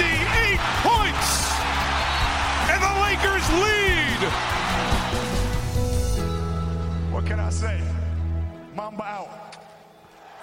58 0.00 0.60
points! 0.88 1.28
And 2.72 2.80
the 2.86 2.92
Lakers 3.04 3.46
lead! 3.64 4.20
What 7.14 7.22
can 7.28 7.38
I 7.48 7.50
say? 7.62 7.76
Mamba 8.76 9.04
out. 9.18 9.28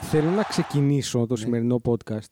Θέλω 0.02 0.30
να 0.30 0.44
ξεκινήσω 0.44 1.26
το 1.28 1.36
σημερινό 1.36 1.82
podcast 1.86 2.28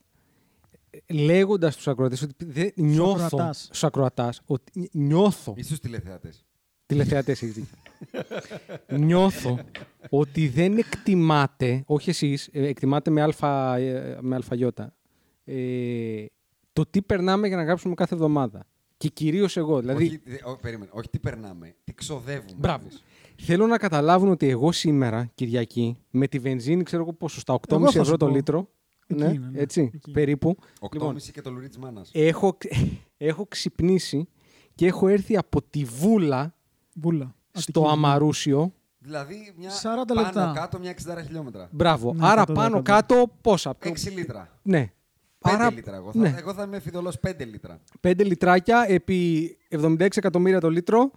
λέγοντας 1.09 1.73
στου 1.73 1.92
ακροατές 1.92 2.22
ότι 2.22 2.46
δεν 2.46 2.72
νιώθω. 2.76 3.26
ακροατάς. 3.26 3.70
Στου 3.72 3.88
ακροατάς 3.88 4.42
ότι 4.46 4.90
νιώθω. 4.92 5.53
Ή 5.58 5.64
στους 5.64 5.80
τηλεθεατές. 5.80 6.46
Τηλεθεατές 6.86 7.42
έχει 7.44 7.52
δίκιο. 7.52 7.78
νιώθω 9.06 9.59
ότι 10.09 10.48
δεν 10.48 10.78
εκτιμάτε, 10.78 11.84
όχι 11.86 12.09
εσείς, 12.09 12.50
εκτιμάτε 12.52 13.09
με, 13.09 13.22
αλφα, 13.22 13.76
ε, 13.78 14.18
με 14.22 14.36
αλφαγιώτα, 14.36 14.94
ε, 15.46 16.26
το 16.76 16.86
τι 16.90 17.02
περνάμε 17.02 17.48
για 17.48 17.58
να 17.58 17.64
γράψουμε 17.64 17.94
κάθε 17.94 18.14
εβδομάδα. 18.16 18.66
Και 18.97 19.08
κυρίως 19.09 19.58
εγώ. 19.58 19.80
Δηλαδή, 19.80 20.06
Όχι, 20.06 20.22
δε- 20.25 20.50
ό, 20.52 20.56
περίμενε. 20.62 20.91
Όχι 20.94 21.09
τι 21.09 21.19
περνάμε, 21.19 21.75
τι 21.84 21.94
ξοδεύουμε. 21.94 22.53
Μπράβο. 22.58 22.81
εμείς. 22.81 23.03
Θέλω 23.41 23.68
να 23.68 23.78
καταλάβουν 23.78 24.30
ότι 24.30 24.50
εγώ 24.50 24.72
σήμερα, 24.72 25.30
Κυριακή, 25.35 25.97
με 26.09 26.28
τη 26.28 26.40
βενζίνη, 26.40 26.84
ξέρω 26.84 27.02
εγώ 27.02 27.14
πόσο, 27.14 27.40
στα 27.40 27.53
8,5 27.53 27.75
Εγώ 27.81 27.91
θα 27.91 28.00
ευρώ 28.00 28.03
σου 28.12 28.18
το 28.18 28.25
πω. 28.25 28.31
λίτρο. 28.31 28.69
Εκεί 29.08 29.24
ναι, 29.24 29.30
είναι, 29.34 29.50
ναι. 29.52 29.59
έτσι, 29.59 29.91
Εκεί. 29.94 30.12
περίπου. 30.12 30.56
8,5 30.80 30.90
Λοιπόν, 30.94 31.16
και 31.34 31.41
το 31.41 31.52
λουρί 31.52 31.68
της 31.68 31.78
μάνας. 31.78 32.09
έχω, 32.14 32.58
έχω 33.18 33.46
ξυπνήσει 33.47 34.28
και 34.75 34.85
έχω 34.88 35.08
έρθει 35.08 35.38
από 35.38 35.62
τη 35.69 35.84
Βούλα 35.84 36.56
Βούλα. 36.96 37.35
στο 37.52 37.80
Αττική. 37.81 37.96
Αμαρούσιο. 37.96 38.74
Δηλαδή 39.00 39.53
μια 39.58 39.69
40 39.69 40.14
πάνω 40.14 40.22
λεπτά. 40.22 40.52
κάτω 40.56 40.80
μια 40.80 40.91
60 40.91 41.22
χιλιόμετρα. 41.25 41.69
Μπράβο. 41.72 42.14
Ναι, 42.14 42.28
Άρα 42.28 42.44
100%. 42.47 42.53
πάνω 42.53 42.81
κάτω 42.81 43.31
πόσα; 43.41 43.75
6 43.84 44.12
λίτρα. 44.16 44.59
Ναι. 44.62 44.91
5 45.45 45.51
Άρα, 45.53 45.72
λίτρα 45.72 45.95
εγώ. 45.95 46.11
Θα, 46.11 46.19
ναι. 46.19 46.35
εγώ 46.38 46.53
θα 46.53 46.63
είμαι 46.63 46.79
φιδωλός 46.79 47.17
5 47.28 47.31
λίτρα. 47.45 47.79
5 48.01 48.25
λιτράκια 48.25 48.85
επί 48.88 49.57
76 49.69 50.00
εκατομμύρια 50.17 50.59
το 50.59 50.69
λίτρο. 50.69 51.11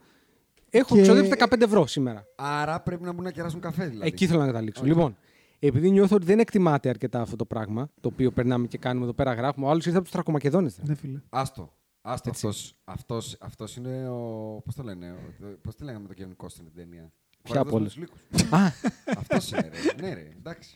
Έχω 0.70 0.94
Και- 0.94 1.02
ξοδέψει 1.02 1.30
15 1.38 1.60
ευρώ 1.60 1.86
σήμερα. 1.86 2.26
Άρα 2.36 2.80
πρέπει 2.80 3.02
να 3.04 3.12
μπουν 3.12 3.24
να 3.24 3.30
κεράσουν 3.30 3.60
καφέ 3.60 3.86
δηλαδή. 3.86 4.06
Εκεί 4.06 4.26
θέλω 4.26 4.38
να 4.40 4.46
καταλήξω. 4.46 4.80
Όχι. 4.82 4.90
Λοιπόν, 4.90 5.16
επειδή 5.58 5.90
νιώθω 5.90 6.16
ότι 6.16 6.24
δεν 6.24 6.38
εκτιμάται 6.38 6.88
αρκετά 6.88 7.20
αυτό 7.20 7.36
το 7.36 7.44
πράγμα, 7.44 7.90
το 8.00 8.08
οποίο 8.08 8.30
περνάμε 8.30 8.66
και 8.66 8.78
κάνουμε 8.78 9.04
εδώ 9.04 9.14
πέρα, 9.14 9.32
γράφουμε. 9.32 9.66
Ο 9.66 9.70
άλλος 9.70 9.84
ήρθε 9.84 9.96
από 9.96 10.04
τους 10.04 10.12
Τρακομακεδόνες. 10.14 10.78
Ναι, 10.82 10.94
φίλε. 10.94 11.20
Άστο. 11.28 11.72
Άστο 12.02 12.28
Έτσι. 12.28 12.46
αυτός, 12.46 12.74
αυτός, 12.84 13.36
αυτός 13.40 13.76
είναι 13.76 14.08
ο... 14.08 14.16
Πώς 14.64 14.74
το 14.74 14.82
λένε, 14.82 15.10
ο, 15.10 15.46
πώς 15.62 15.74
τη 15.74 15.84
λέγαμε 15.84 16.08
το 16.08 16.14
Kevin 16.18 16.44
Costner 16.44 16.62
την 16.64 16.74
ταινία; 16.74 17.12
Ποια 17.42 17.54
Χορηγός 17.54 17.60
από 17.66 17.70
με 17.70 17.76
όλες; 17.80 17.92
τους 17.92 18.00
λύκους. 18.02 18.52
Α, 18.52 18.72
Αυτός 19.18 19.50
είναι 19.50 19.70
ρε. 19.72 20.02
Ναι 20.08 20.14
ρε, 20.14 20.28
εντάξει. 20.38 20.74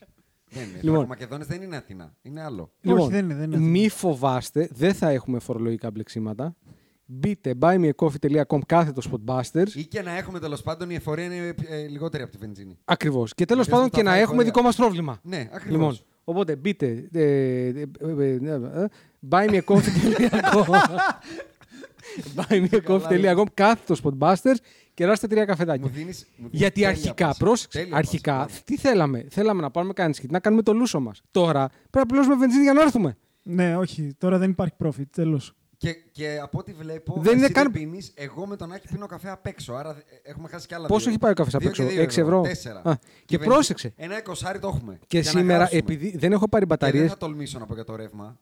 Δεν 0.52 0.62
είναι. 0.62 0.72
Λοιπόν. 0.74 0.90
Λοιπόν. 0.90 1.06
Μακεδόνες 1.06 1.46
δεν 1.46 1.62
είναι 1.62 1.76
Αθήνα. 1.76 2.14
Είναι 2.22 2.42
άλλο. 2.42 2.72
λοιπόν, 2.80 3.10
δεν 3.10 3.24
είναι, 3.24 3.34
δεν 3.34 3.52
είναι 3.52 3.60
μη 3.66 3.88
φοβάστε, 3.88 4.68
δεν 4.72 4.94
θα 4.94 5.08
έχουμε 5.08 5.38
φορολογικά 5.38 5.90
μπλεξίματα. 5.90 6.56
Μπείτε 7.04 7.54
buymeacoffee.com 7.60 8.58
κάθετο 8.66 9.02
spotbusters. 9.10 9.68
Ή 9.74 9.84
και 9.84 10.02
να 10.02 10.16
έχουμε 10.16 10.38
τέλο 10.38 10.60
πάντων 10.64 10.90
η 10.90 10.94
εφορία 10.94 11.24
είναι 11.24 11.54
ε, 11.68 11.86
λιγότερη 11.86 12.22
από 12.22 12.32
τη 12.32 12.38
βενζίνη. 12.38 12.78
Ακριβώ. 12.84 13.26
Και 13.34 13.44
τέλο 13.44 13.58
Πες 13.60 13.68
πάντων 13.68 13.84
μου 13.84 13.90
τα 13.90 13.96
και 13.96 14.02
να 14.02 14.10
φάει 14.10 14.20
έχουμε 14.20 14.36
φορεία. 14.36 14.52
δικό 14.52 14.66
μα 14.66 14.72
πρόβλημα. 14.76 15.20
Ναι, 15.22 15.48
ακριβώς. 15.52 15.70
Λοιπόν, 15.70 15.98
οπότε 16.24 16.56
μπείτε. 16.56 17.08
ε, 17.12 17.22
ε, 17.22 17.70
ε, 17.70 17.86
ε, 18.00 18.34
ε, 18.34 18.86
buymeacoffee.com 19.28 20.74
buymeacoffee.com 22.36 23.44
κάθετος 23.54 24.02
spotbusters 24.04 24.56
και 24.94 25.04
ράστε 25.04 25.26
τρία 25.26 25.44
καφεδάκια. 25.44 25.86
Μου 25.86 25.92
δίνεις, 25.94 26.26
μου 26.36 26.46
δίνεις 26.46 26.58
Γιατί 26.60 26.74
τέλεια 26.74 26.88
αρχικά, 26.88 27.26
πάση. 27.26 27.38
πρόσεξε, 27.38 27.78
Τέλεια 27.78 27.96
αρχικά, 27.96 28.32
πάση, 28.32 28.46
μπράβο. 28.48 28.62
τι 28.64 28.76
θέλαμε; 28.76 29.26
Θέλαμε 29.30 29.60
να 29.60 29.70
πάρουμε 29.70 29.92
κάνει 29.92 30.14
σκητ, 30.14 30.30
να 30.30 30.40
κάνουμε 30.40 30.62
το 30.62 30.72
λούσο 30.72 31.00
μας. 31.00 31.22
Τώρα 31.30 31.66
πρέπει 31.68 31.96
να 31.98 32.06
πληρώσουμε 32.06 32.36
βενζίνη 32.36 32.62
για 32.62 32.72
να 32.72 32.82
έρθουμε. 32.82 33.16
Ναι, 33.42 33.76
όχι. 33.76 34.14
Τώρα 34.18 34.38
δεν 34.38 34.50
υπάρχει 34.50 34.74
profit. 34.84 35.06
Τέλος. 35.10 35.54
Και, 35.76 35.92
και 36.12 36.38
από 36.42 36.58
ό,τι 36.58 36.72
βλέπω, 36.72 37.14
Δεν 37.20 37.32
είναι 37.36 37.44
εσύ 37.44 37.52
καν- 37.52 37.72
πίνεις, 37.72 38.12
εγώ 38.14 38.46
με 38.46 38.56
τον 38.56 38.72
Άκη 38.72 38.88
πίνω 38.92 39.06
καφέ 39.06 39.30
απ' 39.30 39.46
έξω. 39.46 39.72
Άρα 39.72 39.90
ε, 39.90 40.30
έχουμε 40.30 40.48
χάσει 40.48 40.66
κι 40.66 40.74
άλλα 40.74 40.86
Πόσο 40.86 41.00
δύο. 41.00 41.10
έχει 41.10 41.18
πάει 41.18 41.30
ο 41.30 41.34
καφές 41.34 41.54
απ' 41.54 41.60
Δύο 41.60 41.68
έξω, 41.70 41.82
και 41.84 41.88
δύο 41.88 42.02
έξι 42.02 42.20
ευρώ; 42.20 42.40
Τέσσερα. 42.40 42.78
Α, 42.78 42.82
και 42.82 43.36
βενζίνη- 43.36 43.44
πρόσεξε. 43.54 43.92
Ένα 43.96 44.18
εικοσάρι 44.18 44.58
το 44.58 44.68
έχουμε. 44.68 44.98
Και 45.06 45.18
για 45.18 45.32
να 45.32 45.38
σήμερα, 45.38 45.56
γράψουμε. 45.58 45.80
επειδή 45.80 46.16
δεν 46.16 46.32
έχω 46.32 46.48
πάρει 46.48 46.64
Και 46.64 46.70
μπαταρίε. 46.70 47.00
δεν 47.00 47.08
θα 47.08 47.16
τολμήσω 47.16 47.58
να 47.58 47.66
πω 47.66 47.74
για 47.74 47.84
το 47.84 47.96
ρεύμα. 47.96 48.38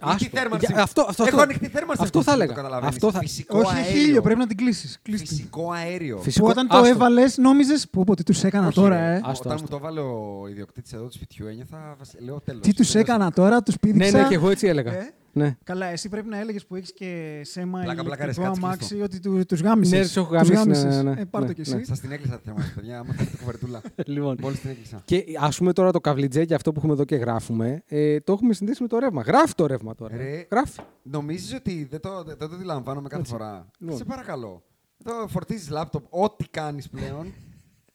Άστο. 0.00 0.10
Ανοιχτή 0.10 0.36
θέρμανση. 0.36 0.66
Για- 0.72 0.82
αυτό- 0.82 1.06
αυτό- 1.08 1.22
Έχω 1.22 1.30
αυτό- 1.30 1.42
ανοιχτή 1.42 1.68
θέρμανση. 1.68 2.02
αυτό 2.02 2.22
θα 2.22 2.24
δεν 2.24 2.38
το 2.38 2.42
έλεγα. 2.42 2.56
καταλαβαίνεις. 2.56 2.94
Αυτό 2.94 3.10
θα- 3.12 3.18
Φυσικό 3.18 3.58
Όχι, 3.58 3.74
αέριο. 3.76 3.90
έχει 3.90 4.00
ήλιο. 4.08 4.22
Πρέπει 4.22 4.38
να 4.38 4.46
την 4.46 4.56
κλείσεις. 4.56 4.98
Φυσικό 5.02 5.70
αέριο. 5.72 6.18
Φυσικό- 6.18 6.44
Που 6.44 6.50
όταν 6.50 6.68
το 6.68 6.76
άστο. 6.76 6.88
έβαλες, 6.88 7.36
νόμιζε. 7.38 7.74
Που 7.90 8.04
πω, 8.04 8.14
τι 8.14 8.22
τους 8.22 8.44
έκανα 8.44 8.66
Όχι, 8.66 8.74
τώρα, 8.74 8.96
ρε. 8.98 9.14
ε; 9.14 9.16
Άστο, 9.16 9.30
Όταν 9.30 9.52
άστο. 9.52 9.62
μου 9.62 9.68
το 9.68 9.76
έβαλε 9.76 10.00
ο 10.00 10.46
ιδιοκτήτης 10.50 10.92
εδώ 10.92 11.04
του 11.04 11.12
σπιτιού, 11.12 11.46
ένιωθα. 11.46 11.94
βασι- 11.98 12.20
Λέω 12.20 12.40
τέλος. 12.40 12.60
Τι 12.62 12.74
τους 12.74 12.94
έκανα 12.94 13.30
τώρα, 13.30 13.62
τους 13.62 13.74
Ναι, 13.74 13.92
πήδηξα. 13.92 14.20
ναι, 14.22 14.28
και 14.28 14.34
εγώ 14.34 14.50
έτσι 14.50 14.66
έλεγα. 14.66 14.92
Ε; 14.92 15.12
Ναι. 15.36 15.56
Καλά, 15.64 15.86
εσύ 15.86 16.08
πρέπει 16.08 16.28
να 16.28 16.38
έλεγες 16.38 16.66
που 16.66 16.74
έχεις 16.76 16.92
και 16.92 17.40
σέμα 17.44 17.80
Πλάκα, 17.82 18.02
πλάκα, 18.04 18.24
ρε, 18.24 18.30
ηλεκτρικό 18.30 18.54
σκάτσε 18.54 18.60
αμάξι 18.66 18.88
κλειστό. 18.88 19.04
ότι 19.04 19.20
του 19.20 19.44
τους 19.46 19.60
γάμισες. 19.60 19.98
Ναι, 19.98 20.04
τους 20.04 20.16
έχω 20.16 20.32
γάμισει, 20.32 20.86
ναι, 20.86 21.02
ναι, 21.02 21.02
ναι. 21.02 21.20
Ε, 21.20 21.24
πάρ' 21.24 21.42
το 21.42 21.46
Ναι, 21.48 21.52
κι 21.62 21.70
ναι. 21.70 21.76
εσύ. 21.76 21.84
Σας 21.84 22.00
την 22.00 22.12
έκλεισα 22.12 22.36
τη 22.38 22.44
θέρμανση, 22.44 22.74
παιδιά. 22.74 22.98
Άμα 22.98 23.12
θέλετε 23.12 23.36
κουβερτούλα. 23.36 23.80
Λοιπόν. 24.06 24.36
Μόλις 24.40 24.60
την 24.60 24.70
έκλεισα. 24.70 25.02
Και 25.04 25.24
ας 25.40 25.58
πούμε 25.58 25.72
τώρα 25.72 25.90
το 25.92 26.00
καβλιτζέκι 26.00 26.54
αυτό 26.54 26.72
που 26.72 26.78
έχουμε 26.78 26.92
εδώ 26.92 27.04
και 27.04 27.16
γράφουμε, 27.16 27.82
ε, 27.86 28.20
το 28.20 28.32
έχουμε 28.32 28.52
συνδέσει 28.54 28.82
με 28.82 28.88
το 28.88 28.98
ρεύμα. 28.98 29.22
Γράφει 29.22 29.54
το 29.54 29.66
ρεύμα 29.66 29.94
τώρα. 29.94 30.16
Ρε. 30.16 30.46
Γράφει. 30.50 30.80
Νομίζεις 31.02 31.54
ότι 31.54 31.86
δεν 31.90 32.00
το, 32.00 32.22
δεν 32.26 32.36
το 32.38 32.44
αντιλαμβάνομαι 32.44 33.08
κάθε 33.08 33.24
φορά; 33.24 33.70
Λοιπόν. 33.78 33.96
Σε 33.96 34.04
παρακαλώ. 34.04 34.62
Εδώ 35.04 35.28
φορτίζεις 35.28 35.68
λάπτοπ, 35.70 36.04
ό,τι 36.14 36.48
κάνεις 36.48 36.88
πλέον. 36.88 37.32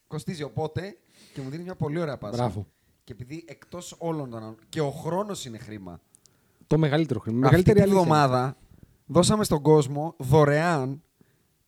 κοστίζει 0.08 0.44
οπότε 0.44 0.96
και 1.34 1.42
μου 1.42 1.50
δίνει 1.50 1.64
μια 1.64 1.76
πολύ 1.76 2.00
ωραία 2.00 2.18
πάσα. 2.18 2.36
Μπράβο. 2.38 2.68
Και 3.04 3.14
επειδή 3.14 3.44
εκτός 3.48 3.96
όλων 3.98 4.30
των. 4.30 4.40
άλλων- 4.40 4.56
και 4.70 4.82
ο 4.82 4.90
χρόνος 4.92 5.46
είναι 5.46 5.58
χρήμα. 5.58 6.00
Το 6.72 6.78
μεγαλύτερο 6.78 7.20
χρήμα. 7.20 7.38
Αυτή 7.38 7.50
Μεγαλύτερη 7.50 7.78
τη 7.78 7.82
αλήθεια. 7.84 8.02
εβδομάδα 8.02 8.58
δώσαμε 9.06 9.44
στον 9.44 9.62
κόσμο 9.62 10.16
δωρεάν 10.18 11.02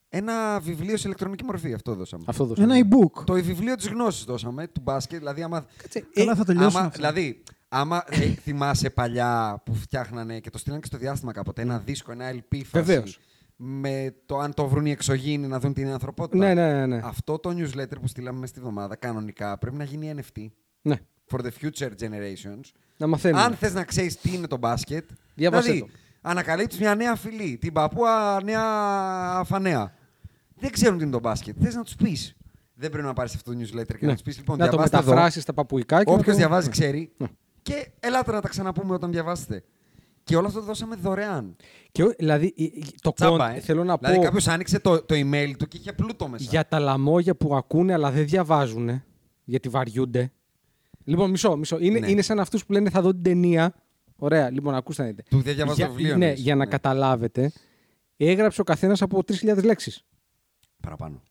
ένα 0.10 0.60
βιβλίο 0.60 0.98
σε 0.98 1.04
ηλεκτρονική 1.08 1.44
μορφή. 1.44 1.74
Αυτό 1.74 1.96
δώσαμε. 1.96 2.24
Αυτό 2.28 2.46
δώσαμε. 2.46 2.74
Ένα 2.78 2.88
e-book. 2.88 3.24
Το 3.26 3.34
βιβλίο 3.34 3.76
της 3.76 3.88
γνώσης 3.88 4.24
δώσαμε, 4.24 4.68
του 4.68 4.82
μπάσκετ. 4.84 5.18
Δηλαδή, 5.20 5.44
άμα. 5.44 5.66
Καλά, 6.14 6.36
θα 6.36 6.46
τελειώσουν 6.46 6.78
άμα, 6.80 6.88
αυτά. 6.88 6.98
δηλαδή, 6.98 7.44
άμα 7.70 8.04
ε, 8.10 8.20
θυμάσαι 8.20 8.90
παλιά 8.90 9.62
που 9.66 9.74
φτιάχνανε 9.74 10.40
και 10.40 10.50
το 10.50 10.58
στείλανε 10.58 10.82
και 10.82 10.88
στο 10.88 10.98
διάστημα 10.98 11.32
κάποτε, 11.32 11.62
ένα 11.62 11.80
δίσκο, 11.80 12.12
ένα 12.12 12.32
LP 12.32 12.56
φάση, 12.56 12.68
Βεβαίως. 12.72 13.20
με 13.56 14.16
το 14.26 14.38
αν 14.38 14.54
το 14.54 14.68
βρουν 14.68 14.86
οι 14.86 14.92
εξωγήινοι 14.92 15.48
να 15.48 15.60
δουν 15.60 15.74
την 15.74 15.88
ανθρωπότητα. 15.88 16.38
Ναι, 16.46 16.54
ναι, 16.54 16.74
ναι, 16.74 16.86
ναι. 16.86 17.02
Αυτό 17.04 17.40
το 17.40 17.50
newsletter 17.50 18.00
που 18.02 18.08
στείλαμε 18.08 18.40
μέσα 18.40 18.52
στη 18.54 18.62
βδομάδα, 18.62 18.96
κανονικά 18.96 19.58
πρέπει 19.58 19.76
να 19.76 19.84
γίνει 19.84 20.14
NFT. 20.18 20.48
Ναι. 20.82 20.96
for 21.32 21.40
the 21.40 21.50
future 21.62 21.90
generations. 22.00 22.62
Να 22.98 23.08
μαθαίνουμε. 23.08 23.42
Αν 23.42 23.54
θες 23.56 23.74
να 23.74 23.84
ξέρεις 23.84 24.18
τι 24.20 24.34
είναι 24.34 24.48
το 24.48 24.58
μπάσκετ, 24.58 25.10
Διάβασέ 25.36 25.72
δηλαδή, 25.72 25.92
το. 25.92 25.98
ανακαλύπτεις 26.22 26.80
μια 26.80 26.96
νέα 26.96 27.16
φυλή, 27.16 27.58
την 27.58 27.74
παππούα 27.74 28.42
νέα 28.44 28.62
αφανέα. 29.40 29.94
Δεν 30.56 30.72
ξέρουν 30.72 30.98
τι 30.98 31.04
είναι 31.04 31.12
το 31.14 31.20
μπάσκετ. 31.20 31.56
Θες 31.62 31.76
να 31.76 31.84
τους 31.84 31.96
πεις. 31.96 32.36
Δεν 32.76 32.90
πρέπει 32.92 33.08
να 33.08 33.14
πάρεις 33.14 33.36
αυτό 33.36 33.52
το 33.54 33.58
newsletter 33.60 33.86
και 33.88 33.98
Ναι. 34.00 34.08
να 34.08 34.14
τους 34.14 34.22
πεις: 34.22 34.38
Λοιπόν, 34.38 34.58
να 34.58 34.64
το 34.66 34.70
διαβάστε 34.72 34.98
εδώ. 34.98 35.06
μεταφράσεις 35.10 35.44
στα 35.44 35.54
παπουικά 35.54 35.98
και. 36.04 36.10
να 36.12 36.16
Όποιος 36.18 36.32
το- 36.36 36.42
διαβάζει 36.42 36.66
Ναι. 36.66 36.72
ξέρει. 36.72 37.12
Ναι. 37.18 37.28
Και 37.62 37.88
ελάτε 38.00 38.32
να 38.32 38.42
τα 38.42 38.50
ξαναπούμε 38.50 38.94
όταν 38.94 39.12
διαβάσετε. 39.12 39.64
Και 40.24 40.36
όλο 40.36 40.48
αυτό 40.48 40.60
το 40.60 40.66
δώσαμε 40.66 40.96
δωρεάν. 40.96 41.56
Και, 41.92 42.04
ο- 42.04 42.14
δηλαδή, 42.18 42.54
η- 42.56 42.64
η- 42.64 42.84
το 43.02 43.14
Τσάμπα, 43.14 43.38
κον- 43.48 43.56
ε. 43.56 43.60
θέλω 43.60 43.84
να 43.84 43.96
δηλαδή 43.98 44.18
πω 44.18 44.24
κάποιος 44.24 44.48
άνοιξε 44.48 44.80
το, 44.80 45.02
το 45.04 45.16
email 45.18 45.52
του 45.58 45.68
και 45.68 45.78
είχε 45.78 45.94
πλούτο 45.94 46.28
μέσα. 46.28 46.46
για 46.50 46.68
τα 46.68 46.80
λαμόγια 46.80 47.36
που 47.36 47.56
ακούνε 47.56 47.94
αλλά 47.94 48.12
δεν 48.12 48.26
διαβάζουν, 48.26 49.04
γιατί 49.44 49.70
βαριούνται. 49.70 50.32
Λοιπόν, 51.04 51.30
μισό, 51.30 51.56
μισό. 51.58 51.78
Είναι, 51.80 52.00
Ναι. 52.00 52.10
είναι 52.10 52.22
σαν 52.22 52.40
αυτούς 52.40 52.66
που 52.66 52.72
λένε 52.72 52.90
θα 52.90 53.02
δω 53.02 53.12
την 53.12 53.24
ταινία. 53.24 53.74
Ωραία, 54.16 54.50
λοιπόν, 54.50 54.76
ακούστε 54.76 55.02
να 55.02 55.08
δείτε. 55.08 55.24
Του 55.30 55.42
δεν 55.42 55.56
διαβάζω 55.56 55.76
για, 55.78 55.88
το 55.88 55.94
βιβλίο. 55.94 56.18
Ναι, 56.18 56.26
εννοείς. 56.26 56.42
για 56.44 56.56
να 56.56 56.64
Ναι. 56.66 56.70
καταλάβετε, 56.72 57.52
έγραψε 58.18 58.62
ο 58.62 58.64
καθένας 58.64 59.02
από 59.02 59.24
3.000 59.24 59.64
λέξεις. 59.64 60.04
Παραπάνω. 60.82 61.22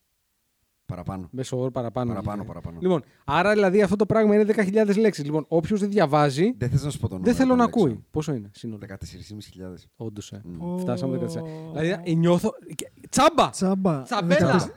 Παραπάνω. 0.87 1.29
Μέσω 1.33 1.59
όρο 1.61 1.71
παραπάνω. 1.71 2.09
Παραπάνω, 2.11 2.43
Ε, 2.43 2.47
παραπάνω. 2.47 2.79
Λοιπόν, 2.81 3.03
άρα 3.25 3.53
δηλαδή 3.53 3.83
αυτό 3.83 3.97
το 3.97 4.07
πράγμα 4.07 4.35
είναι 4.35 4.45
10.000 4.45 4.97
λέξεις. 4.99 5.25
Λοιπόν, 5.25 5.45
όποιος 5.49 5.81
δεν 5.81 5.91
διαβάζει, 5.91 6.53
Δεν 6.57 6.71
θες 6.71 6.83
να 6.85 6.91
σου 6.91 6.99
πω 6.99 7.09
το 7.09 7.15
νούμερο. 7.15 7.25
δεν 7.33 7.35
θέλω 7.35 7.49
των 7.49 7.59
να 7.59 7.65
λέξεων. 7.65 7.89
ακούει. 7.91 8.05
Πόσο 8.11 8.35
είναι 8.35 8.51
σύνολο; 8.55 8.79
14.500. 8.79 9.89
Όντως. 9.97 10.33
Ε. 10.33 10.43
Ω. 10.59 10.79
Φτάσαμε 10.79 11.19
14. 11.19 11.43
Δηλαδή, 11.73 12.11
ε, 12.11 12.15
νιώθω. 12.15 12.51
και- 12.75 12.91
Τσάμπα! 13.09 13.51
Τσάμπα. 13.51 14.03
Τσαμπέλα! 14.03 14.53
14. 14.53 14.71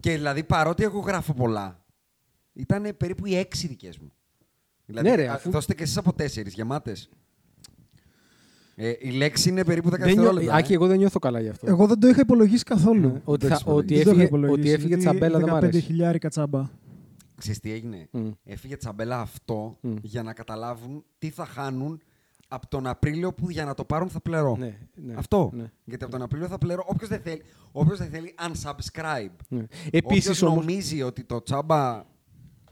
Και 0.00 0.12
δηλαδή 0.12 0.44
παρότι 0.44 0.82
εγώ 0.82 0.98
γράφω 1.00 1.34
πολλά, 1.34 1.84
ήταν 2.52 2.94
περίπου 2.96 3.26
οι 3.26 3.36
έξι 3.36 3.66
δικές 3.66 3.98
μου. 3.98 4.12
Δηλαδή, 4.88 5.08
Ναι, 5.08 5.14
ρε, 5.14 5.28
α, 5.28 5.32
αφού- 5.32 5.50
δώστε 5.50 5.74
και 5.74 5.82
εσείς 5.82 5.96
από 5.96 6.12
τέσσερις 6.12 6.54
γεμάτες. 6.54 7.08
Ε, 8.74 8.92
η 8.98 9.10
λέξη 9.10 9.48
είναι 9.48 9.64
περίπου 9.64 9.88
10 9.88 9.90
Δεν 9.90 9.98
νιώ... 10.00 10.14
δευτερόλεπτα. 10.14 10.54
Άκη, 10.54 10.72
ε. 10.72 10.74
εγώ 10.74 10.86
δεν 10.86 10.96
νιώθω 10.98 11.18
καλά 11.18 11.40
γι' 11.40 11.48
αυτό. 11.48 11.66
Εγώ 11.68 11.86
δεν 11.86 11.98
το 12.00 12.08
είχα 12.08 12.20
υπολογίσει 12.20 12.64
καθόλου. 12.64 13.08
Ναι, 13.12 13.20
ότι, 13.24 13.46
δεν 13.46 13.50
θα, 13.54 13.58
σου 13.58 13.64
πω, 13.64 13.74
ότι, 13.74 13.94
Δεν 13.94 14.04
το 14.04 14.10
είχα 14.10 14.10
έφυγε, 14.10 14.24
υπολογίσει, 14.26 14.60
ότι 14.60 14.70
έφυγε 14.70 14.86
γιατί 14.88 15.02
τσαμπέλα 15.02 15.38
δεν 15.38 15.48
μ' 15.48 15.52
15 15.52 15.56
αρέσει. 15.56 15.80
χιλιάρικα 15.80 16.28
τσάμπα. 16.28 16.68
Ξέρεις 17.36 17.60
τι 17.60 17.72
έγινε; 17.72 18.08
Μμ. 18.10 18.30
Έφυγε 18.44 18.76
τσαμπέλα 18.76 19.20
αυτό 19.20 19.78
Μμ. 19.80 19.94
για 20.02 20.22
να 20.22 20.32
καταλάβουν 20.32 21.04
τι 21.18 21.30
θα 21.30 21.46
χάνουν 21.46 22.00
από 22.48 22.68
τον 22.68 22.86
Απρίλιο 22.86 23.32
που 23.32 23.50
για 23.50 23.64
να 23.64 23.74
το 23.74 23.84
πάρουν 23.84 24.08
θα 24.08 24.20
πληρώ. 24.20 24.56
Ναι, 24.58 24.78
ναι, 24.94 25.14
αυτό. 25.16 25.50
ναι. 25.54 25.70
Γιατί 25.84 26.04
από 26.04 26.12
τον 26.12 26.22
Απρίλιο 26.22 26.46
θα 26.46 26.58
πληρώ. 26.58 26.84
Όποιος 26.86 27.08
δεν 27.08 27.20
θέλει, 27.20 27.42
όποιος 27.72 27.98
δεν 27.98 28.08
θέλει 28.08 28.34
unsubscribe. 28.38 29.34
Ναι. 29.48 29.58
Επίσης 29.60 29.90
Επίσης 29.90 30.42
όμως, 30.42 30.56
νομίζει 30.64 31.02
ότι 31.02 31.24
το 31.24 31.42
τσάμπα 31.42 31.94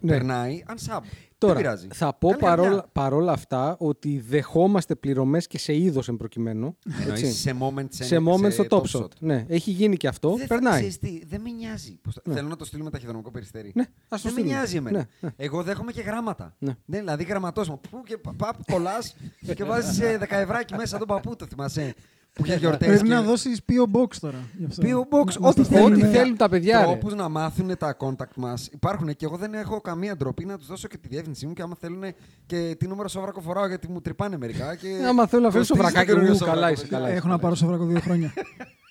Ναι. 0.00 0.10
περνάει, 0.12 0.62
unsub. 0.68 1.00
Τώρα, 1.46 1.54
δεν 1.54 1.62
πειράζει. 1.62 1.88
θα 1.92 2.14
πω 2.14 2.28
Καλή 2.28 2.40
παρόλα, 2.40 2.68
καρδιά. 2.68 2.88
παρόλα 2.92 3.32
αυτά 3.32 3.76
ότι 3.78 4.24
δεχόμαστε 4.28 4.94
πληρωμές 4.94 5.46
και 5.46 5.58
σε 5.58 5.76
είδος 5.76 6.08
εν 6.08 6.16
προκειμένου. 6.16 6.76
Εννοείς 7.00 7.22
έτσι. 7.22 7.34
σε 7.36 7.56
moment, 7.60 7.86
σε, 7.88 8.04
σε 8.04 8.16
moment 8.20 8.52
στο 8.52 8.64
top 8.68 8.82
shot. 8.82 9.00
shot. 9.00 9.08
Ναι, 9.18 9.44
έχει 9.48 9.70
γίνει 9.70 9.96
και 9.96 10.08
αυτό. 10.08 10.28
Δεν 10.30 10.46
θα- 10.46 10.54
περνάει. 10.54 10.74
ξέρεις 10.78 10.98
τι, 10.98 11.22
δεν 11.26 11.40
με 11.40 11.50
νοιάζει. 11.50 11.98
Πώς 12.02 12.14
θα- 12.14 12.22
Ναι. 12.24 12.34
Θέλω 12.34 12.48
να 12.48 12.56
το 12.56 12.64
στείλουμε 12.64 12.90
ταχυδρομικό 12.90 13.30
περιστέρι. 13.30 13.72
Ναι, 13.74 13.82
ας 13.82 13.88
το 14.08 14.28
δεν 14.28 14.32
με 14.32 14.38
στείλουμε. 14.40 14.52
νοιάζει 14.54 14.76
εμένα. 14.76 14.98
Ναι, 14.98 15.06
ναι. 15.20 15.30
Εγώ 15.36 15.62
δέχομαι 15.62 15.92
και 15.92 16.00
γράμματα. 16.02 16.54
Ναι. 16.58 16.76
Ναι, 16.84 16.98
δηλαδή 16.98 17.24
γραμματόσημα. 17.24 17.78
Πού 17.90 18.02
και 18.04 18.18
παπ, 18.36 18.64
κολλάς 18.72 19.16
και 19.56 19.64
βάζεις 19.64 19.98
10 20.00 20.26
ευράκι 20.28 20.74
μέσα 20.74 20.98
τον 20.98 21.06
παππού, 21.06 21.36
το 21.36 21.46
θυμάσαι. 21.46 21.94
Που 22.36 22.46
είχε 22.46 22.56
γιορτές. 22.56 22.88
Πρέπει 22.88 23.08
να 23.08 23.22
δώσεις 23.22 23.60
PO 23.68 23.96
Box 24.00 24.06
τώρα. 24.20 24.38
γι' 24.58 24.64
αυτό. 24.64 24.82
PO 24.82 25.14
Box, 25.14 25.32
Να- 25.34 25.40
να 25.40 25.48
ό,τι 25.48 25.64
στο 25.64 25.74
θέλουν. 25.74 25.84
Ό,τι 25.92 25.94
στέλνουν, 25.98 26.14
θέλουν 26.16 26.36
τα 26.36 26.48
παιδιά. 26.48 26.78
ρε. 26.78 26.84
Τρόπους 26.84 27.14
να 27.14 27.28
μάθουν 27.28 27.76
τα 27.78 27.96
contact 27.98 28.34
μας 28.36 28.68
υπάρχουν 28.72 29.16
και 29.16 29.24
εγώ 29.24 29.36
δεν 29.36 29.54
έχω 29.54 29.80
καμία 29.80 30.16
ντροπή 30.16 30.44
να 30.44 30.58
τους 30.58 30.66
δώσω 30.66 30.88
και 30.88 30.96
τη 30.96 31.08
διεύθυνσή 31.08 31.46
μου 31.46 31.52
και 31.52 31.62
άμα 31.62 31.76
θέλουν 31.80 32.02
και 32.46 32.76
τι 32.78 32.86
νούμερο 32.88 33.08
σόβρακο 33.08 33.40
φοράω 33.40 33.66
γιατί 33.66 33.88
μου 33.88 34.00
τρυπάνε 34.00 34.36
μερικά. 34.36 34.74
Και 34.74 34.88
Άμα 35.08 35.26
θέλουν 35.26 35.44
να 35.44 35.50
φέρουν 35.50 35.66
κοστίζει 35.66 35.66
το 35.66 35.74
σοβρακάκι 35.74 36.06
καινούριο 36.06 36.28
μου, 36.30 36.36
σόβρακο, 36.36 36.58
καλά 36.60 36.70
είσαι, 36.72 36.80
παιδιά. 36.82 36.96
καλά 36.96 37.08
είσαι. 37.08 37.18
Έχω 37.18 37.28
να 37.28 37.38
πάρω 37.38 37.54
σοβρακό 37.54 37.84
δύο 37.84 38.00
χρόνια. 38.00 38.32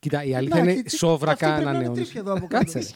Κοίτα, 0.00 0.24
η 0.24 0.34
αλήθεια 0.34 0.56
Να, 0.56 0.70
είναι 0.70 0.74
και 0.74 0.82
τι- 0.82 0.96
σόβρακα 0.96 1.32
αυτή 1.32 1.44
πρέπει 1.44 1.64
να 1.64 1.68
είναι 1.70 1.70
ανανεώνει. 1.78 2.00
τρίπια 2.00 2.20
εδώ 2.20 2.32
από 2.32 2.46
κάτω. 2.46 2.72
Κάτσε. 2.72 2.92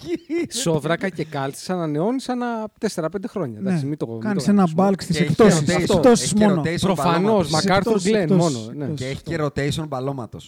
Σόβρακα 0.60 1.08
και 1.08 1.24
κάλτσε 1.24 1.72
ανανεώνεις 1.72 2.28
ανά 2.28 2.46
4-5 2.94 3.06
χρόνια. 3.28 3.60
Ναι. 3.60 3.68
Εντάξει, 3.68 3.86
μην 3.86 3.96
το 3.98 4.06
μην 4.06 4.20
το 4.20 4.26
Κάνεις 4.26 4.48
ένα 4.48 4.56
γράψουμε. 4.64 4.88
bulk 4.88 5.02
στις 5.02 5.16
Και 5.16 5.22
έχει 5.22 5.30
εκπτώσεις. 5.30 5.60
rotation, 5.60 5.80
Εκπτώσει 5.80 6.22
έχει 6.24 6.34
και 6.34 6.46
μόνο. 6.46 6.60
rotation 6.62 6.80
Προφανώ, 6.80 7.20
μπαλώματος. 7.28 7.50
MacArthur 7.52 7.76
Εκτός, 7.76 8.04
Glenn 8.04 8.14
εκτός, 8.14 8.36
μόνο. 8.36 8.70
ναι. 8.74 8.84
εκτός. 8.84 8.98
Και 8.98 9.06
έχει 9.06 9.22
και 9.22 9.36
rotation 9.40 9.88
μπαλώματο. 9.88 10.38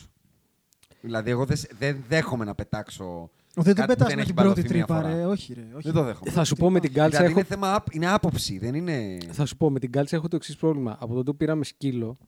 Δηλαδή, 1.01 1.31
εγώ 1.31 1.45
δεν, 1.45 1.59
δεν 1.79 2.05
δέχομαι 2.09 2.45
να 2.45 2.55
πετάξω. 2.55 3.31
Δεν 3.55 3.75
το 3.75 3.81
κάτι 3.81 3.93
που 3.93 3.99
πετάς 3.99 4.07
δεν 4.07 4.17
με 4.17 4.23
έχει 4.23 4.33
την 4.33 4.43
πρώτη 4.43 4.61
μπαλωθεί 4.61 4.75
μία 4.75 4.85
τρύπα, 4.87 5.01
φορά. 5.03 5.15
ρε. 5.17 5.25
Όχι, 5.25 5.55
ρε. 5.55 5.61
όχι. 5.77 5.83
Δεν 5.83 5.93
το 5.93 6.03
δέχομαι. 6.03 6.31
Θα 6.31 6.45
σου 6.45 6.57
πω 6.57 6.71
με 6.71 6.81
την 6.81 6.93
κάλτσα 6.93 7.19
Δηλαδή, 7.19 7.31
έχω 7.31 7.39
είναι 7.39 7.49
θέμα, 7.49 7.75
απ- 7.75 7.95
είναι 7.95 8.11
άποψη, 8.13 8.59
δεν 8.59 8.75
είναι. 8.75 9.17
Θα 9.31 9.47
σου 9.47 9.57
πω, 9.57 9.71
με 9.71 9.79
την 9.79 9.93
κάλτσα 9.93 10.17
έχω 10.17 10.29
το 10.29 10.37
εξής 10.37 10.57
πρόβλημα. 10.57 10.97
Από 11.01 11.15
τότε 11.15 11.31
που 11.31 11.37
πήραμε 11.37 11.65
σκύλο, 11.65 12.19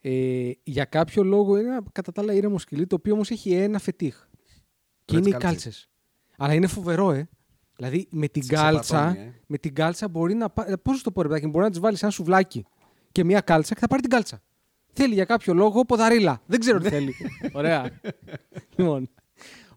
ε, 0.00 0.50
για 0.62 0.84
κάποιο 0.84 1.22
λόγο 1.22 1.56
είναι 1.56 1.68
ένα 1.68 1.82
κατά 1.92 2.12
τα 2.12 2.20
άλλα 2.22 2.32
ήρεμο 2.32 2.58
σκυλί, 2.58 2.86
το 2.86 2.94
οποίο 2.94 3.12
όμως 3.14 3.30
έχει 3.30 3.52
ένα 3.52 3.78
φετίχ. 3.78 4.16
Και 5.04 5.14
Πρέπει 5.14 5.26
είναι 5.28 5.36
οι 5.36 5.40
κάλτσες. 5.40 5.62
κάλτσες. 5.62 5.88
Αλλά 6.36 6.54
είναι 6.54 6.66
φοβερό, 6.66 7.10
ε. 7.12 7.28
Δηλαδή 7.76 8.06
με 8.10 8.28
την 8.28 8.42
Σε 8.42 8.54
κάλτσα, 8.54 8.80
ξεπατώνει, 8.82 9.26
ε. 9.26 9.40
με 9.46 9.58
την 9.58 9.74
κάλτσα 9.74 10.08
μπορεί 10.08 10.34
να 10.34 10.50
πάρει. 10.50 10.78
Πώς 10.78 11.02
το 11.02 11.10
πω, 11.12 11.22
ρε 11.22 11.28
παιδάκι, 11.28 11.44
μου, 11.46 11.50
μπορεί 11.52 11.64
να 11.64 11.70
της 11.70 11.80
βάλεις 11.80 12.02
ένα 12.02 12.10
σουβλάκι 12.10 12.64
και 13.12 13.24
μία 13.24 13.40
κάλτσα 13.40 13.74
και 13.74 13.80
θα 13.80 13.86
πάρει 13.86 14.00
την 14.02 14.10
κάλτσα. 14.10 14.42
Θέλει 14.92 15.14
για 15.14 15.24
κάποιο 15.24 15.54
λόγο 15.54 15.84
ποδαρίλα. 15.84 16.42
Δεν 16.46 16.60
ξέρω 16.60 16.78
τι 16.78 16.88
θέλει. 16.88 17.14
Ωραία. 17.52 17.90
λοιπόν. 18.76 19.10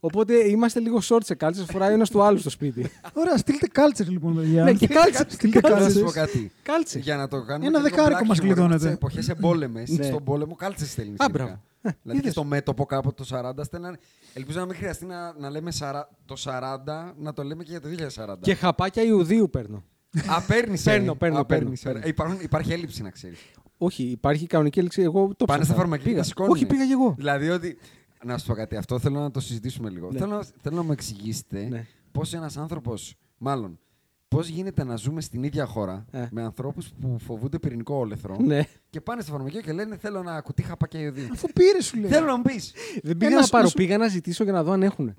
Οπότε 0.04 0.34
είμαστε 0.50 0.80
λίγο 0.80 1.00
short 1.10 1.20
σε 1.24 1.36
κάλτσε, 1.36 1.66
φοράει 1.66 1.94
ένας 1.94 2.10
του 2.10 2.22
άλλου 2.24 2.38
στο 2.38 2.50
σπίτι. 2.50 2.90
Ωραία, 3.14 3.38
στείλτε 3.38 3.68
κάλτσερ 3.68 4.08
λοιπόν, 4.10 4.36
παιδιά. 4.36 4.64
Ναι, 4.64 4.74
και 4.74 4.88
κάλτσες. 4.88 5.26
Στείλτε 5.34 5.60
Να 5.62 5.68
σου 5.70 5.76
κάλτσες. 5.76 6.02
πω 6.04 6.10
κάτι. 6.12 6.52
Κάλτσε. 6.64 7.00
Για 7.00 7.16
να 7.16 7.28
το 7.28 7.42
κάνουμε. 7.44 7.68
Ένα 7.68 7.78
και 7.82 7.84
λίγο 7.84 7.96
δεκάρικο 7.96 8.20
black 8.24 8.28
μας 8.28 8.38
humor, 8.38 8.42
κλειδώνεται. 8.42 8.88
Σε 8.88 8.90
εποχές 8.94 9.30
εμπόλεμες, 9.30 9.90
Ναι. 9.90 10.04
στον 10.04 10.24
πόλεμο, 10.24 10.56
κάλτσε 10.56 10.86
στέλνει. 10.86 11.16
Α, 11.18 11.26
μπράβο. 11.32 11.50
Ε, 11.52 11.58
Δηλαδή 11.82 12.00
και 12.04 12.18
είδες. 12.18 12.32
στο 12.32 12.44
μέτωπο 12.44 12.86
κάπου 12.86 13.14
το 13.14 13.24
40 13.30 13.64
στέλνανε. 13.64 13.98
Ελπίζω 14.34 14.60
να 14.60 14.66
μην 14.66 14.76
χρειαστεί 14.76 15.06
να, 15.06 15.34
να 15.40 15.50
λέμε 15.50 15.72
σαρα- 15.72 16.10
το 16.26 16.36
40, 16.38 17.14
να 17.18 17.34
το 17.34 17.44
λέμε 17.44 17.64
και 17.64 17.72
για 17.72 17.82
το 17.82 17.88
2040. 17.88 18.40
Και 18.42 18.54
χαπάκια 18.56 19.04
Ιουδίου 19.04 19.50
παίρνω. 19.50 19.84
Α, 20.28 20.42
παίρνεις, 20.42 20.86
ε. 20.86 20.90
Παίρνω, 20.92 21.16
παίρνω, 21.16 21.40
Α, 21.40 21.46
παίρνω, 21.46 21.64
παίρνεις, 21.64 21.82
παίρνω. 21.82 22.00
ε. 22.04 22.08
Υπάρχουν, 22.08 22.40
υπάρχει 22.42 22.72
έλλειψη, 22.74 23.02
να 23.02 23.10
ξέρεις. 23.10 23.40
Όχι, 23.78 24.04
υπάρχει 24.04 24.48
κανονική 24.48 24.80
έλεξη. 24.80 25.02
Εγώ 25.02 25.32
το 25.38 25.46
Πάνε 25.46 25.64
στα 25.64 25.74
ψάχνα. 25.74 25.76
φαρμακεία 25.76 26.04
και 26.04 26.10
Πήγα. 26.10 26.22
τα 26.22 26.28
σηκώνουν. 26.28 26.52
Όχι, 26.52 26.66
πήγα 26.66 26.86
και 26.86 26.92
εγώ. 26.94 27.14
Δηλαδή 27.18 27.50
ότι. 27.50 27.78
Να 28.26 28.38
σου 28.38 28.46
πω 28.48 28.54
κάτι, 28.54 28.76
αυτό 28.76 29.00
θέλω 29.00 29.20
να 29.20 29.32
το 29.32 29.40
συζητήσουμε 29.40 29.90
λίγο. 29.90 30.12
Ναι. 30.12 30.20
Θέλω, 30.20 30.36
να- 30.36 30.46
θέλω 30.62 30.76
να 30.76 30.84
μου 30.84 30.92
εξηγήσετε 30.92 31.68
Ναι. 31.70 31.86
πώς 32.12 32.34
ένας 32.34 32.58
άνθρωπος, 32.58 33.16
μάλλον, 33.38 33.80
πώς 34.28 34.48
γίνεται 34.48 34.84
να 34.84 34.96
ζούμε 34.96 35.22
στην 35.22 35.44
ίδια 35.44 35.66
χώρα 35.66 36.06
Ε. 36.12 36.28
με 36.32 36.42
ανθρώπους 36.44 36.90
που 37.02 37.18
φοβούνται 37.20 37.60
πυρηνικό 37.60 37.96
όλεθρο 37.96 38.38
Ναι. 38.40 38.62
και 38.90 39.02
πάνε 39.02 39.22
στο 39.22 39.32
φαρμακείο 39.32 39.62
και 39.62 39.72
λένε 39.72 39.98
Θέλω 39.98 40.20
ένα 40.20 40.42
κουτί 40.42 40.62
χαπάκια 40.62 41.00
ιωδίου. 41.00 41.28
Αφού 41.32 41.48
πήρες, 41.54 41.86
σου 41.86 42.00
λέει. 42.00 42.10
Θέλω 42.12 42.26
να 42.26 42.36
μου 42.38 42.42
πεις. 42.44 42.74
Δεν 43.04 43.18
πήγα 43.18 43.30
Ένας 43.32 43.40
να 43.40 43.46
σου- 43.46 43.52
πάρω, 43.52 43.64
να 43.64 43.70
σου- 43.70 43.78
πήγα 43.78 43.98
να 43.98 44.08
ζητήσω 44.08 44.44
για 44.44 44.54
να 44.54 44.64
δω 44.64 44.72
αν 44.72 44.84
έχουν. 44.84 45.16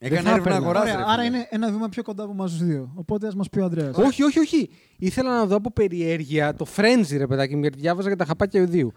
Έκανε 0.00 0.20
θα 0.22 0.30
έρευνα 0.30 0.50
έπαιρνα. 0.50 0.56
αγοράς. 0.56 0.82
Ωραία, 0.94 1.04
άρα 1.08 1.24
είναι 1.24 1.46
ένα 1.50 1.70
βήμα 1.70 1.88
πιο 1.88 2.02
κοντά 2.02 2.22
από 2.22 2.32
εμά 2.32 2.46
του 2.46 2.64
δύο. 2.64 2.92
Οπότε 2.94 3.26
ας 3.26 3.34
μας 3.34 3.48
πει 3.48 3.58
ο 3.58 3.64
Αντρέα. 3.64 3.90
Όχι, 3.94 4.22
όχι, 4.22 4.38
όχι. 4.38 4.70
Ήθελα 4.98 5.36
να 5.36 5.46
δω 5.46 5.56
από 5.56 5.70
περιέργεια 5.72 6.54
το 6.54 6.66
frenzy, 6.76 7.16
ρε 7.16 7.26
παιδάκι 7.26 7.54
μου, 7.54 7.60
γιατί 7.60 7.78
διάβαζα 7.78 8.08
για 8.08 8.16
τα 8.16 8.24
χαπάκια 8.24 8.60
Ιουδίου. 8.60 8.92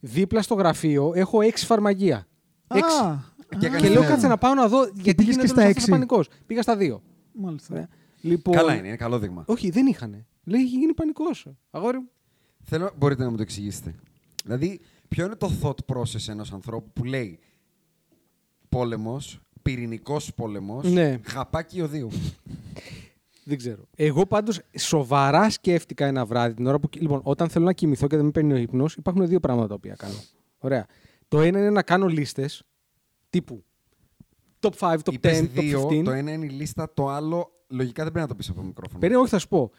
Δίπλα 0.00 0.42
στο 0.42 0.54
γραφείο 0.54 1.12
έχω 1.14 1.40
έξι 1.40 1.66
φαρμακεία. 1.66 2.26
Έξι. 2.74 2.96
Α, 3.04 3.24
Και 3.48 3.56
α, 3.56 3.68
έκανες 3.68 3.82
Και 3.82 3.88
λέω 3.88 4.00
ναι. 4.02 4.06
κάτσε 4.08 4.26
να 4.26 4.38
πάω 4.38 4.54
να 4.54 4.68
δω 4.68 4.84
γιατί 4.84 5.14
πήγες 5.14 5.34
γίνεται 5.34 5.40
και 5.40 5.46
στα 5.46 5.56
τόσο 5.56 5.68
έξι. 5.68 5.90
πανικός. 5.90 6.28
Πήγα 6.46 6.62
στα 6.62 6.76
δύο. 6.76 7.02
Μάλιστα. 7.32 7.74
Ωραία. 7.74 7.88
Λοιπόν, 8.20 8.54
Καλά 8.54 8.74
είναι, 8.76 8.86
είναι 8.86 8.96
καλό 8.96 9.18
δείγμα. 9.18 9.44
Όχι, 9.46 9.70
δεν 9.70 9.86
είχαν. 9.86 10.26
Λέει, 10.44 10.60
έχει 10.60 10.76
γίνει 10.78 10.94
πανικός. 10.94 11.46
Αγόρι 11.70 11.98
μου. 11.98 12.08
Θέλω, 12.64 12.90
μπορείτε 12.98 13.24
να 13.24 13.30
μου 13.30 13.36
το 13.36 13.42
εξηγήσετε. 13.42 13.94
Δηλαδή, 14.44 14.80
ποιο 15.08 15.24
είναι 15.24 15.34
το 15.34 15.50
thought 15.62 15.94
process 15.96 16.28
ενός 16.28 16.52
ανθρώπου 16.52 16.90
που 16.92 17.04
λέει 17.04 17.38
πόλεμος, 18.68 19.40
πυρηνικός 19.62 20.34
πόλεμος, 20.34 20.92
Ναι. 20.92 21.20
χαπάκι 21.24 21.78
ιωδίου. 21.78 22.08
Δεν 23.44 23.56
ξέρω. 23.58 23.82
Εγώ 23.96 24.26
πάντως 24.26 24.60
σοβαρά 24.78 25.50
σκέφτηκα 25.50 26.06
ένα 26.06 26.24
βράδυ 26.24 26.54
την 26.54 26.66
ώρα 26.66 26.78
που. 26.78 26.88
Λοιπόν, 26.92 27.20
όταν 27.22 27.48
θέλω 27.48 27.64
να 27.64 27.72
κοιμηθώ 27.72 28.06
και 28.06 28.16
δεν 28.16 28.24
με 28.24 28.30
παίρνει 28.30 28.52
ο 28.52 28.56
ύπνος, 28.56 28.94
υπάρχουν 28.94 29.26
δύο 29.28 29.40
πράγματα 29.40 29.68
τα 29.68 29.74
οποία 29.74 29.94
κάνω. 29.94 30.14
Ωραία. 30.58 30.86
Το 31.32 31.40
ένα 31.40 31.58
είναι 31.58 31.70
να 31.70 31.82
κάνω 31.82 32.06
λίστες 32.06 32.62
τύπου 33.30 33.64
top 34.60 34.70
5, 34.78 34.92
top 34.92 34.98
10, 35.10 35.12
Είπες 35.12 35.40
top 35.40 35.48
δύο, 35.48 35.88
15. 35.88 36.04
το 36.04 36.10
ένα 36.10 36.32
είναι 36.32 36.44
η 36.44 36.48
λίστα, 36.48 36.92
το 36.94 37.08
άλλο 37.08 37.64
λογικά 37.68 38.02
δεν 38.02 38.12
πρέπει 38.12 38.26
να 38.26 38.26
το 38.26 38.34
πεις 38.34 38.48
από 38.48 38.58
το 38.60 38.66
μικρόφωνο. 38.66 38.98
Περίμενε, 38.98 39.22
όχι, 39.22 39.32
θα 39.32 39.38
σου 39.38 39.48
πω. 39.48 39.70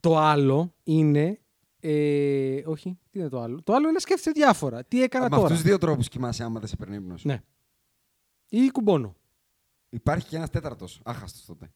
Το 0.00 0.18
άλλο 0.18 0.74
είναι. 0.82 1.40
Ε, 1.80 2.62
όχι, 2.66 2.98
τι 3.10 3.18
είναι 3.18 3.28
το 3.28 3.40
άλλο; 3.40 3.62
Το 3.62 3.72
άλλο 3.72 3.82
είναι 3.82 3.92
να 3.92 3.98
σκέφτεσαι 3.98 4.30
διάφορα. 4.30 4.84
Τι 4.84 5.02
έκανα 5.02 5.24
Με 5.24 5.30
τώρα; 5.30 5.42
αυτούς 5.42 5.58
του 5.58 5.66
δύο 5.66 5.78
τρόπους 5.78 6.08
κοιμάσαι 6.08 6.44
άμα 6.44 6.58
δεν 6.60 6.68
σε 6.68 6.76
παίρνει 6.76 6.96
ύπνος. 6.96 7.24
Ναι. 7.24 7.42
Ή 8.48 8.70
κουμπώνω. 8.70 9.16
Υπάρχει 9.88 10.28
και 10.28 10.36
ένας 10.36 10.50
τέταρτος. 10.50 11.00
Άχαστος 11.04 11.44
τότε. 11.44 11.72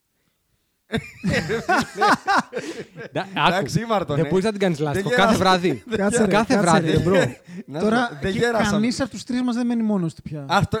Ντα- 3.13 3.21
άκου. 3.35 3.47
Εντάξει, 3.53 3.81
ήμαρτον, 3.81 4.15
Δεν 4.15 4.25
ε. 4.25 4.29
μπορείς 4.29 4.45
να 4.45 4.51
την 4.51 4.59
κάνεις 4.59 4.77
Δεν 4.77 4.85
λάστιχο. 4.87 5.09
γεράς. 5.09 5.25
Κάθε 5.25 5.37
βράδυ. 5.37 5.83
Κάτσε, 5.97 6.25
ρε, 6.25 6.31
Κάθε 6.31 6.55
κάτσε, 6.55 6.59
βράδυ, 6.59 6.91
ρε. 6.91 6.99
μπρο. 6.99 7.15
Να 7.17 7.23
σου 7.25 7.33
πω, 7.65 7.79
Τώρα 7.79 8.19
δεν 8.21 8.31
και 8.31 8.37
γέρασαμε. 8.37 8.69
κανείς 8.71 9.01
από 9.01 9.09
τους 9.09 9.23
τρεις 9.23 9.41
μας 9.41 9.55
δεν 9.55 9.65
μένει 9.65 9.83
μόνος 9.83 10.13
του 10.13 10.21
πια. 10.21 10.45
Αυτό, 10.49 10.79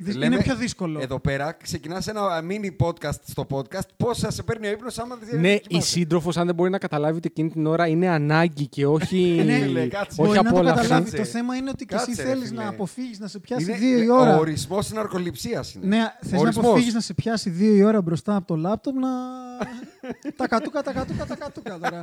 αυτό 0.00 0.12
ρε, 0.12 0.12
παιδί, 0.12 0.12
Δυ- 0.12 0.16
λέμε, 0.18 0.34
είναι 0.34 0.44
πιο 0.44 0.56
δύσκολο. 0.56 1.00
Εδώ 1.00 1.20
πέρα 1.20 1.52
ξεκινάς 1.52 2.06
ένα 2.06 2.20
mini 2.48 2.86
podcast 2.86 3.18
στο 3.26 3.46
podcast. 3.50 3.88
Πώ 3.96 4.14
θα 4.14 4.30
σε 4.30 4.42
παίρνει 4.42 4.66
ο 4.66 4.70
ύπνος 4.70 4.98
άμα 4.98 5.18
δεν 5.30 5.40
Ναι, 5.40 5.52
η 5.52 5.60
κοιμάσαι. 5.60 5.88
σύντροφος, 5.88 6.36
αν 6.36 6.46
δεν 6.46 6.54
μπορεί 6.54 6.70
να 6.70 6.78
καταλάβει 6.78 7.16
ότι 7.16 7.28
εκείνη 7.30 7.50
την 7.50 7.66
ώρα 7.66 7.86
είναι 7.86 8.08
ανάγκη 8.08 8.66
και 8.66 8.86
όχι, 8.86 9.16
Ναι, 9.46 9.66
λέει, 9.66 9.88
κάτσε. 9.88 10.20
όχι 10.20 10.30
Μπορεί 10.30 10.36
να 10.36 10.42
το 10.42 10.48
απόλαυση. 10.48 10.76
καταλάβει. 10.82 11.10
Κάτσε. 11.10 11.16
Το 11.22 11.24
θέμα 11.38 11.56
είναι 11.56 11.70
ότι 11.70 11.84
και 11.84 11.94
εσύ 11.94 12.06
Κάτσε, 12.06 12.22
ρε 12.22 12.28
θέλεις 12.28 12.48
φίλε. 12.48 12.62
να 12.62 12.68
αποφύγεις 12.68 13.18
να 13.18 13.26
σε 13.28 13.38
πιάσει 13.38 13.62
Είναι- 13.64 13.76
δύο 13.76 13.98
η 13.98 14.00
είναι- 14.02 14.12
ώρα. 14.12 14.36
Ο 14.36 14.38
ορισμός 14.38 14.86
τη 14.88 14.94
ναρκοληψία 14.94 15.64
είναι. 15.76 15.86
Ναι, 15.96 16.04
θες 16.20 16.32
να 16.32 16.38
Ορισμός. 16.38 16.64
αποφύγεις 16.66 16.94
να 16.94 17.00
σε 17.00 17.14
πιάσει 17.14 17.50
δύο 17.50 17.74
η 17.74 17.82
ώρα 17.82 18.02
μπροστά 18.02 18.36
από 18.36 18.46
το 18.46 18.56
λάπτοπ 18.56 18.94
να. 18.96 19.08
τα 20.36 20.48
κατούκα, 20.48 20.82
τα 20.82 20.92
κατούκα, 20.92 21.26
τα 21.26 21.36
κατούκα 21.36 21.78
τώρα. 21.78 22.02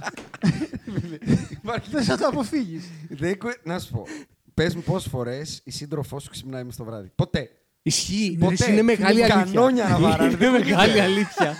Υπάρχει- 1.49 1.89
Θες 1.89 2.07
να 2.07 2.17
το 2.17 2.25
αποφύγεις. 2.27 2.83
Δεν 3.09 3.37
κου- 3.39 3.59
Να 3.63 3.79
σου 3.79 3.91
πω. 3.91 4.03
Πες 4.53 4.75
μου 4.75 4.81
πόσες 4.81 5.09
φορές 5.11 5.61
η 5.63 5.71
σύντροφός 5.71 6.23
σου 6.23 6.29
ξυπνάει 6.29 6.63
μες 6.63 6.75
το 6.75 6.83
βράδυ. 6.83 7.11
Ποτέ. 7.15 7.49
Ισχύει. 7.87 8.37
Ποτέ. 8.39 8.65
Ρε, 8.65 8.71
Είναι 8.71 8.81
μεγάλη 8.81 9.19
Είναι 9.19 9.33
αλήθεια. 9.33 9.51
κανόνια 9.53 9.87
να 9.87 9.97
βαράνε, 9.99 10.23
Είναι 10.29 10.37
δεν 10.37 10.51
μεγάλη 10.51 10.99
αλήθεια. 11.01 11.57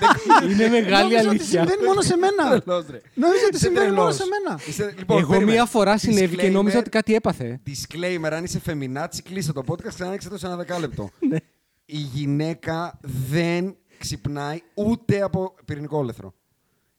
Είναι 0.51 0.67
μεγάλη 0.67 1.01
Νόμιζα 1.03 1.19
ότι 1.19 1.27
αλήθεια. 1.27 1.46
συμβαίνει 1.46 1.86
μόνο 1.86 2.01
σε 2.01 2.15
μένα. 2.17 2.62
Τρελός, 2.62 2.86
ρε. 2.89 3.01
Νόμιζα 3.13 3.46
ότι 3.46 3.55
Είσαι 3.55 3.65
συμβαίνει 3.65 3.86
μόνο 3.91 3.98
τρελός. 4.01 4.15
σε 4.15 4.24
μένα. 4.34 4.60
Είσαι- 4.67 4.93
λοιπόν, 4.98 5.17
Εγώ 5.17 5.27
περίμενε. 5.29 5.51
μία 5.51 5.65
φορά 5.65 5.98
συνέβη 5.98 6.36
και 6.36 6.48
Disclaimer, 6.48 6.51
νόμιζα 6.51 6.77
ότι 6.79 6.89
κάτι 6.89 7.15
έπαθε. 7.15 7.60
Disclaimer, 7.67 8.29
αν 8.31 8.43
είσαι 8.43 8.60
φεμινάτσι, 8.60 9.22
κλείσε 9.22 9.53
το 9.53 9.63
podcast, 9.67 9.88
ξανά 9.93 10.07
ανοίξτε 10.07 10.29
το 10.29 10.38
σε 10.38 10.46
ένα 10.46 10.55
δεκάλεπτο. 10.55 11.10
Ναι. 11.29 11.38
Η 11.86 11.98
γυναίκα 11.98 13.00
δεν 13.29 13.75
ξυπνάει 13.98 14.62
ούτε 14.74 15.22
από 15.22 15.55
πυρηνικό 15.65 15.98
όλεθρο. 15.98 16.34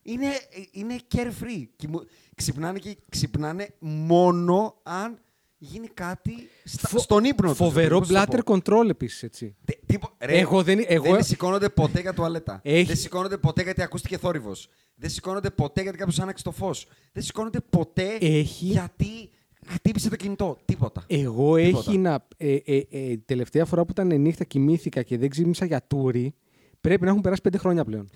Είναι, 0.01 0.27
είναι 0.71 0.95
carefree. 1.15 1.63
Κοιμου- 1.75 2.07
Ξυπνάνε 2.35 2.79
και 2.79 2.97
ξυπνάνε 3.09 3.67
μόνο 3.79 4.79
αν 4.83 5.19
γίνει 5.59 5.87
κάτι 5.87 6.31
στα- 6.63 6.87
Φο- 6.87 6.99
στον 6.99 7.23
ύπνο 7.23 7.47
τους. 7.49 7.57
Φοβερό 7.57 7.99
Πώς 7.99 8.07
θα 8.07 8.25
bladder 8.29 8.39
πω. 8.45 8.55
control 8.55 8.89
επίσης 8.89 9.23
έτσι. 9.23 9.55
Τε- 9.65 9.79
τίπο- 9.85 10.11
ρε, 10.19 10.37
Εγώ 10.39 10.63
δεν- 10.63 10.83
εγώ- 10.87 11.11
δεν 11.13 11.23
σηκώνονται 11.23 11.69
ποτέ 11.69 12.01
για 12.01 12.13
τουαλέτα. 12.13 12.59
Έχει- 12.63 12.83
Δεν 12.85 12.95
σηκώνονται 12.95 13.37
ποτέ 13.37 13.63
γιατί 13.63 13.81
ακούστηκε 13.81 14.17
θόρυβος. 14.17 14.69
Δεν 14.95 15.09
σηκώνονται 15.09 15.49
ποτέ 15.49 15.81
γιατί 15.81 15.97
κάποιος 15.97 16.19
άναξε 16.19 16.43
το 16.43 16.51
φως. 16.51 16.87
Δεν 17.13 17.23
σηκώνονται 17.23 17.59
ποτέ 17.69 18.17
Έχει- 18.21 18.65
γιατί 18.65 19.29
χτύπησε 19.67 20.09
το 20.09 20.15
κινητό. 20.15 20.57
Τίποτα. 20.65 21.03
Εγώ 21.07 21.55
Τίποτα. 21.55 21.89
έχει 21.89 21.97
να. 21.97 22.25
Ε, 22.37 22.53
ε, 22.65 22.77
ε, 22.89 23.17
τελευταία 23.25 23.65
φορά 23.65 23.85
που 23.85 23.91
ήταν 23.91 24.21
νύχτα 24.21 24.43
κοιμήθηκα 24.43 25.01
και 25.01 25.17
δεν 25.17 25.29
ξύπνησα 25.29 25.65
για 25.65 25.83
τούρι, 25.87 26.33
πρέπει 26.81 27.03
να 27.03 27.09
έχουν 27.09 27.21
περάσει 27.21 27.41
πέντε 27.41 27.57
χρόνια 27.57 27.85
πλέον. 27.85 28.09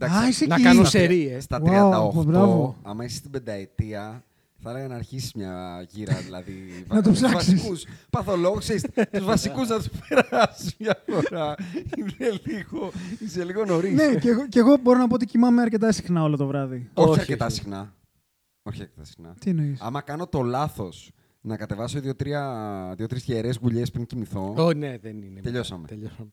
Α, 0.00 0.28
είσαι 0.28 0.46
Να 0.46 0.54
εκεί. 0.54 0.64
κάνω 0.64 0.80
στα, 0.84 0.98
σερί, 0.98 1.28
ε. 1.28 1.40
Στα 1.40 1.60
Wow, 1.62 1.64
38, 1.64 2.24
μπράβο. 2.24 2.76
άμα 2.82 3.04
είσαι 3.04 3.16
στην 3.16 3.30
πενταετία, 3.30 4.24
θα 4.62 4.70
έλεγα 4.70 4.88
να 4.88 4.94
αρχίσεις 4.94 5.32
μια 5.32 5.84
γύρα. 5.90 6.14
Δηλαδή, 6.26 6.84
Να 6.88 7.02
το 7.02 7.10
τους 7.10 7.18
ψάξεις. 7.20 7.52
βασικούς 7.54 7.84
παθολόγους, 8.10 8.58
ξέρεις, 8.60 8.82
τους 9.12 9.24
βασικούς 9.32 9.68
να 9.68 9.76
τους 9.76 9.88
περάσεις 10.08 10.76
μια 10.78 11.02
φορά. 11.06 11.54
Είναι 11.96 12.40
λίγο, 12.44 12.92
είσαι 13.18 13.44
λίγο 13.44 13.64
νωρίς. 13.64 13.94
Ναι, 13.94 14.14
και 14.14 14.28
εγώ, 14.28 14.48
και 14.48 14.58
εγώ 14.58 14.76
μπορώ 14.76 14.98
να 14.98 15.06
πω 15.08 15.14
ότι 15.14 15.26
κοιμάμαι 15.26 15.62
αρκετά 15.62 15.92
συχνά 15.92 16.22
όλο 16.22 16.36
το 16.36 16.46
βράδυ. 16.46 16.90
Όχι, 16.94 17.08
Όχι, 17.10 17.20
αρκετά 17.20 17.46
όχι. 17.46 17.54
συχνά. 17.54 17.94
Όχι 18.62 18.80
αρκετά 18.82 19.04
συχνά. 19.04 19.34
Τι 19.40 19.50
εννοείς; 19.50 19.80
Άμα 19.80 20.00
κάνω 20.00 20.26
το 20.26 20.42
λάθος 20.42 21.10
να 21.40 21.56
κατεβάσω 21.56 22.00
δύο-τρία 22.00 22.94
δύο-τρεις 22.96 23.24
γερές 23.24 23.56
γουλιές 23.56 23.90
πριν 23.90 24.06
κοιμηθώ, 24.06 24.54
Ω, 24.58 24.72
ναι, 24.72 24.98
δεν 24.98 25.22
είναι. 25.22 25.40
Τελειώσαμε. 25.40 25.86
Τελειώσαμε. 25.86 26.28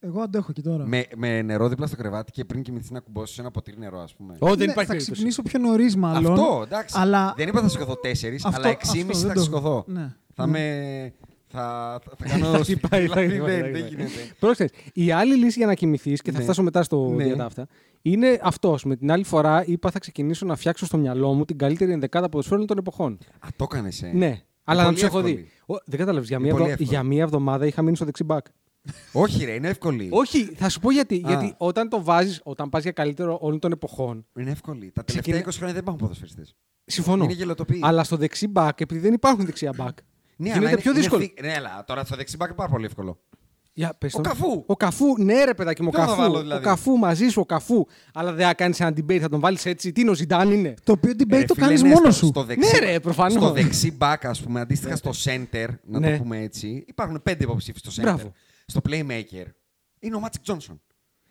Εγώ 0.00 0.20
αντέχω 0.20 0.52
και 0.52 0.62
τώρα. 0.62 0.86
με, 0.86 1.04
με 1.16 1.42
νερό 1.42 1.68
δίπλα 1.68 1.86
στο 1.86 1.96
κρεβάτι 1.96 2.32
και 2.32 2.44
πριν 2.44 2.62
κοιμηθείς 2.62 2.90
να 2.90 3.00
κουμπώσεις 3.00 3.38
ένα 3.38 3.50
ποτήρι 3.50 3.78
νερό, 3.78 4.00
ας 4.00 4.14
πούμε. 4.14 4.36
Ω, 4.38 4.46
δεν 4.46 4.56
Ναι, 4.56 4.62
υπάρχει 4.64 4.74
θα 4.74 4.86
περίπτωση. 4.86 5.10
ξυπνήσω 5.12 5.42
πιο 5.42 5.58
νωρίς, 5.58 5.96
μάλλον. 5.96 6.32
Αυτό, 6.32 6.60
εντάξει. 6.64 6.94
Αλλά... 6.98 7.34
Δεν 7.36 7.48
είπα 7.48 7.60
θα 7.60 7.68
σηκωθώ 7.68 7.92
4, 8.02 8.06
Αυτό- 8.44 8.60
αλλά 8.60 8.68
6,5 8.70 9.10
αυτό 9.10 9.18
δεν 9.18 9.28
θα 9.28 9.34
το- 9.34 9.40
σηκωθώ. 9.42 9.84
Ναι. 9.86 10.14
Θα 10.34 10.46
Ναι. 10.46 10.52
με. 10.52 11.12
Θα, 11.48 11.98
θα, 12.04 12.10
θα 12.18 12.28
κάνω. 12.28 12.50
Θα 12.50 12.58
χτυπάει, 12.58 13.06
θα 13.06 13.14
δηλαδή, 13.20 13.28
χτυπάει, 13.28 13.60
δεν, 13.60 13.64
θα 13.64 13.70
δεν 13.70 13.84
χτυπάει. 13.86 14.06
γίνεται. 14.06 14.34
Πρόσεξε, 14.38 14.74
η 14.92 15.10
άλλη 15.10 15.34
λύση 15.36 15.58
για 15.58 15.66
να 15.66 15.74
κοιμηθείς 15.74 16.22
και 16.22 16.30
θα 16.32 16.38
Ναι. 16.38 16.44
φτάσω 16.44 16.62
μετά 16.62 16.82
στο 16.82 17.08
Ναι. 17.16 17.24
ναι. 17.24 17.42
αυτά, 17.42 17.66
είναι 18.02 18.38
αυτός. 18.42 18.84
Με 18.84 18.96
την 18.96 19.10
άλλη 19.12 19.24
φορά 19.24 19.64
είπα 19.66 19.90
θα 19.90 19.98
ξεκινήσω 19.98 20.46
να 20.46 20.56
φτιάξω 20.56 20.86
στο 20.86 20.96
μυαλό 20.96 21.32
μου 21.32 21.44
την 21.44 21.58
καλύτερη 21.58 21.92
ενδεκάδα 21.92 22.28
ποδοσφαίρων 22.28 22.66
των 22.66 22.78
εποχών. 22.78 23.18
Α, 23.38 23.48
το 23.56 23.66
έκανε. 23.70 23.88
Ε. 24.02 24.06
Ναι, 24.16 24.40
αλλά 24.64 24.78
να 24.80 24.84
πολύ 24.84 24.94
τους 24.98 25.04
έχω 25.06 25.20
δει. 25.20 25.30
εύκολη. 25.30 25.50
Ο, 25.66 25.82
δεν 25.86 25.98
κατάλαβες. 25.98 26.28
Για, 26.28 26.36
Είναι 26.36 26.46
μία 26.46 26.54
πολύ 26.56 26.70
εβδο- 26.70 26.82
εύκολη. 26.82 26.98
για 27.00 27.08
μία 27.14 27.22
εβδομάδα 27.22 27.66
είχα 27.66 27.82
μείνει 27.82 27.96
στο 27.96 28.04
δεξί 28.04 28.24
μπακ. 28.24 28.46
Όχι, 29.12 29.44
ρε, 29.44 29.52
είναι 29.52 29.68
εύκολη. 29.68 30.08
Όχι, 30.10 30.44
θα 30.44 30.68
σου 30.68 30.80
πω 30.80 30.90
γιατί. 30.90 31.14
Α. 31.14 31.28
Γιατί 31.28 31.54
όταν 31.56 31.88
το 31.88 32.02
βάζεις, 32.04 32.40
όταν 32.44 32.68
πας 32.68 32.82
για 32.82 32.92
καλύτερο 32.92 33.38
όλων 33.40 33.58
των 33.58 33.72
εποχών. 33.72 34.26
Είναι 34.38 34.50
εύκολη. 34.50 34.90
Τα 34.94 35.04
τελευταία 35.04 35.20
Ξεκινά- 35.20 35.38
20 35.54 35.56
χρόνια 35.56 35.72
δεν 35.74 35.82
υπάρχουν 35.82 36.02
ποδοσφαιριστές. 36.02 36.54
Συμφωνώ. 36.84 37.24
Είναι 37.24 37.32
γελοιότητα. 37.32 37.78
Αλλά 37.82 38.04
στο 38.04 38.16
δεξί 38.16 38.46
μπακ, 38.48 38.80
επειδή 38.80 39.00
δεν 39.00 39.12
υπάρχουν 39.12 39.44
δεξιά 39.44 39.72
μπακ. 39.76 39.96
Ναι, 40.36 40.48
γίνεται 40.48 40.66
αλλά 40.68 40.76
πιο 40.76 40.90
είναι- 40.90 41.00
δύσκολο. 41.00 41.22
είναι 41.22 41.32
θη- 41.36 41.44
Ναι, 41.46 41.52
αλλά 41.56 41.84
τώρα 41.86 42.04
στο 42.04 42.16
δεξί 42.16 42.32
μπακ 42.32 42.48
είναι 42.48 42.56
πάρα 42.56 42.70
πολύ 42.70 42.84
εύκολο. 42.84 43.18
Για, 43.78 43.94
πες 43.98 44.14
Ο 44.14 44.20
τον. 44.20 44.24
Καφού. 44.32 44.62
Ο 44.66 44.76
Καφού, 44.76 45.04
ναι, 45.22 45.44
ρε 45.44 45.54
παιδάκι 45.54 45.82
μου, 45.82 45.88
ο 45.92 45.96
Ποιον 45.96 46.04
θα 46.06 46.10
Καφού. 46.14 46.22
βάλω, 46.22 46.40
δηλαδή; 46.40 46.60
Ο 46.64 46.68
Καφού 46.68 46.96
μαζί 46.98 47.28
σου, 47.28 47.40
ο 47.40 47.46
Καφού. 47.46 47.86
Αλλά 48.14 48.32
δεν 48.32 48.46
θα 48.46 48.54
κάνεις 48.54 48.80
ένα 48.80 48.90
debate, 48.90 49.18
θα 49.18 49.28
τον 49.28 49.40
βάλεις 49.40 49.66
έτσι. 49.66 49.92
Τι 49.92 50.00
είναι 50.00 50.10
ο 50.10 50.14
Ζιντάν 50.14 50.50
είναι; 50.52 50.74
Το 50.84 50.92
οποίο 50.92 51.12
debate 51.18 51.26
Ρε, 51.30 51.44
το 51.44 51.54
φίλε, 51.54 51.66
κάνεις 51.66 51.82
ναι, 51.82 51.88
μόνος 51.88 52.16
στο- 52.16 52.24
σου. 52.24 52.26
Στο 52.26 52.44
δεξί, 52.44 52.80
Ναι, 52.80 52.86
ρε, 52.90 53.00
προφανώς. 53.00 53.32
Στο 53.32 53.50
δεξί 53.52 53.92
μπακ, 53.92 54.24
ας 54.24 54.42
πούμε, 54.42 54.60
αντίστοιχα 54.60 54.96
στο 54.96 55.10
center, 55.24 55.66
να 55.84 55.98
Ναι. 55.98 56.10
το 56.16 56.22
πούμε 56.22 56.38
έτσι, 56.42 56.84
υπάρχουν 56.88 57.22
πέντε 57.22 57.44
υποψήφοι 57.44 57.78
στο 57.78 57.90
center. 57.90 58.02
Μπράβο. 58.04 58.32
Στο 58.66 58.80
playmaker 58.88 59.44
είναι 59.98 60.16
ο 60.16 60.20
Μάτζικ 60.20 60.42
Τζόνσον. 60.42 60.80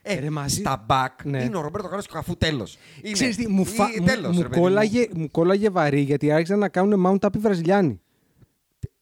Ε, 0.01 0.19
Ρε, 0.19 0.29
μαζί- 0.29 0.59
Στα 0.59 0.85
back 0.89 1.07
Ναι. 1.23 1.43
είναι 1.43 1.57
ο 1.57 1.61
Ρομπέρτο 1.61 1.87
Κάρλος 1.87 2.01
και 2.03 2.09
ο 2.11 2.13
Καφού 2.13 2.35
τέλος. 2.37 2.77
Ξέρεις 3.11 3.35
τι, 3.35 3.47
μου, 3.47 3.65
φα... 3.65 3.87
μου- 3.99 4.05
τέλος, 4.05 4.35
μου, 4.35 4.41
ρε 4.41 4.47
παιδί 4.47 4.59
μου. 4.59 4.65
κόλλαγε, 4.65 5.07
μου 5.15 5.31
κόλλαγε 5.31 5.69
βαρύ 5.69 6.01
γιατί 6.01 6.31
άρχισαν 6.31 6.59
να 6.59 6.69
κάνουν 6.69 7.03
mount 7.07 7.25
up 7.27 7.35
οι 7.35 7.37
Βραζιλιάνοι. 7.39 7.99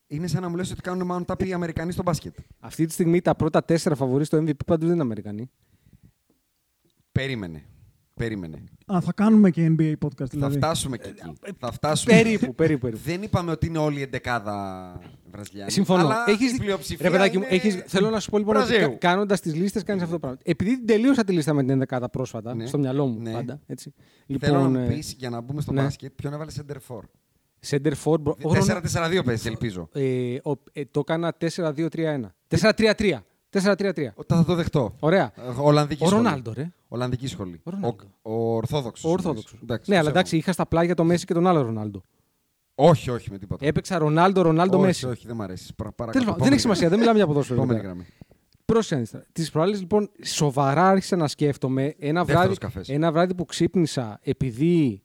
Είναι 0.06 0.26
σαν 0.26 0.42
να 0.42 0.48
μου 0.48 0.56
λες 0.56 0.70
ότι 0.70 0.80
κάνουν 0.80 1.10
mount 1.12 1.34
up 1.34 1.46
οι 1.46 1.52
Αμερικανοί 1.52 1.92
στο 1.92 2.02
μπάσκετ. 2.02 2.34
Αυτή 2.60 2.86
τη 2.86 2.92
στιγμή 2.92 3.20
τα 3.20 3.34
πρώτα 3.34 3.64
τέσσερα 3.64 3.94
φαβορείς 3.94 4.26
στο 4.26 4.38
MVP 4.38 4.64
παντού 4.66 4.84
δεν 4.84 4.92
είναι 4.94 5.02
Αμερικανοί. 5.02 5.50
Περίμενε. 7.12 7.64
Περίμενε. 8.14 8.64
Α, 8.92 9.00
θα 9.00 9.12
κάνουμε 9.12 9.50
και 9.50 9.74
NBA 9.78 9.92
podcast 9.92 10.14
Θα 10.16 10.24
δηλαδή. 10.26 10.56
φτάσουμε 10.56 10.96
και 10.98 11.08
εκεί. 11.08 11.32
Θα 11.58 11.72
φτάσουμε. 11.72 12.14
περίπου, 12.14 12.54
περίπου. 12.54 12.80
περίπου. 12.80 13.00
Δεν 13.04 13.22
είπαμε 13.22 13.50
ότι 13.50 13.66
είναι 13.66 13.78
όλη 13.78 13.98
η 13.98 14.02
εντεκάδα 14.02 14.98
Βραζιλιάνοι. 15.30 15.70
Συμφωνώ. 15.70 16.00
Αλλά 16.00 16.24
Έχεις... 16.28 16.52
η 16.52 16.58
πλειοψηφία 16.58 17.04
Ρε 17.08 17.10
παιδάκι 17.10 17.38
μου, 17.38 17.44
είναι... 17.44 17.54
έχεις... 17.54 17.82
θέλω 17.86 18.10
να 18.10 18.20
σου 18.20 18.30
πω 18.30 18.38
λοιπόν 18.38 18.56
ότι 18.56 18.66
Βραζίου. 18.66 18.96
κάνοντας 19.00 19.40
τις 19.40 19.54
λίστες 19.54 19.82
κάνεις 19.82 20.02
αυτό 20.02 20.14
το 20.14 20.20
πράγμα. 20.20 20.38
Επειδή 20.42 20.76
την 20.76 20.86
τελείωσα 20.86 21.24
τη 21.24 21.32
λίστα 21.32 21.52
με 21.52 21.64
την 21.64 21.82
11 21.88 22.04
πρόσφατα, 22.12 22.54
Ναι. 22.54 22.66
στο 22.66 22.78
μυαλό 22.78 23.06
μου 23.06 23.20
Ναι. 23.20 23.32
πάντα. 23.32 23.60
Έτσι. 23.66 23.94
Θέλω 24.40 24.58
να 24.60 24.68
μου 24.68 24.78
ε, 24.78 24.86
πεις, 24.86 25.14
για 25.18 25.30
να 25.30 25.40
μπούμε 25.40 25.60
στο 25.60 25.72
ναι. 25.72 25.82
μπάσκετ, 25.82 26.12
ποιον 26.14 26.32
έβαλε 26.32 26.50
center 26.56 26.76
for. 26.94 27.00
Center 27.68 27.92
for. 28.04 28.20
μπρο- 28.20 28.36
ο 28.42 28.52
Ρονα- 28.54 28.80
4-4-2 28.82 29.24
παίζει, 29.24 29.48
ελπίζω. 29.48 29.88
Ε, 29.92 30.36
ο- 30.42 30.62
ε, 30.72 30.84
το 30.90 31.00
έκανα 31.00 31.36
4-2-3-1. 31.38 32.34
4-3-3. 32.48 33.18
4-3-3. 33.62 34.06
Όταν 34.14 34.38
θα 34.38 34.44
το 34.44 34.54
δεχτώ. 34.54 34.94
Ωραία. 35.00 35.32
Ε, 35.36 35.40
Ολλανδική 35.60 36.04
Ο 36.04 36.06
σχολή. 36.06 36.22
Ρονάλντο, 36.22 36.52
ρε. 36.52 36.72
Ολλανδική 36.88 37.26
σχολή. 37.26 37.60
Ο 37.64 37.70
Ρονάλντο. 37.70 38.04
Ο, 38.22 38.32
ο 38.32 38.54
Ορθόδοξος. 38.56 39.04
Ο 39.10 39.12
Ορθόδοξος. 39.12 39.58
Εντάξει, 39.62 39.90
Ναι, 39.90 39.96
το 39.96 40.00
αλλά 40.00 40.10
εντάξει, 40.10 40.28
σέβομαι. 40.30 40.42
είχα 40.42 40.52
στα 40.52 40.66
πλάγια 40.66 40.94
το 40.94 41.04
Μέση 41.04 41.24
και 41.24 41.34
τον 41.34 41.46
άλλο 41.46 41.62
Ρονάλντο. 41.62 42.02
Όχι, 42.74 43.10
όχι 43.10 43.30
με 43.30 43.38
τίποτα. 43.38 43.66
Έπαιξα 43.66 43.98
Ρονάλντο, 43.98 44.42
Ρονάλντο, 44.42 44.76
όχι, 44.76 44.86
Μέση. 44.86 45.06
όχι, 45.06 45.26
δεν 45.26 45.36
μ' 45.36 45.42
αρέσει. 45.42 45.74
Πρα- 45.74 45.92
παρακαλώ, 45.92 46.12
Τέλος 46.12 46.24
πάντων, 46.24 46.24
δεν 46.24 46.34
επόμενη 46.34 46.52
έχει 46.52 46.60
σημασία, 46.60 46.88
δεν 46.88 46.98
μιλάμε 46.98 47.16
για 47.16 47.26
ποδόσφαιρο. 47.26 47.58
Επόμενη 47.62 47.78
εδώ 47.78 47.88
πέρα. 47.88 48.02
γραμμή. 48.02 48.14
Πρόσεχε. 48.64 49.24
Τις 49.32 49.50
προάλλες 49.50 49.80
λοιπόν 49.80 50.10
σοβαρά 50.24 50.88
άρχισα 50.88 51.16
να 51.16 51.28
σκέφτομαι 51.28 51.82
ένα 51.98 52.24
Δεύτερος 52.24 52.40
βράδυ, 52.42 52.56
καφές. 52.58 52.88
ένα 52.88 53.12
βράδυ 53.12 53.34
που 53.34 53.44
ξύπνησα 53.44 54.18
επειδή 54.22 55.02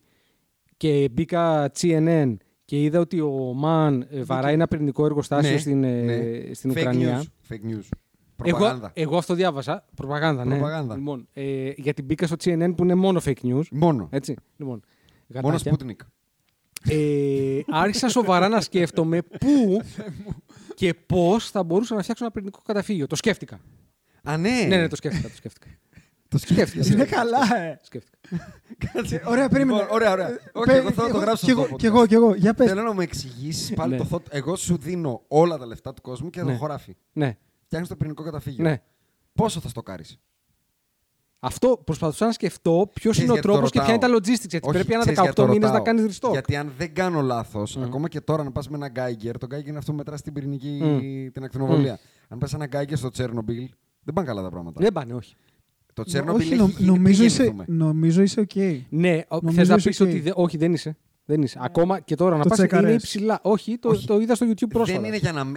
και 0.76 1.08
μπήκα 1.12 1.70
CNN 1.80 2.36
και 2.64 2.82
είδα 2.82 3.00
ότι 3.00 3.20
ο 3.20 3.52
Μαν 3.56 4.06
ε, 4.10 4.22
βαράει 4.22 4.54
ένα 4.54 4.68
πυρηνικό 4.68 5.04
εργοστάσιο 5.04 5.52
Ναι, 5.52 5.58
στην, 5.58 5.84
ε, 5.84 6.00
ναι. 6.02 6.54
στην 6.54 6.70
Fake 6.72 6.76
Ουκρανία. 6.76 7.22
News. 7.22 7.52
Fake 7.54 7.70
news. 7.74 7.88
Εγώ, 8.44 8.56
Προπαγάνδα. 8.58 8.90
εγώ 8.94 9.16
αυτό 9.16 9.34
διάβασα. 9.34 9.84
Προπαγάνδα, 9.94 10.44
ναι. 10.44 10.54
Προπαγάνδα. 10.54 10.96
Λοιπόν, 10.96 11.28
ε, 11.32 11.70
γιατί 11.76 12.02
μπήκα 12.02 12.26
στο 12.26 12.36
CNN 12.44 12.72
που 12.76 12.82
είναι 12.82 12.94
μόνο 12.94 13.20
fake 13.24 13.42
news. 13.42 13.62
Μόνο. 13.70 14.08
Έτσι. 14.12 14.36
Λοιπόν, 14.56 14.82
Μόνο 15.42 15.56
γατάκια. 15.56 15.72
Sputnik. 15.72 16.06
Ε, 16.90 17.60
άρχισα 17.70 18.08
σοβαρά 18.08 18.48
να 18.48 18.60
σκέφτομαι 18.60 19.22
πού 19.22 19.80
και 20.74 20.94
πώς 20.94 21.50
θα 21.50 21.62
μπορούσα 21.62 21.94
να 21.94 22.02
φτιάξω 22.02 22.24
ένα 22.24 22.32
πυρηνικό 22.32 22.60
καταφύγιο. 22.64 23.06
Το 23.06 23.16
σκέφτηκα. 23.16 23.60
Α, 24.22 24.36
ναι. 24.36 24.64
Ναι, 24.68 24.76
ναι, 24.76 24.88
το 24.88 24.96
σκέφτηκα. 24.96 25.28
Το 25.28 25.34
σκέφτηκα. 25.34 25.66
Το 26.28 26.38
σκέφτηκες. 26.38 26.88
Είναι 26.88 27.04
καλά, 27.04 27.56
ε. 27.58 27.78
σκέφτηκα. 27.82 28.18
Κάτσε. 28.92 29.22
Ωραία, 29.32 29.48
περίμενε. 29.48 29.80
Λοιπόν, 29.80 29.94
Ωραία, 29.94 30.10
ωραία. 30.12 30.28
Ε, 30.28 30.38
Όχι, 30.52 30.66
πε- 30.66 30.76
εγώ 30.76 30.90
θα 30.90 31.06
κι 31.06 31.12
το 31.12 31.18
γράψω 31.18 31.44
κι 31.46 31.50
αυτό 31.52 31.62
εγώ, 31.62 31.70
το 31.70 31.76
κι 31.76 31.86
εγώ, 31.86 32.00
podcast. 32.02 32.08
κι 32.08 32.14
εγώ. 32.14 32.34
Για 32.34 32.54
πες. 32.54 32.68
Θέλω 32.68 32.82
να 32.82 32.92
μου 32.92 33.00
εξηγήσεις 33.00 33.72
πάλι 33.74 33.92
Ναι. 33.92 33.98
το 33.98 34.06
thought. 34.10 34.22
Εγώ 34.30 34.56
σου 34.56 34.76
δίνω 34.76 35.22
όλα 35.28 35.58
τα 35.58 35.66
λεφτά 35.66 35.94
του 35.94 36.02
κόσμου 36.02 36.30
και 36.30 36.40
το 36.40 36.46
Ναι. 36.46 36.56
χωράφι. 36.56 36.96
Ναι, 37.12 37.36
Φτιάχνεις 37.70 37.90
το 37.90 37.96
πυρηνικό 37.96 38.22
καταφύγιο. 38.22 38.64
ναι. 38.64 38.82
Πόσο 39.34 39.60
θα 39.60 39.68
στο 39.68 39.82
κάνει. 39.82 40.04
Αυτό 41.38 41.80
προσπαθούσα 41.84 42.26
να 42.26 42.32
σκεφτώ 42.32 42.90
ποιος 42.94 43.12
Ξέρεις 43.12 43.18
είναι 43.18 43.30
ο 43.30 43.32
γιατί 43.34 43.46
το 43.46 43.52
τρόπος 43.52 43.70
και 43.70 43.78
ποια 43.80 43.88
είναι 43.88 43.98
τα 43.98 44.06
ρωτάω; 44.06 44.20
logistics. 44.34 44.44
Έτσι. 44.44 44.58
Όχι, 44.62 44.70
Πρέπει 44.72 44.92
ένα 44.92 45.00
ξέρεις 45.00 45.18
γιατί 45.20 45.30
18 45.40 45.44
το 45.46 45.46
μήνες 45.52 45.70
να 45.70 45.76
ρωτάω; 45.78 45.94
κάνεις 45.94 46.18
restore. 46.18 46.30
Γιατί 46.32 46.56
αν 46.56 46.72
δεν 46.78 46.94
κάνω 46.94 47.20
λάθος, 47.20 47.76
ακόμα 47.76 48.08
και 48.08 48.20
τώρα 48.20 48.42
να 48.42 48.50
πας 48.52 48.68
με 48.68 48.76
ένα 48.76 48.88
Γκάιγκερ, 48.88 49.38
το 49.38 49.46
Γκάιγκερ 49.46 49.68
είναι 49.68 49.78
αυτό 49.78 49.90
που 49.90 49.96
μετράς 49.96 50.18
στην 50.20 50.32
πυρηνική 50.32 50.80
την 51.32 51.44
ακτινοβολία. 51.44 51.98
Αν 52.28 52.38
πας 52.38 52.54
ένα 52.54 52.66
Γκάιγκερ 52.66 52.98
στο 52.98 53.10
Τσέρνομπιλ, 53.10 53.68
δεν 54.02 54.14
πάνε 54.14 54.26
καλά 54.26 54.42
τα 54.42 54.50
πράγματα. 54.50 54.80
Δεν 54.80 54.92
πάνε, 54.92 55.14
όχι. 55.14 55.34
Το 55.92 56.02
Τσέρνομπιλ 56.02 56.40
Όχι, 56.42 56.52
έχει 56.52 56.60
νο- 56.62 56.68
γίνει 56.68 56.86
νομίζω, 56.90 57.14
πριν 57.16 57.26
είσαι, 57.26 57.42
γεννηθούμε. 57.44 57.64
νομίζω 57.68 58.22
είσαι 58.22 58.40
οκ. 58.40 58.54
Ναι, 58.88 59.20
Νομίζω 59.30 59.56
θες 59.58 59.68
να 59.68 59.74
είσαι 59.74 59.88
πεις 59.88 60.00
ok. 60.02 60.04
ότι. 60.06 60.20
δε- 60.20 60.32
όχι, 60.34 60.56
δεν 60.56 60.72
είσαι. 60.72 60.96
Δεν 61.24 61.42
είσαι. 61.42 61.58
Ακόμα 61.62 62.00
και 62.00 62.14
τώρα 62.14 62.36
να 62.36 62.42
Το 62.42 62.48
πας 62.48 62.58
είναι 62.58 62.66
τσεκαρες. 62.66 62.94
υψηλά. 63.02 63.38
Όχι, 63.42 63.78
το, 63.78 63.88
Όχι. 63.88 64.06
το 64.06 64.20
είδα 64.20 64.34
στο 64.34 64.46
YouTube 64.46 64.68
πρόσφατα. 64.68 65.00
Δεν 65.00 65.08
είναι 65.08 65.16
για 65.18 65.32
να. 65.32 65.52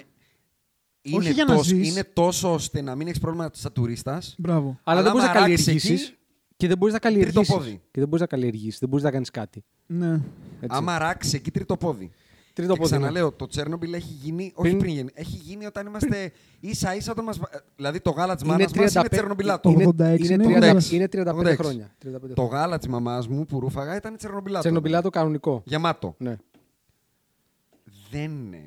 Με- 1.03 1.11
είναι, 1.11 1.17
Όχι 1.17 1.31
για 1.31 1.45
να 1.45 1.55
τόσο, 1.55 1.63
ζεις. 1.75 1.89
είναι 1.89 2.03
τόσο 2.13 2.53
ώστε 2.53 2.81
να 2.81 2.95
μην 2.95 3.07
έχεις 3.07 3.19
πρόβλημα 3.19 3.49
σαν 3.53 3.71
τουρίστας. 3.73 4.35
Μπράβο. 4.37 4.79
Αλλά, 4.83 5.01
δεν 5.01 5.11
άμα 5.11 5.19
μπορείς 5.19 5.33
να 5.35 5.39
ράξεις 5.39 5.65
καλλιεργήσεις. 5.65 6.07
εκεί, 6.07 6.17
Και 6.57 6.67
δεν 6.67 6.77
μπορείς 6.77 6.93
να 6.93 6.99
καλλιεργήσεις. 6.99 7.47
πόδι. 7.53 7.71
Και 7.91 7.99
δεν 7.99 8.05
μπορείς 8.05 8.19
να 8.21 8.27
καλλιεργήσεις. 8.27 8.79
Δεν 8.79 8.89
μπορείς 8.89 9.03
να 9.05 9.11
κάνεις 9.11 9.29
κάτι. 9.29 9.63
Ναι. 9.85 10.11
Έτσι. 10.61 10.67
Άμα 10.77 10.97
ράξει 10.97 11.35
εκεί 11.35 11.51
τρίτο 11.51 11.77
πόδι. 11.77 12.11
Τρίτο 12.53 12.73
και 12.73 12.79
πόδι, 12.79 12.91
ναι. 12.91 12.97
ξαναλέω, 12.97 13.31
το 13.31 13.47
Τσέρνομπιλ 13.47 13.93
έχει 13.93 14.13
γίνει. 14.21 14.43
Όχι 14.55 14.67
Πριν- 14.67 14.77
πριν 14.79 14.93
γίνει. 14.93 15.09
Έχει 15.13 15.35
γίνει 15.35 15.65
όταν 15.65 15.85
είμαστε 15.87 16.31
ίσα 16.59 16.95
ίσα 16.95 17.11
όταν 17.11 17.23
μας... 17.23 17.39
Δηλαδή 17.75 17.99
το 18.01 18.09
γάλα 18.11 18.33
της 18.35 18.43
Είναι 18.43 18.51
μάνας 18.51 18.71
μας 18.73 18.93
είναι 18.93 19.01
35 19.03 19.07
Τσερνομπιλάτο. 19.11 19.69
Είναι, 19.69 19.83
86 19.85 20.29
είναι, 20.29 20.43
είναι 20.43 20.59
30 20.59 20.75
86. 20.77 20.91
είναι 20.91 21.07
35 21.11 21.51
86. 21.51 21.55
χρόνια. 21.55 21.95
35 22.05 22.33
Το 22.35 22.41
χρόνια. 22.41 22.57
γάλα 22.57 22.77
της 22.77 22.87
μαμάς 22.87 23.27
μου 23.27 23.45
που 23.45 23.59
ρούφαγα 23.59 23.95
ήταν 23.95 24.17
Τσερνομπιλάτο. 24.17 24.59
Τσερνομπιλάτο 24.59 25.09
κανονικό. 25.09 25.61
Γεμάτο. 25.65 26.15
Ναι. 26.17 26.35
Δεν, 28.11 28.53
ε, 28.53 28.59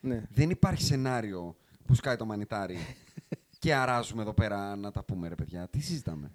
ναι. 0.00 0.22
δεν 0.34 0.50
υπάρχει 0.50 0.82
σενάριο 0.82 1.56
που 1.90 1.96
σκάει 1.96 2.16
το 2.16 2.24
μανιτάρι 2.24 2.78
και 3.58 3.74
αράζουμε 3.74 4.22
εδώ 4.22 4.32
πέρα 4.34 4.76
να 4.76 4.90
τα 4.90 5.02
πούμε 5.04 5.28
ρε 5.28 5.34
παιδιά. 5.34 5.68
Τι 5.68 5.80
συζητάμε; 5.80 6.30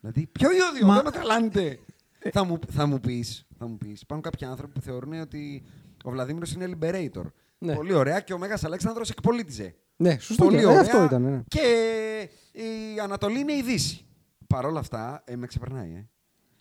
Δηλαδή, 0.00 0.26
ποιο 0.26 0.48
ιόδιο, 0.50 0.86
Μα- 0.86 0.94
δεν 0.94 1.04
με 1.04 1.10
τρελάνετε; 1.10 1.78
θα 2.34 2.44
μου, 2.44 2.58
θα 2.72 2.86
μου 2.86 3.00
πεις, 3.00 3.46
θα 3.58 3.66
μου 3.66 3.76
πεις, 3.76 4.00
υπάρχουν 4.00 4.30
κάποιοι 4.30 4.46
άνθρωποι 4.48 4.72
που 4.72 4.80
θεωρούν 4.80 5.20
ότι 5.20 5.62
ο 6.04 6.10
Βλαδίμηρος 6.10 6.52
είναι 6.52 6.70
liberator. 6.78 7.24
Ναι. 7.58 7.74
Πολύ 7.74 7.92
ωραία 7.92 8.20
και 8.20 8.32
ο 8.32 8.38
Μέγας 8.38 8.64
Αλέξανδρος 8.64 9.10
εκπολίτιζε. 9.10 9.74
Ναι, 9.96 10.18
σωστό. 10.18 10.44
Πολύ 10.44 10.56
και- 10.56 10.62
ε, 10.62 10.66
ωραία. 10.66 10.80
αυτό 10.80 11.02
ήταν. 11.04 11.22
Ναι. 11.22 11.42
Και 11.48 11.60
η 12.52 13.00
Ανατολή 13.02 13.38
είναι 13.40 13.52
η 13.52 13.62
Δύση. 13.62 14.06
Παρ' 14.46 14.64
όλα 14.64 14.80
αυτά, 14.80 15.22
ε, 15.26 15.36
με 15.36 15.46
ξεπερνάει. 15.46 15.92
Ε. 15.94 16.06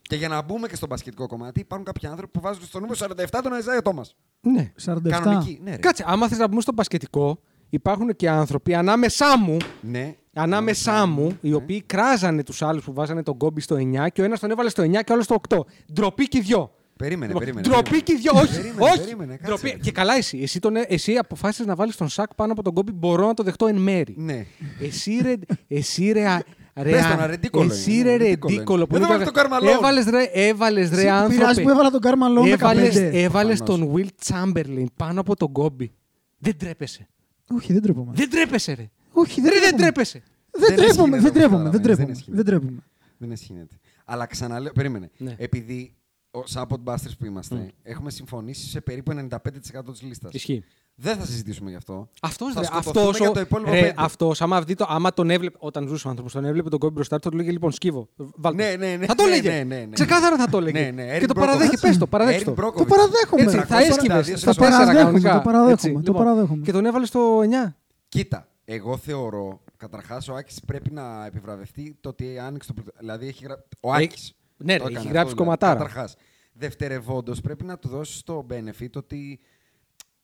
Και 0.01 0.15
για 0.15 0.27
να 0.27 0.41
μπούμε 0.41 0.67
και 0.67 0.75
στο 0.75 0.87
μπασκετικό 0.87 1.27
κομμάτι, 1.27 1.59
υπάρχουν 1.59 1.85
κάποιοι 1.85 2.09
άνθρωποι 2.09 2.31
που 2.31 2.39
βάζουν 2.41 2.63
στο 2.65 2.79
νούμερο 2.79 2.97
47 2.99 3.39
τον 3.43 3.53
Αϊζάιο 3.53 3.81
Τόμα. 3.81 4.05
ναι. 4.41 4.71
47. 4.85 5.09
Κανονική. 5.09 5.59
Ναι, 5.63 5.71
ρε. 5.71 5.77
Κάτσε, 5.77 6.03
άμα 6.07 6.27
θες 6.27 6.37
να 6.37 6.49
πούμε 6.49 6.61
στο 6.61 6.73
μπασκετικό, 6.73 7.39
υπάρχουν 7.75 8.15
και 8.15 8.29
άνθρωποι 8.29 8.73
ανάμεσά 8.73 9.37
μου, 9.37 9.57
Ναι. 9.81 10.15
ανάμεσά 10.33 11.05
μου, 11.05 11.37
οι 11.41 11.53
οποίοι 11.53 11.81
κράζανε 11.81 12.43
τους 12.43 12.61
άλλους 12.61 12.83
που 12.83 12.93
βάζανε 12.93 13.23
τον 13.23 13.37
κόμπι 13.37 13.61
στο 13.61 13.75
9 13.75 14.07
και 14.09 14.21
ο 14.21 14.23
ένας 14.23 14.39
τον 14.39 14.51
έβαλε 14.51 14.69
στο 14.69 14.83
9 14.83 15.01
και 15.03 15.11
ο 15.11 15.13
άλλος 15.13 15.25
στο 15.25 15.35
8. 15.49 15.65
Ντροπή 15.93 16.27
και 16.27 16.37
οι 16.37 16.41
δυο. 16.41 16.71
Περίμενε, 16.97 17.25
Λοιπόν, 17.25 17.39
περίμενε. 17.41 17.67
Ντροπή 17.67 17.83
περίμενε. 17.89 18.03
και 18.05 18.11
οι 18.11 18.15
δυο, 18.15 18.31
όχι. 18.35 18.55
Περίμενε, 18.61 18.81
όχι. 18.91 18.99
περίμενε, 18.99 19.31
κάτσε, 19.35 19.45
Ντροπή. 19.47 19.69
ρε. 19.69 19.77
Και 19.77 19.91
καλά 19.91 20.15
εσύ. 20.15 20.39
Εσύ, 20.41 20.59
τον, 20.59 20.73
εσύ 20.87 21.13
αποφάσισες 21.15 21.65
να 21.65 21.75
βάλεις 21.75 21.95
τον 21.95 22.09
σακ 22.09 22.33
πάνω 22.35 22.51
από 22.51 22.61
τον 22.61 22.73
κόμπι. 22.73 22.91
Μπορώ 22.91 23.27
να 23.27 23.33
το 23.33 23.43
δεχτώ 23.43 23.67
εν 23.67 23.75
μέρη. 23.75 24.15
Ναι. 24.17 24.45
Εσύ 24.81 25.19
ρε. 25.21 25.33
Εσύ 25.67 26.11
ρε. 26.11 26.27
α- 26.27 26.43
ρε 26.75 26.89
Πες 26.91 27.03
α- 27.03 27.09
τον, 27.09 27.19
αρεντίκολο 27.19 27.71
Εσύ 27.71 27.91
είναι, 27.93 28.03
ρε 28.03 28.09
αρεντίκολο 28.13 28.51
είναι. 28.53 28.61
ρεντίκολο. 28.61 28.87
Δεν 28.89 29.01
έβαλε 29.03 29.23
τον 29.23 29.33
Καρμαλόν. 29.33 29.73
Έβαλες 29.73 30.05
ρε, 30.05 30.23
έβαλες 30.33 30.89
ρε 30.89 30.95
Εσύ 30.95 31.03
πειράζει 31.05 31.23
άνθρωπε. 31.37 31.61
που 31.61 31.69
έβαλα 31.69 31.89
τον 31.89 31.99
Κάρμα 32.01 32.27
Λόν 32.27 32.45
Έβαλες, 32.51 32.95
15. 32.95 33.09
έβαλες 33.13 33.57
Προφανώς. 33.63 33.93
τον 33.93 33.93
Will 33.95 34.09
Chamberlain 34.33 34.85
πάνω 34.95 35.19
από 35.19 35.35
τον 35.35 35.51
κόμπι. 35.51 35.91
Δεν 36.37 36.57
τρέπεσαι. 36.57 37.07
Όχι, 37.51 37.73
δεν 37.73 37.81
τρέπομαι. 37.81 38.11
Δεν 38.15 38.29
τρέπεσαι 38.29 38.73
ρε. 38.73 38.89
Όχι, 39.11 39.41
δεν 39.41 39.49
Ρε, 39.51 39.59
δεν 39.59 39.61
τρέπομαι. 39.69 39.81
τρέπεσαι. 39.81 40.23
Δεν 40.51 40.61
Δεν 40.67 40.75
τρέπομαι, 40.75 40.85
αισχύνεται 40.85 41.17
δεν 41.17 41.25
αυτό, 41.27 41.39
τρέπομαι, 41.39 41.69
δεν 41.69 41.71
καταλαβαίνεις, 41.71 41.79
δεν 41.79 41.81
τρέπομαι. 41.83 42.11
αισχύνεται. 42.11 42.43
Δεν 42.43 42.45
τρέπομαι. 42.45 42.81
Δεν 43.17 43.31
αισχύνεται. 43.31 43.75
Αλλά 44.05 44.25
ξαναλέω, 44.25 44.71
περίμενε. 44.73 45.11
Ναι. 45.17 45.35
Επειδή 45.37 45.95
ο, 45.99 46.04
σαν 46.45 46.65
podbusters 46.69 47.11
που 47.19 47.25
είμαστε, 47.25 47.71
έχουμε 47.83 48.09
συμφωνήσει 48.11 48.67
σε 48.69 48.81
περίπου 48.81 49.11
95% 49.11 49.91
της 49.91 50.01
λίστας. 50.01 50.33
Ισχύει. 50.33 50.63
Δεν 50.97 51.17
θα 51.17 51.25
συζητήσουμε 51.25 51.69
γι' 51.69 51.75
αυτό. 51.75 52.09
Αυτός, 52.21 52.53
θα 52.53 52.59
ρε, 52.59 52.65
σκοτωθούμε 52.65 52.99
αυτός, 53.01 53.17
για 53.19 53.29
ο- 53.29 53.33
το 53.33 53.39
υπόλοιπο 53.39 53.71
ρε, 53.71 53.79
πέντε. 53.81 53.93
αυτός, 53.97 54.41
άμα, 54.41 54.61
δει 54.61 54.75
το, 54.75 54.85
άμα 54.89 55.13
τον 55.13 55.29
έβλεπε, 55.29 55.57
όταν 55.61 55.87
ζούσε 55.87 56.07
ο 56.07 56.09
άνθρωπος, 56.09 56.33
τον 56.33 56.45
έβλεπε 56.45 56.69
τον 56.69 56.79
κόμπι 56.79 56.93
μπροστά 56.93 57.15
του, 57.17 57.23
θα 57.23 57.29
του 57.29 57.35
λέγε 57.37 57.51
λοιπόν 57.51 57.71
σκύβο. 57.71 58.07
Βάλτε. 58.15 58.63
Ναι, 58.77 58.85
ναι, 58.87 58.95
ναι, 58.95 59.05
θα 59.05 59.15
το 59.15 59.23
ναι, 59.23 59.29
έλεγε. 59.31 59.49
ναι, 59.49 59.63
ναι, 59.63 59.75
ναι. 59.79 59.89
Ξεκάθαρα 59.93 60.37
θα 60.37 60.47
το 60.49 60.57
έλεγε. 60.57 60.79
Ναι, 60.79 60.91
ναι, 61.03 61.17
και 61.17 61.23
Eric 61.23 61.27
το 61.27 61.33
παραδέχει, 61.33 61.71
Brockovich. 61.75 61.81
πες 61.81 61.97
το, 61.97 62.07
παραδέχει 62.07 62.43
Eric 62.47 62.53
το. 62.55 62.65
Brockovich. 62.65 62.77
Το 62.77 62.85
παραδέχομαι. 62.85 63.41
Έτσι, 63.41 63.57
θα 63.57 63.77
342 63.77 63.79
έσκυβε 63.89 64.23
στα 64.23 64.51
στο 64.53 64.61
τέσσερα 64.61 64.77
παραδέχομαι, 64.77 64.93
κανονικά. 65.03 65.33
το 65.33 65.41
παραδέχομαι, 65.41 65.71
Έτσι, 65.73 65.91
το 65.91 65.97
λοιπόν. 65.99 66.15
παραδέχομαι. 66.15 66.61
Και 66.63 66.71
τον 66.71 66.85
έβαλες 66.85 67.07
στο 67.07 67.39
9. 67.41 67.75
Κοίτα, 68.09 68.47
εγώ 68.65 68.97
θεωρώ, 68.97 69.61
καταρχάς 69.77 70.27
ο 70.29 70.33
Άκης 70.35 70.59
πρέπει 70.65 70.91
να 70.91 71.25
επιβραβευτεί 71.25 71.97
το 72.01 72.09
ότι 72.09 72.39
άνοιξε 72.39 72.67
το 72.67 72.81
πρωτο- 72.81 72.91
Δηλαδή 72.99 73.27
έχει 73.27 73.43
γρα... 73.43 73.63
Ο 73.79 73.93
Έχει- 73.93 74.03
Άκης. 74.03 74.33
Ναι, 74.57 74.75
ρε, 74.77 74.83
έχει 74.95 75.07
γράψει 75.07 75.35
κομματάρα. 75.35 75.73
Καταρχάς. 75.73 76.15
Δευτερευόντως, 76.53 77.41
πρέπει 77.41 77.63
να 77.63 77.77
του 77.77 77.87
δώσεις 77.87 78.23
το 78.23 78.45
benefit 78.49 78.91
ότι 78.95 79.39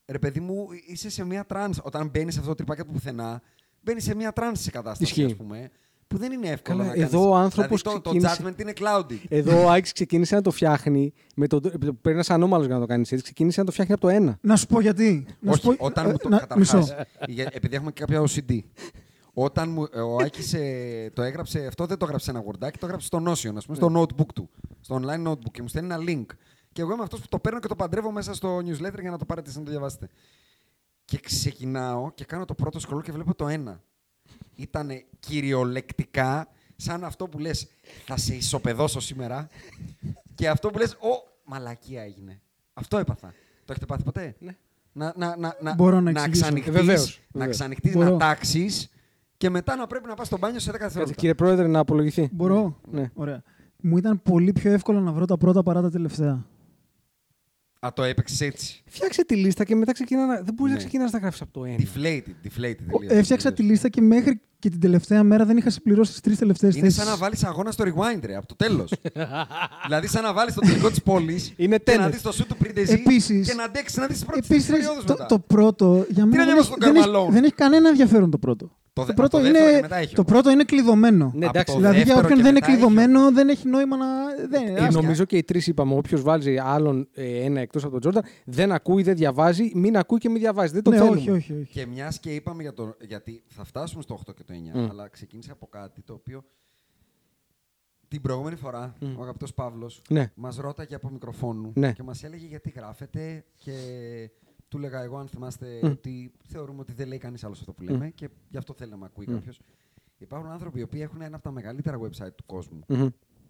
ρε 0.05 0.19
παιδί 0.19 0.39
μου, 0.39 0.67
είσαι 0.87 1.09
σε 1.09 1.25
μια 1.25 1.45
τρανς. 1.45 1.79
Όταν 1.83 2.09
μπαίνεις 2.09 2.33
σε 2.33 2.39
αυτό 2.39 2.51
το 2.51 2.55
τριπάκι 2.57 2.81
του 2.83 2.91
πουθενά, 2.91 3.41
μπαίνεις 3.81 4.03
σε 4.03 4.15
μια 4.15 4.31
τρανς 4.31 4.59
σε 4.61 4.71
κατάσταση, 4.71 5.03
Ισχύει. 5.11 5.25
ας 5.25 5.35
πούμε, 5.35 5.69
που 6.07 6.17
δεν 6.17 6.31
είναι 6.31 6.47
εύκολο 6.47 6.77
Καλά, 6.77 6.89
να 6.89 6.95
κάνεις. 6.95 7.13
εδώ 7.13 7.29
ο 7.29 7.35
άνθρωπος 7.35 7.81
δηλαδή, 7.81 8.01
το, 8.01 8.09
ξεκίνησε- 8.09 8.41
το 8.41 8.49
judgment 8.49 8.61
είναι 8.61 8.73
clouded. 8.79 9.25
Εδώ 9.29 9.63
ο 9.65 9.69
Άκης 9.69 9.91
ξεκίνησε 9.91 10.35
να 10.35 10.41
το 10.41 10.51
φτιάχνει. 10.51 11.13
Με 11.35 11.47
το, 11.47 11.59
πρέπει 11.61 12.13
να 12.13 12.19
είσαι 12.19 12.33
ανώμαλος 12.33 12.65
για 12.65 12.75
να 12.75 12.81
το 12.81 12.87
κάνεις 12.87 13.11
έτσι. 13.11 13.23
Ξεκίνησε 13.23 13.59
να 13.59 13.65
το 13.65 13.71
φτιάχνει 13.71 13.93
από 13.93 14.07
το 14.07 14.33
1. 14.33 14.37
Να 14.41 14.55
σου 14.55 14.65
πω 14.67 14.81
γιατί. 14.81 15.25
Να 15.39 15.53
σου 15.53 15.61
Όχι, 15.67 15.77
πω... 15.77 15.85
όταν 15.85 16.05
ε, 16.05 16.11
μου 16.11 16.17
το. 16.17 16.29
να- 16.29 16.39
Καταρχάς, 16.39 16.73
Μισό. 16.73 16.95
για- 17.27 17.49
επειδή 17.51 17.75
έχουμε 17.75 17.91
και 17.91 17.99
κάποια 18.05 18.21
OCD. 18.21 18.59
Όταν 19.33 19.69
μου, 19.69 19.87
ε, 19.93 19.99
ο 19.99 20.15
Άκης 20.15 20.53
ε, 20.53 21.11
το 21.13 21.21
έγραψε, 21.21 21.65
αυτό 21.67 21.85
δεν 21.85 21.97
το 21.97 22.05
έγραψε 22.05 22.31
σε 22.31 22.37
ένα 22.37 22.43
wordάκι, 22.47 22.77
το 22.79 22.85
έγραψε 22.85 23.07
στο 23.07 23.17
Notion, 23.27 23.55
ας 23.55 23.65
πούμε, 23.65 23.75
στο 23.77 23.91
notebook 23.95 24.33
του. 24.35 24.49
Στο 24.81 24.99
online 25.03 25.27
notebook 25.27 25.51
και 25.51 25.61
μου 25.61 25.67
στέλνει 25.67 25.93
ένα 25.93 26.03
link. 26.07 26.25
Και 26.71 26.81
εγώ 26.81 26.93
είμαι 26.93 27.03
αυτός 27.03 27.19
που 27.19 27.27
το 27.29 27.39
παίρνω 27.39 27.59
και 27.59 27.67
το 27.67 27.75
παντρεύω 27.75 28.11
μέσα 28.11 28.33
στο 28.33 28.57
newsletter 28.57 28.99
για 29.01 29.11
να 29.11 29.17
το 29.17 29.25
πάρετε 29.25 29.51
να 29.55 29.63
το 29.63 29.69
διαβάσετε. 29.69 30.07
Και 31.05 31.17
ξεκινάω 31.19 32.11
και 32.11 32.25
κάνω 32.25 32.45
το 32.45 32.53
πρώτο 32.53 32.79
scroll 32.89 33.03
και 33.03 33.11
βλέπω 33.11 33.35
το 33.35 33.47
ένα. 33.47 33.81
Ήταν 34.55 34.89
κυριολεκτικά 35.19 36.47
σαν 36.75 37.03
αυτό 37.03 37.27
που 37.27 37.39
λες 37.39 37.67
θα 38.05 38.17
σε 38.17 38.35
ισοπεδώσω 38.35 38.99
σήμερα 38.99 39.47
και 40.35 40.49
αυτό 40.49 40.69
που 40.69 40.77
λες 40.77 40.91
ο 40.93 41.27
μαλακία 41.43 42.01
έγινε. 42.03 42.41
Αυτό 42.73 42.97
έπαθα. 42.97 43.27
Το 43.65 43.71
έχετε 43.71 43.85
πάθει 43.85 44.03
ποτέ; 44.03 44.35
Ναι. 44.39 44.55
Να, 44.93 45.13
να, 45.17 45.35
να, 45.37 45.57
να, 45.61 45.73
Μπορώ 45.73 45.95
να 45.99 46.11
να 46.11 46.19
εξηγήσω. 46.19 46.41
ξανοιχτείς, 46.41 46.73
Ε, 46.75 46.77
βεβαίως, 46.79 47.19
να, 47.21 47.39
βεβαίως. 47.39 47.55
ξανοιχτείς, 47.57 47.93
Μπορώ. 47.93 48.09
να 48.09 48.17
τάξεις 48.17 48.89
και 49.41 49.49
μετά 49.49 49.75
να 49.75 49.87
πρέπει 49.87 50.07
να 50.07 50.13
πας 50.13 50.27
στο 50.27 50.37
μπάνιο 50.37 50.59
σε 50.59 50.69
10 50.69 50.71
Κάτσε, 50.71 50.83
δευτερόλεπτα. 50.83 51.19
κύριε 51.19 51.35
Πρόεδρε, 51.35 51.67
να 51.67 51.79
απολογηθεί. 51.79 52.29
Μπορώ. 52.31 52.79
Ναι. 52.91 53.09
Ωραία. 53.13 53.41
Μου 53.83 53.97
ήταν 53.97 54.21
πολύ 54.21 54.51
πιο 54.51 54.71
εύκολο 54.71 54.99
να 54.99 55.11
βρω 55.11 55.25
τα 55.25 55.37
πρώτα 55.37 55.63
παρά 55.63 55.81
τα 55.81 55.89
τελευταία. 55.89 56.45
Α, 57.79 57.89
το 57.93 58.03
έπαιξες 58.03 58.41
έτσι. 58.41 58.83
Φτιάξε 58.85 59.25
τη 59.25 59.35
λίστα 59.35 59.63
και 59.63 59.75
μετά 59.75 59.91
ξεκινά 59.91 60.25
να. 60.25 60.35
Δεν 60.41 60.53
μπορείς 60.53 60.61
Ναι. 60.65 60.71
να 60.71 60.77
ξεκινάς 60.77 61.11
να 61.11 61.19
τα 61.19 61.25
γράφει 61.25 61.43
από 61.43 61.51
το 61.53 61.65
1. 61.65 61.75
Deflated, 61.81 62.47
deflated. 62.47 62.75
Ο- 62.91 62.97
τελείως, 62.99 63.17
Έφτιαξα 63.19 63.49
τη 63.49 63.55
τελείως. 63.55 63.71
λίστα 63.73 63.89
και 63.89 64.01
μέχρι 64.01 64.41
και 64.59 64.69
την 64.69 64.79
τελευταία 64.79 65.23
μέρα 65.23 65.45
δεν 65.45 65.57
είχα 65.57 65.69
συμπληρώσει 65.69 66.11
τις 66.11 66.21
τρεις 66.21 66.37
τελευταίες 66.37 66.73
θέσεις. 66.75 66.95
Είναι 66.95 67.03
σαν 67.03 67.13
να 67.13 67.17
βάλεις 67.17 67.43
αγώνα 67.43 67.71
στο 67.71 67.83
rewind, 67.87 68.19
ρε, 68.25 68.35
από 68.35 68.47
το 68.47 68.55
τέλος. 68.55 68.93
δηλαδή, 69.85 70.07
σαν 70.07 70.23
να 70.23 70.33
βάλεις 70.33 70.53
το 70.53 70.61
τελικό 70.61 70.89
της 70.89 71.01
πόλης 71.03 71.53
Είναι 71.57 71.77
και 71.77 71.95
να 71.97 72.07
tennis. 72.07 72.11
δεις 72.11 72.21
το 72.21 72.31
σου 72.31 72.45
του 72.47 72.57
Πριντεζή 72.57 72.93
Επίσης- 72.93 73.47
και 73.47 73.53
να 73.53 73.63
αντέξεις 73.63 73.97
να 73.97 74.05
δεις 74.07 74.15
τις 74.17 74.25
πρώτες 74.25 74.49
Επίσης, 74.49 74.69
περιόδους 74.71 75.03
το, 75.03 75.11
μετά. 75.13 75.25
το 75.25 75.39
πρώτο 75.39 76.05
για 76.09 76.25
μένα 76.25 76.45
δεν 76.45 76.53
νοιάζει 76.53 76.59
έχει, 76.69 76.69
τον 76.69 76.79
δεν, 76.79 76.95
έχει, 76.95 77.05
Καρμαλόν. 77.05 77.31
δεν 77.33 77.43
έχει 77.43 77.53
κανένα 77.53 77.89
ενδιαφέρον 77.89 78.31
το 78.31 78.37
πρώτο. 78.37 78.71
Το 78.93 79.03
δε- 79.05 79.13
πρώτο 79.13 79.37
από 79.37 79.45
το 79.45 79.51
δεύτερο 79.51 79.67
είναι, 79.69 79.75
και 79.75 79.81
μετά 79.81 79.95
έχει 79.95 80.15
το 80.15 80.21
όμως. 80.21 80.31
πρώτο 80.33 80.49
είναι 80.49 80.63
κλειδωμένο. 80.63 81.31
Ναι, 81.35 81.45
Από 81.45 81.57
εντάξει. 81.57 81.73
το 81.73 81.79
δηλαδή 81.79 81.95
για 81.95 82.05
δεύτερο 82.05 82.25
όποιον 82.25 82.37
και 82.37 82.43
δεν 82.43 82.51
είναι 82.55 82.59
μετά 82.59 82.71
έχει 82.71 82.75
κλειδωμένο 82.77 83.31
δεν 83.31 83.49
έχει 83.49 83.67
νόημα 83.67 83.97
να. 83.97 84.05
Δεν, 84.49 84.67
Ε, 84.67 84.73
άσχετα. 84.73 84.91
νομίζω 85.01 85.25
και 85.25 85.37
οι 85.37 85.43
τρεις 85.43 85.67
είπαμε: 85.67 85.95
Όποιος 85.95 86.21
βάζει 86.21 86.57
άλλον 86.57 87.07
ε, 87.13 87.43
ένα 87.43 87.59
εκτός 87.61 87.83
από 87.83 87.91
τον 87.91 87.99
Τζόρνταν, 87.99 88.23
δεν 88.45 88.71
ακούει, 88.71 89.03
δεν 89.03 89.15
διαβάζει, 89.15 89.71
μην 89.75 89.97
ακούει 89.97 90.17
και 90.19 90.29
μην 90.29 90.39
διαβάζει. 90.41 90.73
Δεν 90.73 90.83
το 90.83 90.89
ναι, 90.89 90.97
θέλουμε. 90.97 91.15
όχι, 91.17 91.29
όχι, 91.31 91.53
όχι. 91.53 91.71
Και 91.71 91.85
μιας 91.85 92.19
και 92.19 92.35
είπαμε 92.35 92.61
για 92.61 92.73
το. 92.73 92.95
Γιατί 92.99 93.43
θα 93.47 93.63
φτάσουμε 93.63 94.01
στο 94.01 94.13
8 94.13 94.33
και 94.35 94.43
το 94.43 94.53
9, 94.53 94.79
Μμ. 94.79 94.89
αλλά 94.89 95.07
ξεκίνησε 95.07 95.51
από 95.51 95.67
κάτι 95.67 96.01
το 96.01 96.13
οποίο. 96.13 96.43
Την 98.07 98.21
προηγούμενη 98.21 98.55
φορά 98.55 98.93
ο 99.17 99.21
αγαπητός 99.21 99.53
Παύλος 99.53 100.01
Ναι. 100.09 100.31
μας 100.35 100.57
ρώταγε 100.57 100.95
από 100.95 101.09
μικροφόνου 101.09 101.71
Ναι. 101.75 101.91
και 101.91 102.03
μας 102.03 102.23
έλεγε 102.23 102.45
γιατί 102.45 102.73
γράφετε 102.75 103.45
και 103.55 103.71
του 104.71 104.77
έλεγα 104.77 105.01
εγώ, 105.01 105.17
αν 105.17 105.27
θυμάστε, 105.27 105.79
Μμ. 105.81 105.85
ότι 105.85 106.31
θεωρούμε 106.47 106.79
ότι 106.79 106.93
δεν 106.93 107.07
λέει 107.07 107.17
κανείς 107.17 107.43
άλλος 107.43 107.59
αυτό 107.59 107.73
που 107.73 107.81
λέμε 107.83 108.09
και 108.09 108.29
γι' 108.49 108.57
αυτό 108.57 108.73
θέλει 108.73 108.91
να 108.91 108.97
με 108.97 109.05
ακούει 109.05 109.25
Μμ. 109.29 109.33
κάποιος. 109.33 109.59
Υπάρχουν 110.17 110.49
άνθρωποι 110.49 110.79
οι 110.79 110.81
οποίοι 110.83 110.99
έχουν 111.03 111.21
ένα 111.21 111.35
από 111.35 111.43
τα 111.43 111.51
μεγαλύτερα 111.51 111.99
website 111.99 112.33
του 112.35 112.45
κόσμου. 112.45 112.79
Μμμ. 112.87 113.07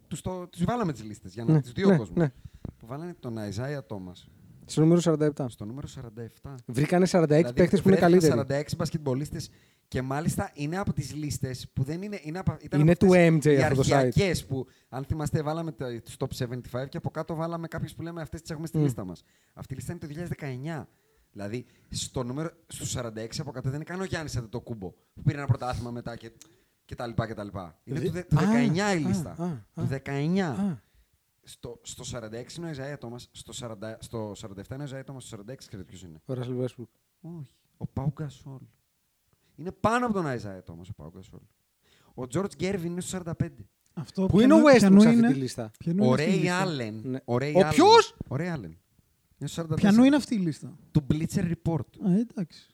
Τους, 0.08 0.22
το, 0.22 0.48
τους 0.48 0.64
βάλαμε 0.64 0.92
τις 0.92 1.04
λίστες 1.04 1.34
για 1.34 1.44
να 1.46 1.54
Ναι, 1.54 1.62
τις 1.62 1.72
δύο 1.72 1.90
ναι, 1.90 1.98
κόσμους. 1.98 2.18
ναι. 2.18 2.30
Που 2.78 2.86
βάλανε 2.86 3.14
τον 3.20 3.38
Αϊζάια 3.38 3.86
Τόμας 3.86 4.28
Στο 4.66 4.82
νούμερο 4.82 5.02
47. 5.04 5.46
στο 5.48 5.66
νούμερο 5.66 5.88
47. 6.44 6.56
Βρήκανε 6.66 7.06
46 7.12 7.26
Δηλαδή, 7.28 7.54
παίχτε 7.54 7.78
που 7.78 7.90
είναι 7.90 7.98
βρέθηκαν 7.98 8.22
καλύτεροι. 8.36 8.64
46 8.74 8.76
μπασκετμπολίστες 8.78 9.50
και 9.88 10.02
μάλιστα 10.02 10.52
είναι 10.54 10.78
από 10.78 10.94
τις 10.94 11.14
λίστες 11.14 11.70
που 11.74 11.84
δεν 11.84 12.02
είναι... 12.02 12.20
Είναι, 12.24 12.40
από, 12.40 12.58
ήταν 12.62 12.80
Είναι 12.80 12.92
από 12.92 13.00
του 13.00 13.06
αυτές 13.16 13.28
MJ 13.34 13.46
οι 13.46 13.62
αυτό 13.62 13.76
το 13.76 13.82
site. 13.82 13.92
αρχαιακές 13.92 14.46
που, 14.46 14.68
αν 14.90 15.04
θυμάστε, 15.04 15.42
βάλαμε 15.44 15.72
τα- 15.72 16.02
τους 16.02 16.16
top 16.20 16.28
75 16.82 16.88
και 16.90 16.98
από 16.98 17.10
κάτω 17.10 17.36
βάλαμε 17.36 17.68
κάποιους 17.68 17.94
που 17.94 18.02
λέμε 18.02 18.22
αυτές 18.22 18.42
τις 18.42 18.50
έχουμε 18.52 18.68
στη 18.68 18.78
Μμ. 18.78 18.84
λίστα 18.84 19.06
μας. 19.06 19.24
Αυτή 19.54 19.74
η 19.74 19.76
λίστα 19.76 19.92
είναι 19.92 20.02
το 20.02 20.08
2019. 20.08 20.88
Δηλαδή, 21.32 21.66
στο 21.90 22.24
νούμερο, 22.24 22.50
στους 22.68 22.96
46 22.98 23.28
από 23.40 23.52
κάτω 23.52 23.70
δεν 23.70 23.76
είναι 23.76 23.84
καν 23.84 24.00
ο 24.02 24.04
Γιάννης 24.04 24.36
Αντετοκούμπο 24.38 24.90
που 25.14 25.22
πήρε 25.22 25.38
ένα 25.38 25.48
πρωτάθλημα 25.48 25.92
μετά 25.92 26.16
και, 26.16 26.32
και 26.86 26.96
τα 26.96 27.08
λοιπά 27.08 27.28
και 27.28 27.34
τα 27.34 27.44
λοιπά. 27.44 27.80
Είναι 27.84 28.00
Δι- 28.00 28.08
του, 28.08 28.14
δε- 28.14 28.24
του 28.24 28.40
Α, 28.40 28.42
19 28.42 28.76
η 28.76 28.82
α, 28.82 28.94
λίστα. 28.94 29.36
α, 29.38 29.46
α. 29.46 29.64
Του 29.76 29.88
19. 30.06 30.40
Α, 30.40 30.78
Στο, 31.44 31.80
στο 31.84 32.04
46 32.20 32.58
είναι 32.58 32.68
ο 32.68 32.72
Αϊζάια 32.72 32.98
Τόμας, 33.00 33.30
στο, 33.32 33.54
40, 33.82 33.96
στο 34.00 34.32
47 34.42 34.74
είναι 34.74 34.84
ο 34.84 34.88
Αϊζάια 34.92 35.04
Τόμας, 35.06 35.24
στο 35.24 35.38
46 35.38 35.56
ξέρετε 35.56 35.84
ποιος 35.88 36.02
είναι. 36.04 36.22
ο 36.26 36.34
Ράσελ 36.34 36.56
Westbrook. 36.62 36.90
Όχι. 37.22 37.52
Ο 37.78 37.86
Πάου 37.88 38.12
Γκασόλ. 38.22 38.60
Είναι 39.56 39.72
πάνω 39.72 40.06
από 40.06 40.14
τον 40.14 40.28
Αϊζάια 40.28 40.70
Τόμας 40.70 40.82
ο 40.90 40.94
Πάου 40.96 41.10
Γκασόλ. 41.16 41.40
Ο 42.14 42.28
Τζορτζ 42.28 42.54
Γκέρβιν 42.56 42.92
είναι 42.92 43.02
στο 43.02 43.18
45. 43.40 43.50
Αυτό 43.94 44.26
Πού 44.26 44.40
είναι 44.40 44.54
ο 44.54 44.56
ποιανού- 44.58 44.70
Westbrook 44.76 44.80
ποιανού 44.80 45.02
σε 45.02 45.08
αυτή 45.08 45.20
είναι- 45.20 45.32
τη 45.32 45.38
λίστα; 45.40 45.72
ποιανού 45.80 46.04
Ο 46.04 46.06
είναι 46.06 46.14
αυτή 46.14 46.24
η 46.24 46.30
Ρέι 46.34 46.40
λίστα; 46.42 46.58
Άλεν. 46.62 47.02
Ναι. 47.04 47.18
Ο, 47.26 47.36
Ray 47.36 47.54
Ο 47.56 47.60
Allen. 47.60 47.70
ποιος; 47.74 48.16
Ο 48.28 48.36
Ρέι 48.36 48.48
Άλεν. 48.48 48.78
Είναι 49.42 49.50
στο 49.50 49.64
44. 49.64 49.76
Ποιανού 49.76 50.04
είναι 50.04 50.16
αυτή 50.16 50.36
η 50.36 50.38
λίστα; 50.38 50.78
Του 50.92 51.06
Bleacher 51.12 51.52
Report. 51.54 51.86
Α, 52.08 52.12
εντάξει. 52.30 52.68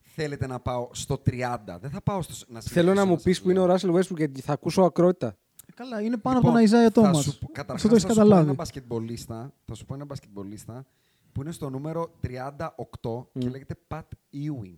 θέλετε 0.00 0.46
να 0.46 0.60
πάω 0.60 0.88
στο 0.92 1.14
30. 1.26 1.78
Δεν 1.80 1.90
θα 1.90 2.00
πάω 2.02 2.22
στο. 2.22 2.34
Να 2.48 2.60
Θέλω 2.60 2.86
να 2.86 2.92
συνεχίσω 2.92 3.06
μου 3.06 3.14
σας 3.14 3.22
πεις 3.22 3.42
που 3.42 3.50
είναι 3.50 3.58
ο 3.58 3.62
λέω. 3.62 3.72
Ράσελ 3.72 3.90
Westbrook 3.96 4.16
γιατί 4.16 4.40
θα 4.40 4.52
ακούσω 4.52 4.82
ακρότητα. 4.82 5.26
Ε, 5.66 5.72
Καλά, 5.74 6.00
είναι 6.00 6.16
πάνω 6.16 6.36
Λοιπόν, 6.36 6.36
από 6.36 6.46
τον 6.46 6.56
Αϊζάια 6.56 6.84
θα 6.84 6.90
Τόμα. 6.92 7.12
σου 7.22 7.38
πω- 7.38 7.46
καταρχάς 7.52 7.74
Αυτό 7.74 7.88
το 7.88 7.94
έχεις 7.94 8.06
θα 8.06 8.12
σου 8.12 8.14
πω 8.16 8.22
Ένα 8.24 8.30
καταλάβει. 8.34 8.56
μπασκετμπολίστα, 8.56 9.52
θα 9.64 9.74
σου 9.74 9.84
πω 9.84 9.94
ένα 9.94 10.04
μπασκετμπολίστα 10.04 10.84
που 11.32 11.40
είναι 11.42 11.52
στο 11.52 11.70
νούμερο 11.70 12.12
38 12.20 13.26
και 13.38 13.48
λέγεται 13.48 13.74
Pat 13.88 14.00
Ewing. 14.32 14.76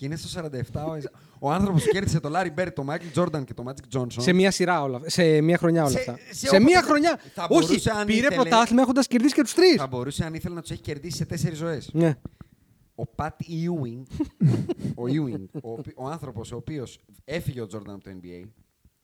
Και 0.00 0.06
είναι 0.06 0.16
στο 0.16 0.40
47. 0.40 0.84
Ο, 0.86 0.90
Αϊζα- 0.92 1.10
ο 1.38 1.50
άνθρωπος 1.52 1.82
που 1.84 1.90
κέρδισε 1.90 2.20
το 2.20 2.30
Larry 2.34 2.54
Bird, 2.60 2.68
το 2.74 2.84
Michael 2.88 3.18
Jordan 3.22 3.44
και 3.44 3.54
το 3.54 3.64
Magic 3.66 3.98
Johnson. 3.98 4.06
Σε 4.22 4.32
μία 4.32 4.50
σειρά 4.50 4.82
όλα 4.82 4.96
αυτά. 4.96 5.08
Σε 5.10 5.40
μία 5.40 5.58
χρονιά 5.58 5.82
όλα 5.82 5.90
Σε- 5.90 5.98
αυτά. 5.98 6.16
σε 6.16 6.34
Σε, 6.34 6.46
όποτε- 6.48 6.64
μία 6.64 6.82
χρονιά. 6.82 7.20
θα 7.34 7.46
Όχι, 7.50 7.66
μπορούσε, 7.66 7.90
αν 7.90 8.06
πήρε 8.06 8.18
ήθελε- 8.18 8.34
πρωτάθλημα 8.40 8.82
έχοντας 8.82 9.06
κερδίσει 9.06 9.34
και 9.34 9.42
τους 9.42 9.54
τρεις. 9.54 9.76
Θα 9.76 9.86
μπορούσε, 9.86 10.24
αν 10.24 10.34
ήθελε, 10.34 10.54
να 10.54 10.60
τους 10.60 10.70
έχει 10.70 10.80
κερδίσει 10.80 11.16
σε 11.16 11.24
τέσσερις 11.24 11.58
ζωές. 11.58 11.90
Ναι. 11.92 12.14
Ο 12.94 13.02
Pat 13.16 13.26
Ewing, 13.28 14.02
ο, 14.94 15.02
Ewing, 15.04 15.44
ο, 15.62 15.72
οποί- 15.72 15.94
ο 15.98 16.08
άνθρωπος 16.08 16.52
ο 16.52 16.56
οποίος 16.56 16.98
έφυγε 17.24 17.60
ο 17.60 17.66
Jordan 17.72 17.88
από 17.88 18.04
το 18.04 18.10
NBA 18.10 18.48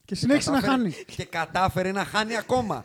Και 0.05 0.15
συνέχισε 0.15 0.51
να 0.51 0.61
κατάφερε- 0.61 0.93
χάνει. 0.93 1.05
Και 1.17 1.25
κατάφερε 1.25 1.93
να 1.93 2.05
χάνει 2.05 2.37
ακόμα. 2.37 2.85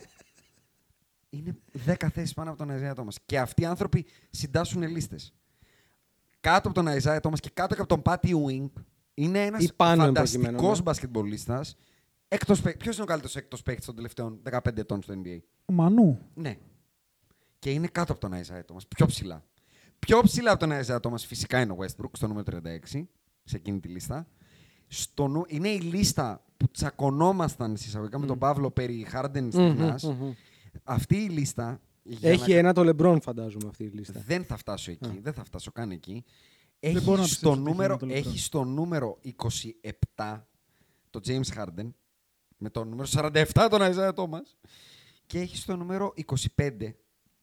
Είναι 1.30 1.56
10 1.86 2.10
θέσεις 2.10 2.34
πάνω 2.34 2.50
από 2.50 2.58
τον 2.60 2.70
Αϊζάια 2.70 2.96
Τόμα. 2.96 3.12
Και 3.26 3.40
αυτοί 3.40 3.62
οι 3.62 3.66
άνθρωποι 3.66 4.06
συντάσσουν 4.30 4.82
λίστες. 4.88 5.34
Κάτω 6.42 6.68
από 6.68 6.74
τον 6.74 6.88
Αϊζάια 6.88 7.20
Τόμα 7.20 7.38
και 7.38 7.50
κάτω 7.54 7.76
και 7.76 7.80
από 7.82 7.90
τον 7.90 8.02
Πάτι 8.02 8.34
Ουίνγκ 8.34 8.70
είναι 9.14 9.46
ένας 9.46 9.64
Ή 9.64 9.74
πάνω 9.76 10.04
εν 10.04 10.08
φανταστικός 10.08 10.48
προκειμένου, 10.50 10.76
ναι. 10.76 10.82
μπασκετμπολίστας. 10.82 11.76
Ποιος 12.78 12.96
είναι 12.96 13.04
ο 13.04 13.06
καλύτερος 13.06 13.36
έκτος 13.36 13.62
παίκτης 13.62 13.86
των 13.86 13.96
τελευταίων 13.96 14.42
15 14.52 14.78
ετών 14.78 15.02
στο 15.02 15.14
NBA. 15.24 15.40
Ο 15.66 15.74
Μανού. 15.74 16.20
Ναι. 16.34 16.58
Και 17.60 17.72
είναι 17.72 17.88
κάτω 17.88 18.12
από 18.12 18.22
τον 18.22 18.32
Isaiah 18.34 18.74
Thomas. 18.74 18.88
Πιο 18.96 19.06
ψηλά. 19.06 19.44
Πιο 20.00 20.22
ψηλά 20.22 20.52
από 20.52 20.60
τον 20.60 20.72
Isaiah 20.72 21.00
Thomas 21.00 21.20
φυσικά 21.20 21.62
είναι 21.62 21.72
ο 21.72 21.78
Westbrook 21.80 22.10
στο 22.12 22.28
νούμερο 22.28 22.60
36 22.64 23.06
σε 23.44 23.56
εκείνη 23.56 23.80
τη 23.80 23.88
λίστα. 23.88 24.28
Στο 24.88 25.28
νου... 25.28 25.44
Είναι 25.48 25.70
η 25.70 25.80
λίστα 25.80 26.44
που 26.58 26.68
τσακωνόμασταν 26.72 27.78
συσσαγωγικά 27.78 28.20
με 28.20 28.26
τον 28.26 28.40
Παύλο 28.40 28.72
περί 28.72 29.08
Harden 29.14 29.48
στιγμάς. 29.52 30.16
Αυτή 30.84 31.16
η 31.16 31.30
λίστα. 31.30 31.82
Για 32.04 32.30
Έχει 32.30 32.52
να- 32.52 32.58
ένα 32.58 32.74
το 32.74 32.84
Λεμπρόν, 32.84 33.22
φαντάζομαι 33.22 33.68
αυτή 33.70 33.84
η 33.84 33.88
λίστα. 33.90 34.24
Δεν 34.26 34.44
θα 34.46 34.58
φτάσω 34.58 34.92
εκεί. 34.92 35.20
Δεν 35.22 35.34
θα 35.34 35.44
φτάσω 35.44 35.72
καν 35.72 35.92
εκεί. 35.92 36.24
μπορώ 36.82 36.94
να 36.94 37.00
Έχει 37.00 37.04
πιστέψω 37.06 37.28
στο, 37.36 37.50
ότι 37.50 37.60
έχει 37.60 37.70
νούμερο, 37.70 37.94
ένα 37.94 37.98
το 38.02 38.06
LeBron. 38.06 38.10
έχει 38.18 38.40
στο 38.40 38.64
νούμερο 38.64 39.20
27 39.22 40.48
το 41.10 41.20
James 41.26 41.56
Harden. 41.56 41.92
Με 42.58 42.70
το 42.70 42.84
νούμερο 42.84 43.08
47 43.12 43.68
τον 43.70 43.80
Isaiah 43.82 44.14
Thomas. 44.14 44.56
Και 45.26 45.40
έχει 45.40 45.58
στο 45.58 45.76
νούμερο 45.76 46.14
25. 46.16 46.96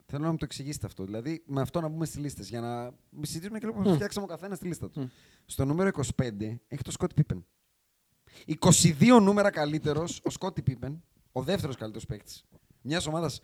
Θέλω 0.07 0.25
να 0.25 0.31
μου 0.31 0.37
το 0.37 0.45
εξηγήσετε 0.45 0.87
αυτό. 0.87 1.05
Δηλαδή, 1.05 1.43
με 1.47 1.61
αυτό 1.61 1.81
να 1.81 1.89
μπούμε 1.89 2.07
στις 2.07 2.21
λίστες. 2.21 2.49
Για 2.49 2.61
να 2.61 2.91
συζητήσουμε 3.27 3.59
και 3.59 3.67
λίγο 3.67 3.83
πώ 3.83 3.95
φτιάξαμε 3.95 4.25
ο 4.25 4.29
καθένας 4.29 4.59
τη 4.59 4.67
λίστα 4.67 4.91
του. 4.91 5.11
Στο 5.47 5.65
νούμερο 5.65 5.89
25 5.89 6.61
έχει 6.69 6.83
το 6.83 6.93
Scottie 6.99 7.21
Pippen. 7.23 7.43
22 8.47 9.21
νούμερα 9.21 9.51
καλύτερος 9.51 10.19
ο 10.25 10.31
Scottie 10.41 10.63
Pippen, 10.71 10.99
ο 11.33 11.43
δεύτερος 11.43 11.77
καλύτερος 11.77 12.07
παίκτης 12.07 12.45
μιας 12.83 13.07
ομάδας 13.07 13.41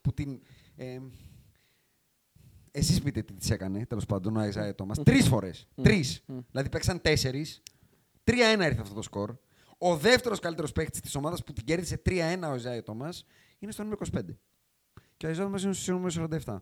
που 0.00 0.12
την. 0.12 0.40
Ε, 0.78 0.98
Εσείς 2.70 3.02
πείτε 3.02 3.22
τι 3.22 3.34
της 3.34 3.50
έκανε, 3.50 3.86
τέλος 3.86 4.06
πάντων, 4.06 4.36
ο 4.36 4.40
Isaiah 4.40 4.74
Thomas. 4.74 5.04
Τρεις 5.04 5.28
φορές. 5.28 5.66
Τρεις. 5.82 6.24
Δηλαδή 6.50 6.68
παίξαν 6.68 7.00
τέσσερις. 7.00 7.62
3-1 8.24 8.64
ήρθε 8.64 8.80
αυτό 8.80 8.94
το 8.94 9.02
σκορ. 9.02 9.36
Ο 9.78 9.96
δεύτερος 9.96 10.38
καλύτερος 10.38 10.72
παίκτης 10.72 11.00
της 11.00 11.14
ομάδας 11.14 11.44
που 11.44 11.52
την 11.52 11.64
κέρδισε 11.64 12.02
3-1 12.06 12.48
ο 12.48 12.54
Isaiah 12.54 12.82
Thomas 12.84 13.20
είναι 13.58 13.72
στο 13.72 13.82
νούμερο 13.82 14.00
25. 14.12 14.20
Και 15.16 15.26
ο 15.26 15.30
Isaiah 15.30 15.46
Thomas 15.46 15.62
είναι 15.62 15.72
στο 15.72 15.92
νούμερο 15.92 16.28
47. 16.44 16.56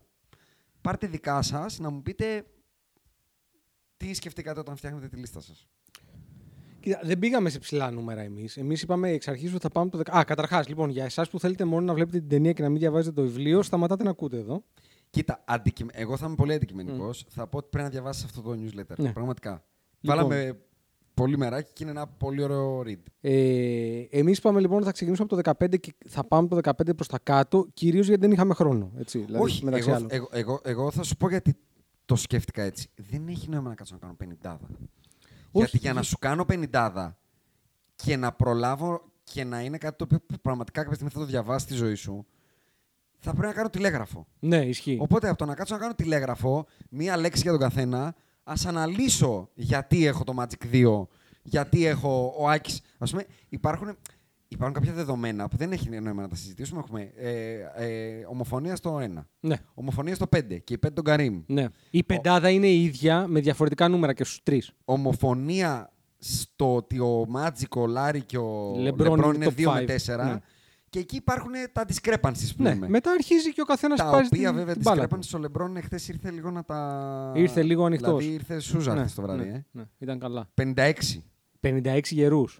Πάρτε 0.81 1.07
δικά 1.07 1.41
σας 1.41 1.79
να 1.79 1.89
μου 1.89 2.01
πείτε 2.01 2.45
τι 3.97 4.13
σκεφτήκατε 4.13 4.59
όταν 4.59 4.75
φτιάχνετε 4.75 5.07
τη 5.07 5.15
λίστα 5.15 5.39
σας. 5.41 5.67
Κοίτα, 6.87 6.99
δεν 7.03 7.19
πήγαμε 7.19 7.49
σε 7.49 7.59
ψηλά 7.59 7.91
νούμερα 7.91 8.21
εμείς. 8.21 8.57
Εμείς 8.57 8.81
είπαμε 8.81 9.09
εξ 9.09 9.27
αρχής 9.27 9.51
ότι 9.51 9.61
θα 9.61 9.69
πάμε 9.69 9.89
το 9.89 9.97
10. 9.97 10.17
Α, 10.17 10.23
καταρχάς, 10.23 10.67
λοιπόν, 10.67 10.89
για 10.89 11.03
εσάς 11.03 11.29
που 11.29 11.39
θέλετε 11.39 11.65
μόνο 11.65 11.85
να 11.85 11.93
βλέπετε 11.93 12.19
την 12.19 12.29
ταινία 12.29 12.53
και 12.53 12.61
να 12.61 12.69
μην 12.69 12.79
διαβάζετε 12.79 13.21
το 13.21 13.27
βιβλίο, 13.27 13.61
σταματάτε 13.61 14.03
να 14.03 14.09
ακούτε 14.09 14.37
εδώ. 14.37 14.63
Κοίτα, 15.09 15.43
αντικει... 15.45 15.85
εγώ 15.91 16.17
θα 16.17 16.25
είμαι 16.25 16.35
πολύ 16.35 16.53
αντικειμενικός. 16.53 17.25
Θα 17.29 17.47
πω 17.47 17.57
ότι 17.57 17.67
πρέπει 17.69 17.85
να 17.85 17.91
διαβάσεις 17.91 18.23
αυτό 18.23 18.41
το 18.41 18.51
newsletter. 18.51 18.95
Ναι. 18.97 19.11
Πραγματικά. 19.11 19.63
Λοιπόν. 19.99 20.17
Βάλαμε 20.17 20.59
πολύ 21.13 21.37
μεράκι 21.37 21.71
και 21.73 21.83
είναι 21.83 21.91
ένα 21.91 22.07
πολύ 22.07 22.43
ωραίο 22.43 22.81
read. 22.85 23.03
Ε, 23.21 24.03
Εμείς 24.09 24.37
είπαμε 24.37 24.59
λοιπόν 24.59 24.77
ότι 24.77 24.85
θα 24.85 24.91
ξεκινήσουμε 24.91 25.27
από 25.31 25.43
το 25.43 25.65
15 25.65 25.79
και 25.79 25.93
θα 26.07 26.23
πάμε 26.23 26.47
το 26.47 26.59
15 26.63 26.95
προς 26.95 27.07
τα 27.07 27.19
κάτω, 27.23 27.67
κυρίως 27.73 28.07
γιατί 28.07 28.21
δεν 28.21 28.31
είχαμε 28.31 28.53
χρόνο. 28.53 28.91
Έτσι, 28.97 29.19
δηλαδή, 29.19 29.43
Όχι, 29.43 29.63
μεταξύ 29.63 29.89
εγώ, 29.89 29.97
άλλων. 29.97 30.09
εγώ, 30.11 30.29
εγώ, 30.31 30.59
εγώ 30.63 30.91
θα 30.91 31.03
σου 31.03 31.15
πω 31.17 31.29
γιατί 31.29 31.55
το 32.05 32.15
σκέφτηκα 32.15 32.61
έτσι. 32.63 32.89
Δεν 32.95 33.27
έχει 33.27 33.49
νόημα 33.49 33.69
να 33.69 33.75
κάτσω 33.75 33.97
να 33.99 33.99
κάνω 33.99 34.15
50. 34.43 34.57
Γιατί 35.57 35.77
για 35.77 35.93
να 35.93 36.01
σου 36.01 36.17
κάνω 36.17 36.45
50 36.71 37.11
και 37.95 38.17
να 38.17 38.31
προλάβω 38.31 39.01
και 39.23 39.43
να 39.43 39.61
είναι 39.61 39.77
κάτι 39.77 39.97
το 39.97 40.03
οποίο 40.03 40.37
πραγματικά 40.41 40.79
κάποια 40.79 40.95
στιγμή 40.95 41.13
θα 41.13 41.19
το 41.19 41.25
διαβάσεις 41.25 41.61
στη 41.61 41.73
ζωή 41.73 41.95
σου, 41.95 42.25
θα 43.19 43.31
πρέπει 43.31 43.47
να 43.47 43.53
κάνω 43.53 43.69
τηλέγραφο. 43.69 44.27
Ναι, 44.39 44.65
ισχύει. 44.65 44.97
Οπότε 45.01 45.29
από 45.29 45.37
το 45.37 45.45
να 45.45 45.55
κάτσω 45.55 45.73
να 45.73 45.79
κάνω 45.79 45.93
τηλέγραφο, 45.95 46.65
μία 46.89 47.17
λέξη 47.17 47.41
για 47.41 47.51
τον 47.51 47.59
καθένα, 47.59 48.15
ας 48.43 48.65
αναλύσω 48.65 49.49
γιατί 49.53 50.05
έχω 50.05 50.23
το 50.23 50.33
Magic 50.39 50.73
2, 50.73 51.07
γιατί 51.43 51.85
έχω 51.85 52.33
ο 52.37 52.49
Άκης. 52.49 52.81
Α 52.97 53.05
πούμε, 53.05 53.25
υπάρχουν, 53.49 53.97
υπάρχουν 54.47 54.73
κάποια 54.79 54.93
δεδομένα 54.93 55.47
που 55.47 55.57
δεν 55.57 55.71
έχει 55.71 55.89
νόημα 55.89 56.21
να 56.21 56.27
τα 56.27 56.35
συζητήσουμε. 56.35 56.79
Έχουμε 56.79 57.11
ε, 57.15 57.51
ε, 57.75 58.25
ομοφωνία 58.29 58.75
στο 58.75 58.99
1, 59.17 59.23
Ναι. 59.39 59.55
ομοφωνία 59.73 60.15
στο 60.15 60.25
5 60.35 60.39
και 60.63 60.73
η 60.73 60.79
5 60.87 60.89
τον 60.93 61.03
Καρύμ. 61.03 61.41
Ναι. 61.47 61.65
Η 61.89 62.03
πεντάδα 62.03 62.49
είναι 62.49 62.67
η 62.67 62.83
ίδια 62.83 63.27
με 63.27 63.39
διαφορετικά 63.39 63.87
νούμερα 63.87 64.13
και 64.13 64.23
στους 64.23 64.43
τρεις. 64.43 64.71
Ομοφωνία 64.85 65.91
στο 66.17 66.75
ότι 66.75 66.99
ο 66.99 67.27
Magic, 67.35 67.67
ο 67.81 67.87
Λάρι 67.87 68.21
και 68.21 68.37
ο 68.37 68.71
LeBron 68.73 68.79
Λεμπρόν 68.81 69.33
είναι 69.33 69.35
είναι 69.35 69.45
top 69.57 69.67
2 69.69 69.73
με 69.73 69.85
five. 69.87 70.15
4. 70.15 70.23
Ναι. 70.25 70.37
Και 70.89 70.99
εκεί 70.99 71.15
υπάρχουν 71.15 71.51
τα 71.71 71.85
discrepancies 71.87 72.51
που 72.57 72.63
Ναι. 72.63 72.69
λέμε. 72.69 72.89
Μετά 72.89 73.11
αρχίζει 73.11 73.53
και 73.53 73.61
ο 73.61 73.65
καθένας 73.65 73.97
τα 73.99 74.09
πάει 74.09 74.25
οποία 74.25 74.47
στην, 74.47 74.53
βέβαια 74.57 74.73
την 74.73 74.81
μπάλα 74.81 75.07
του. 75.07 75.17
discrepancies 75.19 75.31
ο 75.35 75.37
Λεμπρόν 75.37 75.81
χθε 75.81 75.99
ήρθε 76.07 76.31
λίγο 76.31 76.51
να 76.51 76.63
τα. 76.63 77.31
Ήρθε 77.35 77.63
λίγο 77.63 77.85
ανοιχτός. 77.85 78.17
Δηλαδή 78.17 78.33
ήρθε 78.33 78.59
σούζα 78.59 78.93
Ναι, 78.93 78.99
χθες 78.99 79.13
το 79.13 79.21
βράδυ. 79.21 79.43
ναι, 79.49 79.53
ε. 79.55 79.63
ναι, 79.71 79.83
ήταν 79.97 80.19
καλά. 80.19 80.47
56. 80.53 80.91
56 81.61 81.99
γερούς. 82.11 82.59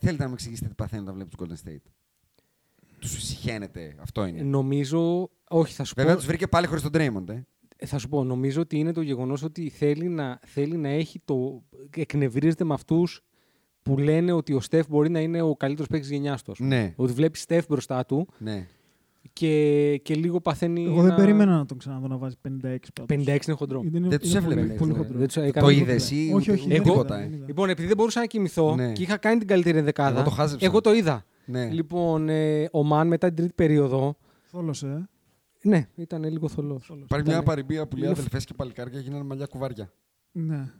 Θέλετε 0.00 0.22
να 0.22 0.28
μου 0.28 0.34
εξηγήσετε 0.34 0.68
τι 0.68 0.74
παθαίνει 0.74 1.02
όταν 1.02 1.14
βλέπει 1.14 1.30
τους 1.36 1.46
Golden 1.46 1.68
State. 1.68 1.82
Τους 2.98 3.22
συχαίνεται. 3.22 3.94
Αυτό 4.00 4.26
είναι. 4.26 4.42
Νομίζω. 4.42 5.30
Όχι, 5.48 5.74
θα 5.74 5.84
σου 5.84 5.92
Βέβαια 5.96 6.12
πω. 6.12 6.18
τους 6.18 6.26
βρήκε 6.26 6.46
πάλι 6.46 6.66
χωρίς 6.66 6.82
τον 6.82 6.90
Draymond. 6.94 7.28
Ε. 7.28 7.42
Ε, 7.76 7.86
Θα 7.86 7.98
σου 7.98 8.08
πω, 8.08 8.24
νομίζω 8.24 8.60
ότι 8.60 8.78
είναι 8.78 8.92
το 8.92 9.00
γεγονός 9.00 9.42
ότι 9.42 9.68
θέλει 9.68 10.08
να, 10.08 10.40
θέλει 10.46 10.76
να 10.76 10.88
έχει 10.88 11.20
το... 11.24 11.62
εκνευρίζεται 11.96 12.64
με 12.64 12.74
αυτούς 12.74 13.20
που 13.82 13.98
λένε 13.98 14.32
ότι 14.32 14.52
ο 14.52 14.60
Στεφ 14.60 14.86
μπορεί 14.88 15.08
να 15.10 15.20
είναι 15.20 15.42
ο 15.42 15.56
καλύτερος 15.56 15.88
παίκτης 15.88 16.08
της 16.08 16.16
γενιάς 16.16 16.42
του. 16.42 16.50
ας 16.52 16.58
πούμε. 16.58 16.76
Ναι. 16.80 16.92
Ότι 16.96 17.12
βλέπει 17.12 17.38
Στεφ 17.38 17.66
μπροστά 17.68 18.04
του 18.06 18.28
ναι. 18.38 18.66
Και, 19.32 19.96
και 20.02 20.14
λίγο 20.14 20.40
παθαίνει 20.40 20.84
Εγώ 20.84 20.94
δεν 20.94 21.04
ένα- 21.04 21.14
περίμενα 21.14 21.56
να 21.56 21.66
τον 21.66 21.78
ξαναδώ 21.78 22.06
να 22.06 22.16
βάζει 22.16 22.34
56 22.42 22.76
πάντως. 22.94 23.24
56 23.26 23.46
είναι 23.48 23.56
χοντρό. 23.56 23.80
Γιατί 23.80 23.96
είναι- 23.96 24.08
Δεν 24.08 24.18
τους 24.18 24.28
είναι 24.30 24.38
έβλεπε, 24.38 24.54
πολύ- 24.60 24.68
δεν 24.68 24.78
Πολύ 24.78 24.90
τους 24.92 24.98
χοντρό. 25.00 25.18
Δεν 25.18 25.26
τους 25.26 25.34
Το 25.36 25.40
έκανα 25.42 25.72
είδες 25.72 26.08
τίποτα. 26.08 26.26
ή 26.30 26.32
Όχι, 26.34 26.50
όχι, 26.50 26.64
ούτε 26.64 26.74
δεν 26.74 26.82
τίποτα. 26.82 27.14
είδα, 27.14 27.24
ε; 27.24 27.28
δεν 27.28 27.36
είδα. 27.36 27.44
Λοιπόν, 27.46 27.68
επειδή 27.68 27.88
δεν 27.88 27.96
μπορούσα 27.96 28.20
να 28.20 28.26
κοιμηθώ 28.26 28.74
Ναι. 28.74 28.92
και 28.92 29.02
είχα 29.02 29.16
κάνει 29.16 29.38
την 29.38 29.46
καλύτερη 29.48 29.80
δεκάδα, 29.80 30.14
Εγώ 30.14 30.24
το 30.24 30.30
χάζεψα. 30.30 30.66
εγώ 30.66 30.80
το 30.80 30.94
είδα. 30.94 31.24
Ναι. 31.46 31.66
Λοιπόν, 31.70 32.28
ε, 32.28 32.68
ο 32.72 32.82
Μαν 32.82 33.06
μετά 33.06 33.26
την 33.26 33.36
τρίτη 33.36 33.52
περίοδο, 33.54 34.16
Θόλωσε, 34.44 34.86
ε. 35.62 35.68
ναι, 35.68 35.88
ήταν 35.94 36.24
λίγο 36.24 36.48
θολός. 36.48 36.92
Υπάρχει 37.02 37.28
μια 37.28 37.42
παροιμία 37.42 37.86
που 37.86 37.96
λέει 37.96 38.08
Λίγο- 38.08 38.18
αδελφές 38.20 38.44
και 38.44 38.54
παλικάρια 38.56 39.00
γίνανε 39.00 39.24
μαλλιά 39.24 39.46
κουβάρια. 39.46 39.92
Ναι. 40.32 40.70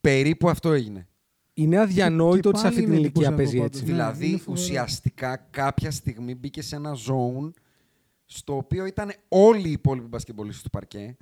Περίπου 0.00 0.48
αυτό 0.48 0.72
έγινε. 0.72 1.06
Είναι 1.54 1.78
αδιανόητο 1.78 2.48
ότι 2.48 2.58
σε 2.58 2.64
πάλι 2.64 2.74
αυτή 2.74 2.86
την 2.86 2.92
είναι 2.92 3.00
ηλικία 3.02 3.26
εντυπωσιακό 3.26 3.36
παίζει 3.36 3.56
πάντως. 3.56 3.70
έτσι. 3.70 3.84
Ναι, 3.84 3.90
δηλαδή 3.92 4.28
είναι 4.28 4.36
φοβερό. 4.38 4.62
ουσιαστικά 4.62 5.46
κάποια 5.50 5.90
στιγμή 5.90 6.34
μπήκε 6.34 6.62
σε 6.62 6.76
ένα 6.76 6.92
zone 6.94 7.50
στο 8.36 8.56
οποίο 8.56 8.86
ήταν 8.86 9.12
όλοι 9.28 9.68
οι 9.68 9.72
υπόλοιποι 9.72 10.06
μπασκεμπολίστες 10.06 10.62
του 10.62 10.70
παρκέ 10.70 11.16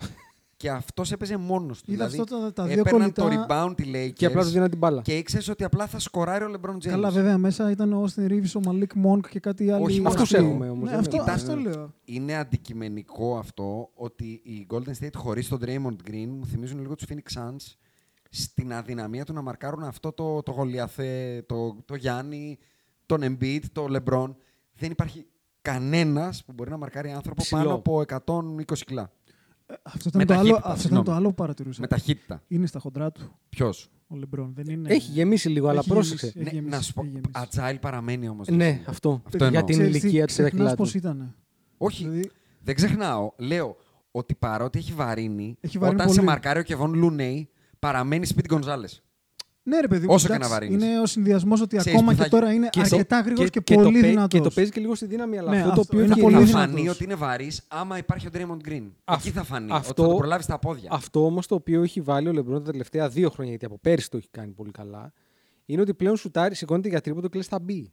και 0.56 0.70
αυτός 0.70 1.12
έπαιζε 1.12 1.36
μόνος 1.36 1.82
του. 1.82 1.92
Είδα 1.92 2.06
δηλαδή, 2.08 2.22
αυτό 2.34 2.40
τα- 2.40 2.52
τα 2.52 2.64
δύο 2.66 2.80
έπαιρναν 2.80 3.12
κολλητά- 3.12 3.46
το 3.46 3.74
rebound 3.74 3.80
οι 3.80 3.90
Lakers 3.94 4.12
Και 4.14 4.26
απλά 4.26 4.42
τους 4.42 4.52
δίναν 4.52 4.70
την 4.70 4.78
μπάλα. 4.78 5.02
και 5.02 5.16
ήξερες 5.16 5.48
ότι 5.48 5.64
απλά 5.64 5.86
θα 5.86 5.98
σκοράρει 5.98 6.44
ο 6.44 6.50
LeBron 6.54 6.74
James. 6.74 6.88
Καλά, 6.88 7.10
βέβαια 7.10 7.38
μέσα 7.38 7.70
ήταν 7.70 7.92
ο 7.92 8.04
Austin 8.04 8.30
Reeves, 8.30 8.52
ο 8.56 8.60
Malik 8.64 9.06
Monk 9.06 9.20
και 9.30 9.40
κάτι 9.40 9.70
άλλο. 9.70 9.84
Όχι, 9.84 10.00
με 10.00 10.08
αυτούς 10.08 10.32
έχουμε 10.32 10.68
όμως, 10.70 10.84
Ναι, 10.84 10.90
δεν 10.90 10.98
αυτό, 10.98 11.16
έχουμε. 11.16 11.32
αυτό 11.32 11.56
λέω. 11.56 11.94
Είναι 12.04 12.34
αντικειμενικό 12.36 13.36
αυτό 13.38 13.90
ότι 13.94 14.24
οι 14.44 14.66
Golden 14.70 14.92
State 15.04 15.14
χωρίς 15.16 15.48
τον 15.48 15.58
Draymond 15.64 16.10
Green 16.10 16.26
μου 16.28 16.46
θυμίζουν 16.46 16.80
λίγο 16.80 16.94
τους 16.94 17.06
Phoenix 17.10 17.38
Suns 17.40 17.74
στην 18.30 18.72
αδυναμία 18.72 19.24
του 19.24 19.32
να 19.32 19.42
μαρκάρουν 19.42 19.82
αυτό 19.82 20.12
το, 20.12 20.42
το 20.42 20.52
Γολιαθέ, 20.52 21.42
το, 21.48 21.76
το 21.84 21.94
Γιάννη, 21.94 22.58
τον 23.06 23.20
Embiid, 23.22 23.60
το 23.72 23.86
LeBron. 23.90 24.34
Δεν 24.74 24.90
υπάρχει 24.90 25.26
κανένας 25.62 26.44
που 26.44 26.52
μπορεί 26.52 26.70
να 26.70 26.76
μαρκάρει 26.76 27.10
άνθρωπο 27.10 27.42
Ψηλό. 27.42 27.60
πάνω 27.60 27.74
από 27.74 28.00
120 28.00 28.84
κιλά. 28.86 29.12
Αυτό 29.82 30.08
ήταν, 30.08 30.20
Με 30.20 30.24
το 30.24 30.32
άλλο, 30.34 30.40
ταχύτητα, 30.42 30.56
αυτό 30.58 30.68
ήταν 30.70 30.78
συγγνώμη. 30.80 31.04
το 31.04 31.12
άλλο 31.12 31.28
που 31.28 31.34
παρατηρούσα. 31.34 31.80
Με 31.80 31.86
ταχύτητα. 31.86 32.42
Είναι 32.48 32.66
στα 32.66 32.78
χοντρά 32.78 33.12
του 33.12 33.36
Ποιος; 33.48 33.90
ο 34.08 34.16
Λεμπρόν. 34.16 34.52
Δεν 34.54 34.66
είναι... 34.68 34.88
Έχει 34.92 35.10
γεμίσει 35.10 35.48
λίγο, 35.48 35.68
αλλά 35.68 35.78
Έχει 35.78 35.88
πρόσεξε. 35.88 36.26
γεμίσει. 36.34 36.56
Έχει 36.56 36.64
Ναι, 36.64 36.76
να 36.76 36.82
σου 36.82 36.92
πω, 36.92 37.02
έχει 37.02 37.10
γεμίσει. 37.10 37.30
agile 37.74 37.76
παραμένει 37.80 38.28
όμως. 38.28 38.48
Ναι, 38.48 38.80
αυτό. 38.86 39.22
Αυτό 39.24 39.36
Για 39.36 39.46
εννοώ. 39.46 39.64
την 39.64 39.74
Ξέρεις 39.76 39.92
τι, 39.92 39.98
ηλικία 40.06 40.24
της 40.26 40.34
ξεχνάς 40.34 40.52
δεκιλά 40.52 40.74
πώς 40.76 40.90
του. 40.90 40.96
ήταν. 40.96 41.34
Όχι, 41.78 42.02
Δηλαδή, 42.04 42.30
δεν 42.62 42.74
ξεχνάω. 42.74 43.32
Λέω 43.36 43.76
ότι 44.10 44.34
παρότι 44.34 44.78
έχει 44.78 44.92
βαρύνει, 44.92 45.56
Έχει 45.60 45.78
βαρύνει 45.78 46.00
όταν 46.00 46.10
σε 46.12 46.16
πολύ. 46.16 46.26
μαρκάρει 46.28 46.58
ο 46.58 46.62
Κεβόν 46.62 46.94
Λούνεϊ, 46.94 47.48
παραμένει 47.78 48.26
σπίτι 48.26 48.48
Γκονζάλες. 48.48 49.02
Ναι, 49.62 49.80
ρε 49.80 49.88
παιδί 49.88 50.06
μου. 50.06 50.12
Όσο 50.14 50.26
και 50.26 50.32
εντάξει, 50.32 50.50
να 50.50 50.54
βαρύνεις. 50.58 50.84
Είναι 50.84 51.00
ο 51.00 51.06
συνδυασμός 51.06 51.60
ότι 51.60 51.76
Ξέρεις 51.76 51.98
ακόμα 51.98 52.10
που 52.12 52.16
και 52.18 52.22
θα- 52.22 52.28
τώρα 52.28 52.52
είναι 52.52 52.68
Και 52.70 52.80
το- 52.80 52.86
αρκετά 52.96 53.20
γρήγορος 53.20 53.50
και, 53.50 53.60
και 53.60 53.74
το 53.74 53.80
πολύ 53.82 54.00
παί- 54.00 54.10
δυνατό. 54.10 54.36
Και 54.36 54.42
το 54.42 54.50
παίζεις 54.50 54.72
και 54.72 54.80
λίγο 54.80 54.94
στη 54.94 55.06
δύναμη, 55.06 55.38
αλλά 55.38 55.50
Ναι, 55.50 55.56
αυτό 55.56 55.68
το 55.74 55.80
αυτό 55.80 55.82
οποίο 55.92 56.04
είναι 56.04 56.12
έχει 56.12 56.20
πολύ 56.20 56.34
θα 56.34 56.40
λύσει- 56.40 56.54
δυνατός. 56.54 56.74
φανεί 56.74 56.88
ότι 56.88 57.04
είναι 57.04 57.14
βαρύς 57.14 57.62
άμα 57.68 57.98
υπάρχει 57.98 58.26
ο 58.26 58.30
Draymond 58.34 58.68
Green. 58.68 58.90
Αυ- 59.04 59.20
Εκεί 59.26 59.30
θα 59.30 59.42
φανεί. 59.44 59.72
αυτό- 59.72 59.90
Ότι 59.90 60.00
θα 60.02 60.08
το 60.08 60.14
προλάβεις 60.16 60.44
στα 60.44 60.58
πόδια. 60.58 60.88
Αυτό 60.92 61.24
όμως 61.24 61.46
το 61.46 61.54
οποίο 61.54 61.82
έχει 61.82 62.00
βάλει 62.00 62.28
ο 62.28 62.32
Λεμπρόν 62.32 62.64
τα 62.64 62.70
τελευταία 62.70 63.08
δύο 63.08 63.30
χρόνια, 63.30 63.50
γιατί 63.50 63.64
από 63.64 63.78
πέρυσι 63.78 64.10
το 64.10 64.16
έχει 64.16 64.28
κάνει 64.30 64.52
πολύ 64.52 64.70
καλά, 64.70 65.12
είναι 65.66 65.80
ότι 65.80 65.94
πλέον 65.94 66.16
σουτάρει, 66.16 66.54
σηκώνεται 66.54 66.88
για 66.88 67.00
τρίποντο 67.00 67.28
και 67.28 67.36
λες 67.38 67.46
θα 67.46 67.58
μπει. 67.60 67.92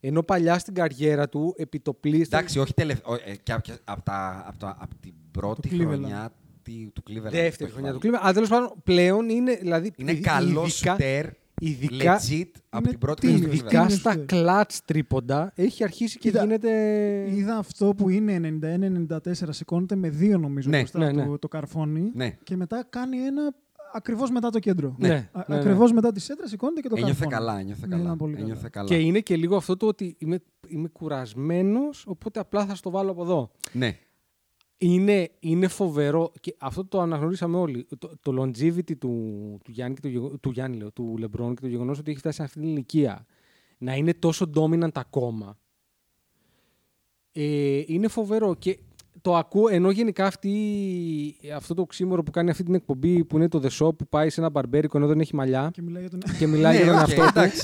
Ενώ 0.00 0.22
παλιά 0.22 0.58
στην 0.58 0.74
καριέρα 0.74 1.28
του, 1.28 1.54
επί 1.56 1.80
το 1.80 1.92
πλήστο. 1.94 2.36
Εντάξει, 2.36 2.58
όχι 2.58 2.74
τελευταία. 2.74 3.18
Από 3.84 4.02
από 4.78 4.94
την 5.00 5.12
πρώτη 5.30 5.68
Cleveland. 5.72 5.78
χρονιά 5.86 6.32
τι- 6.72 6.90
του 6.92 7.02
Cleveland. 7.08 7.30
Δεύτερη 7.30 7.56
το 7.56 7.64
έχει 7.64 7.72
χρονιά 7.72 7.92
του 7.92 7.98
βάλει. 8.02 8.14
Cleveland. 8.14 8.20
Αλλά 8.22 8.32
τέλος 8.32 8.48
πάντων 8.48 8.72
πλέον 8.84 9.28
είναι. 9.28 9.54
Δηλαδή, 9.54 9.92
Είναι 9.96 10.12
ει- 10.12 10.20
καλός 10.20 10.76
ειδικά- 10.80 10.92
σουτέρ. 10.92 11.26
ειδικά- 11.60 12.18
Legit 12.20 12.50
από 12.68 12.78
είναι 12.82 12.88
την 12.88 12.98
πρώτη 12.98 13.20
τίμιος, 13.20 13.40
χρονιά 13.40 13.50
του 13.50 13.64
Ειδικά 13.66 13.68
Cleveland. 13.68 13.86
τίμιος 13.86 14.00
στα 14.00 14.10
σουτέρ. 14.12 14.26
κλατ 14.26 14.70
τρίποντα 14.84 15.52
έχει 15.54 15.84
αρχίσει 15.84 16.18
και 16.18 16.28
Κοίτα, 16.30 16.42
γίνεται. 16.42 16.70
Είδα 17.30 17.56
αυτό 17.56 17.94
που 17.96 18.08
είναι 18.08 18.32
91-94, 18.34 19.52
σηκώνεται 19.52 19.96
με 19.96 20.08
δύο 20.10 20.38
νομίζω 20.38 20.70
Ναι, 20.70 20.76
μπροστά 20.78 20.98
ναι, 20.98 21.12
του 21.24 21.30
ναι. 21.30 21.38
το 21.38 21.48
καρφώνι 21.48 22.10
Ναι. 22.14 22.36
και 22.42 22.56
μετά 22.56 22.86
κάνει 22.90 23.16
ένα 23.18 23.54
ακριβώς 23.94 24.30
μετά 24.30 24.50
το 24.50 24.58
κέντρο. 24.58 24.94
Ναι, 24.98 25.08
Α- 25.08 25.44
ναι, 25.48 25.54
ναι. 25.54 25.56
Ακριβώς 25.60 25.92
μετά 25.92 26.12
τη 26.12 26.20
σέντρα 26.20 26.46
σηκώνεται 26.46 26.80
και 26.80 26.88
το 26.88 26.94
Ένιωθε 26.98 27.26
καρφώνει. 27.28 27.46
καλά, 27.46 27.58
ένιωθε 27.60 27.86
Ναι, 27.86 27.92
καλά. 27.92 28.02
ήταν 28.04 28.16
πολύ 28.16 28.32
καλά. 28.34 28.44
Ένιωθε 28.44 28.68
καλά. 28.72 28.88
Και 28.88 28.94
είναι 28.98 29.20
και 29.20 29.36
λίγο 29.36 29.56
αυτό 29.56 29.76
το 29.76 29.86
ότι 29.86 30.14
είμαι, 30.18 30.38
είμαι 30.68 30.88
κουρασμένος, 30.88 32.04
οπότε 32.06 32.40
απλά 32.40 32.66
θα 32.66 32.74
στο 32.74 32.90
βάλω 32.90 33.10
από 33.10 33.22
εδώ. 33.22 33.50
Ναι. 33.72 33.98
Είναι, 34.84 35.30
είναι 35.40 35.68
φοβερό 35.68 36.32
και 36.40 36.54
αυτό 36.58 36.84
το 36.84 37.00
αναγνωρίσαμε 37.00 37.56
όλοι. 37.56 37.86
Το, 37.98 38.10
το 38.22 38.42
longevity 38.42 38.96
του, 38.98 39.10
του 39.64 39.70
Γιάννη, 39.70 39.94
και 39.94 40.00
το, 40.00 40.08
γεγο- 40.08 40.38
του, 40.38 40.50
Γιάννη 40.50 40.76
λέω, 40.76 40.92
του 40.92 41.16
Λεμπρόν 41.18 41.54
και 41.54 41.60
το 41.60 41.66
γεγονός 41.66 41.98
ότι 41.98 42.10
έχει 42.10 42.18
φτάσει 42.18 42.36
σε 42.36 42.42
αυτή 42.42 42.58
την 42.60 42.68
ηλικία 42.68 43.26
να 43.78 43.94
είναι 43.94 44.14
τόσο 44.14 44.50
dominant 44.54 44.88
ακόμα. 44.94 45.58
Ε, 47.32 47.82
είναι 47.86 48.08
φοβερό 48.08 48.54
και 48.54 48.78
το 49.20 49.36
ακούω 49.36 49.68
ενώ 49.68 49.90
γενικά 49.90 50.26
αυτή, 50.26 50.54
αυτό 51.54 51.74
το 51.74 51.84
οξύμωρο 51.84 52.22
που 52.22 52.30
κάνει 52.30 52.50
αυτή 52.50 52.62
την 52.62 52.74
εκπομπή 52.74 53.24
που 53.24 53.36
είναι 53.36 53.48
το 53.48 53.60
The 53.62 53.68
Shop 53.86 53.96
που 53.96 54.06
πάει 54.08 54.30
σε 54.30 54.40
ένα 54.40 54.50
μπαρμπέρικο 54.50 54.96
ενώ 54.98 55.06
δεν 55.06 55.20
έχει 55.20 55.34
μαλλιά 55.34 55.70
Και 55.72 55.82
μιλάει 55.82 56.02
για 56.02 56.10
τον... 56.10 56.20
και 56.38 56.46
μιλάει 56.46 56.76
για 56.76 56.84
Ναι, 56.84 56.90
τον 56.90 57.00
οκ, 57.00 57.08
εαυτό 57.08 57.40
του. 57.40 57.56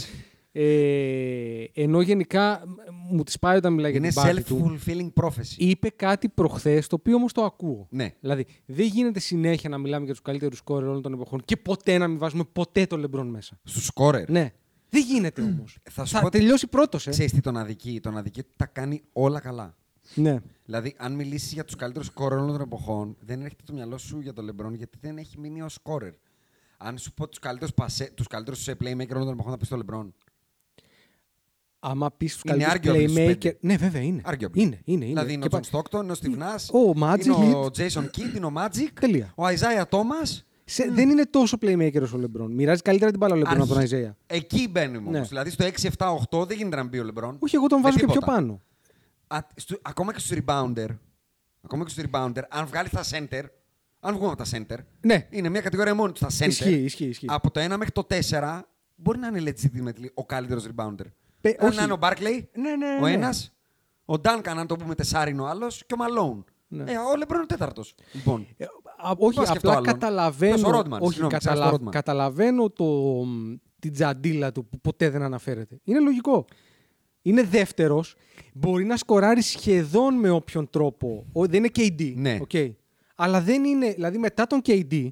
Εντάξει. 0.52 1.70
Ε, 1.74 1.82
ενώ 1.82 2.00
γενικά 2.00 2.62
μ, 2.66 3.14
μου 3.16 3.22
της 3.22 3.38
πάει 3.38 3.56
όταν 3.56 3.72
μιλάει 3.72 3.90
για 3.90 4.00
Είναι 4.00 4.08
την 4.08 4.22
πάρτη 4.22 4.42
του. 4.42 4.78
self-fulfilling 4.86 5.22
prophecy. 5.24 5.54
Είπε 5.56 5.88
κάτι 5.90 6.28
προχθές, 6.28 6.86
το 6.86 6.96
οποίο 6.96 7.14
όμως 7.16 7.32
το 7.32 7.42
ακούω. 7.44 7.86
Ναι. 7.90 8.14
Δηλαδή, 8.20 8.46
δεν 8.66 8.86
γίνεται 8.86 9.20
συνέχεια 9.20 9.68
να 9.68 9.78
μιλάμε 9.78 10.04
για 10.04 10.12
τους 10.14 10.22
καλύτερους 10.22 10.58
σκόρερ 10.58 10.88
όλων 10.88 11.02
των 11.02 11.12
εποχών 11.12 11.42
και 11.44 11.56
ποτέ 11.56 11.98
να 11.98 12.08
μην 12.08 12.18
βάζουμε 12.18 12.44
ποτέ 12.52 12.86
το 12.86 12.96
Λεμπρόν 12.96 13.26
μέσα. 13.26 13.58
Στους 13.64 13.84
σκόρερ. 13.86 14.30
Ναι. 14.30 14.52
Δεν 14.88 15.02
γίνεται 15.02 15.42
όμως. 15.42 15.78
Θα 15.90 16.04
σου 16.04 16.14
Θα 16.14 16.20
πω- 16.20 16.30
τελειώσει 16.30 16.66
πρώτος, 16.66 17.06
ε. 17.06 17.10
Ξέρεις 17.10 17.32
τι 17.32 17.40
τον 17.40 17.56
αδικεί. 17.56 18.00
Τον 18.00 18.16
αδικεί 18.16 18.40
ότι 18.40 18.50
τα 18.56 18.66
κάνει 18.66 19.02
όλα 19.12 19.40
καλά. 19.40 19.76
Ναι. 20.14 20.36
Δηλαδή, 20.64 20.94
αν 20.98 21.14
μιλήσεις 21.14 21.52
για 21.52 21.64
τους 21.64 21.76
καλύτερους 21.76 22.06
σκόρερ 22.06 22.38
όλων 22.38 22.52
των 22.52 22.60
εποχών, 22.60 23.16
δεν 23.20 23.40
έρχεται 23.40 23.62
το 23.66 23.72
μυαλό 23.72 23.98
σου 23.98 24.20
για 24.20 24.32
τον 24.32 24.44
Λεμπρόν 24.44 24.74
γιατί 24.74 24.98
δεν 25.00 25.18
έχει 25.18 25.38
μείνει 25.38 25.62
ως 25.62 25.72
σκόρερ. 25.72 26.12
Αν 26.78 26.98
σου 26.98 27.12
πω 27.14 27.28
τους 27.28 27.38
καλύτερους 27.38 27.72
τους 28.14 28.26
καλύτερους 28.26 28.68
playmaker 28.68 29.10
όλων 29.12 29.24
των 29.24 29.32
εποχών, 29.32 29.50
θα 29.52 29.56
πεις 29.56 29.68
το 29.68 29.76
Λεμπρόν. 29.76 30.14
Άμα 31.80 32.10
πεις 32.16 32.32
τους 32.36 32.42
Είναι 32.54 32.64
καλύτερους 32.64 32.96
arguably 32.98 33.08
στους 33.10 33.22
playmaker. 33.24 33.26
πέντε. 33.40 33.56
Ναι, 33.60 33.76
βέβαια 33.76 34.02
είναι. 34.02 34.22
Arguably. 34.24 34.36
Είναι, 34.56 34.80
είναι. 34.84 35.04
είναι. 35.04 35.04
Δηλαδή 35.04 35.32
είναι 35.32 35.46
Και 35.46 35.56
ο 35.56 35.60
Τζον 35.60 35.60
πα- 35.60 35.66
Στόκτον, 35.66 36.02
είναι 36.02 36.12
ο 36.12 36.16
Steve 36.22 36.42
Nash, 36.42 36.90
Ο 36.92 36.92
Magic. 37.02 37.24
είναι 37.42 37.54
ο 37.54 37.70
Jason 37.76 38.04
Kidd, 38.04 38.36
είναι 38.36 38.46
ο 38.46 38.52
Magic, 38.56 38.88
Τελεία. 39.00 39.32
ο 39.36 39.42
Isaiah 39.46 39.84
Thomas. 39.88 40.40
Σε- 40.64 40.90
Δεν 40.90 41.08
είναι 41.10 41.26
τόσο 41.26 41.56
playmaker 41.60 42.02
όσο 42.02 42.16
ο 42.16 42.20
Λεμπρόν. 42.20 42.52
Μοιράζει 42.52 42.82
καλύτερα 42.82 43.10
την 43.10 43.20
μπάλα 43.20 43.34
ο 43.34 43.36
Λεμπρόν 43.36 43.56
από 43.60 43.66
τον 43.68 43.78
Αρχι- 43.78 43.92
Αιζέα. 43.92 44.16
Εκεί 44.26 44.68
μπαίνουμε 44.70 44.98
όμως. 45.08 45.12
Ναι. 45.12 45.20
Δηλαδή 45.26 45.50
στο 45.50 45.64
6-7-8 45.64 46.46
δεν 46.46 46.56
γίνεται 46.56 46.76
να 46.76 46.84
μπει 46.84 46.98
ο 46.98 47.04
Λεμπρόν. 47.04 47.36
Όχι, 47.38 47.56
εγώ 47.56 47.66
τον 47.66 47.78
Με 47.78 47.84
βάζω 47.84 47.98
και 47.98 48.04
πιο 48.04 48.12
τίποτα. 48.12 48.32
πάνω. 48.32 48.60
Α, 49.26 49.38
στο- 49.54 49.78
ακόμα 49.82 50.12
και 50.12 50.18
στους 50.20 50.38
rebounder. 50.38 50.86
Ακόμα 51.62 51.84
και 51.84 51.90
στους 51.90 52.04
rebounder, 52.10 52.42
αν 52.48 52.66
βγάλει 52.66 52.88
τα 52.88 53.02
center, 53.10 53.42
αν 54.00 54.14
βγούμε 54.14 54.32
από 54.32 54.42
τα 54.44 54.50
center, 54.58 54.78
Ναι. 55.00 55.26
είναι 55.30 55.48
μια 55.48 55.60
κατηγορία 55.60 55.94
μόνη 55.94 56.12
τους 56.12 56.20
τα 56.20 56.28
center. 56.44 56.48
Ισχύει, 56.48 56.70
ισχύει, 56.74 57.04
ισχύει. 57.04 57.26
Από 57.28 57.50
το 57.50 57.60
1 57.60 57.76
μέχρι 57.76 57.92
το 57.92 58.04
4 58.04 58.68
μπορεί 58.96 59.18
να 59.18 59.26
είναι 59.26 59.50
legitimately 59.52 60.06
ο 60.14 60.24
καλύτερος 60.26 60.66
rebounder. 60.74 61.06
Πε- 61.40 61.62
αν 61.62 61.68
όχι. 61.68 61.76
να 61.76 61.82
είναι 61.82 61.92
ο 61.92 61.98
Barkley, 62.00 62.42
Ναι, 62.54 62.76
ναι, 62.76 62.96
ο 63.02 63.04
ναι. 63.06 63.12
ένας, 63.12 63.52
ο 64.04 64.14
Duncan, 64.14 64.40
αν 64.56 64.66
το 64.66 64.76
πούμε 64.76 64.94
τεσσάρινο 64.94 65.42
ο 65.42 65.46
άλλος, 65.46 65.82
και 65.86 65.94
ο 65.94 65.96
Malone. 66.00 66.44
Ναι. 66.70 66.92
Ε, 66.92 66.96
ο 66.96 67.16
Λεμπρόν 67.16 67.36
είναι 67.40 67.42
ο 67.42 67.46
τέταρτος. 67.46 67.94
Λοιπόν. 68.12 68.46
Ε, 68.56 68.64
α, 68.98 69.10
όχι, 69.18 69.34
Πάω 69.36 69.44
σκεφτώ 69.46 69.68
απλά 69.68 69.72
άλλον. 69.72 69.84
καταλαβαίνω. 69.84 70.52
Πες 70.54 70.62
ο 70.62 70.70
Ρόντμαν, 70.70 71.00
όχι, 71.00 71.08
συγγνώμη, 71.10 71.32
καταλα- 71.32 71.52
ξέρεις 71.54 71.64
το 71.64 71.70
Ρόντμαν. 71.70 71.92
καταλαβαίνω 71.92 72.70
το, 72.70 72.84
μ, 73.24 73.54
την 73.78 73.92
τσαντίλα 73.92 74.52
του 74.52 74.66
που 74.66 74.80
ποτέ 74.80 75.10
δεν 75.10 75.22
αναφέρεται. 75.22 75.80
Είναι 75.84 76.00
λογικό. 76.00 76.44
Είναι 77.22 77.42
δεύτερος. 77.42 78.14
Μπορεί 78.54 78.84
να 78.84 78.96
σκοράρει 78.96 79.42
σχεδόν 79.42 80.14
με 80.14 80.30
όποιον 80.30 80.70
τρόπο. 80.70 81.26
Ο, 81.32 81.46
δεν 81.46 81.64
είναι 81.64 81.70
KD. 81.76 82.12
Ναι. 82.16 82.38
οκ. 82.40 82.50
Αλλά 83.14 83.40
δεν 83.40 83.64
είναι. 83.64 83.92
Δηλαδή 83.92 84.18
μετά 84.18 84.46
τον 84.46 84.60
KD, 84.66 85.08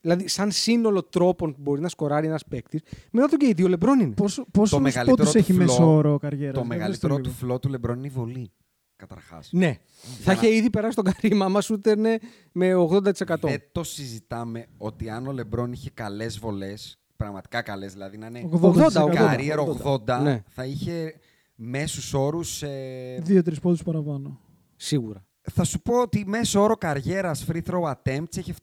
δηλαδή 0.00 0.28
σαν 0.28 0.50
σύνολο 0.50 1.02
τρόπων 1.02 1.52
που 1.54 1.60
μπορεί 1.60 1.80
να 1.80 1.88
σκοράρει 1.88 2.26
ένας 2.26 2.44
παίκτης, 2.44 2.80
μετά 3.10 3.26
τον 3.26 3.38
KD 3.42 3.64
ο 3.64 3.68
Λεμπρόν 3.68 4.00
είναι. 4.00 4.14
Πόσο, 4.14 4.44
πόσο 4.50 4.80
μεγαλύτερο 4.80 5.16
πόντους 5.16 5.32
του 5.32 5.38
έχει 5.38 5.52
flow- 5.52 5.56
μέσο 5.56 5.94
όρο 5.94 6.18
καριέρας; 6.18 6.54
Το 6.58 6.64
μεγαλύτερο 6.64 7.20
του 7.20 7.30
φλό 7.30 7.58
του 7.58 7.68
Λεμπρόν 7.68 7.96
είναι 7.98 8.06
η 8.06 8.10
βολή. 8.10 8.52
Καταρχάς. 8.96 9.48
Ναι. 9.52 9.78
Θα 10.20 10.32
είχε 10.32 10.54
ήδη 10.54 10.70
περάσει 10.70 10.96
τον 10.96 11.04
Καρύμα 11.04 11.44
άμα 11.44 11.60
σου 11.60 11.74
έτερνε 11.74 12.18
με 12.52 12.74
80%. 12.74 13.48
Δεν 13.48 13.62
το 13.72 13.82
συζητάμε 13.84 14.66
ότι 14.76 15.10
αν 15.10 15.26
ο 15.26 15.32
Λεμπρόν 15.32 15.72
είχε 15.72 15.90
καλές 15.94 16.38
βολές, 16.38 16.98
πραγματικά 17.16 17.62
καλές, 17.62 17.92
δηλαδή 17.92 18.16
να 18.16 18.26
είναι 18.26 18.48
80, 18.62 19.10
καριέρα 19.12 19.62
80, 19.62 20.16
80, 20.16 20.20
ναι. 20.22 20.42
θα 20.48 20.64
είχε 20.64 21.14
μέσους 21.54 22.14
όρους. 22.14 22.62
Ε, 22.62 23.18
Δύο-τρεις 23.22 23.60
πόντους 23.60 23.82
παραπάνω. 23.82 24.40
Σίγουρα. 24.76 25.24
θα 25.52 25.64
σου 25.64 25.82
πω 25.82 26.00
ότι 26.00 26.24
μέσο 26.26 26.60
όρο 26.60 26.76
καριέρας 26.76 27.46
free 27.48 27.62
throw 27.70 27.92
attempts 27.92 28.36
έχει 28.36 28.54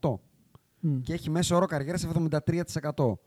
7,8 0.00 0.18
Μμ. 0.86 1.00
και 1.00 1.12
έχει 1.12 1.30
μέσο 1.30 1.56
όρο 1.56 1.66
καριέρας 1.66 2.04
73%. 2.04 3.18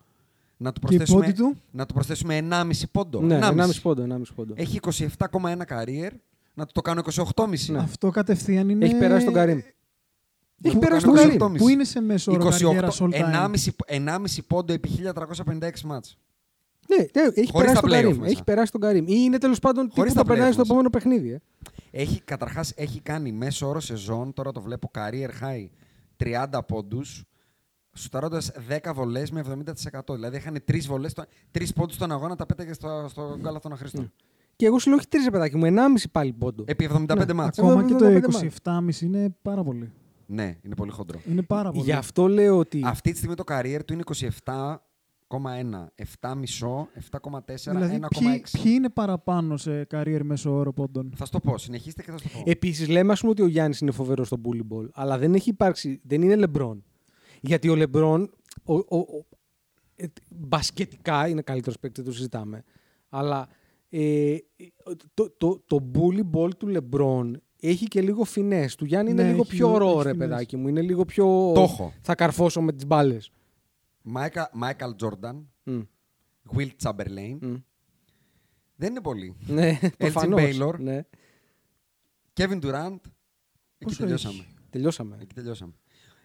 Να 0.60 0.72
του 0.74 0.80
Και 0.88 0.94
η 0.94 0.98
προσθέσουμε, 0.98 1.22
πόντη 1.26 1.34
του; 1.34 1.56
να 1.72 1.86
του 1.86 1.94
προσθέσουμε 1.94 2.38
1,5 2.38 2.72
πόντο. 2.92 3.22
Ναι, 3.22 3.40
1,5. 3.42 3.52
1,5 3.54 3.82
πόντο. 3.82 4.02
1,5 4.04 4.22
πόντο. 4.36 4.54
Έχει 4.58 4.80
27,1 4.82 5.66
career. 5.68 6.10
Να 6.54 6.66
του 6.66 6.72
το 6.74 6.82
κάνω 6.82 7.02
28,5. 7.14 7.72
Ναι. 7.72 7.78
Αυτό 7.80 8.10
κατευθείαν 8.10 8.70
είναι. 8.70 8.86
Έχει 8.86 8.96
περάσει 8.98 9.26
τον 9.26 9.34
Καρύμ. 9.34 9.58
Έχει 10.62 10.74
Που- 10.74 10.80
περάσει 10.82 11.06
που 11.06 11.14
τον 11.14 11.24
είναι- 11.24 11.38
Καρύμ. 11.38 11.56
Που 11.58 11.68
είναι 11.70 11.84
σε 11.84 12.00
μέσο 12.02 12.32
όρο 12.32 12.50
καριέρας 12.50 13.02
all 13.02 13.06
time; 13.06 13.14
1,5 13.14 13.72
1,5 13.88 14.42
πόντο 14.48 14.74
επί 14.74 14.90
1356 14.90 15.84
μάτς. 15.86 16.18
Ναι, 16.88 16.96
ναι, 17.22 17.28
έχει 17.34 17.52
Χωρίς 17.52 17.52
περάσει 17.52 17.74
τα 17.74 17.82
τον 17.82 17.90
play-off 17.90 18.02
Καρύμ. 18.04 18.18
μέσα. 18.18 18.32
Έχει 18.32 18.44
περάσει 18.44 18.72
τον 18.72 18.82
Καρύμ. 18.82 19.04
Ή 19.08 19.14
είναι 19.18 19.38
τέλος 19.38 19.60
πάντων 19.60 19.88
τι 19.90 19.94
Χωρίς 19.96 20.12
που 20.14 20.18
θα 20.18 20.24
τα 20.24 20.30
περνάει 20.30 20.48
play-off 20.50 20.54
στο 20.54 20.62
μέσα. 20.62 20.74
επόμενο 20.74 20.90
παιχνίδι. 20.90 21.30
Ε. 21.32 21.40
Έχει, 22.02 22.22
καταρχάς, 22.22 22.72
έχει 22.76 23.00
κάνει 23.00 23.32
μέσο 23.32 23.68
όρο 23.68 23.80
σεζόν, 23.80 24.34
τώρα 24.34 24.52
το 24.52 24.62
βλέπω, 24.62 24.92
career 24.94 25.30
high 25.44 25.68
30 26.18 26.64
πόντους, 26.68 27.24
σουταρώντας 27.98 28.52
10 28.84 28.92
βολές 28.94 29.32
με 29.32 29.40
70%. 29.40 30.14
Δηλαδή 30.14 30.38
είχαν 30.38 30.58
3 30.72 30.80
βολές, 30.88 31.14
3 31.52 31.74
πόντους 31.76 31.96
στον 31.96 32.12
αγώνα, 32.12 32.36
τα 32.36 32.46
πέταγε 32.46 32.74
στο, 32.74 33.06
στο 33.10 33.38
γκάλα 33.40 33.60
των 33.60 33.72
αχρήστων. 33.72 34.12
Και 34.56 34.66
εγώ 34.66 34.80
σου 34.80 34.90
λέω 34.90 34.98
όχι 34.98 35.08
τρεις 35.08 35.24
ρε 35.24 35.32
παιδάκι 35.32 35.58
μου, 35.58 35.66
1,5 35.66 36.04
πάλι 36.12 36.34
πόντο. 36.34 36.64
Επί 36.68 36.90
75 37.08 37.34
μάτς. 37.34 37.60
Ακόμα 37.60 37.84
και 37.84 37.94
το 37.94 38.06
75 38.06 38.22
μάτς. 38.32 39.00
27,5 39.00 39.02
είναι 39.02 39.36
πάρα 39.42 39.64
πολύ. 39.64 39.92
Ναι, 40.26 40.58
είναι 40.62 40.76
πολύ 40.76 40.92
χοντρό. 40.92 41.20
Είναι 41.30 41.42
πάρα 41.42 41.72
πολύ. 41.72 41.84
Γι' 41.84 41.92
αυτό 41.92 42.28
λέω 42.28 42.58
ότι. 42.58 42.82
Αυτή 42.86 43.12
τη 43.12 43.18
στιγμή 43.18 43.36
το 43.36 43.44
career 43.48 43.80
του 43.86 43.94
είναι 43.94 44.04
27,1. 44.16 45.88
7,5, 46.20 46.88
7,4, 47.12 47.72
Δηλαδή, 47.72 48.00
1,6. 48.02 48.08
ποιοι, 48.20 48.44
ποιοι 48.52 48.72
είναι 48.76 48.90
παραπάνω 48.90 49.58
σε 49.58 49.84
καριέρ 49.84 50.24
μέσο 50.24 50.54
όρο 50.54 50.74
πόντων; 50.74 51.12
Θα 51.16 51.26
σου 51.26 51.32
το 51.32 51.40
πω, 51.40 51.58
συνεχίστε 51.58 52.04
και 52.04 52.12
θα 52.12 52.18
σου 52.18 52.24
το 52.24 52.30
πω. 52.34 52.44
Επίσης, 52.46 52.88
λέμε 52.88 53.12
ας 53.12 53.20
πούμε, 53.20 53.32
ότι 53.32 53.42
ο 53.42 53.48
Γιάννης 53.48 53.80
είναι 53.80 53.92
φοβερός 53.92 54.28
στο 54.28 54.42
bully 54.44 54.76
ball, 54.76 54.88
αλλά 54.94 55.18
δεν 55.18 55.34
έχει 55.34 55.50
υπάρξει. 55.50 56.02
Δεν 56.04 56.22
είναι 56.22 56.36
λεμπρόν. 56.36 56.84
Γιατί 57.42 57.70
ο 57.70 57.76
λεμπρόν. 57.76 58.30
Ο, 58.64 58.74
ο, 58.74 58.86
ο- 58.98 59.26
ε, 59.96 60.06
μπασκετικά 60.30 61.28
είναι 61.28 61.42
καλύτερος 61.42 61.80
παίκτης, 61.80 62.04
δεν 62.04 62.12
το 62.12 62.18
συζητάμε. 62.18 62.64
Αλλά 63.10 63.48
ε, 63.90 64.38
το, 65.14 65.30
το, 65.38 65.60
το 65.68 65.92
bully 65.94 66.22
ball 66.32 66.50
του 66.58 66.68
λεμπρόν 66.68 67.42
έχει 67.60 67.86
και 67.86 68.02
λίγο 68.02 68.24
φινέ. 68.24 68.68
Του 68.78 68.86
Γιάννη 68.86 69.12
είναι 69.12 69.24
Ναι, 69.24 69.30
λίγο 69.30 69.42
έχει 69.42 69.50
πιο 69.56 69.66
λίγο- 69.68 69.76
ωραίο, 69.80 69.90
έχει 69.94 70.04
ρε 70.04 70.12
φινές. 70.12 70.28
παιδάκι 70.28 70.58
μου. 70.58 70.68
Είναι 70.68 70.82
λίγο 70.82 71.06
πιο. 71.06 71.52
Το 71.56 71.62
έχω. 71.62 71.94
Θα 72.02 72.16
καρφώσω 72.16 72.62
με 72.62 72.74
τις 72.74 72.86
μπάλες. 72.88 73.32
Μάικαλ 74.54 74.96
Τζόρνταν, 74.96 75.50
Wilt 76.56 76.70
Chamberlain. 76.84 77.38
Δεν 78.76 78.90
είναι 78.90 79.02
πολύ. 79.02 79.36
Ναι, 79.48 79.80
Elgin 79.82 79.90
προφανώς. 79.98 80.42
Baylor. 80.44 80.80
Ναι. 80.80 81.02
Kevin 82.34 82.60
Durant. 82.62 82.96
Εκεί 83.80 83.84
Πόσο 83.84 83.98
τελειώσαμε. 84.04 84.34
έχεις; 84.38 84.54
Τελειώσαμε. 84.70 85.18
Εκεί 85.22 85.34
τελειώσαμε. 85.36 85.74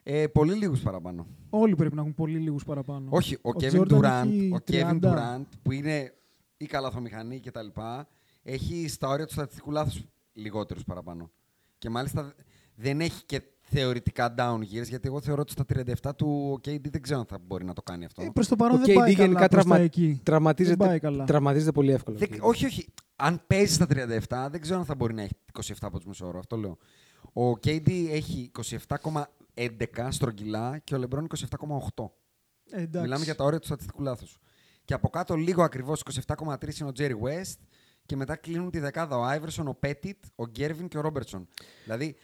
Ε, 0.03 0.27
πολύ 0.27 0.55
λίγους 0.55 0.81
παραπάνω. 0.81 1.27
Όλοι 1.51 1.75
πρέπει 1.77 1.95
να 1.95 2.01
έχουν 2.01 2.15
πολύ 2.15 2.38
λίγους 2.38 2.65
παραπάνω. 2.65 3.07
Όχι, 3.11 3.35
ο, 3.35 3.51
Kevin 3.61 3.81
Jordan 3.81 4.01
Durant, 4.03 4.27
έχει 4.27 4.53
ο 4.55 4.59
Kevin 4.71 5.01
30. 5.01 5.01
Durant 5.03 5.45
που 5.62 5.73
είναι 5.73 6.15
η 6.57 6.67
καλαθομηχανή 6.67 7.41
και 7.41 7.51
τα 7.51 7.62
λοιπά, 7.62 8.09
έχει 8.43 8.88
στα 8.88 9.09
όρια 9.09 9.27
του 9.27 9.33
στατιστικού 9.33 9.71
λάθους 9.71 10.05
λιγότερους 10.33 10.85
παραπάνω. 10.85 11.31
Και 11.79 11.91
μάλιστα 11.91 12.35
δεν 12.75 13.01
έχει 13.01 13.25
και 13.25 13.43
θεωρητικά 13.61 14.35
down 14.38 14.59
years, 14.59 14.88
γιατί 14.88 15.01
εγώ 15.09 15.21
θεωρώ 15.21 15.41
ότι 15.41 15.53
στα 15.53 15.65
37 16.03 16.11
του 16.17 16.51
ο 16.53 16.61
KD 16.69 16.91
δεν 16.91 17.03
ξέρω 17.03 17.19
αν 17.21 17.27
θα 17.27 17.38
μπορεί 17.47 17.65
να 17.65 17.73
το 17.73 17.83
κάνει 17.83 18.05
αυτό. 18.05 18.23
Ε, 18.23 18.31
προς 18.35 18.49
το 18.49 18.57
παρόν 18.57 18.77
Ο 18.77 18.85
δεν 18.85 18.95
KD 18.95 18.99
πάει 18.99 19.12
γενικά 19.12 19.35
καλά 19.35 19.49
προς 19.49 19.62
τα 19.65 19.69
τραυμα- 19.69 19.85
εκεί. 19.85 20.01
Δεν 20.07 20.11
πάει 20.15 20.23
τραυματίζεται, 20.23 20.99
καλά. 20.99 21.25
τραυματίζεται 21.25 21.73
πολύ 21.73 21.93
εύκολα. 21.93 22.17
Δεν- 22.19 22.29
όχι, 22.41 22.67
όχι. 22.67 22.87
Αν 23.17 23.43
παίζει 23.47 23.75
στα 23.75 23.87
37, 23.87 24.49
δεν 24.51 24.61
ξέρω 24.61 24.79
αν 24.79 24.85
θα 24.85 24.95
μπορεί 24.95 25.15
να 25.15 25.23
έχει 25.23 25.33
27 25.53 25.75
από 25.81 25.99
του 26.01 26.09
μεσόωρο. 26.09 26.38
Αυτό 26.38 26.57
λέω. 26.57 26.79
Ο 27.33 27.51
KD 27.51 27.91
έχει 28.11 28.51
27,11 29.57 30.09
στρογγυλά 30.11 30.79
και 30.79 30.95
ο 30.95 31.01
LeBron 31.03 31.25
27,8. 31.97 32.05
Ε, 32.71 32.81
εντάξει. 32.83 33.01
Μιλάμε 33.01 33.25
για 33.25 33.35
τα 33.35 33.45
όρια 33.45 33.59
του 33.59 33.67
στατιστικού 33.67 34.03
λάθους. 34.03 34.38
Και 34.85 34.95
από 34.95 35.09
κάτω 35.09 35.35
λίγο 35.35 35.62
ακριβώς 35.62 36.03
27,3 36.27 36.81
είναι 36.81 36.88
ο 36.88 36.93
Jerry 36.99 37.27
West 37.27 37.57
και 38.07 38.17
μετά 38.17 38.37
κλείνουν 38.37 38.71
τη 38.71 38.79
δεκάδα 38.79 39.17
ο 39.19 39.23
Άιβερσον, 39.23 39.69
ο 39.69 39.77
Πέτιτ, 39.81 40.25
ο 40.35 40.47
Γκέρβιν 40.47 40.88
και 40.88 40.99
ο 40.99 41.01
Ρόμπερτσον. 41.01 41.49
Δηλαδή 41.85 42.15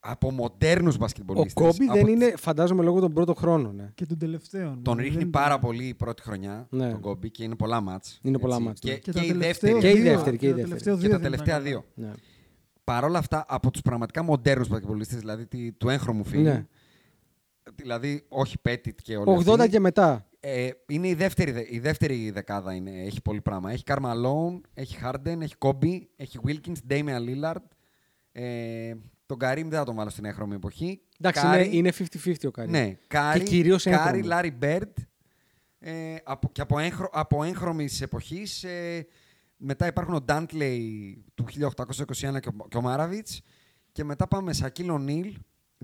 από 0.00 0.30
μοντέρνους 0.30 0.94
Ο 0.94 0.98
μπασκετμπολίστες. 0.98 1.52
Κόμπι 1.52 1.84
από 1.84 1.94
δεν 1.94 2.04
τις- 2.04 2.14
είναι, 2.14 2.36
φαντάζομαι, 2.36 2.82
λόγω 2.82 3.00
των 3.00 3.12
πρώτων 3.12 3.34
χρόνων. 3.34 3.74
Ναι. 3.74 3.90
Και 3.94 4.06
των 4.06 4.18
τελευταίων. 4.18 4.82
Τον 4.82 4.96
Δεν- 4.96 5.04
ρίχνει 5.04 5.26
πάρα 5.26 5.58
πολύ 5.58 5.84
η 5.84 5.94
πρώτη 5.94 6.22
χρονιά 6.22 6.66
Ναι. 6.70 6.90
τον 6.90 7.00
Κόμπι 7.00 7.30
και 7.30 7.44
είναι 7.44 7.54
πολλά 7.56 7.80
μάτς. 7.80 8.18
Είναι 8.22 8.38
πολλά 8.38 8.54
έτσι. 8.54 8.66
μάτς, 8.66 8.80
Και, 8.80 8.90
ναι. 8.90 8.96
και, 8.98 9.12
τα 9.12 9.22
η 9.22 9.26
τελευταία 9.26 9.48
δεύτερη. 9.48 9.78
Και 9.78 9.88
η 9.90 10.00
δύο- 10.00 10.12
δεύτερη, 10.14 10.36
και 10.36 10.46
η 10.46 10.50
τα 10.50 10.54
δεύτερη. 10.56 10.80
τελευταία 10.82 10.94
Και 10.94 11.00
δύο 11.00 11.10
τα 11.10 11.18
δεν 11.18 11.26
ήταν 11.30 11.30
τελευταία 11.38 11.72
καλά. 11.72 11.84
δύο. 12.04 12.12
Ναι. 12.92 12.94
Παρ' 13.00 13.04
όλα 13.04 13.18
αυτά, 13.18 13.44
από 13.48 13.70
τους 13.70 13.82
πραγματικά 13.82 14.22
μοντέρνους 14.22 14.68
μπασκετμπολίστες, 14.68 15.18
δηλαδή 15.18 15.46
τη- 15.46 15.72
του 15.72 15.88
έγχρωμου 15.88 16.24
φίλου. 16.24 16.42
Ναι. 16.42 16.66
Δηλαδή, 17.74 18.24
όχι 18.28 18.58
Πέτιτ 18.62 18.98
και 19.02 19.16
όλοι 19.16 19.44
80 19.46 19.58
αυτοί, 19.58 19.70
και 19.70 19.80
μετά. 19.80 20.28
Ε, 20.40 20.70
είναι 20.88 21.08
η 21.08 21.14
δεύτερη, 21.14 21.50
δε- 21.50 21.64
η 21.68 21.78
δεύτερη 21.78 22.30
δεκάδα, 22.30 22.74
είναι, 22.74 22.90
έχει 22.90 23.22
πολύ 23.22 23.40
πράγμα. 23.40 23.70
Έχει 23.72 23.84
Καρλ 23.84 24.14
Μαλόν, 24.14 24.60
έχει 24.74 24.96
Χάρντεν, 24.96 25.42
έχει 25.42 25.56
Κόμπι, 25.56 26.08
έχει 26.16 26.38
Wilkins, 26.46 26.76
Damian 26.90 27.20
Lillard. 27.28 27.62
Ε, 28.32 28.94
τον 29.26 29.38
Καρίμ 29.38 29.68
δεν 29.68 29.78
θα 29.78 29.84
τον 29.84 29.94
βάλω 29.94 30.10
στην 30.10 30.24
έγχρωμη 30.24 30.54
εποχή. 30.54 31.00
Εντάξει, 31.20 31.42
Κάρι- 31.42 31.66
είναι, 31.66 31.76
είναι 31.76 31.92
50-50 31.92 32.46
ο 32.46 32.50
Κάρι. 32.50 32.70
Ναι, 32.70 32.96
Κάρι, 33.06 33.42
κυρίως 33.42 33.82
Κάρι 33.84 33.96
έγχρωμο. 33.96 34.22
Λάρι 34.26 34.50
Μπέρντ. 34.50 34.96
Ε, 35.78 36.14
από, 36.24 36.48
και 36.52 36.60
από, 36.60 36.78
έγχρο, 36.78 37.08
από 37.12 37.42
έγχρωμης 37.44 38.00
εποχής. 38.00 38.64
Ε, 38.64 39.06
μετά 39.58 39.86
υπάρχουν 39.86 40.14
ο 40.14 40.20
Ντάντλεϊ 40.20 41.24
του 41.34 41.44
1821 41.44 42.40
και 42.40 42.48
ο, 42.48 42.66
και 42.68 42.76
ο 42.76 42.80
Μάραβιτς. 42.80 43.40
Και 43.92 44.04
μετά 44.04 44.28
πάμε 44.28 44.52
Σακίλ 44.52 44.90
Ονίλ, 44.90 45.34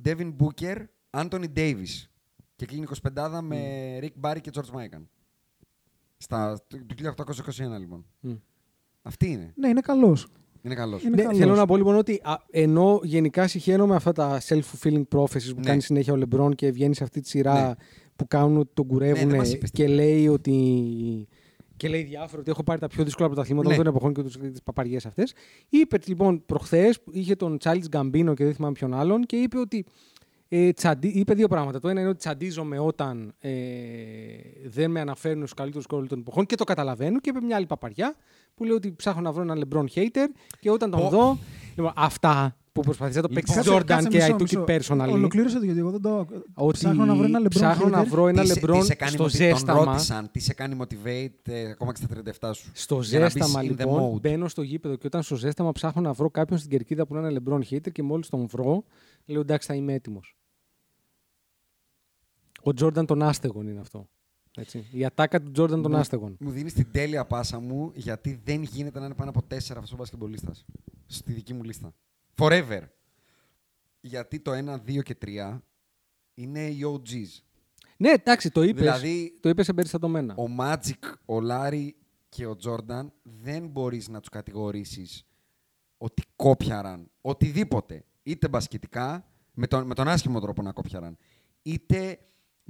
Ντέβιν 0.02 0.30
Μπούκερ, 0.30 0.78
Άντωνι 1.10 1.48
Ντέιβις. 1.48 2.10
Και 2.56 2.66
κλείνει 2.66 2.87
25 3.14 3.38
με 3.42 3.58
Ρικ 3.98 4.12
Μπάρι 4.16 4.40
και 4.40 4.50
Τζορτζ 4.50 4.70
Μάικαν. 4.70 5.08
Στα, 6.16 6.62
του 6.66 6.87
του 6.87 6.94
1821 7.74 7.78
λοιπόν. 7.78 8.04
Μμ. 8.20 8.32
Αυτή 9.02 9.26
είναι. 9.30 9.52
Ναι, 9.56 9.68
είναι 9.68 9.80
καλός. 9.80 10.26
Είναι 10.62 10.74
καλός. 10.74 11.02
Είναι 11.02 11.16
Ναι, 11.16 11.22
καλός. 11.22 11.38
θέλω 11.38 11.54
να 11.54 11.66
πω 11.66 11.76
λοιπόν 11.76 11.96
ότι 11.96 12.20
α, 12.22 12.34
ενώ 12.50 13.00
γενικά 13.02 13.48
σιχαίνομαι 13.48 13.94
αυτά 13.94 14.12
τα 14.12 14.40
self-fulfilling 14.48 15.02
prophecies 15.14 15.48
που 15.54 15.60
Ναι. 15.60 15.64
κάνει 15.66 15.80
συνέχεια 15.80 16.12
ο 16.12 16.16
Λεμπρόν 16.16 16.54
και 16.54 16.70
βγαίνει 16.70 16.94
σε 16.94 17.04
αυτή 17.04 17.20
τη 17.20 17.28
σειρά 17.28 17.68
Ναι. 17.68 17.74
που 18.16 18.26
κάνουν 18.26 18.56
ότι 18.56 18.70
τον 18.74 18.87
κουρεύουν 18.87 19.28
δεν 19.28 19.38
μας 19.38 19.52
είπες 19.52 19.70
και 19.70 19.84
τίποτα. 19.84 20.02
λέει 20.02 20.28
ότι. 20.28 21.28
Και 21.76 21.88
λέει 21.88 22.02
διάφορα 22.02 22.40
ότι 22.40 22.50
έχω 22.50 22.62
πάρει 22.62 22.80
τα 22.80 22.87
πιο 22.87 23.04
δύσκολα 23.04 23.28
πρωταθλήματα 23.28 23.68
Ναι. 23.68 23.74
όλων 23.74 23.84
των 23.87 23.94
εποχών 23.94 24.14
και 24.32 24.48
τις 24.48 24.62
παπαριές 24.62 25.06
αυτές. 25.06 25.34
Είπε 25.68 25.98
λοιπόν 26.06 26.44
προχθές, 26.46 26.98
είχε 27.12 27.34
τον 27.37 27.58
Τσάλιτ 27.58 27.84
Γκαμπίνο 27.88 28.34
και 28.34 28.44
δεν 28.44 28.54
θυμάμαι 28.54 28.72
ποιον 28.72 28.94
άλλον 28.94 29.22
και 29.22 29.37
είπε 29.37 29.58
ότι. 29.58 29.84
Ε, 30.48 30.72
τσαντι... 30.72 31.08
Είπε 31.08 31.34
δύο 31.34 31.48
πράγματα. 31.48 31.80
Το 31.80 31.88
ένα 31.88 32.00
είναι 32.00 32.08
ότι 32.08 32.18
τσαντίζομαι 32.18 32.78
όταν 32.78 33.34
ε, 33.38 33.52
δεν 34.64 34.90
με 34.90 35.00
αναφέρουν 35.00 35.38
στους 35.38 35.54
καλύτερους 35.54 35.87
κόλλου 35.87 36.06
των 36.06 36.18
εποχών 36.18 36.46
και 36.46 36.54
το 36.56 36.64
καταλαβαίνω. 36.64 37.20
Και 37.20 37.30
είπε 37.30 37.40
μια 37.40 37.56
άλλη 37.56 37.66
παπαριά 37.66 38.16
που 38.54 38.64
λέει 38.64 38.74
ότι 38.74 38.92
ψάχνω 38.92 39.20
να 39.20 39.32
βρω 39.32 39.42
έναν 39.42 39.62
LeBron 39.64 39.84
hater 39.94 40.26
και 40.60 40.70
όταν 40.70 40.90
τον 40.90 41.00
Ω. 41.06 41.08
δω. 41.08 41.38
Λοιπόν, 41.76 41.92
αυτά 41.96 42.56
που 42.74 42.80
προσπαθείς 42.80 43.16
να 43.16 43.22
το 43.22 43.28
παίξεις 43.28 43.56
Κάτσε- 43.56 43.72
Jordan 43.74 43.84
κάτσε 43.87 44.08
και 44.08 44.16
μισό, 44.16 44.32
I 44.32 44.34
took 44.34 44.40
μισό. 44.40 44.64
it 44.68 44.80
personally. 44.80 45.08
Ολοκλήρωσε 45.12 45.58
το 45.58 45.64
γιατί 45.64 45.78
εγώ 45.80 45.90
δεν 45.90 46.00
το. 46.00 46.26
Ότι 46.54 46.78
Ψάχνω 46.78 47.04
να 47.04 47.14
βρω 47.14 47.24
ένα 47.24 47.40
LeBron 47.42 47.46
ψάχνω 47.48 47.88
να 47.88 48.02
hater. 48.02 48.06
βρω 48.06 48.28
ένα 48.28 48.42
Τι 48.42 48.48
σε- 48.48 48.54
τι 48.54 48.60
LeBron 48.68 48.84
σε 48.84 48.94
κάνει 48.94 49.12
στο 49.12 49.24
motivate- 49.24 49.30
Τον 49.30 49.48
ζέσταμα. 49.48 49.84
ρώτησαν 49.84 50.30
τι 50.30 50.40
σε 50.40 50.54
κάνει 50.54 50.76
motivate 50.80 51.32
ε, 51.48 51.70
ακόμα 51.70 51.92
και 51.92 52.00
στα 52.04 52.06
37 52.50 52.54
σου. 52.54 52.70
Στο 52.74 53.00
Για 53.00 53.18
να 53.18 53.24
μπεις 53.24 53.32
ζέσταμα 53.32 53.60
in 53.60 53.64
the 53.64 53.68
λοιπόν 53.68 54.14
mode. 54.16 54.20
μπαίνω 54.20 54.48
στο 54.48 54.62
γήπεδο 54.62 54.96
και 54.96 55.06
όταν 55.06 55.22
στο 55.22 55.37
ζέσταμα 55.37 55.72
ψάχνω 55.72 56.02
να 56.02 56.12
βρω 56.12 56.30
κάποιον 56.30 56.58
στην 56.58 56.70
κερκίδα 56.70 57.06
που 57.06 57.14
να 57.14 57.28
είναι 57.28 57.40
LeBron 57.46 57.60
hater 57.70 57.92
και 57.92 58.02
μόλις 58.02 58.28
τον 58.28 58.46
βρω 58.46 58.84
λέω 59.26 59.40
εντάξει 59.40 59.66
θα 59.68 59.74
είμαι 59.74 59.92
έτοιμος. 59.92 60.37
Ο 62.62 62.72
Τζόρνταν 62.74 63.06
των 63.06 63.22
άστεγων 63.22 63.68
είναι 63.68 63.80
αυτό. 63.80 64.08
Έτσι. 64.56 64.87
Η 64.90 65.04
ατάκα 65.04 65.42
του 65.42 65.50
Τζόρνταν 65.50 65.82
των 65.82 65.90
Μου- 65.90 65.96
άστεγων. 65.98 66.37
Μου 66.40 66.50
δίνεις 66.50 66.72
την 66.74 66.87
τέλεια 66.92 67.24
πάσα 67.24 67.58
μου 67.60 67.90
γιατί 67.94 68.40
δεν 68.44 68.62
γίνεται 68.62 68.98
να 68.98 69.04
είναι 69.04 69.14
πάνω 69.14 69.30
από 69.30 69.42
τέσσερα 69.42 69.78
αυτός 69.78 69.92
ο 69.94 69.96
μπασκετμπολίστας. 69.96 70.64
Στη 71.06 71.32
δική 71.32 71.54
μου 71.54 71.62
λίστα. 71.62 71.94
Forever. 72.37 72.81
Γιατί 74.01 74.40
το 74.40 74.53
1, 74.53 74.79
2 74.87 75.03
και 75.03 75.16
3 75.25 75.62
είναι 76.35 76.66
οι 76.66 76.81
OGs. 76.85 77.42
Ναι, 77.97 78.11
εντάξει, 78.11 78.51
το 78.51 78.62
είπες. 78.62 78.83
Δηλαδή- 78.83 79.38
Το 79.40 79.49
είπες 79.49 79.68
εμπεριστατωμένα. 79.68 80.35
Ο 80.35 80.44
Magic, 80.59 81.12
ο 81.25 81.40
Λάρι 81.40 81.97
και 82.29 82.47
ο 82.47 82.57
Τζόρνταν 82.57 83.12
δεν 83.23 83.66
μπορείς 83.68 84.09
να 84.09 84.20
τους 84.20 84.29
κατηγορήσεις 84.29 85.27
ότι 85.97 86.23
κόπιαραν 86.37 87.11
οτιδήποτε. 87.20 88.05
Είτε 88.23 88.49
μπασκετικά, 88.49 89.29
με 89.53 89.66
τον, 89.66 89.87
με 89.87 89.94
τον 89.94 90.09
άσχημο 90.09 90.40
τρόπο 90.40 90.62
να 90.62 90.73
κόπιαραν, 90.73 91.16
είτε 91.62 92.18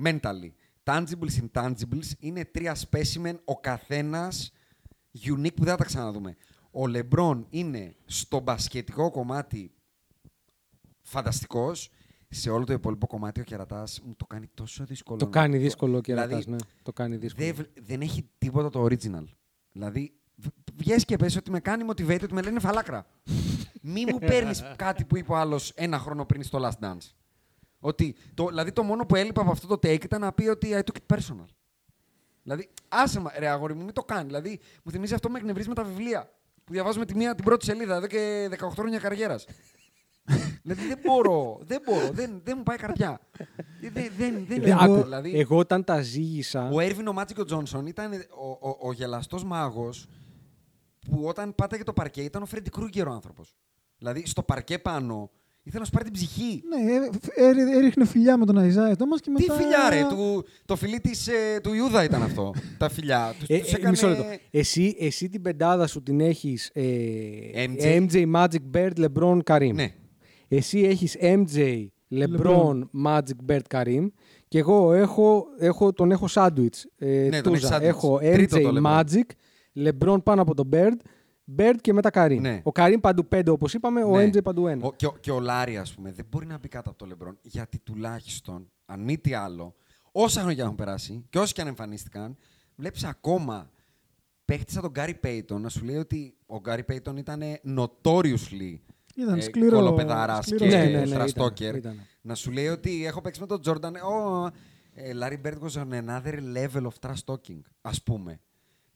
mentally. 0.05 0.51
Tangibles, 0.85 1.49
intangibles 1.53 2.11
είναι 2.19 2.45
τρία 2.45 2.77
specimen 2.91 3.35
ο 3.45 3.61
καθένας 3.61 4.53
unique 5.27 5.55
που 5.55 5.63
δεν 5.65 5.73
θα 5.73 5.77
τα 5.77 5.85
ξαναδούμε. 5.85 6.37
Ο 6.77 6.83
LeBron 6.87 7.43
είναι 7.51 7.95
στο 8.07 8.41
μπασκετικό 8.41 9.11
κομμάτι 9.11 9.73
φανταστικός. 11.03 11.91
Σε 12.29 12.51
όλο 12.51 12.65
το 12.65 12.73
υπόλοιπο 12.73 13.07
κομμάτι 13.07 13.41
ο 13.41 13.45
κερατάς 13.45 14.01
μου 14.05 14.15
το 14.17 14.27
κάνει 14.27 14.47
τόσο 14.55 14.85
δύσκολο. 14.85 15.19
Το 15.19 15.25
να- 15.25 15.31
κάνει 15.31 15.59
δύσκολο 15.59 16.01
και 16.01 16.13
δηλαδή, 16.13 16.31
ρατάς, 16.33 16.47
ναι. 16.47 16.57
Το 16.83 16.93
κάνει 16.93 17.17
δύσκολο. 17.17 17.47
δεν, 17.47 17.55
βλ- 17.55 17.87
δεν 17.87 18.01
έχει 18.01 18.29
τίποτα 18.39 18.71
το 18.71 18.85
original. 18.85 19.25
Δηλαδή, 19.73 20.13
βγες 20.77 21.05
και 21.05 21.17
πες 21.17 21.37
ότι 21.37 21.51
με 21.51 21.61
κάνει 21.61 21.85
motivate, 21.89 22.23
ότι 22.23 22.33
με 22.35 22.43
λένε 22.43 22.61
φαλάκρα. 22.61 23.07
Μη 23.83 24.05
μου 24.05 24.19
παίρνεις 24.19 24.63
κάτι 24.77 25.05
που 25.05 25.17
είπε 25.17 25.33
ο 25.33 25.37
άλλος 25.37 25.71
ένα 25.75 25.99
χρόνο 25.99 26.25
πριν 26.27 26.43
στο 26.43 26.59
Last 26.63 26.85
Dance. 26.85 27.11
Ότι, 27.79 28.17
το, 28.35 28.47
δηλαδή, 28.47 28.73
το 28.73 28.83
μόνο 28.83 29.07
που 29.07 29.17
έλειπε 29.17 29.41
από 29.41 29.51
αυτό 29.51 29.67
το 29.67 29.75
take 29.89 30.05
ήταν 30.05 30.21
να 30.21 30.33
πει 30.33 30.47
ότι 30.49 30.69
I 30.73 30.79
took 30.79 30.97
it 31.09 31.17
personal. 31.17 31.45
Δηλαδή, 32.43 32.69
άσε 32.89 33.21
μα, 33.21 33.33
ρε 33.39 33.49
αγόρι 33.49 33.75
μου, 33.75 33.85
μην 33.85 33.95
το 33.95 34.03
κάνει. 34.03 34.27
Δηλαδή, 34.27 34.61
μου 34.85 34.93
θυμίζει 34.93 35.15
αυτό 35.15 35.27
που 35.27 35.33
με 35.33 35.39
εκνευρίζει 35.39 35.69
με 35.69 35.75
τα 35.75 35.85
βιβλία. 35.85 36.31
Που 36.65 36.73
διαβάζουμε 36.73 37.05
τη 37.05 37.15
μία 37.17 37.35
την 37.35 37.45
πρώτη 37.45 37.65
σελίδα 37.65 37.97
εδώ 37.97 38.07
και 38.07 38.49
18 38.61 38.69
χρόνια 38.71 38.99
καριέρας. 38.99 39.47
δηλαδή, 40.63 40.87
δεν 40.87 40.99
μπορώ, 41.05 41.59
δεν 41.63 41.81
μπορώ, 41.85 42.11
δεν, 42.11 42.41
δεν 42.45 42.55
μου 42.57 42.63
πάει 42.63 42.77
η 42.77 42.79
καρδιά. 42.79 43.21
δεν, 43.81 43.93
δεν, 43.93 44.13
δεν, 44.17 44.45
δεν 44.49 44.63
Ε, 44.63 44.67
είναι 44.71 44.77
άκου, 44.81 45.03
δηλαδή, 45.03 45.39
Εγώ 45.39 45.57
όταν 45.59 45.85
τα 45.85 46.01
ζήγησα. 46.01 46.69
ο 46.73 46.81
Έρβιν 46.81 47.07
ο 47.09 47.13
Μάτσικο 47.13 47.45
Τζόνσον 47.45 47.87
ήταν 47.87 48.13
ο, 48.13 48.69
ο, 48.69 48.77
ο 48.81 48.93
γελαστός 48.93 49.45
μάγος 49.45 50.07
που 51.11 51.23
όταν 51.25 51.55
πάταγε 51.55 51.83
το 51.83 51.93
παρκέ 51.93 52.23
ήταν 52.23 52.43
ο 52.43 52.47
Φρέντι 52.47 52.71
Κρούγκερ 52.71 53.07
ο 53.09 53.13
άνθρωπος. 53.13 53.55
Δηλαδή 53.99 54.27
στο 54.27 54.43
παρκέ 54.43 54.79
πάνω 54.79 55.31
ήθελε 55.65 55.79
να 55.79 55.85
σου 55.85 55.91
πάρει 55.91 56.05
την 56.05 56.13
ψυχή. 56.13 56.63
Ναι, 56.69 56.93
ε, 56.93 56.97
ε, 57.47 57.49
ε, 57.75 57.77
έριχνε 57.79 58.05
φιλιά 58.05 58.37
με 58.37 58.47
τον 58.47 58.59
Αϊζάη 58.59 58.97
Τόμας 58.97 59.21
και 59.21 59.31
Τι 59.35 59.43
μετά... 59.43 59.55
φιλιά, 59.55 59.89
ρε, 59.91 60.07
του, 60.09 60.45
το 60.65 60.77
φιλί 60.77 61.01
της, 61.01 61.29
ε, 61.29 61.61
του 61.63 61.73
Ιούδα 61.75 62.05
ήταν 62.05 62.23
αυτό. 62.23 62.55
τα 62.79 62.89
φιλιά. 62.89 63.35
Τους, 63.39 63.49
Ε, 63.49 63.59
τους 63.59 63.73
ε, 63.73 63.77
έκανε... 63.77 63.91
μισό 63.91 64.09
λεπτό. 64.09 64.25
Εσύ, 64.51 64.97
εσύ 64.99 65.29
την 65.29 65.43
πεντάδα 65.43 65.87
σου 65.87 66.03
την 66.03 66.21
έχεις 66.21 66.71
ε, 66.73 66.83
MJ. 67.55 68.07
MJ, 68.07 68.33
Magic, 68.35 68.77
Bird, 68.77 68.93
LeBron, 69.05 69.39
Karim. 69.51 69.75
Ναι. 69.75 69.93
Εσύ 70.49 70.79
έχεις 70.81 71.17
MJ, 71.21 71.87
LeBron, 72.11 72.81
Magic, 73.07 73.53
Bird, 73.53 73.61
Karim. 73.75 74.07
Και 74.49 74.59
εγώ 74.59 74.93
έχω, 74.93 75.45
έχω, 75.59 75.93
τον 75.93 76.11
έχω 76.11 76.27
sandwich. 76.31 76.79
Ε, 76.99 77.29
Ναι, 77.31 77.41
τον 77.41 77.53
τούζα. 77.53 77.67
έχεις 77.67 77.77
sandwich. 77.77 77.89
Έχω 77.89 78.19
Τρίτο 78.19 78.57
MJ, 78.57 78.63
το 78.63 78.73
LeBron. 78.77 79.01
Magic, 79.01 79.29
LeBron 79.85 80.23
πάνω 80.25 80.43
από 80.43 80.55
τον 80.55 80.69
Bird, 80.73 80.97
Bird 81.59 81.75
και 81.81 81.93
μετά 81.93 82.11
Karim. 82.15 82.39
Ναι. 82.41 82.61
Ο 82.65 82.71
Karim 82.75 82.97
παντού 83.01 83.27
πέντε 83.29 83.51
όπως 83.51 83.75
είπαμε, 83.75 84.03
ο 84.05 84.17
Ναι. 84.17 84.25
MJ 84.27 84.43
παντού 84.43 84.67
ένα. 84.67 84.87
Ο, 84.87 84.93
και, 84.93 85.07
ο, 85.07 85.15
και 85.21 85.31
ο 85.31 85.41
Λάρη, 85.41 85.77
ας 85.77 85.95
πούμε, 85.95 86.13
δεν 86.13 86.25
μπορεί 86.31 86.47
να 86.47 86.59
μπει 86.59 86.69
κάτω 86.69 86.91
από 86.91 86.99
το 86.99 87.07
Λεμπρόν. 87.07 87.39
Γιατί 87.43 87.79
τουλάχιστον, 87.79 88.71
αν 88.87 89.01
μη 89.01 89.19
τι 89.19 89.35
άλλο, 89.35 89.75
όσα 90.13 90.41
χρόνια 90.41 90.65
έχουν 90.65 90.75
περάσει 90.77 91.25
και 91.31 91.39
όσοι 91.39 91.53
και 91.53 91.61
αν 91.61 91.67
εμφανίστηκαν, 91.67 92.37
βλέπεις 92.77 93.05
ακόμα 93.05 93.71
παίχτη 94.45 94.73
σαν 94.73 94.83
τον 94.83 94.91
Γκάρι 94.91 95.15
Πέιτον 95.15 95.61
να 95.61 95.69
σου 95.69 95.85
λέει 95.85 95.97
ότι 95.97 96.37
ο 96.47 96.59
Γκάρι 96.61 96.85
Πέιτον 96.85 97.17
ήταν 97.17 97.43
notoriously 97.77 98.79
Ήταν 99.17 99.39
ε, 99.39 99.41
σκληρό- 99.41 99.79
κολοπεδαράς 99.79 100.45
σκληρό 100.47 100.65
και 100.67 100.77
Ναι, 100.77 100.85
ναι, 100.85 101.05
ναι, 101.05 101.25
trash 101.25 101.29
ήταν, 101.29 101.47
talker. 101.47 101.75
ήταν. 101.77 102.01
Να 102.21 102.35
σου 102.35 102.51
λέει 102.51 102.69
ότι 102.69 103.07
έχω 103.07 103.21
παίξει 103.21 103.41
με 103.41 103.47
τον 103.47 103.61
Τζόρνταν. 103.61 103.95
Ο 103.95 104.51
Λάρι 105.15 105.37
Μπέρντ 105.37 105.63
was 105.65 105.81
on 105.83 105.89
another 105.93 106.39
level 106.57 106.83
of 106.83 106.93
trash 107.09 107.25
talking, 107.35 107.61
ας 107.81 108.03
πούμε. 108.03 108.41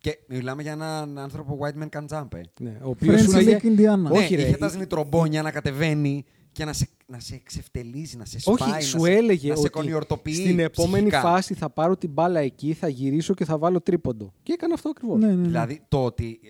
Και 0.01 0.19
μιλάμε 0.29 0.63
για 0.63 0.73
έναν 0.73 1.19
άνθρωπο 1.19 1.59
white 1.63 1.83
man 1.83 1.89
can 1.99 2.07
jump. 2.19 2.29
ε. 2.35 2.41
Ναι, 2.61 2.79
ο 2.83 2.89
οποίος 2.89 3.21
σου 3.21 3.31
Friends 3.31 3.35
λέγε... 3.35 3.59
Lake 3.63 3.67
Indiana. 3.67 4.11
Όχι, 4.13 4.37
ναι, 4.37 4.43
ρε, 4.43 4.49
είχε 4.49 4.57
τα 4.57 4.67
η- 4.67 4.71
σνιτρομπόνια 4.71 5.43
να 5.43 5.51
κατεβαίνει 5.51 6.25
και 6.53 6.65
να 6.65 6.73
σε, 6.73 6.89
να 7.07 7.21
σε 7.21 7.35
εξευτελίζει, 7.35 8.17
να 8.17 8.25
σε 8.25 8.39
σπάει, 8.41 8.55
Όχι, 8.61 8.71
να 8.71 8.81
σου 8.81 9.01
σε, 9.05 9.13
έλεγε 9.13 9.49
να 9.49 9.55
σε 9.55 9.61
ότι 9.61 9.71
κονιορτοποιεί 9.71 10.35
στην 10.35 10.59
επόμενη 10.59 11.09
ψυχικά. 11.09 11.21
φάση 11.29 11.55
θα 11.55 11.71
πάρω 11.71 11.97
την 11.97 12.11
μπάλα 12.11 12.41
εκεί, 12.41 12.73
θα 12.73 12.89
γυρίσω 12.89 13.35
και 13.35 13.45
θα 13.45 13.59
βάλω 13.59 13.81
τρίποντο. 13.81 14.33
Και 14.43 14.53
έκανε 14.53 14.73
αυτό 14.75 14.89
ακριβώς. 14.89 15.19
Ναι, 15.21 15.27
ναι, 15.27 15.35
ναι. 15.35 15.47
Δηλαδή 15.47 15.81
το 15.89 16.05
ότι 16.05 16.41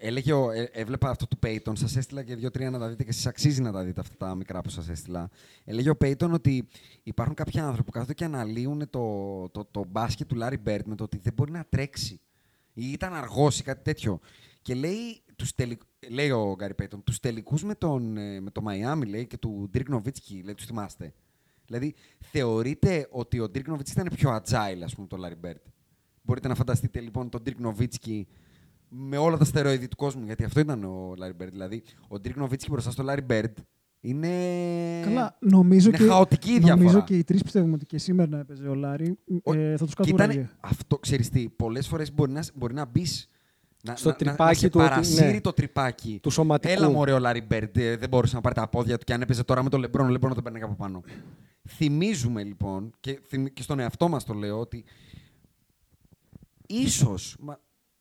Έλεγε, 0.00 0.32
ο- 0.32 0.50
ε, 0.50 0.68
έβλεπα 0.72 1.10
αυτό 1.10 1.26
του 1.26 1.38
Peyton, 1.46 1.72
σας 1.72 1.96
έστειλα 1.96 2.22
και 2.22 2.34
δύο-τρία 2.34 2.70
να 2.70 2.78
τα 2.78 2.88
δείτε 2.88 3.04
και 3.04 3.12
σας 3.12 3.26
αξίζει 3.26 3.60
να 3.62 3.72
τα 3.72 3.84
δείτε 3.84 4.00
αυτά 4.00 4.14
τα 4.26 4.34
μικρά 4.34 4.60
που 4.60 4.68
σας 4.70 4.88
έστειλα. 4.88 5.28
Έλεγε 5.64 5.90
ο 5.90 5.96
Peyton 6.04 6.30
ότι 6.32 6.68
υπάρχουν 7.02 7.34
κάποιοι 7.34 7.60
άνθρωποι 7.60 7.82
που 7.84 7.90
κάθονται 7.90 8.14
και 8.14 8.24
αναλύουν 8.24 8.90
το, 8.90 9.02
το, 9.52 9.68
το 9.70 9.84
μπάσκετ 9.90 10.26
του 10.28 10.36
Larry 10.40 10.68
Bird 10.68 10.80
με 10.84 10.94
το 10.94 11.04
ότι 11.04 11.18
δεν 11.22 11.32
μπορεί 11.36 11.50
να 11.50 11.64
τρέξει 11.68 12.20
ή 12.78 12.92
ήταν 12.92 13.14
αργός 13.14 13.58
ή 13.58 13.62
κάτι 13.62 13.82
τέτοιο. 13.82 14.20
Και 14.62 14.74
λέει, 14.74 15.22
τους 15.36 15.54
τελικ... 15.54 15.80
λέει 16.08 16.30
ο 16.30 16.54
Γκάρι 16.56 16.74
Peyton, 16.82 16.98
τους 17.04 17.20
τελικούς 17.20 17.64
με, 17.64 17.74
τον, 17.74 18.16
ε, 18.16 18.40
με 18.40 18.50
το 18.50 18.62
Miami 18.68 19.06
λέει, 19.06 19.26
και 19.26 19.36
του 19.36 19.70
Dirk 19.74 19.94
Nowitzki, 19.94 20.40
λέει, 20.44 20.54
τους 20.54 20.66
θυμάστε. 20.66 21.14
Δηλαδή, 21.66 21.94
θεωρείτε 22.18 23.08
ότι 23.10 23.40
ο 23.40 23.50
Dirk 23.54 23.72
Nowitzki 23.72 23.90
ήταν 23.90 24.10
πιο 24.14 24.36
agile, 24.36 24.80
ας 24.84 24.94
πούμε, 24.94 25.06
το 25.06 25.16
Larry 25.24 25.46
Bird. 25.46 25.62
Μπορείτε 26.22 26.48
να 26.48 26.54
φανταστείτε 26.54 27.00
λοιπόν 27.00 27.28
τον 27.28 27.42
Dirk 27.46 27.66
Nowitzki 27.66 28.22
με 28.88 29.16
όλα 29.16 29.36
τα 29.36 29.44
στερεοειδή 29.44 29.88
του 29.88 29.96
κόσμου, 29.96 30.24
γιατί 30.24 30.44
αυτό 30.44 30.60
ήταν 30.60 30.84
ο 30.84 31.14
Larry 31.18 31.42
Bird. 31.42 31.50
Δηλαδή, 31.50 31.82
ο 32.08 32.16
Dirk 32.24 32.42
Nowitzki 32.42 32.68
μπροστά 32.70 32.90
στο 32.90 33.04
Larry 33.08 33.26
Bird 33.26 33.52
είναι. 34.00 34.28
Καλά, 35.04 35.36
νομίζω 35.40 35.88
είναι 35.88 35.98
και, 35.98 36.04
χαοτική 36.04 36.50
η 36.50 36.52
διαφορά. 36.58 36.74
νομίζω 36.76 37.02
και 37.04 37.16
οι 37.16 37.24
τρεις 37.24 37.42
πιστεύουμε 37.42 37.74
ότι 37.74 37.86
και 37.86 37.98
σήμερα 37.98 38.30
να 38.30 38.38
έπαιζε 38.38 38.68
ο 38.68 38.74
Λάρη 38.74 39.18
Ο- 39.42 39.52
ε, 39.54 39.76
θα 39.76 39.84
τους 39.84 39.94
Και 39.94 40.02
ήταν 40.10 40.16
κατουράγε. 40.28 40.48
αυτό, 40.60 40.98
ξέρεις 40.98 41.28
τι, 41.28 41.48
πολλές 41.48 41.88
φορές 41.88 42.12
μπορεί 42.14 42.32
να, 42.32 42.44
μπορεί 42.54 42.74
να 42.74 42.84
μπεις. 42.84 43.28
Να, 43.82 43.96
Στο 43.96 44.08
να, 44.08 44.16
να, 44.20 44.24
να 44.24 44.36
τρυπάκι 44.36 44.58
σε 44.58 44.68
του 44.68 44.80
ότι- 44.80 44.88
παρασύρει 44.90 45.32
ναι. 45.32 45.40
το 45.40 45.52
τριπάκι. 45.52 46.18
Του 46.22 46.30
σωματικού. 46.30 46.72
Έλα 46.74 46.90
μωρέ 46.90 47.12
ο 47.12 47.18
Λάρι 47.18 47.40
Μπέρντ, 47.40 47.76
ε, 47.76 47.96
δεν 47.96 48.08
μπορούσε 48.08 48.34
να 48.34 48.40
πάρει 48.40 48.54
τα 48.54 48.68
πόδια 48.68 48.98
του 48.98 49.04
και 49.04 49.12
αν 49.12 49.20
έπαιζε 49.22 49.44
τώρα 49.44 49.62
με 49.62 49.68
τον 49.70 49.80
Λεμπρόν, 49.80 50.06
ο 50.06 50.10
Λεμπρόν 50.10 50.28
να 50.28 50.34
τον 50.34 50.44
παίρνει 50.44 50.62
από 50.62 50.74
πάνω. 50.74 51.02
Θυμίζουμε 51.68 52.42
λοιπόν, 52.44 52.90
και, 53.00 53.20
θυμ- 53.26 53.52
και 53.52 53.62
στον 53.62 53.78
εαυτό 53.78 54.08
μας 54.08 54.24
το 54.24 54.34
λέω, 54.34 54.58
ότι 54.60 54.84
ίσως, 56.66 57.36
μα, 57.40 57.60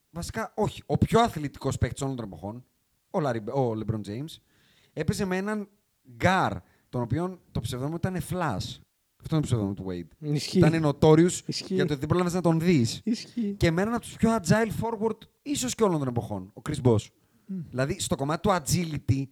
βασικά 0.09 0.51
όχι, 0.55 0.83
ο 0.85 0.97
πιο 0.97 1.19
αθλητικός 1.19 1.77
παίκτης 1.77 2.01
όλων 2.01 2.15
των 2.15 2.25
εποχών, 2.25 2.65
ο, 3.11 3.19
Larry, 3.23 3.53
ο 3.53 3.75
Λεμπρόν 3.75 4.01
James, 4.07 4.35
έπαιζε 4.93 5.25
με 5.25 5.37
έναν 5.37 5.67
γκάρ, 6.15 6.53
τον 6.89 7.01
οποίο 7.01 7.39
το 7.51 7.59
ψευδόνιμο 7.59 7.95
ήταν 7.95 8.15
Flash. 8.29 8.79
Αυτό 9.21 9.35
είναι 9.35 9.45
το 9.45 9.55
ψευδόνιμο 9.55 9.73
του 9.73 9.85
Wade. 9.87 10.27
Ισχύει. 10.33 10.57
Ήταν 10.57 10.85
notorious 10.85 11.39
Ισχύει. 11.45 11.73
για 11.73 11.85
το 11.85 11.91
ότι 11.91 11.99
δεν 11.99 12.07
πρόλαβες 12.07 12.33
να 12.33 12.41
τον 12.41 12.59
δεις. 12.59 13.01
Ισχύει. 13.03 13.55
Και 13.57 13.71
με 13.71 13.81
έναν 13.81 13.93
από 13.93 14.03
τους 14.03 14.15
πιο 14.15 14.35
agile 14.35 14.71
forward 14.81 15.17
ίσως 15.41 15.75
και 15.75 15.83
όλων 15.83 15.99
των 15.99 16.07
εποχών, 16.07 16.51
ο 16.53 16.61
Chris 16.69 16.81
Bosh. 16.83 17.05
Δηλαδή 17.69 17.99
στο 17.99 18.15
κομμάτι 18.15 18.41
του 18.41 18.55
agility, 18.55 19.23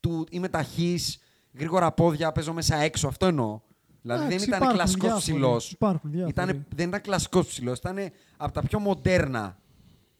του 0.00 0.26
είμαι 0.30 0.48
ταχύς, 0.48 1.18
γρήγορα 1.52 1.92
πόδια, 1.92 2.32
παίζω 2.32 2.52
μέσα 2.52 2.76
έξω, 2.76 3.08
αυτό 3.08 3.26
εννοώ. 3.26 3.60
Δηλαδή 4.02 4.24
Εντάξει, 4.24 4.38
δεν 4.38 4.48
ήταν 4.48 4.58
υπάρχουν 4.60 4.78
κλασικός 4.78 5.08
διάφοροι. 5.08 5.32
ψηλός. 5.32 5.70
Υπάρχουν 5.72 6.10
διάφοροι. 6.10 6.64
Δεν 6.74 6.88
ήταν 6.88 7.00
κλασικός 7.00 7.46
ψηλός. 7.46 7.78
Ήταν 7.78 7.96
από 8.36 8.52
τα 8.52 8.62
πιο 8.62 8.78
μοντέρνα 8.78 9.58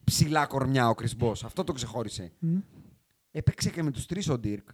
ψηλά 0.05 0.47
κορμιά 0.47 0.89
ο 0.89 0.95
Chris 0.97 1.25
Bosh. 1.25 1.41
Αυτό 1.45 1.65
το 1.65 1.73
ξεχώρισε. 1.73 2.33
Έπαιξε 3.31 3.71
και 3.71 3.83
με 3.83 3.91
τους 3.91 4.07
τρεις 4.07 4.29
ο 4.29 4.41
Dirk 4.45 4.65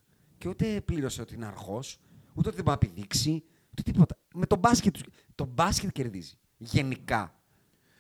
και 0.41 0.49
ούτε 0.49 0.81
πλήρωσε 0.81 1.21
ότι 1.21 1.35
είναι 1.35 1.47
αργό, 1.47 1.81
ούτε 2.35 2.49
ότι 2.49 2.57
δεν 2.57 2.65
μπορεί 2.65 2.79
να 2.83 2.89
πηδήξει, 2.89 3.43
ούτε 3.71 3.83
τίποτα. 3.83 4.19
Με 4.35 4.47
το 4.47 4.57
μπάσκετ, 4.57 4.93
τους- 4.93 5.07
το 5.35 5.45
μπάσκετ 5.45 5.91
κερδίζει. 5.93 6.35
Γενικά. 6.59 7.35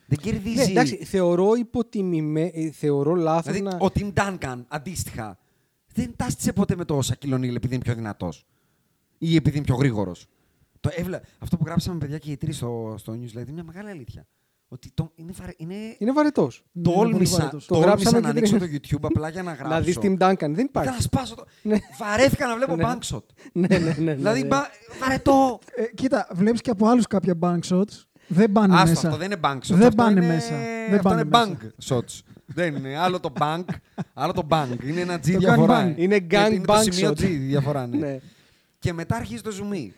Δεν 0.06 0.18
κερδίζει. 0.18 0.54
Ναι, 0.56 0.62
εντάξει, 0.62 1.04
θεωρώ 1.04 1.54
υποτιμημέ, 1.54 2.50
ε, 2.54 2.70
θεωρώ 2.70 3.14
λάθος 3.14 3.52
Δηλαδή, 3.52 3.76
να... 3.76 3.84
ο 3.86 3.88
Tim 3.94 4.12
Duncan 4.14 4.64
αντίστοιχα 4.68 5.38
δεν 5.92 6.12
τάστησε 6.16 6.52
ποτέ 6.52 6.76
με 6.76 6.84
το 6.84 6.98
Shaquille 6.98 7.34
O'Neal 7.34 7.54
επειδή 7.54 7.74
είναι 7.74 7.84
πιο 7.84 7.94
δυνατός 7.94 8.46
ή 9.18 9.36
επειδή 9.36 9.56
είναι 9.56 9.66
πιο 9.66 9.74
γρήγορος. 9.76 10.26
Αυτό 11.38 11.56
που 11.56 11.64
γράψαμε 11.66 11.98
παιδιά 11.98 12.18
και 12.18 12.30
οι 12.30 12.36
τρεις 12.36 12.56
στο, 12.56 12.94
στο 12.98 13.12
newsletter 13.12 13.34
είναι 13.34 13.52
μια 13.52 13.64
μεγάλη 13.64 13.88
αλήθεια. 13.90 14.26
Ότι 14.72 14.90
το, 14.94 15.12
είναι, 15.14 15.32
βαρε, 15.38 15.52
είναι, 15.56 15.74
Είναι 15.98 16.12
βαρετός. 16.12 16.64
Ναι, 16.72 16.82
είναι 16.90 16.94
πολύ 16.96 17.10
τόλμησα, 17.10 17.36
βαρετός. 17.36 17.66
Το 17.66 17.74
τόλμησα 17.74 17.90
γράψαμε 17.90 18.20
να 18.20 18.24
και 18.32 18.38
ανοίξω 18.38 18.58
το 18.58 18.66
δεν- 18.66 18.80
YouTube 18.82 18.98
απλά 19.02 19.28
για 19.28 19.42
να 19.42 19.52
γράψω. 19.52 19.72
Να 19.74 19.80
δεις 19.80 19.98
Tim 20.00 20.12
Duncan. 20.18 20.36
Δεν 20.38 20.50
Ήθελα 20.50 20.62
υπάρχει. 20.68 20.90
να 20.90 21.00
σπάσω 21.00 21.34
το... 21.34 21.44
Ναι. 21.62 21.76
Βαρέθηκα 21.98 22.46
να 22.46 22.56
βλέπω 22.56 22.76
Ναι. 22.76 22.84
bankshot. 22.86 23.22
ναι, 23.52 23.66
ναι, 23.68 23.78
ναι, 23.78 23.94
ναι, 23.98 24.14
δηλαδή, 24.14 24.40
ναι. 24.40 24.46
μπα- 24.46 24.68
βαρετό. 25.00 25.58
Ε, 25.74 25.84
κοίτα, 25.94 26.28
βλέπεις 26.32 26.60
και 26.60 26.70
από 26.70 26.88
άλλους 26.88 27.06
κάποια 27.06 27.34
bank 27.40 27.58
shots. 27.68 28.04
Δεν 28.26 28.52
πάνε 28.52 28.74
Άστο, 28.74 28.88
μέσα. 28.88 29.06
αυτό 29.06 29.18
δεν 29.18 29.30
είναι 29.30 29.40
bank 29.44 29.56
shots. 29.56 29.60
Δεν 29.68 29.82
αυτό 29.82 29.94
πάνε 29.94 30.24
είναι... 30.24 30.34
μέσα. 30.34 30.54
Δεν 30.88 30.94
αυτό 30.94 31.08
πάνε 31.08 31.20
είναι 31.20 31.30
μέσα. 31.30 31.56
bank 31.88 31.94
shots. 31.94 32.20
δεν 32.46 32.74
είναι. 32.76 32.96
Άλλο 32.98 33.20
το 33.20 33.32
bank, 33.38 33.64
άλλο 34.14 34.32
το 34.32 34.46
bank. 34.50 34.84
Είναι 34.84 35.00
ένα 35.00 35.14
G 35.16 35.32
Το 35.32 35.38
διαφορά. 35.38 35.84
gangbang. 35.94 35.98
Είναι 35.98 36.16
Γιατί 36.16 36.36
gang 36.50 36.52
είναι 36.54 36.64
το 36.64 36.72
bank 36.74 36.82
σημείο 36.90 37.10
shot. 37.10 37.20
G 37.20 37.36
διαφορά, 37.38 37.86
ναι. 37.86 37.96
Ναι. 37.96 38.18
Και 38.78 38.92
μετά 38.92 39.16
αρχίζει 39.16 39.42
το 39.42 39.50
zoom. 39.60 39.88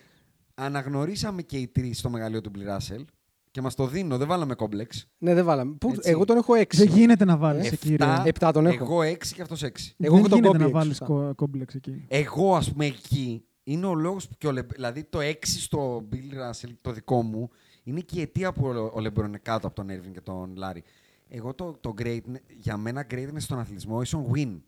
Αναγνωρίσαμε 0.54 1.42
και 1.42 1.56
οι 1.56 1.66
τρεις 1.68 1.98
στο 1.98 2.08
μεγαλείο 2.10 2.40
του 2.40 2.50
Μπλι 2.50 2.64
Ράσελ 2.64 3.04
και 3.52 3.60
μας 3.60 3.74
το 3.74 3.86
δίνω, 3.86 4.18
δεν 4.18 4.28
βάλαμε 4.28 4.54
κόμπλεξ. 4.54 5.06
Ναι, 5.18 5.34
δεν 5.34 5.44
βάλαμε. 5.44 5.74
Πού, 5.74 5.90
Έτσι. 5.90 6.10
εγώ 6.10 6.24
τον 6.24 6.36
έχω 6.36 6.52
Δεν 6.52 6.62
έξι. 6.62 6.86
γίνεται 6.86 7.24
να 7.24 7.36
βάλεις 7.36 7.72
Εφτά, 7.72 7.86
εκεί. 7.86 7.96
ρε. 7.96 8.28
Επτά 8.28 8.52
τον 8.52 8.66
έχω. 8.66 8.84
Εγώ 8.84 9.02
έξι 9.02 9.34
και 9.34 9.42
αυτός 9.42 9.62
έξι. 9.62 9.94
Εγώ 9.98 10.10
Δεν 10.14 10.18
έχω 10.24 10.28
τον 10.28 10.38
γίνεται 10.38 10.58
κόμπι 10.58 10.72
να 10.72 10.78
έξι, 10.78 10.98
βάλει 11.04 11.18
σωστά. 11.18 11.32
κόμπλεξ 11.36 11.74
εκεί. 11.74 12.04
Εγώ, 12.08 12.56
ας 12.56 12.70
πούμε, 12.72 12.86
εκεί 12.86 13.44
είναι 13.64 13.86
ο 13.86 13.94
λόγος 13.94 14.28
που. 14.28 14.34
και 14.38 14.46
ο 14.46 14.52
Λε- 14.52 14.72
Δηλαδή, 14.72 15.04
το 15.04 15.18
6 15.20 15.60
στο 15.60 16.08
Bill 16.12 16.16
Russell, 16.50 16.70
το 16.80 16.92
δικό 16.92 17.22
μου, 17.22 17.50
είναι 17.82 18.00
και 18.00 18.18
η 18.18 18.22
αιτία 18.22 18.52
που 18.52 18.66
ο, 18.66 18.90
ο 18.94 19.00
Λεμπρόν 19.00 19.26
είναι 19.26 19.38
κάτω 19.42 19.66
από 19.66 19.76
τον 19.76 19.90
Έρβιν 19.90 20.12
και 20.12 20.20
τον 20.20 20.52
Λάρι. 20.56 20.82
Εγώ 21.28 21.54
το, 21.54 21.76
το 21.80 21.94
great, 22.02 22.20
για 22.58 22.76
μένα 22.76 23.06
greatness 23.10 23.28
στον 23.36 23.58
αθλητισμό 23.58 24.02
ίσον 24.02 24.24
win. 24.34 24.60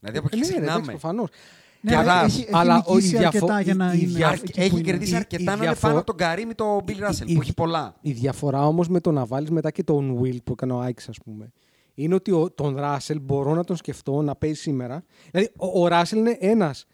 Δηλαδή 0.00 0.18
από 0.18 0.28
εκεί 0.32 0.38
Ναι, 0.38 0.46
ρε, 0.46 0.52
εντάξει, 0.56 0.56
ξεκινάμε. 0.56 0.84
προφανώς. 0.86 1.28
Ναι, 1.30 1.36
Και 1.36 1.67
αλλά 1.86 1.98
αλλά- 2.00 2.24
έχει, 2.24 2.40
έχει 2.40 2.50
αλλά 2.52 2.74
νικήσει 2.74 3.14
ο- 3.14 3.18
η 3.18 3.20
διαφο- 3.20 3.26
αρκετά 3.26 3.60
για 3.60 3.74
να 3.74 3.92
η- 3.92 3.96
η 3.96 4.00
είναι 4.02 4.12
δια- 4.18 4.30
εκεί 4.32 4.52
που 4.52 4.60
έχει 4.60 4.70
είναι. 4.72 4.80
κερδίσει 4.80 5.12
Η- 5.12 5.16
αρκετά 5.16 5.42
η 5.42 5.44
να 5.44 5.52
είναι 5.52 5.60
διαφο- 5.60 5.80
πάνω 5.80 5.96
από 5.96 6.06
τον 6.06 6.16
Καρύμι 6.16 6.54
το 6.54 6.76
Bill 6.86 6.90
η- 6.90 6.96
Russell 7.08 7.26
η- 7.26 7.34
που 7.34 7.40
έχει 7.40 7.54
πολλά. 7.54 7.94
Η 8.00 8.12
διαφορά 8.12 8.66
όμως 8.66 8.88
με 8.88 9.00
το 9.00 9.12
να 9.12 9.24
βάλει 9.26 9.50
μετά 9.50 9.70
και 9.70 9.82
τον 9.84 10.20
Will 10.22 10.36
που 10.44 10.52
έκανε 10.52 10.72
ο 10.72 10.80
Άκη, 10.80 11.04
ας 11.08 11.16
πούμε, 11.24 11.52
είναι 11.94 12.14
ότι 12.14 12.30
ο, 12.32 12.50
τον 12.50 12.76
Ράσελ 12.76 13.20
μπορώ 13.22 13.54
να 13.54 13.64
τον 13.64 13.76
σκεφτώ 13.76 14.22
να 14.22 14.34
παίζει 14.34 14.60
σήμερα. 14.60 15.04
Δηλαδή, 15.30 15.50
ο, 15.56 15.82
ο 15.82 15.86
Ράσελ 15.88 16.18
είναι 16.18 16.36
ένας 16.40 16.86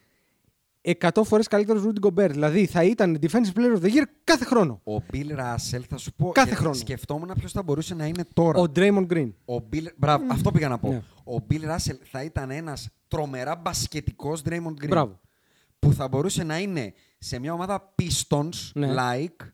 100 0.85 1.23
φορές 1.25 1.47
καλύτερος 1.49 1.83
Rudy 1.83 2.07
Gobert. 2.07 2.31
Δηλαδή, 2.31 2.67
θα 2.67 2.85
ήταν 2.85 3.19
defensive 3.23 3.59
player 3.59 3.79
of 3.79 3.83
the 3.83 3.89
year 3.89 4.03
κάθε 4.25 4.45
χρόνο. 4.45 4.81
Ο 4.85 4.97
Bill 5.13 5.31
Russell, 5.39 5.83
θα 5.89 5.97
σου 5.97 6.13
πω. 6.13 6.31
Κάθε 6.33 6.49
γιατί 6.49 6.61
χρόνο. 6.61 6.75
Σκεφτόμουν 6.75 7.31
ποιος 7.39 7.53
θα 7.53 7.63
μπορούσε 7.63 7.95
να 7.95 8.07
είναι 8.07 8.25
τώρα. 8.33 8.61
Ο 8.61 8.65
Draymond 8.77 9.07
Green. 9.07 9.31
Ο 9.45 9.55
Bill... 9.73 9.87
Μπράβο, 9.97 10.25
αυτό 10.29 10.51
πήγα 10.51 10.69
να 10.69 10.79
πω. 10.79 10.89
Ναι. 10.89 11.03
Ο 11.25 11.47
Bill 11.51 11.63
Russell 11.75 11.99
θα 12.03 12.23
ήταν 12.23 12.51
ένας 12.51 12.89
τρομερά 13.09 13.57
μπασκετικός 13.57 14.43
Draymond 14.45 14.83
Green. 14.83 14.89
Μπράβο. 14.89 15.21
Που 15.79 15.93
θα 15.93 16.09
μπορούσε 16.09 16.45
να 16.45 16.59
είναι 16.59 16.93
σε 17.19 17.39
μια 17.39 17.53
ομάδα 17.53 17.95
Pistons 18.03 18.71
Ναι. 18.75 18.95
like 18.95 19.47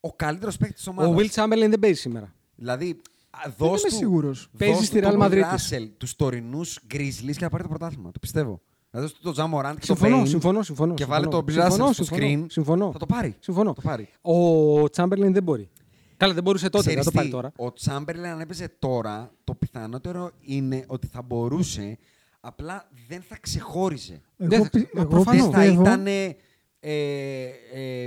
ο 0.00 0.12
καλύτερος 0.12 0.56
παίκτης 0.56 0.76
της 0.76 0.86
Ο 0.86 0.90
ομάδας. 0.90 1.16
Will 1.16 1.42
Chamberlain 1.42 1.68
δεν 1.68 1.78
παίζει 1.78 2.00
σήμερα. 2.00 2.34
Δηλαδή, 2.54 2.90
α, 3.30 3.38
Δεν 3.44 3.54
δώσ' 3.58 3.80
είμαι 3.80 3.88
του, 3.90 3.96
σίγουρος. 3.96 4.50
Παίζει 4.58 4.74
δώσ' 4.74 4.86
στη 4.86 5.00
του 5.00 5.06
Real 5.08 5.10
τον 5.10 5.20
Bill 5.22 5.30
Madrid. 5.30 5.42
Russell, 5.42 5.88
τους 5.96 6.16
τωρινούς 6.16 6.78
Grizzlies 6.94 7.32
και 7.36 7.44
να 7.44 7.48
πάρει 7.48 7.62
το 7.62 7.68
πρωτάθλημα. 7.68 8.10
Το 8.10 8.18
πιστεύω. 8.18 8.60
Δηλαδή, 8.90 9.08
δώσ' 9.10 9.12
του 9.12 9.20
τον 9.22 9.32
Τζα 9.32 9.44
Morant 9.46 9.74
και 9.80 9.86
τον 9.86 9.96
Συμφωνώ, 9.96 10.22
Bane 10.22 10.28
συμφωνώ, 10.28 10.62
συμφωνώ. 10.62 10.94
και 10.94 11.02
συμφωνώ. 11.02 11.20
βάλε 11.20 11.30
τον 11.36 11.44
Bill 11.44 11.50
Συμφωνώ, 11.62 11.86
Russell 11.88 11.92
στο 11.92 12.04
συμφωνώ, 12.04 12.26
screen. 12.42 12.46
Συμφωνώ. 12.50 12.92
Θα 12.92 12.98
το 12.98 13.06
πάρει. 13.06 13.36
Συμφωνώ. 13.40 13.74
Θα 13.74 13.80
το 13.82 13.88
πάρει. 13.88 14.08
Ο 14.22 14.82
Chamberlain 14.96 15.32
δεν 15.32 15.42
μπορεί. 15.42 15.68
Καλά, 16.16 16.34
δεν 16.34 16.42
μπορούσε 16.42 16.68
τότε, 16.68 16.84
Ξέρεις 16.86 17.04
δεν 17.04 17.12
το 17.12 17.18
πάρει 17.18 17.26
τι, 17.28 17.34
τώρα. 17.34 17.52
Ο 17.56 17.72
Τσάμπερλεν 17.72 18.30
αν 18.30 18.40
έπαιζε 18.40 18.72
τώρα, 18.78 19.30
το 19.44 19.54
πιθανότερο 19.54 20.30
είναι 20.40 20.84
ότι 20.86 21.06
θα 21.06 21.22
μπορούσε, 21.22 21.98
απλά 22.40 22.88
δεν 23.08 23.22
θα 23.28 23.36
ξεχώριζε. 23.40 24.20
Εγώ, 24.36 24.48
Δεν 24.50 24.62
θα- 24.62 24.70
πι- 24.70 24.94
μα 24.94 25.00
εγώ 25.00 25.10
προφανώς. 25.10 25.42
Δεν 25.42 25.50
θα 25.52 25.58
πιστεύω, 25.60 25.82
ήταν 25.82 26.06
ε, 26.06 26.36
ε, 26.80 28.06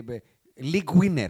league 0.71 1.01
winner. 1.01 1.29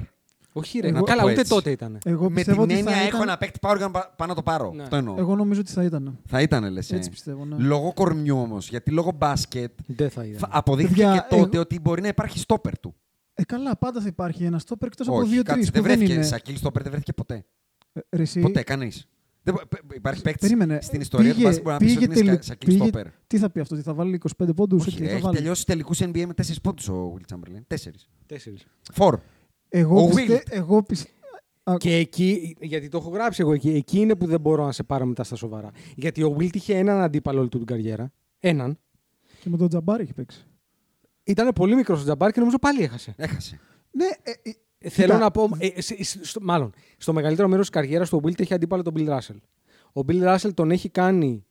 Όχι, 0.54 0.80
ρε. 0.80 0.88
Εγώ- 0.88 1.04
Καλά, 1.04 1.22
το 1.22 1.28
ούτε 1.30 1.39
έτσι. 1.39 1.54
τότε 1.54 1.72
ήταν. 1.72 1.97
εγώ 2.06 2.30
Με 2.30 2.36
πιστεύω 2.36 2.62
την 2.66 2.72
ότι 2.72 2.80
έννοια 2.80 2.93
θα 2.93 2.99
έχω 2.99 3.08
ήταν... 3.08 3.22
ένα 3.22 3.38
παίκτη 3.38 3.60
power 3.62 3.76
gun 3.86 3.89
πα- 3.91 4.14
πάνω 4.18 4.30
να 4.32 4.36
το 4.36 4.43
πάρω. 4.43 4.72
Ναι. 4.76 4.84
Αυτό 4.84 4.95
εννοώ. 4.95 5.16
Εγώ 5.18 5.36
νομίζω 5.36 5.60
ότι 5.60 5.72
θα 5.72 5.84
ήταν. 5.84 6.20
Θα 6.26 6.41
ήταν, 6.41 6.72
λες. 6.72 6.91
ε. 6.91 6.95
Έτσι 6.95 7.10
πιστεύω, 7.10 7.45
ναι. 7.45 7.56
Λόγω 7.58 7.93
κορμιού 7.93 8.38
όμως. 8.38 8.70
Γιατί 8.70 8.91
λόγω 8.91 9.12
μπάσκετ 9.18 9.72
Δεν 9.86 10.10
θα 10.10 10.24
ήταν. 10.26 10.39
θα- 10.39 10.47
αποδείχθηκε 10.51 11.01
Παιδιά, 11.01 11.26
και 11.30 11.36
τότε 11.36 11.49
εγώ- 11.51 11.60
ότι 11.62 11.80
μπορεί 11.80 12.01
να 12.01 12.08
υπάρχει 12.08 12.39
στόπερ 12.39 12.80
του. 12.80 12.95
Ε, 13.34 13.43
καλά, 13.43 13.78
πάντα 13.78 14.01
θα 14.01 14.08
υπάρχει 14.08 14.43
ένα 14.43 14.60
στόπερ 14.60 14.88
εκτός 14.88 15.08
από 15.08 15.18
Όχι, 15.18 15.30
δύο-τρεις. 15.30 15.56
κάτσε, 15.56 15.72
που 15.72 15.82
δεν 15.82 15.84
βρέθηκε. 15.91 16.14
είναι. 16.14 16.24
Σακίλ 16.24 16.56
στόπερ 16.58 16.82
δεν 16.82 16.91
βρέθηκε 16.91 17.14
ποτέ. 17.14 17.45
Ε, 17.93 17.99
ρε, 18.10 18.22
εσύ, 18.22 18.39
Ποτέ, 18.39 18.64
κανείς. 18.64 19.08
Υπάρχει 19.95 20.22
παίκτης 20.22 20.41
Περίμενε. 20.49 20.80
στην 20.82 21.01
ιστορία 21.01 21.30
του 21.30 21.36
πήγε- 21.36 21.47
μπάσκετ 21.47 21.64
που 21.64 21.70
μπορεί 21.70 21.84
να 21.84 21.88
πει 21.89 21.93
πήγε 21.99 22.06
ότι 22.12 22.20
είναι 22.20 22.30
τελει- 22.30 22.43
Σακίλ 22.43 22.70
πήγε- 22.70 22.82
στόπερ. 22.88 23.08
Τι 23.28 23.38
θα 23.38 23.49
πει 23.49 23.60
αυτό, 23.60 23.76
ότι 23.76 23.84
θα 23.84 23.93
βάλει 23.93 24.14
25 24.16 24.54
πόντους. 24.56 24.88
Όχι, 24.88 25.04
ρε, 25.06 25.12
έχει 25.12 25.30
τελειώσει 25.32 25.66
τελικούς 25.66 25.99
NBA 26.01 26.26
με 26.26 26.34
4 26.34 26.62
πόντους 26.62 26.88
ο 26.89 27.14
Will 27.18 27.34
Chamberlain. 27.36 27.62
4. 27.68 28.08
Τέσσερις. 28.26 28.66
Φορ. 28.93 29.20
Εγώ, 29.76 30.04
Ο 30.04 30.08
πιστε, 30.08 30.36
Wilt. 30.46 30.52
εγώ 30.52 30.84
πιστε, 30.84 31.10
Α, 31.64 31.74
Και 31.78 31.96
εκεί, 31.96 32.56
γιατί 32.62 32.90
το 32.90 32.98
έχω 32.98 33.10
γράψει 33.10 33.42
εγώ 33.42 33.54
εκεί, 33.54 33.70
εκεί 33.70 34.00
είναι 34.00 34.16
που 34.16 34.26
δεν 34.26 34.40
μπορώ 34.40 34.66
να 34.66 34.72
σε 34.72 34.84
πάρω 34.84 35.06
μετά 35.06 35.24
στα 35.24 35.36
σοβαρά. 35.36 35.72
Γιατί 35.96 36.24
ο 36.24 36.36
Wilt 36.40 36.56
είχε 36.56 36.78
έναν 36.78 37.02
αντίπαλο 37.02 37.40
όλη 37.40 37.50
του 37.50 37.58
την 37.58 37.66
καριέρα. 37.68 38.12
Έναν. 38.40 38.80
Και 39.42 39.50
με 39.50 39.58
τον 39.58 39.68
Τζαμπάρ 39.68 40.00
έχει 40.00 40.14
παίξει. 40.14 40.46
Ήταν 41.24 41.52
πολύ 41.56 41.76
μικρός 41.76 42.00
ο 42.00 42.04
Τζαμπάρ 42.04 42.32
και 42.32 42.40
νομίζω 42.40 42.60
πάλι 42.60 42.84
έχασε. 42.84 43.14
Έχασε. 43.18 43.60
Ναι, 43.92 44.06
ε, 44.06 44.32
ε, 44.50 44.52
Ε, 44.86 44.90
Θέλω 44.90 45.08
Κοίτα, 45.08 45.24
να 45.24 45.32
πω. 45.32 45.50
ε, 45.58 45.82
σε- 45.82 46.04
σε- 46.04 46.26
στο- 46.26 46.40
μάλλον, 46.42 46.74
στο 46.98 47.14
μεγαλύτερο 47.14 47.48
μέρος 47.48 47.70
της 47.70 47.80
καριέρας 47.80 48.10
του 48.10 48.20
ο 48.24 48.28
Wilt 48.28 48.40
έχει 48.40 48.54
αντίπαλο 48.54 48.82
τον 48.82 48.94
Bill 48.98 49.08
Russell. 49.10 49.38
Ο 49.94 50.02
Bill 50.08 50.36
Russell 50.36 50.54
τον 50.54 50.72
έχει 50.72 50.90
κάνει 50.90 51.46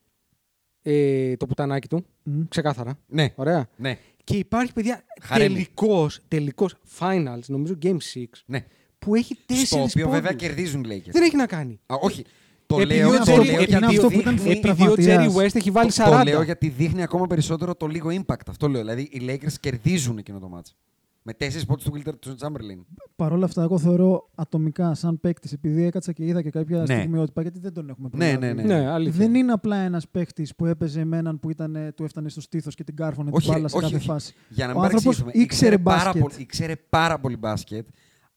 ε, 0.83 1.37
το 1.37 1.47
πουτανάκι 1.47 1.89
του. 1.89 2.05
Μμ. 2.23 2.43
Ξεκάθαρα. 2.49 2.99
Ναι. 3.07 3.33
Ωραία. 3.37 3.69
Ναι. 3.77 3.99
Και 4.25 4.37
υπάρχει, 4.37 4.73
παιδιά, 4.73 5.05
Χαρέμι. 5.23 5.53
τελικός, 5.55 6.21
τελικός 6.29 6.75
finals, 6.99 7.41
νομίζω 7.47 7.75
Game 7.83 7.97
6, 8.15 8.25
ναι. 8.47 8.65
που 8.99 9.15
έχει 9.15 9.35
Στο 9.35 9.45
τέσσερις 9.47 9.91
οποίο 9.95 10.09
βέβαια 10.09 10.31
πόντους. 10.31 10.47
κερδίζουν 10.47 10.85
οι 10.85 10.87
Lakers. 10.89 11.11
Δεν 11.13 11.23
έχει 11.23 11.37
να 11.37 11.47
κάνει. 11.47 11.81
Α, 11.87 11.95
όχι. 12.01 12.25
Το 12.67 12.81
Επειδή 12.81 12.99
λέω, 12.99 13.09
ο 13.09 13.13
το 13.17 13.21
Τζέρι- 13.23 13.45
λέω 13.45 13.55
επειδή 13.55 13.71
γιατί 13.71 13.85
ο- 13.85 13.89
αυτό 13.89 14.09
που 14.09 14.21
ήταν 14.21 14.37
δείχνει- 14.39 14.65
επειδή 14.65 14.89
ο 14.89 14.95
Τζέρι 14.95 15.33
West 15.37 15.55
έχει 15.55 15.71
βάλει 15.71 15.93
το, 15.93 16.03
40. 16.05 16.25
το 16.25 16.31
λέω 16.31 16.43
γιατί 16.43 16.69
δείχνει 16.69 17.03
ακόμα 17.03 17.27
περισσότερο 17.27 17.75
το 17.75 17.87
λίγο 17.87 18.11
impact. 18.11 18.41
Αυτό 18.49 18.69
λέω. 18.69 18.81
Δηλαδή 18.81 19.03
οι 19.03 19.23
Lakers 19.29 19.53
κερδίζουν 19.61 20.19
εκείνο 20.19 20.39
το 20.39 20.49
μάτς. 20.49 20.77
Με 21.25 21.33
τέσσερις 21.35 21.67
πόντους 21.67 21.85
του 21.85 21.93
Wilter 21.95 22.19
του 22.19 22.37
Chamberlain. 22.41 22.85
Παρ' 23.17 23.33
όλα 23.33 23.45
αυτά, 23.45 23.63
εγώ 23.63 23.79
θεωρώ 23.79 24.31
ατομικά 24.35 24.95
σαν 24.95 25.21
παίκτης, 25.21 25.53
επειδή 25.53 25.83
έκατσα 25.85 26.13
και 26.13 26.25
είδα 26.25 26.43
και 26.43 26.51
κάποια 26.51 26.79
Ναι. 26.79 26.85
στιγμιότυπα, 26.97 27.43
γιατί 27.43 27.59
δεν 27.59 27.73
τον 27.73 27.89
έχουμε 27.89 28.09
Ναι, 28.13 28.19
προλάβει. 28.37 28.47
ναι, 28.61 28.63
ναι. 28.63 28.79
Ναι, 28.81 28.89
αλήθεια. 28.89 29.19
Δεν 29.19 29.35
είναι 29.35 29.53
απλά 29.53 29.77
ένας 29.77 30.09
παίκτης 30.09 30.55
που 30.55 30.67
έπαιζε 30.67 31.05
με 31.05 31.17
έναν 31.17 31.41
που 31.41 31.51
ήταν, 31.51 31.77
ε, 31.77 31.93
του 31.93 32.05
έφτανε 32.05 32.29
στο 32.29 32.41
στήθος 32.41 32.75
και 32.75 32.85
την 32.85 32.97
κάρφωνε 32.97 33.29
την 33.31 33.39
Όχι, 33.39 33.51
μπάλα 33.51 33.69
σε 33.69 33.77
όχι, 33.77 33.85
κάθε 33.85 33.97
όχι. 33.97 34.07
φάση. 34.07 34.35
Για 34.49 34.67
να 34.67 34.73
Ο 34.73 34.75
μην 34.75 34.85
άνθρωπος 34.85 35.05
παρεξηγήσουμε. 35.17 35.45
ήξερε 35.45 35.79
πάρα 35.79 36.03
μπάσκετ. 36.05 36.23
πολύ, 36.23 36.35
ήξερε 36.39 36.77
πάρα 36.77 37.19
πολύ 37.21 37.37
μπάσκετ. 37.37 37.89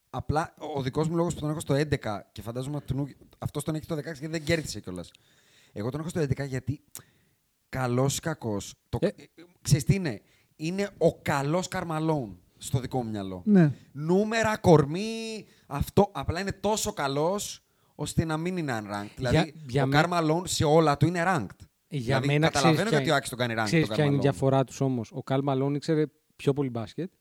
Απλά 0.10 0.54
ο 0.76 0.82
δικός 0.82 1.08
μου 1.10 1.16
λόγος 1.16 1.34
που 1.34 1.40
τον 1.40 1.50
έχω 1.50 1.60
στο 1.60 1.74
11 1.74 2.30
και 2.32 2.42
φαντάζομαι 2.42 2.76
ότι 2.76 3.16
αυτός 3.38 3.64
τον 3.64 3.76
έχει 3.76 3.86
το 3.86 3.96
16 3.96 4.02
γιατί 4.04 4.28
δεν 4.28 4.44
κέρδισε 4.44 4.80
κιόλας. 4.80 5.12
Εγώ 5.74 5.90
τον 5.90 6.00
έχω 6.00 6.10
στο 6.10 6.20
11 6.20 6.46
γιατί 6.48 6.82
καλός 7.70 8.18
ή 8.18 8.20
κακός. 8.20 8.74
Ε. 9.00 9.08
Ξέρεις 9.62 9.84
τι 9.84 9.96
είναι; 9.96 10.22
Είναι 10.56 10.90
ο 10.98 11.14
καλός 11.22 11.68
Καρμαλόν 11.68 12.40
στο 12.58 12.80
δικό 12.80 13.04
μου 13.04 13.10
μυαλό. 13.10 13.42
Ναι. 13.46 13.72
Νούμερα, 13.92 14.58
κορμί, 14.58 15.46
αυτό. 15.68 16.10
Απλά 16.12 16.40
είναι 16.40 16.52
τόσο 16.52 16.94
καλός 16.94 17.64
ώστε 17.96 18.26
να 18.26 18.38
μην 18.38 18.58
είναι 18.58 18.80
unranked. 18.82 19.10
Δηλαδή, 19.16 19.54
για 19.68 19.84
ο 19.84 19.88
μέ- 19.88 19.96
Καρμαλόν 19.96 20.48
σε 20.48 20.64
όλα 20.64 20.98
του 20.98 21.06
είναι 21.08 21.24
ranked. 21.28 21.66
Για 21.88 22.02
δηλαδή, 22.04 22.28
μένα 22.28 22.46
καταλαβαίνω 22.48 22.74
ξέρεις 22.76 22.90
γιατί 22.92 23.04
ποια 23.04 23.14
ο 23.14 23.16
Άκης 23.16 23.30
τον 23.30 23.38
κάνει 23.38 23.54
ranked. 23.58 23.64
Ξέρεις 23.66 23.88
τον 23.88 23.96
ποια 23.96 24.06
είναι 24.06 24.14
η 24.14 24.18
Karl 24.18 24.20
Malone. 24.20 24.24
διαφορά 24.24 24.64
τους 24.64 24.82
όμως. 24.82 25.12
Ο 25.14 25.24
Καλ 25.24 25.40
Μαλόν 25.44 25.76
ήξερε 25.76 26.04
πιο 26.36 26.54
πολύ 26.54 26.70
μπάσκετ. 26.70 27.12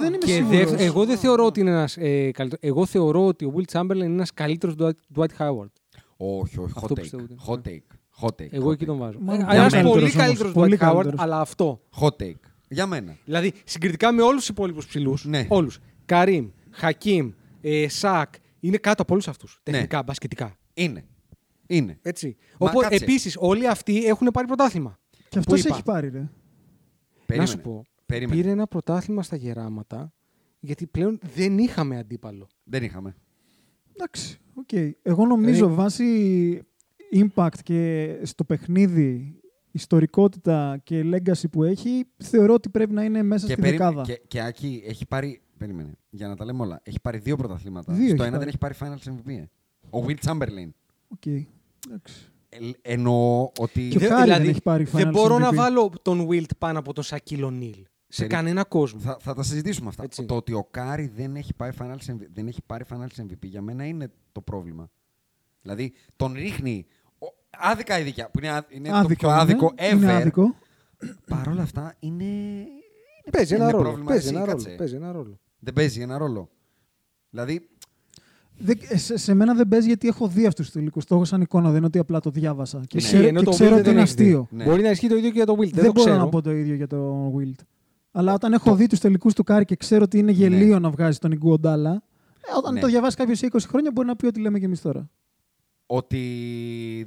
Δεν 0.00 0.08
είμαι 0.08 0.16
Και 0.16 0.32
σίγουρος. 0.32 0.70
δε- 0.70 0.84
εγώ 0.84 1.04
δεν 1.04 1.18
θεωρώ 1.18 1.44
ότι 1.44 1.60
είναι 1.60 1.70
ένας. 1.70 1.96
Ε, 1.96 2.30
καλύτερο- 2.30 2.60
εγώ 2.64 2.86
θεωρώ 2.86 3.26
ότι 3.26 3.44
ο 3.44 3.54
Will 3.56 3.72
Chamberlain 3.78 3.94
είναι 3.94 4.04
ένας 4.04 4.32
καλύτερος 4.32 4.74
του 4.74 4.94
Dwight 5.14 5.38
Howard. 5.38 5.70
Όχι, 6.16 6.58
όχι. 6.60 6.72
Αυτό 6.76 6.86
Hot 6.88 6.90
take. 6.90 7.00
πιστεύω 7.00 7.22
ότι- 7.22 7.36
Hot 7.46 7.68
take. 7.68 7.96
Hot 8.22 8.42
take. 8.42 8.52
Εγώ 8.52 8.68
hot 8.68 8.72
εκεί 8.72 8.84
take. 8.84 8.86
τον 8.86 8.98
βάζω. 8.98 9.18
Μάλλον 9.20 9.40
Ένας 9.50 9.72
καλύτερος 9.72 9.90
πολύ 9.90 10.02
όμως, 10.02 10.14
καλύτερος 10.14 10.52
πολύ 10.52 10.76
Dwight 10.80 10.84
Howard, 10.84 10.92
καλύτερος. 10.92 11.20
αλλά 11.20 11.40
αυτό. 11.40 11.80
Hot 12.00 12.16
take. 12.22 12.40
Για 12.68 12.86
μένα. 12.86 13.16
Δηλαδή 13.24 13.52
συγκριτικά 13.64 14.12
με 14.12 14.22
όλους 14.22 14.38
τους 14.40 14.48
υπόλοιπους 14.48 14.86
ψηλούς. 14.86 15.24
Ναι. 15.24 15.46
Όλους. 15.48 15.78
Καρύμ, 16.04 16.48
Χακίμ, 16.70 17.30
ε, 17.60 17.88
Σακ. 17.88 18.34
Είναι 18.60 18.76
κάτω 18.76 19.02
από 19.02 19.12
όλους 19.12 19.28
αυτούς. 19.28 19.60
Ναι. 19.64 19.72
Τεχνικά, 19.72 20.02
μπασκετικά. 20.02 20.56
Είναι. 20.74 21.04
Είναι. 21.66 21.98
Έτσι. 22.02 22.36
Μα 22.60 22.68
Οπότε 22.70 22.88
κάτσε. 22.88 23.04
επίσης 23.04 23.36
όλοι 23.38 23.68
αυτοί 23.68 24.04
έχουν 24.06 24.26
πάρει 24.32 24.46
πρωτάθλημα. 24.46 24.98
Και 25.28 25.38
αυτός 25.38 25.60
Που 25.60 25.66
είπα. 25.66 25.74
έχει 25.74 25.84
πάρει, 25.84 26.08
ρε. 26.08 26.30
Περίμενε. 27.26 27.50
Να 27.50 27.56
σου 27.56 27.60
πω. 27.60 27.84
Περίμενε. 28.06 28.40
Πήρε 28.40 28.50
ένα 28.52 28.66
πρωτάθλημα 28.66 29.22
στα 29.22 29.36
γεράματα 29.36 30.12
γιατί 30.60 30.86
πλέον 30.86 31.18
δεν 31.34 31.58
είχαμε 31.58 31.98
αντίπαλο. 31.98 32.48
Δεν 32.64 32.82
είχαμε. 32.82 33.14
Εντάξει, 33.96 34.38
οκ. 34.54 34.72
Εγώ 35.02 35.26
νομίζω 35.26 35.54
Δηλαδή- 35.54 35.74
βάσει 35.74 36.62
impact 37.34 37.58
και 37.62 38.12
στο 38.22 38.44
παιχνίδι, 38.44 39.36
ιστορικότητα 39.74 40.80
και 40.84 41.02
legacy 41.12 41.44
που 41.52 41.62
έχει, 41.62 42.04
θεωρώ 42.16 42.54
ότι 42.54 42.68
πρέπει 42.68 42.92
να 42.92 43.04
είναι 43.04 43.22
μέσα 43.22 43.46
στη 43.46 43.54
περί- 43.60 43.70
δεκάδα. 43.78 44.02
και, 44.02 44.20
και 44.28 44.40
Άκη 44.40 44.82
έχει 44.86 45.06
πάρει. 45.06 45.38
Περίμενε. 45.58 45.92
Για 46.10 46.28
να 46.28 46.36
τα 46.36 46.44
λέμε 46.44 46.62
όλα. 46.62 46.80
Έχει 46.82 47.00
πάρει 47.02 47.18
δύο 47.18 47.36
πρωταθλήματα. 47.36 47.92
Δύο 47.92 48.04
Στο 48.08 48.14
έχει 48.14 48.22
ένα 48.22 48.38
πάρει. 48.38 48.38
δεν 48.38 48.48
έχει 48.48 48.58
πάρει 48.58 48.74
Finals 48.80 49.08
MVP. 49.12 49.32
ε. 49.32 49.44
Ο 49.98 50.04
Wilt 50.06 50.16
Chamberlain. 50.30 50.68
Οκ. 51.08 51.26
Εντάξει. 51.26 52.32
Ε, 52.48 52.58
εννοώ 52.82 53.50
ότι. 53.58 53.88
Και 53.88 53.96
ο 53.96 54.00
Δεν- 54.00 54.08
Κάρι 54.08 54.20
δεν 54.24 54.32
δηλαδή, 54.32 54.48
έχει 54.48 54.62
πάρει 54.62 54.84
δεν 54.84 55.08
Finals 55.08 55.12
μπορώ 55.12 55.38
να 55.38 55.48
MVP. 55.48 55.54
βάλω 55.54 55.90
τον 56.02 56.26
Wilt 56.30 56.50
πάνω 56.58 56.78
από 56.78 56.92
τον 56.92 57.04
Σακίλ 57.04 57.40
O'Neal. 57.44 57.82
Σε 58.08 58.20
Περί- 58.20 58.30
κανένα 58.34 58.64
κόσμο. 58.64 59.00
Θα, 59.00 59.16
θα 59.20 59.34
τα 59.34 59.42
συζητήσουμε 59.42 59.88
αυτά. 59.88 60.02
Έτσι. 60.02 60.24
Το 60.24 60.36
ότι 60.36 60.52
ο 60.52 60.64
Κάρι 60.70 61.12
δεν 61.16 61.36
έχει, 61.36 61.54
πάει 61.54 61.70
Finals 61.78 62.10
MVP, 62.10 62.26
δεν 62.32 62.46
έχει 62.46 62.62
πάρει 62.66 62.84
Finals 62.90 63.20
MVP 63.22 63.42
για 63.42 63.62
μένα 63.62 63.84
είναι 63.86 64.10
το 64.32 64.40
πρόβλημα. 64.40 64.90
Δηλαδή 65.62 65.92
τον 66.16 66.32
ρίχνει 66.32 66.86
ο- 66.88 66.93
άδικα 67.60 67.98
η 67.98 68.02
δικιά, 68.02 68.30
που 68.30 68.38
είναι, 68.38 68.48
ά- 68.48 68.66
είναι 68.68 68.88
το 68.88 68.94
Άδικο 68.94 69.14
πιο 69.18 69.28
είναι. 69.30 69.40
άδικο 69.40 69.72
ever. 69.76 69.92
Είναι 69.92 70.12
άδικο. 70.12 70.54
Παρ' 71.28 71.48
όλα 71.48 71.62
αυτά 71.62 71.94
είναι. 72.00 72.24
Παίζει 73.30 73.54
ένα 73.54 73.62
είναι 73.62 73.72
ρόλο. 73.72 73.82
πρόβλημα, 73.84 74.08
Παίζει 74.08 74.26
εσύ, 74.26 74.36
ένα 74.36 74.44
κάτσε. 74.46 74.64
ρόλο. 74.66 74.76
Παίζει 74.78 74.94
ένα 74.94 75.12
ρόλο. 75.12 75.38
Δεν 75.58 75.72
παίζει 75.74 76.00
ένα 76.00 76.18
ρόλο. 76.18 76.48
Δηλαδή, 77.30 77.68
Δεν- 78.58 78.78
ε, 78.88 78.96
σε, 78.96 79.16
σε 79.16 79.34
μένα 79.34 79.54
δεν 79.54 79.68
παίζει 79.68 79.86
γιατί 79.86 80.08
έχω 80.08 80.28
δει 80.28 80.46
αυτούς 80.46 80.64
τους 80.64 80.74
τελικούς. 80.74 81.04
Το 81.04 81.14
έχω 81.14 81.24
σαν 81.24 81.40
εικόνα, 81.40 81.68
δεν 81.68 81.76
είναι 81.76 81.86
ότι 81.86 81.98
απλά 81.98 82.20
το 82.20 82.30
διάβασα. 82.30 82.80
Και, 82.86 82.96
Ισχύει, 82.96 83.12
ξέρω, 83.12 83.28
ενώ 83.28 83.38
και 83.38 83.44
το 83.44 83.50
ξέρω 83.50 83.70
Wilt 83.70 83.78
ότι 83.78 83.82
δεν 83.82 83.92
είναι 83.92 84.02
έχει 84.02 84.14
δει. 84.14 84.22
αστείο. 84.22 84.46
Ναι. 84.50 84.64
Μπορεί 84.64 84.82
να 84.82 84.90
ισχύει 84.90 85.08
το 85.08 85.16
ίδιο 85.16 85.28
και 85.30 85.36
για 85.36 85.46
τον 85.46 85.56
Wilt. 85.58 85.70
Δεν, 85.70 85.70
Δεν, 85.74 85.84
το 85.84 85.92
μπορώ 85.92 86.04
ξέρω. 86.10 86.24
να 86.24 86.28
πω 86.28 86.42
το 86.42 86.50
ίδιο 86.50 86.74
για 86.74 86.86
το 86.86 87.32
Wilt. 87.38 87.60
Αλλά 88.12 88.32
όταν 88.32 88.52
έχω 88.52 88.74
δει 88.76 88.86
τους 88.86 88.98
τελικούς 88.98 89.34
του 89.34 89.44
Κάρι 89.44 89.64
και 89.64 89.76
ξέρω 89.76 90.02
ότι 90.04 90.18
είναι 90.18 90.30
γελοίο 90.32 90.78
να 90.78 90.90
βγάζει 90.90 91.18
τον 91.18 91.32
Ιγκουοντάλα, 91.32 91.90
ε, 91.92 92.56
όταν 92.58 92.74
Ναι. 92.74 92.80
το 92.80 92.86
διαβάσει 92.86 93.16
κάποιος 93.16 93.38
σε 93.38 93.46
20 93.46 93.58
χρόνια 93.68 93.90
μπορεί 93.94 94.06
να 94.06 94.16
πει 94.16 94.26
ότι 94.26 94.40
λέμε 94.40 94.58
και 94.58 94.64
εμείς 94.64 94.80
τώρα. 94.80 95.10
Ότι. 95.86 96.20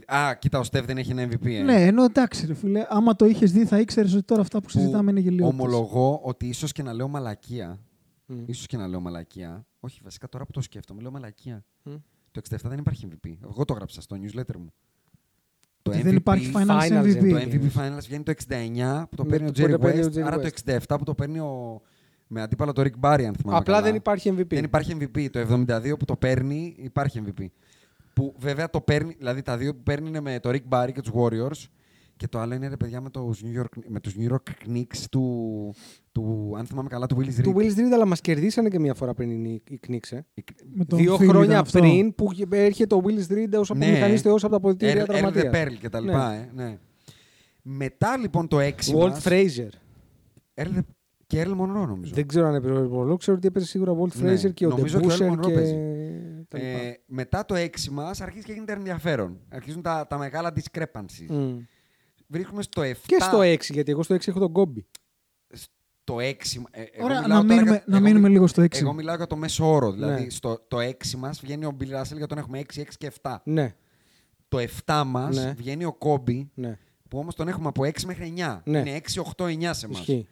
Α, 0.08 0.34
κοίτα, 0.40 0.60
ο 0.60 0.64
Στεφ 0.64 0.86
δεν 0.86 0.98
έχει 0.98 1.12
ένα 1.12 1.24
MVP. 1.28 1.46
Ε. 1.46 1.62
Ναι, 1.62 1.86
ενώ 1.86 2.04
εντάξει, 2.04 2.46
ρε 2.46 2.54
φίλε, 2.54 2.86
άμα 2.90 3.16
το 3.16 3.26
είχες 3.26 3.52
δει 3.52 3.66
θα 3.66 3.80
ήξερες 3.80 4.14
ότι 4.14 4.24
τώρα 4.24 4.42
αυτά 4.42 4.58
που 4.60 4.64
Που 4.66 4.70
συζητάμε 4.72 5.12
είναι 5.12 5.20
γελοίο. 5.20 5.48
Ομολογώ 5.48 6.20
ότι 6.24 6.48
ίσως 6.48 6.72
και 6.72 6.84
να 6.84 6.94
λέω 6.94 7.08
μαλακία. 7.08 7.80
Μμ. 8.26 8.44
Ίσως 8.46 8.66
και 8.66 8.78
να 8.78 8.88
λέω 8.88 9.00
μαλακία. 9.00 9.66
Όχι, 9.80 10.02
βασικά 10.04 10.30
τώρα 10.30 10.46
που 10.46 10.52
το 10.52 10.62
σκέφτομαι, 10.62 11.02
λέω 11.02 11.12
μαλακία. 11.12 11.64
Μμ. 11.84 11.94
Το 12.32 12.42
67 12.50 12.56
δεν 12.64 12.78
υπάρχει 12.80 13.08
MVP. 13.12 13.32
Εγώ 13.44 13.66
το 13.66 13.74
έγραψα 13.74 14.02
στο 14.02 14.18
newsletter 14.22 14.56
μου. 14.58 14.74
Το 15.82 15.92
δεν 15.92 16.16
υπάρχει 16.16 16.52
Finals, 16.56 16.90
Finals 16.90 17.04
MVP. 17.04 17.30
Το 17.30 17.38
MVP 17.38 17.80
Finals 17.80 18.00
βγαίνει 18.02 18.24
το 18.24 18.34
69 18.50 19.06
που 19.10 19.16
το 19.16 19.24
Με 19.24 19.30
παίρνει 19.30 19.48
ο 19.48 19.52
το- 19.52 19.64
Jerry 19.64 19.70
πότε 19.70 19.78
παίρνει 19.78 20.04
ο 20.04 20.08
West, 20.08 20.18
Jerry 20.18 20.22
άρα 20.22 20.40
το 20.40 20.48
West. 20.66 20.78
67 20.88 20.96
που 20.98 21.04
το 21.04 21.14
παίρνει 21.16 21.40
ο... 21.40 21.82
με 22.28 22.42
αντίπαλο 22.42 22.74
το 22.74 22.82
Rick 22.82 23.00
Barry, 23.10 23.24
αν 23.24 23.36
θυμάμαι 23.36 23.58
Απλά 23.58 23.62
καλά. 23.74 23.82
δεν 23.82 23.96
υπάρχει 23.96 24.34
MVP. 24.38 24.48
Δεν 24.48 24.64
υπάρχει 24.64 24.98
MVP. 25.00 25.28
Το 25.32 25.40
72 25.68 25.94
που 26.00 26.06
το 26.06 26.16
παίρνει 26.16 26.76
υπάρχει 26.78 27.22
MVP. 27.26 27.46
Που 28.18 28.34
βέβαια 28.38 28.70
το 28.70 28.82
παίρνει, 28.82 29.16
δηλαδή 29.18 29.42
τα 29.42 29.58
δύο 29.58 29.74
που 29.76 29.84
παίρνει 29.84 30.08
είναι 30.08 30.20
με 30.22 30.40
το 30.40 30.50
Rick 30.50 30.70
Barry 30.70 30.90
και 30.94 31.02
τους 31.02 31.12
Warriors 31.16 31.66
και 32.16 32.28
το 32.28 32.40
άλλο 32.40 32.54
είναι 32.54 32.68
ρε 32.68 32.78
παιδιά 32.78 33.02
με 33.02 33.10
τους 33.10 33.42
New 33.44 33.60
York, 33.62 33.82
με 33.88 34.00
τους 34.00 34.16
New 34.20 34.32
York 34.32 34.72
Knicks 34.76 34.98
του, 35.12 35.74
του, 36.12 36.54
αν 36.58 36.66
θυμάμαι 36.66 36.90
καλά, 36.90 37.06
του 37.06 37.18
Willis 37.20 37.40
Reed. 37.40 37.44
Του 37.44 37.54
Willis 37.58 37.78
Reed, 37.80 37.92
αλλά 37.94 38.06
μας 38.06 38.22
κερδίσανε 38.22 38.70
και 38.70 38.80
μια 38.80 38.94
φορά 38.94 39.14
πριν 39.14 39.46
οι, 39.46 39.62
οι 39.70 39.80
Knicks. 39.88 40.12
ε. 40.12 40.20
Με 40.74 40.86
τον 40.86 41.00
Δύο 41.00 41.14
Phil 41.16 41.22
ήταν 41.22 41.30
χρόνια 41.30 41.60
αυτό. 41.60 41.80
πριν 41.80 42.16
που 42.16 42.30
έρχεται 42.50 42.96
ο 42.96 43.02
Willis 43.06 43.34
Reed 43.34 43.60
ως 43.60 43.70
απομηχανής 43.70 44.22
θεός 44.22 44.42
από 44.44 44.52
τα 44.52 44.58
αποδητήρια 44.58 44.94
Earl- 44.94 45.10
Earl 45.10 45.14
the 45.28 45.32
τραυματίας. 45.34 45.54
Pearl 45.56 45.74
και 45.80 45.90
τα 45.90 46.00
λοιπά, 46.00 46.32
ε, 46.34 46.50
ναι. 46.56 46.78
Μετά 47.62 48.18
λοιπόν 48.18 48.48
το 48.48 48.60
6 48.60 48.72
Walt 48.96 49.10
μας, 49.10 49.24
Frazier. 49.28 49.70
Earl 50.56 50.68
the- 50.78 50.80
και 51.28 51.44
Earl 51.46 51.52
Monroe 51.52 51.88
νομίζω. 51.88 52.14
Δεν 52.14 52.28
ξέρω 52.28 52.48
αν 52.48 52.56
έπαιζε 52.56 52.74
ο 52.74 53.00
Monroe, 53.02 53.18
ξέρω 53.20 53.38
ότι 53.38 53.48
έπαιζε 53.48 53.66
σίγουρα 53.66 53.92
ο 53.92 54.04
Walt 54.04 54.16
Ναι, 54.22 54.34
Frazier 54.34 54.54
και 54.54 54.66
ο 54.66 54.70
νομίζω 54.70 55.00
και 55.00 55.08
ο 56.54 56.58
DeBusser 56.58 56.62
Earl 56.62 56.68
Monroe 56.68 56.68
και 56.68 56.68
παίζει. 56.68 56.74
τα 56.74 56.78
λοιπά. 56.80 56.80
Ε, 56.88 57.00
μετά 57.06 57.46
το 57.46 57.56
6 57.56 57.70
μας 57.92 58.22
αρχίζει 58.22 58.44
και 58.46 58.54
γίνεται 58.54 58.74
ενδιαφέρον. 58.74 59.40
Αρχίζουν 59.50 59.82
τα, 59.82 60.08
τα 60.08 60.18
μεγάλα 60.18 60.54
discrepancies. 60.56 61.28
Μμ. 61.30 61.58
Βρίσκουμε 62.28 62.62
στο 62.62 62.82
7. 62.82 62.94
Και 63.06 63.18
στο 63.20 63.40
6, 63.42 63.60
γιατί 63.70 63.92
εγώ 63.92 64.04
στο 64.04 64.16
6 64.16 64.28
έχω 64.28 64.40
τον 64.40 64.52
Κόμπι. 64.52 64.86
Το 66.04 66.16
6. 66.20 66.22
Ε, 66.72 66.82
εγώ 66.82 67.06
Ωραία, 67.06 67.22
μιλάω 67.22 67.22
να 67.22 67.28
τώρα 67.28 67.44
μείνουμε, 67.44 67.70
για- 67.72 67.84
να 67.88 67.96
εγώ 67.98 68.06
μείνουμε 68.06 68.28
μι- 68.28 68.34
λίγο 68.34 68.48
στο 68.48 68.62
6. 68.62 68.80
Εγώ 68.80 68.94
μιλάω 68.94 69.16
για 69.16 69.28
το 69.28 69.36
μέσο 69.36 69.72
όρο. 69.72 69.92
Δηλαδή 69.92 70.24
Ναι. 70.24 70.30
στο 70.30 70.60
το 70.68 70.80
6 70.80 71.18
μας 71.18 71.40
βγαίνει 71.42 71.66
ο 71.66 71.76
Bill 71.80 72.02
Russell 72.02 72.16
για 72.18 72.28
τον 72.28 72.38
έχουμε 72.38 72.60
6, 72.60 72.82
6 72.82 72.98
και 72.98 73.06
7. 73.22 73.42
Ναι, 73.44 73.76
Το 74.48 74.58
7 74.60 75.04
μας 75.06 75.36
Ναι. 75.36 75.54
βγαίνει 75.58 75.86
ο 75.86 75.98
Kobe 76.00 76.46
ναι. 76.54 76.78
που 77.10 77.18
όμως 77.20 77.36
τον 77.36 77.48
έχουμε 77.48 77.68
από 77.68 77.84
6 77.84 78.06
μέχρι 78.06 78.34
9. 78.38 78.62
Ναι. 78.66 78.80
Είναι 78.80 78.92
6, 78.96 79.20
8, 79.20 79.46
9 79.46 79.74
σε 79.74 79.86
εμάς. 79.86 80.00
Ισχύει. 80.00 80.28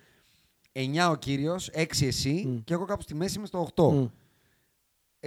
9 0.72 1.10
ο 1.10 1.16
κύριος, 1.16 1.70
6 1.74 2.06
εσύ 2.06 2.44
Μμ. 2.48 2.64
και 2.64 2.74
εγώ 2.74 2.86
κάπου 2.86 3.02
στη 3.02 3.16
μέση 3.16 3.38
είμαι 3.38 3.48
στο 3.48 3.60
8. 3.60 3.92
Μμ. 3.92 4.06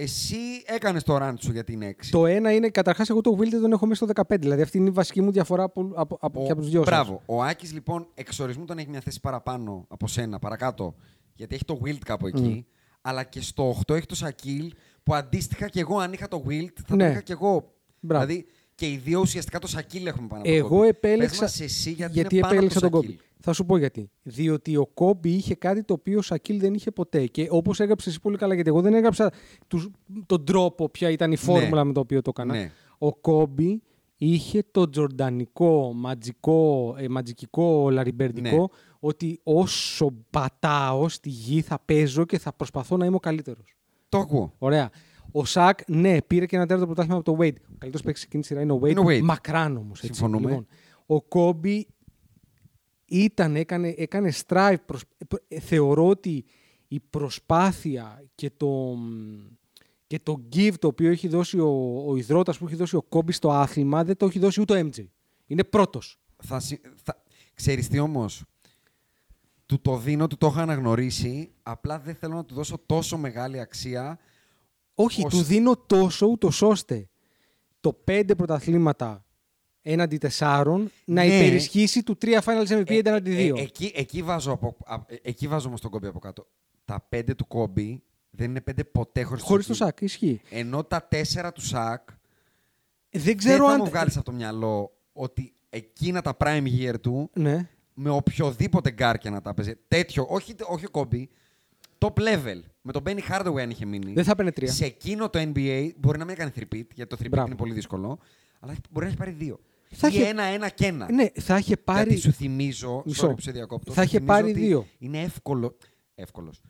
Εσύ 0.01 0.35
έκανες 0.65 1.03
το 1.03 1.17
run 1.21 1.33
σου 1.39 1.51
για 1.51 1.63
την 1.63 1.81
6. 1.83 1.91
Το 2.11 2.25
ένα 2.25 2.53
είναι, 2.53 2.69
καταρχάς, 2.69 3.09
εγώ 3.09 3.21
το 3.21 3.37
Wilt 3.39 3.49
τον 3.61 3.71
έχω 3.71 3.85
μέσα 3.85 4.05
στο 4.05 4.23
15. 4.29 4.39
Δηλαδή 4.39 4.61
αυτή 4.61 4.77
είναι 4.77 4.87
η 4.87 4.91
βασική 4.91 5.21
μου 5.21 5.31
διαφορά 5.31 5.63
από, 5.63 5.91
από, 5.95 6.17
από, 6.21 6.43
και 6.45 6.51
από 6.51 6.61
τους 6.61 6.69
δυο 6.69 6.83
σας. 6.83 6.89
Μπράβο. 6.93 7.21
Ο 7.25 7.43
Άκης 7.43 7.73
λοιπόν 7.73 8.07
εξορισμού 8.13 8.65
τον 8.65 8.77
έχει 8.77 8.89
μια 8.89 8.99
θέση 8.99 9.19
παραπάνω 9.19 9.85
από 9.89 10.07
σένα, 10.07 10.39
παρακάτω. 10.39 10.95
Γιατί 11.35 11.55
έχει 11.55 11.65
το 11.65 11.79
Wilt 11.85 11.97
κάπου 12.05 12.27
εκεί. 12.27 12.65
Αλλά 13.01 13.23
και 13.23 13.41
στο 13.41 13.77
8 13.87 13.95
έχει 13.95 14.05
το 14.05 14.15
Σακίλ 14.15 14.73
που 15.03 15.13
αντίστοιχα 15.15 15.67
και 15.69 15.79
εγώ 15.79 15.97
αν 15.99 16.13
είχα 16.13 16.27
το 16.27 16.43
Wilt 16.47 16.73
θα 16.87 16.95
Ναι. 16.95 17.05
το 17.05 17.11
είχα 17.11 17.21
και 17.21 17.31
εγώ. 17.33 17.73
Μπράβο. 17.99 18.25
Δηλαδή 18.25 18.45
και 18.75 18.85
οι 18.85 18.97
δύο 19.03 19.19
ουσιαστικά 19.19 19.59
το 19.59 19.67
Σακίλ 19.67 20.05
έχουμε 20.07 20.27
πάνω 20.27 20.41
από 20.41 20.51
Εγώ 20.51 20.79
Kobe. 20.79 20.87
επέλεξα. 20.87 21.29
Πες 21.29 21.39
μας 21.41 21.59
εσύ 21.59 21.91
γιατί, 21.91 22.13
γιατί 22.13 22.35
είναι 22.35 22.41
πάνω 22.43 22.53
από 22.59 22.65
επέλεξα 22.65 22.79
το 22.79 22.89
τον 22.89 23.01
Σακίλ. 23.01 23.15
Κόμπι. 23.17 23.28
Θα 23.41 23.53
σου 23.53 23.65
πω 23.65 23.77
γιατί. 23.77 24.09
Διότι 24.23 24.77
ο 24.77 24.85
Κόμπι 24.85 25.29
είχε 25.29 25.55
κάτι 25.55 25.83
το 25.83 25.93
οποίο 25.93 26.17
ο 26.17 26.21
Σακίλ 26.21 26.59
δεν 26.59 26.73
είχε 26.73 26.91
ποτέ. 26.91 27.25
Και 27.25 27.47
όπως 27.49 27.79
έγραψες 27.79 28.07
εσύ 28.07 28.21
πολύ 28.21 28.37
καλά, 28.37 28.53
γιατί 28.53 28.69
εγώ 28.69 28.81
δεν 28.81 28.93
έγραψα 28.93 29.31
τους, 29.67 29.89
τον 30.25 30.45
τρόπο, 30.45 30.89
ποια 30.89 31.09
ήταν 31.09 31.31
η 31.31 31.35
φόρμουλα 31.35 31.83
με 31.83 31.93
το 31.93 31.99
οποίο 31.99 32.21
το 32.21 32.29
έκανα. 32.35 32.53
Ναι. 32.53 32.71
Ο 32.97 33.15
Κόμπι 33.15 33.81
είχε 34.17 34.63
το 34.71 34.89
τζορντανικό, 34.89 35.93
ματζικό, 35.93 36.95
ε, 36.97 37.07
ματζικικό, 37.07 37.89
λαριμπερντικό, 37.89 38.57
Ναι. 38.57 38.65
ότι 38.99 39.39
όσο 39.43 40.13
πατάω 40.29 41.09
στη 41.09 41.29
γη 41.29 41.61
θα 41.61 41.79
παίζω 41.85 42.25
και 42.25 42.39
θα 42.39 42.53
προσπαθώ 42.53 42.97
να 42.97 43.05
είμαι 43.05 43.15
ο 43.15 43.19
καλύτερος. 43.19 43.75
Το 44.09 44.17
ακούω. 44.17 44.53
Ωραία. 44.57 44.89
Ο 45.31 45.45
Σακ, 45.45 45.79
ναι, 45.87 46.21
πήρε 46.21 46.45
και 46.45 46.55
ένα 46.55 46.65
τέταρτο 46.65 46.85
πρωτάθλημα 46.85 47.17
από 47.17 47.31
το 47.31 47.37
Wade. 47.39 47.55
Ο 47.55 47.75
καλύτερος 47.77 48.01
παίκτης 48.05 48.23
εκείνη 48.23 48.41
τη 48.41 48.47
σειρά 48.47 48.61
είναι 48.61 48.71
ο 48.71 48.79
Wade. 48.83 48.89
Είναι 48.89 48.99
ο 48.99 49.03
Wade. 49.07 49.21
Μακράν 49.21 49.77
όμως. 49.77 49.99
Συμφωνούμε. 49.99 50.49
Λοιπόν, 50.49 50.67
ο 51.05 51.21
Κόμπι 51.21 51.87
ήταν, 53.09 53.55
έκανε, 53.55 53.93
έκανε 53.97 54.33
strive. 54.45 54.75
προς- 54.85 55.03
ε, 55.47 55.59
θεωρώ 55.59 56.07
ότι 56.07 56.45
η 56.87 56.99
προσπάθεια 56.99 58.23
και 58.35 58.51
το, 58.57 58.97
Και 60.07 60.19
το 60.23 60.41
give 60.55 60.73
το 60.79 60.87
οποίο 60.87 61.09
έχει 61.11 61.27
δώσει 61.27 61.59
ο, 61.59 62.03
ο 62.07 62.15
υδρότας 62.15 62.57
που 62.57 62.65
έχει 62.65 62.75
δώσει 62.75 62.95
ο 62.95 63.01
Κόμπι 63.01 63.31
στο 63.31 63.51
άθλημα 63.51 64.03
δεν 64.03 64.17
το 64.17 64.25
έχει 64.25 64.39
δώσει 64.39 64.61
ούτε 64.61 64.79
ο 64.81 64.89
MJ. 64.89 65.05
Είναι 65.47 65.63
πρώτος. 65.63 66.19
Θα, 66.43 66.59
συ- 66.59 66.85
θα... 67.03 67.23
Ξέρεις 67.53 67.87
τι 67.87 67.99
όμως, 67.99 68.43
του 69.65 69.81
το 69.81 69.97
δίνω, 69.97 70.27
του 70.27 70.37
το 70.37 70.47
έχω 70.47 70.59
αναγνωρίσει, 70.59 71.51
απλά 71.63 71.99
δεν 71.99 72.15
θέλω 72.15 72.35
να 72.35 72.45
του 72.45 72.53
δώσω 72.53 72.77
τόσο 72.85 73.17
μεγάλη 73.17 73.59
αξία. 73.59 74.19
Όχι, 74.93 75.25
Ως- 75.25 75.33
του 75.33 75.41
δίνω 75.43 75.77
τόσο 75.77 76.25
ούτως 76.27 76.61
ώστε 76.61 77.09
το 77.79 77.93
πέντε 77.93 78.35
πρωταθλήματα 78.35 79.25
έναντι 79.81 80.17
τεσσάρων 80.17 80.91
να 81.05 81.23
Ναι. 81.23 81.35
υπερισχύσει 81.35 82.03
του 82.03 82.17
τρία 82.17 82.43
Finals 82.45 82.67
MVP 82.67 83.01
έναντι 83.05 83.31
δύο. 83.31 83.55
Ε, 83.57 83.61
εκεί, 83.61 83.91
εκεί, 83.95 84.21
βάζω 84.21 84.51
από, 84.51 84.77
α, 84.85 84.95
ε, 85.07 85.15
εκεί 85.21 85.47
βάζω 85.47 85.67
όμως 85.67 85.81
τον 85.81 85.91
Κόμπι 85.91 86.07
από 86.07 86.19
κάτω. 86.19 86.47
Τα 86.85 87.05
πέντε 87.09 87.35
του 87.35 87.47
Κόμπι 87.47 88.03
δεν 88.29 88.49
είναι 88.49 88.61
πέντε 88.61 88.83
ποτέ 88.83 89.23
χωρίς, 89.23 89.43
Χωρίς 89.43 89.67
το 89.67 89.73
Σακίλ. 89.73 90.07
Σακ, 90.07 90.21
ισχύει. 90.29 90.41
Ενώ 90.49 90.83
τα 90.83 91.03
τέσσερα 91.07 91.51
του 91.51 91.61
Σακ 91.65 92.09
Δεν 93.11 93.37
ξέρω 93.37 93.57
δεν 93.57 93.65
θα 93.67 93.73
αν... 93.73 93.79
μου 93.83 93.89
βγάλεις 93.89 94.15
από 94.15 94.25
το 94.25 94.31
μυαλό 94.31 94.91
ότι 95.13 95.53
εκείνα 95.69 96.21
τα 96.21 96.37
prime 96.39 96.63
year 96.79 96.93
του 97.01 97.29
Ναι. 97.33 97.69
με 97.93 98.09
οποιοδήποτε 98.09 98.91
γκαρντ 98.91 99.18
και 99.18 99.31
να 99.31 99.41
τα 99.41 99.53
παίζει. 99.53 99.73
Τέτοιο, 99.87 100.25
όχι, 100.29 100.55
όχι 100.67 100.85
ο 100.85 100.89
Κόμπι, 100.89 101.29
top 101.97 102.13
level. 102.13 102.59
Με 102.81 102.91
τον 102.91 103.03
Penny 103.05 103.19
Hardaway 103.29 103.59
αν 103.59 103.69
είχε 103.69 103.85
μείνει. 103.85 104.13
Δεν 104.13 104.23
θα 104.23 104.31
έπαιρνε 104.31 104.51
τρία. 104.51 104.71
Σε 104.71 104.85
εκείνο 104.85 105.29
το 105.29 105.39
NBA 105.53 105.89
μπορεί 105.97 106.17
να 106.17 106.25
μην 106.25 106.33
έκανε 106.33 106.51
3 106.55 106.63
γιατί 106.93 107.05
το 107.15 107.17
3 107.23 107.29
Μπράβο. 107.29 107.47
είναι 107.47 107.55
πολύ 107.55 107.73
δύσκολο, 107.73 108.19
αλλά 108.59 108.75
μπορεί 108.89 109.05
να 109.05 109.11
έχει 109.11 109.17
πάρει 109.19 109.31
δύο. 109.31 109.59
Θα 109.95 110.07
Ή 110.07 110.11
είχε- 110.13 110.25
ένα-ένα 110.27 110.69
και 110.69 110.85
ένα. 110.85 111.11
Ναι, 111.11 111.25
θα 111.35 111.57
είχε 111.57 111.77
πάρει... 111.77 112.07
Γιατί 112.13 112.21
σου 112.21 112.31
θυμίζω. 112.31 113.03
Μισό. 113.05 113.27
sorry 113.29 113.35
που 113.35 113.41
σε 113.41 113.51
διακόπτω, 113.51 113.91
Θα 113.93 114.01
σου 114.01 114.07
είχε 114.07 114.17
θυμίζω 114.17 114.33
πάρει 114.37 114.49
ότι 114.51 114.59
δύο. 114.59 114.85
Είναι 114.99 115.21
εύκολο. 115.21 115.77
Εύκολος. 116.15 116.61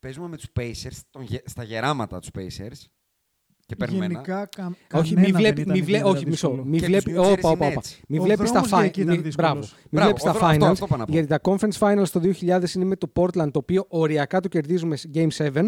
Παίζουμε 0.00 0.28
με 0.28 0.36
τους 0.36 0.46
Pacers 0.60 0.98
τον 1.10 1.22
γε- 1.22 1.48
στα 1.48 1.62
γεράματα 1.62 2.18
τους 2.20 2.28
Pacers. 2.38 2.84
Και 3.66 3.76
παίρνουμε 3.76 4.04
ένα. 4.04 4.12
Γενικά, 4.14 4.46
κα, 4.56 4.66
Όχι, 4.66 5.14
κανένα 5.14 5.20
μη 5.20 5.32
δεν 5.32 5.34
βλέπει, 5.40 5.60
ήταν 5.60 5.72
μη 5.72 5.82
βλέ... 5.82 5.96
ιδιαίτερα 5.96 6.10
όχι 6.10 6.26
μισό. 6.26 6.48
δύσκολο. 6.48 6.64
Μη 6.70 6.78
Και 6.78 6.86
βλέπει, 6.86 7.12
τους 7.12 7.26
New 7.26 7.30
Jersey 7.30 7.36
όπα, 7.38 7.48
όπα, 7.50 7.66
όπα. 7.66 7.80
Nets. 7.82 7.98
Μη 8.08 8.18
Ο 8.18 8.22
βλέπεις 8.22 8.50
τα 8.52 8.60
δρόμος 8.60 8.68
για 8.68 8.78
finals. 8.78 8.84
εκεί 8.84 9.00
ήταν 9.00 9.16
Μη... 9.16 9.22
δύσκολος. 9.22 9.52
Μπράβο. 9.52 9.66
Μη 9.82 9.88
Μπράβο, 9.90 10.06
βλέπεις 10.08 10.22
ο 10.22 10.26
τα 10.26 10.32
δρόμος- 10.32 10.50
αυτό- 10.54 10.66
finals. 10.66 10.70
αυτό 10.72 10.86
πάω 10.86 10.98
να 10.98 11.04
πω. 11.04 11.12
Γιατί 11.12 11.28
τα 11.28 11.40
conference 11.42 11.78
finals 11.78 12.08
το 12.12 12.20
2000 12.20 12.74
είναι 12.74 12.84
με 12.84 12.96
το 12.96 13.12
Portland, 13.16 13.50
το 13.52 13.58
οποίο 13.58 13.84
οριακά 13.88 14.40
το 14.40 14.48
κερδίζουμε 14.48 14.96
σε 14.96 15.10
Game 15.14 15.28
7. 15.36 15.62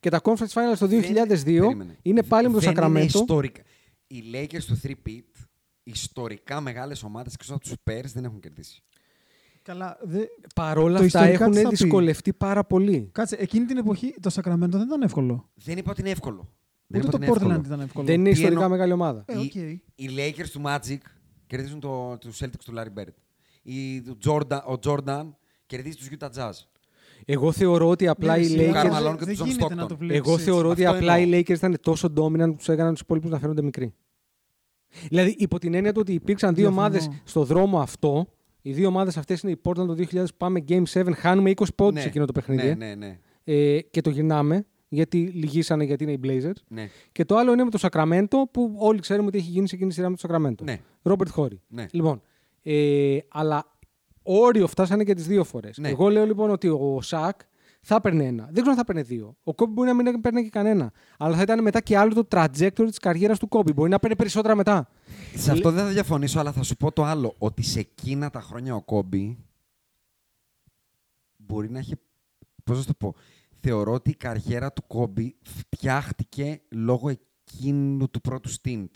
Και 0.00 0.08
τα 0.10 0.20
conference 0.24 0.52
finals 0.52 0.78
το 0.78 0.86
2002 0.86 1.44
Περίμενε. 1.44 1.98
είναι 2.02 2.22
πάλι 2.22 2.48
με 2.48 2.54
το 2.54 2.60
Δεν 2.60 2.70
είναι 2.86 3.00
Sacramento. 3.00 3.04
ιστορικά. 3.06 3.62
Οι 4.06 4.22
Lakers 4.34 4.62
του 4.66 4.80
3-peat, 4.82 5.46
ιστορικά 5.82 6.60
μεγάλες 6.60 7.02
ομάδες 7.02 7.34
εκτός 7.34 7.52
από 7.54 7.62
τους 7.62 7.72
Spurs 7.72 8.04
δεν 8.14 8.24
έχουν 8.24 8.40
κερδίσει. 8.40 8.82
Καλά, 9.62 9.98
δε... 10.02 10.18
Παρόλα 10.54 10.98
Το 10.98 11.04
αυτά 11.04 11.18
ιστορικά 11.20 11.44
έχουν 11.44 11.54
τι 11.56 11.62
θα 11.62 11.68
πει; 11.68 11.74
δυσκολευτεί 11.76 12.32
πάρα 12.32 12.64
πολύ. 12.64 13.08
Κάτσε, 13.12 13.36
εκείνη 13.38 13.64
την 13.64 13.76
εποχή 13.76 14.14
το 14.20 14.30
Sacramento 14.34 14.68
δεν 14.68 14.80
ήταν 14.80 15.02
εύκολο. 15.02 15.48
Δεν 15.54 15.78
είπα 15.78 15.90
ότι 15.90 16.00
είναι 16.00 16.10
εύκολο. 16.10 16.48
Δεν 16.86 17.00
Ούτε 17.00 17.08
είπα 17.08 17.10
το 17.10 17.16
ότι 17.16 17.24
είναι 17.24 17.32
Portland 17.34 17.56
εύκολο. 17.58 17.66
ήταν 17.74 17.80
εύκολο. 17.80 18.06
Δεν 18.06 18.14
είναι 18.14 18.24
Τι 18.24 18.30
ιστορικά 18.30 18.54
εννοώ- 18.54 18.70
μεγάλη 18.70 18.92
ομάδα. 18.92 19.24
Ε, 19.26 19.36
οκ. 19.36 19.54
Οι, 19.54 19.82
οι 19.94 20.08
Lakers 20.16 20.48
του 20.52 20.62
Magic 20.64 20.96
κερδίζουν 21.46 21.80
το, 21.80 22.16
τους 22.20 22.38
Celtics 22.42 22.62
του 22.64 22.72
Larry 22.76 22.98
Bird. 23.00 23.12
Οι, 23.62 24.02
του 24.02 24.18
Jordan, 24.24 24.60
ο 24.68 24.74
Jordan 24.84 25.28
κερδίζει 25.66 25.96
τους 25.96 26.08
Utah 26.18 26.28
Jazz. 26.36 26.52
Εγώ 27.24 27.52
θεωρώ 27.52 27.88
ότι 27.88 28.08
απλά 28.08 28.36
Ναι, 28.36 28.42
οι 28.42 28.44
σιγά, 28.48 28.82
Karl 28.82 28.86
Lakers. 28.86 28.90
Malone 29.12 29.16
και 29.18 29.24
δεν 29.24 29.34
τους 29.36 29.42
John 29.42 29.46
γίνεται 29.46 29.74
να 29.74 29.84
Stockton. 29.84 29.88
το 29.88 29.96
βλέπεις 29.96 30.16
Εγώ 30.18 30.32
έτσι. 30.32 30.44
θεωρώ 30.44 30.68
ότι 30.70 30.84
Αυτό 30.84 30.98
απλά 30.98 31.18
οι 31.18 31.22
εννοώ. 31.22 31.38
Lakers 31.40 31.48
ήταν 31.50 31.76
τόσο 31.80 32.12
dominant 32.16 32.46
που 32.50 32.54
τους 32.56 32.68
έκαναν 32.68 32.92
τους 32.92 33.00
υπόλοιπους 33.02 33.30
να 33.30 33.38
φαίνονται 33.38 33.62
μικροί. 33.62 33.94
Δηλαδή, 35.08 35.34
υπό 35.38 35.58
την 35.58 35.74
έννοια 35.74 35.92
του 35.92 35.98
ότι 36.00 36.12
υπήρξαν 36.12 36.54
δύο 36.54 36.68
Διαφωνώ. 36.68 36.86
ομάδες 36.86 37.08
στο 37.24 37.44
δρόμο 37.44 37.80
αυτό, 37.80 38.26
οι 38.62 38.72
δύο 38.72 38.88
ομάδες 38.88 39.16
αυτές 39.16 39.40
είναι 39.40 39.52
η 39.52 39.60
Portland 39.64 39.86
το 39.86 39.94
2000 39.98 40.06
που 40.12 40.36
πάμε 40.36 40.64
Game 40.68 40.82
7, 40.92 41.10
χάνουμε 41.14 41.50
20 41.50 41.64
πόντους 41.76 42.00
Ναι, 42.02 42.08
εκείνο 42.08 42.24
το 42.24 42.32
παιχνίδι. 42.32 42.62
Ναι, 42.66 42.74
ναι, 42.74 42.94
ναι. 42.94 43.18
Ε, 43.44 43.80
και 43.80 44.00
το 44.00 44.10
γυρνάμε 44.10 44.64
γιατί 44.88 45.18
λυγίσανε 45.18 45.84
γιατί 45.84 46.02
είναι 46.04 46.12
οι 46.12 46.20
Blazers. 46.24 46.60
ναι. 46.68 46.88
Και 47.12 47.24
το 47.24 47.36
άλλο 47.36 47.52
είναι 47.52 47.64
με 47.64 47.70
το 47.70 47.78
Sacramento 47.90 48.36
που 48.50 48.74
όλοι 48.78 49.00
ξέρουμε 49.00 49.26
ότι 49.26 49.38
έχει 49.38 49.50
γίνει 49.50 49.68
σε 49.68 49.74
εκείνη 49.74 49.88
τη 49.90 49.94
σειρά 49.96 50.08
με 50.08 50.16
το 50.16 50.28
Sacramento. 50.28 50.62
Ναι. 50.64 50.78
Ρόμπερτ 51.02 51.30
Χόρι. 51.30 51.60
Ναι. 51.68 51.86
Λοιπόν, 51.90 52.22
ε, 52.62 53.18
αλλά 53.28 53.66
όριο 54.22 54.66
φτάσανε 54.66 55.04
και 55.04 55.14
τις 55.14 55.26
δύο 55.26 55.44
φορές. 55.44 55.78
Ναι. 55.78 55.88
Εγώ 55.88 56.08
λέω 56.08 56.24
λοιπόν 56.26 56.50
ότι 56.50 56.68
ο 56.68 56.98
Σακ 57.00 57.40
θα 57.84 57.94
έπαιρνε 57.94 58.24
ένα. 58.24 58.44
Δεν 58.44 58.52
ξέρω 58.52 58.70
αν 58.70 58.74
θα 58.74 58.80
έπαιρνε 58.80 59.02
δύο. 59.02 59.36
Ο 59.42 59.54
Κόμπι 59.54 59.72
μπορεί 59.72 59.88
να 59.88 59.94
μην 59.94 60.06
έπαιρνε 60.06 60.42
και 60.42 60.48
κανένα. 60.48 60.92
Αλλά 61.18 61.36
θα 61.36 61.42
ήταν 61.42 61.62
μετά 61.62 61.80
και 61.80 61.96
άλλο 61.96 62.14
το 62.14 62.26
trajectory 62.30 62.86
της 62.86 62.98
καριέρας 62.98 63.38
του 63.38 63.48
Κόμπι. 63.48 63.72
Μπορεί 63.72 63.90
να 63.90 63.98
παίρνει 63.98 64.16
περισσότερα 64.16 64.54
μετά. 64.54 64.88
Σε 65.34 65.50
αυτό 65.50 65.70
δεν 65.70 65.84
θα 65.84 65.90
διαφωνήσω, 65.90 66.40
αλλά 66.40 66.52
θα 66.52 66.62
σου 66.62 66.76
πω 66.76 66.92
το 66.92 67.04
άλλο. 67.04 67.34
Ότι 67.38 67.62
σε 67.62 67.80
εκείνα 67.80 68.30
τα 68.30 68.40
χρόνια 68.40 68.74
ο 68.74 68.82
Κόμπι 68.82 69.38
μπορεί 71.36 71.70
να 71.70 71.78
έχει. 71.78 71.94
Πώς 72.64 72.76
να 72.76 72.82
σου 72.82 72.88
το 72.88 72.94
πω; 72.94 73.14
Θεωρώ 73.64 73.92
ότι 73.92 74.10
η 74.10 74.14
καριέρα 74.14 74.72
του 74.72 74.86
Κόμπι 74.86 75.36
φτιάχτηκε 75.42 76.60
λόγω 76.68 77.08
εκείνου 77.08 78.10
του 78.10 78.20
πρώτου 78.20 78.50
stint. 78.50 78.90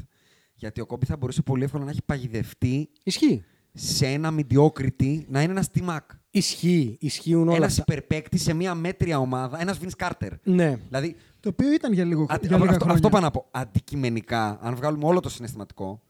Γιατί 0.55 0.81
ο 0.81 0.87
Κόμπι 0.87 1.07
θα 1.07 1.17
μπορούσε 1.17 1.43
πολύ 1.43 1.65
εύκολα 1.65 1.85
να 1.85 1.91
έχει 1.91 2.03
παγιδευτεί 2.07 2.89
Ισχύει. 3.03 3.45
σε 3.73 4.07
ένα 4.07 4.35
mediocrity 4.37 5.25
να 5.27 5.43
είναι 5.43 5.53
ένας 5.53 5.71
τιμάκ. 5.71 6.11
Ισχύει. 6.39 6.97
Ισχύουν 7.01 7.49
όλα 7.49 7.57
Ένας 7.57 7.79
αυτά. 7.79 7.83
υπερπαίκτη 7.93 8.39
σε 8.39 8.53
μια 8.55 8.75
μέτρια 8.75 9.19
ομάδα, 9.19 9.61
ένας 9.61 9.79
Vince 9.83 10.07
Carter. 10.07 10.31
Ναι. 10.43 10.77
Δηλαδή, 10.87 11.17
Το 11.41 11.49
οποίο 11.49 11.73
ήταν 11.73 11.93
για 11.93 12.05
λίγο 12.05 12.27
Αντι- 12.29 12.47
για 12.49 12.57
λίγα 12.57 12.71
αυτό, 12.71 12.85
χρόνια. 12.85 12.95
αυτό 12.95 13.09
πάω 13.09 13.21
να 13.21 13.31
πω. 13.31 13.47
Αντικειμενικά, 13.51 14.59
αν 14.63 14.75
βγάλουμε 14.75 15.05
όλο 15.05 15.21
το 15.21 15.29
συναισθηματικό 15.29 16.03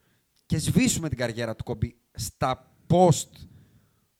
και 0.46 0.58
σβήσουμε 0.58 1.08
την 1.08 1.18
καριέρα 1.18 1.56
του 1.56 1.64
Κόμπι 1.64 1.96
στα 2.12 2.72
post 2.88 3.28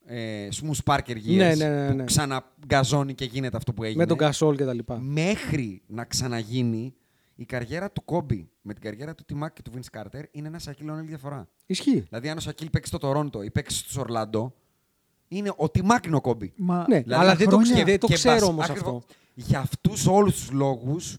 ε, 0.09 0.49
smooth 0.61 0.95
Parker 0.95 1.17
years 1.17 1.37
Ναι, 1.37 1.55
ναι, 1.55 1.69
ναι, 1.69 1.89
ναι. 1.89 1.95
που 1.97 2.05
ξαναγκαζώνει 2.05 3.15
και 3.15 3.25
γίνεται 3.25 3.57
αυτό 3.57 3.73
που 3.73 3.83
έγινε. 3.85 4.03
Με 4.03 4.07
τον 4.09 4.17
Κασόλ 4.17 4.57
και 4.57 4.65
τα 4.65 4.73
λοιπά. 4.75 4.99
Μέχρι 5.01 5.83
να 5.87 6.05
ξαναγίνει 6.05 6.95
η 7.35 7.45
καριέρα 7.45 7.91
του 7.91 8.05
Κόμπι 8.05 8.51
με 8.63 8.73
την 8.73 8.83
καριέρα 8.83 9.15
του 9.15 9.25
Τιμάκ 9.27 9.53
και 9.53 9.63
του 9.63 9.71
Vince 9.75 9.99
Carter 10.01 10.23
είναι 10.31 10.49
ένας 10.49 10.63
Σακίλ 10.63 10.89
Όνελ 10.89 11.07
διαφορά. 11.07 11.49
Ισχύει. 11.67 12.01
Δηλαδή, 12.09 12.29
αν 12.29 12.37
ο 12.37 12.41
Σακίλ 12.41 12.71
παίξει 12.71 12.89
στο 12.89 12.99
Τορόντο 12.99 13.43
ή 13.43 13.51
παίξει 13.51 13.85
στο 13.89 14.01
Ορλάντο, 14.01 14.55
είναι 15.29 15.53
ο 15.57 15.71
Τιμάκ 15.71 16.07
είναι 16.07 16.17
ο 16.17 16.21
Κόμπι. 16.21 16.53
Μα 16.57 16.85
Ναι, 16.89 17.01
Δηλαδή, 17.01 17.23
αλλά 17.25 17.35
δεν 17.35 17.49
το, 17.49 17.57
χρόνια- 17.57 17.73
ξε- 17.75 17.87
δεν 17.87 17.99
το 17.99 18.07
Και 18.07 18.15
ξέρω 18.15 18.35
μπας- 18.35 18.49
όμως 18.49 18.65
ακριβώς. 18.71 18.95
αυτό. 18.97 19.15
Για 19.35 19.59
αυτούς 19.59 20.07
όλους 20.07 20.35
τους 20.35 20.51
λόγους 20.51 21.19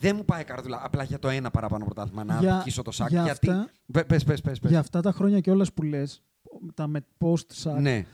δεν 0.00 0.16
μου 0.16 0.24
πάει 0.24 0.44
καρδούλα. 0.44 0.80
Απλά 0.82 1.02
για 1.02 1.18
το 1.18 1.28
ένα 1.28 1.50
παραπάνω 1.50 1.84
πρωτάθλημα 1.84 2.24
να 2.24 2.38
Για- 2.40 2.54
αδικήσω 2.54 2.82
το 2.82 2.90
σάκ. 2.90 3.08
για 3.08 3.22
γιατί. 3.22 3.50
αυτά- 3.50 3.70
Πε- 3.92 4.06
Πες, 4.06 4.24
πες, 4.24 4.40
πες, 4.40 4.58
πες. 4.58 4.70
για 4.70 4.78
αυτά 4.78 5.00
τα 5.00 5.12
χρόνια 5.12 5.40
κιόλας 5.40 5.72
που 5.72 5.82
λες, 5.82 6.22
τα 6.74 6.86
με 6.86 7.04
post 7.18 7.70
sack, 7.70 7.80
Ναι. 7.80 8.06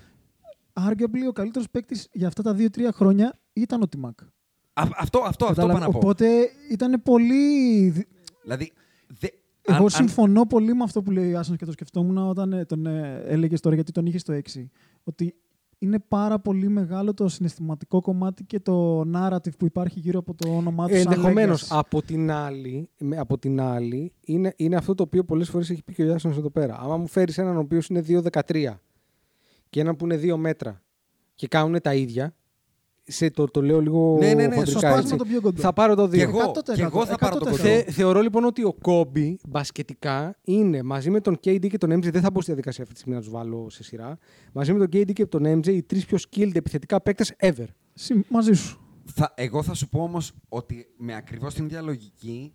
arguably 0.73 1.29
ο 1.29 1.33
καλύτερος 1.33 1.71
παίκτης 1.71 2.09
για 2.13 2.27
αυτά 2.27 2.43
τα 2.43 2.55
δύο-τρία 2.55 2.93
χρόνια 2.93 3.39
ήταν 3.53 3.83
ο 3.83 3.89
Τιμάκ. 3.89 4.21
Α- 4.21 4.27
αυτό 4.97 5.19
αυτό, 5.19 5.19
αυτό 5.27 5.45
Κατάλαβε. 5.47 5.73
πάω 5.79 5.87
να 5.87 5.93
πω. 5.93 5.99
Οπότε 5.99 6.27
ήταν 6.71 7.03
πολύ. 7.03 7.89
δι- 7.89 8.09
Δηλαδή. 8.43 8.73
δε- 9.21 9.27
Εγώ 9.63 9.77
αν- 9.77 9.83
αν- 9.83 9.91
συμφωνώ 9.91 10.47
πολύ 10.47 10.75
με 10.75 10.83
αυτό 10.83 11.03
που 11.03 11.11
λέει 11.11 11.33
ο 11.35 11.39
Άσονς 11.39 11.59
και 11.59 11.65
το 11.65 11.73
σκεφτόμουν 11.73 12.17
όταν 12.19 12.53
ε, 12.53 12.65
τον 12.65 12.87
ε, 12.87 13.23
έλεγες 13.27 13.61
τώρα 13.61 13.75
γιατί 13.75 13.93
τον 13.93 14.07
είχες 14.07 14.21
στο 14.21 14.33
6. 14.33 14.71
Ότι 15.09 15.35
είναι 15.79 15.99
πάρα 16.09 16.39
πολύ 16.39 16.69
μεγάλο 16.69 17.15
το 17.15 17.29
συναισθηματικό 17.29 18.01
κομμάτι 18.01 18.45
και 18.45 18.61
το 18.61 19.01
narrative 19.15 19.57
που 19.59 19.65
υπάρχει 19.65 19.99
γύρω 20.01 20.19
από 20.19 20.35
το 20.35 20.49
όνομά 20.57 20.87
τους. 20.89 21.01
σαν 21.01 21.13
Ενδεχομένως. 21.13 21.63
legacy. 21.63 21.77
Από 21.79 22.03
την 22.03 22.31
άλλη, 22.31 22.91
με- 22.99 23.19
από 23.19 23.39
την 23.39 23.61
άλλη 23.61 24.13
είναι, 24.21 24.53
είναι 24.57 24.77
αυτό 24.77 24.95
το 24.95 25.03
οποίο 25.03 25.25
πολλές 25.25 25.49
φορές 25.49 25.71
έχει 25.71 25.83
πει 25.83 25.93
και 25.93 26.03
ο 26.03 26.05
Γιάννη 26.05 26.39
εδώ 26.39 26.51
πέρα. 26.51 26.77
Άμα 26.81 26.97
μου 26.97 27.07
φέρεις 27.07 27.39
έναν 27.39 27.57
ο 27.57 27.61
οποίος 27.61 27.87
είναι 27.89 28.01
2,13 28.01 28.81
και 29.71 29.81
έναν 29.81 29.97
που 29.97 30.05
είναι 30.05 30.17
2 30.17 30.37
μέτρα 30.37 30.83
και 31.35 31.47
κάνουν 31.49 31.81
τα 31.81 31.95
ίδια. 31.95 32.35
Σε 33.09 33.31
το, 33.31 33.45
το 33.45 33.63
λέω 33.63 33.81
λίγο 33.81 34.17
Ναι, 34.19 34.27
ναι, 34.27 34.35
ναι, 34.35 34.43
χοντρικά, 34.55 34.67
σωστά, 34.71 34.99
έτσι. 34.99 35.17
το 35.17 35.25
πιο 35.25 35.41
κοντά. 35.41 35.61
Θα 35.61 35.73
πάρω 35.73 35.95
το 35.95 36.03
2. 36.05 36.11
Και 36.11 36.23
εγώ, 36.23 36.53
100%, 36.55 36.75
και 36.75 36.83
εγώ 36.83 37.07
θα 37.07 37.17
πάρω 37.19 37.37
το 37.39 37.45
100%. 37.47 37.51
κοντό. 37.51 37.63
Θε, 37.63 37.83
θεωρώ 37.91 38.21
λοιπόν 38.21 38.45
ότι 38.45 38.65
ο 38.65 38.73
Κόμπι 38.73 39.39
μπασκετικά 39.49 40.37
είναι 40.43 40.83
μαζί 40.83 41.11
με 41.11 41.21
τον 41.21 41.35
KD 41.45 41.69
και 41.69 41.79
τον 41.79 41.93
MJ. 41.93 42.11
Δεν 42.11 42.21
θα 42.23 42.31
μπω 42.31 42.39
στη 42.41 42.47
διαδικασία 42.51 42.83
αυτή 42.83 42.95
τη 42.95 43.01
στιγμή 43.01 43.19
να 43.19 43.25
τους 43.25 43.33
βάλω 43.35 43.71
σε 43.71 43.83
σειρά. 43.85 44.19
Μαζί 44.53 44.73
με 44.73 44.79
τον 44.79 44.89
KD 45.01 45.13
και 45.13 45.27
τον 45.27 45.43
MJ, 45.59 45.67
οι 45.67 45.83
τρεις 45.83 46.05
πιο 46.07 46.19
skilled 46.31 46.55
επιθετικά 46.55 47.01
παίκτες 47.01 47.35
ever. 47.41 47.67
Συμ- 47.95 48.25
Μαζί 48.31 48.53
σου. 48.53 48.81
Θα, 49.15 49.33
εγώ 49.37 49.63
θα 49.63 49.75
σου 49.75 49.89
πω 49.89 50.03
όμως 50.03 50.33
ότι 50.49 50.87
με 50.99 51.15
ακριβώς 51.15 51.55
την 51.55 51.65
ίδια 51.65 51.83
λογική, 51.83 52.53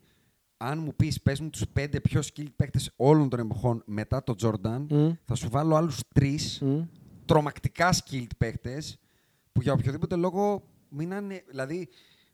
αν 0.57 0.79
μου 0.79 0.93
πεις, 0.95 1.21
πες 1.21 1.39
μου 1.39 1.49
τους 1.49 1.63
πέντε 1.73 1.99
πιο 1.99 2.21
skilled 2.33 2.53
παίκτες 2.55 2.91
όλων 2.95 3.29
των 3.29 3.39
εποχών 3.39 3.83
μετά 3.85 4.23
τον 4.23 4.35
Jordan, 4.43 4.85
Μμ. 4.89 5.09
θα 5.25 5.35
σου 5.35 5.47
βάλω 5.51 5.75
άλλους 5.75 5.99
τρεις 6.13 6.59
Μμ. 6.61 6.79
τρομακτικά 7.25 7.93
skilled 7.93 8.27
παίκτες 8.37 8.99
που 9.51 9.61
για 9.61 9.73
οποιοδήποτε 9.73 10.15
λόγο 10.15 10.63
μείνανε. 10.89 11.43
Δηλαδή, 11.49 11.87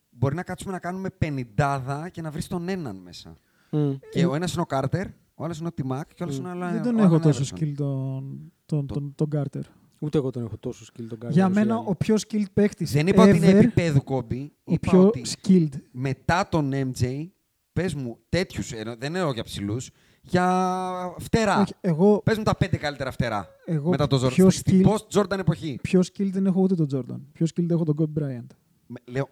μπορεί 0.10 0.36
να 0.36 0.44
κάτσουμε 0.44 0.72
να 0.72 0.80
κάνουμε 0.80 1.10
πενιντάδα 1.10 2.10
και 2.10 2.22
να 2.22 2.32
βρεις 2.32 2.48
τον 2.48 2.70
έναν 2.70 2.96
μέσα. 2.96 3.34
Μμ. 3.72 3.92
Και 4.12 4.26
ο 4.26 4.36
ένας 4.36 4.54
είναι 4.54 4.62
ο 4.62 4.66
Κάρτερ, 4.66 5.08
ο 5.36 5.44
άλλος 5.44 5.58
είναι 5.60 5.68
ο 5.68 5.72
Τιμάκ 5.72 6.08
και 6.14 6.24
ο 6.24 6.26
άλλος 6.26 6.38
είναι 6.38 6.48
ο 6.48 6.52
Δεν 6.54 6.64
Αλάν- 6.64 6.84
τον 6.84 6.96
ο 6.96 7.00
έχω 7.00 7.08
Αλάν 7.08 7.22
τόσο 7.22 7.44
Iverson. 7.44 7.60
skill 7.64 7.74
τον, 7.76 8.52
τον, 8.66 8.88
τον, 8.88 9.14
τον 9.16 9.28
Carter. 9.36 9.62
Ούτε 10.00 10.18
εγώ 10.18 10.30
τον 10.30 10.44
έχω 10.44 10.58
τόσο 10.58 10.86
skilled 10.86 11.06
τον 11.10 11.18
Carter. 11.26 11.32
Για 11.32 11.46
όσο 11.46 11.52
οι 11.60 11.64
μένα 11.64 11.76
άλλοι. 11.76 11.86
ο 11.88 11.96
πιο 11.96 12.16
skilled 12.28 12.52
παίκτη. 12.54 12.86
Δεν 12.86 13.08
είπα 13.08 13.24
ότι 13.24 13.38
είναι 13.38 13.48
επίπεδου 13.48 14.04
κόμπι. 14.04 14.52
Ο 14.64 14.74
Είπα 14.74 14.90
πιο 14.92 15.06
ότι 15.08 15.22
skilled. 15.42 15.80
μετά 15.92 16.48
τον 16.50 16.72
MJ, 16.74 17.28
πες 17.74 17.94
μου 17.94 18.18
τέτοιους, 18.30 18.70
δεν 18.98 19.16
εννοώ 19.16 19.32
για 19.34 19.44
ψηλούς, 19.44 19.90
για 20.30 21.16
φτερά. 21.20 21.62
Όχι, 21.62 21.74
εγώ 21.82 22.22
Πες 22.24 22.38
μου 22.38 22.44
τα 22.44 22.56
πέντε 22.56 22.78
καλύτερα 22.78 23.12
φτερά 23.12 23.48
Εγώ 23.66 23.90
μετά 23.90 24.08
τον 24.08 24.28
πιο 24.30 24.46
Jordan. 24.48 24.52
Στην 24.54 24.86
skill- 24.86 24.90
post 24.90 25.20
Jordan 25.22 25.40
εποχή. 25.40 25.80
πιο 25.82 26.00
skilled 26.00 26.30
δεν 26.32 26.46
έχω 26.46 26.62
ούτε 26.62 26.76
τον 26.76 26.88
Jordan. 26.94 27.20
Πιο 27.34 27.46
skilled 27.56 27.70
έχω 27.70 27.84
τον 27.84 27.96
Kobe 28.00 28.22
Bryant. 28.22 28.46
Με- 28.88 29.00
Λέω, 29.06 29.30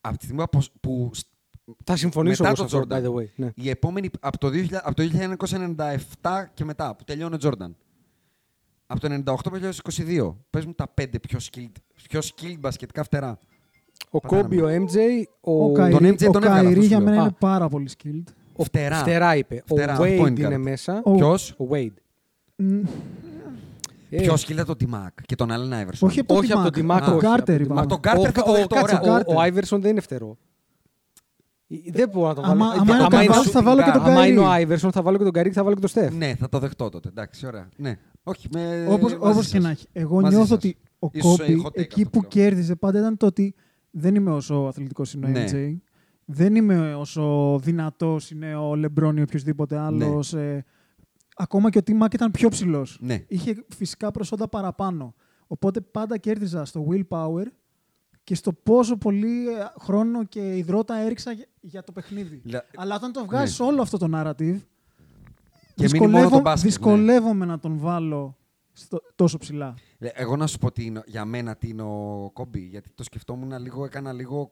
από 0.00 0.18
τη 0.18 0.24
στιγμή 0.24 0.42
που, 0.50 0.62
που 0.80 1.10
σ- 1.14 1.26
Θα 1.84 1.96
συμφωνήσω 1.96 2.42
μετά 2.42 2.54
εγώ 2.58 2.68
σε 2.68 2.76
τον 2.76 2.80
αυτό, 2.82 2.96
by 2.96 3.00
Τζόρνταν. 3.00 3.24
the 3.24 3.28
way. 3.28 3.32
Ναι. 3.36 3.64
Η 3.64 3.68
επόμενη, 3.70 4.10
από 4.20 4.38
το, 4.38 4.48
2000, 4.50 4.80
από 4.82 4.94
το 4.96 5.02
1997 5.02 6.50
και 6.54 6.64
μετά, 6.64 6.94
που 6.96 7.04
τελειώνει 7.04 7.34
ο 7.34 7.36
Τζόρνταν. 7.38 7.76
Από 8.86 9.00
το 9.00 9.06
98 9.06 9.50
μέχρι 9.50 9.60
το 9.60 9.66
2022. 9.66 10.36
Πες 10.50 10.64
μου 10.64 10.72
τα 10.72 10.88
πέντε 10.88 11.18
πιο 11.18 11.38
skilled, 11.52 11.72
πιο 12.08 12.20
skilled 12.20 12.56
μπασκετικά 12.58 13.04
φτερά. 13.04 13.38
Ο 14.10 14.20
Πατάνα 14.20 14.42
Κόμπι, 14.42 14.56
μου. 14.56 14.64
ο 14.64 14.68
MJ, 14.68 14.96
ο, 15.40 15.64
Ο, 15.64 15.66
Τον 15.66 15.74
Καϊρή, 15.74 16.08
MJ 16.08 16.28
ο 16.28 16.30
τον 16.32 16.42
έβγαλα, 16.42 16.62
Καϊρή 16.62 16.68
αυτό 16.72 16.86
για 16.86 16.96
σου 16.98 17.02
μένα 17.02 17.16
λέω. 17.16 17.24
είναι 17.24 17.34
πάρα 17.38 17.68
πολύ 17.68 17.88
skilled. 17.98 18.32
Ο 18.56 18.64
Φτερά. 18.64 18.96
Φτερά 18.96 19.36
είπε. 19.36 19.62
Φτερά, 19.66 19.98
ο 19.98 20.02
Wade 20.02 20.20
point 20.20 20.38
είναι 20.38 20.54
guard. 20.54 20.58
μέσα. 20.58 21.00
Ο- 21.04 21.14
Ποιος? 21.14 21.50
Ο 21.58 21.64
Wade. 21.70 21.92
Μ, 22.56 22.80
Ε, 24.10 24.20
Πιο 24.20 24.34
skilled 24.34 24.56
από 24.56 24.66
τον 24.66 24.76
Τιμάκ 24.76 25.22
και 25.26 25.34
τον 25.34 25.48
Allen 25.50 25.72
Iverson. 25.82 25.98
Όχι 26.00 26.20
από 26.20 26.28
τον 26.34 26.36
όχι 26.42 26.52
από 26.52 26.62
τον 26.62 26.72
Τιμάκ, 26.72 26.72
Τιμάκ, 26.72 27.02
από 27.02 27.06
τον 27.06 27.16
όχι, 27.16 27.26
Κάρτερ 27.26 27.54
από 27.54 27.64
τον 27.64 27.64
είπαμε. 27.66 27.80
Από 27.80 27.88
τον 27.88 28.00
Κάρτερ 28.00 28.30
θα 28.34 28.42
το 28.42 28.50
ο- 28.50 28.54
δεχτώ, 28.54 28.74
κάτσε, 28.74 28.98
ωραία. 29.02 29.22
ο- 29.26 29.34
Ο 29.34 29.40
Άιβερσον 29.40 29.80
δεν 29.80 29.90
είναι 29.90 30.00
φτερό. 30.00 30.36
Ε, 31.68 31.76
Δεν 31.92 32.08
μπορώ 32.08 32.28
να 32.28 32.34
το 32.34 32.40
βάλω. 32.40 32.52
Άμα- 32.52 32.64
Ε, 32.66 32.68
άμα 32.78 32.82
είναι 32.82 32.92
άμα 32.92 33.08
το 33.08 33.16
είναι 33.16 33.26
Καβάλ, 33.26 33.42
σου- 33.44 33.50
θα 33.50 33.62
βάλω 33.62 33.82
και 33.82 33.90
τον 33.90 34.00
άμα 34.02 34.26
είναι 34.26 34.38
ο 34.38 34.42
Καϊρή. 34.42 34.54
Άιβερσον, 34.60 34.92
θα 34.92 35.02
βάλω 35.02 35.16
και 35.18 35.22
τον 35.24 35.32
Καρί 35.32 35.48
και 35.48 35.54
θα 35.54 35.62
βάλω 35.62 35.74
και 35.74 35.80
τον 35.80 35.90
Στεφ. 35.90 36.14
Ναι, 36.14 36.34
θα 36.34 36.48
το 36.48 36.58
δεχτώ 36.58 36.88
τότε. 36.88 37.08
Εντάξει, 37.08 37.46
ωραία. 37.46 37.68
Ναι. 37.76 37.98
Όχι, 38.22 38.48
με, 38.52 38.86
Όπως, 38.88 39.00
μαζί 39.02 39.14
όπως 39.14 39.34
σας. 39.36 39.48
και 39.52 39.58
να 39.58 39.70
έχει. 39.70 39.86
Εγώ 39.92 40.20
Μαζί 40.20 40.34
νιώθω 40.36 40.48
σας. 40.48 40.56
ότι 40.56 40.76
ο 40.98 41.08
Ίσως, 41.12 41.38
ε, 41.38 41.42
Κόμπι 41.42 41.62
hot 41.64 41.68
take 41.68 41.72
εκεί 41.80 42.02
αυτό 42.02 42.10
που 42.10 42.20
λέω. 42.20 42.28
κέρδιζε 42.30 42.74
πάντα 42.76 42.98
ήταν 42.98 43.16
το 43.16 43.26
ότι 43.26 43.54
δεν 43.90 44.14
είμαι 44.14 44.30
όσο 44.30 44.54
αθλητικός 44.54 45.14
είναι 45.14 45.26
ο 45.26 45.28
Ναι. 45.28 45.44
MJ. 45.50 45.76
Δεν 46.24 46.54
είμαι 46.54 46.94
όσο 46.94 47.58
δυνατός 47.62 48.30
είναι 48.30 48.54
ο 48.54 48.74
Λεμπρόν 48.74 49.16
ή 49.16 49.22
οποιοδήποτε 49.22 49.78
άλλος. 49.78 50.34
ε, 50.34 50.64
ακόμα 51.36 51.70
και 51.70 51.78
ο 51.78 51.82
Τιμάκ 51.82 52.12
ήταν 52.14 52.30
πιο 52.30 52.48
ψηλός. 52.48 52.98
Ναι. 53.00 53.24
Είχε 53.28 53.64
φυσικά 53.74 54.10
προσόντα 54.10 54.48
παραπάνω. 54.48 55.14
Οπότε 55.46 55.80
πάντα 55.80 56.16
κέρδιζα 56.18 56.64
στο 56.64 56.86
willpower 56.90 57.44
και 58.24 58.34
στο 58.34 58.52
πόσο 58.52 58.96
πολύ 58.96 59.48
ε, 59.48 59.52
χρόνο 59.80 60.24
και 60.24 60.56
υδρότα 60.56 60.96
έριξα 60.96 61.32
για- 61.32 61.46
για 61.60 61.82
το 61.82 61.92
παιχνίδι. 61.92 62.40
Λα- 62.44 62.64
Αλλά 62.76 62.94
όταν 62.94 63.12
το 63.12 63.24
βγάζεις 63.24 63.58
Ναι. 63.60 63.66
όλο 63.66 63.82
αυτό 63.82 63.98
το 63.98 64.08
narrative, 64.14 64.58
Και 65.74 65.88
μείνει 65.92 66.06
μόνο 66.06 66.28
το 66.28 66.40
μπάσκετ, 66.40 66.64
ναι. 66.64 66.68
δυσκολεύομαι 66.70 67.44
να 67.44 67.58
τον 67.58 67.78
βάλω 67.78 68.36
στο, 68.72 69.00
τόσο 69.14 69.38
ψηλά. 69.38 69.74
Ε, 69.98 70.08
Εγώ 70.14 70.36
να 70.36 70.46
σου 70.46 70.58
πω 70.58 70.72
τι 70.72 70.84
είναι, 70.84 71.02
για 71.06 71.24
μένα 71.24 71.56
τι 71.56 71.68
είναι 71.68 71.82
ο 71.82 72.30
Κόμπι, 72.32 72.60
γιατί 72.60 72.90
το 72.94 73.02
σκεφτόμουν 73.02 73.58
λίγο, 73.58 73.84
έκανα 73.84 74.12
λίγο, 74.12 74.50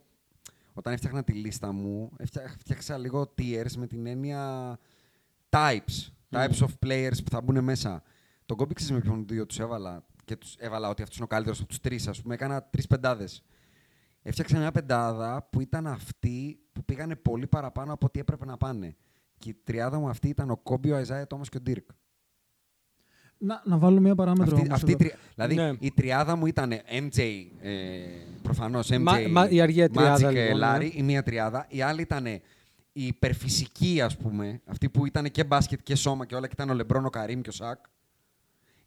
όταν 0.72 0.92
έφτιαχνα 0.92 1.24
τη 1.24 1.32
λίστα 1.32 1.72
μου, 1.72 2.12
έφτια- 2.16 2.54
φτιάξα 2.58 2.98
λίγο 2.98 3.34
tiers 3.38 3.72
με 3.76 3.86
την 3.86 4.06
έννοια 4.06 4.78
types, 5.48 6.10
types 6.30 6.58
of 6.58 6.68
players 6.86 7.16
που 7.24 7.30
θα 7.30 7.40
μπουν 7.40 7.64
μέσα. 7.64 8.02
Τον 8.46 8.56
Κόμπι 8.56 8.74
ξέρεις 8.74 8.94
με 8.94 9.00
ποιον 9.00 9.26
δύο 9.26 9.46
τους 9.46 9.58
έβαλα 9.58 10.04
και 10.24 10.36
τους 10.36 10.54
έβαλα 10.58 10.88
ότι 10.88 11.02
αυτός 11.02 11.16
είναι 11.16 11.24
ο 11.24 11.28
καλύτερος 11.28 11.58
από 11.58 11.68
τους 11.68 11.80
τρεις, 11.80 12.08
ας 12.08 12.22
πούμε, 12.22 12.34
έκανα 12.34 12.62
τρεις 12.62 12.86
πεντάδες. 12.86 13.42
Έφτιαξα 14.22 14.58
μια 14.58 14.72
πεντάδα 14.72 15.48
που 15.50 15.60
ήταν 15.60 15.86
αυτοί 15.86 16.60
που 16.72 16.84
πήγανε 16.84 17.16
πολύ 17.16 17.46
παραπάνω 17.46 17.92
από 17.92 18.06
ό,τι 18.06 18.20
έπρεπε 18.20 18.44
να 18.44 18.56
πάνε. 18.56 18.96
Και 19.38 19.48
η 19.48 19.54
τριάδα 19.64 19.98
μου 19.98 20.08
αυτή 20.08 20.28
ήταν 20.28 20.50
ο 20.50 20.56
Κόμπι, 20.56 20.90
ο 20.90 20.96
Αϊζάια 20.96 21.26
Τόμας 21.26 21.48
και 21.48 21.56
ο 21.56 21.60
Ντύρκ. 21.60 21.90
Να, 23.44 23.62
να 23.64 23.78
βάλω 23.78 24.00
μία 24.00 24.14
παράμετρο 24.14 24.56
Αυτή, 24.56 24.66
όμως 24.68 24.74
αυτή 24.82 24.90
η 24.90 24.94
εδώ. 24.94 25.04
τρι- 25.04 25.18
Δηλαδή 25.34 25.54
Ναι. 25.54 25.72
η 25.80 25.90
τριάδα 25.92 26.36
μου 26.36 26.46
ήταν 26.46 26.72
MJ, 26.88 27.46
ε, 27.60 27.70
προφανώς 28.42 28.88
MJ, 28.90 28.98
Μα- 29.00 29.18
μα- 29.30 29.48
η 29.50 29.60
αργία 29.60 29.90
τριάδα, 29.90 30.28
Magic, 30.30 30.34
ε, 30.34 30.42
λοιπόν, 30.44 30.58
ναι. 30.60 30.76
Larry, 30.76 30.90
η 30.94 31.02
μία 31.02 31.22
τριάδα. 31.22 31.66
Η 31.68 31.82
άλλη 31.82 32.00
ήταν 32.02 32.26
η 32.26 32.40
υπερφυσική, 32.92 34.00
ας 34.00 34.16
πούμε, 34.16 34.60
αυτή 34.66 34.88
που 34.88 35.06
ήταν 35.06 35.30
και 35.30 35.44
μπάσκετ 35.44 35.80
και 35.82 35.94
σώμα 35.94 36.26
και 36.26 36.34
όλα 36.34 36.46
και 36.46 36.52
ήταν 36.56 36.70
ο 36.70 36.74
Λεμπρόν, 36.74 37.04
ο 37.04 37.10
Καρύμ 37.10 37.40
και 37.40 37.48
ο 37.48 37.52
Σακ. 37.52 37.78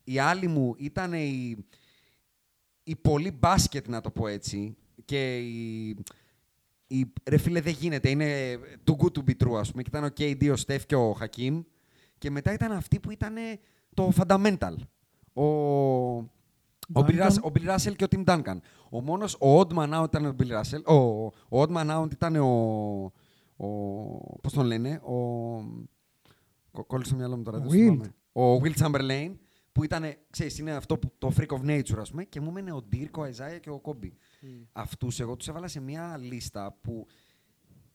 Η 0.04 0.20
άλλη 0.20 0.48
μου 0.48 0.76
ήταν 0.78 1.14
η, 1.14 1.56
η 2.84 2.96
πολύ 2.96 3.32
μπάσκετ, 3.40 3.88
να 3.88 4.02
το 4.02 4.12
πω 4.12 4.28
έτσι, 4.28 4.76
και 5.06 5.38
η, 5.38 5.88
η, 6.88 7.12
ρε 7.30 7.38
φίλε 7.38 7.62
δεν 7.62 7.74
γίνεται, 7.80 8.10
είναι 8.10 8.58
too 8.86 8.96
good 9.04 9.12
to 9.18 9.22
be 9.30 9.48
true, 9.48 9.60
ας 9.60 9.72
πούμε, 9.72 9.84
και 9.84 9.90
ήταν 9.98 10.04
ο 10.04 10.10
KD, 10.18 10.52
ο 10.52 10.56
Στεφ 10.56 10.86
και 10.86 10.96
ο 10.96 11.12
Χακίμ. 11.14 11.62
Και 12.18 12.30
μετά 12.32 12.54
ήταν 12.54 12.72
αυτή 12.72 13.00
που 13.00 13.12
ήταν 13.12 13.34
το 13.96 14.12
fundamental. 14.18 14.76
Ο, 15.34 15.44
ο, 15.44 16.26
Bill 16.94 17.04
Duncan. 17.06 17.28
Russell, 17.30 17.42
ο 17.44 17.52
Bill 17.56 17.76
Russell 17.76 17.96
και 17.96 18.04
ο 18.04 18.08
Tim 18.12 18.24
Duncan. 18.26 18.58
Ο 18.90 19.02
μόνος, 19.02 19.34
ο 19.34 19.60
odd 19.60 19.68
man 19.74 20.02
out 20.02 20.06
ήταν 20.06 20.26
ο 20.26 20.36
Bill 20.40 20.62
Russell. 20.62 20.84
Ο, 20.86 21.26
ο 21.26 21.62
odd 21.62 21.76
man 21.76 22.02
out 22.04 22.12
ήταν 22.12 22.36
ο, 22.36 22.48
ο 23.58 23.70
πώς 24.42 24.54
τον 24.54 24.66
λένε, 24.66 24.96
ο, 25.04 25.14
κο- 26.72 26.84
κόλλησε 26.88 27.12
το 27.12 27.18
μυαλό 27.18 27.38
μου 27.38 27.44
τώρα, 27.44 27.58
δεν 27.60 27.68
Ο 27.68 27.70
το 27.70 27.76
Wilt. 27.76 27.82
θυμάμαι. 27.82 28.14
Ο 28.32 28.62
Will 28.64 28.74
Chamberlain, 28.78 29.36
που 29.72 29.84
ήταν, 29.84 30.04
ξέρεις, 30.30 30.58
είναι 30.60 30.72
αυτό 30.72 30.98
που, 30.98 31.12
το 31.18 31.32
freak 31.38 31.48
of 31.58 31.62
nature, 31.66 31.98
ας 32.00 32.10
πούμε, 32.10 32.24
και 32.24 32.42
μου 32.42 32.48
έμενε 32.50 32.72
ο 32.72 32.82
Dirk, 32.94 33.12
ο 33.18 33.22
Isaiah 33.24 33.60
και 33.62 33.70
ο 33.70 33.82
Kobe. 33.84 34.12
Αυτούς 34.72 35.20
εγώ 35.20 35.36
τους 35.36 35.48
έβαλα 35.48 35.68
σε 35.68 35.80
μια 35.80 36.18
λίστα 36.22 36.78
που 36.82 37.08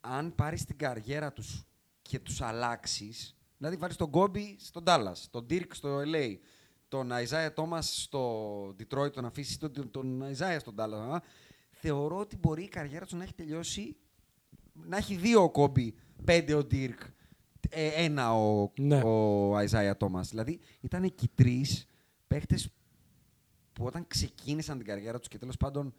αν 0.00 0.34
πάρεις 0.34 0.64
την 0.64 0.76
καριέρα 0.78 1.32
τους 1.32 1.64
και 2.02 2.18
τους 2.18 2.40
αλλάξεις, 2.40 3.36
δηλαδή 3.60 3.76
βάλεις 3.76 3.96
τον 3.96 4.10
Kobe 4.12 4.54
στον 4.58 4.82
Dallas, 4.86 5.16
τον 5.30 5.46
Dirk 5.50 5.66
στο 5.72 5.98
LA, 6.04 6.36
τον 6.88 7.10
Isaiah 7.12 7.54
Thomas 7.54 7.80
στο 7.82 8.66
Detroit, 8.68 9.12
τον 9.12 9.24
αφήσεις 9.24 9.58
τον, 9.58 9.72
τον, 9.72 9.90
τον 9.90 10.22
Isaiah 10.22 10.56
στον 10.58 10.74
Dallas, 10.78 11.12
α, 11.12 11.18
θεωρώ 11.70 12.16
ότι 12.18 12.36
μπορεί 12.36 12.62
η 12.62 12.68
καριέρα 12.68 13.06
του 13.06 13.16
να 13.16 13.22
έχει 13.22 13.34
τελειώσει, 13.34 13.96
να 14.72 14.96
έχει 14.96 15.14
δύο 15.16 15.42
ο 15.42 15.50
Kobe, 15.54 15.88
πέντε 16.24 16.54
ο 16.54 16.66
Dirk, 16.70 16.98
ε, 17.68 18.04
ένα 18.04 18.34
ο, 18.34 18.72
Ναι. 18.76 19.02
ο 19.02 19.58
Isaiah 19.58 19.92
Thomas. 19.98 20.22
Δηλαδή 20.22 20.60
ήταν 20.80 21.14
και 21.14 21.24
οι 21.24 21.30
τρεις 21.34 21.86
παίχτες 22.26 22.68
που 23.72 23.84
όταν 23.84 24.06
ξεκίνησαν 24.06 24.76
την 24.78 24.86
καριέρα 24.86 25.18
τους 25.18 25.28
και 25.28 25.38
τέλος 25.38 25.56
πάντων 25.56 25.94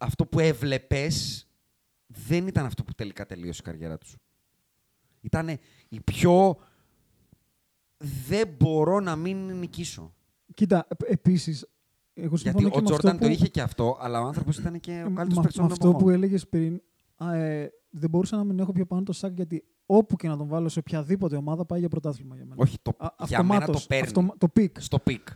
αυτό 0.00 0.26
που 0.26 0.38
έβλεπες 0.38 1.46
δεν 2.06 2.46
ήταν 2.46 2.66
αυτό 2.66 2.84
που 2.84 2.94
τελικά 2.94 3.26
τελείωσε 3.26 3.60
η 3.62 3.64
καριέρα 3.64 3.98
τους. 3.98 4.16
Ήταν 5.20 5.48
η 5.88 6.00
πιο 6.00 6.56
δεν 8.28 8.48
μπορώ 8.58 9.00
να 9.00 9.16
μην 9.16 9.58
νικήσω. 9.58 10.14
Κοίτα, 10.54 10.86
ε, 11.06 11.12
επίσης, 11.12 11.66
εγώ 12.14 12.36
συμφωνώ 12.36 12.68
Γιατί 12.68 12.70
και 12.70 12.78
ο 12.78 12.82
με 12.82 12.84
αυτό 12.84 12.98
Τζόρνταν 12.98 13.16
που... 13.18 13.24
το 13.24 13.30
είχε 13.30 13.48
και 13.48 13.60
αυτό, 13.60 13.96
αλλά 14.00 14.20
ο 14.20 14.26
άνθρωπος 14.26 14.58
ήταν 14.58 14.80
και 14.80 14.90
ο 14.90 14.94
Ε, 14.94 14.96
καλύτερος 15.02 15.34
με- 15.34 15.42
παίκτης 15.42 15.56
με 15.56 15.62
των 15.62 15.72
αυτό 15.72 15.88
εποχών. 15.88 16.04
που 16.04 16.10
έλεγες 16.10 16.48
πριν, 16.48 16.82
α, 17.16 17.34
ε, 17.34 17.72
δεν 17.90 18.10
μπορούσα 18.10 18.36
να 18.36 18.44
μην 18.44 18.58
έχω 18.58 18.72
πιο 18.72 18.86
πάνω 18.86 19.02
το 19.02 19.12
σάκ 19.12 19.34
γιατί 19.34 19.64
όπου 19.86 20.16
και 20.16 20.28
να 20.28 20.36
τον 20.36 20.46
βάλω 20.48 20.68
σε 20.68 20.78
οποιαδήποτε 20.78 21.36
ομάδα 21.36 21.64
πάει 21.64 21.78
για 21.80 21.88
πρωτάθλημα 21.88 22.34
για 22.36 22.44
μένα. 22.44 22.62
Όχι, 22.62 22.78
το, 22.82 22.92
Α, 22.98 23.08
για 23.26 23.42
μένα 23.42 23.48
το 23.48 23.54
αυτομάτως, 23.56 23.86
παίρνει. 23.86 24.06
αυτομα- 24.06 24.34
το 24.38 24.48
πικ. 24.48 24.80
Στο 24.80 24.98
πικ. 24.98 25.28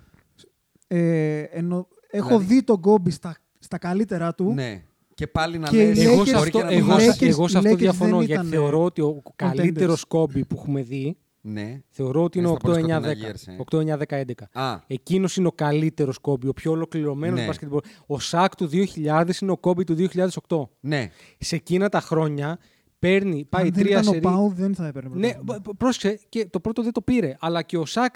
Ε, 0.86 1.40
ενώ 1.42 1.88
έχω 2.10 2.26
Δηλαδή- 2.26 2.46
δει 2.46 2.62
τον 2.62 2.80
Κόμπι 2.80 3.10
στα, 3.10 3.36
στα 3.58 3.78
καλύτερα 3.78 4.34
του. 4.34 4.52
Ναι. 4.52 4.84
Και 5.14 5.26
πάλι 5.26 5.58
να 5.58 5.68
Και 5.68 5.76
λες, 5.76 5.98
οι 5.98 6.02
Εγώ 6.02 6.20
Lakers- 6.22 6.26
σε 6.26 6.32
μπορεί 6.36 6.46
αυτό, 6.48 6.58
και 6.58 6.64
να 6.64 6.70
εγώ, 6.70 6.86
το 6.94 6.98
σε- 7.00 7.06
χάσεις. 7.06 7.22
Lakers- 7.22 7.28
εγώ 7.28 7.48
σε 7.48 7.58
αυτό 7.58 7.70
Lakers 7.70 7.76
διαφωνώ 7.78 8.16
δεν 8.16 8.26
γιατί 8.26 8.46
ήταν, 8.46 8.58
θεωρώ 8.60 8.84
ότι 8.84 9.00
ο 9.00 9.22
καλύτερος 9.36 10.00
contenders. 10.00 10.08
κόμπι 10.08 10.44
που 10.44 10.56
έχουμε 10.58 10.82
δει 10.82 11.16
Ναι. 11.40 11.80
θεωρώ 11.88 12.22
ότι 12.24 12.38
είναι 12.38 12.46
Είναι 12.46 12.56
ο 12.56 12.58
στα 12.60 12.68
πρώτα 12.68 12.80
8-9-10. 12.80 13.16
σκοτεινά 13.16 13.32
years, 13.32 13.52
ε. 13.52 13.56
8-9-10-11. 13.58 14.48
Α, 14.52 14.78
Εκείνος 14.86 15.36
είναι 15.36 15.46
ο 15.46 15.52
καλύτερος 15.52 16.18
κόμπι, 16.18 16.48
ο 16.48 16.52
πιο 16.52 16.70
ολοκληρωμένος 16.70 17.40
Ναι. 17.40 17.46
μπασκετμπολ. 17.46 17.80
Ο 18.06 18.18
Σάκ 18.18 18.54
του 18.56 18.66
2000 18.66 19.40
είναι 19.42 19.50
ο 19.50 19.56
Κόμπι 19.56 19.84
του 19.84 19.94
2008. 19.94 20.70
ναι. 20.80 21.10
Σε 21.38 21.56
εκείνα 21.56 21.88
τα 21.88 22.00
χρόνια 22.00 22.58
παίρνει, 22.98 23.44
πάει 23.48 23.62
Αν 23.66 23.70
δεν 23.72 23.82
τρία 23.82 23.92
ήταν 23.92 24.04
σερί. 24.04 24.18
ο 24.18 24.20
Πάου 24.20 24.52
δεν 24.54 24.74
θα 24.74 24.86
έπαιρνε 24.86 25.08
Ναι, 25.14 25.32
πρωτάθλημα. 25.32 25.60
π- 25.60 25.76
πρόσεξε 25.76 26.18
και 26.28 26.46
το 26.50 26.60
πρώτο 26.60 26.82
δεν 26.82 26.92
το 26.92 27.00
πήρε. 27.02 27.36
Αλλά 27.40 27.62
και 27.62 27.76
ο 27.78 27.84
Σάκ, 27.86 28.14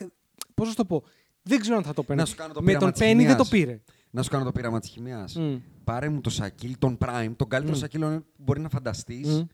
πώς 0.54 0.64
να 0.66 0.70
σου 0.70 0.74
το 0.76 0.84
πω, 0.84 1.02
δεν 1.42 1.60
ξέρω 1.60 1.76
αν 1.76 1.82
θα 1.82 1.94
το 1.94 2.02
παίρνει. 2.02 2.20
Να 2.22 2.26
σου 2.28 2.36
κάνω 2.36 2.52
το 2.52 2.60
Με 2.60 2.66
πείραμα 2.66 2.84
τον 2.84 2.92
της 2.92 3.00
Πένι 3.00 3.26
δεν 3.26 3.36
το 3.36 3.44
χημείας. 3.44 3.66
πήρε. 3.66 3.80
Να 4.10 4.22
σου 4.22 4.30
κάνω 4.30 4.44
το 4.44 4.52
πείραμα 4.52 4.80
της 4.80 4.88
χημείας. 4.90 5.34
Μμ. 5.36 5.56
Πάρε 5.84 6.08
μου 6.08 6.20
το 6.20 6.30
Σακίλ, 6.30 6.76
τον 6.78 6.98
Prime, 7.00 7.32
τον 7.36 7.48
καλύτερο 7.48 7.76
Μμ. 7.76 7.80
Σακίλ 7.80 8.00
που 8.00 8.22
μπορεί 8.36 8.60
να 8.60 8.68
φανταστείς. 8.68 9.28
Μμ. 9.28 9.46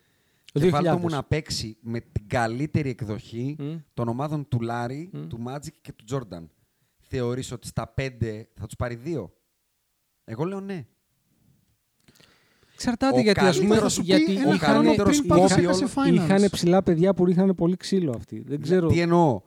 Το 0.53 0.61
Και 0.61 0.71
βάλτε 0.71 0.91
2000. 0.95 0.99
μου 1.01 1.09
να 1.09 1.23
παίξει 1.25 1.77
με 1.81 2.01
την 2.01 2.29
καλύτερη 2.29 2.89
εκδοχή 2.89 3.57
Μμ. 3.59 3.75
των 3.95 4.09
ομάδων 4.09 4.49
του 4.49 4.61
Λάρι, 4.61 5.11
Μμ. 5.13 5.27
του 5.29 5.43
Magic 5.47 5.73
και 5.81 5.93
του 5.93 6.05
Τζόρνταν. 6.05 6.51
Θεωρείς 7.01 7.53
ότι 7.53 7.67
στα 7.67 7.89
πέντε 7.89 8.49
θα 8.55 8.67
τους 8.67 8.77
πάρει 8.77 8.95
δύο; 8.95 9.33
Εγώ 10.25 10.45
λέω 10.45 10.61
ναι. 10.61 10.87
Εξαρτάται 12.75 13.19
Ο 13.19 13.21
γιατί, 13.21 13.41
ας 13.41 13.57
πούμε, 13.57 13.69
καλύτερος- 13.69 13.99
γιατί 13.99 14.37
ένα 14.37 14.51
ο 14.51 14.55
είχαν, 14.55 14.73
καλύτερος 14.75 15.17
πριν 15.17 15.29
πάει 15.29 15.39
κόμπι 15.39 15.51
σε 15.53 15.61
όλων- 15.61 15.89
finals. 15.95 16.13
είχαν 16.25 16.51
ψηλά 16.51 16.83
παιδιά 16.83 17.15
που 17.15 17.25
ρίχνανε 17.25 17.53
πολύ 17.55 17.77
ξύλο 17.77 18.13
αυτοί. 18.17 18.43
Δεν 18.47 18.61
ξέρω. 18.61 18.87
Τι 18.89 19.01
εννοώ. 19.01 19.41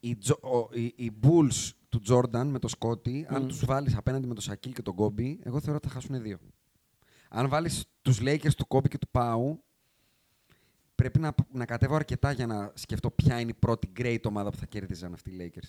Οι, 0.00 0.16
Τζο- 0.16 0.38
ο- 0.42 0.68
οι, 0.72 0.92
οι 0.96 1.12
Bulls 1.22 1.70
του 1.96 2.02
Τζόρνταν 2.02 2.48
με 2.48 2.58
το 2.58 2.68
Σκότι, 2.68 3.26
αν 3.28 3.42
Μμ. 3.42 3.46
τους 3.46 3.64
βάλεις 3.64 3.96
απέναντι 3.96 4.26
με 4.26 4.34
το 4.34 4.40
Σακίλ 4.40 4.72
και 4.72 4.82
τον 4.82 4.94
Κόμπι, 4.94 5.40
εγώ 5.42 5.60
θεωρώ 5.60 5.76
ότι 5.76 5.88
θα 5.88 5.94
χάσουν 5.94 6.22
δύο. 6.22 6.38
Αν 7.28 7.48
βάλεις 7.48 7.84
τους 8.02 8.18
Lakers 8.20 8.54
του 8.56 8.66
Κόμπι 8.66 8.88
και 8.88 8.98
του 8.98 9.08
Πάου, 9.10 9.64
πρέπει 10.94 11.18
να, 11.18 11.34
να 11.52 11.64
κατέβω 11.64 11.94
αρκετά 11.94 12.32
για 12.32 12.46
να 12.46 12.72
σκεφτώ 12.74 13.10
ποια 13.10 13.40
είναι 13.40 13.50
η 13.50 13.54
πρώτη 13.54 13.92
great 13.96 14.20
ομάδα 14.24 14.50
που 14.50 14.56
θα 14.56 14.66
κέρδιζαν 14.66 15.12
αυτοί 15.12 15.30
οι 15.30 15.36
Lakers. 15.40 15.68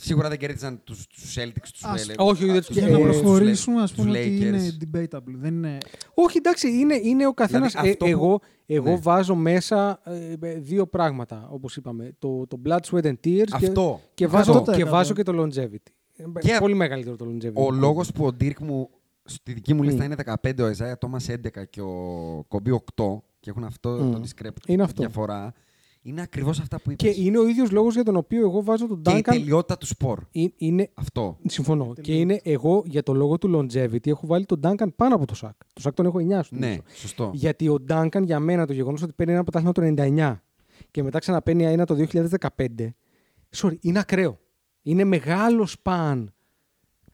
Σίγουρα 0.00 0.28
δεν 0.28 0.38
κέρδιζαν 0.38 0.80
τους, 0.84 1.06
τους 1.06 1.36
Celtics, 1.38 1.68
τους 1.72 1.84
Ας- 1.84 2.06
Vele- 2.06 2.20
όχι, 2.20 2.44
δεν 2.44 2.56
τους 2.56 2.66
τους 2.66 2.76
Για 2.76 2.86
Ε, 2.86 2.90
να 2.90 2.98
Bulls, 2.98 3.06
τους 3.06 3.20
προχωρήσουμε, 3.20 3.82
ας 3.82 3.92
τους 3.92 4.04
πούμε 4.04 4.18
ότι 4.18 4.38
Lakers. 4.40 4.42
είναι 4.44 4.76
debatable. 4.92 5.34
Δεν 5.34 5.54
είναι... 5.54 5.78
Όχι, 6.14 6.36
εντάξει, 6.38 6.68
είναι, 6.78 6.94
είναι 7.02 7.26
ο 7.26 7.32
καθένα. 7.34 7.66
Δηλαδή, 7.66 7.88
αυτό 7.90 8.04
που- 8.04 8.10
εγώ 8.10 8.40
εγώ 8.66 8.90
Ναι. 8.90 8.96
βάζω 8.96 9.34
μέσα 9.34 10.00
ε, 10.40 10.54
δύο 10.58 10.86
πράγματα, 10.86 11.48
όπως 11.50 11.76
είπαμε. 11.76 12.12
Το, 12.18 12.46
το 12.46 12.60
Blood, 12.66 12.78
Sweat 12.90 13.02
and 13.04 13.10
Tears 13.24 13.44
και, 13.44 13.66
Αυτό. 13.66 14.00
και, 14.14 14.24
Αυτό. 14.24 14.36
βάζω, 14.36 14.52
το 14.52 14.62
και 14.64 14.70
έκανα. 14.80 14.90
βάζω 14.90 15.14
και 15.14 15.22
το 15.22 15.42
Longevity. 15.42 15.92
Ε, 16.16 16.24
Και 16.40 16.56
Πολύ 16.58 16.74
μεγαλύτερο 16.74 17.16
το 17.16 17.26
Longevity. 17.28 17.52
Ο 17.54 17.70
λόγος 17.70 18.12
που 18.12 18.24
ο 18.26 18.30
Dirk 18.40 18.58
μου 18.60 18.90
Στη 19.28 19.52
δική 19.52 19.74
μου 19.74 19.82
λίστα 19.82 20.02
Μμ. 20.02 20.04
είναι 20.04 20.14
15, 20.42 20.62
ο 20.62 20.66
Εζάια 20.66 20.98
Τόμα 20.98 21.18
11 21.26 21.64
και 21.70 21.80
ο 21.80 22.44
Κομπί 22.48 22.70
8 22.70 23.22
και 23.40 23.50
έχουν 23.50 23.64
αυτό 23.64 23.90
Μμ. 23.90 24.12
το 24.12 24.20
discrep 24.24 24.50
Είναι 24.66 24.82
αυτό. 24.82 25.10
Διαφορά. 26.06 26.12
Είναι 26.12 26.22
ακριβώς 26.22 26.60
αυτά 26.60 26.80
που 26.80 26.92
Και 26.92 27.06
είπες. 27.08 27.24
είναι 27.24 27.38
ο 27.38 27.46
ίδιος 27.48 27.70
λόγος 27.70 27.94
για 27.94 28.02
τον 28.02 28.16
οποίο 28.16 28.40
εγώ 28.40 28.62
βάζω 28.62 28.86
τον 28.86 29.02
Και 29.02 29.10
η 29.10 29.14
Duncan. 29.14 29.22
τελειότητα 29.22 29.78
του 29.78 29.86
σπορ. 29.86 30.18
Ε- 30.32 30.44
Είναι, 30.56 30.90
Αυτό. 30.94 31.38
συμφωνώ. 31.46 31.92
Και 32.00 32.14
είναι 32.14 32.40
εγώ 32.42 32.82
για 32.86 33.02
το 33.02 33.14
λόγο 33.14 33.38
του 33.38 33.48
longevity 33.56 34.06
έχω 34.08 34.26
βάλει 34.26 34.44
τον 34.46 34.60
Duncan 34.62 34.86
πάνω 34.96 35.14
από 35.14 35.26
το 35.26 35.34
Σακ. 35.34 35.54
Το 35.72 35.80
Σακ 35.80 35.94
τον 35.94 36.06
έχω 36.06 36.18
9 36.18 36.42
στο 36.42 36.56
Ναι, 36.56 36.76
σωστό. 36.94 37.30
Γιατί 37.34 37.68
ο 37.68 37.84
Duncan 37.88 38.22
για 38.24 38.38
μένα 38.40 38.66
το 38.66 38.72
γεγονός 38.72 39.02
ότι 39.02 39.12
παίρνει 39.12 39.32
ένα 39.32 39.42
πρωτάθλημα 39.42 39.72
το 39.72 39.82
99 39.82 40.42
και 40.90 41.02
μετά 41.02 41.18
ξαναπαίρνει 41.18 41.64
ένα 41.64 41.84
το 41.84 41.94
2015. 41.94 42.94
Sorry, 43.56 43.76
είναι 43.80 43.98
ακραίο. 43.98 44.38
Είναι 44.82 45.04
μεγάλος 45.04 45.70
σπαν. 45.70 46.30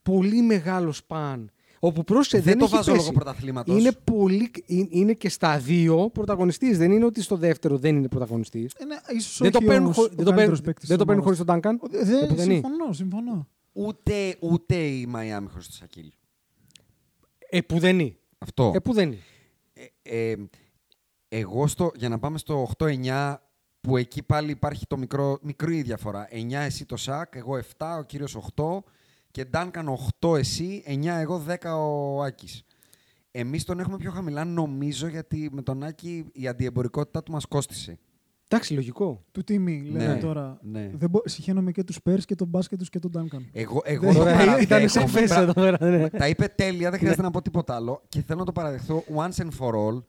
Πολύ 0.02 0.42
μεγάλος 0.42 0.96
σπαν. 0.96 1.50
Όπου 1.84 2.04
πρόσεχε, 2.04 2.36
Δεν 2.36 2.44
δεν, 2.44 2.58
το 2.58 2.64
έχει 2.64 2.74
βάζω 2.74 2.90
πέσει. 2.92 3.04
λόγω 3.04 3.12
πρωταθλήματος. 3.16 3.78
Είναι, 3.80 3.92
πολύ, 4.04 4.50
είναι- 4.66 4.86
είναι 4.90 5.12
και 5.12 5.28
στα 5.28 5.58
δύο 5.58 6.10
πρωταγωνιστής. 6.12 6.78
Δεν 6.78 6.90
είναι 6.92 7.04
ότι 7.04 7.22
στο 7.22 7.36
δεύτερο 7.36 7.78
δεν 7.78 7.96
είναι 7.96 8.08
πρωταγωνιστής. 8.08 8.72
Είναι 8.82 9.00
ίσως 9.16 9.38
Δεν 9.38 9.50
το 9.50 9.58
όχι 9.58 9.66
παίρνουν, 9.66 9.84
όμως 9.84 9.96
χω- 9.96 10.04
ο 10.04 10.08
δεν 10.08 10.16
το 10.16 10.22
παίρνουν, 10.22 10.36
καλύτερος 10.36 10.60
παίκτης 10.60 10.88
δεν 10.88 10.98
το 10.98 11.04
της 11.04 11.12
παίρνουν 11.12 11.24
χωρίς 11.24 11.40
ομάδας. 11.40 11.62
τον 11.62 11.78
Duncan; 11.80 11.98
Ο- 12.00 12.04
Δεν, 12.18 12.26
που 12.28 12.34
δεν 12.34 12.44
είναι. 12.50 12.54
συμφωνώ, 12.54 12.92
συμφωνώ. 12.92 13.48
Ούτε, 13.72 14.36
ούτε 14.40 14.74
η 14.76 15.06
Μαϊάμι 15.06 15.48
χωρίς 15.48 15.66
το 15.66 15.72
Σακίλ. 15.72 16.12
Ε, 17.50 17.60
που 17.60 17.78
δεν 17.78 17.98
είναι. 17.98 18.16
Αυτό. 18.38 18.72
Ε, 18.74 18.78
που 18.78 18.92
δεν 18.92 19.08
είναι. 19.08 19.18
Ε, 20.02 20.30
ε, 20.30 20.36
εγώ 21.28 21.66
στο, 21.66 21.90
για 21.94 22.08
να 22.08 22.18
πάμε 22.18 22.38
στο 22.38 22.68
8-9, 22.78 23.36
που 23.80 23.96
εκεί 23.96 24.22
πάλι 24.22 24.50
υπάρχει 24.50 24.86
το 24.86 24.96
μικρό, 24.98 25.38
μικρή 25.42 25.82
διαφορά. 25.82 26.28
9 26.30 26.52
εσύ 26.64 26.84
το 26.84 26.96
ΣΑΚ, 26.96 27.34
εγώ 27.34 27.56
7, 27.56 27.96
ο 27.98 28.02
κύριος 28.02 28.36
8 28.36 28.82
και 29.32 29.44
Ντάνκαν 29.44 29.88
8 30.20 30.36
εσύ, 30.38 30.82
9 30.86 31.04
εγώ, 31.20 31.42
10 31.48 31.54
ο 31.78 32.22
Άκης. 32.22 32.62
Εμείς 33.30 33.64
τον 33.64 33.80
έχουμε 33.80 33.96
πιο 33.96 34.10
χαμηλά 34.10 34.44
νομίζω 34.44 35.06
γιατί 35.06 35.48
με 35.52 35.62
τον 35.62 35.82
Άκη 35.82 36.24
η 36.32 36.48
αντιεμπορικότητά 36.48 37.22
του 37.22 37.32
μας 37.32 37.46
κόστησε. 37.46 37.98
Εντάξει, 38.48 38.74
λογικό. 38.74 39.24
Του 39.32 39.44
τίμη, 39.44 39.82
λέμε 39.92 40.14
Ναι, 40.14 40.20
τώρα. 40.20 40.58
ναι. 40.62 40.90
Δεν 40.94 41.10
μπο... 41.10 41.20
Συχαίνομαι 41.24 41.72
και 41.72 41.84
τους 41.84 42.02
Πέρς 42.02 42.24
και 42.24 42.34
τον 42.34 42.48
μπάσκετ 42.48 42.78
τους 42.78 42.88
και 42.88 42.98
τον 42.98 43.10
Duncan. 43.14 43.40
Εγώ, 43.52 43.80
εγώ 43.84 44.04
Δεν- 44.06 44.14
το 44.14 44.20
Ωραία, 44.20 44.32
παραδέχομαι. 44.32 44.62
Ήταν 44.62 44.88
σαφέ 44.88 45.26
Μπρα- 45.26 45.40
εδώ 45.40 45.52
πέρα. 45.52 45.86
ναι. 45.90 46.08
Τα 46.10 46.28
είπε 46.28 46.46
τέλεια, 46.46 46.90
δεν 46.90 46.98
χρειάζεται 46.98 47.22
να 47.22 47.30
πω 47.30 47.42
τίποτα 47.42 47.74
άλλο. 47.74 48.02
Και 48.08 48.22
θέλω 48.22 48.38
να 48.38 48.44
το 48.44 48.52
παραδεχθώ 48.52 49.04
once 49.16 49.42
and 49.42 49.48
for 49.58 49.70
all. 49.74 50.02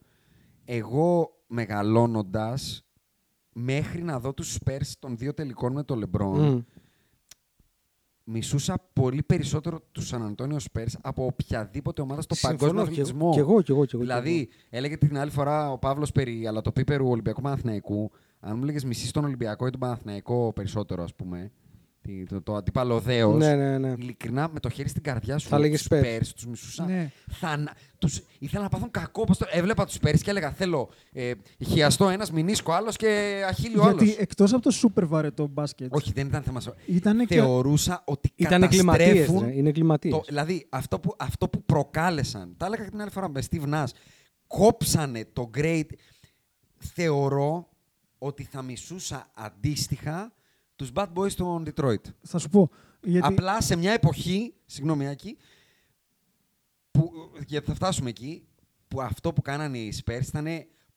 Εγώ 0.65 1.29
μεγαλώνοντας, 1.47 2.85
μέχρι 3.53 4.03
να 4.03 4.19
δω 4.19 4.33
τους 4.33 4.57
Spurs 4.65 4.91
των 4.99 5.17
δύο 5.17 5.33
τελικών 5.33 5.73
με 5.73 5.83
το 5.83 5.99
LeBron, 6.03 6.39
Μμ. 6.39 6.59
Μισούσα 8.23 8.89
πολύ 8.93 9.23
περισσότερο 9.23 9.79
τους 9.91 10.11
San 10.13 10.17
Antonio 10.35 10.57
Spurs 10.71 10.93
από 11.01 11.25
οποιαδήποτε 11.25 12.01
ομάδα 12.01 12.21
στο 12.21 12.35
Συμφωνώ 12.35 12.57
παγκόσμιο 12.57 12.83
κι 12.83 12.99
εγώ- 12.99 13.01
αθλητισμό. 13.01 13.31
κι 13.33 13.39
εγώ, 13.39 13.61
κι 13.61 13.71
εγώ, 13.71 13.85
κι 13.85 13.95
εγώ, 13.95 14.03
κι 14.03 14.09
Δηλαδή, 14.09 14.49
έλεγε 14.69 14.97
την 14.97 15.17
άλλη 15.17 15.31
φορά 15.31 15.71
ο 15.71 15.77
Παύλος 15.77 16.11
περί 16.11 16.47
αλατοπίπερου 16.47 17.07
Ολυμπιακού 17.09 17.41
Παναθηναϊκού. 17.41 18.11
Αν 18.39 18.57
μου 18.57 18.63
έλεγε 18.63 18.87
μισή 18.87 19.13
τον 19.13 19.23
Ολυμπιακό 19.25 19.67
ή 19.67 19.69
τον 19.69 19.79
Παναθηναϊκό 19.79 20.51
περισσότερο, 20.55 21.03
ας 21.03 21.13
πούμε, 21.15 21.51
τι- 22.01 22.23
το, 22.25 22.41
το 22.41 22.55
αντίπαλο 22.55 22.99
δέος, 22.99 23.37
Ναι, 23.37 23.55
ναι, 23.55 23.77
ναι. 23.77 23.93
ειλικρινά 23.97 24.49
με 24.53 24.59
το 24.59 24.69
χέρι 24.69 24.89
στην 24.89 25.03
καρδιά 25.03 25.37
σου, 25.37 25.47
Θα 25.49 25.55
έλεγες 25.55 25.83
τους 25.87 25.97
Spurs. 25.99 26.03
Spurs, 26.03 26.27
τους 26.35 26.45
μισούσα. 26.45 26.85
Ναι. 26.85 27.11
Θανα... 27.29 27.73
Τους... 28.05 28.21
Ήθελα 28.39 28.63
να 28.63 28.69
πάθουν 28.69 28.91
κακό. 28.91 29.21
Όπως 29.21 29.37
το... 29.37 29.45
Έβλεπα 29.51 29.85
τους 29.85 29.95
Spurs 30.01 30.19
και 30.21 30.29
έλεγα 30.29 30.51
θέλω 30.51 30.89
ε, 31.11 31.31
χιαστό 31.65 32.09
ένας, 32.09 32.31
μηνίσκο 32.31 32.71
άλλος 32.71 32.95
και 32.95 33.41
αχίλιο 33.49 33.81
Γιατί 33.81 34.03
άλλος. 34.03 34.15
εκτός 34.17 34.53
από 34.53 34.61
το 34.61 34.71
σούπερ 34.71 35.05
βαρετό 35.07 35.47
μπάσκετ, 35.47 35.95
Όχι, 35.95 36.11
δεν 36.11 36.27
ήταν 36.27 36.41
θέμα. 36.43 36.59
σο- 36.59 36.75
Ήτανε 36.85 37.25
και- 37.25 37.35
Θεωρούσα 37.35 38.01
ότι 38.05 38.31
Ήταν 38.35 38.63
εγκληματίες, 38.63 39.07
καταστρέφουν 39.09 39.45
ρε. 39.45 39.55
Είναι 39.55 39.69
εγκληματίες. 39.69 40.13
το, 40.13 40.23
δηλαδή, 40.27 40.65
αυτό 40.69 40.99
που, 40.99 41.15
αυτό 41.17 41.49
που 41.49 41.63
προκάλεσαν, 41.63 42.53
τα 42.57 42.65
έλεγα 42.65 42.83
και 42.83 42.89
την 42.89 43.01
άλλη 43.01 43.11
φορά 43.11 43.29
με 43.29 43.41
Steve 43.49 43.73
Nash, 43.73 43.85
κόψανε 44.47 45.25
το 45.33 45.49
great. 45.57 45.85
Θεωρώ 46.77 47.69
ότι 48.17 48.43
θα 48.51 48.61
μισούσα 48.61 49.31
αντίστοιχα 49.33 50.33
τους 50.75 50.89
bad 50.93 51.07
boys 51.15 51.31
των 51.31 51.65
Detroit. 51.75 52.01
θα 52.21 52.37
σου 52.37 52.49
πω. 52.49 52.69
Γιατί 53.01 53.27
Απλά 53.27 53.61
σε 53.61 53.75
μια 53.75 53.91
εποχή, 53.91 54.53
συγγνώμη 54.65 55.07
Άκη, 55.07 55.37
που, 56.93 57.11
γιατί 57.47 57.65
θα 57.65 57.73
φτάσουμε 57.73 58.09
εκεί, 58.09 58.47
που 58.87 59.01
αυτό 59.01 59.33
που 59.33 59.41
κάνανε 59.41 59.77
οι 59.77 59.93
Spurs 60.03 60.27
ήταν 60.27 60.45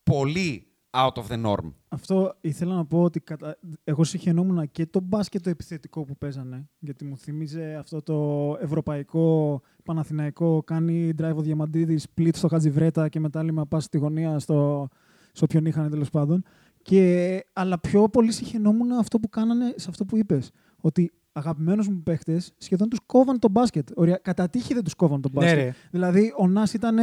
πολύ 0.03 0.67
out 0.91 1.13
of 1.13 1.27
the 1.29 1.45
norm. 1.45 1.73
αυτό 1.89 2.37
ήθελα 2.41 2.75
να 2.75 2.87
πω 2.87 3.03
ότι 3.03 3.21
κατα... 3.21 3.59
εγώ 3.85 4.05
συχαινόμουν 4.05 4.71
και 4.71 4.87
το 4.87 5.01
μπάσκετ 5.01 5.43
το 5.43 5.51
επιθετικό 5.51 6.05
που 6.05 6.17
παίζανε. 6.17 6.69
Γιατί 6.79 7.05
μου 7.05 7.17
θύμιζε 7.17 7.75
αυτό 7.75 8.03
το 8.03 8.57
ευρωπαϊκό 8.61 9.61
Παναθηναϊκό 9.85 10.63
κάνει 10.63 11.13
drive 11.19 11.35
ο 11.37 11.41
Διαμαντίδης, 11.41 12.07
split 12.15 12.37
στο 12.37 12.49
Χατζιβρέτα 12.49 13.09
και 13.09 13.21
μετά 13.21 13.43
λίμα 13.43 13.67
πας 13.67 13.85
στη 13.85 13.99
γωνία 13.99 14.39
στο, 14.39 14.89
σε 15.33 15.45
όποιον 15.45 15.67
είχαν 15.67 15.91
τέλος 15.91 16.11
πάντων. 16.11 16.45
Και... 16.83 17.45
Αλλά 17.53 17.79
πιο 17.79 18.09
πολύ 18.09 18.33
συχαινόμουν 18.33 18.93
αυτό 18.93 19.19
που 19.19 19.29
κάνανε 19.29 19.75
σε 19.77 19.87
αυτό 19.91 20.05
που 20.05 20.17
είπες. 20.17 20.51
Ότι 20.81 21.13
αγαπημένου 21.37 21.85
μου 21.91 22.03
παίχτε 22.03 22.43
σχεδόν 22.59 22.89
τους 22.89 22.99
κόβαν 23.07 23.39
το 23.39 23.49
μπάσκετ. 23.49 23.89
Ωραία, 23.95 24.19
κατά 24.23 24.49
τύχη 24.49 24.75
δεν 24.75 24.85
τους 24.85 24.95
κόβαν 24.95 25.21
το 25.21 25.29
Ναι, 25.33 25.41
μπάσκετ. 25.41 25.59
ρε. 25.59 25.75
Δηλαδή, 25.91 26.33
ο 26.37 26.49
Νας 26.49 26.73
ήταν 26.75 26.97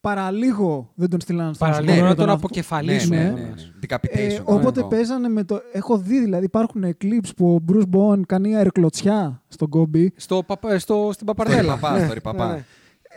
παραλίγο 0.00 0.92
δεν 0.94 1.08
τον 1.10 1.20
στείλαν 1.20 1.54
στον 1.54 1.68
Παραλίγο 1.68 1.90
Αστέρα 1.92 2.08
να 2.08 2.14
για 2.14 2.24
τον 2.24 2.34
αυ- 2.34 2.44
αποκεφαλίσουν. 2.44 3.10
Ναι, 3.16 3.22
Ναι, 3.22 3.30
ναι, 3.30 3.40
ναι. 3.40 3.54
Decapitation. 3.88 4.18
Ε, 4.18 4.26
ναι, 4.26 4.38
όποτε 4.44 4.80
αυτό. 4.80 4.86
παίζανε 4.96 5.28
με 5.28 5.44
το. 5.44 5.60
Έχω 5.72 5.98
δει 5.98 6.20
δηλαδή 6.20 6.44
υπάρχουν 6.44 6.84
clips 7.02 7.28
που 7.36 7.54
ο 7.54 7.64
Bruce 7.72 7.84
Bowen 7.96 8.20
κάνει 8.26 8.56
αερκλωτσιά 8.56 9.42
στον 9.48 9.68
Κόμπι. 9.68 10.12
Στο, 10.16 10.42
παπα- 10.46 10.78
στο, 10.78 11.10
στην 11.12 11.26
Παπαρδέλα. 11.26 11.72
Παπά, 11.78 11.98
Ναι, 11.98 12.06
στο 12.06 12.20
Παπά. 12.20 12.46
ναι, 12.46 12.52
ναι. 12.52 12.58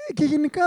Ε, 0.10 0.14
Και 0.14 0.24
γενικά 0.26 0.62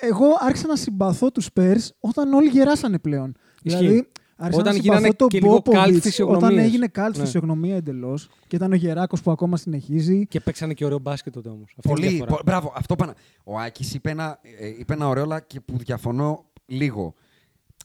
ε, 0.00 0.06
εγώ 0.06 0.26
άρχισα 0.40 0.66
να 0.66 0.76
συμπαθώ 0.76 1.30
τους 1.30 1.48
Spurs 1.54 1.88
όταν 2.00 2.32
όλοι 2.32 2.48
γεράσανε 2.48 2.98
πλέον. 2.98 3.34
Ισχύει. 3.62 3.78
Δηλαδή, 3.78 4.08
άρχισα 4.40 4.60
Όταν 4.60 4.74
να 4.74 4.80
γίνανε 4.80 4.98
συμπαθώ 5.00 5.16
τον 5.16 5.28
και 5.28 5.40
λίγο 5.40 5.62
cult 5.64 5.88
Popovich 5.88 5.98
φυσιογνωμίες. 6.00 6.42
Όταν 6.50 6.58
έγινε 6.64 6.86
καλτ 6.86 7.16
Ναι. 7.16 7.24
φυσιογνωμία 7.24 7.76
εντελώς 7.76 8.28
και 8.46 8.56
ήταν 8.56 8.72
ο 8.72 8.74
Γεράκος 8.74 9.22
που 9.22 9.30
ακόμα 9.30 9.56
συνεχίζει. 9.56 10.26
Και 10.26 10.40
παίξανε 10.40 10.74
και 10.74 10.84
ωραίο 10.84 10.98
μπάσκετ 10.98 11.32
τότε 11.34 11.48
όμως. 11.48 11.74
Πολύ. 11.82 12.24
πο- 12.28 12.40
μπράβο, 12.44 12.72
αυτό 12.76 12.94
πάνω. 12.96 13.12
Ο 13.44 13.58
Άκης 13.58 13.94
είπε, 13.94 14.10
ένα, 14.10 14.38
ε, 14.58 14.66
είπε 14.66 14.92
ένα 14.92 15.08
ωραίο, 15.08 15.22
αλλά 15.22 15.40
και 15.40 15.60
που 15.60 15.76
διαφωνώ 15.78 16.50
λίγο. 16.66 17.14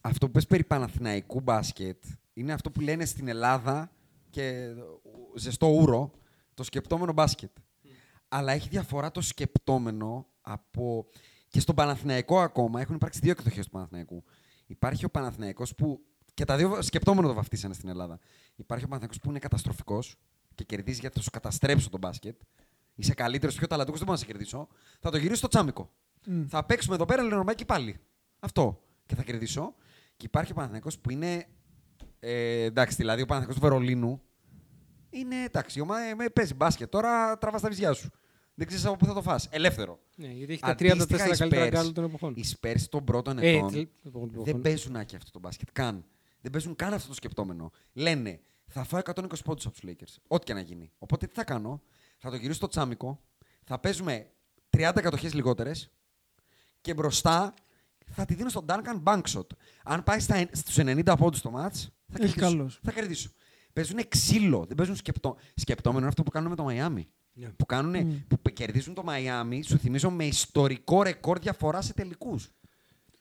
Αυτό 0.01 0.25
που 0.25 0.31
πες 0.31 0.47
περί 0.47 0.63
Παναθηναϊκού 0.63 1.39
μπάσκετ 1.41 2.03
είναι 2.33 2.53
αυτό 2.53 2.71
που 2.71 2.79
λένε 2.81 3.05
στην 3.05 3.27
Ελλάδα 3.27 3.91
και 4.29 4.43
ε, 4.47 4.73
ζεστό 5.35 5.67
ούρο, 5.67 6.11
το 6.53 6.63
σκεπτόμενο 6.63 7.13
μπάσκετ. 7.13 7.51
Αλλά 8.27 8.51
έχει 8.51 8.67
διαφορά 8.69 9.11
το 9.11 9.21
σκεπτόμενο 9.21 10.27
από. 10.41 11.05
και 11.47 11.59
στον 11.59 11.75
Παναθηναϊκό 11.75 12.39
ακόμα 12.39 12.81
έχουν 12.81 12.95
υπάρξει 12.95 13.19
δύο 13.23 13.31
εκδοχές 13.31 13.65
του 13.65 13.71
Παναθηναϊκού. 13.71 14.23
Υπάρχει 14.65 15.05
ο 15.05 15.09
Παναθηναϊκός 15.09 15.75
που. 15.75 15.99
Και 16.33 16.45
τα 16.45 16.57
δύο 16.57 16.81
σκεπτόμενο 16.81 17.27
το 17.27 17.33
βαφτίσανε 17.33 17.73
στην 17.73 17.89
Ελλάδα. 17.89 18.19
Υπάρχει 18.55 18.83
ο 18.83 18.87
Παναθηναϊκός 18.87 19.19
που 19.19 19.29
είναι 19.29 19.39
καταστροφικός 19.39 20.15
και 20.55 20.63
κερδίζει 20.63 20.99
γιατί 20.99 21.15
θα 21.15 21.21
σου 21.21 21.29
καταστρέψω 21.29 21.89
τον 21.89 21.99
μπάσκετ. 21.99 22.41
Είσαι 22.95 23.13
καλύτερος, 23.13 23.55
πιο 23.55 23.67
ταλαντούχος, 23.67 23.99
δεν 23.99 24.07
μπορώ 24.07 24.19
να 24.19 24.25
σε 24.25 24.31
κερδίσω. 24.31 24.67
Θα 24.99 25.09
το 25.11 25.17
γυρίσω 25.17 25.35
στο 25.35 25.47
τσάμικο. 25.47 25.91
Μμ. 26.27 26.45
Θα 26.47 26.65
παίξουμε 26.65 26.95
εδώ 26.95 27.05
πέρα 27.05 27.21
Λενορμάκη 27.23 27.65
πάλι. 27.65 27.99
Αυτό. 28.39 28.81
Και 29.05 29.15
θα 29.15 29.23
κερδίσω. 29.23 29.73
Και 30.17 30.25
υπάρχει 30.25 30.51
ο 30.51 30.55
Παναθηναϊκός 30.55 30.99
που 30.99 31.11
είναι. 31.11 31.45
Ε, 32.19 32.63
εντάξει, 32.63 32.95
δηλαδή 32.95 33.21
ο 33.21 33.25
Παναθηναϊκός 33.25 33.61
του 33.61 33.67
Βερολίνου 33.69 34.21
είναι 35.09 35.35
εντάξει. 35.43 35.79
Ο, 35.79 35.85
μα- 35.85 35.99
ε, 36.23 36.29
παίζει 36.33 36.53
μπάσκετ 36.53 36.89
τώρα, 36.89 37.37
τραβάς 37.37 37.61
τα 37.61 37.69
βυζιά 37.69 37.93
σου. 37.93 38.09
Δεν 38.55 38.67
ξέρεις 38.67 38.85
από 38.85 38.95
πού 38.95 39.05
θα 39.05 39.13
το 39.13 39.21
φας. 39.21 39.47
Ελεύθερο. 39.51 39.99
Ναι, 40.15 40.27
γιατί 40.27 40.51
έχει 40.53 40.61
τα 40.61 40.75
τρία 40.75 40.89
από 40.93 40.97
τα 40.97 41.03
Αντίστοιχα, 41.03 41.29
τέσσερα 41.29 41.47
οι 41.47 41.49
καλύτερα 41.49 41.65
Spurs- 41.65 41.73
γκάλου 41.81 41.91
των 41.91 42.03
εποχών. 42.03 42.33
Οι 42.35 42.43
Spurs 42.59 42.81
των 42.89 43.03
πρώτων 43.03 43.37
Ε, 43.37 43.49
ετών 43.51 43.71
τε- 43.71 43.87
εποχών 44.05 44.21
των 44.27 44.29
δεν 44.31 44.39
εποχών. 44.41 44.61
παίζουν 44.61 44.95
άκια 44.95 45.17
αυτό 45.17 45.31
το 45.31 45.39
μπάσκετ. 45.39 45.67
Καν. 45.71 46.05
Δεν 46.43 46.51
παίζουν 46.51 46.75
καν 46.75 46.93
αυτό 46.93 47.07
το 47.07 47.13
σκεπτόμενο. 47.13 47.71
Λένε, 47.93 48.39
θα 48.67 48.83
φάω 48.83 49.01
120 49.03 49.25
πόντους 49.43 49.65
από 49.65 49.75
τους 49.79 49.83
Lakers. 49.89 50.15
Ό,τι 50.27 50.45
και 50.45 50.53
να 50.53 50.59
γίνει. 50.59 50.91
Οπότε 50.97 51.27
τι 51.27 51.33
θα 51.33 51.43
κάνω, 51.43 51.81
θα 52.17 52.29
το 52.29 52.35
γυρίσω 52.35 52.53
στο 52.53 52.67
τσάμικο, 52.67 53.21
θα 53.63 53.79
παίζουμε 53.79 54.31
30 54.69 54.91
κατοχέ 55.01 55.29
λιγότερες 55.33 55.91
και 56.81 56.93
μπροστά 56.93 57.53
θα 58.05 58.25
τη 58.25 58.33
δίνω 58.33 58.49
στον 58.49 58.65
Duncan 58.67 59.03
Bankshot. 59.03 59.47
Αν 59.83 60.03
πάει 60.03 60.19
στα, 60.19 60.45
στους 60.51 60.75
90 60.77 61.15
πόντους 61.17 61.41
το 61.41 61.49
μάτς, 61.51 61.81
θα 62.07 62.23
Έχει 62.23 62.33
κερδίσω. 62.33 62.39
καλός. 62.57 62.79
Θα 62.83 62.91
κερδίσω. 62.91 63.29
Παίζουν 63.73 64.07
ξύλο, 64.07 64.65
δεν 64.65 64.75
παίζουν 64.77 64.95
σκεπτό... 64.95 65.35
σκεπτόμενο. 65.55 65.99
Είναι 65.99 66.07
αυτό 66.09 66.23
που 66.23 66.31
κάνουν 66.31 66.49
με 66.49 66.55
το 66.55 66.63
Μαϊάμι. 66.63 67.07
Ναι. 67.33 67.49
Που, 67.49 67.65
κάνουνε, 67.65 68.03
Μμ. 68.03 68.17
που 68.27 68.49
κερδίζουν 68.53 68.93
το 68.93 69.03
Μαϊάμι, 69.03 69.61
σου 69.63 69.77
θυμίζω, 69.77 70.09
με 70.09 70.25
ιστορικό 70.25 71.03
ρεκόρ 71.03 71.39
διαφορά 71.39 71.81
σε 71.81 71.93
τελικούς. 71.93 72.49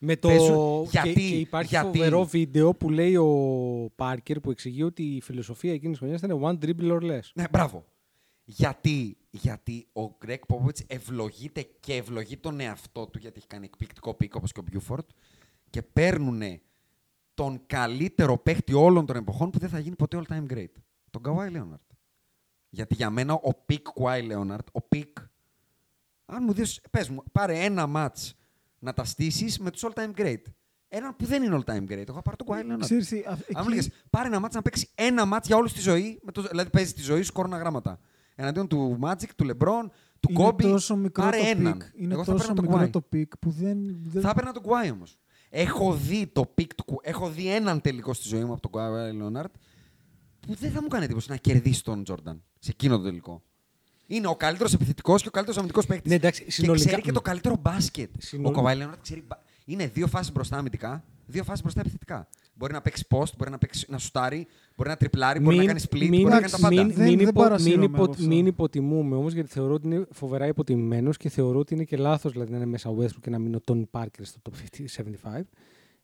Με 0.05 0.15
το... 0.15 0.27
Παίζουν- 0.27 0.83
Και, 0.89 0.99
γιατί- 1.03 1.29
και 1.29 1.35
υπάρχει 1.37 1.69
γιατί- 1.69 1.97
φοβερό 1.97 2.25
βίντεο 2.25 2.73
που 2.73 2.89
λέει 2.89 3.15
ο 3.15 3.91
Πάρκερ 3.95 4.39
που 4.39 4.51
εξηγεί 4.51 4.83
ότι 4.83 5.03
η 5.03 5.21
φιλοσοφία 5.21 5.73
εκείνης 5.73 5.97
τη 5.97 6.03
χρονιάς 6.03 6.21
ήταν 6.21 6.39
one 6.43 6.65
dribble 6.65 6.91
or 6.91 7.01
less. 7.11 7.29
Ναι, 7.33 7.43
μπράβο. 7.51 7.85
Γιατί, 8.45 9.17
γιατί 9.29 9.87
ο 9.93 10.01
Γκρέκ 10.19 10.45
Πόποβιτς 10.45 10.83
ευλογείται 10.87 11.67
και 11.79 11.93
ευλογεί 11.95 12.37
τον 12.37 12.59
εαυτό 12.59 13.07
του, 13.07 13.17
γιατί 13.17 13.37
έχει 13.37 13.47
κάνει 13.47 13.65
εκπληκτικό 13.65 14.13
pick 14.13 14.35
όπως 14.35 14.51
και 14.51 14.59
ο 14.59 14.63
Μπιούφορτ, 14.69 15.09
και 15.69 15.81
παίρνουν 15.81 16.41
τον 17.33 17.61
καλύτερο 17.65 18.37
παίχτη 18.37 18.73
όλων 18.73 19.05
των 19.05 19.15
εποχών 19.15 19.49
που 19.49 19.59
δεν 19.59 19.69
θα 19.69 19.79
γίνει 19.79 19.95
ποτέ 19.95 20.21
all 20.23 20.33
time 20.33 20.53
great. 20.53 20.71
Τον 21.09 21.21
Καουάι 21.23 21.49
Λέοναρτ. 21.49 21.81
Γιατί 22.69 22.93
για 22.95 23.09
μένα 23.09 23.33
ο 23.33 23.53
peak 23.65 23.83
Κουάι 23.89 24.21
Λέοναρτ, 24.21 24.67
ο 24.71 24.81
peak, 24.81 25.17
Αν 26.25 26.43
μου 26.45 26.53
δεις, 26.53 26.81
πες 26.91 27.09
μου, 27.09 27.23
πάρε 27.31 27.63
ένα 27.63 27.87
ματς 27.87 28.33
να 28.83 28.93
τα 28.93 29.03
στήσεις 29.03 29.59
με 29.59 29.71
τους 29.71 29.83
all 29.85 29.93
time 30.03 30.19
great. 30.21 30.41
Έναν 30.87 31.15
που 31.15 31.25
δεν 31.25 31.43
είναι 31.43 31.55
all 31.65 31.73
time 31.73 31.83
great. 31.83 32.03
Εγώ 32.07 32.13
θα 32.13 32.21
πάρω 32.21 32.35
τον 32.37 32.47
Kawhi 32.49 32.71
Leonard. 32.73 32.79
Ξέρεις 32.79 33.07
τι, 33.07 33.19
α- 33.19 33.31
Αν 33.31 33.37
εκεί- 33.47 33.61
μου 33.61 33.69
λέγες, 33.69 33.89
πάρε 34.09 34.27
ένα 34.27 34.39
ματς 34.39 34.55
να 34.55 34.61
παίξει 34.61 34.89
ένα 34.95 35.25
ματς 35.25 35.47
για 35.47 35.55
όλη 35.57 35.69
τη 35.71 35.79
ζωή, 35.79 36.19
με 36.23 36.31
το, 36.31 36.41
δηλαδή 36.41 36.69
παίζει 36.69 36.93
τη 36.93 37.01
ζωή 37.01 37.21
σου 37.21 37.31
κορώνα 37.33 37.57
γράμματα. 37.57 37.99
Εναντίον 38.35 38.67
του 38.67 38.99
Magic, 39.01 39.29
του 39.35 39.45
LeBron, 39.45 39.89
του 40.19 40.31
είναι 40.31 40.47
Kobe, 40.47 40.61
τόσο 40.61 40.95
μικρό 40.95 41.23
πάρε 41.23 41.37
το 41.37 41.43
έναν. 41.47 41.77
peak. 41.77 41.81
Είναι 42.01 42.13
Εγώ 42.13 42.23
θα 42.23 42.31
τόσο 42.31 42.45
παίρνω 42.47 42.61
τον 42.61 42.71
μικρό 42.71 42.87
Kawhi. 42.87 42.91
το 42.91 43.01
peak 43.01 43.37
που 43.37 43.49
δεν. 43.51 43.77
δεν... 44.03 44.21
Θα 44.21 44.29
έπαιρνα 44.29 44.51
τον 44.51 44.63
Kawhi 44.65 44.91
όμως. 44.93 45.17
Έχω 45.49 45.93
δει 45.93 46.27
το 46.27 46.45
peak 46.45 46.73
του 46.75 46.83
Kawhi. 46.87 46.95
Έχω 47.01 47.29
δει 47.29 47.53
έναν 47.55 47.81
τελικό 47.81 48.13
στη 48.13 48.27
ζωή 48.27 48.43
μου 48.43 48.53
από 48.53 48.69
τον 48.69 48.71
Kawhi 48.73 49.21
Leonard 49.23 49.51
που 50.39 50.55
δεν 50.55 50.71
θα 50.71 50.81
μου 50.81 50.87
κάνει 50.87 51.03
εντύπωση 51.05 51.29
να 51.29 51.35
κερδίσει 51.37 51.83
τον 51.83 52.03
Jordan 52.07 52.37
σε 52.59 52.69
εκείνο 52.71 52.97
το 52.97 53.03
τελικό. 53.03 53.43
Είναι 54.15 54.27
ο 54.27 54.35
καλύτερος 54.35 54.73
επιθετικός 54.73 55.21
και 55.21 55.27
ο 55.27 55.31
καλύτερος 55.31 55.57
αμυντικός 55.59 55.85
παίκτης. 55.85 56.09
Ναι, 56.09 56.15
εντάξει, 56.15 56.43
και 56.43 56.51
συνολικά- 56.51 56.85
ξέρει 56.87 57.01
και 57.01 57.11
το 57.11 57.21
καλύτερο 57.21 57.55
μπάσκετ. 57.61 58.09
Συνολ- 58.17 58.57
Ο 58.57 58.61
Kawhi 58.61 58.71
Leonard 58.73 58.97
ξέρει. 59.01 59.23
μπα- 59.27 59.37
Είναι 59.65 59.87
δύο 59.87 60.07
φάσεις 60.07 60.31
μπροστά 60.31 60.57
αμυντικά, 60.57 61.03
δύο 61.25 61.43
φάσεις 61.43 61.61
μπροστά 61.61 61.79
επιθετικά. 61.79 62.27
Μπορεί 62.55 62.73
να 62.73 62.81
παίξει 62.81 63.05
post, 63.09 63.31
μπορεί 63.37 63.51
να, 63.51 63.57
παίξει, 63.57 63.85
να 63.89 63.97
σουτάρει, 63.97 64.47
μπορεί 64.77 64.89
να 64.89 64.97
τριπλάρει, 64.97 65.39
μπορεί 65.39 65.55
να 65.57 65.65
κάνει 65.65 65.81
split, 65.89 65.99
μην, 65.99 66.09
μπορεί 66.21 66.23
να 66.33 66.39
κάνει 66.39 66.51
τα 66.51 66.57
πάντα. 66.57 66.83
μην, 66.83 66.93
Δεν- 66.93 67.07
μην, 67.07 67.17
δεν 67.17 67.27
υπο- 67.27 67.41
παρασύρομαι 67.41 67.81
μην, 67.81 67.93
υπο- 67.93 68.03
από 68.03 68.11
αυτό. 68.11 68.25
μην 68.27 68.45
υποτιμούμε 68.45 69.15
όμως, 69.15 69.33
γιατί 69.33 69.49
θεωρώ 69.49 69.73
ότι 69.73 69.87
είναι 69.87 70.05
φοβερά 70.11 70.47
υποτιμημένο 70.47 71.11
και 71.11 71.29
θεωρώ 71.29 71.59
ότι 71.59 71.73
είναι 71.73 71.83
και 71.83 71.97
λάθος 71.97 72.31
δηλαδή, 72.31 72.51
να 72.51 72.57
είναι 72.57 72.65
μέσα 72.65 72.89
ο 72.89 72.95
Westbrook 72.99 73.21
και 73.21 73.29
να 73.29 73.39
μείνει 73.39 73.55
ο 73.55 73.59
Τόνι 73.59 73.85
Πάρκερ 73.91 74.25
στο 74.25 74.39
top 74.43 74.53
50, 74.53 74.85
75. 74.97 75.47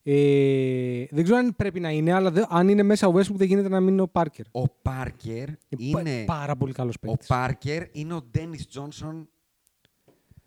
Ε, 0.03 1.03
δεν 1.09 1.23
ξέρω 1.23 1.37
αν 1.37 1.55
πρέπει 1.55 1.79
να 1.79 1.89
είναι, 1.89 2.11
αλλά 2.13 2.31
δε- 2.31 2.43
αν 2.49 2.67
είναι 2.69 2.83
μέσα 2.83 3.07
ο 3.07 3.11
Westbrook 3.15 3.35
δεν 3.35 3.47
γίνεται 3.47 3.69
να 3.69 3.79
μείνει 3.79 4.01
ο 4.01 4.07
Πάρκερ. 4.07 4.45
Ο 4.51 4.63
Πάρκερ 4.81 5.47
είναι. 5.77 6.23
πάρα 6.25 6.55
πολύ 6.55 6.73
καλός 6.73 6.95
Ο 6.95 6.99
παίκτης. 6.99 7.27
Πάρκερ 7.27 7.83
είναι 7.91 8.13
ο 8.13 8.21
Ντένι 8.31 8.57
Τζόνσον 8.57 9.29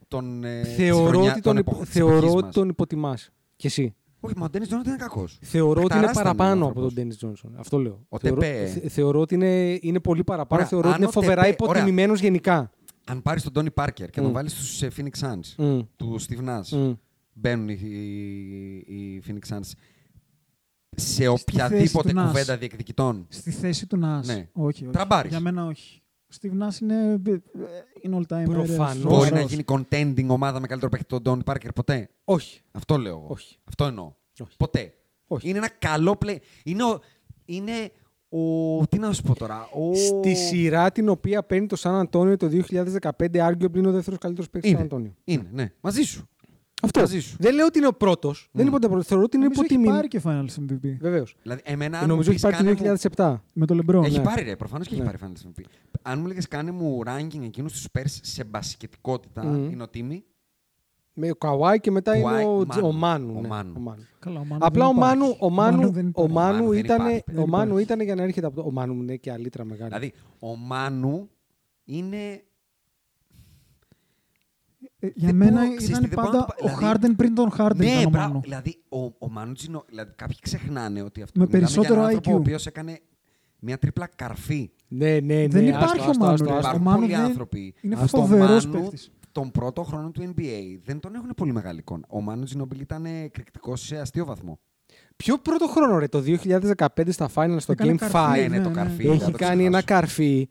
των. 0.08 0.44
Ε, 0.44 0.60
της 0.62 0.74
Θεωρώ 0.74 1.08
χρονιά- 1.08 1.30
ότι 1.32 1.40
των 1.40 1.52
τον, 1.54 1.56
εποχ- 1.60 1.76
υπο- 1.76 1.84
της 1.84 1.92
θεωρώ 1.94 2.12
εποχής 2.16 2.34
ότι 2.34 2.44
μας. 2.44 2.54
τον 2.54 2.68
υποτιμάς. 2.68 3.30
Και 3.56 3.66
εσύ. 3.66 3.94
Όχι, 4.20 4.34
μα 4.36 4.44
ο 4.44 4.48
Ντένι 4.48 4.66
Τζόνσον 4.66 4.84
δεν 4.86 4.94
είναι 4.94 5.02
κακός. 5.08 5.38
Θεωρώ 5.42 5.70
ότι 5.70 5.80
είναι 5.80 5.88
Παιχταράς 5.88 6.10
ήταν 6.16 6.22
ο 6.22 6.34
παραπάνω 6.36 6.52
από 6.60 6.64
άνθρωπος. 6.66 6.94
τον 6.94 7.02
Ντένι 7.02 7.14
Τζόνσον. 7.16 7.54
Αυτό 7.58 7.78
λέω. 7.78 8.04
Ο 8.08 8.18
θεωρώ, 8.18 8.40
Τεπέ. 8.40 8.66
θε- 8.66 8.88
θεωρώ 8.90 9.20
ότι 9.20 9.34
είναι, 9.34 9.78
είναι 9.80 10.00
πολύ 10.00 10.24
παραπάνω. 10.24 10.54
Ωραία, 10.54 10.66
θεωρώ 10.66 10.86
ότι 10.86 10.94
αν 10.94 11.00
είναι 11.00 11.08
ο 11.08 11.12
φοβερά 11.20 11.42
Τεπέ- 11.42 11.60
ωραία. 11.62 11.72
υποτιμημένος 11.80 12.20
γενικά. 12.20 12.70
Αν 13.06 13.22
πάρεις 13.22 13.42
τον 13.42 13.52
Τόνι 13.52 13.70
Πάρκερ 13.70 14.10
και 14.10 14.20
Μμ. 14.20 14.24
τον 14.24 14.32
βάλεις 14.32 14.52
στους 14.52 14.82
Phoenix 14.96 15.26
Suns, 15.26 15.54
Μμ. 15.56 15.78
του 15.96 16.16
Steve 16.20 16.48
Nash, 16.48 16.68
Μμ. 16.78 16.92
Μπαίνουν 17.32 17.68
οι, 17.68 17.78
οι, 17.82 18.94
οι 18.96 19.22
Phoenix 19.26 19.56
Suns 19.56 19.70
σε 20.96 21.14
θέση 21.14 21.26
οποιαδήποτε 21.26 22.12
του 22.12 22.20
Nash. 22.20 22.26
κουβέντα 22.26 22.56
διεκδικητών. 22.56 23.26
Στη 23.28 23.50
θέση 23.50 23.86
του 23.86 23.96
Νάς. 23.96 24.26
Ναι. 24.26 24.48
Όχι, 24.52 24.84
όχι. 24.84 24.92
Τραμπάρεις. 24.92 25.30
Για 25.30 25.40
μένα 25.40 25.66
όχι. 25.66 26.02
Ο 26.22 26.34
Steve 26.40 26.62
Nash 26.66 26.80
είναι, 26.80 27.20
είναι 28.00 28.16
all 28.20 28.36
time. 28.36 28.44
Προφανώς. 28.44 29.02
Μπορεί 29.02 29.30
να 29.30 29.38
Σοβαρός. 29.38 29.50
γίνει 29.50 29.64
contending 29.66 30.26
ομάδα 30.28 30.60
με 30.60 30.66
καλύτερο 30.66 30.90
παίκτη 30.90 31.06
τον 31.06 31.22
Τόνι 31.22 31.42
Πάρκερ 31.44 31.72
ποτέ. 31.72 32.08
Όχι. 32.24 32.60
Αυτό 32.72 32.96
λέω 32.96 33.12
εγώ. 33.12 33.26
Όχι. 33.28 33.58
Αυτό 33.64 33.84
εννοώ. 33.84 34.12
Όχι. 34.40 34.56
Ποτέ. 34.56 34.94
Όχι. 35.26 35.48
Είναι 35.48 35.58
ένα 35.58 35.68
καλό 35.78 36.18
play. 36.24 36.36
Είναι 36.64 36.84
ο. 36.84 37.00
Είναι 37.44 37.90
ο 38.28 38.86
τι 38.86 38.98
να 38.98 39.12
σου 39.12 39.22
πω 39.22 39.34
τώρα. 39.34 39.68
Ο... 39.72 39.94
Στη 39.94 40.34
σειρά 40.34 40.92
την 40.92 41.08
οποία 41.08 41.42
παίρνει 41.42 41.66
το 41.66 41.76
Σαν 41.76 41.94
Αντώνιο 41.94 42.36
το 42.36 42.50
2015, 42.70 43.10
arguably 43.18 43.76
είναι 43.76 43.88
ο 43.88 43.92
δεύτερος 43.92 44.18
καλύτερος 44.18 44.50
παίκτης 44.50 44.70
του 44.70 44.76
Σαν 44.76 44.86
Είναι. 44.86 44.94
Αντώνιο. 44.94 45.14
Είναι, 45.24 45.48
ναι. 45.52 45.72
Μαζί 45.80 46.02
σου. 46.02 46.28
Αυτό. 46.84 47.00
Μαζί 47.00 47.20
σου. 47.20 47.36
Δεν 47.40 47.54
λέω 47.54 47.66
ότι 47.66 47.78
είναι 47.78 47.86
ο 47.86 47.92
πρώτος. 47.92 48.48
Δεν 48.52 48.62
είναι 48.62 48.74
ποτέ 48.74 48.86
πρώτος. 48.88 49.06
Θεωρώ 49.06 49.24
ότι 49.24 49.36
είναι 49.36 49.44
Νομίζω 49.46 49.62
έχει 49.64 49.74
υποτιμή. 49.74 49.96
πάρει 49.96 50.08
και 50.08 50.20
Finals 50.24 50.62
MVP. 50.86 50.96
Βεβαίως. 51.00 51.34
Δηλαδή, 51.42 51.60
εμένα, 51.64 51.96
αν 51.98 52.02
μου 52.04 52.08
Νομίζω 52.10 52.30
έχει 52.30 52.40
πεις, 52.40 52.42
πάρει 52.50 52.56
το 52.56 52.74
κάνε 52.74 52.90
μου- 52.90 52.98
2007. 53.16 53.42
Με 53.52 53.66
το 53.66 53.78
LeBron. 53.86 54.04
Έχει 54.04 54.16
ναι. 54.18 54.22
πάρει, 54.24 54.42
ρε. 54.42 54.56
Προφανώς 54.56 54.86
και 54.88 54.94
έχει 54.94 55.02
Ναι. 55.02 55.10
πάρει 55.10 55.18
Finals 55.34 55.46
MVP. 55.60 55.64
Αν 56.02 56.18
μου 56.20 56.26
λέγες 56.26 56.48
κάνε 56.48 56.70
μου 56.70 57.00
ranking 57.06 57.42
εκείνους 57.42 57.72
τους 57.72 57.86
Spurs 57.92 58.04
σε 58.22 58.44
μπασκετικότητα, 58.44 59.44
Μμμ. 59.44 59.70
είναι 59.70 59.82
ο 59.82 59.88
Τίμη; 59.88 60.24
Με 61.14 61.30
ο 61.30 61.34
Καουάι 61.34 61.80
και 61.80 61.90
μετά 61.90 62.20
Κουάι, 62.20 62.42
είναι 62.42 62.50
ο, 62.52 62.64
Μάνου. 62.66 62.86
ο 62.86 62.92
Μάνου. 62.92 63.34
Ο 63.36 63.40
ναι, 63.40 63.48
Μάνου. 63.48 63.72
ο 63.76 63.80
Μάνου. 63.80 64.06
Καλά, 64.18 64.40
ο 64.40 64.44
Μάνου 64.44 64.64
Απλά 64.66 64.86
δεν 64.86 64.94
ο 64.96 64.98
Μάνου, 65.00 65.24
υπάρχει. 65.24 65.38
ο 65.44 65.50
Μάνου, 65.50 65.90
δεν 65.90 66.06
ο 66.06 66.08
υπάρχει. 66.08 66.32
Μάνου 66.32 66.54
Μάνου 66.56 66.68
δεν 66.70 66.78
ήταν, 66.78 66.96
υπάρχει. 66.96 67.16
ο 67.28 67.32
Δεν 67.34 67.48
Μάνου 67.48 67.64
υπάρχει. 67.66 67.82
ήταν 67.84 68.00
για 68.00 68.14
να 68.14 68.22
έρχεται 68.22 68.46
από 68.46 68.56
το. 68.56 68.62
Ο 68.66 68.70
Μάνου 68.70 68.94
είναι 69.02 69.16
και 69.16 69.30
αλήτρα 69.32 69.64
μεγάλη. 69.64 69.88
Δηλαδή, 69.88 70.12
ο 70.38 70.56
Μάνου 70.56 71.28
είναι. 71.84 72.42
Ε, 75.04 75.08
Για 75.14 75.26
δεν 75.26 75.36
μένα 75.36 75.60
μπορώ, 75.62 75.76
ξέρεις 75.76 75.84
τι, 75.84 75.90
ήταν 75.90 76.00
δεν 76.00 76.10
μπορώ 76.14 76.22
να 76.26 76.32
πάντα 76.32 76.38
το 76.38 76.44
ο 76.44 76.46
πα- 76.46 76.66
δηλαδή- 76.66 76.84
Χάρντεν 76.84 77.16
πριν 77.16 77.34
τον 77.34 77.50
Χάρντεν. 77.50 77.86
Ναι, 77.86 77.92
ήταν 77.92 78.06
ο 78.06 78.08
μπράβο. 78.10 78.28
Μάνου. 78.28 78.40
Δηλαδή, 78.40 78.82
ο, 78.88 78.98
ο 79.18 79.30
Μάνου 79.30 79.52
Τζινο, 79.52 79.84
δηλαδή, 79.88 80.12
κάποιοι 80.16 80.36
ξεχνάνε 80.40 81.02
ότι 81.02 81.22
αυτό 81.22 81.38
Με 81.38 81.44
μιλάμε 81.44 81.64
περισσότερο 81.64 81.94
για 81.94 82.02
έναν 82.02 82.14
άνθρωπο 82.16 82.30
IQ. 82.30 82.34
ο 82.34 82.40
οποίος 82.40 82.66
έκανε 82.66 83.00
μια 83.58 83.78
τρίπλα 83.78 84.08
καρφή. 84.16 84.70
Ναι, 84.88 85.06
ναι, 85.20 85.34
ναι. 85.34 85.46
Δεν 85.48 85.74
άστο, 85.74 85.84
υπάρχει 85.84 86.06
ο 86.06 86.10
άστο, 86.10 86.18
Μάνου, 86.24 86.32
άστο, 86.34 86.44
ρε. 86.44 86.50
άστο. 86.50 86.56
Ο 86.56 86.58
Υπάρχουν 86.58 86.82
Μάνου 86.82 87.00
πολλοί 87.00 87.12
δεν- 87.12 87.24
άνθρωποι. 87.24 87.74
είναι 87.80 87.96
στον 88.06 88.20
φοβερός 88.20 88.66
Μάνου, 88.66 88.80
παίκτης. 88.82 89.10
Τον 89.32 89.50
πρώτο 89.50 89.82
χρόνο 89.82 90.10
του 90.10 90.34
NBA 90.36 90.78
δεν 90.84 91.00
τον 91.00 91.14
έχουν 91.14 91.30
πολύ 91.36 91.52
μεγάλη 91.52 91.78
εικόνα. 91.78 92.04
Ο 92.08 92.20
Μάνου 92.20 92.44
Τζινόμπιλ 92.44 92.80
ήταν 92.80 93.04
εκρηκτικός 93.04 93.80
σε 93.86 93.96
αστείο 93.98 94.24
βαθμό. 94.24 94.58
Ποιο 95.16 95.38
πρώτο 95.38 95.66
χρόνο, 95.66 95.98
ρε, 95.98 96.08
το 96.08 96.20
2015 96.20 97.12
στα 97.12 97.28
Final 97.34 97.56
στο 97.58 97.72
Έκανε 97.72 97.92
Game 97.92 97.96
καρφί, 97.96 98.16
5. 98.16 98.48
Ναι, 98.48 98.56
ναι, 98.56 98.62
το 98.62 98.68
ναι, 98.68 98.74
καρφί. 98.74 99.02
ναι. 99.02 99.08
δεν 99.08 99.12
Έχει 99.20 99.30
το 99.30 99.38
κάνει 99.38 99.64
ένα 99.64 99.82
ξεχάσω. 99.82 100.00
καρφί 100.00 100.48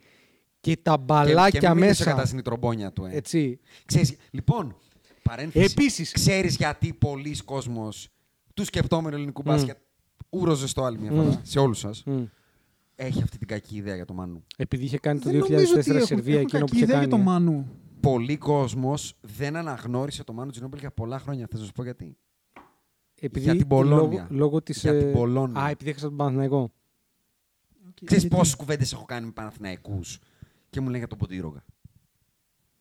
και 0.62 0.78
τα 0.82 0.92
Και- 0.96 1.02
μπαλάκια 1.04 1.60
και 1.60 1.68
μην 1.68 1.78
μείνεις 1.78 2.00
μέσα. 2.00 2.12
κατά 2.12 2.26
στην 2.26 2.44
τρομπόνια 2.44 2.92
του. 2.92 3.06
Ε. 3.06 3.16
Έτσι. 3.16 3.60
Ξέρεις, 3.86 4.16
λοιπόν, 4.32 4.76
παρένθεση. 5.24 5.66
Επίσης. 5.78 6.12
Ξέρεις 6.12 6.56
γιατί 6.56 6.94
πολλοί 6.94 7.36
κόσμος 7.46 8.10
του 8.54 8.64
σκεπτόμενου 8.66 9.16
ελληνικού 9.16 9.42
μπάσκετ 9.42 9.78
ούρωσε 10.30 10.68
στο 10.68 10.84
άλλη 10.84 11.00
μια 11.00 11.12
φορά, 11.12 11.40
σε 11.44 11.60
όλους 11.60 11.80
σας, 11.80 12.04
Μμ. 12.06 12.24
έχει 12.96 13.22
αυτή 13.22 13.38
την 13.38 13.48
κακή 13.48 13.76
ιδέα 13.76 13.96
για 13.96 14.06
το 14.06 14.14
Μάνου. 14.14 14.44
Επειδή 14.58 14.84
είχε 14.86 14.98
κάνει 14.98 15.20
το 15.20 15.30
Δεν 15.30 15.40
νομίζω 15.40 15.58
2004 15.58 15.80
ότι 15.80 15.90
έχουν- 15.96 16.08
Σερβία 16.08 16.34
έχουν 16.34 16.46
εκείνο 16.46 16.60
που 16.66 16.66
κακή 16.72 16.76
είχε 16.76 16.84
ιδέα 16.84 16.96
κάνει. 17.00 17.08
για 17.08 17.16
το 17.18 17.22
ε. 17.22 17.26
Μάνου. 17.26 17.68
Πολλοί 18.00 18.38
κόσμος 18.38 19.14
δεν 19.22 19.56
αναγνώρισε 19.56 20.24
το 20.24 20.34
Μάνου 20.34 20.52
Τζινόμπιλ 20.52 20.80
για 20.80 20.92
πολλά 20.92 21.20
χρόνια. 21.20 21.48
Θα 21.52 21.58
σας 21.58 21.72
πω 21.72 21.84
γιατί; 21.84 22.18
Επειδή 23.24 23.46
Για 23.46 23.56
την 23.56 23.68
Πολόνια. 23.68 23.98
Λόγω, 24.22 24.28
λόγω 24.30 24.62
της, 24.62 24.82
Για 24.82 24.98
την 24.98 25.08
ε, 25.08 25.12
Πολόνια. 25.12 25.62
Α, 25.62 25.70
επειδή 25.70 25.90
έχασα 25.90 26.08
τον 26.08 26.18
Παναθηναϊκό. 26.18 26.72
Ξέρεις 28.04 28.22
Γιατί- 28.24 28.36
πόσες 28.38 28.56
κουβέντες 28.56 28.94
έχω 28.94 29.06
κάνει 29.06 29.26
με 29.26 29.32
Παναθηναϊκούς; 29.32 30.20
Και 30.72 30.80
μου 30.80 30.86
λένε 30.86 30.98
για 30.98 31.08
τον 31.08 31.18
Ποντήρογκα. 31.18 31.66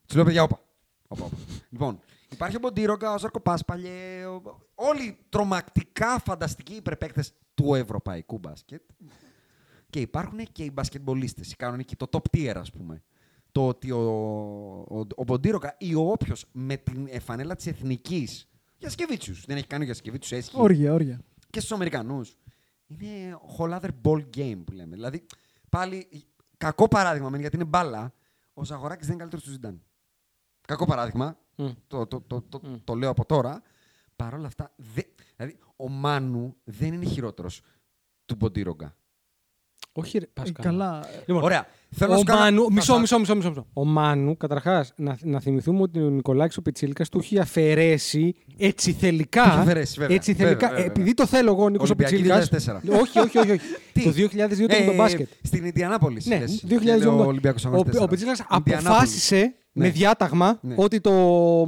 Του 0.07 0.15
λέω, 0.17 0.25
παιδιά, 0.25 0.43
όπα. 0.43 0.61
όπα, 1.09 1.25
όπα. 1.25 1.37
λοιπόν, 1.71 2.01
υπάρχει 2.31 2.57
ο 2.57 2.61
Ποντήρογκα, 2.61 3.13
ο 3.13 3.19
Ζαρκοπάσπαλιε, 3.19 4.25
ο... 4.27 4.43
όλοι 4.75 5.19
τρομακτικά 5.29 6.19
φανταστικοί 6.19 6.73
υπερπαίκτες 6.75 7.33
του 7.55 7.75
ευρωπαϊκού 7.75 8.39
μπάσκετ. 8.39 8.83
Και 9.91 10.01
υπάρχουν 10.01 10.39
και 10.53 10.65
οι 10.65 10.71
μπασκετμπολίστες, 10.73 11.53
οι 11.53 11.57
κανονικοί, 11.57 11.97
το 11.97 12.07
top 12.13 12.37
tier 12.37 12.53
ας 12.57 12.71
πούμε. 12.71 13.03
Το 13.53 13.69
ότι 13.69 13.91
ο, 13.91 14.01
ο, 14.89 15.07
ο 15.15 15.25
Ποντήρογκα 15.25 15.75
ή 15.79 15.95
ο 15.95 16.11
όποιος 16.11 16.45
με 16.53 16.77
την 16.77 17.21
φανέλα 17.21 17.57
της 17.57 17.67
εθνικής 17.67 18.49
για 18.77 18.91
Σκεβίτσιους, 18.91 19.45
δεν 19.47 19.57
έχει 19.57 19.67
κάνει 19.67 19.85
για 19.85 19.95
Σκεβίτσιους, 19.95 20.41
έσχη 20.41 20.55
Όργια, 20.59 20.93
όργια. 20.93 21.21
και 21.51 21.59
στους 21.61 21.73
Αμερικανούς. 21.73 22.37
Είναι 22.87 23.39
whole 23.59 23.81
other 23.81 23.91
ball 24.03 24.25
game 24.37 24.63
που 24.65 24.73
λέμε. 24.73 24.95
Δηλαδή, 24.95 25.27
πάλι 25.69 26.09
κακό 26.61 26.89
παράδειγμα 26.89 27.29
μεν, 27.29 27.41
γιατί 27.41 27.57
είναι 27.57 27.65
μπάλα. 27.65 28.13
Ο 28.53 28.65
Ζαγοράκης 28.65 29.07
δεν 29.07 29.15
είναι 29.15 29.19
καλύτερος 29.19 29.45
του 29.45 29.51
Ζιντάν. 29.51 29.83
Κακό 30.61 30.85
παράδειγμα. 30.87 31.39
Μμ. 31.57 31.69
Το, 31.87 32.07
το, 32.07 32.21
το, 32.21 32.43
το, 32.43 32.61
το 32.85 32.95
λέω 32.95 33.11
από 33.11 33.25
τώρα. 33.25 33.63
Παρ' 34.17 34.35
όλα 34.35 34.47
αυτά, 34.47 34.73
δε, 34.77 35.03
δηλαδή, 35.37 35.59
ο 35.77 35.89
Μάνου 35.89 36.57
δεν 36.65 36.93
είναι 36.93 37.05
χειρότερος 37.05 37.63
του 38.25 38.35
Μποντίρογκα. 38.35 38.97
Όχι, 39.93 40.19
ρε, 40.19 40.27
πας 40.33 40.49
Ε, 40.49 40.53
καλά. 40.53 40.85
Καλά. 40.85 41.05
Λοιπόν, 41.27 41.43
Ωραία. 41.43 41.67
Θέλω 41.95 42.11
να 42.11 42.17
ο 42.17 42.19
σου 42.19 42.25
κάνω- 42.25 42.41
Μάνου, 42.41 42.63
θα 42.65 42.73
μισό, 42.73 42.85
σας- 42.93 43.01
μισό, 43.01 43.19
μισό, 43.19 43.35
μισό, 43.35 43.49
μισό. 43.49 43.67
Ο 43.73 43.85
Μάνου, 43.85 44.37
καταρχάς, 44.37 44.93
να, 44.97 45.17
να 45.23 45.41
θυμηθούμε 45.41 45.83
ότι 45.83 46.01
ο 46.03 46.09
Νικολάκης 46.11 46.57
ο 46.57 46.63
Πιτσίλικας 46.63 47.09
του 47.09 47.19
έχει 47.19 47.39
αφαιρέσει 47.39 48.35
έτσι 48.57 48.93
θελικά. 48.93 49.43
Του 49.43 49.49
έχει 49.49 49.59
αφαιρέσει, 49.59 49.99
βέβαια. 49.99 50.17
Έτσι 50.17 50.33
Βέβαια, 50.33 50.47
θελικά. 50.47 50.67
βέβαια, 50.69 50.83
βέβαια. 50.85 50.93
Επειδή 50.97 51.15
το 51.15 51.27
θέλω 51.27 51.51
εγώ, 51.53 51.65
ο 51.65 51.69
Νίκος 51.69 51.91
ο 51.91 51.95
Ολυμπιακή 51.99 52.23
Πιτσίλικα. 52.23 52.81
2004. 52.95 53.01
όχι, 53.01 53.19
όχι, 53.19 53.39
όχι. 53.39 53.51
όχι. 53.51 53.61
Τι; 53.93 54.03
το 54.03 54.11
2002 54.11 54.65
ήταν 54.65 54.83
Ε, 54.83 54.85
το 54.87 54.95
μπάσκετ. 54.95 55.29
Στην 55.43 55.65
Ιντιανάπολη. 55.65 56.21
Ναι, 56.25 56.39
λες. 56.39 56.65
2002 56.69 56.79
Και 56.85 56.97
λέω 56.97 57.17
το- 57.17 57.25
Ολυμπιακός 57.27 57.65
ο, 57.65 57.69
Αγώνας 57.69 57.97
ο 57.97 58.05
4. 58.05 58.09
Πιτσίλικας 58.09 58.39
Ιντιανάπολη. 58.39 58.87
αποφάσισε 58.87 59.55
Ναι. 59.73 59.85
με 59.85 59.91
διάταγμα 59.91 60.59
Ναι. 60.63 60.75
ότι 60.79 61.01
το, 61.01 61.11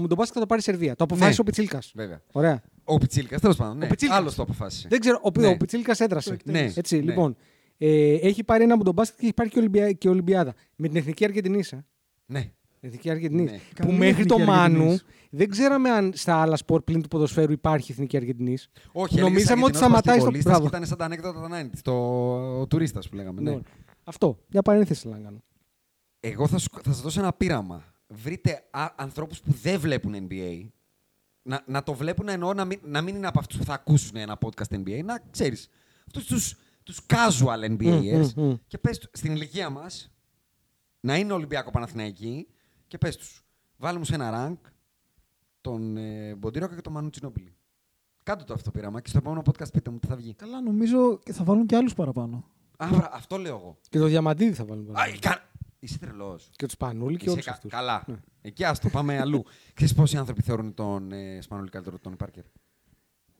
το 0.08 0.14
μπάσκετ 0.14 0.32
θα 0.34 0.40
το 0.40 0.46
πάρει 0.46 0.60
η 0.60 0.64
Σερβία. 0.64 0.96
Το 0.96 1.04
αποφάσισε 1.04 1.30
Ναι. 1.30 1.40
ο 1.40 1.44
Πιτσίλικας. 1.44 1.92
Βέβαια. 1.94 2.20
Ωραία. 2.32 2.62
Ο 2.84 2.98
Πιτσίλικας, 2.98 3.40
τέλος 3.40 3.56
πάντων. 3.56 3.76
Ναι. 3.78 3.84
Ο 3.84 3.88
Πιτσίλικας. 3.88 4.18
Άλλος 4.20 4.34
το 4.34 4.42
αποφάσισε. 4.42 4.86
Δεν 4.90 5.00
ξέρω, 5.00 5.20
ο, 5.22 5.40
Ναι. 5.40 5.46
ο 5.46 5.56
Πιτσίλικας 5.56 6.00
έδρασε. 6.00 6.36
Ναι. 6.44 6.70
Έτσι, 6.74 6.96
Ναι. 6.96 7.02
λοιπόν. 7.02 7.36
Ε, 7.84 8.14
έχει 8.14 8.44
πάρει 8.44 8.64
ένα 8.64 8.74
από 8.74 8.84
τον 8.84 8.94
μπάσκετ 8.94 9.18
και 9.18 9.24
έχει 9.24 9.34
πάρει 9.34 9.48
και, 9.48 9.58
Ολυμπια... 9.58 9.92
και 9.92 10.08
Ολυμπιάδα. 10.08 10.54
Με 10.76 10.88
την 10.88 10.96
εθνική 10.96 11.24
Αργεντινής. 11.24 11.72
Ε. 11.72 11.84
Ναι. 12.26 12.50
Εθνική 12.80 13.10
Αργεντινής. 13.10 13.50
Ναι. 13.50 13.56
Που 13.56 13.86
Καλή 13.86 13.98
μέχρι 13.98 14.24
το 14.24 14.34
εθνική 14.34 14.50
Μάνου 14.50 14.74
Αργεντινής. 14.76 15.04
δεν 15.30 15.48
ξέραμε 15.50 15.90
αν 15.90 16.12
στα 16.14 16.36
άλλα 16.36 16.56
σπορ 16.56 16.82
πλην 16.82 17.02
του 17.02 17.08
ποδοσφαίρου 17.08 17.52
υπάρχει 17.52 17.92
εθνική 17.92 18.16
Αργεντινής. 18.16 18.68
Όχι, 18.92 19.20
Νομίζαμε 19.20 19.64
ότι 19.64 19.76
σταματάει 19.76 20.20
στο. 20.20 20.30
Και 20.30 20.38
Μπράβο. 20.38 20.66
ήταν 20.66 20.86
σαν 20.86 20.98
τα 20.98 21.04
ανέκδοτα 21.04 21.40
των 21.40 21.50
90 21.52 21.78
το 21.82 21.92
ο 22.60 22.66
τουρίστας 22.66 23.08
που 23.08 23.16
λέγαμε. 23.16 23.40
Ναι. 23.40 23.50
Ναι. 23.50 23.60
Αυτό. 24.04 24.38
Μια 24.48 24.62
παρένθεση 24.62 25.08
να 25.08 25.18
κάνω. 25.18 25.42
Εγώ 26.20 26.46
θα, 26.46 26.58
σου, 26.58 26.68
θα 26.82 26.92
σας 26.92 27.00
δώσω 27.00 27.20
ένα 27.20 27.32
πείραμα. 27.32 27.84
Βρείτε 28.06 28.64
α, 28.70 28.86
ανθρώπους 28.96 29.40
που 29.40 29.52
δεν 29.62 29.80
βλέπουν 29.80 30.28
NBA. 30.28 30.66
Να, 31.42 31.62
να 31.66 31.82
το 31.82 31.94
βλέπουν 31.94 32.28
εννοώ 32.28 32.54
να 32.54 32.64
μην, 32.64 32.78
να 32.82 33.00
μην 33.02 33.14
είναι 33.14 33.26
από 33.26 33.38
αυτούς 33.38 33.56
που 33.56 33.64
θα 33.64 33.74
ακούσουν 33.74 34.16
ένα 34.16 34.38
podcast 34.40 34.74
NBA. 34.74 35.04
Να 35.04 35.22
ξέρεις. 35.30 35.68
Αυτούς 36.06 36.26
τους, 36.26 36.56
τους 36.82 37.00
casual 37.06 37.76
NBAers. 37.76 38.32
μμ, 38.34 38.42
μμ. 38.42 38.54
Και 38.66 38.78
πες 38.78 38.98
τους, 38.98 39.08
στην 39.12 39.32
ηλικία 39.32 39.70
μας, 39.70 40.10
να 41.00 41.16
είναι 41.16 41.32
Ολυμπιακό 41.32 41.70
Παναθηναϊκή 41.70 42.48
και 42.86 42.98
πες 42.98 43.16
τους. 43.16 43.44
Βάλε 43.76 43.98
μου 43.98 44.04
σε 44.04 44.14
ένα 44.14 44.30
rank 44.48 44.70
τον 45.60 45.96
ε, 45.96 46.34
Μποντίροκα 46.34 46.74
και 46.74 46.80
τον 46.80 46.92
Μανού 46.92 47.10
Τσινόπιλη. 47.10 47.56
Κάντε 48.22 48.44
το 48.44 48.52
αυτό 48.52 48.70
το 48.70 48.78
πείραμα 48.78 49.00
και 49.00 49.08
στο 49.08 49.18
επόμενο 49.18 49.42
podcast 49.46 49.72
πείτε 49.72 49.90
μου 49.90 49.98
τι 49.98 50.06
θα 50.06 50.16
βγει. 50.16 50.34
Καλά, 50.34 50.60
νομίζω 50.60 51.18
και 51.18 51.32
θα 51.32 51.44
βάλουν 51.44 51.66
και 51.66 51.76
άλλους 51.76 51.94
παραπάνω. 51.94 52.44
Α, 52.76 52.88
βρα, 52.88 53.10
αυτό 53.12 53.36
λέω 53.36 53.56
εγώ. 53.56 53.78
Και 53.88 53.98
το 53.98 54.06
διαμαντίδι 54.06 54.52
θα 54.52 54.64
βάλουμε. 54.64 55.00
Α, 55.00 55.04
κα... 55.20 55.50
Είσαι 55.78 55.98
τρελός. 55.98 56.50
Και 56.52 56.66
τους 56.66 56.76
Πανούλη 56.76 57.16
και 57.16 57.30
όλους 57.30 57.48
αυτούς. 57.48 57.70
Καλά. 57.70 58.04
Ναι. 58.06 58.16
Εκεί 58.40 58.64
άστο, 58.64 58.88
πάμε 58.88 59.18
αλλού. 59.18 59.44
Ξέρεις 59.74 59.94
πόσοι 59.94 60.16
άνθρωποι 60.16 60.42
θεωρούν 60.42 60.74
τον 60.74 61.12
ε, 61.12 61.40
Σπανούλη 61.40 61.70
καλύτερο 61.70 61.96
από 61.96 62.04
τον 62.04 62.16
Πάρκερ; 62.16 62.44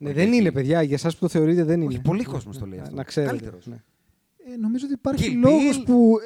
Ναι, 0.02 0.12
δεν 0.12 0.32
είναι, 0.32 0.52
παιδιά. 0.52 0.82
Για 0.82 0.94
εσάς 0.94 1.14
που 1.14 1.20
το 1.20 1.28
θεωρείτε, 1.28 1.64
δεν 1.64 1.80
είναι. 1.80 1.88
Όχι, 1.92 2.00
πολλοί 2.00 2.24
κόσμος 2.24 2.58
το 2.58 2.66
λέει 2.66 2.76
Να- 2.78 2.82
αυτό. 2.84 2.94
Να 2.96 3.04
ξέρετε. 3.04 3.32
Καλύτερος. 3.32 3.66
Ναι. 3.66 3.82
Ε, 4.52 4.56
νομίζω 4.56 4.84
ότι 4.84 4.94
υπάρχει 4.94 5.32
Kill 5.32 5.40
λόγος 5.44 5.78
Bill, 5.80 5.84
που 5.84 6.16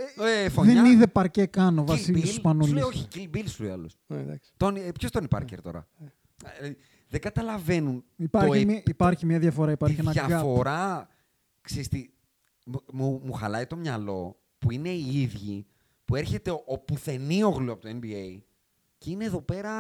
ε, 0.40 0.44
ε, 0.44 0.48
φωνιά. 0.48 0.72
δεν 0.82 0.92
είδε 0.92 1.06
παρκέ 1.06 1.46
καν 1.46 1.78
ο 1.78 1.82
Kill 1.82 1.86
Βασίλης 1.86 2.22
Bill, 2.22 2.26
Σου 2.26 2.32
Σπανούλης. 2.32 2.72
λέει 2.72 2.82
όχι, 2.82 3.08
Kill 3.14 3.36
Bill 3.36 3.44
σου 3.46 3.62
λέει 3.62 3.72
άλλος. 3.72 3.96
Ναι, 4.06 4.20
εντάξει. 4.20 4.50
Τον, 4.56 4.76
ε, 4.76 4.92
ποιος 4.98 5.10
τον 5.10 5.20
είναι 5.20 5.28
Πάρκερ 5.30 5.62
τώρα; 5.62 5.88
Ε, 6.60 6.70
δεν 7.08 7.20
καταλαβαίνουν 7.20 8.04
Υπάρχει, 8.16 8.60
το, 8.64 8.70
μια, 8.70 8.82
υπάρχει 8.86 9.26
μια 9.26 9.38
διαφορά, 9.38 9.70
υπάρχει 9.72 9.94
τη 9.96 10.00
ένα 10.00 10.10
gap. 10.10 10.26
διαφορά. 10.26 11.08
Ξέρεις 11.60 11.88
τι, 11.88 12.08
μου, 12.66 12.80
μου, 12.92 13.20
μου 13.24 13.32
χαλάει 13.32 13.66
το 13.66 13.76
μυαλό 13.76 14.40
που 14.58 14.70
είναι 14.72 14.88
οι 14.88 15.20
ίδιοι 15.20 15.66
που 16.04 16.16
έρχεται 16.16 16.50
ο, 16.50 16.62
ο 16.66 16.78
πουθενίογλου 16.78 17.72
από 17.72 17.80
το 17.82 17.88
NBA 18.02 18.38
και 18.98 19.10
είναι 19.10 19.24
εδώ 19.24 19.40
πέρα 19.42 19.72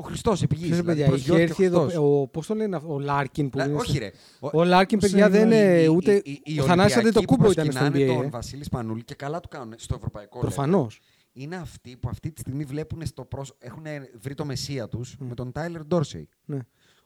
ο 0.00 0.02
Χριστός 0.02 0.42
επί 0.42 0.54
γης, 0.56 0.70
Ξέρετε, 0.70 0.92
δηλαδή 0.92 1.00
παιδιά, 1.02 1.16
είχε 1.16 1.26
προσγειώθηκε 1.26 1.62
έρθει 1.62 1.62
ο 1.62 1.66
εδώ. 1.78 1.80
Χριστός. 1.80 2.04
Ο, 2.22 2.26
πώς 2.26 2.46
το 2.46 2.54
λένε, 2.54 2.76
αυτό, 2.76 2.92
ο 2.94 2.98
Λάρκιν 2.98 3.50
που 3.50 3.58
Λα- 3.58 3.64
είναι 3.64 3.74
όχι 3.76 3.90
στο- 3.90 3.98
ρε. 3.98 4.10
Ο 4.52 4.64
Λάρκιν, 4.64 4.98
Ο 4.98 5.00
παιδιά, 5.00 5.28
δεν 5.28 5.50
Σέιβρι, 5.50 5.56
είναι 5.70 5.82
Οι- 5.82 5.86
ούτε. 5.86 6.14
οι- 6.24 6.40
οι 6.44 6.60
Ο 6.60 6.64
Θανάσης 6.64 6.96
Ολυμπιακοί 6.96 7.26
το 7.26 7.32
που 7.32 7.36
κούμπο 7.36 7.50
ήταν 7.50 7.64
στο 7.72 7.80
προσκυνάνε 7.80 8.04
NBA. 8.12 8.16
τον 8.16 8.24
ε. 8.24 8.28
Βασίλη 8.28 8.64
Σπανούλη 8.64 9.02
και 9.04 9.14
καλά 9.14 9.40
του 9.40 9.48
κάνουν 9.48 9.74
στο 9.76 9.94
ευρωπαϊκό 9.94 10.38
level. 10.38 10.40
Προφανώς. 10.40 11.00
Είναι 11.32 11.56
αυτοί 11.56 11.96
που 11.96 12.08
αυτή 12.08 12.30
τη 12.32 12.40
στιγμή 12.40 12.64
βλέπουν 12.64 13.06
στο 13.06 13.24
πρόσωπο. 13.24 13.58
Έχουν 13.66 13.82
βρει 14.20 14.34
το 14.34 14.44
μεσσία 14.44 14.88
τους 14.88 15.16
με 15.18 15.34
τον 15.34 15.52
Τάιλερ 15.52 15.84
Ντόρσεϊ. 15.84 16.28
Ναι. 16.44 16.58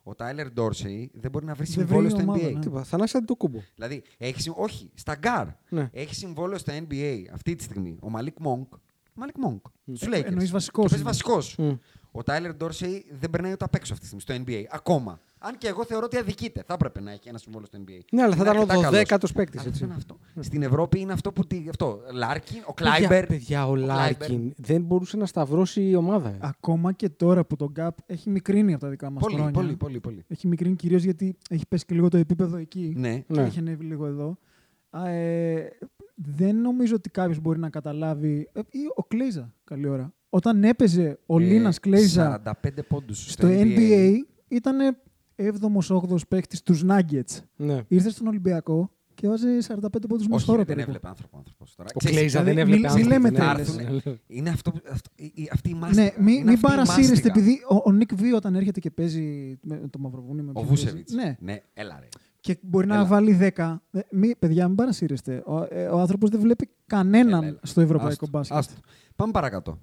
Ο 0.03 0.15
Τάιλερ 0.15 0.51
Ντόρσεϊ 0.51 1.11
δεν 1.13 1.31
μπορεί 1.31 1.45
να 1.45 1.53
βρει 1.53 1.63
Δεν 1.65 1.73
συμβόλαιο 1.73 2.01
βρει 2.09 2.19
στο 2.21 2.31
ομάδα, 2.31 2.47
NBA. 2.47 2.53
ναι. 2.53 2.59
Τίποτα. 2.59 2.83
Θανάσης 2.83 3.19
Αντετοκούνμπο. 3.25 3.59
Δηλαδή, 3.75 4.03
έχει, 4.17 4.41
συμ- 4.41 4.57
όχι, 4.59 4.91
στα 4.93 5.15
γκάρ. 5.15 5.47
Ναι. 5.69 5.89
Έχει 5.93 6.15
συμβόλαιο 6.15 6.57
στο 6.57 6.73
NBA 6.89 7.23
αυτή 7.33 7.55
τη 7.55 7.63
στιγμή. 7.63 7.97
Ο 8.01 8.09
Μαλίκ 8.09 8.39
Μονκ. 8.39 8.63
Μαλίκ 9.13 9.35
Μονκ. 9.37 9.59
Τους 9.85 10.01
Lakers. 10.07 10.23
εννοείς 10.25 10.51
βασικός 10.51 10.83
Και 10.91 10.97
παίζει 10.97 11.03
είναι. 11.03 11.11
βασικός. 11.11 11.57
Μμ. 12.15 12.19
Ο 12.19 12.23
Τάιλερ 12.23 12.53
Ντόρσεϊ 12.55 13.05
δεν 13.19 13.29
περνάει 13.29 13.51
ούτε 13.51 13.63
απ' 13.65 13.75
έξω 13.75 13.93
αυτή 13.93 14.07
τη 14.09 14.19
στιγμή 14.19 14.43
στο 14.45 14.51
NBA. 14.53 14.63
Ακόμα. 14.77 15.19
Αν 15.39 15.57
και 15.57 15.67
εγώ 15.67 15.85
θεωρώ 15.85 16.05
ότι 16.05 16.17
αδικείται. 16.17 16.63
Θα 16.67 16.73
έπρεπε 16.73 17.01
να 17.01 17.11
έχει 17.11 17.29
ένα 17.29 17.37
συμβόλαιο 17.37 17.67
στο 17.67 17.77
NBA. 17.85 17.99
Ναι, 18.11 18.21
αλλά 18.21 18.35
θα 18.35 18.41
Είναι 18.41 18.51
ήταν 18.51 18.57
ο 18.57 18.59
αρκετά 18.87 19.03
καλός. 19.03 19.29
12ος 19.29 19.33
παίκτης, 19.35 19.59
Αλλά 19.59 19.69
έτσι. 19.69 19.79
δεν 19.79 19.89
είναι 19.89 19.97
αυτό. 19.97 20.17
Στην 20.39 20.61
Ευρώπη 20.63 20.99
είναι 20.99 21.13
αυτό 21.13 21.31
που. 21.31 21.47
τι- 21.47 21.65
Αυτό. 21.69 21.99
Λάρκιν, 22.13 22.61
ο 22.65 22.73
Παιδιά, 22.73 22.91
Κλάιμπερ. 22.93 23.25
παιδιά, 23.25 23.67
ο 23.67 23.73
Κλάιμπερ. 23.73 23.95
Λάρκιν 23.97 24.53
δεν 24.57 24.81
μπορούσε 24.81 25.17
να 25.17 25.25
σταυρώσει 25.25 25.81
η 25.89 25.95
ομάδα. 25.95 26.29
ε. 26.29 26.37
Ακόμα 26.41 26.91
και 26.91 27.09
τώρα 27.09 27.45
που 27.45 27.55
το 27.55 27.71
gap 27.79 27.89
έχει 28.05 28.29
μικρύνει 28.29 28.73
από 28.73 28.81
τα 28.83 28.89
δικά 28.89 29.09
μας 29.09 29.21
Πολύ, 29.23 29.35
χρόνια. 29.35 29.51
πολύ, 29.53 29.75
πολύ, 29.75 29.99
πολύ. 29.99 30.23
Έχει 30.27 30.47
μικρύνει 30.47 30.75
κυρίως 30.75 31.03
γιατί 31.03 31.37
έχει 31.49 31.67
πέσει 31.67 31.85
και 31.85 31.93
λίγο 31.95 32.07
το 32.09 32.17
επίπεδο 32.17 32.57
εκεί. 32.57 32.93
Ναι. 32.97 33.17
Και 33.19 33.33
Ναι. 33.33 33.41
έχει 33.41 33.59
ανέβει 33.59 33.83
λίγο 33.83 34.05
εδώ. 34.05 34.37
Α, 34.89 35.07
ε, 35.09 35.77
δεν 36.15 36.55
νομίζω 36.61 36.95
ότι 36.95 37.09
κάποιος 37.09 37.39
μπορεί 37.39 37.59
να 37.59 37.69
καταλάβει. 37.69 38.49
ε, 38.53 38.59
ή 38.69 38.79
ο 38.95 39.03
Κλέιζα, 39.03 39.53
καλή 39.63 39.87
ώρα. 39.87 40.13
Όταν 40.35 40.63
έπαιζε 40.63 41.19
ο 41.25 41.39
Ε, 41.39 41.43
Λίνας 41.43 41.79
Κλέιζα 41.79 42.41
45 42.63 42.69
πόντους 42.87 43.31
στο 43.31 43.47
NBA, 43.51 44.11
ήταν 44.47 44.97
7ο-8ο 45.35 46.15
παίκτης 46.27 46.61
των 46.61 46.75
Nuggets. 46.87 47.39
Ναι. 47.55 47.81
Ήρθε 47.87 48.09
στον 48.09 48.27
Ολυμπιακό 48.27 48.89
και 49.13 49.25
έβαζε 49.25 49.57
45 49.67 49.77
πόντους 50.09 50.27
με 50.27 50.35
Όχι, 50.35 50.45
χώρο 50.45 50.57
δεν 50.57 50.65
περίπου. 50.65 50.87
έβλεπε 50.87 51.07
άνθρωπο. 51.07 51.37
άνθρωπος 51.37 51.75
τώρα. 51.75 51.89
Ο 51.93 51.97
Ξέρεις, 51.97 52.17
Κλέιζα 52.17 52.43
δεν 52.43 52.53
δηλαδή, 52.53 52.71
έβλεπε 52.71 52.93
μη- 52.93 52.95
μη 52.95 53.01
άνθρωπο, 53.01 53.23
λέμε 53.23 53.37
δεν 53.37 53.55
τέλες. 53.75 53.95
έρθουν. 53.95 54.19
Είναι 54.27 54.49
αυτό, 54.49 54.73
αυτό 54.91 55.09
η- 55.15 55.31
η- 55.35 55.49
αυτή 55.53 55.69
η 55.69 55.73
μάστιγα. 55.73 56.03
Ναι, 56.03 56.11
μην, 56.17 56.27
Είναι 56.33 56.43
μην 56.43 56.47
αυτή 56.53 56.59
η 56.65 56.69
παρασύρεστε, 56.69 57.11
μάστιγα. 57.13 57.33
επειδή 57.35 57.59
ο, 57.69 57.81
ο 57.85 57.91
Νικ 57.91 58.15
Βί 58.15 58.31
όταν 58.33 58.55
έρχεται 58.55 58.79
και 58.79 58.91
παίζει 58.91 59.57
με 59.63 59.81
το 59.89 59.99
Μαυροβούνιο. 59.99 60.43
Με 60.43 60.49
Ο 60.49 60.53
ποιον 60.53 60.65
Βούσεβιτς. 60.65 61.13
παίζει, 61.15 61.35
Ναι, 61.41 61.51
ναι, 61.53 61.61
έλα 61.73 61.97
ρε. 61.99 62.07
και 62.39 62.57
μπορεί 62.61 62.85
Έλα. 62.85 62.95
να 62.97 63.05
βάλει 63.05 63.33
10. 63.55 63.81
Ε, 63.91 63.99
Μη, 64.11 64.35
παιδιά, 64.39 64.67
μην 64.67 64.75
παρασύρεστε. 64.75 65.43
Ο, 65.45 65.67
ε, 65.69 65.85
ο 65.87 65.99
άνθρωπος 65.99 66.29
δεν 66.29 66.39
βλέπει 66.39 66.69
κανέναν 66.85 67.39
Έλα, 67.43 67.47
έλα. 67.47 67.59
στο 67.63 67.81
ευρωπαϊκό 67.81 68.11
Άστο, 68.11 68.27
μπάσκετ. 68.31 68.57
άστο. 68.57 68.73
Πάμε 69.15 69.31
παρακάτω. 69.31 69.79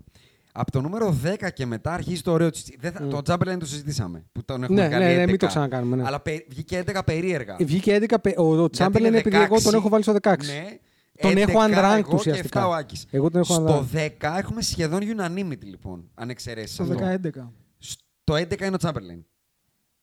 Από 0.52 0.70
το 0.70 0.80
νούμερο 0.80 1.16
10 1.24 1.48
και 1.54 1.66
μετά 1.66 1.92
αρχίζει 1.92 2.22
το 2.22 2.32
ωραίο 2.32 2.50
τσιτσι. 2.50 2.76
Δεν 2.80 2.92
θα, 2.92 3.06
Το 3.08 3.22
Τζάμπερλεν 3.22 3.58
το 3.58 3.66
συζητήσαμε. 3.66 4.24
Που 4.32 4.44
τον 4.44 4.62
έχουμε 4.62 4.82
Ναι, 4.82 4.88
κάνει 4.88 5.04
ναι, 5.04 5.14
ναι, 5.16 5.22
11. 5.24 5.26
μην 5.26 5.38
το 5.38 5.46
ξανακάνουμε, 5.46 5.96
ναι. 5.96 6.02
Αλλά 6.06 6.20
πε- 6.20 6.46
βγήκε 6.48 6.82
11 6.86 7.00
περίεργα. 7.04 7.56
Ε, 7.58 7.64
Βγήκε 7.64 7.94
11. 7.96 8.14
πε- 8.22 8.38
Ο, 8.38 8.42
ο 8.42 8.54
Γιατί 8.54 8.70
Τσάμπερλεν, 8.70 9.10
είναι 9.10 9.18
επειδή 9.18 9.36
εγώ 9.36 9.60
τον 9.60 9.72
16, 9.72 9.74
έχω 9.74 9.88
βάλει 9.88 10.02
στο 10.02 10.12
16. 10.22 10.36
Ναι, 10.46 10.78
Τον 11.20 11.30
11 11.32 11.36
έχω 11.36 11.60
unranked 11.60 11.72
εγώ 11.98 12.02
και 12.08 12.14
ουσιαστικά. 12.14 12.60
7 12.64 12.68
ο 12.68 12.72
Άκης. 12.74 13.06
Εγώ 13.10 13.30
τον 13.30 13.40
έχω 13.40 13.52
Στο 13.54 13.86
unranked. 13.92 13.96
10 14.30 14.34
έχουμε 14.38 14.62
σχεδόν 14.62 15.00
unanimity 15.02 15.64
λοιπόν, 15.64 16.10
αν 16.14 16.30
εξαιρέσεις. 16.30 16.74
Στο 16.74 16.84
10-11. 16.84 17.52
Στο 17.78 18.34
11 18.34 18.60
είναι 18.66 18.74
ο 18.74 18.76
Τσάμπερλεν. 18.78 19.26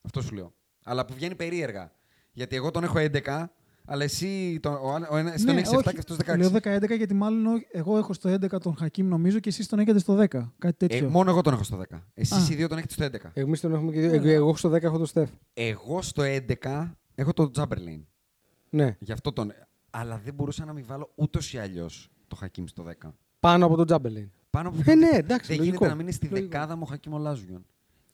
Αυτό 0.02 0.22
σου 0.22 0.34
λέω. 0.36 0.54
Αλλά 0.84 1.06
που 1.06 1.14
βγαίνει 1.14 1.36
περίεργα. 1.36 1.91
Γιατί 2.32 2.56
εγώ 2.56 2.72
τον 2.72 2.84
έχω 2.84 2.97
11, 3.00 3.50
αλλά 3.92 4.04
εσύ 4.04 4.60
τον, 4.62 4.74
ο, 4.74 4.98
ο, 5.12 5.18
ένας- 5.18 5.44
τον 5.44 5.54
Ναι, 5.54 5.60
έχεις 5.60 5.72
7 5.72 5.76
όχι, 5.78 5.90
και 5.92 5.98
αυτός 5.98 6.18
Λέω 6.38 6.50
16. 6.50 6.54
10-11 6.94 6.98
γιατί 6.98 7.14
μάλλον 7.14 7.46
ο- 7.46 7.62
εγώ 7.72 7.98
έχω 7.98 8.14
στο 8.14 8.30
11 8.30 8.60
τον 8.60 8.76
Χακίμ 8.78 9.08
νομίζω 9.08 9.40
και 9.40 9.50
εσείς 9.50 9.68
τον 9.68 9.80
έχετε 9.80 10.00
στο 10.00 10.16
10. 10.16 10.28
Κάτι 10.28 10.86
Ε, 10.86 10.88
τέτοιο. 10.88 11.10
μόνο 11.10 11.30
εγώ 11.32 11.42
τον 11.42 11.54
έχω 11.54 11.64
στο 11.64 11.78
10. 11.78 12.02
Εσείς 12.14 12.50
Α. 12.50 12.54
οι 12.54 12.56
δύο 12.56 12.68
τον 12.68 12.78
έχετε 12.78 12.94
στο 12.94 13.04
11. 13.04 13.32
Εμείς 13.34 13.60
τον 13.62 13.74
έχουμε 13.74 13.92
και 13.92 14.00
δύο. 14.00 14.14
Εγώ, 14.16 14.28
εγώ 14.30 14.56
στο 14.56 14.70
10 14.70 14.82
έχω 14.84 14.98
τον 14.98 15.06
Στεφ. 15.06 15.30
Εγώ 15.54 16.02
στο 16.02 16.24
11 16.24 16.96
έχω 17.16 17.34
τον 17.34 17.52
Τζάμπερλιν. 17.52 18.06
Ναι. 18.70 18.96
Γι' 19.00 19.12
αυτό 19.12 19.34
τον. 19.34 19.54
Αλλά 19.90 20.22
δεν 20.24 20.34
μπορούσα 20.34 20.66
να 20.66 20.74
μην 20.74 20.84
βάλω 20.88 21.12
ούτως 21.16 21.54
ή 21.54 21.58
αλλιώς 21.58 22.10
το 22.28 22.36
Χακίμ 22.36 22.66
στο 22.66 22.84
10. 22.84 23.14
Πάνω 23.40 23.66
από 23.66 23.76
τον 23.76 23.86
Τζάμπερλεν. 23.86 24.32
Πάνω 24.50 24.70
από 24.70 24.78
Ε, 24.86 24.96
ναι, 24.96 25.10
εντάξει, 25.14 25.48
Δεν 25.48 25.58
λογικό. 25.58 25.76
γίνεται 25.76 25.88
να 25.88 25.96
μείνει 25.96 26.12
στη 26.12 26.28
Λογικό. 26.28 26.48
δεκάδα 26.50 26.76
μου 26.76 26.82
ο 26.86 26.90
Χακίμ 26.90 27.14
ο 27.14 27.18
Λάζιον. 27.18 27.66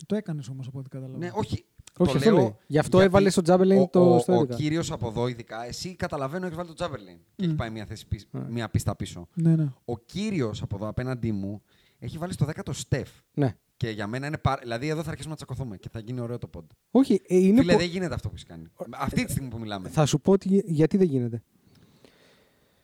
Το 0.06 0.16
έκανες 0.16 0.50
όμως 0.50 0.68
από 0.68 0.80
ό,τι 0.80 0.90
καταλαβαίνω. 0.90 1.26
Ναι, 1.26 1.32
όχι. 1.34 1.66
Όχι, 1.98 2.12
το 2.12 2.18
αυτό 2.18 2.30
λέω 2.32 2.40
λέει. 2.40 2.56
Γι' 2.68 2.78
αυτό 2.78 2.98
γιατί 2.98 3.10
έβαλες 3.10 3.32
στο 3.32 3.42
Τζάμπερλιν 3.42 3.80
ο- 3.82 3.88
το- 3.92 4.16
ο, 4.16 4.20
στο 4.20 4.34
Ο, 4.34 4.40
11. 4.40 4.56
κύριος 4.56 4.92
από 4.92 5.08
εδώ, 5.08 5.28
ειδικά, 5.28 5.66
εσύ 5.68 5.96
καταλαβαίνω 5.96 6.46
έχει 6.46 6.56
βάλει 6.56 6.68
τον 6.68 6.76
Τζάμπερλιν. 6.76 7.18
Και 7.36 7.46
έχει 7.46 7.54
πάει 7.56 7.70
μια, 7.70 7.86
θέση, 7.86 8.08
πίσω- 8.08 8.28
μια 8.50 8.70
πίστα 8.70 8.96
πίσω. 8.96 9.28
Ναι, 9.34 9.56
ναι. 9.56 9.68
Ο 9.86 9.98
κύριος 9.98 10.62
από 10.62 10.76
εδώ 10.76 10.88
απέναντί 10.88 11.32
μου 11.32 11.62
έχει 12.00 12.18
βάλει 12.18 12.34
στο 12.34 12.46
10 12.46 12.64
το 12.64 12.74
Στεφ. 12.74 13.10
Ναι. 13.34 13.56
Και 13.78 13.90
για 13.90 14.08
μένα 14.08 14.28
είναι 14.28 14.38
πάρα. 14.38 14.60
Δηλαδή 14.62 14.88
εδώ 14.88 15.02
θα 15.04 15.08
αρχίσουμε 15.10 15.30
να 15.32 15.36
τσακωθούμε 15.46 15.78
και 15.78 15.90
θα 15.92 16.00
γίνει 16.00 16.20
ωραίο 16.20 16.38
το 16.38 16.48
πόντ. 16.48 16.70
Όχι, 16.92 17.22
ε, 17.28 17.36
είναι. 17.38 17.60
Φίλε, 17.60 17.72
πο- 17.74 17.78
δεν 17.80 17.88
γίνεται 17.88 18.14
αυτό 18.14 18.28
που 18.28 18.34
έχεις 18.36 18.48
κάνει. 18.48 18.64
Αυτή 18.90 19.26
τη 19.26 19.32
στιγμή 19.32 19.50
που 19.50 19.60
μιλάμε. 19.60 19.90
Θα 19.90 20.06
σου 20.06 20.22
πω 20.22 20.32
ότι, 20.32 20.64
γιατί 20.66 20.98
δεν 20.98 21.08
γίνεται. 21.08 21.44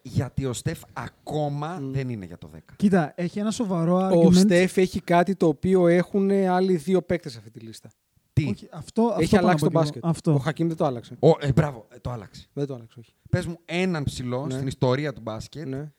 Γιατί 0.03 0.45
ο 0.45 0.53
Στεφ 0.53 0.82
ακόμα 0.93 1.80
δεν 1.82 2.09
είναι 2.09 2.26
για 2.26 2.38
το 2.38 2.49
10. 2.53 2.57
Κοίτα, 2.76 3.14
έχει 3.16 3.39
ένα 3.39 3.51
σοβαρό 3.51 3.95
Ο 3.97 4.07
argument. 4.09 4.34
Στεφ 4.36 4.78
έχει 4.78 5.01
κάτι 5.01 5.36
το 5.36 5.47
οποίο 5.47 5.88
έχουν 5.88 6.32
άλλοι 6.32 6.76
δύο 6.76 7.01
παίκτες 7.01 7.32
σε 7.32 7.38
αυτή 7.38 7.49
τη 7.51 7.59
λίστα. 7.59 7.89
Τι; 8.34 8.43
Όχι, 8.49 8.67
αυτό, 8.71 9.01
αυτό 9.03 9.21
Έχει 9.21 9.32
πάω 9.32 9.41
να 9.41 9.47
αλλάξει 9.47 9.65
πω 9.65 9.71
το 9.71 9.71
κι 9.71 9.75
εγώ. 9.75 9.84
μπάσκετ. 9.84 10.05
Αυτό. 10.05 10.34
Ο 10.34 10.38
Χακίμ 10.38 10.67
δεν 10.67 10.77
το 10.77 10.86
άλλαξε. 10.86 11.15
Ο, 11.19 11.29
ε, 11.39 11.51
μπράβο, 11.51 11.88
ε, 11.89 11.99
το 11.99 12.09
άλλαξε. 12.11 12.47
Δεν 12.53 12.65
το 12.67 12.73
άλλαξε, 12.73 12.99
όχι. 12.99 13.13
Πες 13.29 13.45
μου 13.45 13.57
έναν 13.65 14.03
ψηλό 14.03 14.45
Ναι. 14.45 14.53
στην 14.53 14.67
ιστορία 14.67 15.13
του 15.13 15.21
μπάσκετ 15.21 15.67
Ναι. 15.67 15.91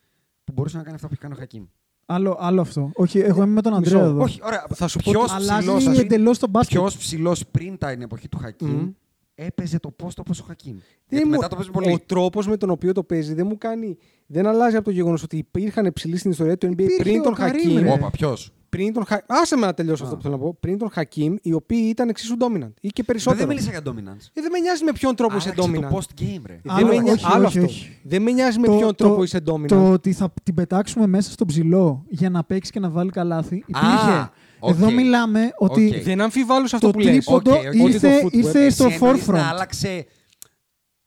που 0.45 0.53
μπορούσε 0.53 0.77
να 0.77 0.83
κάνει 0.83 0.95
αυτό 0.95 1.07
που 1.07 1.13
έχει 1.13 1.23
κάνει 1.23 1.35
ο 1.35 1.39
Χακίμ. 1.39 1.65
Άλλο, 2.07 2.37
άλλο 2.41 2.61
αυτό. 2.61 2.91
Όχι, 2.95 3.19
εγώ 3.19 3.43
είμαι 3.43 3.53
με 3.53 3.61
τον 3.63 3.75
Αντρέα 3.75 3.99
Μισό. 4.01 4.11
εδώ. 4.11 4.23
Όχι, 4.23 4.41
ωραία. 4.45 4.67
Θα 4.75 4.89
σου 4.89 4.99
πω 4.99 5.11
ποιος 5.13 5.25
ότι 5.25 5.33
Αλλάζει 5.43 5.75
ψηλός, 5.77 5.99
εντελώς 5.99 6.39
το 6.39 6.49
μπάσκετ. 6.49 6.79
ποιος 6.79 6.97
ψηλός 6.97 7.47
πριν 7.51 7.79
τα 7.79 7.91
την 7.93 8.03
εποχή 8.03 8.29
του 8.29 8.39
Χακίμ 8.39 8.69
Μμμ. 8.71 8.91
έπαιζε 9.35 9.79
το 9.79 9.95
post 10.03 10.17
όπως 10.19 10.41
ο 10.41 10.45
Χακίμ. 10.45 10.73
Δεν 10.77 10.83
Γιατί 11.09 11.25
μου- 11.25 11.31
μετά 11.31 11.49
το 11.49 11.57
παίζει 11.57 11.71
πολύ. 11.71 11.93
Ο 11.93 11.99
τρόπος 12.07 12.47
με 12.47 12.57
τον 12.57 12.71
οποίο 12.71 12.93
το 12.93 13.03
παίζει 13.05 13.35
δεν 13.35 13.47
μου 13.47 13.59
κάνει. 13.59 13.97
Δεν 14.27 14.47
αλλάζει 14.47 14.77
από 14.77 14.85
το 14.85 14.91
γεγονός 14.91 15.23
ότι 15.23 15.37
υπήρχαν 15.37 15.93
ψηλοί 15.93 16.17
στην 16.17 16.31
ιστορία 16.31 16.59
του 16.59 16.67
NBA 16.67 16.71
Υπήρχε 16.73 17.03
πριν 17.03 17.21
ο 17.21 17.23
τον 17.23 17.35
Καρίμ, 17.35 17.63
Χακίμ. 17.63 17.79
ρε. 17.83 17.91
Όπα, 17.93 18.11
ποιος; 18.11 18.53
Πριν 18.77 18.93
τον 18.93 19.05
Χα... 19.07 19.17
Άσε 19.27 19.57
με 19.57 19.67
να 19.67 19.75
τελειώσω 19.75 20.05
αυτό 20.05 20.17
που 20.17 20.23
θέλω 20.23 20.35
να 20.37 20.41
πω. 20.43 20.57
Πριν 20.61 20.79
τον 20.79 20.91
Χακίμ, 20.91 21.35
οι 21.43 21.53
οποίοι 21.53 21.87
ήταν 21.89 22.09
εξίσου 22.09 22.37
dominant 22.39 22.73
ή 22.81 22.89
και 22.89 23.03
περισσότερο. 23.03 23.39
Δεν 23.47 23.49
μίλησα 23.49 23.71
για 23.71 23.81
dominance. 23.85 24.27
Ε, 24.33 24.41
δεν 24.41 24.51
με 24.53 24.59
νοιάζει 24.59 24.85
με 24.85 24.93
ποιον 24.93 25.15
τρόπο 25.15 25.37
είσαι 25.37 25.53
Άλλαξε 25.57 25.71
dominant. 25.87 25.91
το 25.91 25.97
post 25.99 26.21
game, 26.23 26.43
ρε. 26.47 26.61
Δεν 26.63 26.75
Άλλο, 26.75 26.87
με 26.87 26.93
νοιάζει- 26.99 27.25
όχι, 27.25 27.35
άλλο 27.35 27.47
όχι, 27.47 27.59
αυτό. 27.59 27.71
όχι. 27.71 27.99
Δεν 28.05 28.23
με 28.23 28.31
νοιάζει 28.31 28.59
με 28.59 28.67
Το- 28.67 28.73
ποιον 28.77 28.87
το- 28.89 28.95
τρόπο 28.95 29.23
είσαι 29.23 29.41
dominant. 29.51 29.67
Το 29.67 29.91
ότι 29.91 30.13
θα 30.13 30.33
την 30.43 30.55
πετάξουμε 30.55 31.07
μέσα 31.07 31.31
στον 31.31 31.47
ψηλό 31.47 32.05
για 32.09 32.31
να 32.31 32.45
παίξει 32.45 32.71
και 32.71 32.81
να 32.81 32.91
βάλει 32.91 33.11
καλάθι 33.11 33.65
υπήρχε. 33.67 34.31
οκ. 34.59 34.71
Εδώ 34.71 34.91
μιλάμε 34.91 35.51
ότι 35.59 35.93
Οκ. 35.97 36.03
Δεν 36.03 36.21
αμφιβάλλω 36.21 36.67
σε 36.67 36.77
αυτό 36.77 36.91
το 36.91 36.93
που 36.93 36.99
λες. 37.05 37.11
τρίποντο 37.25 37.51
Ok, 37.53 37.57
ok. 37.59 37.65
Ότι 37.67 37.79
το 37.79 37.87
ήρθε, 37.89 38.21
footwork. 38.25 38.33
ήρθε 38.33 38.71
στο 38.71 38.85
Εσύ 38.87 38.99
εννοείς 39.03 39.27
να 39.27 39.35
forefront. 39.39 39.43
άλλαξε 39.53 40.07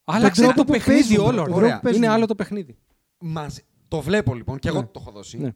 Άλλαξε 0.04 0.42
τρόπο 0.42 0.58
το 0.58 0.64
που 0.64 0.72
παιχνίδι 0.72 1.00
παίζουμε, 1.02 1.28
όλο. 1.28 1.36
τον 1.44 1.46
ρε. 1.54 1.60
τρόπο 1.60 1.74
που 1.76 1.80
παίζουμε. 1.82 2.06
Είναι 2.06 2.14
άλλο 2.16 2.26
το 2.26 2.36
παιχνίδι. 2.36 2.78
μαζί. 3.20 3.62
Το 3.88 4.02
βλέπω 4.02 4.34
λοιπόν 4.36 4.60
και 4.60 4.68
εγώ 4.68 4.80
Ναι. 4.80 4.86
το 4.86 5.00
έχω 5.02 5.12
δώσει. 5.12 5.56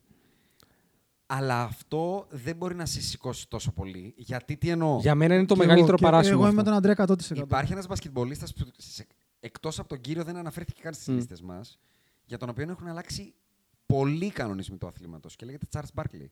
Ναι. 1.30 1.38
Αλλά 1.38 1.62
αυτό 1.62 2.28
δεν 2.30 2.56
μπορεί 2.56 2.76
να 2.76 2.86
σε 2.86 3.02
σηκώσει 3.02 3.48
τόσο 3.48 3.72
πολύ. 3.72 4.14
Γιατί 4.18 4.58
τι 4.58 4.70
εννοώ; 4.70 5.00
Για 5.00 5.16
μένα 5.16 5.36
είναι 5.36 5.46
το 5.46 5.54
Και 5.54 5.60
μεγαλύτερο 5.60 5.88
εγώ, 5.88 5.98
και 5.98 6.04
παράσημο. 6.04 6.34
Εγώ 6.34 6.44
είμαι 6.44 6.54
με 6.54 6.70
αυτό. 6.70 6.82
τον 6.84 6.92
Αντρέα 6.92 6.96
100%. 7.42 7.44
Υπάρχει 7.44 7.72
ένας 7.72 7.88
μπασκετμπολίστας 7.88 8.54
που 8.54 8.66
εκτός 9.40 9.80
από 9.80 9.88
τον 9.90 10.02
κύριο 10.02 10.24
δεν 10.24 10.36
αναφέρθηκε 10.38 10.82
καν 10.82 10.94
στις 10.94 11.08
Μμ. 11.08 11.16
λίστες 11.16 11.42
μας, 11.42 11.80
για 12.26 12.38
τον 12.38 12.50
οποίο 12.50 12.70
έχουν 12.70 12.88
αλλάξει 12.88 13.34
πολλοί 13.86 14.30
κανονισμοί 14.30 14.78
του 14.78 14.88
αθλήματος 14.88 15.36
και 15.36 15.46
λέγεται 15.46 15.68
Charles 15.72 16.02
Barkley. 16.02 16.26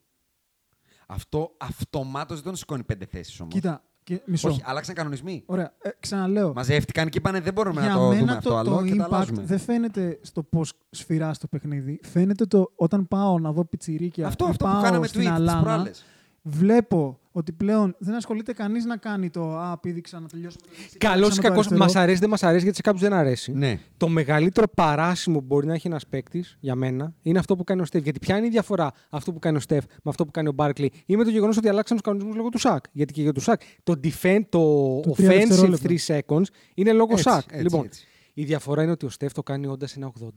Αυτό 1.08 1.56
αυτομάτως 1.58 2.36
δεν 2.36 2.46
τον 2.46 2.56
σηκώνει 2.56 2.84
πέντε 2.84 3.06
θέσεις 3.06 3.40
όμως. 3.40 3.54
Κοίτα, 3.54 3.84
και, 4.08 4.22
μισό. 4.26 4.50
Όχι, 4.50 4.62
άλλαξαν 4.66 4.96
κανονισμοί. 4.96 5.44
Ωραία, 5.46 5.74
ε, 5.82 5.90
ξαναλέω. 6.00 6.54
Μαζεύτηκαν 6.56 7.10
και 7.10 7.18
είπανε 7.18 7.40
δεν 7.40 7.54
μπορούμε 7.54 7.82
Για 7.82 7.90
να 7.90 7.96
το 7.96 8.08
μένα 8.08 8.20
δούμε 8.20 8.32
το, 8.32 8.38
αυτό 8.38 8.50
το 8.50 8.58
άλλο 8.58 8.84
και 8.88 8.96
τα 8.96 9.06
impact 9.06 9.14
αλλάζουμε. 9.14 9.42
δεν 9.46 9.60
φαίνεται 9.60 10.20
στο 10.22 10.44
πώς 10.44 10.74
σφυρά 10.90 11.32
το 11.40 11.48
παιχνίδι. 11.48 12.00
Φαίνεται 12.04 12.46
το 12.46 12.72
όταν 12.76 13.08
πάω 13.08 13.40
να 13.40 13.52
δω 13.52 13.66
πιτσιρίκια 13.66 14.28
Αυτό, 14.28 14.46
ή 14.46 14.50
αυτό 14.50 14.66
που 14.66 14.72
πάω 14.72 14.82
κάναμε 14.82 15.08
στην 15.08 15.22
tweet 15.22 15.24
τις 15.24 15.34
Αλάνα, 15.36 15.62
προάλλες. 15.62 16.06
βλέπω 16.42 17.20
ότι 17.38 17.52
πλέον 17.52 17.96
δεν 18.00 18.16
ασχολείται 18.16 18.54
κανείς 18.54 18.86
να 18.86 18.98
κάνει 18.98 19.30
το 19.30 19.58
Α, 19.58 19.78
πήδηξα 19.78 20.20
να 20.20 20.28
τελειώσουμε. 20.28 20.62
το 20.66 20.70
δεξί, 20.80 20.98
Καλό 20.98 21.16
ή 21.18 21.20
πήδηξα 21.30 21.42
με 21.42 21.42
το 21.42 21.48
κακό, 21.48 21.60
αριστερό». 21.60 21.80
μας 21.84 21.96
αρέσει 21.96 22.20
δεν 22.20 22.30
μας 22.30 22.44
αρέσει 22.44 22.62
γιατί 22.62 22.76
σε 22.76 22.82
κάποιους 22.82 23.02
δεν 23.04 23.14
αρέσει. 23.14 23.52
Ναι. 23.52 23.80
Το 23.98 24.08
μεγαλύτερο 24.08 24.68
παράσημο 24.76 25.40
που 25.40 25.46
μπορεί 25.46 25.66
να 25.68 25.74
έχει 25.74 25.88
ένας 25.88 26.08
παίκτης 26.08 26.58
για 26.60 26.76
μένα 26.76 27.14
είναι 27.22 27.40
αυτό 27.40 27.56
που 27.56 27.64
κάνει 27.64 27.82
ο 27.82 27.86
Στεφ. 27.86 28.04
Γιατί 28.04 28.20
ποια 28.20 28.38
είναι 28.38 28.46
η 28.46 28.50
διαφορά 28.50 28.92
αυτό 29.10 29.32
που 29.34 29.40
κάνει 29.40 29.58
ο 29.58 29.60
Στεφ 29.60 29.86
με 29.86 30.10
αυτό 30.10 30.26
που 30.26 30.32
κάνει 30.32 30.48
ο 30.48 30.52
Μπάρκλι 30.52 30.92
ή 31.06 31.16
με 31.16 31.24
το 31.24 31.30
γεγονός 31.30 31.58
ότι 31.58 31.70
αλλάξαν 31.70 31.98
τους 31.98 32.06
κανονισμούς 32.06 32.36
λόγω 32.36 32.50
του 32.50 32.58
ΣΑΚ. 32.58 32.84
Γιατί 32.92 33.14
και 33.14 33.22
για 33.22 33.32
του 33.34 33.42
ΣΑΚ 33.42 33.62
το, 33.84 33.94
defend, 34.04 34.42
το, 34.50 34.60
Το 35.00 35.12
τρία 35.12 35.30
offensive 35.30 35.48
δευτερόλεπτα. 35.48 35.90
3 35.90 36.22
seconds 36.28 36.46
είναι 36.74 36.94
λόγω 36.94 37.12
Έτσι, 37.12 37.24
ΣΑΚ. 37.24 37.44
έτσι, 37.52 37.64
λοιπόν, 37.64 37.86
έτσι. 37.86 38.06
η 38.34 38.44
διαφορά 38.44 38.82
είναι 38.84 38.92
ότι 38.92 39.06
ο 39.06 39.10
Στεφ 39.10 39.34
το 39.34 39.44
κάνει 39.44 39.68
όντας 39.68 39.96
ένα 39.96 40.12
80. 40.22 40.28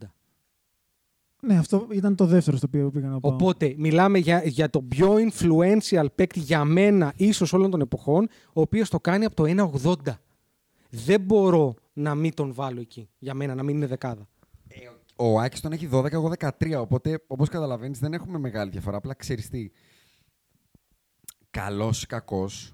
Ναι, 1.43 1.59
αυτό 1.59 1.87
ήταν 1.93 2.15
το 2.17 2.27
δεύτερο 2.27 2.57
στο 2.57 2.67
οποίο 2.69 2.91
πήγα 2.91 3.09
να 3.09 3.21
πάω. 3.21 3.33
Οπότε 3.33 3.75
μιλάμε 3.77 4.19
για, 4.19 4.43
για 4.45 4.71
τον 4.71 4.89
πιο 4.89 5.15
influential 5.15 6.07
παίκτη 6.15 6.41
για 6.41 6.65
μένα 6.65 7.12
ίσως 7.17 7.53
όλων 7.53 7.71
των 7.71 7.81
εποχών, 7.81 8.29
ο 8.53 8.61
οποίος 8.61 8.91
το 8.91 9.01
κάνει 9.01 9.25
από 9.25 9.35
το 9.35 9.69
1,80. 9.83 9.95
Δεν 10.91 11.21
μπορώ 11.21 11.75
να 11.93 12.15
μην 12.15 12.35
τον 12.35 12.55
βάλω 12.55 12.81
εκεί. 12.81 13.09
Για 13.19 13.35
μένα, 13.35 13.55
να 13.55 13.62
μην 13.62 13.77
είναι 13.77 13.87
δεκάδα. 13.87 14.29
Ο 15.17 15.41
Άκης 15.41 15.61
τον 15.61 15.73
έχει 15.73 15.89
12, 15.93 16.12
εγώ 16.12 16.33
13. 16.39 16.75
Οπότε, 16.81 17.23
όπως 17.27 17.49
καταλαβαίνεις, 17.49 17.99
δεν 17.99 18.12
έχουμε 18.12 18.39
μεγάλη 18.39 18.71
διαφορά. 18.71 18.97
Απλά 18.97 19.15
ξέρεις 19.15 19.49
τι. 19.49 19.71
Καλός 21.51 22.03
ή 22.03 22.07
κακός, 22.07 22.73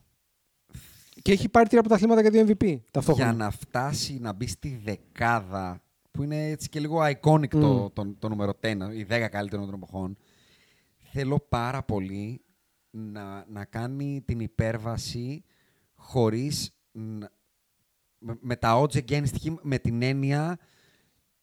Και 1.22 1.32
έχει 1.32 1.48
πάρει 1.48 1.68
τρία 1.68 1.80
πρωταθλήματα 1.80 2.20
για 2.20 2.30
δύο 2.30 2.46
MVP 2.48 2.78
ταυτόχρονα. 2.90 3.30
για 3.30 3.44
να 3.44 3.50
φτάσει 3.50 4.18
να 4.20 4.32
μπει 4.32 4.46
στη 4.46 4.80
δεκάδα, 4.84 5.82
που 6.16 6.22
είναι 6.22 6.48
έτσι 6.50 6.68
και 6.68 6.80
λίγο 6.80 6.98
iconic 7.04 7.48
το, 7.48 7.90
το, 7.90 8.14
το 8.18 8.28
νούμερο 8.28 8.52
10, 8.60 8.66
οι 8.96 9.06
10 9.10 9.26
καλύτερων 9.30 9.64
των 9.64 9.74
εποχών, 9.74 10.16
θέλω 11.12 11.46
πάρα 11.48 11.82
πολύ 11.82 12.40
να, 12.90 13.44
να 13.48 13.64
κάνει 13.64 14.22
την 14.24 14.40
υπέρβαση 14.40 15.44
χωρίς 15.94 16.74
να- 16.92 17.30
με, 18.18 18.36
με 18.40 18.56
τα 18.56 18.80
odds 18.82 18.94
against 18.96 19.34
him, 19.44 19.54
με 19.62 19.78
την 19.78 20.02
έννοια 20.02 20.58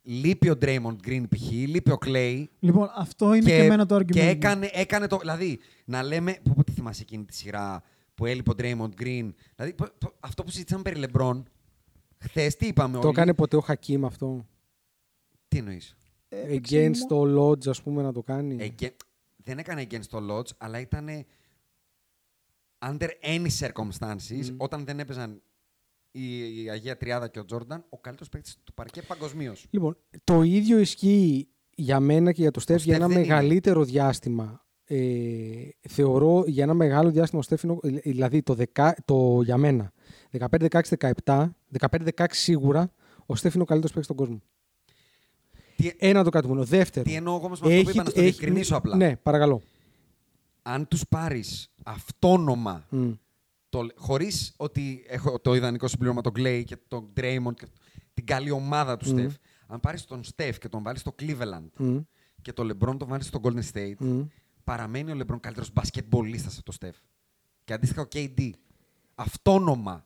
λείπει 0.01 0.49
ο 0.49 0.57
Draymond 0.61 0.95
Green 1.07 1.23
π.χ., 1.29 1.51
λείπει 1.51 1.91
ο 1.91 1.97
Clay, 2.05 2.43
Λοιπόν, 2.59 2.89
αυτό 2.95 3.33
είναι 3.33 3.45
και, 3.45 3.55
εμένα 3.63 3.85
το 3.85 3.95
argument. 3.95 4.05
και 4.11 4.23
μου. 4.23 4.29
έκανε, 4.29 4.69
έκανε 4.73 5.07
το. 5.07 5.17
Δηλαδή, 5.17 5.59
να 5.85 6.03
λέμε. 6.03 6.37
Πού, 6.43 6.53
πού 6.53 6.63
τη 6.63 6.71
θυμάσαι 6.71 7.01
εκείνη 7.01 7.25
τη 7.25 7.35
σειρά 7.35 7.83
που 8.15 8.25
έλειπε 8.25 8.49
ο 8.49 8.53
Draymond 8.57 9.01
Green. 9.01 9.29
Δηλαδή, 9.55 9.73
πο- 9.75 9.87
πο- 9.97 10.13
αυτό 10.19 10.43
που 10.43 10.49
συζητήσαμε 10.51 10.81
περί 10.83 11.03
LeBron. 11.07 11.43
Χθες 12.17 12.55
τι 12.55 12.67
είπαμε 12.67 12.93
Το 12.93 12.99
όλοι; 12.99 13.09
έκανε 13.09 13.33
ποτέ 13.33 13.55
ο 13.55 13.59
Χακίμ 13.61 14.05
αυτό; 14.05 14.45
Τι 15.53 15.59
εννοείς; 15.59 15.95
Against 16.29 16.97
το 17.07 17.21
Lodge, 17.49 17.67
ας 17.67 17.81
πούμε, 17.81 18.01
να 18.01 18.11
το 18.13 18.21
κάνει. 18.23 18.75
Δεν 19.43 19.57
έκανε 19.57 19.87
against 19.89 20.05
το 20.09 20.19
Lodge, 20.31 20.49
αλλά 20.57 20.79
ήταν 20.79 21.07
under 22.85 23.07
any 23.21 23.47
circumstances, 23.59 24.55
όταν 24.57 24.85
δεν 24.85 24.99
έπαιζαν 24.99 25.41
η, 26.11 26.63
η 26.63 26.69
Αγία 26.69 26.97
Τριάδα 26.97 27.27
και 27.27 27.39
ο 27.39 27.45
Τζόρνταν, 27.45 27.85
ο 27.89 27.97
καλύτερος 27.99 28.29
παίκτης 28.29 28.57
του 28.63 28.73
παρκέ 28.73 29.01
παγκοσμίως. 29.01 29.65
Λοιπόν, 29.69 29.97
το 30.23 30.41
ίδιο 30.41 30.79
ισχύει 30.79 31.47
για 31.75 31.99
μένα 31.99 32.31
και 32.31 32.41
για 32.41 32.51
το 32.51 32.59
Στεφ 32.59 32.83
για 32.83 32.95
Στεφ 32.95 33.05
ένα 33.05 33.07
δεν 33.13 33.17
είναι. 33.23 33.27
μεγαλύτερο 33.33 33.83
διάστημα. 33.83 34.65
Ε, 34.85 35.69
θεωρώ 35.89 36.43
για 36.47 36.63
ένα 36.63 36.73
μεγάλο 36.73 37.11
διάστημα 37.11 37.39
ο 37.39 37.43
Στεφ 37.43 37.63
είναι, 37.63 37.71
ο- 37.73 37.79
δηλαδή 38.03 38.41
το, 38.41 38.53
δεκα, 38.53 38.95
το 39.05 39.41
για 39.43 39.57
μένα 39.57 39.91
15, 40.31 40.67
16, 40.69 41.11
17, 41.25 41.49
15, 41.79 42.07
16 42.15 42.25
σίγουρα 42.29 42.91
ο 43.25 43.35
Στεφ 43.35 43.53
είναι 43.53 43.63
ο 43.63 43.65
καλύτερος 43.65 43.95
παίκτης 43.95 44.05
στον 44.05 44.15
κόσμο. 44.25 44.41
Τι, 45.75 45.91
Ένα 45.97 46.23
το 46.23 46.29
κάτω 46.29 46.47
μόνο. 46.47 46.63
Δεύτερο. 46.63 47.05
τι 47.05 47.13
εννοώ 47.15 47.35
εγώ 47.35 47.45
όμως 47.45 47.59
με 47.59 47.67
αυτό 47.67 47.83
που 47.83 47.89
είπα, 47.89 48.03
να 48.03 48.09
στο 48.09 48.21
διευκρινίσω 48.21 48.75
απλά. 48.75 48.95
Ναι, 48.95 49.15
παρακαλώ. 49.15 49.61
αν 50.61 50.87
τους 50.87 51.03
πάρεις 51.09 51.71
αυτόνομα 51.83 52.85
Μμ. 52.89 53.11
το, 53.69 53.87
χωρίς 53.95 54.53
ότι 54.57 55.03
έχω 55.07 55.39
το 55.39 55.53
ιδανικό 55.55 55.87
συμπλήρωμα 55.87 56.21
τον 56.21 56.31
Clay 56.35 56.63
και 56.65 56.77
τον 56.87 57.09
Draymond 57.17 57.53
και 57.55 57.65
την 58.13 58.25
καλή 58.25 58.51
ομάδα 58.51 58.97
του 58.97 59.05
Steph, 59.09 59.31
αν 59.67 59.79
πάρεις 59.79 60.05
τον 60.05 60.21
Steph 60.35 60.53
και 60.59 60.69
τον 60.69 60.83
βάλεις 60.83 61.01
στο 61.01 61.15
Cleveland 61.19 61.67
Μμ. 61.77 61.97
και 62.41 62.53
τον 62.53 62.71
LeBron 62.71 62.95
τον 62.97 63.07
βάλεις 63.07 63.25
στο 63.25 63.39
Golden 63.43 63.63
State, 63.73 63.95
Μμ. 63.99 64.21
παραμένει 64.63 65.11
ο 65.11 65.15
LeBron 65.19 65.37
καλύτερος 65.39 65.71
μπασκετμπολίστας 65.73 66.57
από 66.57 66.71
τον 66.71 66.75
Steph. 66.79 66.99
Και 67.63 67.73
αντίστοιχα 67.73 68.01
ο 68.01 68.07
KD. 68.13 68.49
Αυτόνομα. 69.15 70.05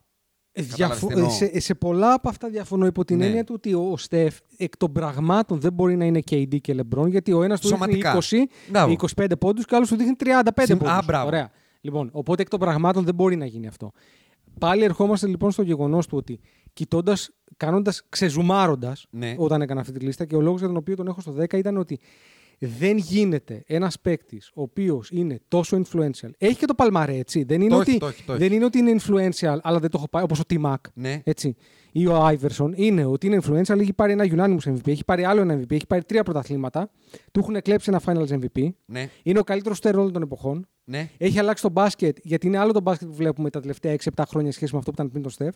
Ε, 0.60 0.64
Κατάλαβες 0.64 0.76
Διαφο- 1.00 1.08
τι 1.08 1.14
εννοώ. 1.14 1.30
σε, 1.30 1.60
σε 1.60 1.74
πολλά 1.76 2.14
από 2.14 2.30
αυτά 2.30 2.50
διαφωνώ 2.50 2.86
υπό 2.86 3.06
την 3.06 3.18
Ναι. 3.18 3.26
έννοια 3.26 3.44
του 3.44 3.54
ότι 3.58 3.74
ο 3.74 3.94
Στεφ 3.98 4.38
εκ 4.58 4.78
των 4.78 4.92
πραγμάτων 4.92 5.60
δεν 5.60 5.74
μπορεί 5.74 5.96
να 5.96 6.06
είναι 6.06 6.20
KD 6.32 6.62
και 6.62 6.76
LeBron 6.80 7.08
γιατί 7.10 7.32
ο 7.34 7.44
ένας 7.44 7.62
του 7.62 7.68
δείχνει 7.68 7.84
Σωματικά. 8.02 8.14
20 8.14 8.48
Μπράβο. 8.70 8.92
ή 8.92 8.98
25 9.16 9.26
πόντους 9.40 9.66
και 9.66 9.74
ο 9.74 9.78
άλλος 9.78 9.90
του 9.90 9.96
δείχνει 9.96 10.16
35 10.16 10.66
Συμ- 10.66 10.80
πόντους. 10.80 10.94
Α, 10.96 11.02
μπράβο. 11.06 11.28
Ωραία. 11.28 11.50
Λοιπόν, 11.82 12.10
οπότε 12.12 12.42
εκ 12.42 12.50
των 12.50 12.60
πραγμάτων 12.60 13.04
δεν 13.04 13.16
μπορεί 13.16 13.36
να 13.36 13.46
γίνει 13.46 13.68
αυτό. 13.68 13.92
Πάλι 14.60 14.84
ερχόμαστε 14.84 15.28
λοιπόν 15.28 15.52
στο 15.52 15.62
γεγονός 15.62 16.08
του 16.08 16.18
ότι 16.18 16.40
κοιτώντας, 16.74 17.30
κάνοντας, 17.58 18.04
ξεζουμάροντας 18.10 19.06
Ναι. 19.10 19.36
όταν 19.38 19.62
έκανα 19.62 19.80
αυτή 19.82 19.94
τη 19.94 20.00
λίστα 20.06 20.26
και 20.26 20.36
ο 20.36 20.42
λόγος 20.42 20.60
για 20.60 20.68
τον 20.68 20.78
οποίο 20.78 20.96
τον 20.96 21.08
έχω 21.08 21.22
στο 21.22 21.32
10 21.32 21.58
ήταν 21.58 21.78
ότι 21.78 22.00
δεν 22.60 22.98
γίνεται 22.98 23.64
ένας 23.68 24.00
παίκτης 24.00 24.52
ο 24.54 24.62
οποίος 24.62 25.10
είναι 25.12 25.40
τόσο 25.48 25.82
influential. 25.82 26.30
Έχει 26.38 26.56
και 26.56 26.66
το 26.66 26.74
παλμαρέ, 26.74 27.14
έτσι. 27.16 27.44
Δεν 27.44 27.62
είναι, 27.62 27.70
Το 27.70 27.80
ότι, 27.80 27.90
έχει, 27.90 28.00
το 28.00 28.08
έχει, 28.08 28.24
το 28.24 28.34
έχει. 28.34 28.42
δεν 28.42 28.54
είναι 28.54 28.66
ότι 28.66 28.78
είναι 28.78 28.96
influential, 29.00 29.58
αλλά 29.62 29.80
δεν 29.80 29.90
το 29.90 29.98
έχω 29.98 30.10
πάει, 30.10 30.24
όπως 30.24 30.40
ο 30.40 30.44
T-Mac. 30.50 30.76
Ναι. 30.94 31.22
Έτσι. 31.24 31.56
Ή 31.92 32.08
ο 32.08 32.16
Άιβερσον 32.16 32.74
είναι 32.76 33.06
ότι 33.06 33.28
είναι 33.28 33.40
influential, 33.44 33.80
έχει 33.80 33.94
πάρει 33.94 34.12
ένα 34.12 34.26
unanimous 34.30 34.72
MVP, 34.72 34.88
έχει 34.88 35.04
πάρει 35.06 35.24
άλλο 35.24 35.42
ένα 35.42 35.60
MVP, 35.60 35.72
έχει 35.72 35.88
πάρει 35.88 36.04
τρία 36.04 36.24
πρωταθλήματα, 36.24 36.90
του 37.32 37.40
έχουν 37.40 37.62
κλέψει 37.62 37.90
ένα 37.90 38.02
finals 38.06 38.40
MVP. 38.40 38.70
Ναι. 38.86 39.10
Είναι 39.24 39.40
ο 39.40 39.44
καλύτερος 39.44 39.78
στέρ 39.78 39.98
όλων 39.98 40.14
των 40.14 40.22
εποχών. 40.22 40.68
Ναι. 40.84 41.10
Έχει 41.18 41.40
αλλάξει 41.40 41.64
το 41.64 41.70
μπάσκετ, 41.70 42.18
γιατί 42.24 42.48
είναι 42.48 42.58
άλλο 42.58 42.72
το 42.72 42.82
μπάσκετ 42.82 43.08
που 43.08 43.14
βλέπουμε 43.14 43.50
τα 43.50 43.60
τελευταία 43.60 43.96
6-7 44.16 44.24
χρόνια 44.28 44.52
σχέση 44.52 44.72
με 44.74 44.78
αυτό 44.80 44.92
που 44.92 44.98
ήταν 45.00 45.12
πριν 45.12 45.22
τον 45.22 45.32
Στεφ. 45.32 45.56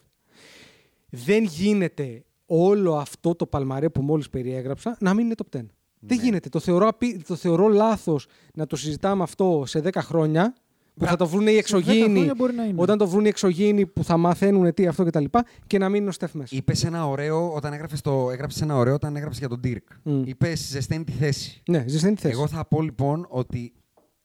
Δεν 1.09 1.43
γίνεται 1.43 2.23
όλο 2.45 2.95
αυτό 2.95 3.35
το 3.35 3.45
παλμαρέ 3.45 3.89
που 3.89 4.01
μόλις 4.01 4.29
περιέγραψα 4.29 4.97
να 4.99 5.13
μην 5.13 5.25
είναι 5.25 5.35
top 5.37 5.57
10. 5.57 5.61
Δεν 6.03 6.17
Ναι. 6.17 6.23
γίνεται. 6.23 6.49
Το 6.49 6.59
θεωρώ, 6.59 6.87
απει- 6.87 7.25
το 7.27 7.35
θεωρώ 7.35 7.67
λάθος 7.67 8.27
να 8.53 8.65
το 8.67 8.75
συζητάμε 8.75 9.23
αυτό 9.23 9.63
σε 9.65 9.79
10 9.79 10.01
χρόνια. 10.01 10.55
Που 10.93 11.05
θα 11.05 11.15
το 11.15 11.27
βρουν 11.27 11.47
οι 11.47 11.51
10 11.51 11.57
εξωγήινοι. 11.57 12.13
χρόνια 12.13 12.33
μπορεί 12.35 12.53
να 12.53 12.63
είναι. 12.63 12.81
Όταν 12.81 12.97
το 12.97 13.07
βρουν 13.07 13.25
οι 13.25 13.27
εξωγήινοι 13.27 13.85
που 13.85 14.03
θα 14.03 14.17
μαθαίνουν 14.17 14.73
τι 14.73 14.87
αυτό 14.87 15.03
κτλ. 15.05 15.23
Και, 15.23 15.43
και 15.67 15.77
να 15.77 15.89
μην 15.89 15.99
είναι 16.01 16.09
ο 16.09 16.11
Στεφ 16.11 16.33
μέσα. 16.33 16.55
Είπες 16.55 16.83
ένα 16.83 17.07
ωραίο 17.07 17.53
όταν 17.53 17.73
έγραφες 17.73 18.01
το. 18.01 18.29
Έγραψες 18.31 18.61
ένα 18.61 18.75
ωραίο 18.75 18.93
όταν 18.93 19.15
έγραψες 19.15 19.39
για 19.39 19.49
τον 19.49 19.59
Dirk. 19.63 19.95
Μμ. 20.03 20.21
Είπες 20.25 20.59
ζεσταίνει 20.69 21.03
τη 21.03 21.11
θέση. 21.11 21.61
Ναι, 21.69 21.83
ζεσταίνει 21.87 22.15
τη 22.15 22.21
θέση. 22.21 22.33
Εγώ 22.33 22.47
θα 22.47 22.65
πω 22.65 22.81
λοιπόν 22.81 23.25
ότι 23.29 23.73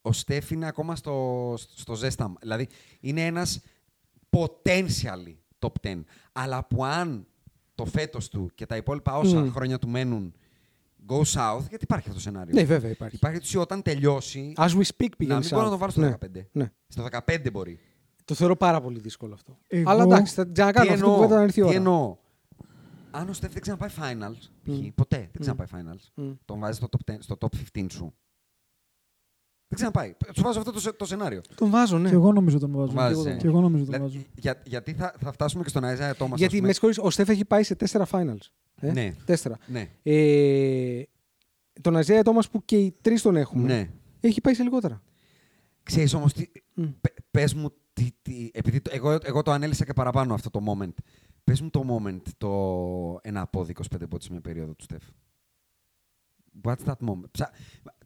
ο 0.01 0.11
Στεφ 0.11 0.51
είναι 0.51 0.67
ακόμα 0.67 0.95
στο, 0.95 1.53
στο 1.75 1.95
ζέσταμ. 1.95 2.33
Δηλαδή 2.41 2.67
είναι 2.99 3.25
ένας 3.25 3.59
potentially 4.29 5.35
top 5.59 5.71
10. 5.87 6.03
Αλλά 6.31 6.65
που 6.67 6.85
αν 6.85 7.27
το 7.75 7.85
φέτος 7.85 8.29
του 8.29 8.51
και 8.55 8.65
τα 8.65 8.75
υπόλοιπα 8.75 9.17
όσα 9.17 9.39
Μμ. 9.39 9.49
χρόνια 9.51 9.79
του 9.79 9.87
μένουν 9.89 10.33
go 11.09 11.17
south, 11.21 11.59
γιατί 11.69 11.83
υπάρχει 11.83 12.09
αυτό 12.09 12.13
το 12.13 12.19
σενάριο. 12.19 12.53
Ναι, 12.53 12.63
βέβαια 12.63 12.91
υπάρχει. 12.91 13.15
Υπάρχει 13.15 13.37
ότι 13.37 13.57
όταν 13.57 13.81
τελειώσει. 13.81 14.53
As 14.57 14.69
we 14.69 14.81
speak 14.81 15.09
να 15.09 15.15
πηγαίνει 15.17 15.39
μην 15.39 15.49
μπορώ 15.49 15.61
να 15.61 15.67
south. 15.67 15.71
το 15.71 15.77
βάλω 15.77 15.91
στο 15.91 16.01
ναι. 16.01 16.13
15. 16.41 16.45
Ναι. 16.51 16.71
Στο 16.87 17.05
15 17.27 17.51
μπορεί. 17.51 17.79
Το 18.25 18.33
θεωρώ 18.35 18.55
πάρα 18.55 18.81
πολύ 18.81 18.99
δύσκολο 18.99 19.33
αυτό. 19.33 19.57
Εγώ- 19.67 19.89
Αλλά 19.89 20.03
εντάξει, 20.03 20.33
θα 20.33 20.45
ξανακάνω 20.53 20.87
Τι 20.87 20.93
αυτό 20.93 21.05
που 21.05 21.21
εννοώ, 21.23 21.27
να 21.37 21.41
έρθει 21.41 21.59
η 21.59 21.61
τι 21.63 21.67
ώρα. 21.67 21.75
εννοώ. 21.77 22.17
Αν 23.11 23.29
ο 23.29 23.33
Στεφ 23.33 23.51
δεν 23.53 23.61
ξαναπάει 23.61 23.89
finals, 23.99 24.37
π.χ. 24.63 24.73
ποτέ 24.95 25.17
δεν 25.17 25.41
ξαναπάει 25.41 25.67
finals, 25.71 26.09
Μμ. 26.15 26.31
τον 26.45 26.59
βάζεις 26.59 26.77
στο 26.77 26.87
top, 26.91 27.11
10, 27.11 27.15
στο 27.19 27.37
top 27.41 27.47
15 27.79 27.85
σου. 27.91 28.13
Δεν 29.69 29.75
ξαναπάει. 29.77 30.15
Σου 30.35 30.41
βάζω 30.41 30.59
αυτό 30.59 30.71
το, 30.71 30.79
σε- 30.79 30.93
το 30.93 31.05
σενάριο. 31.05 31.41
Τον 31.55 31.69
βάζω, 31.69 31.97
ναι. 31.97 32.09
Και 32.09 32.15
εγώ 32.15 32.31
νομίζω 32.33 32.59
τον 32.59 32.71
βάζω. 32.71 32.85
Τον 32.85 32.95
βάζεις, 32.95 33.23
Και 33.23 33.27
ε. 33.27 33.31
εγώ- 33.31 33.41
Και 33.41 33.47
εγώ 33.47 33.61
νομίζω 33.61 33.83
τον 33.83 33.91
Λε- 33.93 34.01
βάζω. 34.01 34.19
για- 34.35 34.61
γιατί 34.65 34.93
θα, 34.93 35.13
θα 35.19 35.31
φτάσουμε 35.31 35.63
και 35.63 35.69
στον 35.69 35.83
Isaiah 35.83 36.13
Thomas. 36.17 36.31
ας 36.31 36.39
Γιατί 36.39 36.55
πούμε. 36.55 36.67
με 36.67 36.71
συγχωρείς, 36.73 36.97
ο 36.97 37.09
Στεφ 37.09 37.29
έχει 37.29 37.45
πάει 37.45 37.63
σε 37.63 37.75
τέσσερα 37.75 38.07
finals. 38.11 38.37
Ε; 38.79 38.91
Ναι. 38.91 39.13
Τέσσερα. 39.25 39.57
Ναι. 39.67 39.89
Ε, 40.03 41.03
τον 41.81 41.95
Αζέα 41.97 42.23
Τόμας 42.23 42.49
που 42.49 42.65
και 42.65 42.77
οι 42.77 42.95
τρεις 43.01 43.21
τον 43.21 43.35
έχουμε. 43.35 43.63
ναι. 43.67 43.89
Έχει 44.19 44.41
πάει 44.41 44.53
σε 44.53 44.63
λιγότερα. 44.63 45.01
Ξέρεις 45.83 46.13
όμως, 46.13 46.33
τι, 46.33 46.45
Μμ. 46.73 46.83
πε- 47.01 47.15
πες 47.31 47.53
μου, 47.53 47.73
τι, 47.93 48.09
τι, 48.21 48.49
επειδή 48.53 48.81
το, 48.81 48.89
εγώ, 48.93 49.17
εγώ 49.23 49.41
το 49.41 49.51
ανέλησα 49.51 49.85
και 49.85 49.93
παραπάνω 49.93 50.33
αυτό 50.33 50.49
το 50.49 50.59
moment. 50.67 50.93
Πες 51.43 51.61
μου 51.61 51.69
το 51.69 51.85
moment, 52.03 52.21
το 52.37 53.19
ένα 53.21 53.41
απόδεικο 53.41 53.83
25 53.93 53.97
πόντους 54.09 54.23
σε 54.25 54.31
μια 54.31 54.41
περίοδο 54.41 54.73
του 54.73 54.83
Στεφ. 54.83 55.03
What's 56.63 56.85
that 56.85 57.07
moment; 57.07 57.29
Ψα, 57.31 57.51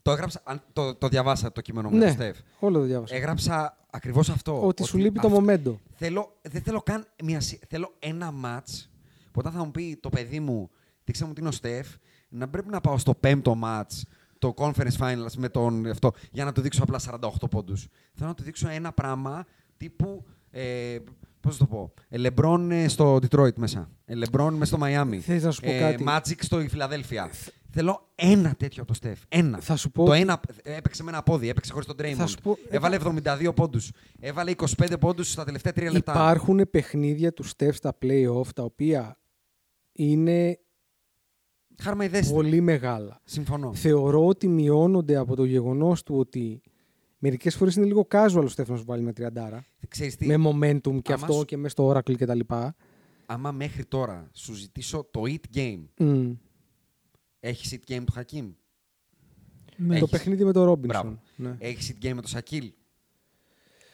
το 0.02 0.10
έγραψα, 0.10 0.40
αν, 0.44 0.62
το, 0.72 0.94
το 0.94 1.08
διαβάσα 1.08 1.52
το 1.52 1.60
κείμενο 1.60 1.88
μου 1.90 1.96
για 1.96 2.04
Ναι, 2.06 2.14
το 2.14 2.22
Στεφ. 2.22 2.38
όλο 2.58 2.78
το 2.78 2.84
διάβασα. 2.84 3.14
Έγραψα 3.14 3.76
ακριβώς 3.90 4.28
αυτό. 4.30 4.66
ότι 4.66 4.84
σου 4.84 4.98
λείπει 4.98 5.18
το 5.20 5.26
αυτό- 5.26 5.38
μομέντο. 5.40 5.80
Θέλω, 5.94 6.36
δεν 6.42 6.62
θέλω 6.62 6.80
καν 6.82 7.06
μια 7.24 7.40
σι- 7.40 7.64
Θέλω 7.68 7.94
ένα 7.98 8.30
μάτς 8.30 8.86
που 8.91 8.91
όταν 9.40 9.52
θα 9.52 9.64
μου 9.64 9.70
πει 9.70 9.98
το 10.02 10.08
παιδί 10.08 10.40
μου, 10.40 10.70
δείξε 11.04 11.24
μου 11.24 11.32
τι 11.32 11.40
είναι 11.40 11.48
ο 11.48 11.52
Στεφ, 11.52 11.86
να 12.28 12.48
πρέπει 12.48 12.68
να 12.68 12.80
πάω 12.80 12.98
στο 12.98 13.14
πέμπτο 13.14 13.54
μάτς, 13.54 14.04
το 14.38 14.54
conference 14.56 14.96
finals 14.98 15.32
με 15.36 15.48
τον 15.48 15.86
αυτό, 15.86 16.12
για 16.30 16.44
να 16.44 16.52
του 16.52 16.60
δείξω 16.60 16.82
απλά 16.82 17.00
48 17.10 17.50
πόντους. 17.50 17.86
Θέλω 18.14 18.28
να 18.28 18.34
του 18.34 18.42
δείξω 18.42 18.68
ένα 18.68 18.92
πράγμα 18.92 19.44
τύπου, 19.76 20.24
ε, 20.50 20.96
πώς 21.40 21.56
θα 21.56 21.66
το 21.66 21.66
πω, 21.66 21.92
ε, 22.08 22.18
LeBron 22.28 22.68
ε, 22.70 22.88
στο 22.88 23.14
Detroit 23.16 23.54
μέσα, 23.54 23.90
ε, 24.04 24.14
LeBron 24.16 24.50
μέσα 24.52 24.76
στο 24.76 24.78
Miami, 24.86 25.18
Θες 25.20 25.42
να 25.42 25.50
σου 25.50 25.60
πω 25.60 25.70
κάτι; 25.78 26.04
Magic 26.08 26.36
στο 26.40 26.58
Φιλαδέλφια. 26.68 27.30
Θέλω 27.74 28.08
ένα 28.14 28.54
τέτοιο 28.54 28.82
από 28.82 28.90
το 28.90 28.94
Στεφ. 28.96 29.20
Ένα. 29.28 29.58
Θα 29.60 29.76
σου 29.76 29.90
πω 29.90 30.04
Το 30.04 30.10
ότι- 30.10 30.20
ένα 30.20 30.40
έπαιξε 30.62 31.02
με 31.02 31.10
ένα 31.10 31.22
πόδι, 31.22 31.48
έπαιξε 31.48 31.72
χωρίς 31.72 31.86
τον 31.86 31.96
Draymond. 31.98 32.14
Θα 32.16 32.26
σου 32.26 32.36
πω- 32.42 32.58
Έβαλε 32.68 32.96
72 32.96 33.52
πόντους. 33.54 33.90
Έβαλε 34.20 34.50
25 34.50 34.98
πόντους 35.00 35.30
στα 35.30 35.44
τελευταία 35.44 35.72
3 35.72 35.90
λεπτά. 35.92 36.12
Υπάρχουν 36.12 36.70
παιχνίδια 36.70 37.32
του 37.32 37.44
Steph 37.56 37.72
στα 37.74 37.98
play-off 38.02 38.46
τα 38.54 38.62
οποία 38.62 39.16
είναι 39.92 40.58
Χαρμαϊδέστε. 41.82 42.32
πολύ 42.34 42.60
μεγάλα. 42.60 43.20
Συμφωνώ. 43.24 43.74
Θεωρώ 43.74 44.26
ότι 44.26 44.48
μειώνονται 44.48 45.16
από 45.16 45.36
το 45.36 45.44
γεγονός 45.44 46.02
του 46.02 46.16
ότι 46.16 46.60
μερικές 47.18 47.56
φορές 47.56 47.74
είναι 47.76 47.86
λίγο 47.86 48.06
casual 48.10 48.44
ο 48.48 48.52
Steph 48.56 48.66
να 48.66 48.76
σου 48.76 48.84
βάλει 48.84 49.02
με 49.02 49.12
τριαντάρα. 49.12 49.64
Ξέρεις 49.88 50.16
τι, 50.16 50.26
Με 50.26 50.34
momentum 50.50 51.02
και 51.02 51.12
Άμα 51.12 51.22
αυτό 51.22 51.32
σου- 51.32 51.44
και 51.44 51.56
μέσα 51.56 51.68
στο 51.68 51.88
Oracle 51.90 52.16
κτλ. 52.16 52.40
άμα 53.26 53.52
μέχρι 53.52 53.84
τώρα 53.84 54.30
σου 54.32 54.54
ζητήσω 54.54 55.08
το 55.10 55.22
Eat 55.26 55.56
Game, 55.56 55.84
Mm. 55.98 56.36
έχεις 57.40 57.74
Eat 57.78 57.92
Game 57.92 58.02
του 58.06 58.12
Χακίμ; 58.12 58.50
Ναι. 59.76 59.88
Το 59.88 59.94
Έχεις. 59.94 60.10
παιχνίδι 60.10 60.44
με 60.44 60.52
τον 60.52 60.64
Ρόμπινσον. 60.64 61.02
Μπράβο. 61.02 61.20
Ναι. 61.36 61.56
Έχεις 61.68 61.92
Eat 61.92 62.04
Game 62.06 62.12
με 62.14 62.20
τον 62.20 62.26
Σακίλ. 62.30 62.72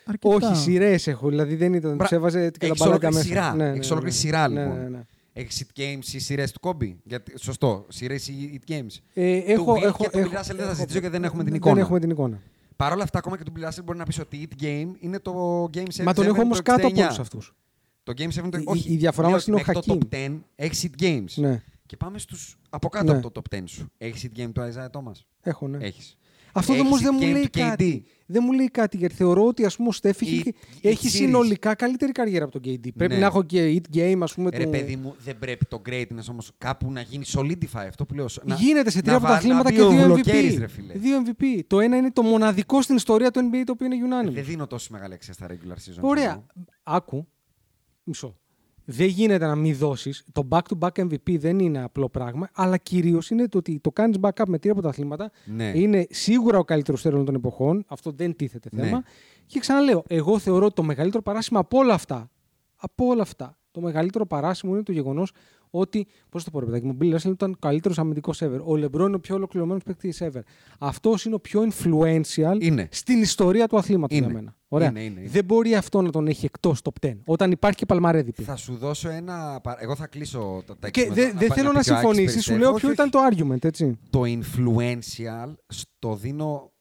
Αρκετά. 0.05 0.35
Όχι, 0.35 0.55
σειρές 0.57 1.07
έχω. 1.07 1.29
Δηλαδή 1.29 1.55
δεν 1.57 1.75
ήταν. 1.75 1.95
Μπρα- 1.95 2.07
Τους 2.09 2.17
έβαζε 2.17 2.51
και 2.51 2.59
τα 2.59 2.67
Έχεις 2.67 2.79
μπαλάκια 2.79 3.09
ολόκληρη 3.09 3.15
μέσα. 3.35 3.43
σειρά. 3.45 3.57
Ναι, 3.57 3.65
ναι, 3.65 3.71
Έχεις 3.77 3.87
ναι, 3.89 3.93
ολόκληρη 3.93 4.15
ναι. 4.15 4.21
σειρά, 4.21 4.49
Ναι, 4.49 4.63
λοιπόν. 4.65 5.07
Ναι, 5.39 5.43
ναι. 5.43 5.49
Έχεις 5.49 5.65
Eat 5.67 5.81
Games 5.81 6.13
ή 6.15 6.19
σειρές 6.19 6.53
του 6.53 6.61
Κόμπι. 6.61 7.01
Γιατί, 7.05 7.33
σωστό. 7.39 7.85
Σειρές 7.89 8.29
ή 8.29 8.61
Eat 8.67 8.71
Games; 8.73 8.97
Ε, 9.15 9.41
Του 9.41 9.51
έχω, 9.51 9.73
Will 9.75 9.83
έχω, 9.83 10.05
και 10.05 10.11
του 10.11 10.19
έχω, 10.19 10.31
Bill 10.31 10.39
Russell 10.39 10.45
δεν 10.47 10.57
θα 10.57 10.63
έχω- 10.63 10.75
ζητήσω 10.75 10.99
γιατί 10.99 11.09
δεν 11.09 11.25
έχουμε 11.25 11.43
την 11.43 11.53
δεν 11.53 11.61
εικόνα. 11.61 11.81
έχουμε 11.81 12.01
την 12.01 12.11
εικόνα. 12.11 12.41
Παρ' 12.77 12.93
όλα 12.93 13.03
αυτά, 13.03 13.19
ακόμα 13.19 13.37
και 13.37 13.43
του 13.43 13.53
Bill 13.57 13.69
Russell 13.69 13.85
μπορεί 13.85 13.99
να 13.99 14.05
πεις 14.05 14.19
ότι 14.19 14.49
Eat 14.51 14.63
Game 14.63 14.89
είναι 15.01 15.19
το 15.19 15.65
Game 15.75 15.87
7. 15.97 16.03
Μα 16.05 16.13
τον 16.13 16.27
έχω 16.27 16.41
όμως 16.41 16.57
το 16.57 16.63
κάτω 16.63 16.87
από 16.87 16.97
69. 16.97 17.05
όλους 17.05 17.19
αυτούς. 17.19 17.55
Το 18.03 18.13
Game 18.17 18.29
7 18.31 18.49
το 18.51 18.59
Η- 18.59 18.63
όχι. 18.67 18.93
η 18.93 18.97
διαφορά 18.97 19.27
λέω 19.27 19.37
μας 19.37 19.43
ότι 19.49 19.51
είναι 19.51 19.61
ο 19.61 19.65
μέχρι 19.67 19.83
το 19.87 19.95
Hakeem. 19.95 20.05
top 20.05 20.17
10 20.17 20.41
έχεις 20.57 20.87
Eat 20.89 21.03
Games. 21.03 21.33
Ναι, 21.35 21.63
Και 21.87 21.97
πάμε 21.97 22.19
στους 22.19 22.59
από 22.71 22.89
κάτω 22.89 23.13
Ναι. 23.13 23.19
από 23.19 23.31
το 23.31 23.41
top 23.51 23.55
10 23.57 23.63
σου. 23.69 23.91
Έχεις 23.99 24.29
Eat 24.29 24.39
Game 24.41 24.51
του 24.53 24.61
Isaiah 24.61 24.91
Thomas; 25.01 25.25
έχω, 25.43 25.69
ναι. 25.69 25.85
Έχεις. 25.87 26.17
Αυτό 26.59 26.73
Έχεις 26.73 26.85
όμως 26.87 27.01
δεν 27.01 27.11
hit 27.11 27.15
μου 27.17 27.21
game 27.29 27.33
λέει 27.33 27.43
του 27.43 27.59
KD. 27.59 27.61
κάτι. 27.61 28.05
Δεν 28.31 28.43
μου 28.47 28.53
λέει 28.53 28.71
κάτι 28.71 28.97
γιατί 28.97 29.15
θεωρώ 29.15 29.45
ότι 29.47 29.65
ας 29.65 29.77
πούμε, 29.77 29.89
ο 29.89 29.93
Στέφ 29.93 30.21
έχει, 30.21 30.35
Η- 30.37 30.55
έχει 30.89 31.07
η 31.07 31.11
series. 31.11 31.15
συνολικά 31.15 31.75
καλύτερη 31.75 32.13
καριέρα 32.13 32.45
από 32.45 32.61
τον 32.61 32.73
KD. 32.73 32.89
Πρέπει 32.97 33.15
Ναι. 33.15 33.19
να 33.21 33.27
έχω 33.27 33.43
και 33.43 33.81
hit 33.93 33.97
game, 33.97 34.19
ας 34.23 34.35
πούμε. 34.35 34.51
Ρε 34.51 34.65
του- 34.65 34.71
παιδί 34.71 34.97
μου, 34.97 35.15
δεν 35.25 35.39
πρέπει 35.39 35.65
το 35.67 35.83
greatness 35.89 36.27
όμως 36.31 36.51
κάπου 36.59 36.93
να 36.93 37.01
γίνει 37.01 37.25
solidify 37.29 37.85
αυτό 37.89 38.05
που 38.07 38.15
λέω. 38.15 38.27
Να- 38.45 38.55
Γίνεται 38.55 38.91
σε 38.91 39.01
τρία 39.01 39.13
να 39.13 39.19
από 39.19 39.27
τα 39.27 39.33
βα- 39.33 39.39
αθλήματα 39.39 39.63
να 39.71 39.77
και 39.77 39.83
μπει 39.83 39.87
ο 39.87 39.91
δύο 39.91 40.05
Βλοκέρης, 40.05 40.55
MVP. 40.55 40.59
ρε 40.59 40.67
φίλε. 40.69 40.93
Δύο 40.95 41.23
MVP. 41.27 41.63
Το 41.67 41.81
ένα 41.81 41.97
είναι 41.97 42.11
το 42.11 42.23
μοναδικό 42.23 42.83
στην 42.83 42.97
ιστορία 42.97 43.31
του 43.31 43.41
NBA 43.53 43.63
το 43.67 43.73
οποίο 43.73 43.87
είναι 43.87 43.97
unanimous. 44.09 44.33
Δεν 44.33 44.45
δίνω 44.45 44.67
τόσο 44.67 44.89
μεγάλη 44.93 45.15
αξία 45.15 45.33
στα 45.33 45.47
regular 45.51 45.73
season. 45.77 45.99
Ωραία. 46.01 46.47
Άκου. 46.83 47.27
Μισό. 48.05 48.37
Δεν 48.91 49.07
γίνεται 49.07 49.47
να 49.47 49.55
μην 49.55 49.77
δώσεις. 49.77 50.25
Το 50.33 50.49
back-to-back 50.51 50.89
MVP 50.93 51.39
δεν 51.39 51.59
είναι 51.59 51.83
απλό 51.83 52.09
πράγμα, 52.09 52.49
αλλά 52.53 52.77
κυρίως 52.77 53.31
είναι 53.31 53.49
το 53.49 53.59
ότι 53.59 53.79
το 53.81 53.91
κάνεις 53.91 54.17
backup 54.21 54.45
με 54.47 54.59
τρία 54.59 54.73
πρωταθλήματα. 54.73 55.31
Ναι. 55.45 55.73
Είναι 55.75 56.07
σίγουρα 56.11 56.59
ο 56.59 56.65
καλύτερος 56.65 57.03
τέρων 57.03 57.25
των 57.25 57.35
εποχών. 57.35 57.85
Αυτό 57.89 58.11
δεν 58.11 58.37
τίθεται 58.37 58.69
Ναι. 58.73 58.83
θέμα. 58.83 59.03
Και 59.47 59.59
ξαναλέω, 59.61 60.03
εγώ 60.09 60.39
θεωρώ 60.39 60.65
ότι 60.65 60.75
το 60.75 60.83
μεγαλύτερο 60.83 61.23
παράσημο 61.23 61.61
από 61.61 61.79
όλα 61.79 61.95
αυτά, 61.95 62.31
από 62.77 63.07
όλα 63.07 63.23
αυτά, 63.23 63.59
το 63.71 63.81
μεγαλύτερο 63.81 64.27
παράσημο 64.27 64.73
είναι 64.73 64.83
το 64.83 64.93
γεγονός 64.93 65.33
ότι. 65.71 66.07
Πώς 66.29 66.45
το 66.45 66.51
πω, 66.51 66.59
ρε 66.61 66.65
παιδάκι 66.67 66.87
μου, 66.87 66.93
ο 66.95 66.99
Bill 67.01 67.15
Russell 67.15 67.31
ήταν 67.31 67.51
ο 67.51 67.57
καλύτερος 67.59 67.99
αμυντικός 67.99 68.43
ever. 68.43 68.59
Ο 68.65 68.73
LeBron 68.73 69.07
είναι 69.07 69.15
ο 69.15 69.21
πιο 69.21 69.35
ολοκληρωμένος 69.35 69.83
παίκτης 69.83 70.23
ever. 70.25 70.41
Αυτός 70.79 71.25
είναι 71.25 71.35
ο 71.35 71.41
πιο 71.41 71.63
influential 71.73 72.57
Είναι. 72.59 72.89
στην 72.91 73.21
ιστορία 73.21 73.67
του 73.69 73.77
αθλήματος 73.79 74.17
για 74.19 74.27
Είναι. 74.27 74.35
μένα. 74.35 74.57
Ωραία. 74.69 74.89
Είναι, 74.89 75.05
είναι, 75.05 75.21
είναι. 75.21 75.29
Δεν 75.31 75.45
μπορεί 75.45 75.75
αυτό 75.75 76.03
να 76.03 76.11
τον 76.11 76.27
έχει 76.27 76.45
εκτός 76.45 76.81
top 76.85 77.07
10. 77.07 77.13
Όταν 77.27 77.51
υπάρχει 77.51 77.77
και 77.79 77.87
παλμαρέδιπη. 77.87 78.43
Θα 78.43 78.57
σου 78.57 78.77
δώσω 78.77 79.09
ένα. 79.09 79.61
παρα- 79.63 79.83
Εγώ 79.83 79.95
θα 79.97 80.07
κλείσω 80.07 80.63
τα, 80.67 80.77
τα 80.79 80.91
Και 80.91 81.01
εξήμετα. 81.01 81.23
δεν 81.29 81.39
δεν 81.39 81.49
πα- 81.49 81.55
θέλω 81.55 81.73
να 81.73 81.79
πει 81.79 81.85
και 81.85 81.91
ο 81.91 81.95
Άκης 81.95 82.07
συμφωνήσεις, 82.09 82.43
σου 82.45 82.49
περισσεύει. 82.51 82.59
λέω 82.61 82.71
Όχι, 82.71 82.79
ποιο 82.81 82.89
όχι. 82.89 82.97
ήταν 82.97 83.11
το 83.11 83.19
argument, 83.55 83.65
έτσι. 83.65 83.99
Το 84.11 84.23
influential 84.27 85.55
στο 85.67 86.15
δίνω 86.17 86.73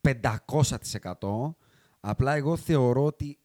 500%. 0.00 1.56
Απλά 2.00 2.34
εγώ 2.34 2.56
θεωρώ 2.56 3.04
ότι 3.04 3.38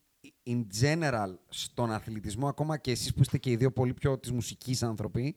in 0.50 0.66
general 0.82 1.34
στον 1.50 1.92
αθλητισμό, 1.92 2.48
ακόμα 2.48 2.78
και 2.78 2.92
εσείς 2.92 3.14
που 3.14 3.22
είστε 3.22 3.38
και 3.38 3.50
οι 3.50 3.56
δύο 3.56 3.72
πολύ 3.72 3.94
πιο 3.94 4.18
της 4.18 4.32
μουσικής 4.32 4.84
άνθρωποι, 4.84 5.36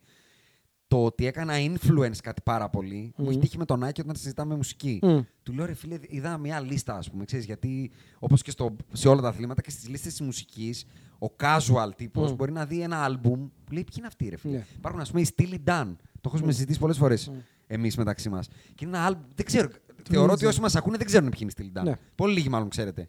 το 0.86 1.04
ότι 1.04 1.26
έκανα 1.26 1.54
influence 1.58 2.16
κάτι 2.22 2.40
πάρα 2.44 2.68
πολύ, 2.68 3.12
μου 3.16 3.28
έχει 3.28 3.38
τύχει 3.38 3.58
με 3.58 3.64
τον 3.64 3.82
Άκη 3.84 4.00
όταν 4.00 4.16
συζητάμε 4.16 4.54
μουσική. 4.54 4.98
Μμ. 5.02 5.18
Του 5.42 5.52
λέω 5.52 5.66
ρε 5.66 5.74
φίλε, 5.74 5.98
είδα 6.08 6.38
μια 6.38 6.60
λίστα 6.60 6.96
ας 6.96 7.10
πούμε, 7.10 7.24
ξέρεις, 7.24 7.44
γιατί 7.44 7.90
όπως 8.18 8.42
και 8.42 8.50
στο, 8.50 8.76
σε 8.92 9.08
όλα 9.08 9.20
τα 9.20 9.28
αθλήματα 9.28 9.60
και 9.60 9.70
στις 9.70 9.88
λίστες 9.88 10.12
της 10.12 10.20
μουσικής, 10.20 10.84
ο 11.18 11.26
casual 11.40 11.90
τύπος 11.96 12.30
Μμ. 12.30 12.34
μπορεί 12.34 12.52
να 12.52 12.66
δει 12.66 12.80
ένα 12.80 13.04
άλμπουμ 13.04 13.48
που 13.64 13.72
λέει 13.72 13.84
ποιοι 13.84 13.94
είναι 13.98 14.06
αυτοί 14.06 14.28
ρε 14.28 14.36
φίλε; 14.36 14.56
Ναι. 14.56 14.66
Υπάρχουν 14.76 15.00
ας 15.00 15.10
πούμε 15.10 15.20
οι 15.20 15.26
Steely 15.36 15.58
Dan, 15.64 15.96
το 16.20 16.30
έχουμε 16.34 16.52
συζητήσει 16.52 16.78
πολλές 16.78 16.96
φορές 16.96 17.30
εμείς 17.66 17.96
μεταξύ 17.96 18.28
μας. 18.28 18.48
Και 18.74 18.84
είναι 18.84 18.96
ένα 18.96 19.06
άλμπουμ, 19.06 19.28
δεν 19.34 19.46
ξέρω, 19.46 19.68
θεωρώ 20.10 20.32
ότι 20.32 20.46
όσοι 20.46 20.60
μας 20.60 20.76
ακούνε 20.76 20.96
δεν 20.96 21.06
ξέρουν 21.06 21.28
ποιοι 21.30 21.38
είναι 21.42 21.52
οι 21.56 21.70
Steely 21.74 21.80
Dan. 21.80 21.84
Ναι. 21.84 21.96
Πολύ 22.14 22.32
λίγοι 22.32 22.48
μάλλον 22.48 22.68
ξέρετε. 22.68 23.08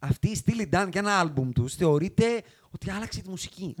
Αυτοί 0.00 0.28
οι 0.28 0.42
Steely 0.44 0.74
Dan 0.74 0.88
και 0.90 0.98
ένα 0.98 1.18
άλμπουμ 1.18 1.50
τους 1.52 1.74
θεωρείται 1.74 2.24
ότι 2.70 2.90
άλλαξε 2.90 3.20
τη 3.22 3.28
μουσική. 3.30 3.74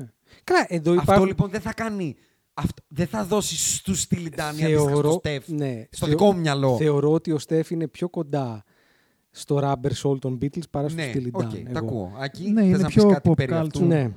Καλά, 0.44 0.64
εδώ 0.68 0.90
Αυτό 0.90 1.02
υπάρχουν. 1.02 1.26
λοιπόν 1.26 1.50
δεν 1.50 1.60
θα 1.60 1.72
κάνει. 1.74 2.16
Αυτό, 2.54 2.82
δεν 2.88 3.06
θα 3.06 3.24
δώσει 3.24 3.56
στους 3.76 3.96
Steely 3.98 4.28
Dan 4.28 4.36
ή 4.36 4.40
αντίστοιχα 4.40 4.78
στο 4.78 4.88
θεωρώ, 4.88 5.10
Στεφ. 5.12 5.48
ναι, 5.48 5.84
στο 5.90 6.06
θεω- 6.06 6.16
δικό 6.18 6.32
μου 6.32 6.40
μυαλό. 6.40 6.76
Θεωρώ 6.76 7.12
ότι 7.12 7.32
ο 7.32 7.38
Στέφ 7.38 7.70
είναι 7.70 7.88
πιο 7.88 8.08
κοντά 8.08 8.64
στο 9.30 9.60
Rubber 9.62 9.90
Soul 10.02 10.18
των 10.18 10.38
Beatles 10.42 10.70
παρά 10.70 10.88
στο 10.88 11.00
ναι, 11.02 11.12
Steely 11.14 11.28
ok, 11.32 11.42
Dan. 11.42 11.52
τα 11.52 11.68
εγώ. 11.68 11.78
ακούω. 11.78 12.12
Ακή, 12.18 12.50
Ναι, 12.50 12.60
θες 12.60 12.68
είναι 12.68 12.76
να 12.78 12.86
πεις 12.86 12.94
πιο 12.94 13.08
κάτι 13.08 13.30
pop 13.30 13.36
περί 13.36 13.52
αυτού; 13.52 13.78
culture. 13.80 13.86
Ναι. 13.86 14.10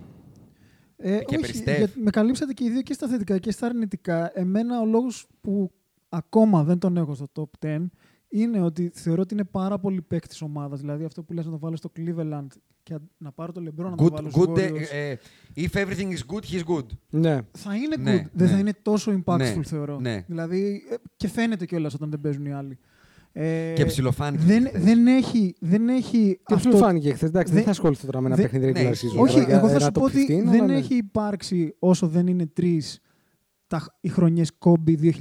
Ε, 0.98 1.18
Και 1.18 1.36
όχι, 1.36 1.40
περιστεύει. 1.40 1.78
για- 1.78 1.90
με 2.04 2.10
καλύψατε 2.10 2.54
και 2.54 2.64
οι 2.64 2.70
δύο 2.70 2.82
και 2.82 2.94
στα 2.94 3.08
θετικά 3.08 3.38
και 3.38 3.52
στα 3.52 3.66
αρνητικά. 3.66 4.32
Εμένα 4.40 4.82
ο 4.82 4.86
λόγος 4.86 5.28
που 5.42 5.72
ακόμα 6.10 6.64
δεν 6.64 6.80
τον 6.80 6.98
έχω 6.98 7.14
στο 7.16 7.28
top 7.36 7.66
10 7.66 7.90
είναι 8.30 8.62
ότι 8.62 8.92
θεωρώ 8.94 9.22
ότι 9.22 9.34
είναι 9.34 9.44
πάρα 9.44 9.80
πολύ 9.80 10.02
παίκτη 10.02 10.38
ομάδας. 10.42 10.80
Δηλαδή 10.80 11.04
αυτό 11.04 11.24
που 11.24 11.34
λες 11.34 11.46
να 11.46 11.52
το 11.52 11.60
βάλω 11.60 11.76
στο 11.76 11.92
Cleveland 11.98 12.48
και 12.84 12.96
να 13.18 13.32
πάρω 13.32 13.52
το 13.52 13.62
LeBron 13.66 13.84
να 13.90 13.96
το 13.96 14.04
Good, 14.06 14.12
βάλω 14.12 14.30
στους 14.30 14.44
good, 14.48 14.58
ε, 14.58 14.70
Warriors. 14.72 14.94
ε, 14.94 15.16
if 15.56 15.72
everything 15.86 16.10
is 16.12 16.34
good, 16.34 16.44
he's 16.52 16.76
good. 16.76 16.86
Ναι. 17.10 17.38
θα 17.52 17.76
είναι 17.76 17.96
good, 17.98 18.04
ναι, 18.04 18.12
δεν 18.34 18.48
ναι. 18.48 18.54
θα 18.54 18.58
είναι 18.60 18.74
τόσο 18.82 19.22
impactful 19.26 19.38
Ναι, 19.38 19.64
θεωρώ. 19.64 20.00
ναι. 20.00 20.24
Δηλαδή 20.28 20.82
ε, 20.92 20.96
και 21.16 21.28
φαίνεται 21.28 21.66
κιόλας 21.66 21.94
όταν 21.94 22.10
δεν 22.10 22.22
παίζουν 22.22 22.46
οι 22.46 22.54
άλλοι. 22.54 22.78
Ε, 23.32 23.74
Και 23.76 23.86
ψιλοφάνηκε. 23.86 24.44
δεν, 24.44 24.68
δεν 24.74 25.08
έχει, 25.08 25.56
δεν 25.60 25.90
έχει 25.90 26.40
Και 26.46 26.54
αυτό- 26.54 26.70
αυτό 26.70 26.80
φάνηκε 26.82 27.14
χθες. 27.14 27.30
Εντάξει, 27.30 27.48
δεν 27.48 27.56
δεν- 27.56 27.64
θα 27.64 27.70
ασχοληθώ 27.70 28.06
τώρα 28.06 28.22
με 28.22 28.28
ένα 28.28 28.36
δεν- 28.36 28.50
παιχνίδι 28.50 28.72
ναι, 28.72 28.88
regular 28.90 28.92
ισχύει. 28.92 29.08
season. 29.16 29.22
Όχι, 29.22 29.34
τώρα 29.34 29.46
για 29.46 29.58
εγώ 29.58 29.66
θα 29.68 29.72
ένα 29.72 29.80
σου 29.80 29.88
top 29.88 29.94
πω 29.94 30.04
ότι 30.04 30.26
15, 30.30 30.44
δεν 30.50 30.62
αλλά 30.62 30.66
ναι. 30.74 30.78
έχει 30.78 30.96
υπάρξει 30.96 31.76
όσο 31.80 32.08
δεν 32.08 32.28
είναι 32.28 32.46
τρεις 32.46 33.00
τα, 33.70 33.98
οι 34.02 34.10
χρονιές 34.10 34.52
Kobe 34.60 35.12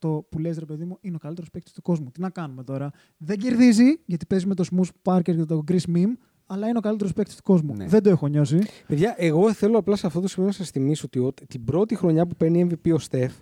2006-2008 0.00 0.20
που 0.28 0.38
λες 0.38 0.58
ρε 0.58 0.64
παιδί 0.64 0.84
μου 0.84 0.98
είναι 1.00 1.14
ο 1.14 1.18
καλύτερος 1.18 1.50
παίκτης 1.50 1.72
του 1.72 1.82
κόσμου. 1.82 2.10
Τι 2.10 2.20
να 2.20 2.30
κάνουμε 2.30 2.64
τώρα; 2.64 2.90
Δεν 3.16 3.38
κερδίζει 3.38 4.00
γιατί 4.06 4.26
παίζει 4.26 4.46
με 4.46 4.54
το 4.54 4.64
Smooth 4.72 5.12
Parker 5.12 5.22
και 5.22 5.34
τον 5.34 5.64
Chris 5.70 5.96
Mim, 5.96 6.06
αλλά 6.46 6.68
είναι 6.68 6.78
ο 6.78 6.80
καλύτερος 6.80 7.12
παίκτης 7.12 7.36
του 7.36 7.42
κόσμου. 7.42 7.74
Ναι. 7.74 7.86
Δεν 7.86 8.02
το 8.02 8.10
έχω 8.10 8.26
νιώσει. 8.26 8.58
Παιδιά, 8.86 9.14
εγώ 9.18 9.52
θέλω 9.52 9.78
απλά 9.78 9.96
σε 9.96 10.06
αυτό 10.06 10.20
το 10.20 10.28
σημείο 10.28 10.48
να 10.48 10.54
σας 10.54 10.70
θυμίσω 10.70 11.02
ότι 11.06 11.18
ο- 11.18 11.32
την 11.48 11.64
πρώτη 11.64 11.94
χρονιά 11.94 12.26
που 12.26 12.34
παίρνει 12.36 12.66
MVP 12.70 12.92
ο 12.94 12.98
Στεφ 12.98 13.32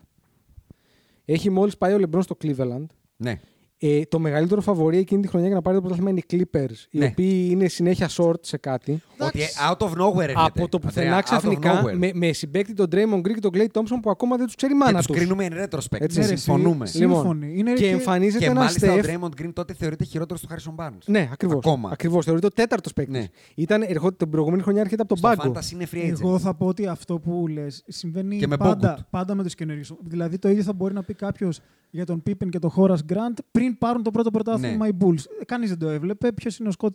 έχει 1.25 1.51
μόλις 1.51 1.77
πάει 1.77 1.93
ο 1.93 1.99
Λεμπρόν 1.99 2.23
στο 2.23 2.37
Cleveland. 2.43 2.85
Ναι. 3.17 3.41
Ε, 3.83 4.03
το 4.09 4.19
μεγαλύτερο 4.19 4.61
φαβορή 4.61 4.99
εκείνη 4.99 5.23
τη 5.23 5.29
χρονιά 5.29 5.47
για 5.47 5.57
να 5.57 5.63
πάρει 5.63 5.77
το 5.77 5.83
πρωτάθλημα 5.83 6.11
είναι 6.11 6.21
οι 6.21 6.25
Clippers, 6.33 6.87
οι 6.91 6.99
Ναι. 6.99 7.07
οποίοι 7.07 7.49
είναι 7.51 7.69
συνέχεια 7.69 8.09
short 8.17 8.35
σε 8.41 8.57
κάτι. 8.57 9.03
Ότι 9.19 9.39
out 9.71 9.77
of 9.77 9.91
nowhere 9.91 10.19
έρχεται. 10.21 10.41
Από 10.41 10.69
το 10.69 10.79
πουθενά 10.79 11.11
Andrea, 11.17 11.17
out 11.17 11.21
of 11.21 11.23
ξαφνικά 11.25 11.83
nowhere. 11.85 11.95
με, 11.97 12.11
με 12.15 12.33
συμπέκτη 12.33 12.73
τον 12.75 12.87
Draymond 12.93 13.19
Green 13.19 13.35
και 13.35 13.41
τον 13.41 13.51
Clay 13.55 13.67
Thompson 13.73 13.99
που 14.03 14.11
ακόμα 14.11 14.37
δεν 14.37 14.47
τους 14.47 14.55
ξέρει 14.55 14.73
η 14.73 14.77
μάνα 14.77 14.91
Και 14.91 14.97
τους. 14.97 15.07
τους 15.07 15.17
κρίνουμε 15.17 15.47
in 15.51 15.53
retrospect. 15.53 16.01
Έτσι, 16.01 16.19
Ναι, 16.19 16.27
ρε, 16.27 16.37
συμφωνούμε. 16.37 16.85
εσύ, 16.85 16.99
Λοιπόν, 16.99 17.15
Σύμφωνοι. 17.17 17.53
Είναι 17.57 17.73
και 17.73 17.89
εμφανίζεται 17.89 18.39
Και 18.45 18.51
ένας 18.51 18.79
μάλιστα 18.79 18.93
ο 18.93 18.97
Steph. 18.97 19.21
Draymond 19.21 19.43
Green 19.43 19.51
τότε 19.53 19.75
θεωρείται 19.75 20.05
χειρότερος 20.05 20.43
του 20.43 20.49
Harrison 20.51 20.85
Barnes. 20.85 20.99
Ναι, 21.07 21.29
ακριβώς. 21.33 21.57
Ακόμα. 21.65 21.91
Ακριβώς, 21.93 22.25
θεωρείται 22.25 22.47
ο 22.47 22.51
τέταρτος 22.51 22.93
παίκτης. 22.93 23.19
Ναι. 23.21 23.27
Ήταν, 23.55 23.83
ερχόταν, 23.83 24.17
την 24.17 24.31
προηγούμενη 24.31 24.63
χρονιά 24.63 24.81
έρχεται 24.81 25.03
από 25.03 25.09
τον 25.17 25.19
Στο 25.19 25.29
πάγκο. 25.43 25.53
Fantasy 25.59 25.73
είναι 25.73 25.87
free 25.93 25.97
agent. 26.13 26.21
Εγώ 26.21 26.39
θα 26.39 26.55
πω 26.55 26.67
ότι 26.67 26.87
αυτό 26.87 27.19
που 27.19 27.47
λες 27.49 27.83
συμβαίνει 27.89 28.37
Και 28.39 28.47
με 28.47 28.57
πάντα, 28.57 28.97
Bogut. 28.99 29.05
πάντα 29.11 29.35
με 29.35 29.43
τους 29.43 29.55
καινούριους. 29.55 29.93
Δηλαδή 30.03 30.39
το 30.39 30.49
ίδιο 30.49 30.63
θα 30.63 30.73
μπορεί 30.73 30.95
να 30.95 31.03
πει 31.03 31.15
κάποιος 31.15 31.61
για 31.91 32.07
τον 32.07 32.23
Pippen 32.27 32.49
και 32.49 32.59
τον 32.59 32.71
Horace 32.77 33.13
Grant 33.13 33.39
πριν 33.51 33.79
πάρουν 33.79 34.03
το 34.03 34.11
πρώτο 34.11 34.31
πρωτάθλημα 34.31 34.87
Ναι. 34.87 34.89
οι 34.89 34.97
Bulls. 35.01 35.45
Κανείς 35.47 35.69
δεν 35.69 35.79
το 35.79 35.89
έβλεπε. 35.89 36.33
Ποιος 36.33 36.59
είναι 36.59 36.69
ο 36.69 36.73
Σκοτ. 36.73 36.95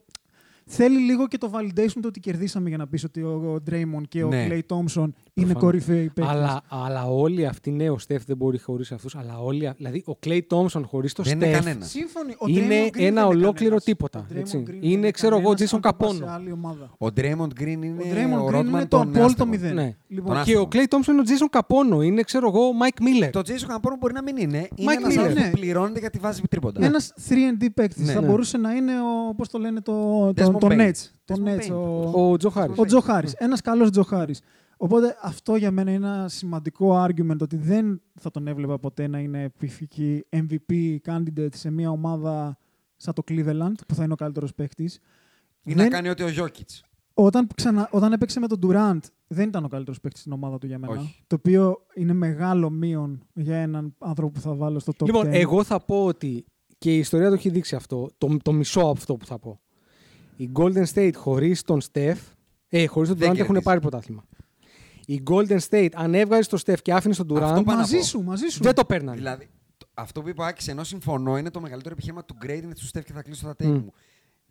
Θέλει 0.67 0.97
λίγο 0.99 1.27
και 1.27 1.37
το 1.37 1.51
validation 1.53 1.91
του 1.93 2.01
ότι 2.05 2.19
κερδίσαμε 2.19 2.69
για 2.69 2.77
να 2.77 2.87
πεις 2.87 3.03
ότι 3.03 3.21
ο, 3.21 3.29
ο 3.55 3.63
Draymond 3.71 4.01
και 4.09 4.23
ο 4.23 4.27
Ναι. 4.27 4.47
Clay 4.49 4.59
Thompson 4.75 4.97
είναι 4.97 5.11
Προφανώς. 5.33 5.61
κορυφαίοι 5.63 6.03
παίκτες. 6.13 6.25
Αλλά, 6.27 6.61
αλλά 6.69 7.05
όλοι 7.05 7.45
αυτοί, 7.45 7.71
ναι, 7.71 7.89
ο 7.89 7.97
Στεφ 7.97 8.23
δεν 8.25 8.37
μπορεί 8.37 8.59
χωρίς 8.59 8.91
αυτούς. 8.91 9.15
Αλλά 9.15 9.37
όλοι, 9.39 9.71
δηλαδή 9.77 10.03
ο 10.07 10.17
Clay 10.25 10.39
Thompson 10.49 10.81
χωρίς 10.85 11.13
το 11.13 11.23
Δεν 11.23 11.33
είναι 11.35 11.45
Στεφ. 11.45 11.63
κανένας. 11.63 11.89
Σύμφωνοι. 11.89 12.35
Ο 12.37 12.45
Είναι 12.47 12.59
Draymond 12.59 12.67
Green 12.67 12.73
ένα 12.79 12.91
δεν 12.91 13.05
είναι 13.07 13.21
ολόκληρο 13.21 13.53
κανένας. 13.53 13.83
τίποτα, 13.83 14.19
Ο 14.19 14.25
Draymond 14.33 14.37
έτσι. 14.37 14.63
Green 14.67 14.71
δεν 14.71 14.77
Είναι, 14.81 15.11
ξέρω 15.11 15.37
εγώ, 15.37 15.43
κανένας 15.53 15.71
Jason 15.71 15.75
αν 15.75 15.81
το 15.81 15.93
πας 15.97 16.11
Capono. 16.11 16.15
σε 16.15 16.29
άλλη 16.31 16.51
ομάδα. 16.51 16.89
Ο 16.97 17.07
Draymond 17.15 17.61
Green 17.61 17.67
είναι 17.83 18.01
Ο 18.01 18.05
Draymond 18.13 18.41
ο 18.41 18.47
Green 18.47 18.55
Rodman 18.59 18.65
είναι 18.65 18.79
το 18.81 18.87
των 18.87 19.01
απόλυτο 19.01 19.23
άστεγων. 19.25 19.49
μηδέν. 19.49 19.73
Ναι. 19.75 19.95
Λοιπόν, 20.07 20.33
Τον 20.35 20.43
Και 20.43 20.55
ο 20.55 20.59
άστεγο. 20.61 20.67
Clay 20.71 20.87
Thompson 20.95 21.07
είναι 21.07 21.21
ο 21.21 21.23
Jason 21.27 21.59
Capono. 21.59 22.03
Είναι, 22.05 22.21
ξέρω 22.21 22.47
εγώ, 22.47 22.61
Mike 22.81 23.01
Miller. 23.01 23.29
Το 23.31 23.41
Jason 23.45 23.75
Campbell 23.75 23.93
μπορεί 23.99 24.13
να 24.13 24.21
μην 24.23 24.37
είναι. 24.37 24.67
Είναι 24.75 24.93
Mike 24.93 24.97
ένας 24.97 25.13
Miller. 25.13 25.17
άνθρωπο 25.17 25.39
Ναι. 25.39 25.49
που 25.49 25.59
πληρώνεται 25.59 25.99
γιατί 25.99 26.19
βάζει 26.19 26.41
τρίποντα. 26.49 26.85
Ένας 26.85 27.13
3D 27.29 27.69
παίκτης. 27.73 28.05
Ναι. 28.05 28.13
Θα 28.13 28.21
Ναι. 28.21 28.27
μπορούσε 28.27 28.57
να 28.57 28.71
είναι 28.73 28.91
ο. 28.91 29.35
Πώς 29.35 29.49
το 29.49 29.57
λένε 29.59 29.81
το. 29.81 29.93
Desmond 30.55 30.59
Το, 30.59 30.67
το 30.67 30.75
Bain. 30.75 30.79
Nets. 30.89 31.09
Το 31.25 31.35
Desmond 31.37 31.47
Nets. 31.47 31.71
Bain. 31.71 32.13
Ο, 32.13 32.31
Ο 32.31 32.37
Τζο 32.37 32.49
Χάρη. 32.49 32.73
ο 32.75 32.85
Τζο 32.85 32.99
Χάρη. 32.99 33.27
Ένας 33.37 33.61
καλός 33.61 33.89
Τζο 33.91 34.03
Χάρη. 34.03 34.35
Οπότε 34.77 35.17
αυτό 35.21 35.55
για 35.55 35.71
μένα 35.71 35.91
είναι 35.91 36.05
ένα 36.05 36.27
σημαντικό 36.29 37.03
argument 37.03 37.37
ότι 37.41 37.55
δεν 37.57 38.01
θα 38.19 38.31
τον 38.31 38.47
έβλεπα 38.47 38.79
ποτέ 38.79 39.07
να 39.07 39.19
είναι 39.19 39.43
επιφυκή 39.43 40.25
MVP 40.29 40.97
candidate 41.05 41.55
σε 41.55 41.69
μια 41.71 41.89
ομάδα 41.89 42.57
σαν 42.95 43.13
το 43.13 43.23
Cleveland, 43.27 43.73
που 43.87 43.95
θα 43.95 44.03
είναι 44.03 44.13
ο 44.13 44.15
καλύτερος 44.15 44.53
παίχτης. 44.53 44.95
Ή 45.63 45.73
Δεν- 45.73 45.83
να 45.83 45.87
κάνει 45.89 46.09
ό,τι 46.09 46.23
ο 46.23 46.27
Γιώκητς. 46.29 46.83
Όταν, 47.13 47.47
ξανα, 47.55 47.89
όταν 47.91 48.13
έπαιξε 48.13 48.39
με 48.39 48.47
τον 48.47 48.59
Durant, 48.63 48.99
δεν 49.27 49.47
ήταν 49.47 49.63
ο 49.63 49.67
καλύτερος 49.67 49.99
παίχτης 50.01 50.21
στην 50.21 50.33
ομάδα 50.33 50.57
του 50.57 50.65
για 50.67 50.79
μένα. 50.79 50.93
Όχι. 50.93 51.23
Το 51.27 51.35
οποίο 51.35 51.77
είναι 51.93 52.13
μεγάλο 52.13 52.69
μείον 52.69 53.25
για 53.33 53.57
έναν 53.57 53.95
άνθρωπο 53.99 54.31
που 54.31 54.39
θα 54.39 54.53
βάλω 54.53 54.79
στο 54.79 54.93
top 54.97 55.05
Λοιπόν, 55.05 55.25
10. 55.27 55.29
εγώ 55.33 55.63
θα 55.63 55.79
πω 55.85 56.05
ότι 56.05 56.45
και 56.77 56.95
η 56.95 56.97
ιστορία 56.97 57.27
το 57.27 57.33
έχει 57.33 57.49
δείξει 57.49 57.75
αυτό, 57.75 58.09
το, 58.17 58.37
το 58.43 58.51
μισό 58.51 58.79
από 58.79 58.89
αυτό 58.91 59.15
που 59.15 59.25
θα 59.25 59.39
πω. 59.39 59.59
Οι 60.35 60.49
Golden 60.55 60.85
State 60.93 61.11
χωρίς 61.15 61.61
τον 61.63 61.81
Steph, 61.91 62.17
ε, 62.69 62.85
χωρίς 62.85 63.09
τον 63.09 63.17
Δεν 63.17 63.27
Durant 63.27 63.33
έχουν 63.33 63.45
κερδίζει. 63.45 63.63
πάρει 63.63 63.79
πρωτάθλημα. 63.79 64.23
Οι 65.05 65.21
Golden 65.29 65.59
State, 65.69 65.89
αν 65.93 66.13
έβγαζε 66.13 66.49
τον 66.49 66.59
Steph 66.65 66.81
και 66.81 66.93
άφηνε 66.93 67.13
τον 67.15 67.43
Αυτό 67.43 67.59
Durant, 67.59 67.63
πάω 67.65 67.75
να 67.75 67.81
μαζί 67.81 67.97
πω. 67.97 68.03
σου, 68.03 68.21
μαζί 68.23 68.47
σου. 68.47 68.63
δεν 68.63 68.73
το 68.75 68.85
παίρνανε. 68.85 69.17
Δηλαδή, 69.17 69.49
το- 69.77 69.87
αυτό 69.93 70.21
που 70.21 70.29
είπα 70.29 70.43
ο 70.43 70.47
Άκης, 70.47 70.67
ενώ 70.67 70.83
συμφωνώ, 70.83 71.37
είναι 71.37 71.49
το 71.49 71.61
μεγαλύτερο 71.61 71.93
επιχείρημα 71.93 72.25
του 72.25 72.35
grading 72.45 72.71
του 72.79 72.85
Στεφ 72.85 73.03
και 73.05 73.13
θα 73.13 73.21
κλείσω 73.21 73.45
τα 73.45 73.51
take 73.59 73.65
Μμ. 73.65 73.71
μου. 73.73 73.93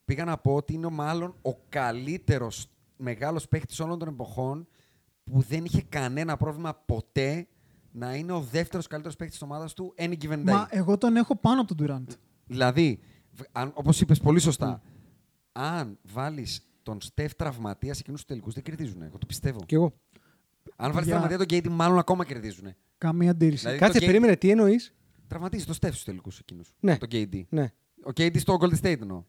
Πήγα 0.05 0.25
να 0.25 0.37
πω 0.39 0.55
ότι 0.55 0.73
είναι 0.75 0.89
μάλλον 0.91 1.35
ο 1.43 1.51
καλύτερος 1.69 2.67
μεγάλος 2.97 3.49
παίχτης 3.49 3.81
όλων 3.81 3.99
των 3.99 4.09
εποχών 4.09 4.67
που 5.25 5.45
δεν 5.49 5.65
είχε 5.65 5.83
κανένα 5.89 6.37
πρόβλημα 6.37 6.75
ποτέ 6.87 7.47
να 7.93 8.15
είναι 8.15 8.33
ο 8.33 8.41
δεύτερος 8.41 8.87
καλύτερος 8.87 9.17
παίχτης 9.17 9.39
της 9.39 9.47
ομάδας 9.49 9.73
του 9.75 9.95
any 9.99 10.15
given 10.25 10.33
day. 10.39 10.43
Μα 10.43 10.67
εγώ 10.71 10.99
τον 10.99 11.17
έχω 11.17 11.37
πάνω 11.37 11.61
από 11.61 11.75
τον 11.75 11.87
Durant. 12.07 12.15
Δηλαδή, 12.47 12.99
όπως 13.75 14.01
είπες 14.01 14.21
πολύ 14.21 14.39
σωστά, 14.41 14.83
αν 15.57 15.99
βάλεις 16.03 16.67
τον 16.83 17.01
Στεφ 17.01 17.35
τραυματίας 17.35 17.97
σε 17.97 18.03
εκείνους 18.03 18.21
τους 18.21 18.29
τελικούς, 18.29 18.55
δεν 18.55 18.63
κερδίζουν. 18.63 19.03
Εγώ 19.03 19.19
το 19.19 19.27
πιστεύω. 19.27 19.61
Κι 19.67 19.75
εγώ. 19.75 19.93
Αν 20.77 20.93
βάλεις 20.93 21.09
Για- 21.09 21.19
τραυματία 21.21 21.47
τον 21.47 21.59
KD, 21.59 21.69
μάλλον 21.77 21.99
ακόμα 21.99 22.25
κερδίζουν. 22.25 22.75
Καμία 22.99 23.31
αντίρρηση. 23.31 23.61
Δηλαδή, 23.63 23.79
Κάτσε, 23.79 23.99
το 23.99 24.05
K- 24.05 24.07
περίμενε, 24.09 24.37
τι 24.37 24.51
εννοείς; 24.51 24.95
Τραυματίζει 25.27 25.65
το 25.65 25.73
Στεφ 25.73 25.93
στους 25.93 26.05
τελικούς 26.05 26.39
εκείνους. 26.39 26.73
Ναι. 26.81 26.99
Το 26.99 27.07
KD. 27.11 27.43
Ναι. 27.49 27.73
Ο 28.05 28.11
KD 28.17 28.39
στο 28.39 28.57
Golden 28.61 28.79
State 28.81 29.01
εννοώ. 29.01 29.25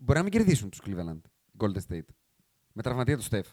Μπορεί 0.00 0.18
να 0.18 0.22
μην 0.22 0.32
κερδίσουν 0.32 0.70
τους 0.70 0.80
Cleveland 0.84 1.20
Golden 1.58 1.78
State. 1.88 2.06
Με 2.72 2.82
τραυματία 2.82 3.16
του 3.16 3.22
Στεφ. 3.22 3.46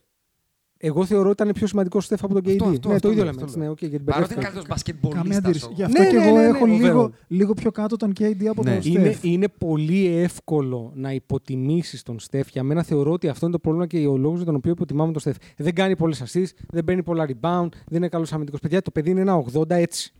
Εγώ 0.80 1.06
θεωρώ 1.06 1.30
ότι 1.30 1.42
ήταν 1.44 1.54
πιο 1.54 1.68
σημαντικό 1.68 1.98
ο 1.98 2.02
Στεφ 2.02 2.24
από 2.24 2.34
τον 2.34 2.44
KD. 2.44 2.50
Αυτό, 2.52 2.66
αυτό, 2.66 2.88
ναι, 2.90 2.96
αυτό 2.96 3.08
το 3.08 3.14
ίδιο 3.14 3.24
λέω, 3.24 3.34
λέμε. 3.34 3.44
αυτό 3.44 3.44
έτσι, 3.44 3.58
Ναι, 3.58 3.64
λέω. 3.64 3.74
okay, 3.74 3.90
γιατί 3.90 4.04
Παρότι 4.04 4.34
είναι 4.34 4.42
μπερδεύτηκα. 4.42 4.42
καλύτερο 4.42 4.64
Καμία 4.64 4.70
μπασκετμπολίστα. 4.70 5.38
αντίρρηση. 5.38 5.70
Γι' 5.74 5.84
αυτό 5.84 6.02
Ναι, 6.02 6.08
και 6.10 6.18
ναι, 6.18 6.26
εγώ 6.28 6.36
ναι, 6.36 6.42
ναι, 6.42 6.48
έχω 6.48 6.66
overall. 6.66 6.80
λίγο, 6.82 7.12
λίγο 7.28 7.54
πιο 7.54 7.72
κάτω 7.72 7.96
τον 7.96 8.14
KD 8.20 8.46
από 8.46 8.64
Ναι. 8.64 8.80
τον 8.80 8.92
Είναι, 8.92 9.12
Steph. 9.12 9.24
είναι 9.24 9.48
πολύ 9.48 10.06
εύκολο 10.08 10.92
να 10.96 11.12
υποτιμήσεις 11.12 12.04
τον 12.04 12.20
Στεφ. 12.20 12.50
Για 12.50 12.64
μένα 12.64 12.84
θεωρώ 12.84 13.12
ότι 13.12 13.28
αυτό 13.28 13.46
είναι 13.46 13.56
το 13.56 13.60
πρόβλημα 13.62 13.88
και 13.88 14.08
ο 14.08 14.18
λόγος 14.18 14.38
για 14.38 14.46
τον 14.46 14.56
οποίο 14.56 14.72
υποτιμάμε 14.72 15.12
τον 15.12 15.22
Στεφ. 15.22 15.36
Δεν 15.58 15.74
κάνει 15.74 15.96
πολλές 15.96 16.24
assists, 16.26 16.58
δεν 16.70 16.84
παίρνει 16.84 17.04
πολλά 17.04 17.26
rebound, 17.28 17.70
δεν 17.88 17.98
είναι 17.98 18.08
καλός 18.08 18.34
αμυντικός. 18.34 18.60
Παιδιά, 18.60 18.82
το 18.82 18.92
παιδί 18.92 19.10
είναι 19.10 19.22
ένα 19.22 19.44
80 19.54 19.70
έτσι. 19.76 20.14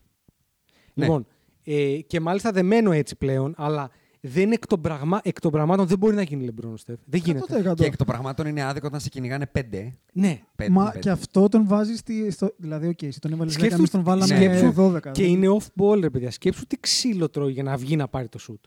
Ναι. 0.94 1.06
Λοιπόν, 1.06 1.26
ε, 1.64 2.00
και 2.08 2.20
μάλιστα 2.20 2.52
δεμένο 2.52 2.92
έτσι 2.92 3.16
πλέον, 3.16 3.54
αλλά 3.58 3.90
δεν 4.22 4.52
εκ 4.52 4.68
των, 4.68 4.82
πραγμά, 4.82 5.20
εκ 5.24 5.40
των 5.40 5.52
πραγμάτων 5.52 5.88
δεν 5.88 5.98
μπορεί 5.98 6.16
να 6.16 6.22
γίνει 6.22 6.44
λεμπρόν 6.44 6.74
ο 6.74 6.78
Στεφ. 6.78 7.00
Δεν 7.06 7.22
γίνεται. 7.26 7.70
100%. 7.72 7.74
Και 7.76 7.86
εκ 7.86 7.96
των 7.98 8.06
πραγμάτων 8.08 8.48
είναι 8.48 8.64
άδικο 8.64 8.88
όταν 8.88 9.00
σε 9.00 9.10
κυνηγάνε 9.10 9.46
πέντε. 9.48 9.98
Ναι. 10.14 10.42
πέντε 10.56 10.72
Μα 10.72 10.86
πέντε. 10.86 11.00
και 11.00 11.10
αυτό 11.10 11.48
τον 11.48 11.68
βάζεις 11.68 12.00
στη. 12.00 12.32
Στο, 12.32 12.54
δηλαδή, 12.58 12.88
οκ, 12.88 13.02
εσύ 13.02 13.20
τον 13.20 13.32
έβαλες 13.32 13.54
10, 13.54 13.58
Σκέψου- 13.58 13.78
εμείς 13.78 13.90
τον 13.92 14.04
βάλαμε 14.04 14.36
σκέψου 14.36 14.74
12. 14.78 15.12
Και 15.12 15.24
είναι 15.26 15.48
off-ball, 15.60 16.00
ρε 16.00 16.10
παιδιά. 16.10 16.32
Σκέψου 16.32 16.66
τι 16.68 16.78
ξύλο 16.80 17.30
τρώει 17.30 17.52
για 17.52 17.64
να 17.64 17.78
βγει 17.78 17.96
να 17.96 18.08
πάρει 18.08 18.28
το 18.30 18.40
shoot. 18.50 18.60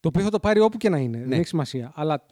Το 0.00 0.08
οποίο 0.08 0.22
θα 0.22 0.30
το 0.30 0.40
πάρει 0.40 0.60
όπου 0.60 0.76
και 0.76 0.88
να 0.88 0.98
είναι. 0.98 1.18
Δεν 1.18 1.28
Ναι. 1.28 1.36
έχει 1.36 1.46
σημασία. 1.46 1.92
Αλλά 1.94 2.26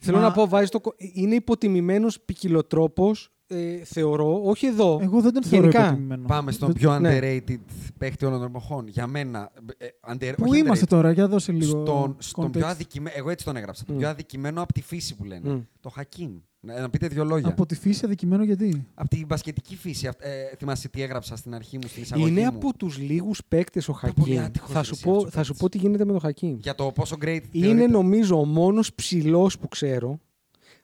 θέλω 0.00 0.16
Μα- 0.16 0.22
να 0.22 0.32
πω, 0.32 0.48
βάζεις 0.48 0.70
το... 0.70 0.80
κο- 0.80 0.94
είναι 0.98 1.34
υποτιμημένος 1.34 2.20
ποικιλοτρόπως, 2.20 3.31
ε, 3.52 3.84
θεωρώ, 3.84 4.40
όχι 4.44 4.66
εδώ. 4.66 4.98
Εγώ 5.02 5.20
δεν 5.20 5.32
τον 5.32 5.42
θεωρώ 5.42 5.66
Γενικά. 5.66 5.86
υποτιμημένο. 5.86 6.26
Πάμε 6.26 6.52
στον 6.52 6.68
Δεν- 6.72 6.76
πιο 6.76 6.98
ναι. 6.98 7.18
underrated 7.18 7.58
παίχτη 7.98 8.24
όλων 8.24 8.38
των 8.38 8.48
εποχών. 8.48 8.88
Για 8.88 9.06
μένα. 9.06 9.50
ε, 9.78 9.86
under- 10.12 10.32
Πού 10.36 10.44
όχι 10.48 10.58
είμαστε 10.58 10.84
underrated. 10.84 10.88
τώρα, 10.88 11.12
για 11.12 11.28
δώσε 11.28 11.52
λίγο. 11.52 11.84
Στον, 11.86 12.16
στον 12.18 12.50
πιο 12.50 12.60
context. 12.60 12.64
αδικημένο. 12.64 13.16
Εγώ 13.18 13.30
έτσι 13.30 13.44
τον 13.44 13.56
έγραψα. 13.56 13.84
Το 13.84 13.92
Μμ. 13.92 13.98
πιο 13.98 14.08
αδικημένο 14.08 14.62
από 14.62 14.72
τη 14.72 14.82
φύση 14.82 15.14
που 15.16 15.24
λένε. 15.24 15.50
Μμ. 15.50 15.60
Το 15.80 15.88
Χακίμ. 15.88 16.30
Να, 16.64 16.80
να 16.80 16.90
πείτε 16.90 17.08
δύο 17.08 17.24
λόγια. 17.24 17.48
Από 17.48 17.66
τη 17.66 17.74
φύση 17.74 18.04
αδικημένο 18.04 18.44
γιατί; 18.44 18.86
Από 18.94 19.08
την 19.08 19.26
μπασκετική 19.26 19.76
φύση. 19.76 20.06
Αυ- 20.06 20.20
Ε, 20.24 20.56
θυμάσαι 20.56 20.88
τι 20.88 21.02
έγραψα 21.02 21.36
στην 21.36 21.54
αρχή 21.54 21.76
μου, 21.78 21.88
στην 21.88 22.02
εισαγωγή 22.02 22.30
Είναι 22.30 22.40
μου. 22.40 22.46
από 22.46 22.76
τους 22.76 22.98
λίγους 22.98 23.40
παίκτες 23.48 23.88
ο 23.88 23.92
πολύ 23.92 24.12
Χακίμ. 24.14 24.38
άτυχος 24.44 24.70
Θα, 24.70 24.78
ρε 24.78 24.84
σου 24.84 24.92
εσύ 24.94 25.02
πω, 25.04 25.10
αυτός 25.10 25.26
ο 25.26 25.30
θα 25.30 25.42
σου 25.42 25.46
παίκτης. 25.52 25.60
πω 25.60 25.68
τι 25.68 25.78
γίνεται 25.78 26.04
με 26.04 26.10
τον 26.12 26.20
Χακίμ. 26.20 26.56
Για 26.60 26.74
το 26.74 26.84
πόσο 26.94 27.16
great 27.20 27.40
Είναι 27.50 27.66
θεωρείται. 27.66 27.86
νομίζω 27.86 28.38
ο 28.40 28.44
μόνος 28.44 28.94
ψηλός 28.94 29.58
που 29.58 29.68
ξέρω 29.68 30.18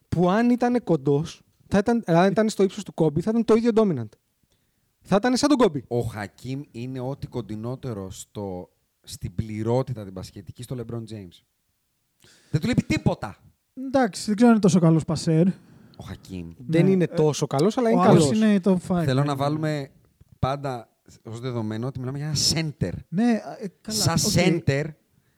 που 0.09 0.29
αν 0.29 0.49
ήταν 0.49 0.83
κοντός, 0.83 1.41
αν 2.05 2.31
ήταν 2.31 2.49
στο 2.49 2.63
ύψος 2.63 2.83
του 2.83 2.93
Κόμπι, 2.93 3.21
θα 3.21 3.29
ήταν 3.29 3.45
το 3.45 3.53
ίδιο 3.55 3.71
dominant. 3.75 4.09
Θα 5.01 5.15
ήταν 5.15 5.37
σαν 5.37 5.49
τον 5.49 5.57
Κόμπι. 5.57 5.83
Ο 5.87 5.99
Χακίμ 5.99 6.61
είναι 6.71 6.99
ό,τι 6.99 7.27
κοντινότερο 7.27 8.11
στο, 8.11 8.69
στην 9.03 9.35
πληρότητα 9.35 10.03
την 10.03 10.11
μπασκετική 10.13 10.63
στο 10.63 10.75
LeBron 10.79 10.99
James. 11.13 11.41
Δεν 12.51 12.61
του 12.61 12.67
λείπει 12.67 12.83
τίποτα. 12.83 13.37
Εντάξει, 13.87 14.23
δεν 14.25 14.35
ξέρω 14.35 14.49
αν 14.49 14.55
είναι 14.55 14.63
τόσο 14.63 14.79
καλός 14.79 15.05
πασέρ. 15.05 15.47
Ο 15.97 16.03
Χακίμ. 16.03 16.51
Δεν 16.57 16.85
Ναι, 16.85 16.91
είναι 16.91 17.03
ε, 17.03 17.07
τόσο 17.15 17.47
καλός, 17.47 17.77
αλλά 17.77 17.89
είναι 17.89 17.99
Ο 17.99 18.03
καλός. 18.03 18.31
άλλο 18.31 18.45
είναι 18.45 18.59
το 18.59 18.79
5. 18.87 19.01
Θέλω 19.05 19.23
να 19.23 19.35
βάλουμε 19.35 19.89
πάντα 20.39 20.89
ως 21.23 21.39
δεδομένο 21.39 21.87
ότι 21.87 21.99
μιλάμε 21.99 22.17
για 22.17 22.27
ένα 22.27 22.35
center. 22.53 22.91
Ναι, 23.09 23.31
ε, 23.59 23.67
καλά. 23.81 23.97
Σαν 23.97 24.15
ok. 24.25 24.31
center 24.67 24.83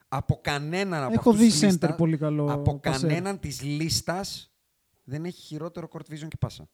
από 0.07 0.39
κανέναν 0.41 1.03
από 1.03 1.13
Έχω 1.13 1.29
αυτούς 1.29 1.45
δει 1.45 1.51
της 1.51 1.61
λίστας- 1.63 1.91
center 1.91 1.97
πολύ 1.97 2.17
καλό 2.17 2.51
Από 2.51 2.79
πασέρ. 2.79 3.09
κανέναν 3.09 3.39
της 3.39 3.61
λίστας 3.61 4.50
δεν 5.03 5.25
έχει 5.25 5.41
χειρότερο 5.41 5.87
court 5.91 6.13
vision 6.13 6.27
και 6.27 6.37
πάσα. 6.39 6.67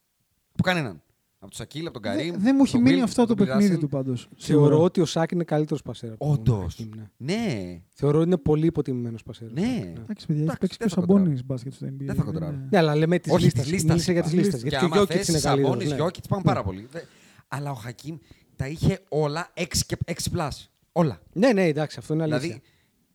Από 0.53 0.63
κανέναν. 0.63 1.01
Από 1.39 1.51
τον 1.51 1.59
Σακίλ, 1.59 1.83
από 1.85 1.93
τον 1.93 2.01
Καρύμ. 2.01 2.31
Δεν, 2.31 2.41
δεν 2.41 2.55
μου 2.57 2.63
έχει 2.63 2.71
τον 2.73 2.81
μείνει 2.81 2.99
Will, 2.99 3.03
αυτό 3.03 3.25
το 3.25 3.33
τον 3.35 3.45
Bill 3.45 3.49
παιχνίδι 3.49 3.75
Russell. 3.75 3.79
του 3.79 3.87
πάντως. 3.87 4.29
Θεωρώ 4.37 4.83
ότι 4.83 5.01
ο 5.01 5.05
Σάκ 5.05 5.31
είναι 5.31 5.43
καλύτερος 5.43 5.81
πασέρας. 5.81 6.15
από 6.19 6.25
τον 6.25 6.33
Όντω. 6.55 6.61
Χακίμ, 6.61 6.89
ναι. 6.95 7.09
Ναι. 7.17 7.81
Θεωρώ 7.89 8.17
ότι 8.19 8.27
είναι 8.27 8.37
πολύ 8.37 8.65
υποτιμημένος 8.65 9.23
πασέρας. 9.23 9.53
Ναι. 9.53 9.61
Εντάξει, 9.97 10.25
παιδιά, 10.25 10.35
έχει 10.35 10.41
Εντάξει, 10.41 10.59
παίξει 10.59 10.77
και 10.77 10.83
δεν 10.83 10.87
ο 10.87 10.89
θα 10.89 10.99
κοντράρω. 10.99 11.19
Σαμπόνι 11.25 11.41
μπάσκετ 11.45 11.73
στο 11.73 11.85
NBA. 11.87 12.05
Δεν 12.05 12.15
θα 12.15 12.23
κοντράρω. 12.23 12.53
είναι- 12.53 12.67
Ναι, 12.71 12.77
αλλά 12.77 12.95
λέμε 12.95 13.19
τη 13.19 13.31
Όχι 13.31 13.43
λίστα. 13.43 13.61
τη 13.61 13.69
λίστα. 13.69 13.87
Μίλησε 13.91 14.11
για 14.11 14.23
τις 14.23 14.33
λίστες. 14.33 14.61
Γιατί 14.61 14.77
και 14.77 14.85
ο 14.85 14.87
Γιώκητς 14.93 15.27
είναι 15.27 15.39
καλύτερος. 15.39 15.71
Σαμπόνι, 15.81 15.95
Γιώκητς 15.95 16.27
πάνε 16.27 16.43
πάρα 16.43 16.63
πολύ. 16.63 16.87
Δε- 16.91 17.01
Αλλά 17.47 17.71
ο 17.71 17.73
Χακίμ 17.73 18.17
τα 18.55 18.67
είχε 18.67 18.99
όλα 19.09 19.51
6 19.53 19.85
και 19.85 19.97
6 20.05 20.29
plus. 20.35 20.49
Όλα. 20.91 21.21
Ναι, 21.33 21.53
ναι, 21.53 21.63
εντάξει, 21.65 21.97
αυτό 21.99 22.13
είναι 22.13 22.23
αλήθεια. 22.23 22.39
Δηλαδή 22.41 22.61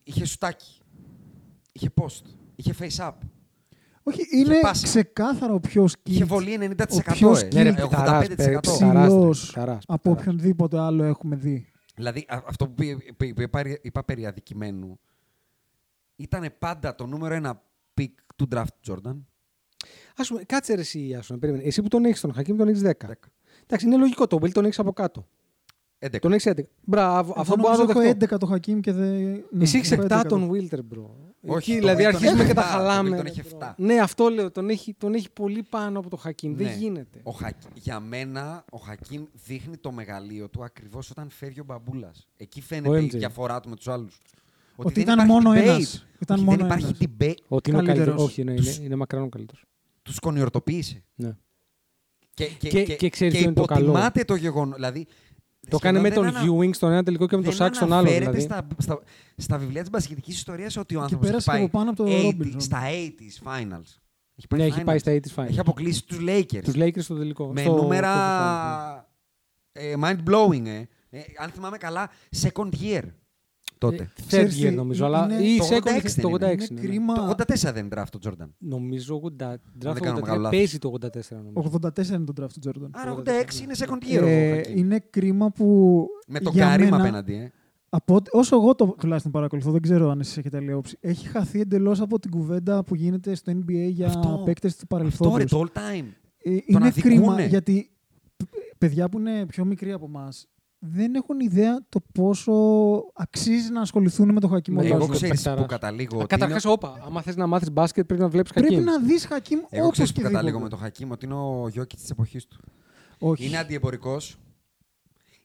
είχε 0.02 0.24
σουτάκι. 0.24 0.78
Είχε 1.72 1.90
post. 2.00 2.22
Είχε 2.54 2.74
face 2.78 3.08
up. 3.08 3.12
Όχι, 4.02 4.20
είναι 4.38 4.60
πάση. 4.60 4.84
ξεκάθαρο 4.84 5.54
ο 5.54 5.60
πιο 5.60 5.84
Είχε 6.02 6.24
skilled, 6.24 6.26
βολή 6.26 6.58
90%. 6.60 6.84
Ο 6.90 7.12
πιο 7.12 7.36
ε. 7.36 7.48
Ναι, 7.54 7.62
ρε, 7.62 7.70
skilled 7.70 7.78
Ε, 7.78 7.82
πιταράς, 7.82 8.26
85%. 8.26 8.28
πιταράς, 8.36 8.60
ψηλός 8.60 9.46
πιταράς, 9.46 9.84
από 9.86 9.98
πιταράς. 10.02 10.20
οποιονδήποτε 10.22 10.78
άλλο 10.78 11.04
έχουμε 11.04 11.36
δει. 11.36 11.66
Δηλαδή 11.94 12.24
α- 12.28 12.42
αυτό 12.46 12.66
που 12.68 12.74
πει- 12.74 12.96
πει- 13.16 13.34
πει- 13.34 13.42
είπα, 13.42 13.62
είπα 13.82 14.04
περί 14.04 14.26
αδικημένου 14.26 14.98
ήταν 16.16 16.54
πάντα 16.58 16.94
το 16.94 17.06
νούμερο 17.06 17.34
ένα 17.34 17.62
πικ 17.94 18.18
του 18.36 18.48
draft 18.54 18.64
Jordan. 18.90 19.16
Ας 20.16 20.28
πούμε, 20.28 20.42
κάτσε 20.44 20.74
ρε 20.74 20.80
εσύ, 20.80 21.14
Άσονα, 21.18 21.38
περίμενε. 21.38 21.64
Εσύ 21.66 21.82
που 21.82 21.88
τον 21.88 22.04
έχεις 22.04 22.20
τον 22.20 22.32
Χακίμ, 22.34 22.56
τον 22.56 22.68
έχεις 22.68 22.80
10. 22.82 23.06
10. 23.06 23.12
Εντάξει, 23.62 23.86
είναι 23.86 23.96
λογικό. 23.96 24.26
Το 24.26 24.38
Will 24.42 24.50
τον 24.52 24.64
έχεις 24.64 24.78
από 24.78 24.92
κάτω. 24.92 25.26
11. 25.98 26.18
Τον 26.20 26.32
έχεις 26.32 26.46
11. 26.46 26.68
Μπράβο, 26.84 27.34
αυτό 27.36 27.52
Εγώ 27.52 27.62
μπορώ 27.62 27.70
να 27.72 27.78
το 27.78 27.92
νομίζω 27.92 28.08
έχω 28.08 28.18
δεχτώ. 28.18 28.34
11 28.36 28.38
το 28.38 28.46
Χακίμ 28.46 28.80
και 28.80 28.92
δεν. 28.92 29.12
ναι, 29.50 29.62
Εσύ 29.62 29.78
έχει 29.78 29.92
έχω 29.92 30.02
7 30.02 30.20
11 30.20 30.28
τον 30.28 30.50
Wilter, 30.52 30.78
bro. 30.78 31.10
Όχι, 31.46 31.70
Εκεί, 31.70 31.80
το 31.80 31.86
δηλαδή 31.86 32.02
Will 32.02 32.06
τον 32.06 32.14
αρχίζουμε 32.14 32.38
έχει 32.42 32.48
και 32.48 32.54
τα 32.54 32.62
7, 32.62 32.64
το 32.64 32.70
Will 32.72 32.76
χαλάμε. 32.78 33.08
τον 33.16 33.20
ρε, 33.24 33.28
έχει 33.28 33.42
bro. 33.58 33.68
7. 33.68 33.74
Ναι, 33.76 33.94
αυτό 34.00 34.28
λέω. 34.28 34.50
Τον 34.50 34.68
έχει, 34.68 34.94
τον 34.94 35.14
έχει 35.14 35.30
πολύ 35.30 35.62
πάνω 35.62 35.98
από 35.98 36.10
το 36.10 36.16
Χακίμ. 36.16 36.54
Δεν 36.56 36.66
Ναι. 36.66 36.74
γίνεται. 36.74 37.20
Ο 37.22 37.30
Χακ- 37.30 37.62
Για 37.74 38.00
μένα, 38.00 38.64
ο 38.70 38.76
Χακίμ 38.78 39.24
δείχνει 39.46 39.76
το 39.76 39.92
μεγαλείο 39.92 40.48
του 40.48 40.64
ακριβώς 40.64 41.10
όταν 41.10 41.30
φεύγει 41.30 41.60
ο 41.60 41.64
Μπαμπούλας. 41.64 42.28
Εκεί 42.36 42.58
Ο 42.60 42.62
φαίνεται 42.62 43.02
η 43.02 43.06
MJ. 43.12 43.18
διαφορά 43.18 43.60
του 43.60 43.68
με 43.68 43.76
τους 43.76 43.88
άλλους. 43.88 44.18
Ότι 44.76 45.00
ήταν 45.00 45.26
μόνο 45.26 45.52
ένας. 45.52 46.06
Ήταν 46.20 46.36
Όχι, 46.36 46.44
μόνο 46.44 46.56
δεν 46.56 46.66
υπάρχει 46.66 46.84
ένας. 46.84 46.98
debate. 47.00 47.44
Ότι 47.48 47.70
είναι 47.70 47.78
ο 47.78 47.82
καλύτερος. 47.84 47.86
Καλύτερος. 47.86 48.22
Όχι, 48.22 48.44
ναι, 48.44 48.52
είναι, 48.52 48.84
είναι 48.84 48.96
μακράν 48.96 49.22
ο 49.22 49.28
καλύτερος. 49.28 49.64
Τους 50.02 50.18
κονιορτοποίησε. 50.18 51.02
Ναι. 51.14 51.36
Και, 52.34 52.44
και, 52.46 52.68
Και- 52.68 52.82
και, 52.82 52.96
και 52.96 53.08
ξέρεις 53.08 53.32
και 53.34 53.38
ποιο 53.40 53.48
είναι 53.50 53.60
το 53.60 53.64
καλό. 53.66 53.80
υποτιμάται 53.84 54.24
το 54.24 54.34
γεγονό. 54.34 54.74
Δηλαδή, 54.74 55.06
Το 55.70 55.78
κάνει 55.78 56.00
με 56.00 56.08
σχεδόν 56.08 56.24
τον 56.24 56.32
δεν 56.34 56.42
ανα- 56.42 56.52
Ewing 56.58 56.74
στον 56.74 56.90
ένα 56.92 57.02
τελικό 57.02 57.26
και 57.26 57.36
με 57.36 57.42
τον 57.42 57.50
δεν 57.50 57.60
Σάκ 57.60 57.74
στον 57.74 57.92
άλλο. 57.92 58.08
αναφέρεται 58.08 58.30
Δηλαδή. 58.30 58.40
Στα, 58.40 58.66
στα, 58.78 59.00
στα 59.36 59.58
βιβλία 59.58 59.80
της 59.80 59.90
μπασκετικής 59.90 60.34
ιστορίας 60.36 60.76
ότι 60.76 60.96
ο 60.96 61.00
άνθρωπος 61.02 61.26
πέρασε 61.26 61.50
πάει 61.50 61.60
από 61.62 61.68
πάνω 61.78 61.90
από 61.90 62.04
το 62.04 62.10
80 62.10 62.26
Robinson. 62.28 62.54
στα 62.56 62.80
80s 62.82 63.48
finals. 63.48 63.96
Έχει 64.36 64.46
Ναι, 64.56 64.64
έχει 64.64 64.80
finals. 64.80 64.84
πάει 64.84 64.98
στα 64.98 65.12
80s 65.12 65.34
finals. 65.42 65.46
Έχει 65.48 65.60
αποκλείσει 65.60 66.04
τους 66.06 66.18
Lakers. 66.26 66.62
Τους 66.64 66.74
Lakers 66.76 67.00
στο 67.02 67.16
τελικό. 67.16 67.52
με 67.52 67.60
στο 67.60 67.74
νούμερα 67.74 68.14
quarterfinal. 68.14 69.04
ε, 69.72 69.94
mind-blowing, 70.00 70.66
ε. 70.66 70.84
Ε, 71.10 71.20
Αν 71.38 71.50
θυμάμαι 71.50 71.76
καλά, 71.78 72.10
second 72.42 72.70
year 72.82 73.02
τότε. 73.90 74.02
Ε, 74.02 74.06
Third 74.22 74.26
Ξέρεις 74.26 74.58
year 74.64 74.68
τι, 74.68 74.74
νομίζω, 74.74 75.04
αλλά 75.04 75.24
είναι- 75.30 75.42
ή 75.42 75.56
το 75.58 75.64
second, 75.70 75.76
86 75.76 76.20
το 76.20 76.28
δεν 76.28 76.48
86. 76.50 76.52
Είναι 76.52 76.66
ναι, 76.70 76.80
ναι. 76.80 76.86
κρίμα. 76.88 77.14
Το 77.14 77.22
84 77.28 77.72
δεν 77.72 77.88
draft 77.94 78.04
τον 78.10 78.20
Jordan. 78.24 78.48
Νομίζω 78.58 79.20
80. 79.24 79.28
Draft 79.28 79.58
κάνω 79.80 80.18
83 80.18 80.20
μεγάλο 80.20 80.40
λάθος. 80.40 80.58
παίζει 80.58 80.78
το 80.78 80.88
84 81.00 81.36
νομίζω. 81.36 81.70
84 81.82 82.14
είναι 82.14 82.24
το 82.24 82.32
draft 82.42 82.50
του 82.60 82.70
Jordan. 82.70 82.88
Άρα 82.90 83.12
86 83.12 83.58
86 83.58 83.62
είναι 83.62 83.74
second 83.78 84.04
year. 84.14 84.22
ο 84.22 84.26
Ε, 84.26 84.54
Χακίμ. 84.56 84.76
είναι 84.78 84.98
κρίμα 85.10 85.50
που. 85.50 86.06
Με 86.26 86.40
τον 86.40 86.52
για 86.52 86.64
Καρύμ 86.64 86.84
μένα, 86.84 86.96
απέναντι. 87.02 87.34
Ε. 87.34 87.52
Από, 87.94 88.14
ό,τι- 88.14 88.30
όσο 88.32 88.56
εγώ 88.56 88.74
το 88.74 88.94
τουλάχιστον 88.98 89.32
παρακολουθώ, 89.32 89.70
δεν 89.70 89.80
ξέρω 89.82 90.10
αν 90.10 90.20
εσείς 90.20 90.36
έχετε 90.36 90.56
άλλη 90.56 90.72
όψη. 90.72 90.96
Έχει 91.00 91.28
χαθεί 91.28 91.60
εντελώς 91.60 92.00
από 92.00 92.18
την 92.18 92.30
κουβέντα 92.30 92.84
που 92.84 92.94
γίνεται 92.94 93.34
στο 93.34 93.52
NBA 93.52 93.88
για 93.90 94.06
Αυτό- 94.06 94.42
παίκτες 94.44 94.76
του 94.76 94.80
Αυτό 94.82 94.96
ρε, 94.96 95.02
παρελθόντος. 95.02 95.50
το 95.50 95.60
all 95.64 95.78
time. 95.78 96.04
Ε, 96.44 96.50
είναι 96.66 96.86
αδικούνε. 96.86 97.14
κρίμα 97.14 97.40
γιατί 97.42 97.90
παιδιά 98.78 99.08
που 99.08 99.18
είναι 99.18 99.46
πιο 99.46 99.64
μικροί 99.64 99.92
από 99.92 100.04
εμάς 100.06 100.46
δεν 100.84 101.14
έχουν 101.14 101.40
ιδέα 101.40 101.80
το 101.88 102.00
πόσο 102.14 102.52
αξίζει 103.14 103.70
να 103.72 103.80
ασχοληθούν 103.80 104.32
με 104.32 104.40
το 104.40 104.48
Χακίμ 104.48 104.74
Ναι, 104.74 104.80
Εγώ 104.80 104.88
Ολόζο, 104.88 105.04
Ολόζο. 105.04 105.18
ξέρεις 105.18 105.34
παιχταράς. 105.42 105.60
που 105.60 105.66
καταλήγω. 105.70 106.16
ότι 106.18 106.26
Καταρχάς, 106.26 106.64
είναι- 106.64 106.72
όπα. 106.72 107.00
Άμα 107.06 107.22
θες 107.22 107.36
να 107.36 107.46
μάθεις 107.46 107.70
μπάσκετ, 107.72 108.06
πρέπει 108.06 108.22
να 108.22 108.28
βλέπεις 108.28 108.52
Πρέπει 108.52 108.68
Χακίμ. 108.74 108.84
να 108.84 108.98
δεις 109.00 109.24
Χακίμ 109.26 109.58
Εγώ 109.70 109.82
όπως 109.82 109.92
ξέρεις 109.92 110.12
και 110.12 110.20
που 110.20 110.26
καταλήγω 110.26 110.46
δίποτε. 110.56 110.62
με 110.64 110.68
τον 110.68 110.78
Χακίμ, 110.78 111.10
ότι 111.10 111.24
είναι 111.26 111.34
ο 111.34 111.68
Γιώκη 111.72 111.96
της 111.96 112.10
εποχής 112.10 112.46
του. 112.46 112.60
Όχι. 113.18 113.46
Είναι 113.46 113.58
αντιεμπορικός. 113.58 114.36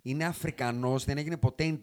Είναι 0.03 0.25
Αφρικανός, 0.25 1.05
δεν 1.05 1.17
έγινε 1.17 1.37
ποτέ 1.37 1.63
integrate. 1.65 1.77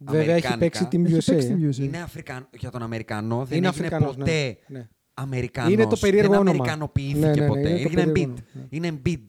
Βέβαια, 0.00 0.20
έχει 0.20 0.28
αμερικάνικα. 0.30 0.58
παίξει 0.58 0.86
την 0.86 1.04
Έχει 1.04 1.14
USA. 1.14 1.24
παίξει 1.26 1.46
την 1.54 1.64
ε. 1.64 1.68
USA. 1.68 1.78
Είναι 1.78 1.98
Αφρικαν... 2.02 2.48
Για 2.58 2.70
τον 2.70 2.82
Αμερικανό 2.82 3.44
δεν 3.44 3.58
Είναι 3.58 3.68
έγινε 3.68 3.86
Αφρικανός, 3.86 4.16
ποτέ 4.16 4.56
ναι. 4.68 4.78
Ναι. 4.78 4.88
Αμερικανός. 5.14 5.72
Είναι 5.72 5.86
το 5.86 5.96
περίεργο 5.96 6.30
δεν 6.30 6.40
όνομα. 6.40 6.50
Αμερικανοποιήθηκε 6.56 7.18
Ναι, 7.26 7.30
ναι, 7.34 7.40
ναι, 7.40 7.46
ποτέ. 7.46 7.60
είναι 7.60 7.68
το 7.68 7.74
Έγινε 7.84 8.02
περίεργο 8.04 8.34
Embiid. 8.34 8.42
όνομα, 8.54 8.66
Είναι 8.70 9.00
Embiid. 9.04 9.24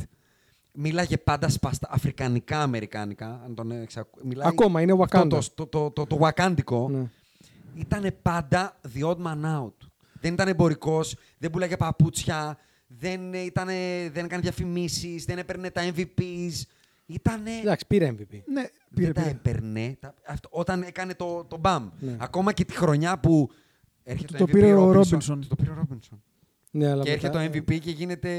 Μίλαγε 0.76 1.18
πάντα 1.18 1.49
σπάστα 1.49 1.88
αφρικανικά 1.91 2.61
αμερικάνικα. 2.61 3.41
Αν 3.45 3.56
τον 3.56 3.72
εξακου... 3.72 4.19
Μιλάει 4.23 4.47
Ακόμα, 4.47 4.81
είναι 4.81 4.91
αυτό 5.02 5.22
Wakanda. 5.22 5.30
Το, 5.30 5.39
το, 5.56 5.65
το, 5.65 5.91
το, 5.91 6.06
το 6.06 6.19
Wakandικό. 6.22 6.89
Ναι. 6.89 7.10
Ήταν 7.76 8.15
πάντα 8.22 8.80
the 8.95 9.03
odd 9.07 9.18
man 9.18 9.61
out. 9.61 9.73
Δεν 10.22 10.34
ήταν 10.34 10.47
εμπορικός, 10.47 11.15
δεν 11.38 11.49
πουλάγε 11.49 11.77
παπούτσια, 11.77 12.57
δεν, 12.88 13.34
ήτανε, 13.34 13.73
δεν 14.14 14.26
έκανε 14.26 14.41
διαφημίσεις, 14.41 15.26
δεν 15.26 15.38
έπαιρνε 15.38 15.69
τα 15.69 15.81
MVPs. 15.95 16.61
Ήτανε. 17.06 17.52
Εντάξει, 17.61 17.88
πήρε 17.88 18.10
MVP. 18.10 18.39
Ναι, 18.45 18.64
πήρε, 18.95 19.11
δεν 19.11 19.14
τα 19.14 19.22
πήρε. 19.22 19.30
έπαιρνε. 19.30 19.97
Τα, 19.99 20.14
αυτό, 20.27 20.49
όταν 20.52 20.81
έκανε 20.81 21.14
το, 21.14 21.43
το 21.43 21.57
μπαμ. 21.57 21.89
Ναι. 21.99 22.15
Ακόμα 22.19 22.53
και 22.53 22.65
τη 22.65 22.76
χρονιά 22.76 23.19
που 23.19 23.49
έρχεται 24.03 24.38
Το 24.38 24.43
MVP 24.43 24.52
πήρε 24.52 24.73
ο 24.73 24.91
Robinson, 24.91 25.18
Robinson. 25.18 25.39
Το 25.47 25.56
πήρε 25.56 25.72
ο 25.72 25.73
Ρόμπινσον. 25.73 26.23
Ναι, 26.77 26.89
αλλά 26.89 27.03
Και 27.03 27.11
έρχεται 27.11 27.38
μετά- 27.38 27.52
το 27.52 27.57
MVP 27.73 27.80
και 27.80 27.91
γίνεται. 27.91 28.30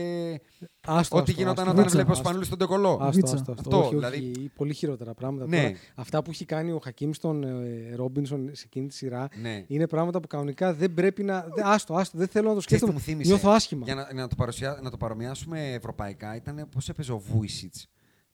Άστο, 0.87 1.17
Ό,τι 1.17 1.31
άστο, 1.31 1.41
γινόταν 1.43 1.59
άστο. 1.59 1.71
όταν 1.71 1.75
Βίτσα. 1.83 1.91
βλέπει 1.97 2.09
ο 2.09 2.13
Άστο. 2.13 2.23
Σπανούλη 2.25 2.45
στον 2.45 2.59
Τεκολό. 2.59 2.93
Άστο, 3.01 3.11
Βίτσα. 3.13 3.35
άστο, 3.35 3.53
άστο. 3.53 3.63
Αυτό, 3.71 3.79
όχι, 3.85 3.95
δηλαδή- 3.95 4.37
όχι, 4.39 4.51
πολύ 4.57 4.75
χειρότερα 4.75 5.15
πράγματα. 5.15 5.47
Ναι. 5.47 5.63
Τώρα, 5.63 5.75
αυτά 5.95 6.23
που 6.23 6.31
έχει 6.31 6.45
κάνει 6.45 6.73
ο 6.73 6.81
Χακίμ 6.85 7.11
στον 7.13 7.43
ε, 7.45 7.95
Ρόμπινσον 7.95 8.49
σε 8.53 8.63
εκείνη 8.67 8.87
τη 8.87 8.95
σειρά 8.95 9.29
Ναι. 9.41 9.65
είναι 9.67 9.87
πράγματα 9.87 10.21
που 10.21 10.27
κανονικά 10.27 10.75
δεν 10.75 10.95
πρέπει 10.95 11.23
να. 11.23 11.47
δε- 11.55 11.63
άστο, 11.65 11.95
άστο, 11.95 12.19
δεν 12.19 12.29
θέλω 12.29 12.49
να 12.49 12.55
το 12.55 12.61
Ξέρεις 12.61 12.83
τι 12.85 12.89
σκέφτομαι. 12.89 12.93
μου 12.93 13.01
θύμισε; 13.01 13.31
Νιώθω 13.31 13.51
άσχημα. 13.51 13.85
Για 13.85 13.95
να, 13.95 14.13
να, 14.15 14.29
το 14.29 14.35
παρουσια... 14.35 14.79
να 14.83 14.91
το 14.91 14.97
παρομοιάσουμε 14.97 15.73
ευρωπαϊκά, 15.73 16.37
ήταν 16.37 16.67
πώς 16.71 16.89
έπαιζε 16.89 17.13
ο 17.13 17.19
Βούισιτ. 17.19 17.75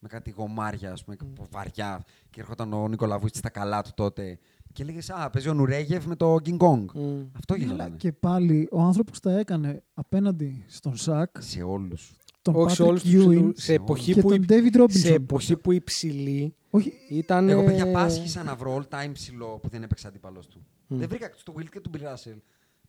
Με 0.04 0.08
κάτι 0.08 0.30
γομάρια, 0.30 0.92
ας 0.92 1.04
πούμε, 1.04 1.16
mm. 1.22 1.46
βαριά. 1.50 2.04
Και 2.30 2.40
έρχονταν 2.40 2.72
ο 2.72 2.88
Νίκολα 2.88 3.18
Βούισιτ 3.18 3.36
στα 3.36 3.50
καλά 3.50 3.82
του 3.82 3.90
τότε. 3.94 4.38
Και 4.72 4.82
έλεγε 4.82 4.98
Α, 5.08 5.30
παίζει 5.30 5.48
ο 5.48 5.54
Νουρέγεφ 5.54 6.04
με 6.06 6.16
το 6.16 6.34
King 6.34 6.56
Kong. 6.56 6.84
Μμ. 6.94 7.22
Αυτό 7.36 7.54
Αλλά 7.54 7.62
γινόταν. 7.64 7.96
και 7.96 8.12
πάλι 8.12 8.68
ο 8.70 8.80
άνθρωπος 8.80 9.20
τα 9.20 9.38
έκανε 9.38 9.82
απέναντι 9.94 10.64
στον 10.68 10.96
Σακ, 10.96 11.30
Σε 11.42 11.62
όλους. 11.62 12.12
τον 12.42 12.54
Όχι 12.56 12.74
σε 12.74 12.82
Patrick 12.82 12.86
όλους 12.88 13.02
τους 13.02 13.10
Ewing 13.12 13.16
ψηλούς, 13.28 13.62
σε 13.62 13.72
εποχή 13.74 14.12
και 14.12 14.20
που 14.20 14.28
τον 14.28 14.42
η- 14.42 14.46
David 14.48 14.88
σε 14.90 15.08
Robinson. 15.08 15.14
εποχή 15.14 15.56
που 15.56 15.72
η 15.72 15.80
ψηλή 15.80 16.54
Όχι, 16.70 16.92
ήταν. 17.10 17.48
Εγώ, 17.48 17.64
παιδιά, 17.64 17.86
ε, 17.88 17.92
πάσχησα 17.92 18.42
να 18.42 18.54
βρω 18.54 18.76
all 18.90 18.94
time 18.94 19.10
ψηλό 19.12 19.58
που 19.62 19.68
δεν 19.68 19.82
έπαιξε 19.82 20.06
αντίπαλος 20.08 20.46
του. 20.46 20.66
Δεν 20.86 21.08
βρήκα 21.08 21.30
στο 21.34 21.54
Wild 21.58 21.68
και 21.70 21.80
τον 21.80 21.92
Bill 21.94 22.02
Russell. 22.04 22.36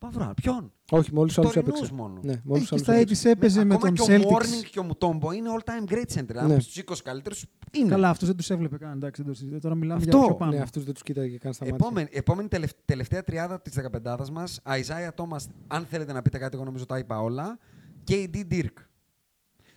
Παύρα, 0.04 0.34
ποιον; 0.42 0.72
Όχι, 0.92 1.14
με 1.14 1.20
όλου 1.20 1.30
του 1.34 1.42
άλλου 1.42 1.50
Τωρινούς 1.54 1.76
έπαιξε. 1.78 1.94
μόνο. 1.94 2.20
Ναι, 2.24 2.32
με 2.32 2.42
όλους 2.46 2.58
έχεις 2.58 2.70
τους 2.70 2.80
στα 2.80 2.94
άλλους 2.94 3.12
έτη 3.24 3.30
έπαιζε 3.30 3.58
με 3.60 3.66
Ναι, 3.66 3.74
ακόμα 3.74 3.92
τον 3.94 4.06
και 4.08 4.14
ο 4.14 4.16
Celtics. 4.16 4.34
Morning 4.36 4.66
και 4.72 4.80
ο 4.80 4.84
Μουτόμπο 4.84 5.32
είναι 5.32 5.50
all 5.58 5.70
time 5.70 5.94
great 5.94 6.20
center. 6.20 6.34
Ναι. 6.34 6.54
Από 6.54 6.64
τους 6.64 6.78
20 6.78 6.82
καλύτερους 7.04 7.46
είναι. 7.72 7.90
Καλά, 7.90 8.10
αυτός 8.10 8.28
δεν 8.28 8.38
τους 8.38 8.50
έβλεπε 8.50 8.78
καν. 8.78 8.92
Εντάξει, 8.92 9.22
δεν 9.22 9.32
το 9.32 9.38
συζητώ. 9.38 9.60
Τώρα 9.60 9.76
μιλάμε 9.76 10.00
Αυτό. 10.04 10.18
για 10.18 10.28
πιο 10.28 10.36
πάνω. 10.36 10.52
Ναι, 10.52 10.60
αυτούς 10.60 10.84
δεν 10.84 10.94
τους 10.94 11.04
κοίταγε 11.04 11.38
καν 11.38 11.54
στα 11.54 11.66
μάτια. 11.66 11.78
Επόμενη, 11.82 12.08
επόμενη 12.12 12.48
τελευ- 12.48 12.78
τελευταία 12.86 13.24
τριάδα 13.24 13.62
της 13.62 13.74
15η 13.74 14.30
μας, 14.32 14.60
Αϊζάια 14.64 15.14
Τόμα, 15.14 15.40
αν 15.68 15.86
θέλετε 15.86 16.14
να 16.14 16.22
πείτε 16.22 16.38
κάτι, 16.38 16.56
εγώ 16.56 16.66
νομίζω 16.66 16.86
τα 16.86 16.98
είπα 16.98 17.22
όλα. 17.22 17.60
KD 18.08 18.36
Dirk. 18.52 18.74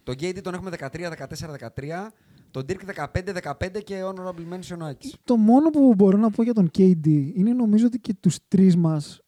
Τον 0.03 0.15
KD 0.15 0.40
τον 0.43 0.55
έχουμε 0.55 0.70
13-14-13. 0.70 2.12
Τον 2.51 2.65
Dirk 2.69 2.85
15-15 2.85 3.81
και 3.85 4.03
honorable 4.05 4.55
mention 4.55 4.78
ο 4.81 4.85
Άκης. 4.85 5.15
Το 5.24 5.36
μόνο 5.36 5.70
που 5.70 5.94
μπορώ 5.94 6.19
να 6.19 6.31
πω 6.31 6.43
για 6.43 6.55
τον 6.55 6.70
KD 6.78 7.07
είναι 7.35 7.53
νομίζω 7.53 7.86
ότι 7.86 7.98
και 7.98 8.15
τους 8.20 8.39
τρεις 8.48 8.77
μας 8.77 9.20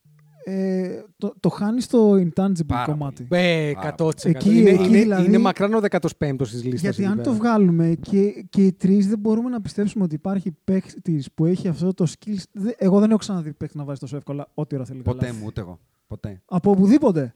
ε, 0.50 1.04
το, 1.16 1.34
το 1.40 1.48
χάνεις 1.48 1.84
στο 1.84 2.12
intangible 2.12 2.66
Πάρα 2.66 2.84
κομμάτι. 2.84 3.22
πολύ. 3.22 3.40
Ε, 3.42 3.72
Πάρα 3.74 3.94
100%. 3.98 4.24
Εκεί- 4.24 4.50
είναι, 4.56 4.70
εκεί 4.70 4.84
είναι, 4.88 4.98
δηλαδή- 4.98 5.26
είναι 5.26 5.38
μακράν 5.38 5.74
ο 5.74 5.78
15ο 5.90 6.36
της 6.38 6.64
λίστας. 6.64 6.80
Γιατί 6.80 7.04
αν 7.04 7.22
το 7.22 7.32
βγάλουμε 7.34 7.94
και, 8.00 8.44
και 8.50 8.64
οι 8.66 8.72
τρεις 8.72 9.08
δεν 9.08 9.18
μπορούμε 9.18 9.48
να 9.50 9.60
πιστέψουμε 9.60 10.04
ότι 10.04 10.14
υπάρχει 10.14 10.56
παίχτης 10.64 11.32
που 11.32 11.44
έχει 11.46 11.68
αυτό 11.68 11.94
το 11.94 12.06
skills. 12.08 12.42
Δε- 12.52 12.72
Εγώ 12.76 12.98
δεν 13.00 13.08
έχω 13.10 13.18
ξαναδεί 13.18 13.52
παίχτη 13.52 13.76
να 13.78 13.84
βάζει 13.84 14.00
τόσο 14.00 14.16
εύκολα 14.16 14.48
ό,τι 14.54 14.74
ώρα 14.74 14.84
θέλει. 14.84 15.02
Ποτέ 15.02 15.26
καλά. 15.26 15.38
μου, 15.38 15.44
ούτε 15.46 15.60
εγώ. 15.60 15.78
Ποτέ. 16.06 16.42
Από 16.44 16.70
οπουδήποτε. 16.70 17.34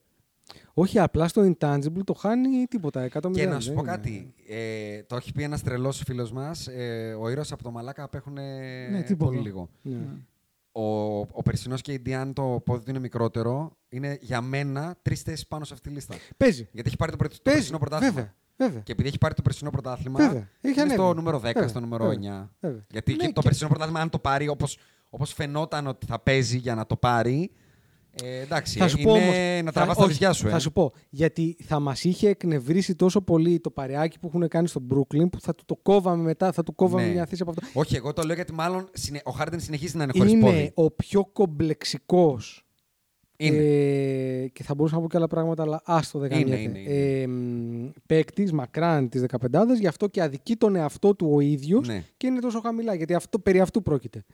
Όχι, 0.75 0.99
απλά 0.99 1.29
στο 1.29 1.43
intangible 1.59 2.05
το 2.05 2.13
χάνει 2.15 2.67
τίποτα. 2.69 3.05
100 3.05 3.31
Και 3.33 3.45
να 3.45 3.51
δεν 3.51 3.61
σου 3.61 3.73
πω 3.73 3.81
είναι. 3.81 3.91
κάτι. 3.91 4.35
Ε, 4.49 5.03
το 5.03 5.17
έχει 5.17 5.33
πει 5.33 5.43
ένας 5.43 5.63
τρελός 5.63 6.03
φίλος 6.07 6.33
μας. 6.33 6.67
Ε, 6.67 7.17
ο 7.21 7.29
ήρωας 7.31 7.53
από 7.53 7.63
το 7.63 7.71
Μαλάκα 7.71 8.03
απέχουν 8.03 8.33
Ναι, 8.33 9.03
τίποτα. 9.07 9.31
πολύ 9.31 9.43
λίγο. 9.43 9.69
Ναι. 9.83 9.97
Ο, 10.73 11.19
ο 11.21 11.43
περσινός 11.45 11.81
και 11.83 12.01
αν 12.17 12.33
το 12.33 12.63
πόδι 12.65 12.85
του 12.85 12.91
είναι 12.91 12.99
μικρότερο, 12.99 13.77
είναι 13.89 14.19
για 14.21 14.41
μένα 14.41 14.97
τρεις 15.03 15.23
θέσεις 15.23 15.47
πάνω 15.47 15.65
σε 15.65 15.75
αυτή 15.75 15.89
τη 15.89 15.95
λίστα. 15.95 16.15
Παίζει. 16.37 16.69
Γιατί 16.73 16.89
έχει 16.89 16.97
πάρει 16.97 17.11
το, 17.11 17.17
πρε- 17.17 17.33
το 17.33 17.39
Παίζει. 17.43 17.59
περσινό 17.59 17.79
πρωτάθλημα. 17.79 18.13
Βέβαια. 18.15 18.35
Βέβαια. 18.57 18.81
Και 18.81 18.93
επειδή 18.93 19.09
έχει 19.09 19.19
πάρει 19.19 19.35
το 19.35 19.43
περσινό 19.43 19.71
πρωτάθλημα, 19.71 20.19
Βέβαια. 20.19 20.49
Έχει 20.61 20.81
είναι 20.81 20.93
στο 20.93 21.03
ανέβει. 21.03 21.17
νούμερο 21.17 21.39
10, 21.39 21.41
Βέβαια. 21.43 21.69
στο 21.69 21.81
νούμερο 21.81 22.05
Βέβαια. 22.05 22.43
9. 22.43 22.49
Βέβαια. 22.61 22.85
Γιατί 22.91 23.11
Ναι, 23.13 23.17
και 23.27 23.33
το 23.33 23.41
και- 23.41 23.49
περσινό 23.49 23.69
πρωτάθλημα, 23.69 24.01
αν 24.01 24.11
το 24.11 24.19
πάρει 24.19 24.49
όπως 24.49 24.79
όπως 25.11 25.33
φαινόταν 25.33 25.87
ότι 25.87 26.07
θα 26.07 26.19
παίζει 26.19 26.57
για 26.59 26.75
να 26.75 26.87
το 26.87 26.97
πάρει. 26.97 27.51
Ε, 28.23 28.41
εντάξει, 28.41 28.79
Θα 28.79 28.89
σου 28.89 28.97
είναι 29.01 29.11
πω 29.11 29.17
όμως, 29.17 29.35
να 29.37 29.63
θα- 29.65 29.73
τραβάς 29.73 29.97
τα 29.97 30.03
όχι, 30.03 30.13
βυζιά 30.13 30.33
σου. 30.33 30.47
Ε. 30.47 30.51
Θα 30.51 30.59
σου 30.59 30.73
πω. 30.73 30.93
Γιατί 31.11 31.57
θα 31.65 31.81
μας 31.81 32.05
είχε 32.05 32.29
εκνευρίσει 32.29 32.95
τόσο 32.95 33.21
πολύ 33.21 33.61
το 33.61 33.71
παρεάκι 33.71 34.19
που 34.19 34.27
έχουν 34.27 34.49
κάνει 34.49 34.69
στο 34.69 34.81
Brooklyn 34.91 35.31
που 35.31 35.41
θα 35.41 35.55
του 35.55 35.65
το 35.67 35.77
κόβαμε 35.83 36.23
μετά, 36.23 36.53
θα 36.53 36.63
του 36.63 36.75
κόβαμε 36.75 37.07
Ναι. 37.07 37.13
μια 37.13 37.27
θέση 37.27 37.43
από 37.43 37.51
αυτό. 37.51 37.81
Όχι, 37.81 37.97
εγώ 37.97 38.13
το 38.13 38.23
λέω 38.23 38.35
γιατί 38.35 38.53
μάλλον 38.53 38.89
συνε- 38.93 39.23
ο 39.27 39.31
Χάρντεν 39.31 39.61
συνεχίζει 39.61 39.97
να 39.97 40.03
είναι 40.03 40.13
χωρίς 40.17 40.33
Είναι 40.33 40.43
πόδι. 40.45 40.71
ο 40.75 40.91
πιο 40.91 41.25
κομπλεξικός. 41.33 42.65
Είναι. 43.37 43.57
Ε, 43.57 44.49
και 44.49 44.63
θα 44.63 44.75
μπορούσα 44.75 44.95
να 44.95 45.01
πω 45.01 45.09
και 45.09 45.17
άλλα 45.17 45.27
πράγματα, 45.27 45.63
αλλά 45.63 45.83
άστο 45.85 46.19
δεν 46.19 46.31
Είναι, 46.31 46.51
κάνει. 46.51 46.63
είναι, 46.63 46.79
είναι. 46.79 46.91
Ε, 46.91 47.27
Παίκτης 48.07 48.53
μακράν 48.53 49.09
της 49.09 49.21
15 49.21 49.79
γι' 49.81 49.87
αυτό 49.87 50.07
και 50.09 50.23
αδικεί 50.23 50.57
τον 50.57 50.77
εαυτό 50.77 51.15
του 51.15 51.31
ο 51.33 51.41
ίδιος 51.41 51.89
Ναι. 51.89 52.05
και 52.17 52.27
είναι 52.27 52.41
τόσο 52.41 52.61
χαμηλά. 52.61 52.95
Γιατί 52.95 53.15
αυτό, 53.15 53.39
περί 53.39 53.61
αυτού 53.61 53.83
πρόκειται. 53.83 54.25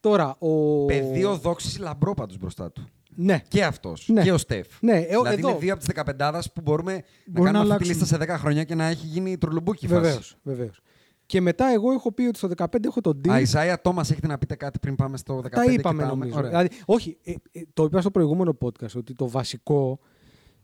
Τώρα, 0.00 0.36
ο. 0.38 0.84
Πεδίο 0.84 1.36
δόξης 1.36 1.78
λαμπρό 1.78 2.14
πάντω 2.14 2.34
μπροστά 2.40 2.72
του. 2.72 2.88
Ναι. 3.20 3.42
Και 3.48 3.64
αυτός. 3.64 4.08
Ναι. 4.12 4.22
Και 4.22 4.32
ο 4.32 4.38
Στεφ. 4.38 4.66
Ναι, 4.80 4.92
ε, 4.98 5.06
δηλαδή 5.06 5.28
εδώ. 5.38 5.48
είναι 5.48 5.58
δύο 5.58 5.72
από 5.72 5.84
τις 5.84 5.94
15 6.16 6.40
που 6.54 6.60
μπορούμε 6.60 6.92
να 6.94 7.02
Μπορούν 7.26 7.44
κάνουμε 7.52 7.68
να 7.68 7.74
αυτή 7.74 7.86
τη 7.88 7.94
λίστα 7.94 8.16
αλλάξουν. 8.16 8.28
σε 8.28 8.36
10 8.36 8.40
χρόνια 8.40 8.64
και 8.64 8.74
να 8.74 8.84
έχει 8.84 9.06
γίνει 9.06 9.38
τρολουμπούκι 9.38 9.84
η 9.84 9.88
Βεβαίω. 9.88 10.14
φάση. 10.14 10.34
Βεβαίως. 10.42 10.80
Και 11.26 11.40
μετά 11.40 11.72
εγώ 11.72 11.92
έχω 11.92 12.12
πει 12.12 12.22
ότι 12.22 12.38
στο 12.38 12.48
15 12.56 12.84
έχω 12.84 13.00
τον 13.00 13.20
Dirk. 13.24 13.28
Αϊζάια 13.30 13.80
Τόμας, 13.80 14.10
έχετε 14.10 14.26
να 14.26 14.38
πείτε 14.38 14.54
κάτι 14.56 14.78
πριν 14.78 14.94
πάμε 14.94 15.16
στο 15.16 15.36
15. 15.42 15.48
Τα 15.50 15.64
και 15.64 15.70
είπαμε 15.72 16.02
πάμε; 16.02 16.12
νομίζω. 16.14 16.38
Ωραία. 16.38 16.48
Δηλαδή, 16.50 16.68
όχι, 16.84 17.18
ε, 17.22 17.34
ε, 17.52 17.60
το 17.72 17.84
είπα 17.84 18.00
στο 18.00 18.10
προηγούμενο 18.10 18.58
podcast 18.60 18.94
ότι 18.96 19.12
το 19.14 19.28
βασικό 19.28 19.98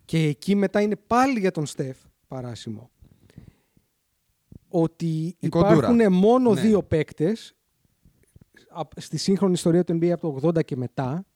και 0.05 0.19
εκεί 0.19 0.55
μετά 0.55 0.81
είναι 0.81 0.97
πάλι 1.07 1.39
για 1.41 1.51
τον 1.51 1.67
Στεφ 1.67 1.97
παράσημο. 2.29 2.91
Ότι 4.69 5.37
Η 5.39 5.49
κοντούρα. 5.49 5.73
υπάρχουν 5.75 6.13
μόνο 6.13 6.55
Ναι. 6.55 6.61
δύο 6.61 6.83
παίκτες 6.83 7.55
απ- 8.69 9.01
στη 9.01 9.17
σύγχρονη 9.17 9.53
ιστορία 9.53 9.85
του 9.85 9.93
NBA 10.01 10.09
από 10.09 10.21
το 10.41 10.49
80 10.49 10.63
και 10.65 10.77
μετά 10.77 11.27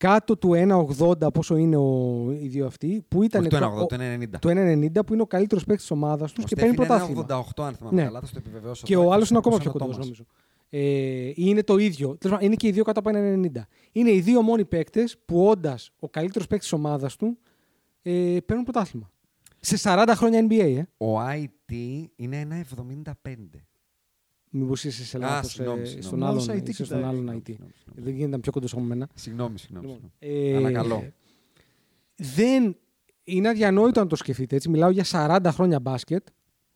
κάτω 0.00 0.36
του 0.36 0.50
1,80 0.98 1.32
πόσο 1.32 1.56
είναι 1.56 1.76
ο, 1.76 2.26
οι 2.40 2.46
δύο 2.48 2.66
αυτοί 2.66 3.04
που 3.08 3.22
ήταν 3.22 3.40
Όχι 3.40 3.50
το 3.50 3.58
το- 3.58 3.64
1,80, 3.64 3.82
ο- 3.82 3.86
το 3.86 3.96
1,90. 3.98 4.38
το 4.38 4.48
1,90 4.48 5.04
που 5.06 5.12
είναι 5.12 5.22
ο 5.22 5.26
καλύτερος 5.26 5.64
παίκτης 5.64 5.86
της 5.86 5.90
ομάδας 5.96 6.32
τους 6.32 6.44
Ο 6.44 6.46
και 6.46 6.54
Στεφ 6.54 6.58
παίρνει 6.68 6.76
είναι 6.76 6.86
πρωτάθλημα. 6.86 7.20
1,88 7.20 7.64
αν 7.66 7.74
θυμάμαι 7.74 7.96
Ναι. 8.00 8.06
καλά, 8.06 8.20
θα 8.20 8.26
στο 8.26 8.38
επιβεβαιώσω. 8.38 8.86
Και 8.86 8.94
τώρα, 8.94 9.06
ο 9.06 9.12
άλλος 9.12 9.28
είναι 9.30 9.38
ακόμα 9.38 9.54
όπως 9.54 9.66
πιο 9.66 9.74
ο 9.74 9.78
κοντός, 9.78 9.96
Τόμας. 9.96 10.06
νομίζω. 10.06 10.24
Ε, 10.72 11.32
είναι 11.34 11.62
το 11.62 11.76
ίδιο. 11.76 12.06
Τέλος 12.16 12.20
πάντων, 12.36 12.46
Είναι 12.46 12.54
και 12.54 12.66
οι 12.66 12.70
δύο 12.70 12.84
κάτω 12.84 12.98
από 13.00 13.08
1,90. 13.10 13.66
Είναι 13.92 14.10
οι 14.10 14.20
δύο 14.20 14.42
μόνοι 14.42 14.64
παίκτες 14.64 15.16
που 15.24 15.46
όντας 15.46 15.90
ο 15.98 16.08
καλύτερος 16.08 16.46
παίκτης 16.46 16.68
της 16.68 16.78
ομάδας 16.78 17.16
του 17.16 17.38
ε, 18.02 18.36
παίρνουν 18.46 18.64
πρωτάθλημα. 18.64 19.10
Σε 19.60 19.76
40 19.76 20.12
χρόνια 20.16 20.46
NBA, 20.50 20.86
ε. 20.98 21.04
Ο 21.04 21.20
IT 21.20 21.72
είναι 22.16 22.40
1,75. 22.40 23.64
Μήπως 24.50 24.84
είσαι 24.84 25.04
σε 25.04 25.16
Α, 25.16 25.20
λάθος, 25.20 25.52
συγγνώμη, 25.52 25.80
ε, 25.80 25.84
συγγνώμη. 25.84 26.06
στον 26.06 26.22
Άλλος 26.22 26.48
άλλον, 26.48 26.60
IT 26.62 26.68
είσαι 26.68 26.84
στον 26.84 26.96
κοιτάει. 26.98 27.10
άλλον 27.12 27.36
IT. 27.36 27.42
Συγγνώμη, 27.46 27.72
συγγνώμη. 27.76 28.02
Δεν 28.04 28.14
γίνεται 28.14 28.30
να 28.36 28.40
πιο 28.40 28.52
κοντό 28.52 28.66
από 28.72 28.80
μένα. 28.80 29.08
Συγγνώμη, 29.14 29.58
συγγνώμη. 29.58 29.86
Λοιπόν, 29.86 30.12
συγγνώμη. 30.20 30.48
ε, 30.52 30.56
Ανακαλώ. 30.56 31.12
Δεν 32.16 32.76
είναι 33.24 33.48
αδιανόητο 33.48 34.00
να 34.00 34.06
το 34.06 34.16
σκεφτείτε 34.16 34.56
έτσι. 34.56 34.68
Μιλάω 34.68 34.90
για 34.90 35.04
40 35.10 35.50
χρόνια 35.52 35.80
μπάσκετ 35.80 36.26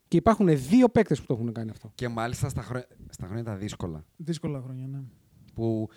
και 0.08 0.16
υπάρχουν 0.16 0.48
δύο 0.68 0.88
παίκτες 0.88 1.20
που 1.20 1.26
το 1.26 1.34
έχουν 1.34 1.52
κάνει 1.52 1.70
αυτό. 1.70 1.92
Και 1.94 2.08
μάλιστα 2.08 2.48
στα, 2.48 2.62
χρό... 2.62 2.82
στα 3.10 3.26
χρόνια 3.26 3.44
τα 3.44 3.56
δύσκολα. 3.56 4.04
Δύσκολα 4.16 4.60
χρόνια, 4.60 4.86
ναι. 4.86 5.02
Που 5.54 5.88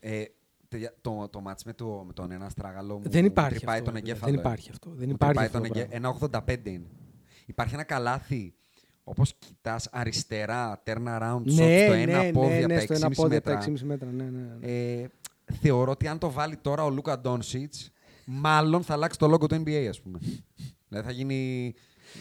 ε, 0.00 0.22
τε- 0.68 0.94
το, 1.00 1.28
το 1.30 1.40
μάτς 1.40 1.64
με, 1.64 1.72
το, 1.72 2.02
με 2.06 2.12
τον 2.12 2.30
ένα 2.30 2.48
στράγαλο 2.48 2.94
μου 2.98 3.02
Δεν 3.10 3.24
υπάρχει 3.24 3.54
τρυπάει 3.56 3.78
αυτό. 3.78 3.90
τον 3.90 3.94
βέβαια. 3.94 4.12
εγκέφαλο. 4.12 4.30
Δεν 4.32 4.38
ε. 4.44 4.48
υπάρχει 4.48 4.70
αυτό. 4.70 4.90
Δεν 4.90 5.08
Μου 5.08 5.12
υπάρχει 5.14 5.38
τρυπάει 5.38 5.46
αυτό. 5.46 5.60
τον 5.60 5.72
το 5.72 5.78
εγκε- 5.78 6.00
πράγμα. 6.30 6.52
1,85 6.64 6.66
είναι. 6.70 6.86
Υπάρχει 7.46 7.74
ένα 7.74 7.82
καλάθι, 7.84 8.54
όπως 9.04 9.34
κοιτάς 9.38 9.88
αριστερά, 9.92 10.82
turn 10.86 11.06
around 11.06 11.36
shot 11.36 11.44
Ναι, 11.44 11.84
στο 11.84 11.92
ένα 11.92 12.22
ναι, 12.22 12.32
πόδι 12.32 12.48
ναι, 12.48 12.58
από 12.58 12.66
ναι, 12.66 12.74
τα 12.74 12.80
στο 12.80 12.94
ένα 12.94 13.08
6,5 13.08 13.12
πόδι 13.14 13.36
από 13.36 13.44
τα 13.44 13.54
μέτρα. 13.54 13.72
6,5 13.72 13.80
μέτρα. 13.80 14.10
Ναι, 14.10 14.24
ναι, 14.24 14.56
ναι. 14.60 14.66
Ε, 14.66 15.06
θεωρώ 15.60 15.90
ότι 15.90 16.08
αν 16.08 16.18
το 16.18 16.30
βάλει 16.30 16.56
τώρα 16.56 16.84
ο 16.84 16.90
Λούκα 16.90 17.18
Ντόνσιτς, 17.18 17.90
μάλλον 18.24 18.82
θα 18.82 18.92
αλλάξει 18.92 19.18
το 19.18 19.28
λόγο 19.28 19.46
του 19.46 19.62
NBA, 19.64 19.86
ας 19.88 20.00
πούμε. 20.00 20.18
δηλαδή 20.88 21.06
θα 21.06 21.12
γίνει 21.12 21.74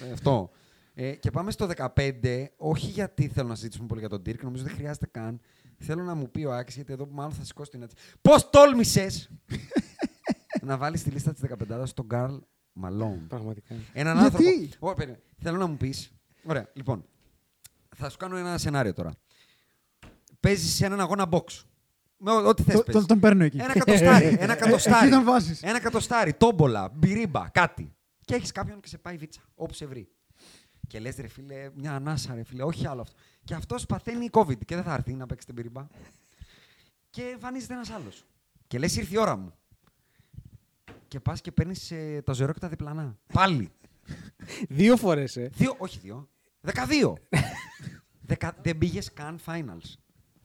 ε, 0.09 0.11
αυτό. 0.11 0.49
Ε, 0.93 1.11
και 1.11 1.31
πάμε 1.31 1.51
στο 1.51 1.69
15, 1.95 2.45
όχι 2.57 2.87
γιατί 2.87 3.27
θέλω 3.27 3.47
να 3.47 3.55
συζητήσουμε 3.55 3.87
πολύ 3.87 3.99
για 3.99 4.09
τον 4.09 4.21
Dirk, 4.25 4.39
νομίζω 4.41 4.63
δεν 4.63 4.73
χρειάζεται 4.73 5.07
καν. 5.11 5.39
Θέλω 5.77 6.03
να 6.03 6.15
μου 6.15 6.31
πει 6.31 6.43
ο 6.43 6.53
Άκης, 6.53 6.75
γιατί 6.75 6.93
εδώ 6.93 7.07
μάλλον 7.11 7.31
θα 7.31 7.43
σηκώσει 7.43 7.71
την 7.71 7.81
έτσι. 7.81 7.95
Πώς 8.21 8.49
τόλμησες 8.49 9.29
να 10.67 10.77
βάλεις 10.77 10.99
στη 10.99 11.09
λίστα 11.09 11.33
της 11.33 11.41
15 11.69 11.83
τον 11.93 12.07
Καρλ 12.07 12.35
Μαλόν; 12.73 13.27
Πραγματικά. 13.27 13.75
Έναν 13.93 14.17
Γιατί; 14.17 14.35
άνθρωπο. 14.35 14.89
Ω, 14.89 14.93
περίμενε. 14.93 15.23
Θέλω 15.37 15.57
να 15.57 15.67
μου 15.67 15.77
πεις. 15.77 16.11
Ωραία, 16.43 16.69
λοιπόν. 16.73 17.05
Θα 17.95 18.09
σου 18.09 18.17
κάνω 18.17 18.35
ένα 18.37 18.57
σενάριο 18.57 18.93
τώρα. 18.93 19.11
Παίζεις 20.39 20.73
σε 20.75 20.85
έναν 20.85 20.99
αγώνα 20.99 21.27
box. 21.31 21.43
Με 22.17 22.31
ό- 22.31 22.47
ό,τι 22.47 22.63
θες. 22.63 22.75
Το- 22.75 22.83
τον- 22.91 23.05
τον 23.05 23.19
παίρνω 23.19 23.43
εκεί. 23.43 23.57
Ένα 23.57 23.73
κατοστάρι. 23.73 24.25
ένα 24.39 24.55
κατοστάρι. 24.55 25.05
Εκεί 25.07 25.15
τον 25.15 25.23
βάζεις. 25.23 25.63
Ένα 25.63 25.79
κατοστάρι. 25.79 26.33
Τόμπολα. 26.33 26.89
Μπυρίμπα. 26.93 27.49
Κάτι. 27.49 27.95
Και 28.25 28.35
έχεις 28.35 28.51
κάποιον 28.51 28.79
και 28.79 28.87
σε 28.87 28.97
πάει 28.97 29.17
βίτσα. 29.17 29.41
Όπου 29.55 29.73
σε 29.73 29.85
βρει. 29.85 30.09
Και 30.87 30.99
λες, 30.99 31.15
ρε 31.15 31.27
φίλε, 31.27 31.69
μια 31.75 31.95
ανάσα, 31.95 32.33
ρε 32.35 32.43
φίλε, 32.43 32.63
όχι 32.63 32.87
άλλο 32.87 33.01
αυτό. 33.01 33.15
Και 33.43 33.53
αυτός 33.53 33.85
παθαίνει 33.85 34.29
COVID 34.31 34.65
και 34.65 34.75
δεν 34.75 34.83
θα 34.83 34.93
έρθει 34.93 35.13
να 35.13 35.25
παίξει 35.25 35.45
την 35.45 35.55
μπυρίμπα. 35.55 35.87
Και 37.09 37.21
εμφανίζεται 37.23 37.73
ένας 37.73 37.89
άλλος. 37.89 38.25
Και 38.67 38.79
λες, 38.79 38.95
ήρθε 38.95 39.15
η 39.15 39.17
ώρα 39.17 39.35
μου. 39.35 39.53
Και 41.07 41.19
πας 41.19 41.41
και 41.41 41.51
παίρνεις 41.51 41.91
το 42.23 42.33
ζερό 42.33 42.53
και 42.53 42.59
τα 42.59 42.67
διπλανά. 42.67 43.17
Πάλι. 43.33 43.71
Δύο 44.69 44.97
φορές, 44.97 45.37
ε. 45.37 45.49
Δύο, 45.53 45.75
όχι 45.77 45.99
δύο. 45.99 46.29
Δεκαδύο. 46.61 47.17
Δεκα... 48.27 48.55
Δεν 48.61 48.77
πήγες 48.77 49.13
καν 49.13 49.37
finals. 49.45 49.93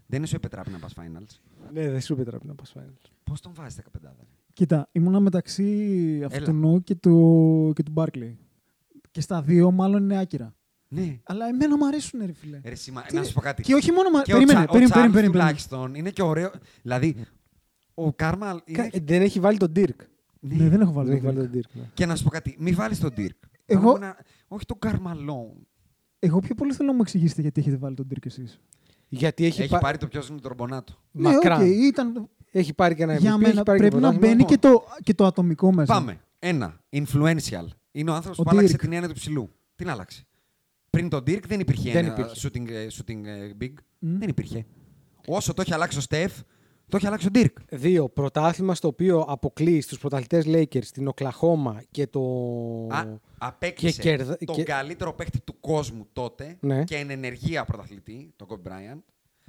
Δεν 0.06 0.26
σου 0.26 0.36
επιτράπει 0.36 0.70
να 0.70 0.78
πας 0.78 0.92
finals. 0.96 1.38
Ναι, 1.72 1.90
δεν 1.90 2.00
σου 2.00 2.12
επιτρέπει 2.12 2.46
να 2.46 2.54
πας 2.54 2.72
finals. 2.78 3.10
Πώς 3.24 3.40
τον 3.40 3.52
βάζεις 3.54 3.78
15 4.04 4.08
Κοίτα, 4.52 4.88
ήμουνα 4.92 5.20
μεταξύ 5.20 6.22
αυτού 6.24 6.82
και 6.84 6.94
του, 6.94 7.72
και 7.74 7.82
του 7.82 7.92
Barkley. 7.96 8.34
Και 9.10 9.20
στα 9.20 9.42
δύο 9.42 9.70
μάλλον 9.70 10.02
είναι 10.02 10.18
άκυρα. 10.18 10.54
Ναι. 10.88 11.20
Αλλά 11.24 11.46
εμένα 11.48 11.76
μου 11.76 11.86
αρέσουν, 11.86 12.20
ρε 12.26 12.32
φίλε. 12.32 12.60
Ρε, 12.64 12.74
σήμα, 12.74 13.02
Τι- 13.02 13.14
να 13.14 13.22
σου 13.24 13.32
πω 13.32 13.40
κάτι. 13.40 13.62
Και 13.62 13.74
όχι 13.74 13.92
μόνο. 13.92 14.10
μα- 14.10 14.22
Και 14.22 14.32
ο 14.32 14.36
Περίμενε, 14.36 14.58
Τσα- 14.58 14.68
ο 14.68 14.72
περίμενε, 14.72 14.90
Τσάρλς 14.92 15.12
περίμενε, 15.12 15.32
περίμενε. 15.32 15.32
τουλάχιστον 15.32 15.94
είναι 15.94 16.10
και 16.10 16.22
ωραίο. 16.22 16.50
Δηλαδή, 16.82 17.16
ο 17.94 18.12
Κάρμαλ. 18.12 18.60
είναι- 18.64 18.88
Κα- 18.88 19.00
Δεν 19.04 19.22
έχει 19.22 19.40
βάλει 19.40 19.56
τον 19.56 19.72
Dirk. 19.76 19.96
Ναι, 20.40 20.68
δεν 20.68 20.80
έχω 20.80 20.92
βάλει. 20.92 21.08
Δεν 21.08 21.16
έχει 21.16 21.26
τον 21.26 21.34
βάλει 21.34 21.48
Dirk. 21.48 21.50
τον 21.50 21.60
Dirk. 21.60 21.80
ναι. 21.80 21.90
Και 21.94 22.06
να 22.06 22.16
σου 22.16 22.24
πω 22.24 22.30
κάτι, 22.30 22.56
μη 22.58 22.72
βάλεις 22.72 22.98
τον 23.00 23.10
Dirk. 23.16 23.45
Εγώ- 23.66 23.92
Πάμε 23.92 24.06
να- 24.06 24.16
Όχι 24.48 24.64
τον 24.66 24.78
Καρμαλόν. 24.78 25.66
Εγώ 26.18 26.38
πιο 26.38 26.54
πολύ 26.54 26.72
θέλω 26.72 26.88
να 26.88 26.94
μου 26.94 27.00
εξηγήσετε 27.02 27.40
γιατί 27.40 27.60
έχετε 27.60 27.76
βάλει 27.76 27.94
τον 27.94 28.06
Dirk 28.14 28.26
εσείς. 28.26 28.60
Γιατί 29.08 29.44
έχει, 29.44 29.60
Έχει 29.62 29.70
πα- 29.70 29.78
πάρει 29.78 29.98
το 29.98 30.06
πιο 30.06 30.22
είναι 30.30 30.38
τον 30.40 30.48
Ρομπονάτο. 30.50 30.94
μακράν. 31.12 31.62
Ναι, 31.62 31.68
οκ, 31.68 31.74
ήταν... 31.86 32.28
Έχει 32.50 32.74
πάρει 32.74 32.94
και 32.94 33.02
ένα 33.02 33.14
MVP. 33.16 33.20
Για 33.20 33.30
έχει 33.30 33.38
μένα 33.40 33.62
πάρει 33.62 33.78
και 33.80 33.86
πρέπει 33.88 34.02
να 34.02 34.10
πρωτάθλημα. 34.10 34.34
μπαίνει 34.34 34.44
και 34.44 34.58
το, 34.58 34.84
και 35.02 35.14
το 35.14 35.24
ατομικό 35.26 35.72
μέσα. 35.72 35.92
Πάμε. 35.92 36.20
Ένα. 36.38 36.80
Influential. 36.92 37.66
Είναι 37.92 38.10
ο 38.10 38.14
άνθρωπος 38.14 38.38
Ο 38.38 38.42
που 38.42 38.50
άλλαξε 38.50 38.74
Dirk. 38.74 38.80
την 38.80 38.92
έννοια 38.92 39.08
του 39.08 39.14
ψηλού. 39.14 39.50
Την 39.74 39.90
άλλαξε. 39.90 40.26
Πριν 40.90 41.08
τον 41.08 41.20
Dirk 41.20 41.42
δεν 41.46 41.60
υπήρχε 41.60 41.92
Δεν 41.92 42.04
έννοια 42.04 42.12
υπήρχε. 42.26 42.48
shooting, 42.48 42.68
ε, 42.70 42.86
shooting 42.92 43.24
ε, 43.26 43.50
big. 43.60 43.72
Μμ. 43.98 44.18
Δεν 44.18 44.28
υπήρχε. 44.28 44.66
Όσο 45.26 45.54
το 45.54 45.62
έχει 45.62 45.74
αλλάξει 45.74 45.98
ο 45.98 46.00
Στεφ, 46.00 46.32
το 46.88 46.96
έχει 46.96 47.06
αλλάξει 47.06 47.26
ο 47.26 47.30
Dirk. 47.34 47.52
Δύο. 47.70 48.08
Πρωτάθλημα 48.08 48.74
στο 48.74 48.88
οποίο 48.88 49.20
αποκλείει 49.20 49.84
του 49.88 49.98
πρωταθλητές 49.98 50.44
Lakers, 50.48 50.84
την 50.84 51.06
Οκλαχώμα 51.08 51.82
και 51.90 52.06
το. 52.06 52.20
Α, 52.90 53.04
απέκτησε 53.38 54.00
και 54.02 54.08
κερδα- 54.16 54.36
τον 54.44 54.54
και- 54.56 54.62
καλύτερο 54.62 55.12
παίκτη 55.14 55.40
του 55.40 55.60
κόσμου 55.60 56.06
τότε 56.12 56.56
Ναι. 56.60 56.84
και 56.84 56.96
εν 56.96 57.10
ενεργεία 57.10 57.64
πρωταθλητή, 57.64 58.32
τον 58.36 58.48
Kobe 58.50 58.68
Bryant. 58.68 59.00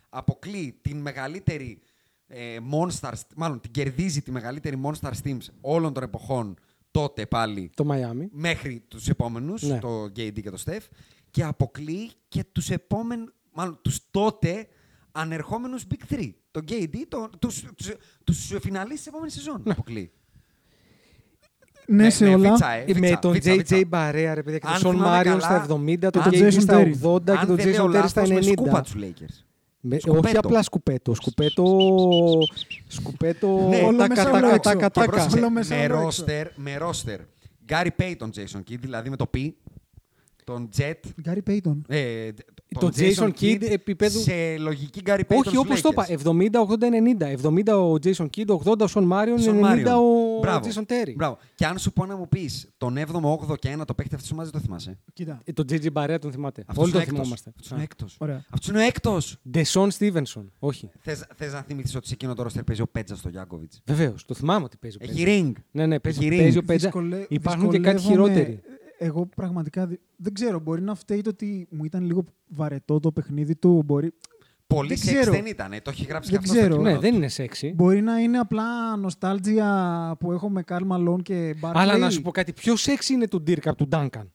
Αποκλείει 0.09 0.77
την 0.81 0.97
μεγαλύτερη 0.97 1.79
ε, 2.27 2.57
Monsters, 2.71 3.21
μάλλον 3.35 3.59
την 3.59 3.71
κερδίζει 3.71 4.21
τη 4.21 4.31
μεγαλύτερη 4.31 4.81
Monsters 4.83 5.21
Teams 5.27 5.37
όλων 5.61 5.93
των 5.93 6.03
εποχών 6.03 6.57
τότε 6.91 7.25
πάλι 7.25 7.71
Το 7.75 7.85
Μαϊάμι. 7.85 8.27
μέχρι 8.31 8.83
τους 8.87 9.07
επόμενους, 9.09 9.61
Ναι. 9.61 9.79
το 9.79 10.03
KD 10.03 10.41
και 10.41 10.49
το 10.49 10.63
Steph, 10.65 10.85
και 11.31 11.43
αποκλείει 11.43 12.11
και 12.27 12.43
τους 12.51 12.69
επόμενους, 12.69 13.33
μάλλον 13.53 13.79
τους 13.81 13.99
τότε 14.11 14.67
ανερχόμενους 15.11 15.83
Big 15.91 16.13
Three. 16.13 16.29
Το 16.51 16.61
KD, 16.69 16.95
το, 17.07 17.29
τους, 17.39 17.63
τους, 17.75 17.91
τους 18.23 18.53
φιναλείς 18.61 18.97
της 18.97 19.07
επόμενης 19.07 19.33
σεζόν 19.33 19.63
αποκλείει. 19.67 20.11
Ναι, 21.89 22.09
σε 22.09 22.25
όλα. 22.27 22.49
βίτσα, 22.49 22.71
ε, 22.71 22.83
βίτσα, 22.85 22.99
με 22.99 23.17
τον 23.21 23.31
βίτσα, 23.31 23.51
JJ 23.53 23.55
βίτσα. 23.57 23.81
Μπαρέα, 23.87 24.33
ρε 24.33 24.43
παιδιά, 24.43 24.59
και 24.59 24.65
τον 24.65 24.73
Αν 24.73 24.79
Σον 24.79 24.91
θυμάμαι 24.91 25.09
Μάριον 25.11 25.39
καλά, 25.39 25.63
στα 25.63 25.75
70, 25.75 26.11
τον 26.11 26.21
αν- 26.21 26.31
KD 26.31 26.35
Jason 26.43 26.61
στα 26.61 26.79
Terry. 26.81 26.93
80 27.01 27.23
και 27.33 27.39
Αν 27.39 27.47
τον 27.47 27.55
δεν 27.55 27.67
λέω 27.69 27.85
Jason 27.85 27.87
Terry 27.89 28.07
στα 28.07 28.21
λάθος, 28.21 28.29
με 28.29 28.35
90. 28.35 28.51
σκούπα 28.51 28.81
τους 28.81 28.95
Lakers. 28.97 29.43
Με- 29.79 29.99
Σκουπέτο. 29.99 30.27
όχι 30.27 30.37
απλά 30.37 30.61
σκουπέτο. 30.63 31.13
Σκουπέτο. 31.15 31.63
Σκουπέτο. 32.87 33.65
Ναι, 33.69 33.77
όλο 33.77 33.97
τάκα, 33.97 34.07
μέσα, 34.07 34.23
τάκα, 34.23 34.37
όλο 34.37 34.47
έξω. 34.47 34.59
τάκα, 34.59 34.85
Και 34.87 34.99
τάκα. 34.99 35.11
πρόσεξε, 35.11 35.37
Όλο 35.37 35.49
μέσα, 35.49 35.75
με 35.75 35.81
όλο 35.83 35.93
έξω. 35.93 36.03
ρόστερ, 36.03 36.47
με 36.55 36.77
ρόστερ. 36.77 37.19
Γκάρι 37.65 37.91
Πέιτον, 37.91 38.31
Jason 38.35 38.57
Kidd, 38.59 38.77
δηλαδή 38.79 39.09
με 39.09 39.15
το 39.15 39.29
P. 39.37 39.49
Τον 40.47 40.69
Jet. 40.77 40.93
Γκάρι 41.21 41.41
Πέιτον. 41.41 41.85
Ε, 41.87 42.29
Το 42.79 42.91
Jason 42.97 43.29
Kidd 43.41 43.61
επίπεδου- 43.61 44.21
Σε 44.21 44.57
λογική 44.57 44.99
Γκάρι 45.01 45.25
Πέιτον. 45.25 45.47
Όχι 45.47 45.57
όπως 45.57 45.81
το 45.81 45.89
είπα. 45.91 46.05
70, 46.09 46.59
80, 46.61 46.89
90. 46.89 47.27
70 47.27 47.77
ο 47.77 47.93
Jason 48.03 48.27
Kidd, 48.37 48.47
80 48.47 48.83
ο 48.83 48.87
Σον 48.87 49.03
Μάριον, 49.03 49.37
90 49.39 49.97
ο 49.97 50.39
Μπράβο. 50.41 50.67
Jason 50.67 50.81
Terry. 50.91 51.13
Μπράβο. 51.15 51.37
Και 51.55 51.65
αν 51.65 51.77
σου 51.77 51.93
πω 51.93 52.05
να 52.05 52.15
μου 52.17 52.27
πεις 52.27 52.69
τον 52.77 52.97
7ο, 52.97 53.31
8ο 53.31 53.55
και 53.55 53.69
1 53.69 53.85
το 53.85 53.93
παίχτη 53.93 54.15
αυτός 54.15 54.31
μαζί 54.31 54.51
το 54.51 54.59
θυμάσαι; 54.59 54.97
Κοίτα. 55.13 55.41
Ε, 55.43 55.51
Τον 55.53 55.65
JJ 55.69 55.91
Μπαρέα 55.91 56.19
τον 56.19 56.31
θυμάται. 56.31 56.63
Αυτός 56.67 56.83
Όλοι 56.83 56.91
είναι 56.95 56.99
τον 56.99 57.07
έκτος. 57.07 57.19
θυμόμαστε. 57.21 57.49
Αυτός 57.55 57.69
είναι 57.71 57.83
έκτος. 57.83 58.15
Ωραία. 58.19 58.45
Αυτός 58.49 58.67
είναι 58.69 58.77
ο 58.77 58.81
έκτος. 58.81 59.37
Ντεσόν 59.49 59.91
Στίβενσον. 59.91 60.51
Όχι. 60.59 60.89
Θες 61.35 61.53
να 61.53 61.61
θυμηθείς 61.61 61.95
ότι 61.95 62.07
σε 62.07 62.13
εκείνο 62.13 62.33
το 62.33 62.43
ρόστερ 62.43 62.63
παίζει 62.63 62.81
ο 62.81 62.87
Πέτζα 62.87 63.15
στο 63.15 63.29
Γιάνκοβιτς; 63.29 63.81
Βεβαίως. 63.85 64.25
Το 64.25 64.33
θυμάμαι 64.33 64.63
ότι 64.65 64.77
παίζει 64.77 64.97
ο 64.97 64.99
Έχει 65.03 65.23
Πέτζα. 65.23 65.41
ring. 65.47 65.51
Ναι, 65.71 65.85
ναι, 65.85 65.99
παίζει, 65.99 66.19
Έχει 66.25 66.35
ring. 66.35 66.37
παίζει 66.37 66.57
ο 66.57 66.63
Πέτζα. 66.63 66.85
Δυσκολε- 66.85 67.25
Υπάρχουν 67.29 67.69
και 67.69 67.79
κάτι 67.79 67.97
δυσκολεύομαι- 67.97 68.33
χειρότεροι. 68.35 68.61
Εγώ 68.97 69.25
πραγματικά 69.35 69.87
δι- 69.87 69.99
δεν 70.15 70.33
ξέρω. 70.33 70.59
Μπορεί 70.59 70.81
να 70.81 70.95
φταίει 70.95 71.21
το 71.21 71.29
ότι 71.29 71.67
μου 71.71 71.83
ήταν 71.85 72.05
λίγο 72.05 72.23
βαρετό 72.47 72.99
το 72.99 73.11
παιχνίδι 73.11 73.55
του. 73.55 73.81
Μπορεί, 73.85 74.13
Πολύ 74.67 74.87
Δεν 74.87 74.97
σεξ 74.97 75.19
ξέρω. 75.19 75.31
δεν 75.31 75.45
ήταν. 75.45 75.69
Το 75.83 75.89
έχει 75.89 76.05
γράψει 76.05 76.31
Δεν 76.31 76.39
και 76.39 76.45
αυτό 76.45 76.59
στο 76.59 76.67
ξέρω. 76.67 76.75
κείμενο 76.75 76.89
Ναι, 76.89 76.95
του. 76.95 77.01
δεν 77.01 77.15
είναι 77.15 77.27
σεξy. 77.27 77.71
μπορεί 77.75 78.01
να 78.01 78.17
είναι 78.19 78.37
απλά 78.37 78.95
νοστάλτζια 78.95 80.15
που 80.19 80.31
έχω 80.31 80.49
με 80.49 80.61
Καρλ 80.63 80.85
Μαλόν 80.85 81.21
και 81.21 81.55
Μπάρκλεϊ. 81.59 81.83
Αλλά 81.83 81.97
να 81.97 82.09
σου 82.09 82.21
πω 82.21 82.31
κάτι. 82.31 82.53
Πιο 82.53 82.73
σεξy 82.75 83.09
είναι 83.09 83.27
του 83.27 83.43
Dirk 83.47 83.65
από 83.67 83.75
του 83.75 83.87
Duncan. 83.91 84.27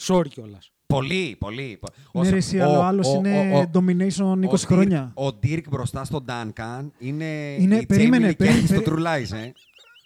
Sorry 0.00 0.28
κιόλας. 0.28 0.72
Πολύ, 0.86 1.36
πολύ. 1.38 1.78
Ναι, 1.82 2.20
Όσο- 2.20 2.30
ρε, 2.30 2.36
εσύ, 2.36 2.60
αλλά 2.60 2.78
ο 2.78 2.82
άλλος 2.82 3.08
ο- 3.08 3.16
είναι 3.16 3.50
ο- 3.54 3.58
ο- 3.58 3.70
domination 3.74 4.38
20 4.42 4.64
ο 4.64 4.66
χρόνια. 4.66 5.12
Dirk- 5.16 5.24
Ο 5.24 5.38
Dirk 5.42 5.62
μπροστά 5.70 6.04
στον 6.04 6.24
Duncan 6.28 6.86
είναι, 6.98 7.54
Είναι- 7.58 7.76
η 7.76 7.86
περίμενε, 7.86 8.26
Jamie 8.28 8.32
Lee 8.32 8.36
περί- 8.36 8.52
Curtis 8.52 8.64
στο 8.64 8.80
περί- 8.80 8.86
True 8.88 9.02
Lies, 9.06 9.36
ε. 9.36 9.52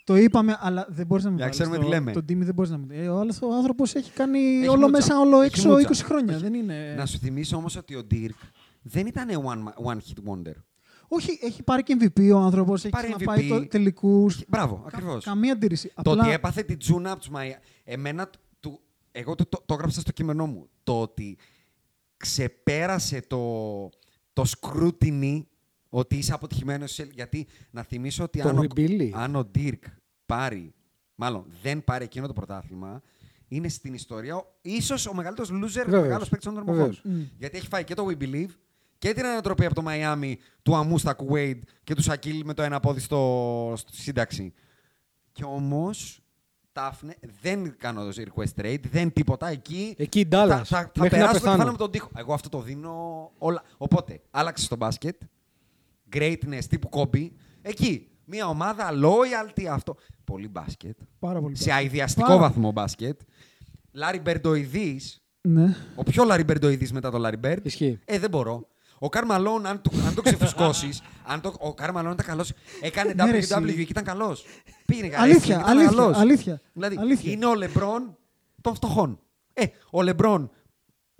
Το 0.08 0.16
είπαμε, 0.16 0.56
αλλά 0.60 0.86
δεν 0.88 1.06
μπορείς 1.06 1.24
να 1.24 1.30
μην 1.30 1.38
Για 1.38 1.48
βάλεις 1.48 1.60
ξέρουμε 1.60 1.84
το, 1.84 1.90
τι 1.90 1.96
λέμε. 1.98 2.12
Τον 2.12 2.24
Τίμη 2.24 2.44
δεν 2.44 2.54
μπορείς 2.54 2.70
να 2.70 2.76
μην. 2.78 2.90
Ε, 2.90 3.08
ο 3.08 3.18
άλλο 3.18 3.32
ο 3.42 3.54
άνθρωπος 3.54 3.94
έχει 3.94 4.10
κάνει 4.12 4.38
Έχει 4.38 4.68
όλο 4.68 4.76
μούτσα. 4.76 4.90
μέσα, 4.90 5.20
όλο 5.20 5.36
Έχει 5.40 5.46
έξω 5.54 5.68
μούτσα. 5.68 5.88
20 5.88 5.94
χρόνια. 6.04 6.34
Έχει- 6.34 6.42
Δεν 6.42 6.54
είναι... 6.54 6.94
Να 6.96 7.06
σου 7.06 7.18
θυμίσω 7.18 7.56
όμως 7.56 7.76
ότι 7.76 7.94
ο 7.94 8.06
Dirk 8.10 8.48
δεν 8.82 9.06
ήταν 9.06 9.28
one, 9.30 9.86
one 9.92 9.96
hit 9.96 10.30
wonder. 10.32 10.54
Όχι, 11.08 11.38
έχει 11.42 11.62
πάρει 11.62 11.82
και 11.82 11.96
MVP 12.00 12.30
ο 12.34 12.38
άνθρωπος. 12.38 12.80
Έχει 12.84 12.88
Πάρει 12.92 13.06
ξαναπάει 13.06 13.46
MVP. 13.46 13.48
το 13.48 13.66
τελικούς. 13.68 14.42
Μπράβο, 14.48 14.82
ακριβώς. 14.86 15.24
Καμία 15.24 15.52
αντίρρηση. 15.52 15.88
Το 16.02 16.10
Απλά 16.10 16.22
ότι 16.24 16.32
έπαθε 16.32 16.62
την 16.62 16.78
τζούνα 16.78 17.10
από 17.10 17.20
τους 17.20 17.28
Μαϊ... 17.28 17.56
Εμένα, 17.84 18.30
του... 18.60 18.80
εγώ 19.12 19.34
το, 19.34 19.46
το, 19.46 19.62
το 19.66 19.74
έγραψα 19.74 20.00
στο 20.00 20.12
κείμενό 20.12 20.46
μου. 20.46 20.68
Το 20.82 21.00
ότι 21.00 21.38
ξεπέρασε 22.16 23.22
το, 23.26 23.38
το 24.32 24.44
scrutiny 24.60 25.42
ότι 25.88 26.16
είσαι 26.16 26.32
αποτυχημένος. 26.32 26.92
σε- 26.92 27.08
Γιατί 27.12 27.46
να 27.70 27.82
θυμίσω 27.82 28.22
ότι 28.24 28.40
Το 28.40 28.48
αν 28.48 28.58
ο, 28.58 28.62
rebuild. 28.74 29.10
αν 29.12 29.36
ο 29.36 29.50
Dirk 29.54 29.78
πάρει, 30.28 30.74
μάλλον 31.14 31.44
δεν 31.62 31.84
πάρει 31.84 32.04
εκείνο 32.04 32.26
το 32.26 32.32
πρωτάθλημα, 32.32 33.02
είναι 33.48 33.68
στην 33.68 33.94
ιστορία 33.94 34.36
ο- 34.36 34.46
ίσως 34.62 35.06
ο 35.06 35.14
μεγαλύτερος 35.14 35.50
loser, 35.50 35.82
ο 35.82 35.84
Βεβαίως. 35.84 36.02
μεγάλος 36.02 36.28
παίκτης 36.28 36.48
των 36.48 36.56
εποχών. 36.56 36.74
Βεβαίως. 36.76 37.00
Μμ. 37.04 37.20
Γιατί 37.38 37.56
έχει 37.56 37.66
φάει 37.68 37.84
και 37.84 37.94
το 37.94 38.06
We 38.10 38.22
Believe 38.22 38.50
και 38.98 39.12
την 39.12 39.24
ανατροπή 39.26 39.64
από 39.64 39.74
το 39.74 39.82
Μαϊάμι 39.82 40.38
του 40.62 40.76
Αμούστακ 40.76 41.18
Wade 41.32 41.58
και 41.84 41.94
του 41.94 42.02
Σακίλ 42.02 42.42
με 42.44 42.54
το 42.54 42.62
ένα 42.62 42.80
πόδι 42.80 43.00
στο, 43.00 43.72
στη 43.76 43.96
σύνταξη. 43.96 44.52
Και 45.32 45.44
όμως 45.44 46.20
τάφνε, 46.72 47.16
δεν 47.42 47.76
κάνω 47.78 48.04
το 48.04 48.22
request 48.22 48.60
trade, 48.62 48.80
δεν 48.90 49.12
τίποτα. 49.12 49.48
Εκεί, 49.48 49.94
Εκεί 49.98 50.20
η 50.20 50.28
θα, 50.30 50.44
Dallas. 50.44 50.62
θα, 50.64 50.64
θα 50.64 50.90
Μέχρι 50.96 51.02
να 51.02 51.08
περάσω 51.08 51.32
το 51.32 51.38
πεθάνω. 51.38 51.56
κεφάλι 51.56 51.70
με 51.70 51.76
τον 51.76 51.90
τοίχο. 51.90 52.10
Εγώ 52.14 52.32
αυτό 52.34 52.48
το 52.48 52.60
δίνω 52.60 53.30
όλα. 53.38 53.62
Οπότε, 53.76 54.20
άλλαξε 54.30 54.64
στο 54.64 54.76
μπάσκετ. 54.76 55.20
Greatness 56.12 56.64
τύπου 56.68 56.88
Κόμπι. 56.88 57.32
Εκεί. 57.62 58.08
Μια 58.24 58.46
ομάδα 58.46 58.90
loyalty 59.02 59.64
αυτό. 59.64 59.96
Πολύ 60.28 60.48
μπάσκετ. 60.48 60.96
Πάρα 61.18 61.40
πολύ. 61.40 61.56
Σε 61.56 61.64
μπάσκετ. 61.64 61.84
αηδιαστικό 61.84 62.26
Πάρα- 62.26 62.38
βαθμό 62.40 62.72
μπάσκετ. 62.72 63.20
Λάρι 63.92 64.18
Μπερντοειδής, 64.20 65.22
Ναι. 65.40 65.76
ο 65.94 66.02
πιο 66.02 66.24
Λάρι 66.24 66.44
Μπερντοειδής 66.44 66.92
μετά 66.92 67.10
το 67.10 67.18
Λάρι 67.18 67.36
Μπερντ. 67.36 67.66
Ισχύει. 67.66 67.98
Ε, 68.04 68.18
δεν 68.18 68.30
μπορώ. 68.30 68.68
Ο 68.98 69.08
Καρλ 69.08 69.32
Μαλόν, 69.32 69.66
αν 69.66 69.80
το, 69.82 69.90
αν 70.06 70.14
το 70.14 70.22
ξεφουσκώσεις, 70.22 71.02
αν 71.32 71.40
το, 71.40 71.54
ο 71.58 71.74
Καρλ 71.74 71.91
Μαλόν 71.91 72.12
ήταν 72.12 72.26
καλός. 72.26 72.52
Έκανε 72.80 73.12
Ναι, 73.12 73.30
ρε, 73.30 73.38
WWE 73.38 73.64
εσύ. 73.66 73.74
και 73.74 73.80
ήταν 73.90 74.04
καλός. 74.04 74.44
Πήγαινε 74.86 75.08
καλά. 75.08 75.22
Αλήθεια, 75.22 75.54
ήταν 75.58 75.68
αλήθεια, 75.68 75.88
καλός. 75.96 76.16
αλήθεια, 76.16 76.60
Δηλαδή, 76.72 76.96
αλήθεια. 76.98 77.32
είναι 77.32 77.46
ο 77.46 77.54
Λεμπρόν 77.54 78.16
των 78.60 78.74
φτωχών. 78.74 79.20
Ε, 79.52 79.64
ο 79.90 80.02
Λεμπρόν 80.02 80.50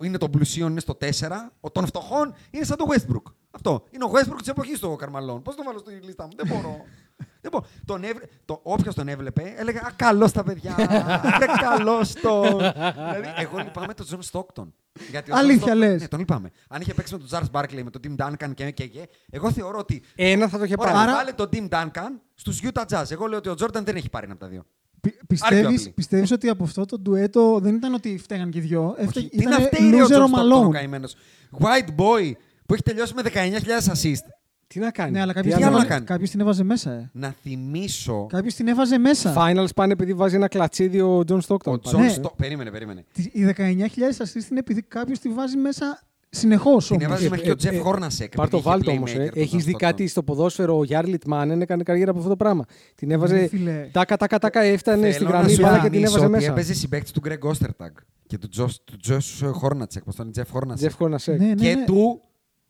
είναι 0.03 0.17
των 0.17 0.31
πλουσίων, 0.31 0.71
είναι 0.71 0.79
στο 0.79 0.95
4. 0.95 1.51
Ο 1.59 1.71
των 1.71 1.85
φτωχών 1.85 2.33
είναι 2.51 2.63
σαν 2.63 2.77
το 2.77 2.85
Westbrook. 2.89 3.31
Αυτό. 3.51 3.83
Είναι 3.91 4.03
ο 4.03 4.11
Westbrook 4.13 4.37
της 4.37 4.47
εποχής 4.47 4.79
του 4.79 4.89
ο 4.91 4.95
Καρλ 4.95 5.13
Μαλόν. 5.13 5.41
Πώς 5.41 5.55
το 5.55 5.63
βάλω 5.63 5.77
στη 5.79 5.91
λίστα 6.03 6.23
μου, 6.23 6.31
δεν 6.35 6.47
μπορώ. 6.47 6.85
Λοιπόν, 7.41 7.65
τον 7.85 8.03
έβλε... 8.03 8.23
το, 8.45 8.59
όποιος 8.63 8.95
τον 8.95 9.07
έβλεπε 9.07 9.53
έλεγε 9.57 9.77
«Α, 9.77 9.91
καλός 9.95 10.31
τα 10.31 10.43
παιδιά, 10.43 10.75
είναι 11.35 11.45
καλός 11.61 12.13
το...» 12.13 12.41
Δηλαδή, 12.57 13.33
εγώ 13.37 13.57
λυπάμαι 13.57 13.93
τον 13.93 14.05
Τζον 14.05 14.21
Στόκτον. 14.21 14.73
Γιατί 15.09 15.31
ο 15.31 15.35
John 15.35 15.37
Αλήθεια 15.37 15.73
Stockton- 15.73 15.77
λες. 15.77 16.01
Ναι, 16.01 16.07
τον 16.07 16.19
λυπάμαι. 16.19 16.51
Αν 16.69 16.81
είχε 16.81 16.93
παίξει 16.93 17.13
με 17.13 17.19
τον 17.19 17.27
Τζάρλ 17.27 17.45
Μπάρκλεϊ, 17.51 17.83
με 17.83 17.89
τον 17.89 18.01
Tim 18.07 18.25
Duncan 18.25 18.53
και, 18.53 18.71
και, 18.71 18.87
και, 18.87 19.09
εγώ 19.29 19.51
θεωρώ 19.51 19.77
ότι 19.77 20.01
Ένα 20.15 20.47
θα 20.47 20.57
το 20.57 20.63
είχε 20.63 20.75
Ωραία, 20.79 20.93
πάρει. 20.93 21.07
Άρα- 21.07 21.17
βάλε 21.17 21.31
τον 21.31 21.49
Tim 21.53 21.69
Duncan 21.69 22.09
στους 22.35 22.59
Utah 22.63 22.83
Jazz. 22.89 23.11
Εγώ 23.11 23.25
λέω 23.27 23.37
ότι 23.37 23.49
ο 23.49 23.53
Τζόρνταν 23.55 23.83
δεν 23.83 23.95
έχει 23.95 24.09
πάρει 24.09 24.25
ένα 24.25 24.33
από 24.33 24.43
τα 24.43 24.49
δύο. 24.49 24.65
Πι- 25.01 25.25
Πιστεύεις, 25.27 25.85
Arguably. 25.87 25.93
πιστεύεις 25.95 26.31
ότι 26.31 26.49
από 26.49 26.63
αυτό 26.63 26.85
το 26.85 26.99
ντουέτο 26.99 27.59
δεν 27.61 27.75
ήταν 27.75 27.93
ότι 27.93 28.17
φταίγαν 28.17 28.49
και 28.49 28.57
οι 28.57 28.61
δυο. 28.61 28.87
Όχι, 28.89 29.01
Έφταιγε, 29.01 29.27
τι 29.29 29.43
να 29.45 29.55
ήταν 29.55 29.61
φταίει 29.65 29.89
ρε, 29.89 30.01
ο 30.03 30.05
loser 30.05 30.09
John 30.09 30.21
ο 30.21 30.25
Stockton 30.25 30.63
ο 30.63 30.67
Malone. 30.67 30.71
καημένος. 30.71 31.15
White 31.59 31.89
boy 31.89 32.31
που 32.65 32.73
έχει 32.73 32.83
τελειώσει 32.83 33.13
με 33.13 33.21
19.000 33.25 33.91
assist. 33.93 34.25
Τι 34.73 34.79
να 34.79 34.91
κάνει; 34.91 35.11
Ναι, 35.11 35.21
αλλά 35.21 35.33
Τι 35.33 35.35
κάποιος 35.37 35.53
Τι 35.53 35.59
την, 35.59 35.67
άλλο 35.69 35.75
να 35.77 35.81
έβαζε, 35.81 35.93
κάνει; 35.95 36.05
κάποιος 36.05 36.29
την 36.29 36.39
έβαζε 36.39 36.63
μέσα. 36.63 36.91
Ε. 36.91 37.09
Να 37.13 37.35
θυμίσω 37.41 38.25
Κάποιος 38.29 38.53
την 38.53 38.67
έβαζε 38.67 38.97
μέσα. 38.97 39.33
Finals 39.37 39.67
πάνε 39.75 39.91
επειδή 39.93 40.13
βάζει 40.13 40.35
ένα 40.35 40.47
κλατσίδι 40.47 40.99
ο 41.01 41.23
John 41.27 41.39
Stockton. 41.47 41.57
ο 41.57 41.57
πάλι. 41.63 41.79
Τζον 41.79 42.01
Ναι. 42.01 42.09
Στο... 42.09 42.33
Περίμενε, 42.37 42.71
περίμενε. 42.71 43.05
Τις- 43.13 43.25
Οι 43.25 43.53
19.000 43.57 44.23
assist 44.23 44.49
είναι 44.51 44.59
επειδή 44.59 44.81
κάποιος 44.81 45.19
τη 45.19 45.29
βάζει 45.29 45.57
μέσα 45.57 46.01
συνεχώς 46.29 46.87
Την 46.87 46.95
όμως. 46.95 47.07
έβαζε 47.07 47.29
μέχρι 47.29 47.43
και 47.43 47.49
ο 47.49 47.53
ε, 47.53 47.55
Τζεφ 47.55 47.73
ε, 47.73 47.77
Χόρνασεκ. 47.77 48.35
Πάρ 48.35 48.49
το 48.49 48.57
επειδή 48.57 48.69
είχε 48.69 48.69
βάλτο 48.69 48.91
όμως. 48.91 49.11
playmaker 49.11 49.29
τον 49.33 49.41
Έχεις 49.41 49.63
John 49.63 49.65
δει 49.65 49.71
Stockton. 49.75 49.79
κάτι 49.79 50.07
στο 50.07 50.23
ποδόσφαιρο. 50.23 50.77
Ο 50.77 50.83
Γιάρλιτ 50.83 51.23
Μάνεν 51.25 51.61
έκανε 51.61 51.83
καριέρα 51.83 52.09
από 52.09 52.19
αυτό 52.19 52.29
το 52.31 52.35
πράγμα. 52.35 52.65
Την 52.95 53.11
έβαζε. 53.11 53.35
Ναι, 53.35 53.47
φίλε. 53.47 53.89
Τάκα, 53.91 54.17
τάκα, 54.17 54.39
τάκα, 54.39 54.61
έφτανε 54.61 55.01
Θέλω 55.01 55.13
στην 55.13 55.25
να 55.25 55.31
γραμμή 55.31 55.51
σου 55.53 55.61
μπάλα 55.61 55.75
και 55.75 55.81
την 55.81 55.91
θυμίσω 55.91 56.09
έβαζε 56.11 56.25
ότι 56.25 56.33
μέσα. 56.35 56.51
Έπαιζε 56.51 56.73
συμπαίκτης 56.73 57.11
του 57.11 57.19
Γκρέγκ 57.19 57.43
Όστερταγκ 57.45 57.91
και 58.27 58.37
του 58.37 58.47
Τζος- 58.49 58.83
του 58.83 58.97
Τζος 58.97 59.41
Χόρνατσεκ. 59.51 60.03
Πώς 60.03 60.15
τον 60.15 60.23
είναι, 60.25 60.33
Τζεφ 60.33 60.49
Χόρνατσεκ. 60.49 60.87
Τζεφ 60.87 60.99
Χόρνασεκ. 60.99 61.39
Ναι, 61.39 61.45
ναι, 61.47 61.53
Και 61.53 61.75
ναι. 61.75 61.85
του 61.85 62.21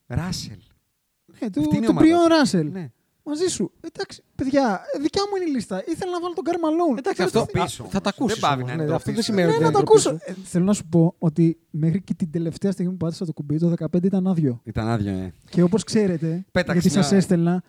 Ράσελ. 0.07 0.57
Ναι, 1.41 1.49
του, 1.49 1.60
Αυτή 1.60 1.76
είναι 1.76 1.86
η 1.86 1.88
του 1.90 1.95
ομάδα 1.98 2.06
Μπριόν 2.06 2.22
σου. 2.22 2.28
Ράσελ. 2.28 2.72
Ναι. 2.72 2.91
Μαζί 3.24 3.48
σου. 3.48 3.72
Εντάξει, 3.82 4.24
παιδιά, 4.36 4.82
ε, 4.95 4.99
δικιά 4.99 5.22
μου 5.30 5.36
είναι 5.36 5.49
η 5.49 5.53
λίστα. 5.53 5.84
Ήθελα 5.88 6.11
να 6.11 6.20
βάλω 6.22 6.34
τον 6.34 6.44
Καρλ 6.44 6.65
Μαλόν. 6.65 6.98
Εντάξει, 6.98 7.18
θα 7.22 7.24
αυτό 7.24 7.40
το 7.40 7.45
πεις 7.45 7.61
α, 7.61 7.76
όμως. 7.80 7.91
θα 7.94 8.02
τα 8.02 8.10
ακούσει. 8.10 8.34
Δεν 8.34 8.49
παύει 8.49 8.64
να 8.64 8.74
είναι 8.74 8.82
Αυτό 8.84 8.94
δεν 8.95 9.03
ντροπή 9.03 9.16
σου. 9.18 9.24
σημαίνει 9.24 9.48
Ναι, 9.48 9.53
ότι 9.53 9.64
να 9.64 9.70
δεν 9.70 9.74
το 9.74 9.80
είναι 9.80 9.99
ντροπή 9.99 10.10
ακούσω. 10.10 10.34
σου. 10.34 10.41
Ε, 10.41 10.48
θέλω 10.48 10.66
να 10.66 10.74
σου 10.74 10.86
πω 10.86 11.16
ότι 11.20 11.57
μέχρι 11.70 12.02
και 12.02 12.14
την 12.14 12.32
τελευταία 12.32 12.72
στιγμή 12.72 12.91
που 12.91 12.98
πάτησα 12.98 13.26
το 13.26 13.34
κουμπί, 13.34 13.57
το 13.60 13.74
15 13.80 14.03
ήταν 14.03 14.28
άδειο. 14.28 14.61
Ήταν 14.64 14.88
άδειο, 14.88 15.11
ε. 15.11 15.34
Και 15.49 15.61
όπως 15.61 15.84
ξέρετε, 15.84 16.45
Πέταξε 16.52 16.80
γιατί 16.82 16.95
σας 16.95 17.07
μια- 17.10 17.18
έστελνα, 17.18 17.64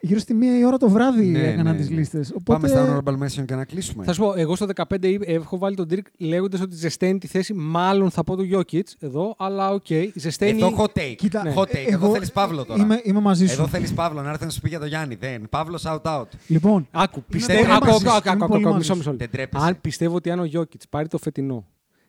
γύρω 0.00 0.18
στη 0.20 0.34
μία 0.34 0.58
η 0.58 0.64
ώρα 0.64 0.76
το 0.76 0.88
βράδυ 0.88 1.26
Ναι, 1.26 1.38
έκαναν 1.38 1.72
ναι, 1.74 1.80
τις 1.80 1.90
ναι. 1.90 1.96
λίστες. 1.96 2.34
Πάμε 2.44 2.58
Οπότε. 2.66 2.68
στα 2.68 3.02
honorable 3.04 3.22
mention 3.22 3.44
και 3.46 3.54
να 3.54 3.64
κλείσουμε. 3.64 4.04
Θα 4.04 4.12
σου 4.12 4.20
πω, 4.20 4.32
εγώ 4.36 4.56
στο 4.56 4.66
15 4.74 5.08
είπ- 5.08 5.28
έχω 5.28 5.58
βάλει 5.58 5.76
τον 5.76 5.86
Dirk 5.90 6.02
λέγοντας 6.18 6.60
ότι 6.60 6.74
ζεσταίνει 6.74 7.18
τη 7.18 7.26
θέση. 7.26 7.54
Μάλλον 7.54 8.10
θα 8.10 8.24
πω 8.24 8.36
το 8.36 8.42
Jokic 8.52 8.80
εδώ, 8.98 9.34
αλλά 9.38 9.70
οκ. 9.70 9.86
ζεσταίνει. 10.14 10.58
Εδώ 10.62 10.74
hot 10.78 10.98
take. 10.98 11.14
Κοίτα, 11.16 11.54
hot 11.54 11.62
take. 11.62 11.74
ε, 11.74 11.80
Εδώ 11.80 12.04
εγώ 12.04 12.12
θέλεις 12.12 12.32
Παύλο 12.32 12.64
τώρα. 12.64 12.82
Είμαι, 12.82 13.00
είμαι 13.04 13.20
μαζί 13.20 13.46
σου. 13.46 13.52
Εδώ 13.52 13.66
θέλεις 13.68 13.94
Παύλο 13.94 14.22
να 14.22 14.30
έρθει 14.30 14.44
να 14.44 14.50
σου 14.50 14.60
πει 14.60 14.68
για 14.68 14.78
το 14.78 14.86
Γιάννη. 14.86 15.14
Δεν. 15.14 15.48
Παύλος 15.48 15.84
shout 15.86 16.02
out. 16.02 16.22
Λοιπόν, 16.46 16.88
Άκου, 16.90 17.16
Είμαι 17.16 17.24
πιστεύω. 17.28 17.58
πολύ 17.60 17.72
Άκου, 17.72 17.84
μαζί 17.86 17.96
άκου, 17.96 18.10
σου, 18.10 18.16
άκου, 18.16 18.28
είμαι 18.28 18.36
άκου, 18.44 18.46
πολύ 18.52 18.62
άκου, 18.64 18.72
μαζί 18.74 18.78
μισό, 18.78 18.92
σου. 18.92 18.98
μισό. 18.98 19.14
Δεν 19.16 19.30
τρέπεσαι. 19.30 19.64
Αν 19.66 19.80
πιστεύω 19.80 20.14
ότι 20.14 20.30
αν 20.30 20.38
ο 20.40 20.48
Jokic 20.54 20.80
πάρει 20.90 21.08
το 21.08 21.18
φετινό 21.18 21.66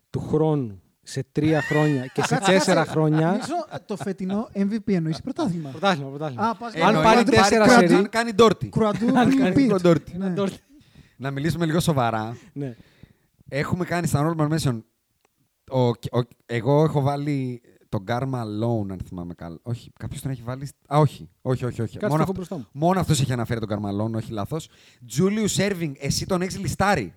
του 0.09 0.19
χρόνου 0.19 0.81
σε 1.09 1.25
τρία 1.31 1.61
χρόνια 1.61 2.05
και 2.05 2.21
σε 2.23 2.35
κάτσε, 2.35 2.51
τέσσερα 2.51 2.79
κάτσε. 2.79 2.91
χρόνια. 2.91 3.25
Νομίζω, 3.31 3.53
ε, 3.73 3.75
το 3.85 3.95
φετινό 3.95 4.49
MVP 4.53 4.93
εννοείς 4.93 5.21
πρωτάθλημα. 5.21 5.69
Πρωτάθλημα, 5.69 6.09
πρωτάθλημα. 6.09 6.49
Α, 6.49 6.55
πας- 6.55 6.75
Αν 6.75 6.87
Εννοεί 6.87 7.03
πάρει 7.03 7.19
ότι 7.19 7.29
τέσσερα 7.31 7.65
κρατού- 7.65 7.87
σερί. 7.87 7.93
Αν 7.99 8.09
κάνει 8.09 8.31
ντόρτι. 8.33 8.69
Κρουαντού 8.69 9.13
κάνει 9.13 9.35
repeat. 9.37 9.81
ντόρτι. 9.81 10.17
Ναι. 10.17 10.33
Να 11.17 11.31
μιλήσουμε 11.31 11.65
λίγο 11.65 11.79
σοβαρά. 11.79 12.37
Ναι. 12.53 12.75
Έχουμε 13.49 13.85
κάνει 13.85 14.07
στα 14.07 14.35
honorable 14.37 14.49
mention. 14.57 14.81
Ο, 15.71 15.87
ο, 15.87 16.21
εγώ 16.45 16.83
έχω 16.83 17.01
βάλει 17.01 17.61
τον 17.89 18.03
Karma 18.07 18.41
Loan, 18.63 18.91
αν 18.91 18.99
θυμάμαι 19.07 19.33
καλά. 19.33 19.57
Όχι, 19.61 19.91
κάποιος 19.99 20.21
τον 20.21 20.31
έχει 20.31 20.41
βάλει. 20.41 20.65
σ- 20.65 20.93
Α, 20.93 20.97
όχι. 20.99 21.29
Όχι, 21.41 21.65
όχι, 21.65 21.81
όχι. 21.81 21.97
Κάτσε, 21.97 21.99
το 21.99 22.07
μόνο 22.07 22.21
έχω 22.21 22.31
αυτό, 22.31 22.33
μπροστά 22.33 22.55
μου. 22.57 22.65
μόνο 22.71 22.99
αυτός 22.99 23.21
έχει 23.21 23.31
αναφέρει 23.33 23.59
τον 23.59 23.69
Karma 23.69 24.01
Loan, 24.01 24.11
όχι 24.15 24.31
λάθος. 24.31 24.69
Julius 25.17 25.55
Erving, 25.69 25.91
εσύ 25.99 26.25
τον 26.25 26.41
έχεις 26.41 26.57
ληστάρει, 26.59 27.13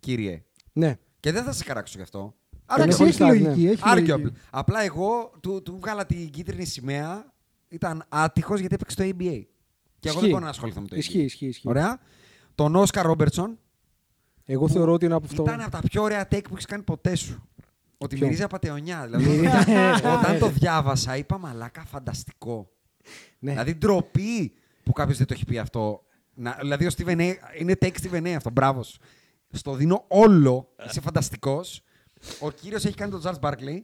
κύριε. 0.00 0.42
Ναι. 0.72 0.96
Και 1.20 1.32
δεν 1.32 1.44
θα 1.44 1.52
σε 1.52 1.64
καράξω 1.64 1.94
γι' 1.96 2.02
αυτό. 2.02 2.34
Εντάξει, 2.76 2.96
πολύ 2.96 3.08
έχει 3.08 3.18
στάρι, 3.18 3.38
λογική. 3.40 3.64
ναι. 3.64 3.70
έχει 3.70 3.82
Arguably. 3.86 4.06
λογική. 4.08 4.32
Απλά 4.50 4.82
εγώ 4.82 5.30
του, 5.40 5.62
του 5.62 5.78
βγάλα 5.80 6.06
την 6.06 6.30
κίτρινη 6.30 6.64
σημαία. 6.64 7.32
Ήταν 7.68 8.04
άτυχος 8.08 8.60
γιατί 8.60 8.74
έπαιξε 8.74 8.96
το 8.96 9.02
ABA. 9.02 9.42
Και 9.98 10.08
εγώ 10.08 10.14
δεν 10.14 10.22
Ισχύει. 10.22 10.28
μπορώ 10.28 10.38
να 10.44 10.48
ασχοληθώ 10.48 10.80
με 10.80 10.86
το 10.88 10.94
ABA. 10.96 10.98
Ισχύει, 10.98 11.18
ισχύει. 11.22 11.46
ισχύει. 11.46 11.68
Ωραία. 11.68 11.98
Τον 12.54 12.76
Όσκαρ 12.76 13.06
Ρόμπερτσον 13.06 13.58
Εγώ 14.44 14.68
θεωρώ 14.68 14.92
ότι 14.92 15.04
είναι 15.04 15.14
από 15.14 15.26
αυτό. 15.26 15.42
ήταν 15.42 15.60
από 15.60 15.70
τα 15.70 15.80
πιο 15.80 16.02
ωραία 16.02 16.22
take 16.30 16.42
που 16.44 16.52
έχεις 16.52 16.64
κάνει 16.66 16.82
ποτέ 16.82 17.14
σου. 17.14 17.48
Ότι 17.98 18.14
Ποιο; 18.16 18.24
μυρίζει 18.26 18.42
απαταιωνιά. 18.42 19.02
Δηλαδή, 19.06 19.38
όταν, 19.46 20.18
όταν 20.18 20.38
το 20.38 20.48
διάβασα, 20.48 21.16
είπα 21.16 21.38
μαλάκα 21.38 21.84
φανταστικό. 21.84 22.70
Ναι. 23.38 23.50
Δηλαδή 23.50 23.74
ντροπή 23.74 24.52
που 24.82 24.92
κάποιος 24.92 25.16
δεν 25.18 25.26
το 25.26 25.34
έχει 25.34 25.44
πει 25.44 25.58
αυτό. 25.58 26.04
Να, 26.34 26.56
δηλαδή 26.60 26.86
ο 26.86 26.90
Steven 26.96 27.18
A, 27.20 27.32
είναι 27.58 27.74
take 27.80 27.92
Steven 28.02 28.22
A 28.26 28.28
αυτό. 28.28 28.50
Μπράβο. 28.50 28.82
σου. 28.82 28.98
Στο 29.50 29.74
δίνω 29.74 30.04
όλο. 30.08 30.68
Είσαι 30.86 31.00
φανταστικός. 31.00 31.82
Ο 32.40 32.50
κύριος 32.50 32.84
έχει 32.84 32.94
κάνει 32.96 33.10
τον 33.10 33.20
Charles 33.24 33.40
Barkley. 33.40 33.82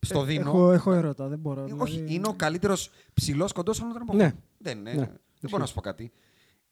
Στο 0.00 0.22
δίνω. 0.22 0.40
Ε, 0.40 0.48
Έχω, 0.50 0.72
έχω 0.72 0.92
ερώτα, 0.92 1.28
δεν 1.28 1.38
μπορώ. 1.38 1.60
Ε, 1.60 1.64
δηλαδή. 1.64 1.82
Όχι, 1.82 2.04
είναι 2.08 2.26
ο 2.28 2.32
καλύτερος 2.32 2.90
ψηλός 3.14 3.52
κοντός 3.52 3.80
όλων 3.80 3.92
των 3.92 4.02
εποχών. 4.02 4.20
Ναι. 4.22 4.32
Δεν, 4.58 4.78
είναι, 4.78 4.90
Ναι. 4.92 4.96
δεν 5.40 5.50
μπορώ 5.50 5.58
να 5.58 5.66
σου 5.66 5.74
πω 5.74 5.80
κάτι. 5.80 6.12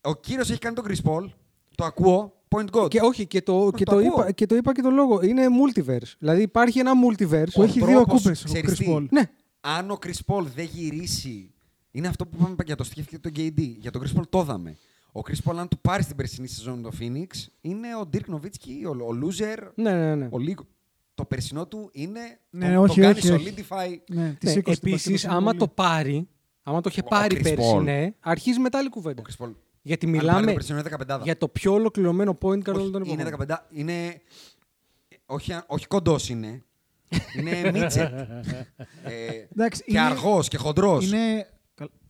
Ο 0.00 0.14
κύριος 0.16 0.50
έχει 0.50 0.58
κάνει 0.58 0.74
τον 0.74 0.84
Chris 0.88 1.10
Paul. 1.10 1.28
Το 1.74 1.84
ακούω. 1.84 2.32
Point 2.48 2.66
God. 2.70 2.88
Και 2.90 3.00
όχι, 3.00 3.26
και 3.26 3.42
το, 3.42 3.70
και, 3.76 3.84
το 3.84 3.90
το 3.92 3.98
ακούω. 3.98 4.20
είπα, 4.20 4.32
και 4.32 4.46
το 4.46 4.56
είπα 4.56 4.72
και 4.72 4.82
το 4.82 4.90
λόγο. 4.90 5.22
Είναι 5.22 5.42
multiverse. 5.64 6.12
Δηλαδή 6.18 6.42
υπάρχει 6.42 6.78
ένα 6.78 6.92
multiverse. 7.06 7.50
Που 7.52 7.62
έχει 7.62 7.78
δύο 7.84 7.86
τρόπος, 7.96 8.22
κούπες 8.22 8.44
ο 8.44 8.44
ξέρεις 8.44 8.70
Chris 8.70 8.76
τι, 8.76 8.86
Paul. 8.88 9.06
Ναι. 9.10 9.22
Αν 9.60 9.90
ο 9.90 9.98
Chris 10.06 10.18
Paul 10.34 10.42
δεν 10.54 10.64
γυρίσει. 10.72 11.54
Είναι 11.90 12.08
αυτό 12.08 12.26
που 12.26 12.36
είπαμε 12.40 12.54
για 12.64 12.76
το 12.76 12.84
Steve 12.94 13.04
και 13.06 13.18
τον 13.18 13.32
KD. 13.36 13.60
Για 13.78 13.90
τον 13.90 14.02
Chris 14.02 14.18
Paul 14.18 14.28
το 14.28 14.40
είδαμε. 14.40 14.76
Ο 15.12 15.20
Chris 15.26 15.50
Paul, 15.50 15.56
αν 15.56 15.68
του 15.68 15.78
πάρει 15.78 16.04
την 16.04 16.16
περσινή 16.16 16.46
σεζόν 16.48 16.82
το 16.82 16.90
Phoenix, 17.00 17.26
είναι 17.60 17.96
ο 17.96 18.08
Dirk 18.12 18.34
Nowitzki, 18.34 18.84
ο, 18.86 19.04
ο 19.04 19.18
loser, 19.22 19.58
Ναι, 19.74 19.92
ναι, 19.94 20.14
ναι. 20.14 20.28
ο 20.30 20.38
λίγο. 20.38 20.62
Το 21.14 21.24
περσινό 21.24 21.66
του 21.66 21.88
είναι. 21.92 22.20
Ναι, 22.50 22.74
το, 22.74 22.80
όχι, 22.80 22.94
το 23.00 23.06
κάνει 23.06 23.18
όχι, 23.18 23.30
όχι. 23.32 23.54
solidify. 23.56 23.96
Ναι, 24.08 24.28
τη 24.38 24.46
Ναι, 24.46 24.50
σήκωσε 24.50 24.80
την 24.80 24.88
Επίσης, 24.92 25.10
μπασκετ 25.10 25.30
άμα 25.30 25.44
πολύ. 25.46 25.58
το 25.58 25.68
πάρει, 25.68 26.28
άμα 26.62 26.80
το 26.80 26.88
είχε 26.92 27.00
Ο 27.04 27.08
πάρει 27.08 27.36
Chris 27.36 27.42
πέρσι, 27.42 27.72
Paul. 27.76 27.82
ναι, 27.82 28.10
αρχίζει 28.20 28.58
μετά 28.58 28.78
άλλη 28.78 28.86
Ο 28.86 28.90
κουβέντα. 28.90 29.22
Chris 29.22 29.44
Paul. 29.44 29.52
Γιατί 29.82 30.06
Αν 30.06 30.12
πάρει 30.12 30.24
μιλάμε 30.26 30.46
το 30.46 30.52
περσινό 30.52 30.78
είναι 30.78 30.88
15. 31.08 31.20
για 31.22 31.36
το 31.36 31.48
πιο 31.48 31.72
ολοκληρωμένο 31.72 32.38
point 32.42 32.58
guard 32.68 32.74
όλων 32.74 32.92
των 32.92 33.02
Όχι, 33.02 33.10
είναι 33.12 33.22
εποχών. 33.22 33.46
15. 33.48 33.56
Είναι. 33.70 34.20
Όχι, 35.26 35.52
όχι 35.66 35.86
κοντός 35.86 36.28
είναι. 36.28 36.64
Είναι 37.38 37.70
μίτσετ. 37.72 38.12
ε, 39.02 39.46
Εντάξει, 39.52 39.82
και 39.84 39.90
είναι- 39.90 40.00
αργός 40.00 40.48
και 40.48 40.56
χοντρός. 40.56 41.06
Είναι... 41.06 41.46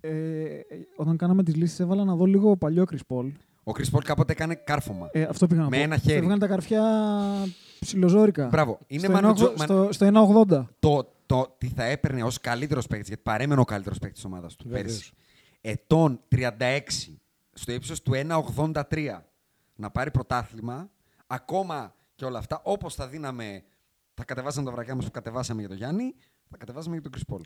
καλ- 0.02 0.14
Ε, 0.14 0.60
όταν 0.96 1.16
κάναμε 1.16 1.42
τις 1.42 1.54
λίστες 1.56 1.80
έβαλα 1.80 2.04
να 2.04 2.14
δω 2.14 2.24
λίγο 2.24 2.56
παλιό 2.56 2.84
Chris 2.90 3.14
Paul. 3.16 3.32
Ο 3.64 3.72
Chris 3.76 3.96
Paul 3.96 4.02
κάποτε 4.04 4.32
έκανε 4.32 4.54
κάρφωμα. 4.54 5.08
Ε, 5.12 5.22
αυτό 5.22 5.46
πήγα 5.46 5.60
να 5.62 5.68
Με 5.68 5.76
πω. 5.76 5.82
ένα 5.82 5.96
χέρι. 5.96 6.16
Έβγαλε 6.18 6.38
τα 6.38 6.46
καρφιά 6.46 6.82
ψιλοζόρικα. 7.80 8.46
Μπράβο. 8.46 8.78
Είναι 8.86 9.06
στο, 9.06 9.14
Manu 9.16 9.24
1, 9.24 9.30
Jo- 9.30 9.54
στο, 9.58 9.88
στο 9.92 10.06
1,80. 10.06 10.68
το, 10.78 11.12
το 11.26 11.54
τι 11.58 11.66
θα 11.68 11.84
έπαιρνε 11.84 12.22
ως 12.22 12.40
καλύτερος 12.40 12.86
παίκτης, 12.86 13.08
γιατί 13.08 13.22
παρέμενε 13.22 13.60
ο 13.60 13.64
καλύτερος 13.64 13.98
παίκτης 13.98 14.22
της 14.22 14.30
ομάδας 14.30 14.56
του 14.56 14.64
Βεβαίως. 14.68 14.84
πέρσι. 14.84 15.12
Ετών 15.60 16.20
36 16.28 17.18
στο 17.52 17.72
ύψος 17.72 18.02
του 18.02 18.12
1,83 18.14 19.22
να 19.76 19.90
πάρει 19.90 20.10
πρωτάθλημα, 20.10 20.90
ακόμα 21.26 21.94
και 22.14 22.24
όλα 22.24 22.38
αυτά, 22.38 22.60
όπως 22.64 22.94
θα 22.94 23.08
δίναμε, 23.08 23.62
θα 24.14 24.24
κατεβάσαμε 24.24 24.66
τα 24.66 24.72
βρακιά 24.72 24.94
μας 24.94 25.04
που 25.04 25.10
κατεβάσαμε 25.10 25.60
για 25.60 25.68
τον 25.68 25.76
Γιάννη, 25.78 26.14
θα 26.50 26.56
κατεβάσαμε 26.56 26.96
για 26.98 27.10
τον 27.10 27.12
Chris 27.20 27.34
Paul. 27.34 27.40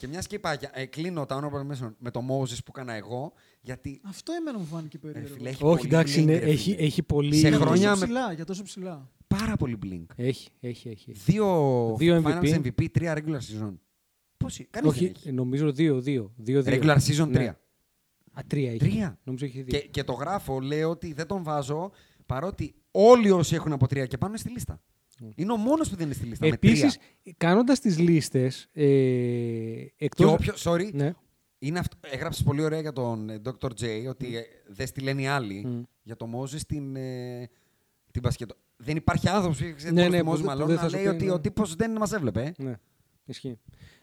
Και 0.00 0.06
μιας 0.08 0.26
και 0.26 0.34
είπα, 0.34 0.54
για- 0.54 0.70
ε, 0.74 0.84
κλείνω 0.86 1.26
τα 1.26 1.40
honorable 1.40 1.72
mention 1.84 1.94
με 1.98 2.10
το 2.10 2.20
Moses 2.20 2.58
που 2.64 2.72
έκανα 2.74 2.92
εγώ, 2.92 3.32
γιατί. 3.60 4.00
Αυτό 4.04 4.32
εμένα 4.32 4.58
μου 4.58 4.64
φάνηκε 4.64 4.98
Ρε, 5.02 5.10
περίεργο. 5.12 5.34
φίλε, 5.34 5.48
έχει 5.48 5.64
Όχι, 5.64 5.76
πολύ 5.76 5.94
εντάξει, 5.94 6.14
blink, 6.18 6.22
είναι- 6.22 6.38
ρε, 6.38 6.50
έχει, 6.50 6.72
φίλε. 6.74 6.86
έχει 6.86 7.02
πολύ. 7.02 7.34
Σε 7.36 7.48
Για 7.48 7.58
χρόνια 7.58 7.88
τόσο 7.88 8.00
με- 8.00 8.04
ψηλά, 8.06 8.32
για 8.32 8.44
τόσο 8.44 8.62
ψηλά. 8.62 9.10
Πάρα 9.26 9.56
πολύ 9.56 9.78
blink. 9.82 10.04
Έχει, 10.16 10.48
έχει, 10.60 10.88
έχει. 10.88 11.12
Δύο, 11.12 11.94
Δύο 11.98 12.22
finals 12.24 12.42
MVP. 12.42 12.54
MVP, 12.64 12.86
τρία 12.92 13.14
regular 13.16 13.38
season. 13.38 13.74
Πώς 14.36 14.58
είναι, 14.58 14.68
κανείς 14.70 14.92
δεν 14.92 15.04
Όχι, 15.06 15.12
έχει. 15.16 15.32
νομίζω 15.32 15.72
δύο, 15.72 16.00
δύο. 16.00 16.32
δύο, 16.36 16.62
δύο. 16.62 16.74
Regular 16.76 16.96
season 16.96 17.28
Ναι. 17.28 17.38
3. 17.38 17.48
Α, 18.38 18.42
τρία 18.46 18.68
έχει. 18.70 18.78
Τρία. 18.78 19.18
Νομίζω 19.24 19.44
έχει 19.44 19.62
δύο. 19.62 19.78
Και, 19.80 19.86
και 19.86 20.04
το 20.04 20.12
γράφω, 20.12 20.60
λέω 20.60 20.90
ότι 20.90 21.12
δεν 21.12 21.26
τον 21.26 21.42
βάζω 21.42 21.90
παρότι 22.26 22.74
όλοι 22.90 23.30
όσοι 23.30 23.54
έχουν 23.54 23.72
από 23.72 23.86
τρία 23.86 24.06
και 24.06 24.18
πάνω 24.18 24.32
είναι 24.32 24.40
στη 24.40 24.50
λίστα. 24.50 24.80
Είναι 25.34 25.52
ο 25.52 25.56
μόνος 25.56 25.88
που 25.88 25.96
δεν 25.96 26.06
είναι 26.06 26.14
στη 26.14 26.24
λίστα. 26.26 26.46
με 26.46 26.52
Επίσης, 26.52 26.98
τρία. 27.22 27.34
κάνοντας 27.36 27.80
τις 27.80 27.98
λίστες. 27.98 28.68
Ε, 28.72 28.84
Και 28.84 29.92
εκτός... 30.04 30.32
όποιο, 30.32 30.54
sorry, 30.58 30.90
Ναι. 30.92 31.12
είναι 31.58 31.78
αυτό, 31.78 31.96
έγραψες 32.00 32.42
πολύ 32.42 32.62
ωραία 32.62 32.80
για 32.80 32.92
τον 32.92 33.28
ε, 33.30 33.40
Dr. 33.44 33.68
J 33.68 34.08
ότι 34.08 34.36
ε, 34.36 34.42
δεν 34.68 34.86
στη 34.86 35.00
λένε 35.00 35.22
οι 35.22 35.26
άλλοι 35.26 35.64
Μμ. 35.66 35.82
για 36.02 36.16
το 36.16 36.28
Moses 36.40 36.60
την, 36.66 36.96
ε, 36.96 37.48
την 38.10 38.22
μπασκετο. 38.22 38.54
Δεν 38.76 38.96
υπάρχει 38.96 39.28
άνθρωπος 39.28 39.58
που 39.58 39.64
έχει 39.64 39.84
Ναι, 39.84 39.90
ναι, 40.02 40.08
ναι, 40.08 40.16
ναι, 40.16 40.22
που 40.22 40.30
δεν- 40.30 40.40
που 40.40 40.46
μάλλον 40.46 40.66
δεν 40.66 40.76
να 40.76 40.82
θα 40.82 40.88
σου 40.88 40.94
λέει 40.94 41.04
πει, 41.04 41.10
ότι 41.10 41.24
ναι. 41.24 41.32
ο 41.32 41.40
τύπος 41.40 41.74
δεν 41.74 41.90
μας 41.90 42.12
έβλεπε. 42.12 42.42
ε. 42.58 42.62
Ναι, 42.62 42.74
ισχύει. 43.24 43.58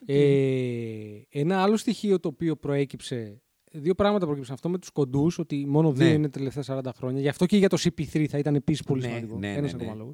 Ε, 0.05 1.21
ένα 1.29 1.61
άλλο 1.61 1.77
στοιχείο 1.77 2.19
το 2.19 2.27
οποίο 2.27 2.55
προέκυψε. 2.55 3.41
Δύο 3.73 3.95
πράγματα 3.95 4.25
προέκυψαν. 4.25 4.53
Αυτό 4.53 4.69
με 4.69 4.77
τους 4.77 4.89
κοντούς, 4.89 5.39
ότι 5.39 5.65
μόνο 5.67 5.91
δύο 5.91 6.05
Ναι. 6.07 6.11
είναι 6.13 6.29
τα 6.29 6.37
τελευταία 6.39 6.63
40 6.77 6.81
χρόνια. 6.97 7.21
Γι' 7.21 7.27
αυτό 7.27 7.45
και 7.45 7.57
για 7.57 7.69
το 7.69 7.77
CP3 7.81 8.25
θα 8.27 8.37
ήταν 8.37 8.55
επίσης 8.55 8.83
πολύ 8.83 9.01
Ναι, 9.01 9.07
σημαντικό. 9.07 9.37
ναι, 9.37 9.53
Ένας 9.53 9.73
ναι, 9.73 9.83
ακόμα 9.85 10.03
ναι. 10.05 10.11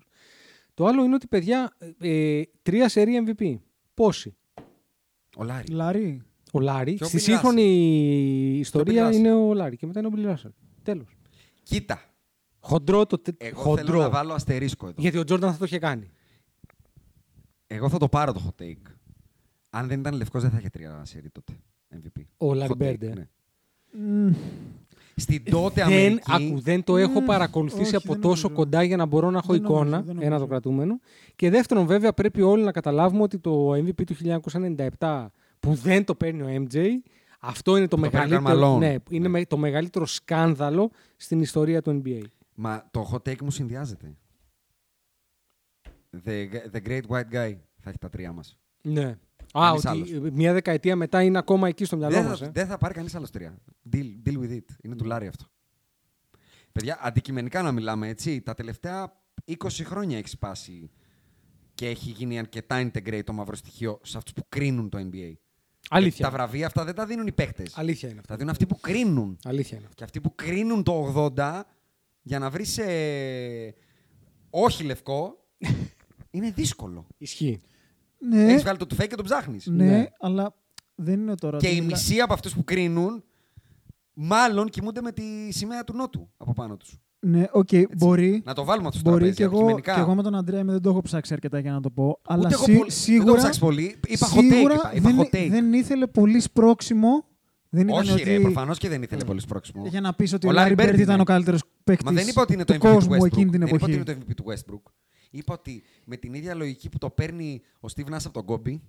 Λόγος. 0.77 0.83
Το 0.83 0.85
άλλο 0.85 1.03
είναι 1.03 1.15
ότι 1.15 1.27
παιδιά, 1.27 1.77
ε, 1.99 2.41
τρία 2.61 2.89
σερή 2.89 3.23
MVP. 3.27 3.55
Πόσοι; 3.93 4.35
Ο 5.37 5.43
Λάρη. 5.43 5.71
Λάρι. 5.71 6.21
Ο 6.53 6.59
Λάρη. 6.59 6.93
Και 6.95 7.03
ο 7.03 7.07
Στη 7.07 7.17
Bill 7.17 7.21
σύγχρονη 7.21 7.63
Bill 8.55 8.59
ιστορία 8.59 9.09
Russell. 9.09 9.13
είναι 9.13 9.33
ο 9.33 9.53
Λάρη. 9.53 9.75
Και 9.77 9.85
μετά 9.85 9.99
είναι 9.99 10.07
ο 10.07 10.11
Bill 10.15 10.33
Russell. 10.35 10.51
Τέλος. 10.83 11.17
Κοίτα, 11.63 12.01
Χοντρό 12.59 13.05
το. 13.05 13.17
τε- 13.17 13.43
εγώ 13.43 13.61
χοντρό. 13.61 13.85
θέλω 13.85 13.99
να 13.99 14.09
βάλω 14.09 14.33
αστερίσκο 14.33 14.85
εδώ. 14.87 14.95
Γιατί 15.01 15.17
ο 15.17 15.23
Τζόρνταν 15.23 15.51
θα 15.51 15.57
το 15.57 15.65
είχε 15.65 15.79
κάνει. 15.79 16.09
Εγώ 17.67 17.89
θα 17.89 17.97
το 17.97 18.07
πάρω 18.09 18.33
το 18.33 18.41
hot 18.47 18.61
take. 18.63 18.91
Αν 19.69 19.87
δεν 19.87 19.99
ήταν 19.99 20.13
λευκός 20.15 20.41
δεν 20.41 20.51
θα 20.51 20.57
είχε 20.57 20.69
τρία 20.69 21.01
σερί 21.05 21.29
τότε. 21.29 21.53
MVP. 21.95 22.21
Ο 22.37 22.51
Larry 22.51 22.67
Hot 22.67 22.77
take, 22.77 22.93
Bird, 22.93 23.01
ε. 23.01 23.13
ναι. 23.13 23.27
Στην 25.19 25.43
τότε 25.43 25.83
δεν, 25.83 25.93
Αμερική... 25.95 26.21
ακού, 26.49 26.59
δεν 26.59 26.83
το 26.83 26.97
έχω 26.97 27.19
Μμμ, 27.19 27.25
παρακολουθήσει 27.25 27.81
όχι, 27.81 27.95
από 27.95 28.13
δεν 28.13 28.21
τόσο 28.21 28.47
νομίζω. 28.47 28.63
κοντά 28.63 28.83
για 28.83 28.97
να 28.97 29.05
μπορώ 29.05 29.29
να 29.31 29.37
έχω 29.37 29.53
Δεν 29.53 29.61
νομίζω, 29.61 29.81
εικόνα. 29.81 29.97
δεν 30.01 30.05
νομίζω. 30.15 30.25
Ένα 30.31 30.39
το 30.39 30.47
κρατούμενο. 30.47 30.99
Και 31.35 31.49
δεύτερον, 31.49 31.85
βέβαια, 31.85 32.13
πρέπει 32.13 32.41
όλοι 32.41 32.63
να 32.63 32.71
καταλάβουμε 32.71 33.21
ότι 33.21 33.37
το 33.39 33.71
MVP 33.73 34.03
του 34.05 34.15
1997 34.99 35.27
που 35.59 35.73
δεν 35.73 36.03
το 36.05 36.15
παίρνει 36.15 36.41
ο 36.41 36.65
MJ, 36.69 36.85
αυτό 37.39 37.77
είναι 37.77 37.87
το, 37.87 37.95
Το 37.95 38.09
παίρνει 38.09 38.35
ο 38.35 38.41
μεγαλύτερο, 38.41 38.73
Karl 38.73 38.75
Malone. 38.75 38.79
ναι, 38.79 38.95
είναι 39.09 39.27
με- 39.27 39.45
το 39.45 39.57
μεγαλύτερο 39.57 40.05
σκάνδαλο 40.05 40.89
στην 41.15 41.39
ιστορία 41.41 41.81
του 41.81 42.01
NBA. 42.05 42.21
Μα 42.55 42.87
το 42.91 43.09
hot 43.13 43.29
take 43.29 43.41
μου 43.41 43.51
συνδυάζεται. 43.51 44.13
The, 46.25 46.47
the 46.73 46.87
Great 46.87 47.01
White 47.09 47.33
Guy 47.33 47.55
θα 47.79 47.89
έχει 47.89 47.97
τα 47.99 48.09
τρία 48.09 48.31
μας. 48.31 48.57
Ναι. 48.81 49.17
Α, 49.59 49.79
Κανείς 49.81 50.05
ότι 50.05 50.13
άλλος. 50.15 50.31
μια 50.33 50.53
δεκαετία 50.53 50.95
μετά 50.95 51.21
είναι 51.21 51.37
ακόμα 51.37 51.67
εκεί 51.67 51.85
στο 51.85 51.97
μυαλό 51.97 52.15
Δεν 52.15 52.25
μας. 52.25 52.39
θα, 52.39 52.45
Ε. 52.45 52.49
δεν 52.53 52.67
θα 52.67 52.77
πάρει 52.77 52.93
κανείς 52.93 53.15
άλλος 53.15 53.31
τρία. 53.31 53.57
Deal, 53.93 54.05
deal 54.25 54.37
with 54.39 54.51
it. 54.51 54.63
Είναι 54.83 54.95
του 54.95 55.05
Λάρη 55.05 55.27
αυτό. 55.27 55.45
Παιδιά, 56.71 56.99
αντικειμενικά 57.01 57.61
να 57.61 57.71
μιλάμε, 57.71 58.07
έτσι. 58.07 58.41
Τα 58.41 58.53
τελευταία 58.53 59.13
20 59.45 59.55
χρόνια 59.83 60.17
έχει 60.17 60.27
σπάσει 60.29 60.91
και 61.73 61.87
έχει 61.87 62.09
γίνει 62.09 62.39
αρκετά 62.39 62.81
integrate 62.91 63.23
το 63.23 63.33
μαύρο 63.33 63.55
στοιχείο 63.55 63.99
σε 64.03 64.17
αυτούς 64.17 64.33
που 64.33 64.43
κρίνουν 64.49 64.89
το 64.89 64.97
NBA. 65.11 65.33
Αλήθεια. 65.89 66.25
Τα 66.25 66.31
βραβεία 66.31 66.65
αυτά 66.65 66.83
δεν 66.83 66.95
τα 66.95 67.05
δίνουν 67.05 67.27
οι 67.27 67.31
παίχτες. 67.31 67.77
Αλήθεια 67.77 68.09
είναι 68.09 68.17
αυτό. 68.19 68.31
Τα 68.31 68.37
δίνουν 68.37 68.51
αυτοί 68.51 68.65
που 68.65 68.79
κρίνουν. 68.79 69.37
Αλήθεια 69.43 69.77
είναι 69.77 69.85
αυτό. 69.85 69.95
Και 69.97 70.03
αυτοί 70.03 70.21
που 70.21 70.35
κρίνουν 70.35 70.83
το 70.83 71.13
80 71.35 71.61
για 72.21 72.39
να 72.39 72.49
βρεις 72.49 72.77
ε, 72.77 73.73
όχι 74.49 74.83
λευκό 74.83 75.45
είναι 76.31 76.51
δύσκολο. 76.51 77.07
Ισχύει. 77.17 77.61
Ναι, 78.17 78.43
Έχεις 78.43 78.61
βγάλει 78.61 78.77
το 78.77 78.85
τουφέκι 78.85 79.09
και 79.09 79.15
το 79.15 79.23
ψάχνεις. 79.23 79.65
ναι, 79.67 79.85
Ναι. 79.85 80.05
αλλά 80.19 80.53
δεν 80.95 81.19
είναι 81.19 81.35
τώρα. 81.35 81.57
Και 81.57 81.67
ότι 81.67 81.75
η 81.75 81.81
μιλά- 81.81 81.91
μισή 81.97 82.19
από 82.19 82.33
αυτούς 82.33 82.53
που 82.53 82.63
κρίνουν 82.63 83.23
μάλλον 84.13 84.69
κοιμούνται 84.69 85.01
με 85.01 85.11
τη 85.11 85.23
σημαία 85.49 85.83
του 85.83 85.93
Νότου 85.95 86.29
από 86.37 86.53
πάνω 86.53 86.77
τους. 86.77 86.97
Ναι, 87.19 87.45
οκ, 87.51 87.67
μπορεί. 87.97 88.41
Να 88.45 88.53
το 88.53 88.63
βάλουμε 88.63 88.87
αυτό 88.87 88.99
στο 88.99 89.09
Μπορεί 89.09 89.21
τραπέζι, 89.21 89.37
και 89.37 89.43
εγώ, 89.43 89.55
αντικειμενικά. 89.55 89.93
και 89.93 89.99
εγώ 89.99 90.15
με 90.15 90.23
τον 90.23 90.35
Αντρέα 90.35 90.63
δεν 90.63 90.81
το 90.81 90.89
έχω 90.89 91.01
ψάξει 91.01 91.33
αρκετά 91.33 91.59
για 91.59 91.71
να 91.71 91.81
το 91.81 91.89
πω. 91.89 92.19
Αλλά 92.27 92.43
Ούτε 92.45 92.53
εγώ 92.53 92.63
σί- 92.63 92.77
πολύ- 92.77 92.91
σίγουρα, 92.91 93.23
δεν 93.25 93.33
το 93.33 93.39
ψάξεις 93.39 93.61
πολύ. 93.61 93.95
Είπα 94.07 94.27
hot 94.27 94.37
take, 94.37 94.51
σίγουρα 94.51 94.73
είπα. 94.73 94.91
Είπα 94.93 95.09
δεν, 95.09 95.19
hot 95.19 95.35
take. 95.35 95.47
δεν 95.49 95.73
ήθελε 95.73 96.07
πολύ 96.07 96.39
σπρώξιμο. 96.39 97.25
Δεν 97.69 97.87
ήταν 97.87 97.99
Όχι 98.01 98.11
ότι... 98.11 98.23
ρε, 98.23 98.39
προφανώς 98.39 98.77
και 98.77 98.89
δεν 98.89 99.01
ήθελε 99.01 99.23
πολύ 99.23 99.39
σπρώξιμο. 99.39 99.85
Για 99.87 100.01
να 100.01 100.13
πεις 100.13 100.33
ότι 100.33 100.47
Ο 100.47 100.49
ο 100.49 100.51
Larry 100.53 100.55
Λάρι 100.55 100.73
Bird 100.73 100.77
Μπέρντ 100.77 100.99
ήταν 100.99 101.13
είναι. 101.13 101.21
ο 101.21 101.25
καλύτερος 101.25 101.61
παίκτης 101.83 102.05
Μα 102.05 102.11
δεν 102.11 102.27
είπα 102.27 102.41
ότι 102.41 102.53
είναι 102.53 102.63
το 102.63 102.73
του 102.73 102.79
MVP 102.79 102.87
του 102.89 102.93
κόσμου 102.93 103.13
Westbrook. 103.13 103.25
εκείνη 103.25 103.49
την 103.51 103.59
δεν 103.59 103.67
είπα 103.67 103.75
ότι 103.75 103.93
εποχή. 103.93 103.93
είναι 103.93 104.03
το 104.03 104.11
MVP 104.11 104.33
του 104.35 104.45
Westbrook. 104.47 104.91
Είπα 105.31 105.53
ότι 105.53 105.83
με 106.05 106.17
την 106.17 106.33
ίδια 106.33 106.55
λογική 106.55 106.89
που 106.89 106.97
το 106.97 107.09
παίρνει 107.09 107.61
ο 107.79 107.87
Steve 107.95 108.05
Nash 108.13 108.25
από 108.25 108.43
τον 108.43 108.45
Kobe, 108.65 108.79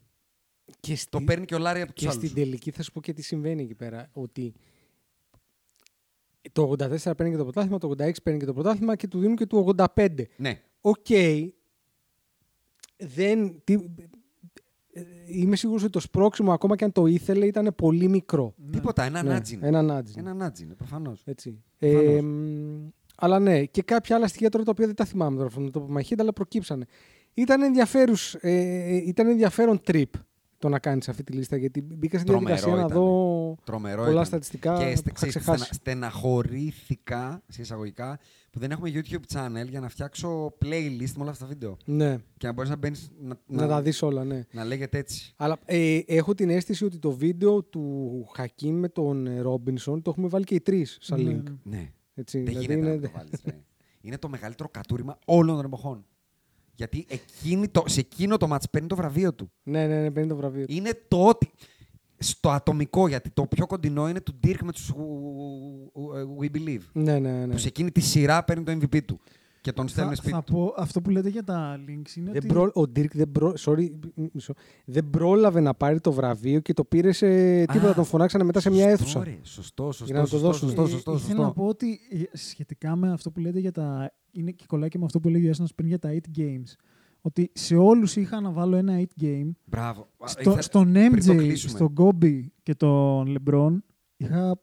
Και 0.81 0.93
το 0.93 0.97
στη- 0.97 1.25
παίρνει 1.25 1.45
και 1.45 1.55
ο 1.55 1.59
Λάρι 1.59 1.81
από 1.81 1.93
τους 1.93 2.03
Και 2.05 2.09
άλλους. 2.11 2.23
στην 2.31 2.35
τελική 2.43 2.71
θα 2.71 2.83
σου 2.83 2.93
πω 2.93 3.01
και 3.01 3.13
τι 3.13 3.23
συμβαίνει 3.23 3.63
εκεί 3.63 3.75
πέρα. 3.75 4.09
Ότι 4.13 4.55
το 6.53 6.63
84 6.79 7.17
παίρνει 7.17 7.31
και 7.33 7.37
το 7.39 7.43
πρωτάθλημα, 7.43 7.79
το 7.79 7.89
86 7.89 8.23
παίρνει 8.23 8.39
και 8.39 8.45
το 8.47 8.53
πρωτάθλημα 8.53 8.97
και 8.97 9.09
του 9.09 9.19
δίνουν 9.19 9.37
και 9.37 9.47
του 9.47 9.75
85. 9.77 10.25
Ναι. 10.37 10.63
Οκ. 10.81 11.07
δεν. 12.97 13.61
Τι, 13.65 13.75
ε, 14.93 15.03
είμαι 15.27 15.57
σίγουρος 15.57 15.83
ότι 15.83 15.93
το 15.93 16.01
σπρώξιμο, 16.01 16.53
ακόμα 16.53 16.77
και 16.77 16.85
αν 16.85 16.93
το 16.93 17.07
ήθελε, 17.07 17.47
ήταν 17.47 17.75
πολύ 17.77 18.09
μικρό. 18.09 18.55
Τίποτα, 18.71 19.03
ένα 19.05 19.23
Ναι, 19.23 19.29
nudge 19.31 19.55
είναι. 19.55 19.67
ένα 19.67 19.83
nudge. 19.83 20.15
Ένα 20.19 20.35
nudge 20.35 20.65
είναι, 20.65 20.75
προφανώς. 20.75 21.23
Έτσι. 21.25 21.63
Προφανώς. 21.79 22.05
Ε, 22.15 22.21
μ, 22.23 22.89
αλλά 23.21 23.39
ναι, 23.39 23.65
και 23.65 23.83
κάποια 23.83 24.17
άλλα 24.17 24.27
στοιχεία 24.27 24.49
τώρα 24.49 24.65
τα 24.65 24.71
οποία 24.71 24.87
δεν 24.87 24.95
τα 24.95 25.05
θυμάμαι 25.05 25.37
τώρα 25.37 25.51
from 25.57 25.63
the 25.63 25.81
top 25.81 25.83
of 25.83 25.97
my 25.97 26.01
head, 26.09 26.17
αλλά 26.19 26.33
προκύψανε. 26.33 26.87
Ήταν, 27.35 27.63
ενδιαφέρους, 27.63 28.35
ε, 28.41 28.97
ήταν 28.97 29.27
ενδιαφέρον 29.29 29.81
trip 29.87 30.05
το 30.59 30.69
να 30.69 30.79
κάνεις 30.79 31.09
αυτή 31.09 31.23
τη 31.23 31.33
λίστα, 31.33 31.57
γιατί 31.57 31.83
μπήκα 31.83 32.19
στην 32.19 32.31
Τρομερό 32.31 32.55
διαδικασία 32.57 32.81
να 32.83 32.87
ήτανε. 32.87 33.01
δω 33.01 33.57
Τρομερό 33.65 33.99
πολλά 34.01 34.11
ήταν. 34.13 34.25
στατιστικά 34.25 34.77
Και 34.79 34.85
που 34.85 34.91
στε, 34.97 35.03
είχα 35.05 35.13
ξέρεις, 35.13 35.35
ξεχάσει. 35.37 35.65
στενα, 35.75 36.11
στεναχωρήθηκα, 36.11 37.43
σε 37.49 37.63
εισαγωγικά, 37.63 38.19
που 38.51 38.59
δεν 38.59 38.71
έχουμε 38.71 38.91
YouTube 38.95 39.33
channel 39.37 39.69
για 39.69 39.81
να 39.81 39.89
φτιάξω 39.89 40.47
playlist 40.65 41.13
με 41.17 41.21
όλα 41.23 41.31
αυτά 41.31 41.45
τα 41.45 41.51
βίντεο. 41.51 41.77
Ναι, 41.85 42.17
Και 42.37 42.47
να 42.47 42.53
μπορείς 42.53 42.71
να 42.71 42.77
μπαίνεις 42.77 43.11
να, 43.21 43.35
να, 43.47 43.67
τα 43.67 43.83
δεις 43.83 44.03
όλα, 44.03 44.25
ναι. 44.25 44.45
να 44.53 44.65
λέγεται 44.65 44.99
έτσι. 44.99 45.33
Αλλά 45.37 45.59
ε, 45.65 45.99
έχω 46.07 46.35
την 46.35 46.51
αίσθηση 46.51 46.85
ότι 46.85 46.99
το 46.99 47.11
βίντεο 47.11 47.63
του 47.63 48.25
Χακίν 48.35 48.75
με 48.79 48.89
τον 48.89 49.27
ε, 49.27 49.41
Ρόμπινσον 49.41 50.03
το 50.03 50.11
έχουμε 50.11 50.29
βάλει 50.29 50.45
και 50.45 50.55
οι 50.55 50.61
τρεις 50.61 50.99
σαν 51.01 51.23
Ναι, 51.23 51.31
link. 51.45 51.55
ναι. 51.63 51.93
Ναι. 52.19 52.25
Έτσι, 52.25 52.39
Δεν 52.39 52.47
δηλαδή 52.47 52.65
γίνεται 52.65 52.87
είναι... 52.87 52.95
να 52.97 53.01
το 53.01 53.11
βάλεις, 53.17 53.41
ρε. 53.45 53.59
Είναι 54.01 54.19
το 54.19 54.29
μεγαλύτερο 54.29 54.69
κατούριμα 54.69 55.19
όλων 55.25 55.57
των 55.57 55.65
εποχών. 55.65 56.05
Γιατί 56.75 57.07
εκείνη 57.09 57.69
το, 57.69 57.83
σε 57.87 58.01
εκείνο 58.01 58.37
το 58.37 58.47
μάτς 58.49 58.71
παίρνει 58.71 58.89
το 58.89 58.97
βραβείο 58.97 59.35
του. 59.35 59.51
ναι, 59.63 59.87
ναι, 59.87 60.01
ναι, 60.01 60.11
παίρνει 60.11 60.29
το 60.29 60.37
βραβείο. 60.37 60.67
του. 60.67 60.73
Είναι 60.73 60.91
το 61.09 61.27
ότι. 61.27 61.51
Στο 62.21 62.51
ατομικό, 62.51 63.09
γιατί 63.09 63.31
το 63.31 63.47
πιο 63.47 63.67
κοντινό 63.67 64.09
είναι 64.09 64.21
του 64.21 64.41
Dirk 64.45 64.59
με 64.63 64.73
τους 64.73 64.93
We 66.41 66.57
Believe. 66.57 66.83
Ναι, 66.93 67.19
ναι, 67.19 67.47
ναι. 67.47 67.53
Που 67.53 67.59
σε 67.59 67.69
εκείνη 67.69 67.91
τη 67.91 68.01
σειρά 68.01 68.45
παίρνει 68.45 68.65
το 68.65 68.73
MVP 68.73 69.03
του. 69.05 69.21
Και 69.61 69.73
τον 69.73 69.89
στέλνει 69.89 70.11
Θα, 70.11 70.17
σπίτι 70.17 70.33
θα 70.33 70.43
του. 70.43 70.53
πω 70.53 70.75
αυτό 70.77 71.01
που 71.01 71.11
λέτε 71.11 71.29
για 71.29 71.45
τα 71.45 71.77
links 71.77 72.17
είναι 72.17 72.27
Δεν 72.33 72.37
ότι... 72.37 72.47
προ... 72.47 72.63
Ο 72.63 72.81
Dirk 72.81 73.11
δεν, 73.13 73.33
προ... 73.33 73.53
Sorry, 73.59 73.89
μισό. 74.33 74.55
δεν 74.85 75.11
πρόλαβε 75.11 75.61
να 75.61 75.75
πάρει 75.75 76.01
το 76.01 76.13
βραβείο 76.13 76.61
και 76.61 76.73
το 76.73 76.85
πήρε 76.85 77.13
σε 77.13 77.29
τίποτα. 77.65 77.91
Α, 77.91 77.95
τον 77.95 78.05
φωνάξανε 78.05 78.45
μετά 78.45 78.61
σε 78.61 78.71
μια 78.71 78.89
Σωστό, 78.97 79.03
αίθουσα. 79.03 79.25
ρε. 79.25 79.39
Σωστό, 79.43 79.85
σωστό. 79.85 80.05
Για 80.05 80.15
να 80.15 80.21
το 80.21 80.27
σωστό, 80.29 80.47
δώσουν. 80.47 80.69
Σωστό, 80.69 80.83
Ε, 80.83 80.89
σωστό, 80.89 81.11
ήθελα 81.13 81.27
σωστό. 81.29 81.43
να 81.43 81.53
πω 81.53 81.65
ότι 81.67 81.99
ε, 82.11 82.37
σχετικά 82.37 82.97
με 82.97 83.13
αυτό 83.13 83.31
που 83.31 83.41
λέτε 83.41 83.59
για 83.59 83.73
τα... 83.73 84.13
Είναι 84.31 84.51
και 84.51 84.65
κολλάει 84.69 84.89
και 84.89 84.99
με 84.99 85.05
αυτό 85.05 85.21
που 85.21 85.29
έλεγε 85.29 85.45
ο 85.45 85.47
Ιάσονας 85.47 85.75
πριν 85.75 85.89
για 85.89 85.99
τα 85.99 86.11
8 86.35 86.39
games. 86.39 86.73
Ότι 87.21 87.51
σε 87.55 87.77
όλους 87.77 88.17
είχα 88.17 88.41
να 88.41 88.51
βάλω 88.51 88.77
ένα 88.77 89.01
8 89.19 89.23
game. 89.23 89.51
Μπράβο. 89.65 90.09
Α, 90.19 90.27
Στο, 90.27 90.41
ήθελα- 90.41 90.63
στον 90.63 90.93
πριν 90.93 91.25
το 91.27 91.33
MJ, 91.33 91.37
κλείσουμε. 91.37 91.73
στον 91.73 91.93
Kobe 91.97 92.41
και 92.63 92.75
τον 92.75 93.37
LeBron 93.39 93.79
είχα 94.17 94.61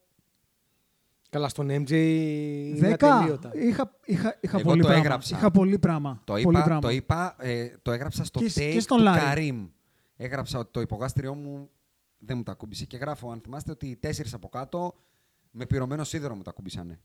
Καλά, 1.36 1.50
στον 1.50 1.68
MJ 1.70 1.90
είναι 1.92 2.90
10. 2.90 2.94
ατελείωτα. 2.94 3.52
Είχα, 3.56 3.98
είχα, 4.06 4.38
είχα 4.42 4.58
Εγώ 4.60 4.68
πολύ 4.70 4.82
το 4.82 4.88
πράγμα. 4.88 5.04
έγραψα. 5.06 5.38
Είχα 5.38 5.52
πολύ 5.52 5.80
πράγμα. 5.80 6.22
Το 6.24 6.34
πολύ 6.34 6.42
είπα, 6.48 6.64
πράγμα. 6.64 6.82
το, 6.82 6.90
είπα 6.90 7.36
ε, 7.40 7.68
το 7.82 7.92
έγραψα 7.92 8.24
στο 8.24 8.40
Και- 8.40 8.46
take 8.46 8.72
και 8.74 8.80
στον 8.80 8.98
του 8.98 9.04
Λάρη. 9.04 9.20
Καρύμ. 9.20 9.68
Έγραψα 10.16 10.60
ότι 10.60 10.72
το 10.72 10.82
υπογάστριό 10.82 11.34
μου 11.34 11.70
δεν 12.18 12.38
μου 12.38 12.44
τα 12.44 12.52
ακούμπησε. 12.52 12.86
Και 12.86 12.98
γράφω, 12.98 13.32
αν 13.32 13.40
θυμάστε, 13.42 13.72
ότι 13.72 13.88
οι 13.88 13.96
τέσσερις 13.96 14.34
από 14.34 14.50
κάτω 14.50 14.94
με 15.52 15.66
πυρωμένο 15.66 16.04
σίδερο 16.04 16.36
μου 16.36 16.42
τα 16.42 16.50
ακούμπησανε. 16.50 17.00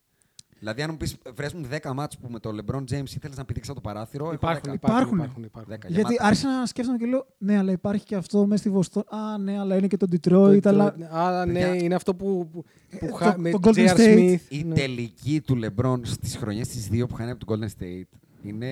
Δηλαδή, 0.60 0.82
αν 0.82 0.88
μου 0.90 0.96
πεις, 0.96 1.16
βρες 1.34 1.52
μου 1.52 1.66
10 1.82 1.92
μάτς 1.94 2.18
που 2.18 2.28
με 2.30 2.38
το 2.38 2.50
LeBron 2.56 2.76
James 2.78 3.08
ήθελες 3.16 3.36
να 3.36 3.44
πηδήξει 3.44 3.70
από 3.70 3.80
το 3.80 3.88
παράθυρο. 3.88 4.24
έχω 4.24 4.34
Υπάρχουν, 4.34 4.70
10. 4.70 4.74
υπάρχουν, 4.74 5.16
Υπάρχουν. 5.18 5.18
υπάρχουν, 5.18 5.42
υπάρχουν. 5.44 5.72
10 5.74 5.78
Γιατί 5.88 6.12
γεμάτα. 6.12 6.24
άρχισα 6.26 6.48
να 6.58 6.66
σκέφτομαι 6.66 6.98
και 6.98 7.06
λέω, 7.06 7.26
ναι, 7.38 7.58
αλλά 7.58 7.72
υπάρχει 7.72 8.04
και 8.04 8.14
αυτό 8.16 8.46
μέσα 8.46 8.56
στη 8.60 8.70
Βοστόνη. 8.70 9.04
Α, 9.08 9.38
ναι, 9.38 9.58
αλλά 9.58 9.76
είναι 9.76 9.86
και 9.86 9.96
το 9.96 10.06
Detroit. 10.10 10.66
αλλά... 10.66 10.94
Α, 11.10 11.46
ναι, 11.46 11.52
Παιδιά, 11.52 11.74
είναι 11.74 11.94
αυτό 11.94 12.14
που, 12.14 12.48
που, 12.52 12.64
που 13.00 13.06
το- 13.06 13.14
χα... 13.14 13.38
με 13.38 13.50
το 13.50 13.58
Golden 13.62 13.74
J.R. 13.88 13.96
State. 13.96 14.16
Smith. 14.30 14.38
Η 14.48 14.62
ναι. 14.64 14.74
τελική 14.74 15.40
του 15.40 15.58
LeBron 15.64 15.98
στις 16.02 16.36
χρονιές 16.36 16.68
τις 16.68 16.88
δύο 16.88 17.06
που 17.06 17.14
χάνει 17.14 17.30
από 17.30 17.44
τον 17.46 17.58
Golden 17.60 17.82
State 17.82 18.18
είναι, 18.42 18.66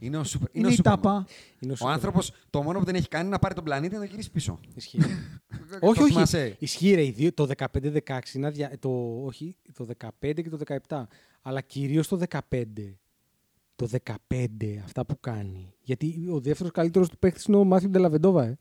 είναι 0.00 0.16
ο 0.16 0.22
Super. 0.22 0.46
Είναι 0.52 0.66
ο 0.66 0.70
η 0.70 0.74
Superman. 0.78 0.82
τάπα. 0.82 1.26
Είναι 1.60 1.72
ο 1.72 1.76
Ο 1.80 1.86
Superman. 1.86 1.92
άνθρωπος 1.92 2.32
το 2.50 2.62
μόνο 2.62 2.78
που 2.78 2.84
δεν 2.84 2.94
έχει 2.94 3.08
κάνει 3.08 3.24
είναι 3.24 3.32
να 3.32 3.38
πάρει 3.38 3.54
τον 3.54 3.64
πλανήτη 3.64 3.92
και 3.92 3.98
να 3.98 4.04
γυρίσει 4.04 4.30
πίσω. 4.30 4.60
Ισχύει. 4.74 4.98
Το 5.80 5.86
όχι, 5.88 6.02
όχι. 6.02 6.12
θυμάσαι. 6.12 6.56
Ισχύει, 6.58 6.94
ρε, 6.94 7.04
οι 7.04 7.10
δύο, 7.10 7.32
το 7.32 7.48
15-16 7.56 8.18
είναι 8.34 8.46
αδια... 8.46 8.72
το, 8.78 9.20
όχι, 9.24 9.56
το 9.72 9.86
15 10.04 10.08
και 10.20 10.48
το 10.48 10.58
17. 10.88 11.02
Αλλά 11.42 11.60
κυρίως 11.60 12.08
το 12.08 12.20
15. 12.28 12.38
Το 13.76 13.88
15, 14.04 14.46
αυτά 14.84 15.06
που 15.06 15.20
κάνει. 15.20 15.72
Γιατί 15.80 16.28
ο 16.30 16.40
δεύτερος 16.40 16.72
καλύτερος 16.72 17.08
του 17.08 17.18
παίκτη 17.18 17.42
είναι 17.48 17.56
ο 17.56 17.64
Μάθιου 17.64 17.88
Ντελαβεντόβα. 17.90 18.44
Ε. 18.44 18.56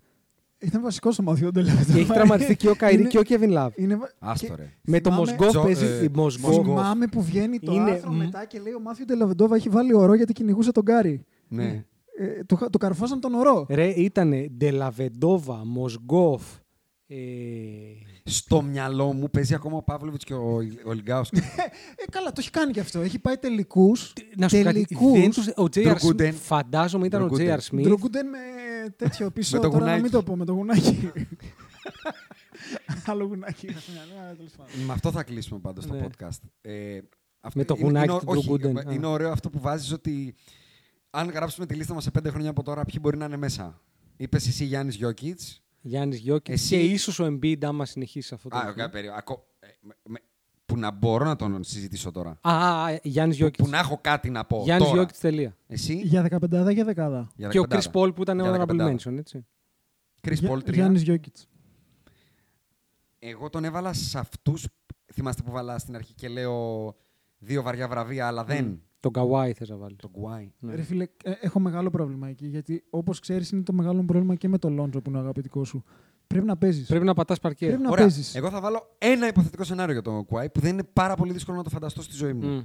Ήταν 0.64 0.82
βασικό 0.82 1.12
στο 1.12 1.24
μαθιό 1.24 1.52
του 1.52 1.62
Και 1.64 2.00
έχει 2.00 2.06
τραυματιστεί 2.14 2.56
και 2.56 2.70
ο 2.70 2.76
Καϊρή 2.76 3.08
και 3.08 3.18
ο 3.18 3.24
Κέβιν 3.24 3.50
Λαβ. 3.50 3.72
Είναι... 3.76 3.96
βα- 3.96 4.12
Άστο 4.20 4.48
και- 4.48 4.54
ρε. 4.56 4.70
Με 4.84 5.02
το 5.02 5.10
θυμάμαι- 5.12 5.30
Μοσγκόφ 5.30 5.50
Τζο- 5.50 5.64
παίζει. 5.64 5.86
ε, 5.86 6.04
η 6.04 6.10
Μοσγκόφ. 6.14 6.56
Μοσγκόφ. 6.56 6.66
Θυμάμαι 6.80 7.08
που 7.08 7.22
βγαίνει 7.24 7.60
το 7.60 7.74
Είναι- 7.74 7.92
άρθρο 7.92 8.12
μ. 8.12 8.16
μετά 8.18 8.46
και 8.46 8.60
λέει 8.60 8.74
ο 8.74 8.80
Μάθιου 8.80 9.06
Τελαβεντόβα 9.06 9.56
έχει 9.56 9.70
βάλει 9.70 9.94
ορό 9.96 10.14
γιατί 10.14 10.34
κυνηγούσε 10.34 10.72
τον 10.72 10.84
Γκάρι. 10.84 11.26
Ναι. 11.48 11.84
Ε, 12.18 12.44
του, 12.44 12.58
του 12.72 12.78
καρφώσαν 12.78 13.20
τον 13.20 13.34
ορό. 13.34 13.66
Ρε, 13.70 13.88
ήταν 13.88 14.34
Ντελαβεντόβα, 14.58 15.62
Μοσγκόφ. 15.66 16.44
Ε... 17.08 17.16
Στο 18.26 18.62
μυαλό 18.62 19.14
μου 19.14 19.30
παίζει 19.30 19.54
ακόμα 19.54 19.78
ο 19.78 19.82
Παύλοβιτς 19.84 20.24
και 20.24 20.34
ο, 20.34 20.56
ο 20.86 20.92
Λιγκάουσκι. 20.94 21.40
Ε, 21.96 22.04
καλά, 22.12 22.28
το 22.28 22.36
έχει 22.40 22.50
κάνει 22.50 22.72
και 22.72 22.80
αυτό. 22.80 23.00
Έχει 23.00 23.20
πάει 23.20 23.38
τελικούς. 23.38 24.14
Να 24.38 24.50
σου 24.50 24.58
πω 24.58 24.64
κάτι, 24.64 24.88
δεν 25.00 25.32
τους, 25.32 25.48
ο 25.48 25.64
J.R. 25.74 25.84
Drew 25.84 25.96
Gooden. 25.96 26.22
Smith, 26.22 26.32
φαντάζομαι 26.34 27.06
ήταν 27.06 27.22
ο 27.22 27.28
Drew 27.32 27.36
Gooden. 27.38 27.58
J.R. 27.58 27.60
Smith. 27.60 27.82
Ντρογκούντεν 27.82 28.28
με 28.28 28.38
τέτοιο 28.96 29.32
πίσω. 29.32 29.56
Με 29.58 29.62
το 29.64 29.70
τώρα 29.70 29.80
να 29.80 29.86
γουνάκι. 29.86 30.02
μην 30.02 30.12
το 30.12 30.24
πω, 30.24 30.36
με 30.36 30.46
το 30.46 30.54
γουνάκι. 30.54 31.12
Άλλο 33.06 33.24
γουνάκι. 33.26 33.66
είχα 33.66 33.80
στο 33.80 33.92
μυαλό, 33.92 34.22
αλλά 34.26 34.36
τέλος 34.36 34.52
πάντων. 34.58 34.86
με 34.86 34.94
αυτό 34.94 35.12
θα 35.12 35.24
κλείσουμε 35.24 35.60
πάντως 35.60 35.86
το 35.86 35.94
Ναι. 35.94 36.06
podcast. 36.08 36.40
Ε, 36.62 37.00
αυτό 37.42 37.60
Με 37.60 37.66
το 37.66 37.76
είναι- 37.78 37.86
γουνάκι 37.88 38.10
είναι, 38.12 38.20
του 38.20 38.26
όχι, 38.28 38.50
Drew 38.50 38.54
Gooden. 38.66 38.86
ε, 38.90 38.94
Είναι 38.94 39.06
Α. 39.06 39.10
ωραίο 39.10 39.32
αυτό 39.32 39.50
που 39.50 39.60
βάζεις 39.60 39.92
ότι 39.92 40.36
αν 41.10 41.30
γράψουμε 41.30 41.66
τη 41.66 41.74
λίστα 41.74 41.94
μας 41.94 42.04
σε 42.04 42.12
πέντε 42.12 42.30
χρόνια 42.30 42.50
από 42.50 42.64
τώρα, 42.64 42.86
ποιοι 42.86 42.96
μπορεί 43.02 43.18
να 43.18 43.26
είναι 43.26 43.38
μέσα. 43.38 43.82
Είπες 44.18 44.48
εσύ 44.48 44.64
Γιάννης 44.66 44.96
Γιώκητς, 44.96 45.62
Γιάννης 45.86 46.18
Γιώκη 46.20 46.52
Εσύ- 46.52 46.70
και 46.70 46.80
ίσως 46.80 47.20
ο 47.20 47.26
Embiid 47.26 47.64
άμα 47.66 47.86
συνεχίσει 47.86 48.34
αυτό 48.34 48.50
το. 48.50 48.58
Α, 48.58 48.66
ρυθμό. 48.68 48.84
okay, 48.86 48.92
περίμενε. 48.92 49.18
Ακό... 49.18 49.48
ε, 49.60 49.68
με- 49.82 49.96
με- 50.04 50.22
Που 50.66 50.78
να 50.78 50.92
μπορώ 50.92 51.26
να 51.26 51.36
τον 51.36 51.64
συζητήσω 51.64 52.12
τώρα. 52.12 52.38
Α, 52.42 52.84
α, 52.84 53.00
Γιάννης 53.04 53.38
Γιώκης. 53.38 53.64
Που 53.64 53.70
να 53.70 53.78
έχω 53.80 53.98
κάτι 54.02 54.30
να 54.30 54.46
πω. 54.46 54.62
Γιάννης 54.64 54.88
τώρα. 54.88 55.00
Γιώκης 55.00 55.20
τελεία. 55.20 55.58
Εσύ; 55.68 55.94
Για 55.96 56.22
15 56.22 56.74
για 56.74 56.84
δεκάδα. 56.86 57.32
Για 57.36 57.50
Και 57.50 57.60
ο 57.60 57.66
Chris 57.70 57.80
15. 57.82 57.92
Paul 57.92 58.16
που 58.16 58.22
ήταν 58.22 58.40
Για 58.40 58.52
honorable 58.66 58.80
15. 58.80 58.96
mention, 58.96 59.18
έτσι. 59.18 59.46
Chris 60.22 60.38
Paul 60.50 60.58
3. 60.64 60.74
Γιάννης 60.74 61.02
Γιώκητς. 61.02 61.48
Εγώ 63.20 63.50
τον 63.50 63.64
έβαλα 63.64 63.94
σε 63.94 64.20
αυτούς. 64.20 64.68
Θυμάστε 65.14 65.42
που 65.42 65.52
βάλα 65.52 65.78
στην 65.80 65.96
αρχή 65.96 66.14
και 66.14 66.28
λέω 66.28 66.96
δύο 67.38 67.62
βαριά 67.62 67.88
βραβεία, 67.88 68.28
αλλά 68.28 68.44
δεν. 68.44 68.82
Τον 69.04 69.12
Καουάι 69.12 69.54
θες 69.54 69.70
να 69.70 69.76
βάλεις. 69.78 69.96
Τον 69.98 70.10
Γκουάι. 70.20 70.52
Ναι. 70.60 70.76
Ρε 70.76 70.82
φίλε, 70.82 71.04
ε, 71.24 71.32
έχω 71.42 71.60
μεγάλο 71.60 71.90
πρόβλημα 71.90 72.28
εκεί. 72.28 72.48
Γιατί 72.48 72.84
όπως 72.90 73.20
ξέρεις, 73.20 73.52
είναι 73.52 73.62
το 73.64 73.74
μεγάλο 73.74 74.00
μου 74.00 74.06
πρόβλημα 74.06 74.36
και 74.36 74.48
με 74.48 74.58
το 74.58 74.70
Λόντζο 74.70 75.02
που 75.02 75.10
είναι 75.10 75.18
ο 75.20 75.22
αγαπητικός 75.22 75.68
σου. 75.68 75.84
Πρέπει 76.28 76.46
να 76.46 76.58
παίζεις. 76.58 76.88
Πρέπει 76.88 77.06
να 77.06 77.14
πατάς 77.14 77.40
παρκέ. 77.40 77.66
Πρέπει 77.66 77.82
να 77.82 77.90
Ωραία. 77.90 78.04
παίζεις. 78.04 78.36
Εγώ 78.36 78.50
θα 78.50 78.60
βάλω 78.62 78.96
ένα 78.98 79.28
υποθετικό 79.28 79.64
σενάριο 79.64 79.94
για 79.94 80.02
τον 80.02 80.22
Γκουάι 80.22 80.50
που 80.50 80.60
δεν 80.60 80.72
είναι 80.74 80.84
πάρα 80.94 81.16
πολύ 81.16 81.32
δύσκολο 81.34 81.58
να 81.58 81.64
το 81.64 81.70
φανταστώ 81.70 82.02
στη 82.02 82.16
ζωή 82.16 82.34
μου. 82.34 82.48
Μμ. 82.48 82.62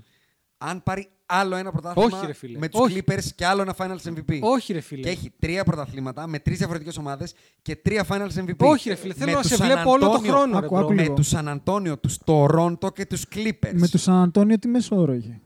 Αν 0.59 0.83
πάρει 0.83 1.09
άλλο 1.27 1.57
ένα 1.57 1.71
πρωτάθλημα 1.73 2.17
Όχι, 2.17 2.27
ρε 2.27 2.33
φίλε. 2.33 2.59
με 2.59 2.69
τους 2.69 2.81
Όχι. 2.81 3.03
Clippers 3.07 3.25
και 3.35 3.47
άλλο 3.47 3.63
ένα 3.63 3.75
Finals 3.79 4.09
MVP. 4.09 4.39
Όχι, 4.41 4.73
ρε 4.73 4.81
φίλε. 4.81 5.03
Και 5.03 5.09
έχει 5.09 5.33
τρία 5.39 5.65
πρωταθλήματα 5.65 6.27
με 6.27 6.39
τρεις 6.39 6.59
διαφορετικές 6.59 6.97
ομάδες 6.97 7.35
και 7.63 7.77
τρία 7.77 8.07
Finals 8.09 8.31
MVP. 8.45 8.55
Όχι, 8.59 8.89
ρε 8.89 8.95
φίλε, 8.95 9.13
θέλω 9.15 9.31
Με 9.31 9.37
να 9.37 9.41
τους 9.43 9.51
σε 9.51 9.57
San 9.63 9.65
βλέπω 9.67 9.91
όλο 9.91 10.05
το 10.07 10.13
Antonio- 10.13 10.27
χρόνο. 10.31 10.61
ρε, 10.61 10.67
Άκου, 10.67 10.77
bro. 10.77 10.79
άκου 10.81 10.95
Με 10.95 11.03
λίγο. 11.03 11.15
τους 11.15 11.33
San 11.35 11.59
Antonio, 11.65 12.01
τους 12.01 12.19
Toronto 12.25 12.93
και 12.95 13.07
τους 13.07 13.25
Clippers. 13.35 13.73
Με 13.73 13.89
τους 13.89 14.03
Σαν 14.03 14.15
Αντώνιο 14.15 14.59
τι 14.59 14.69
μέσο 14.69 14.97
όρο 14.97 15.13
είχε. 15.15 15.41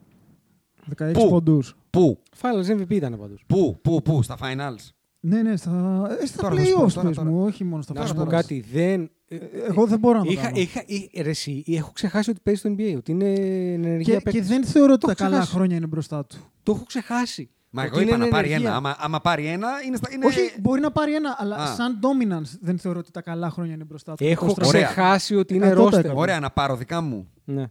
16 0.98 1.12
Πού; 1.12 1.28
πόντους. 1.28 1.76
Πού, 1.90 2.18
Finals 2.40 2.70
MVP 2.80 2.90
ήταν 2.90 3.18
πάντω. 3.18 3.34
πού, 3.46 3.78
πού, 3.82 4.02
πού, 4.02 4.22
στα 4.22 4.36
Finals; 4.40 4.88
Ναι, 5.20 5.42
ναι, 5.42 5.56
στα, 5.56 5.70
ε, 6.20 6.26
στα 6.26 6.42
Τώρα 6.42 6.54
θα 6.56 6.64
σου 6.64 6.72
πω, 6.72 6.84
playoffs 6.84 6.92
τώρα, 6.92 7.06
πες 7.08 7.16
τώρα. 7.16 7.30
μου, 7.30 7.42
όχι 7.44 7.64
μόνο 7.64 7.82
στα 7.82 7.92
Να 7.94 8.06
σου 8.06 8.14
finals. 8.14 8.16
πω 8.16 8.24
κάτι. 8.24 8.64
Δεν. 8.72 9.10
Ε, 9.28 9.36
Εγώ 9.68 9.86
δεν 9.86 9.98
μπορώ 9.98 10.18
να 10.18 10.24
το 10.24 10.30
Είχα, 10.32 10.42
κάνω. 10.42 10.58
είχα, 10.58 10.82
εί- 10.86 11.10
ρε, 11.22 11.30
εσύ, 11.30 11.64
έχω 11.66 11.90
ξεχάσει 11.92 12.30
ότι 12.30 12.40
παίζει 12.42 12.60
στο 12.60 12.70
NBA. 12.78 12.94
Ότι 12.96 13.10
είναι 13.10 13.32
ενεργεία 13.72 14.14
Και, 14.14 14.20
παίκτης. 14.20 14.40
και 14.40 14.46
δεν 14.46 14.64
θεωρώ 14.64 14.92
ότι 14.92 15.00
Το 15.00 15.06
τα 15.06 15.12
έχω 15.12 15.22
καλά 15.22 15.36
ξεχάσει. 15.36 15.56
χρόνια 15.56 15.76
είναι 15.76 15.86
μπροστά 15.86 16.24
του. 16.26 16.36
Το 16.62 16.72
έχω 16.72 16.84
ξεχάσει. 16.86 17.50
Μα 17.74 17.82
Ότι 17.82 17.90
εγώ 17.94 18.00
είπα 18.04 18.14
είναι 18.14 18.24
να 18.24 18.30
πάρει 18.30 18.46
ενεργεία. 18.48 18.68
ένα. 18.68 18.76
Άμα, 18.76 18.96
άμα 18.98 19.20
πάρει 19.20 19.46
ένα, 19.46 19.68
είναι 19.86 19.96
στα. 19.96 20.08
Είναι... 20.12 20.26
Όχι, 20.26 20.38
μπορεί 20.60 20.80
να 20.80 20.90
πάρει 20.90 21.14
ένα, 21.14 21.36
αλλά 21.38 21.56
Α. 21.56 21.66
σαν 21.74 21.98
dominance 22.02 22.58
δεν 22.60 22.78
θεωρώ 22.78 22.98
ότι 22.98 23.10
τα 23.10 23.20
καλά 23.22 23.50
χρόνια 23.50 23.74
είναι 23.74 23.84
μπροστά 23.84 24.14
του. 24.14 24.24
Έχω 24.24 24.44
Το 24.46 24.50
στρατό- 24.50 24.72
ξεχάσει 24.72 25.34
ότι 25.36 25.54
είναι 25.54 25.70
100%. 25.72 25.74
ρόστερ. 25.74 26.10
Ωραία, 26.14 26.40
να 26.40 26.50
πάρω 26.50 26.76
δικά 26.76 27.00
μου. 27.00 27.28
Ναι. 27.44 27.64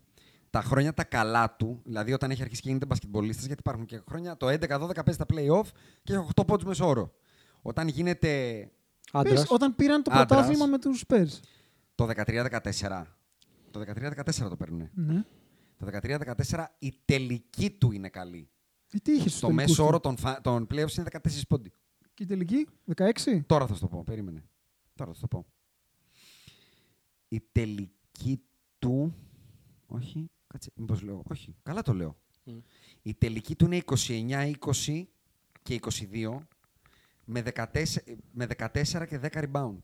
Τα 0.52 0.62
χρόνια 0.62 0.94
τα 0.94 1.04
καλά 1.04 1.56
του, 1.56 1.82
δηλαδή 1.86 2.14
όταν 2.14 2.32
έχει 2.32 2.42
αρχίσει 2.42 2.62
και 2.62 2.68
γίνεται 2.68 2.86
μπασκετμπολίστας, 2.86 3.46
γιατί 3.46 3.62
υπάρχουν 3.62 3.86
και 3.86 4.02
χρόνια, 4.08 4.38
το 4.38 4.48
11-12 4.48 4.58
παίζει 5.06 5.20
τα 5.20 5.26
play-off 5.30 5.70
και 6.04 6.14
έχει 6.14 6.28
8 6.36 6.44
πόντους 6.48 6.66
μέσω 6.66 6.88
όρο. 6.88 7.14
Όταν 7.62 7.88
γίνεται 7.88 8.28
Πες, 9.12 9.22
Άντρας. 9.22 9.50
όταν 9.50 9.76
πήραν 9.76 10.04
το 10.04 10.12
Άντρας. 10.14 10.28
πρωτάθλημα 10.28 10.66
με 10.66 10.80
τους 10.80 11.04
Spurs. 11.08 11.40
το 11.96 12.06
13-14, 12.06 13.06
το 13.72 13.80
13-14 13.80 14.50
το 14.50 14.56
παίρνουν. 14.56 14.90
Ναι. 14.94 15.24
Το 15.78 15.86
13-14 15.86 16.66
η 16.80 16.94
τελική 17.06 17.72
του 17.72 17.92
είναι 17.92 18.10
καλή. 18.10 18.50
Ε, 18.94 18.98
Τι 18.98 19.12
είχες 19.12 19.34
στο 19.38 19.48
Το 19.48 19.54
μέσο 19.54 19.86
όρο 19.86 20.00
των, 20.00 20.18
φα- 20.18 20.42
των 20.42 20.68
playoffs 20.72 20.92
είναι 20.98 21.08
14 21.12 21.48
πόντι. 21.48 21.72
Και 22.14 22.24
η 22.24 22.26
τελική, 22.26 22.68
16. 22.96 23.42
Τώρα 23.46 23.68
θα 23.68 23.74
σου 23.74 23.80
το 23.80 23.88
πω, 23.88 24.04
περίμενε. 24.04 24.44
Τώρα 24.96 25.12
θα 25.12 25.16
σου 25.16 25.22
το 25.22 25.28
πω. 25.28 25.46
Η 27.28 27.42
τελική 27.52 28.42
του... 28.80 29.16
Όχι, 29.94 30.30
κάτσε, 30.52 30.72
μήπως 30.76 31.02
λέω. 31.02 31.24
Όχι, 31.32 31.56
καλά 31.64 31.82
το 31.82 31.94
λέω. 31.94 32.18
Μμ. 32.44 32.58
Η 33.02 33.14
τελική 33.14 33.56
του 33.56 33.66
είναι 33.66 33.82
29-20 33.86 35.04
και 35.62 35.80
22 35.82 36.38
με 37.26 37.44
14, 37.56 37.84
με 38.32 38.48
14 38.58 39.06
και 39.08 39.20
10 39.22 39.30
rebound. 39.52 39.80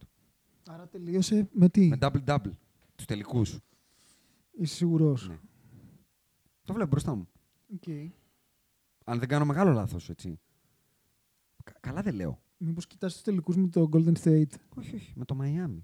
Άρα 0.68 0.88
τελείωσε 0.88 1.50
με 1.52 1.70
τι; 1.70 1.88
Με 1.88 1.98
double-double. 2.02 2.52
Τους 2.96 3.06
τελικούς. 3.06 3.60
Είσαι 4.52 4.76
σίγουρος; 4.76 5.28
Ναι. 5.30 5.40
Το 6.64 6.74
βλέπω 6.74 6.90
μπροστά 6.90 7.16
μου. 7.16 7.28
Οκ. 7.74 7.84
Αν 9.06 9.20
δεν 9.20 9.28
κάνω 9.28 9.46
μεγάλο 9.46 9.72
λάθος, 9.72 10.10
έτσι. 10.10 10.40
Κα- 11.64 11.78
καλά 11.80 12.02
δεν 12.02 12.16
λέω. 12.16 12.42
Μήπως 12.58 12.88
κοιτάς 12.88 13.14
τους 13.14 13.22
τελικούς 13.22 13.56
με 13.56 13.68
το 13.68 13.90
Golden 13.94 14.14
State; 14.24 14.52
Όχι, 14.76 14.96
όχι. 14.96 15.14
Με 15.16 15.26
το 15.26 15.38
Miami. 15.42 15.80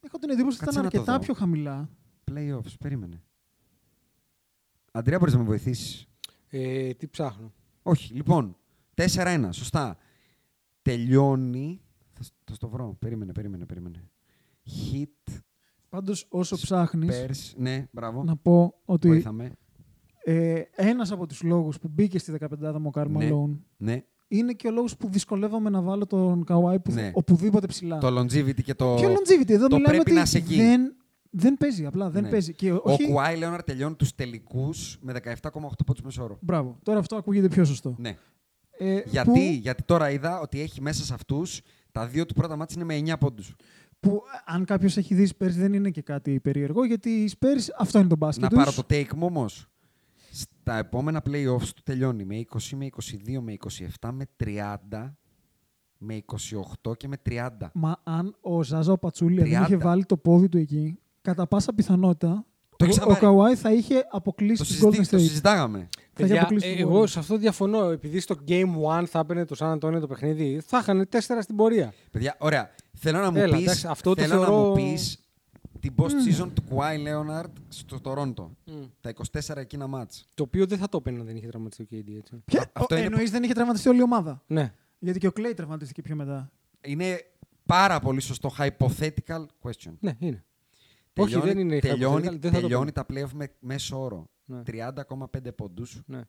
Έχω 0.00 0.18
την 0.18 0.30
εντύπωση 0.30 0.56
ότι 0.56 0.64
Κάτσε 0.64 0.70
ήταν 0.70 0.84
να 0.84 0.90
το 0.90 0.98
αρκετά 0.98 1.12
δω. 1.12 1.18
πιο 1.18 1.34
χαμηλά. 1.34 1.90
Playoffs, 2.30 2.78
περίμενε. 2.80 3.22
Αντρέα, 4.90 5.18
μπορείς 5.18 5.34
να 5.34 5.40
με 5.40 5.44
βοηθήσεις; 5.46 6.08
Ε, 6.48 6.92
τι 6.92 7.06
ψάχνω. 7.08 7.52
Όχι, 7.82 8.14
λοιπόν. 8.14 8.56
4-1, 8.94 9.48
σωστά. 9.50 9.96
Τελειώνει. 10.82 11.80
Θα, 12.12 12.22
σ- 12.22 12.32
θα 12.44 12.54
στο 12.54 12.68
βρω. 12.68 12.96
Περίμενε, 12.98 13.32
περίμενε, 13.32 13.66
περίμενε. 13.66 14.10
Hit, 14.66 15.32
Πάντως 15.88 16.26
όσο 16.28 16.56
ψάχνεις, 16.56 17.16
Spurs. 17.26 17.54
Ναι, 17.56 17.86
μπράβο. 17.90 18.24
να 18.24 18.36
πω 18.36 18.74
ότι 18.84 19.08
Βοήθαμε. 19.08 19.52
ε, 20.24 20.60
ένας 20.74 21.10
από 21.12 21.26
τους 21.26 21.42
λόγους 21.42 21.78
που 21.78 21.88
μπήκε 21.88 22.18
στη 22.18 22.32
15η 22.40 22.78
μου 22.80 22.90
ο 22.94 23.00
Karl 23.00 23.08
Ναι. 23.08 23.28
Malone 23.32 23.56
Ναι. 23.76 24.04
είναι 24.28 24.52
και 24.52 24.68
ο 24.68 24.70
λόγος 24.70 24.96
που 24.96 25.08
δυσκολεύομαι 25.08 25.70
να 25.70 25.80
βάλω 25.80 26.06
τον 26.06 26.44
Kawhi 26.48 26.76
που, 26.84 26.92
Ναι. 26.92 27.10
οπουδήποτε 27.14 27.66
ψηλά. 27.66 27.98
Το 27.98 28.18
longevity 28.20 28.62
και 28.62 28.74
το. 28.74 28.94
Ποιο 28.94 29.08
longevity, 29.12 29.50
εδώ 29.50 29.66
το 29.68 29.76
μιλάμε 29.76 29.82
πρέπει 29.94 30.00
ότι 30.00 30.12
να 30.12 30.20
είσαι 30.22 30.38
εκεί. 30.38 30.56
δεν, 30.56 30.96
δεν 31.30 31.56
παίζει, 31.56 31.86
απλά 31.86 32.10
δεν 32.10 32.22
Ναι. 32.22 32.28
παίζει. 32.30 32.54
Και 32.54 32.72
Ο 32.72 32.80
όχι... 32.84 33.06
Κουάι 33.08 33.36
Λέοναρ 33.36 33.62
τελειώνει 33.62 33.94
τους 33.94 34.14
τελικούς 34.14 34.98
με 35.00 35.12
17,8 35.12 35.60
πόντους 35.86 36.02
μεσόωρο. 36.02 36.38
Μπράβο, 36.40 36.78
τώρα 36.82 36.98
αυτό 36.98 37.16
ακούγεται 37.16 37.48
πιο 37.48 37.64
σωστό. 37.64 37.94
Ναι. 37.98 38.16
Ε, 38.78 39.02
Γιατί, 39.06 39.30
Που, 39.30 39.38
γιατί 39.60 39.82
τώρα 39.82 40.10
είδα 40.10 40.40
ότι 40.40 40.60
έχει 40.60 40.80
μέσα 40.80 41.04
σε 41.04 41.14
αυτούς 41.14 41.60
τα 41.92 42.06
δύο 42.06 42.26
του 42.26 42.34
πρώτα 42.34 42.56
μάτια 42.56 42.76
είναι 42.82 43.00
με 43.02 43.12
9 43.14 43.18
πόντους. 43.18 43.54
που 44.00 44.10
ε, 44.14 44.52
αν 44.52 44.64
κάποιος 44.64 44.96
έχει 44.96 45.14
δει 45.14 45.28
Spurs 45.38 45.50
δεν 45.50 45.72
είναι 45.72 45.90
και 45.90 46.02
κάτι 46.02 46.40
περίεργο, 46.40 46.84
γιατί 46.84 47.10
οι 47.10 47.30
Spurs 47.40 47.68
αυτό 47.78 47.98
είναι 47.98 48.08
το 48.08 48.16
μπάσκετ 48.16 48.42
Να 48.42 48.48
τους. 48.48 48.58
πάρω 48.58 48.72
το 48.72 48.82
take 48.90 49.14
μου 49.16 49.26
όμως. 49.26 49.66
Στα 50.32 50.76
επόμενα 50.78 51.22
playoffs 51.26 51.68
του 51.76 51.82
τελειώνει 51.84 52.24
με 52.24 52.44
20, 52.52 52.58
με 52.76 52.86
22, 52.86 53.40
με 53.40 53.56
27, 54.00 54.10
με 54.12 54.24
30, 54.44 55.14
με 55.98 56.20
28 56.84 56.96
και 56.96 57.08
με 57.08 57.16
30. 57.28 57.48
Μα 57.74 58.00
αν 58.04 58.36
ο 58.40 58.62
Ζάζα 58.62 58.92
ο 58.92 58.98
Πατσούλια 58.98 59.44
δεν 59.44 59.60
30. 59.62 59.64
είχε 59.64 59.76
βάλει 59.76 60.04
το 60.04 60.16
πόδι 60.16 60.48
του 60.48 60.58
εκεί, 60.58 60.98
κατά 61.22 61.46
πάσα 61.46 61.72
πιθανότητα 61.74 62.44
Το 62.76 62.84
έχεις 62.84 62.96
ο, 62.98 63.02
ο 63.02 63.06
ξαναπάρει. 63.06 63.20
Καουάι 63.20 63.56
θα 63.56 63.72
είχε 63.72 64.06
αποκλείσει 64.10 64.56
Το, 64.56 64.64
τους 64.64 64.74
συζητή, 64.76 64.98
Golden 65.00 65.06
το 65.08 65.16
State. 65.16 65.20
συζητάγαμε. 65.20 65.78
Θα 65.78 65.98
είχε 66.12 66.34
Παιδιά, 66.34 66.40
αποκλείσει 66.40 66.66
ε, 66.68 66.70
τους 66.72 66.80
εγώ 66.80 67.00
Warriors. 67.02 67.08
σε 67.08 67.18
αυτό 67.18 67.36
διαφωνώ. 67.36 67.84
Επειδή 67.90 68.20
στο 68.20 68.36
Game 68.48 69.00
1 69.00 69.04
θα 69.06 69.18
έπαιρνε 69.18 69.44
το 69.44 69.56
San 69.58 69.72
Antonio 69.78 70.00
το 70.00 70.06
παιχνίδι, 70.06 70.60
θα 70.66 70.78
είχαν 70.78 71.08
4 71.12 71.18
στην 71.40 71.56
πορεία. 71.56 71.92
Παιδιά, 72.10 72.36
ωραία. 72.38 72.70
Θέλω 72.96 73.18
να 73.20 73.30
μου 73.30 73.38
Έλα, 73.38 73.54
πεις, 73.56 73.62
εντάξει, 73.64 73.86
αυτό 73.86 74.14
το 74.14 74.22
θέλω 74.22 74.34
να 74.40 74.46
θεωρώ- 74.46 74.66
μου 74.66 74.72
πεις 74.74 75.24
την 75.80 75.94
post 75.96 76.08
season 76.42 76.48
του 76.54 76.62
Kawhi 76.70 76.94
Leonard 77.08 77.50
στο 77.68 77.98
Toronto. 78.04 78.72
Τα 79.00 79.10
24 79.10 79.56
εκείνα 79.56 79.86
μάτς. 79.86 80.24
Το 80.34 80.42
οποίο 80.42 80.66
δεν 80.66 80.78
θα 80.78 80.88
το 80.88 80.96
έπαιρνε 80.96 81.20
αν 81.20 81.26
δεν 81.26 81.36
είχε 81.36 81.46
τραυματιστεί 81.46 81.82
ο 81.82 81.86
KD, 81.90 82.12
έτσι. 82.18 82.42
Ποια- 82.44 82.60
Α- 82.60 82.70
αυτό 82.72 82.94
ο- 82.94 82.98
είναι 82.98 83.06
εννοείς 83.06 83.30
δεν 83.30 83.42
είχε 83.42 83.52
τραυματιστεί 83.54 83.88
όλη 83.88 83.98
η 83.98 84.02
ομάδα; 84.02 84.42
Ναι. 84.46 84.72
Γιατί 84.98 85.18
και 85.18 85.26
ο 85.26 85.32
Κλέη 85.32 85.54
τραυματίστηκε 85.54 86.02
πιο 86.02 86.14
μετά. 86.16 86.50
Είναι 86.80 87.18
πάρα 87.66 88.00
πολύ 88.00 88.20
σωστό 88.20 88.50
hypothetical 88.58 89.46
question. 89.62 89.92
Ναι, 90.00 90.12
είναι. 90.18 90.44
Όχι, 91.16 91.38
δεν 91.40 91.58
είναι 91.58 91.78
τελειώνει, 91.78 92.26
hypothetical, 92.26 92.38
δεν 92.38 92.50
θα 92.52 92.60
το 92.60 92.60
τελειώνει 92.60 92.92
τα 92.92 93.06
playoff 93.12 93.30
με 93.34 93.48
μέσο 93.60 94.00
όρο. 94.02 94.30
Ναι. 94.44 94.62
30,5 94.66 95.52
πόντους, 95.56 96.00
Ναι. 96.06 96.20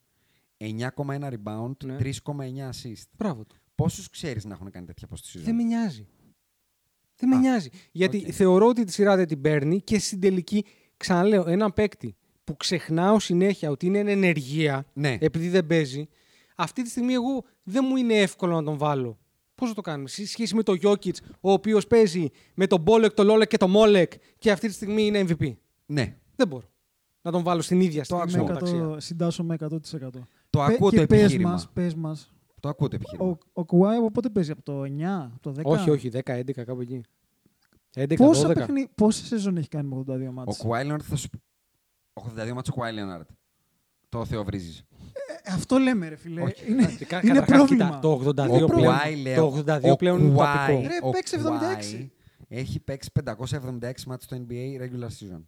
9,1 0.58 1.30
rebound, 1.34 1.78
Ναι. 1.86 1.96
3,9 2.00 2.70
assist. 2.70 3.04
Μπράβο 3.18 3.46
του. 3.46 3.56
Πόσους 3.76 4.10
ξέρεις 4.10 4.46
να 4.46 4.54
έχουν 4.54 4.70
κάνει 4.72 4.86
τέτοια 4.86 5.08
post 5.12 5.16
season. 5.38 5.42
Δεν 5.44 5.56
με 5.56 5.64
νοιάζει. 5.64 6.08
Δεν 7.16 7.30
με 7.30 7.36
Α, 7.36 7.40
νοιάζει. 7.40 7.70
Γιατί 7.92 8.18
οκ. 8.18 8.34
θεωρώ 8.34 8.68
ότι 8.68 8.84
τη 8.84 8.92
σειρά 8.92 9.16
δεν 9.16 9.28
την 9.28 9.42
παίρνει 9.42 9.82
και 9.82 10.00
στην 10.00 10.20
τελική, 10.20 10.66
ξαναλέω, 10.98 11.48
ένα 11.48 11.72
παίκτη 11.72 12.16
που 12.44 12.58
ξεχνάω 12.58 13.20
συνέχεια 13.20 13.70
ότι 13.70 13.86
είναι 13.86 13.98
εν 14.00 14.08
ενεργεία, 14.08 14.86
Ναι. 14.94 15.18
επειδή 15.20 15.50
δεν 15.50 15.66
παίζει, 15.68 16.08
αυτή 16.56 16.82
τη 16.84 16.90
στιγμή 16.90 17.14
εγώ 17.14 17.44
δεν 17.64 17.86
μου 17.90 17.96
είναι 17.96 18.14
εύκολο 18.14 18.56
να 18.56 18.64
τον 18.64 18.78
βάλω. 18.78 19.20
Πώς 19.62 19.70
θα 19.70 19.76
το 19.76 19.82
κάνουμε, 19.82 20.10
σε 20.10 20.28
σχέση 20.28 20.56
με 20.56 20.64
το 20.64 20.74
Jokic, 20.82 21.14
ο 21.42 21.52
οποίος 21.52 21.88
παίζει 21.88 22.30
με 22.56 22.68
τον 22.68 22.82
Μπόλεκ, 22.82 23.14
τον 23.14 23.26
Λόλεκ 23.26 23.48
και 23.48 23.58
τον 23.58 23.70
Μόλεκ 23.70 24.12
και 24.38 24.52
αυτή 24.52 24.68
τη 24.68 24.74
στιγμή 24.74 25.06
είναι 25.06 25.26
MVP. 25.28 25.54
Ναι. 25.86 26.18
Δεν 26.36 26.48
μπορώ 26.48 26.66
να 27.22 27.32
τον 27.32 27.44
βάλω 27.44 27.62
στην 27.62 27.82
ίδια 27.82 28.04
στιγμή. 28.04 28.24
Με 28.24 28.30
στην 28.30 28.42
100, 28.42 28.46
μονοταξία. 28.46 29.00
συντάσσω 29.00 29.44
με 29.44 29.56
100%. 29.60 29.68
Το 30.50 30.60
Πε- 30.60 30.76
ακούω 30.76 30.90
το 30.90 30.96
και 30.96 31.06
πες 31.06 31.20
επιχείρημα. 31.22 31.50
μας, 31.50 31.70
πες 31.74 31.96
μας, 31.96 32.34
Το 32.60 32.70
ακούω 32.70 32.88
το 32.88 32.96
επιχείρημα. 32.96 33.30
ο, 33.30 33.38
ο 33.54 33.66
Κουάι 33.66 33.98
από 33.98 34.12
πότε 34.12 34.30
παίζει, 34.30 34.52
από 34.52 34.62
το 34.62 34.82
9, 34.82 35.32
από 35.34 35.40
το 35.42 35.52
10. 35.52 35.64
Όχι, 35.64 35.90
όχι, 35.90 36.10
10-11 36.10 36.52
κάπου 36.64 36.82
εκεί. 36.82 37.02
11-12. 37.96 38.16
Πόσα 38.18 38.48
παιχνί... 38.54 38.88
Πόσες 38.96 39.28
σεζόν 39.28 39.58
έχει 39.58 39.68
κάνει 39.68 39.88
με 39.88 40.04
82 40.08 40.28
Ο 40.28 40.32
μάτς; 40.32 40.64
Kawhi 40.66 40.92
Leonard 40.92 41.02
θα 41.04 41.16
σου 41.16 41.30
πει. 41.30 41.42
82 42.14 42.54
μάτς 42.54 42.70
ο 42.70 42.74
Kawhi 42.76 42.90
Leonard. 43.20 43.26
Το 44.10 44.26
θεοβρίζεις. 44.26 44.84
Ε, 45.44 45.52
αυτό 45.54 45.78
λέμε 45.78 46.08
ρε 46.10 46.16
φίλε. 46.16 46.42
Όχι. 46.42 46.72
Είναι, 46.72 46.84
Κα- 47.08 47.20
είναι 47.24 47.34
καταρχάς, 47.34 47.58
πρόβλημα. 47.58 47.86
κοίτα, 47.86 48.00
το 48.00 48.12
82 48.12 48.62
Ο 48.64 48.66
πλέον, 48.66 48.94
Kawhi, 48.96 49.22
λέω, 49.22 49.50
το 49.50 49.64
82 49.74 49.92
ο 49.92 49.96
πλέον 49.96 50.20
είναι 50.20 50.36
Kawhi- 50.40 50.68
τοπικό. 50.68 50.88
Ρε, 50.88 50.98
ο 51.02 51.10
παίξει 51.10 51.36
76. 51.36 52.02
Kawhi 52.02 52.08
Έχει 52.48 52.80
παίξει 52.80 53.12
576 53.12 54.06
μάτς 54.08 54.24
στο 54.24 54.38
NBA 54.48 54.82
regular 54.82 55.08
season. 55.08 55.42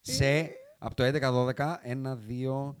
Σε 0.00 0.50
από 0.78 0.94
το 0.94 1.04
11-12, 1.04 1.78
1, 1.82 2.16
2, 2.16 2.76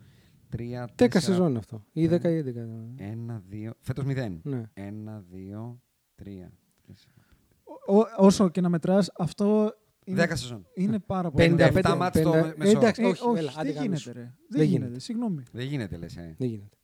3, 0.56 0.84
4. 0.96 1.04
10 1.08 1.20
σεζόν 1.20 1.56
αυτό. 1.56 1.84
Ή 1.92 2.06
10 2.08 2.24
ή 2.30 2.42
11. 2.42 2.94
1, 2.98 3.42
2. 3.50 3.70
Φέτος 3.80 4.04
0. 4.04 4.40
Ναι. 4.42 4.62
1, 4.74 5.24
2, 5.30 5.80
3, 6.14 6.50
Ό- 7.86 8.24
όσο 8.26 8.48
και 8.48 8.60
να 8.60 8.68
μετράς, 8.68 9.10
αυτό 9.16 9.74
είναι, 10.04 10.16
Δέκα 10.20 10.36
σεζόν. 10.36 10.66
είναι 10.74 10.98
πάρα 10.98 11.30
πολύ. 11.30 11.54
55 11.56 11.80
57 11.82 11.96
μάτς 11.96 12.20
το 12.22 12.30
πεντα- 12.30 12.54
μεσόωρο. 12.56 12.78
Εντάξει, 12.78 13.02
Ε, 13.02 13.06
όχι, 13.06 13.22
όχι, 13.26 13.38
έλα, 13.38 13.50
άντε 13.56 13.62
δεν 13.62 13.72
κάνε 13.74 13.80
γίνεται, 13.86 14.00
σου. 14.00 14.12
ρε. 14.12 14.20
Δεν, 14.20 14.32
Δεν 14.48 14.62
γίνεται. 14.66 14.84
γίνεται. 14.84 15.00
Συγγνώμη. 15.00 15.42
Δεν 15.52 15.66
γίνεται, 15.66 15.96
λες, 15.96 16.16
ε. 16.16 16.34
Δεν 16.38 16.48
γίνεται. 16.48 16.76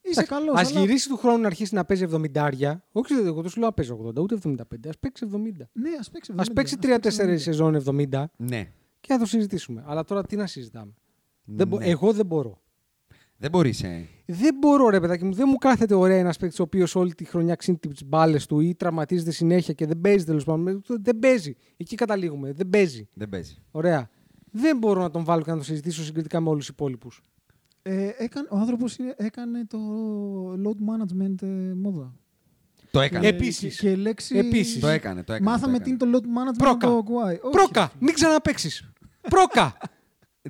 Είσαι 0.00 0.22
καλός. 0.24 0.58
Α 0.58 0.62
γυρίσει 0.80 1.08
του 1.08 1.16
χρόνου 1.16 1.40
να 1.40 1.46
αρχίσει 1.46 1.74
να 1.74 1.84
παίζει 1.84 2.02
70. 2.04 2.82
Όχι, 2.92 3.12
εγώ 3.14 3.40
δεν 3.40 3.50
σου 3.50 3.58
λέω 3.58 3.68
να 3.68 3.74
παίζει 3.74 3.92
80, 3.92 4.20
ούτε 4.22 4.34
75. 4.34 4.88
Α 4.88 4.92
παίξει 5.00 5.24
70. 5.32 5.68
Ναι, 5.72 5.90
ας 6.00 6.10
παίξει. 6.10 6.32
Α 6.32 6.34
70, 6.34 6.52
παίξει 6.54 6.74
ας 6.74 6.80
3-4 6.80 7.22
70. 7.34 7.38
σεζόν 7.38 7.74
70 7.74 8.30
Ναι. 8.36 8.70
και 9.00 9.12
θα 9.12 9.18
το 9.18 9.24
συζητήσουμε. 9.26 9.84
Αλλά 9.86 10.04
τώρα 10.04 10.22
τι 10.24 10.36
να 10.36 10.46
συζητάμε. 10.46 10.92
Δεν 11.44 11.68
μπο- 11.68 11.78
Ναι. 11.78 11.86
Εγώ 11.86 12.12
δεν 12.12 12.26
μπορώ. 12.26 12.62
Δεν 13.36 13.50
μπορείς, 13.50 13.82
ε. 13.82 14.08
Δεν 14.26 14.54
μπορώ, 14.58 14.88
ρε 14.88 15.00
παιδάκι 15.00 15.24
μου, 15.24 15.32
δεν 15.32 15.46
μου 15.48 15.56
κάθεται 15.56 15.94
ωραία 15.94 16.18
ένας 16.18 16.36
παίκτης 16.36 16.58
ο 16.58 16.62
οποίος 16.62 16.94
όλη 16.94 17.14
τη 17.14 17.24
χρονιά 17.24 17.54
ξύνει 17.54 17.78
τις 17.78 18.04
μπάλες 18.04 18.46
του 18.46 18.60
ή 18.60 18.74
τραυματίζεται 18.74 19.30
συνέχεια 19.30 19.74
και 19.74 19.86
δεν 19.86 20.00
παίζει 20.00 20.24
τέλος 20.24 20.44
πάντων. 20.44 20.82
Δεν 20.86 21.18
παίζει. 21.18 21.56
Εκεί 21.76 21.96
καταλήγουμε. 21.96 22.52
Δεν 22.52 22.68
παίζει. 22.70 23.08
Δεν 23.14 23.28
παίζει. 23.28 23.56
Ωραία. 23.70 24.08
Δεν 24.50 24.78
μπορώ 24.78 25.00
να 25.02 25.10
τον 25.10 25.24
βάλω 25.24 25.42
και 25.42 25.50
να 25.50 25.56
τον 25.56 25.64
συζητήσω 25.64 26.04
συγκριτικά 26.04 26.40
με 26.40 26.48
όλους 26.48 26.66
τους 26.66 26.74
υπόλοιπους. 26.74 27.22
Ε, 27.82 28.10
έκανε, 28.18 28.48
ο 28.50 28.56
άνθρωπος 28.56 28.96
έκανε 29.16 29.64
το 29.66 29.78
load 30.52 30.78
management 30.90 31.42
ε, 31.42 31.74
μόδα. 31.74 32.14
Το 32.90 33.00
έκανε. 33.00 33.26
Ε, 33.26 33.30
Επίσης. 33.30 33.78
Και, 33.78 33.88
και 33.88 33.96
λέξη... 33.96 34.38
Επίσης. 34.38 34.80
Το 34.80 34.88
έκανε, 34.88 35.22
το 35.22 35.32
έκανε. 35.32 35.50
Μάθαμε 35.50 35.78
το 35.78 35.84
τι 35.84 35.90
είναι 35.90 35.98
έκανε. 36.02 36.12
το 36.12 36.18
load 36.18 36.26
management 36.26 36.58
Πρόκα. 36.58 36.88
με 36.88 36.94
το 36.94 37.04
Guai. 37.08 37.40
Όχι, 37.42 37.56
Πρόκα! 37.56 37.80
ρε 37.80 37.86
φίλε. 37.86 38.04
Μην 38.04 38.14
ξαναπέξει. 38.14 38.88
Πρόκα! 39.28 39.76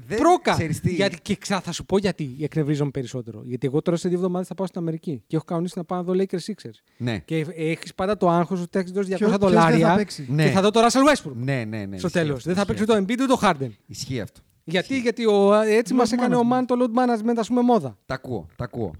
Δεν 0.06 0.18
Πρόκα! 0.18 0.52
ξέρεις 0.52 0.80
τι. 0.80 0.94
Γιατί, 0.94 1.20
και 1.22 1.36
ξα, 1.36 1.60
θα 1.60 1.72
σου 1.72 1.84
πω 1.84 1.98
γιατί 1.98 2.36
εκνευρίζομαι 2.40 2.90
περισσότερο. 2.90 3.42
Γιατί 3.44 3.66
εγώ 3.66 3.82
τώρα 3.82 3.96
σε 3.96 4.08
δύο 4.08 4.16
εβδομάδες 4.16 4.46
θα 4.48 4.54
πάω 4.54 4.66
στην 4.66 4.80
Αμερική 4.80 5.22
και 5.26 5.36
έχω 5.36 5.44
κανονίσει 5.44 5.74
να 5.76 5.84
πάω 5.84 5.98
να 5.98 6.04
δω 6.04 6.12
Lakers 6.16 6.38
Sixers. 6.52 6.78
Ναι. 6.96 7.18
Και 7.18 7.46
έχεις 7.54 7.94
πάντα 7.94 8.16
το 8.16 8.28
άγχος 8.28 8.60
ότι 8.60 8.78
έχει 8.78 8.92
δώσεις 8.92 9.08
200 9.10 9.16
Ποιος- 9.18 9.18
ποιος 9.18 9.30
δεν 9.30 9.48
δολάρια 9.60 9.88
θα 9.88 9.94
παίξει; 9.96 10.26
Ναι. 10.30 10.44
και 10.44 10.50
θα 10.50 10.60
δω 10.60 10.70
το 10.70 10.80
Russell 10.80 11.14
Westbrook 11.14 11.32
Ναι, 11.34 11.64
ναι, 11.64 11.84
ναι. 11.84 11.98
στο 11.98 12.06
ισχύει 12.06 12.18
τέλος. 12.18 12.36
αυτό, 12.36 12.54
Δεν 12.54 12.54
θα 12.54 12.60
ισχύει 12.60 12.66
παίξει 12.66 12.82
αυτό. 12.82 12.94
το 12.94 13.12
Embiid 13.12 13.20
ούτε 13.22 13.26
το 13.26 13.66
Harden. 13.68 13.70
Ισχύει 13.86 14.20
αυτό. 14.20 14.40
Γιατί, 14.64 14.98
γιατί 15.00 15.26
ο, 15.26 15.52
έτσι 15.54 15.92
Load 15.94 15.98
μας 15.98 16.12
έκανε 16.12 16.36
ο 16.36 16.40
management. 16.50 16.60
Man 16.60 16.64
το 16.66 16.74
load 16.78 16.98
management, 16.98 17.34
ας 17.38 17.48
πούμε, 17.48 17.60
μόδα. 17.62 17.98
Τα 18.06 18.14
ακούω, 18.14 18.46
τα 18.56 18.64
ακούω. 18.64 18.92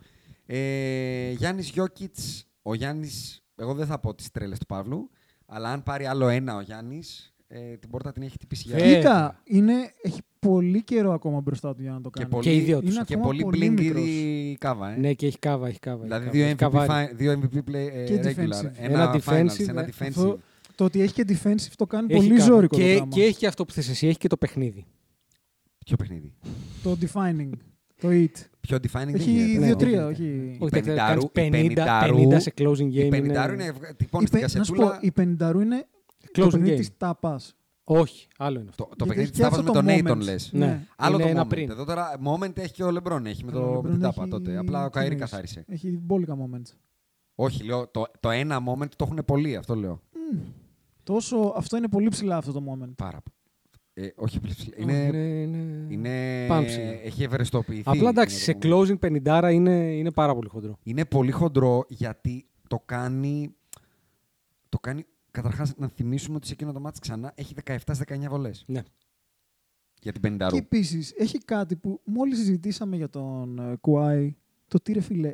Ε, 0.46 1.30
Γιάννης 1.30 1.68
Γιώκητς, 1.68 2.46
ο 2.62 2.74
Γιάννης, 2.74 3.42
εγώ 3.56 3.74
δεν 3.74 3.86
θα 3.86 3.98
πω 3.98 4.14
τις 4.14 4.30
τρέλες 4.30 4.58
του 4.58 4.66
Παύλου, 4.66 5.10
αλλά 5.46 5.68
αν 5.70 5.82
πάρει 5.82 6.06
άλλο 6.06 6.28
ένα 6.28 6.56
ο 6.56 6.60
Γιάννης, 6.60 7.33
ε, 7.56 7.76
την 7.76 7.90
πόρτα 7.90 8.12
την 8.12 8.22
έχει 8.22 8.30
χτυπήσει 8.32 8.68
για 8.68 8.76
Βέβαια. 8.78 8.96
Κοίτα, 8.96 9.40
είναι, 9.44 9.72
έχει 10.02 10.20
πολύ 10.38 10.82
καιρό 10.82 11.12
ακόμα 11.12 11.40
μπροστά 11.40 11.74
του 11.74 11.82
για 11.82 11.90
να 11.92 12.00
το 12.00 12.10
Και 12.10 12.18
κάνει. 12.18 12.30
πολύ, 12.30 12.44
Και 12.44 12.54
οι 12.54 12.60
δύο 12.60 12.80
τους. 12.80 12.94
Είναι 12.94 13.04
και 13.06 13.14
ακόμα 13.14 13.28
πολύ 13.28 13.42
πολύ 13.42 13.56
μπλίνγκυρη 13.56 14.56
κάβα, 14.60 14.90
ε. 14.94 14.96
Ναι, 14.96 15.12
και 15.12 15.26
έχει 15.26 15.38
κάβα, 15.38 15.68
έχει 15.68 15.78
κάβα. 15.78 16.02
δηλαδή 16.02 16.26
έχει 16.26 16.36
δύο 16.46 16.54
κάβα. 16.56 16.78
MVP, 16.78 16.80
Έχει 16.80 16.86
καβάρει. 16.88 17.08
fi- 17.08 17.16
δύο 17.16 17.32
MVP 17.32 17.56
play, 17.70 17.90
ε, 17.94 18.04
Και 18.04 18.20
regular, 18.22 18.26
defensive. 18.26 18.70
ένα, 18.76 19.02
Ένα 19.02 19.12
finals, 19.12 19.46
defensive, 19.50 19.68
ένα 19.68 19.80
ε, 19.80 19.88
defensive. 19.98 20.06
Αυτό- 20.08 20.38
Το 20.74 20.84
ότι 20.84 21.00
έχει 21.00 21.12
και 21.12 21.24
defensive 21.28 21.72
το 21.76 21.86
κάνει 21.86 22.06
Έχει 22.14 22.26
πολύ 22.26 22.38
κάβα. 22.38 22.50
ζώρικο 22.52 22.76
το 22.76 22.82
Και, 22.82 22.92
πράγμα. 22.94 23.08
και 23.14 23.22
έχει 23.22 23.36
και 23.38 23.46
αυτό 23.46 23.64
που 23.64 23.72
θες 23.72 23.88
εσύ, 23.88 24.06
έχει 24.06 24.18
και 24.18 24.28
το 24.28 24.36
παιχνίδι. 24.36 24.84
Ποιο 25.86 25.96
παιχνίδι; 25.96 26.32
Το 26.82 26.96
defining, 27.00 27.50
το 28.00 28.08
it. 28.10 28.30
Πιο 28.60 28.76
defining 28.76 28.90
δεν 29.04 29.14
Έχει 29.14 29.30
γίνεται. 29.30 29.58
Ναι, 29.58 29.66
δύο-τρία, 29.66 30.06
όχι. 30.06 30.22
όχι. 30.22 30.56
Όχι, 30.60 30.70
πενηντάρου- 30.70 30.96
κάνεις 31.06 31.24
η 31.24 31.28
50, 31.32 31.50
πενηντάρου- 31.50 32.16
50 32.16 32.40
σε 32.40 32.52
closing 32.58 32.90
Η 32.92 33.06
game. 33.06 33.10
πενηντάρου 33.10 33.52
είναι... 33.52 33.64
είναι 33.64 33.94
τυπώνεις 33.96 34.28
Η 34.30 34.36
στην 34.36 34.40
πε- 34.46 34.56
Να 34.56 34.64
σου 34.64 34.72
πω, 34.72 34.78
κασετούλα. 34.78 34.98
η 35.02 35.10
πενηντάρου 35.10 35.60
είναι 35.60 35.86
το 36.40 36.46
Closing 36.46 36.50
παιχνίδι 36.50 36.74
game. 36.74 36.78
της 36.78 36.96
τάπας. 36.96 37.54
Όχι, 37.84 38.26
άλλο 38.36 38.60
είναι 38.60 38.68
αυτό. 38.68 38.84
Το, 38.84 38.96
το 38.96 39.04
Γιατί 39.04 39.08
παιχνίδι 39.08 39.20
έχει 39.22 39.30
της 39.30 39.38
και 39.38 39.44
τάπας 39.44 39.58
αυτό 39.58 39.72
με 39.72 39.80
το 39.80 39.86
τον 39.86 40.14
Aiton 40.14 40.18
moment. 40.18 40.24
λες. 40.24 40.50
Ναι. 40.52 40.86
Άλλο 40.96 41.14
Είναι 41.14 41.24
το 41.24 41.28
ένα 41.30 41.44
moment. 41.44 41.48
πριν. 41.48 41.70
Εδώ 41.70 41.84
τώρα 41.84 42.20
moment 42.26 42.58
έχει 42.58 42.72
και 42.72 42.82
ο 42.84 42.90
Λεμπρόν, 42.90 43.26
έχει 43.26 43.44
με 43.44 43.50
Ο 43.50 43.54
το 43.54 43.78
LeBron 43.78 43.90
την 43.90 44.00
τάπα 44.00 44.20
έχει- 44.22 44.30
τότε. 44.30 44.56
Απλά 44.56 44.82
ο 44.84 44.86
τι 44.86 44.92
Καήρη 44.92 45.10
εννοείς. 45.12 45.30
καθάρισε. 45.30 45.64
Έχει 45.68 45.98
μπόλικα 46.02 46.36
moments. 46.36 46.72
Όχι, 47.34 47.64
λέω, 47.64 47.88
το, 47.88 48.04
το 48.20 48.30
ένα 48.30 48.58
moment 48.66 48.88
το 48.96 49.04
έχουν 49.04 49.18
πολλοί, 49.26 49.56
αυτό 49.56 49.74
λέω. 49.74 50.00
Τόσο, 51.02 51.52
αυτό 51.56 51.76
είναι 51.76 51.88
πολύ 51.88 52.08
ψηλά 52.08 52.36
αυτό 52.36 52.52
το 52.52 52.60
moment. 52.60 52.92
Πάρα 52.96 53.20
πολύ. 53.22 53.36
Ε, 53.96 54.12
όχι, 54.16 54.40
πλήρως. 54.40 54.58
Όχι, 54.60 54.72
είναι, 54.76 54.92
είναι, 54.92 55.18
είναι... 55.18 55.86
είναι, 55.88 56.46
Πάμε 56.48 56.66
ψηλά. 56.66 56.82
έχει 57.02 57.22
ευαισθητοποιηθεί. 57.22 57.82
Απλά 57.90 58.08
εντάξει, 58.08 58.36
σε 58.38 58.52
να 58.52 58.58
το 58.58 58.68
πούμε. 58.68 58.98
closing 59.22 59.22
50 59.48 59.50
είναι, 59.52 59.70
είναι 59.92 60.10
πάρα 60.10 60.34
πολύ 60.34 60.48
χοντρό. 60.48 60.78
Είναι 60.82 61.04
πολύ 61.04 61.30
χοντρό 61.30 61.84
γιατί 61.88 62.46
το 62.68 62.82
κάνει. 62.84 63.54
Το 64.68 64.78
κάνει. 64.78 65.04
Καταρχάς, 65.34 65.76
να 65.76 65.88
θυμίσουμε 65.88 66.36
ότι 66.36 66.46
σε 66.46 66.52
εκείνο 66.52 66.72
το 66.72 66.80
μάτι 66.80 67.00
ξανά 67.00 67.32
έχει 67.34 67.54
17-19 67.64 67.78
βολές. 68.28 68.64
Ναι. 68.66 68.82
Για 70.00 70.12
την 70.12 70.20
50 70.40 70.48
Και 70.50 70.56
επίσης 70.58 71.12
έχει 71.16 71.38
κάτι 71.38 71.76
που 71.76 72.00
μόλις 72.04 72.38
συζητήσαμε 72.38 72.96
για 72.96 73.08
τον 73.10 73.58
ε, 73.58 73.76
Κουάι, 73.76 74.36
το 74.68 74.78
τι 74.80 74.92
ρε 74.92 75.00
φίλε, 75.00 75.32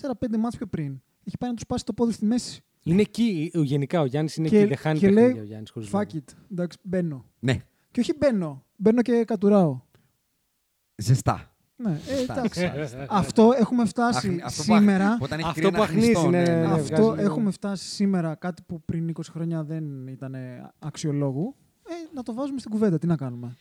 4-5 0.00 0.36
μάτς 0.38 0.56
πιο 0.56 0.66
πριν. 0.66 1.00
Έχει 1.24 1.36
πάει 1.38 1.50
να 1.50 1.56
τους 1.56 1.66
πάσει 1.66 1.84
το 1.84 1.92
πόδι 1.92 2.12
στη 2.12 2.24
μέση. 2.24 2.60
Είναι 2.82 3.00
εκεί, 3.00 3.50
ο- 3.54 3.62
γενικά 3.62 4.00
ο 4.00 4.04
Γιάννης 4.04 4.36
είναι 4.36 4.48
Και- 4.48 4.58
εκεί, 4.58 4.66
δεν 4.68 4.76
χάνει 4.76 4.98
και 4.98 5.06
παιχνίδια 5.06 5.32
λέει, 5.32 5.40
ο 5.42 5.44
Γιάννης. 5.44 5.72
Fuck 5.92 6.06
it. 6.14 6.34
Εντάξει, 6.50 6.78
μπαίνω. 6.82 7.24
Ναι, 7.38 7.56
Και 7.90 8.00
όχι 8.00 8.12
μπαίνω. 8.18 8.64
Μπαίνω 8.76 9.02
και 9.02 9.24
κατουράω. 9.24 9.80
ζεστά. 10.96 11.55
Ναι, 11.78 11.90
ε, 12.08 12.16
Ζεστά, 12.16 12.32
εντάξει. 12.38 12.60
ζεστά. 12.76 13.06
Αυτό 13.08 13.52
έχουμε 13.58 13.84
φτάσει 13.86 14.18
Αχνη- 14.26 14.42
αυτό 14.44 14.62
που 14.66 14.72
αχ- 14.74 14.80
σήμερα. 14.80 15.18
Όταν 15.20 15.38
έχει 15.38 15.48
Αυτό 15.48 15.60
κρύο 15.60 15.70
που 15.70 15.76
ένα 15.76 15.86
χνιστό, 15.86 16.18
αχνίζει, 16.20 16.36
ναι, 16.50 16.54
ναι, 16.54 16.66
ναι. 16.66 16.72
Αυτό 16.72 17.02
βγάζει 17.02 17.16
λίγο. 17.16 17.30
έχουμε 17.30 17.50
φτάσει 17.50 17.88
σήμερα, 17.88 18.34
κάτι 18.34 18.62
που 18.66 18.82
πριν 18.84 19.08
20 19.08 19.20
χρόνια 19.30 19.64
δεν 19.64 20.06
ήταν 20.06 20.34
αξιολόγου. 20.78 21.54
Ε, 21.88 21.92
να 22.14 22.22
το 22.22 22.34
βάζουμε 22.34 22.58
στην 22.58 22.70
κουβέντα. 22.70 22.98
Τι 22.98 23.06
να 23.06 23.16
κάνουμε. 23.16 23.56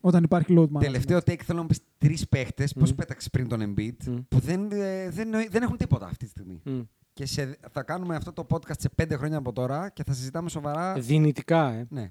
Όταν 0.00 0.22
υπάρχει 0.22 0.54
load 0.58 0.62
management. 0.76 0.80
Τελευταίο 0.80 1.18
take 1.18 1.42
θέλω 1.42 1.60
να 1.60 1.66
πεις 1.66 1.80
τρεις 1.98 2.28
παίχτες. 2.28 2.72
Πώς 2.72 2.92
Μμ. 2.92 2.94
πέταξες 2.94 3.30
πριν 3.30 3.48
τον 3.48 3.60
Embiid 3.76 3.96
Μμ. 4.06 4.16
που 4.28 4.38
δεν, 4.38 4.68
ε, 4.72 5.08
δεν, 5.10 5.30
δεν 5.50 5.62
έχουν 5.62 5.76
τίποτα 5.76 6.04
αυτή 6.06 6.24
τη 6.24 6.30
στιγμή. 6.30 6.60
Μμ. 6.64 6.80
Και 7.12 7.26
σε, 7.26 7.58
θα 7.72 7.82
κάνουμε 7.82 8.16
αυτό 8.16 8.32
το 8.32 8.46
podcast 8.50 8.78
σε 8.78 8.88
πέντε 8.88 9.16
χρόνια 9.16 9.38
από 9.38 9.52
τώρα 9.52 9.88
και 9.88 10.04
θα 10.04 10.12
συζητάμε 10.12 10.48
σοβαρά. 10.48 10.92
Δυνητικά, 10.98 11.68
ε. 11.72 11.86
Ναι. 11.90 12.10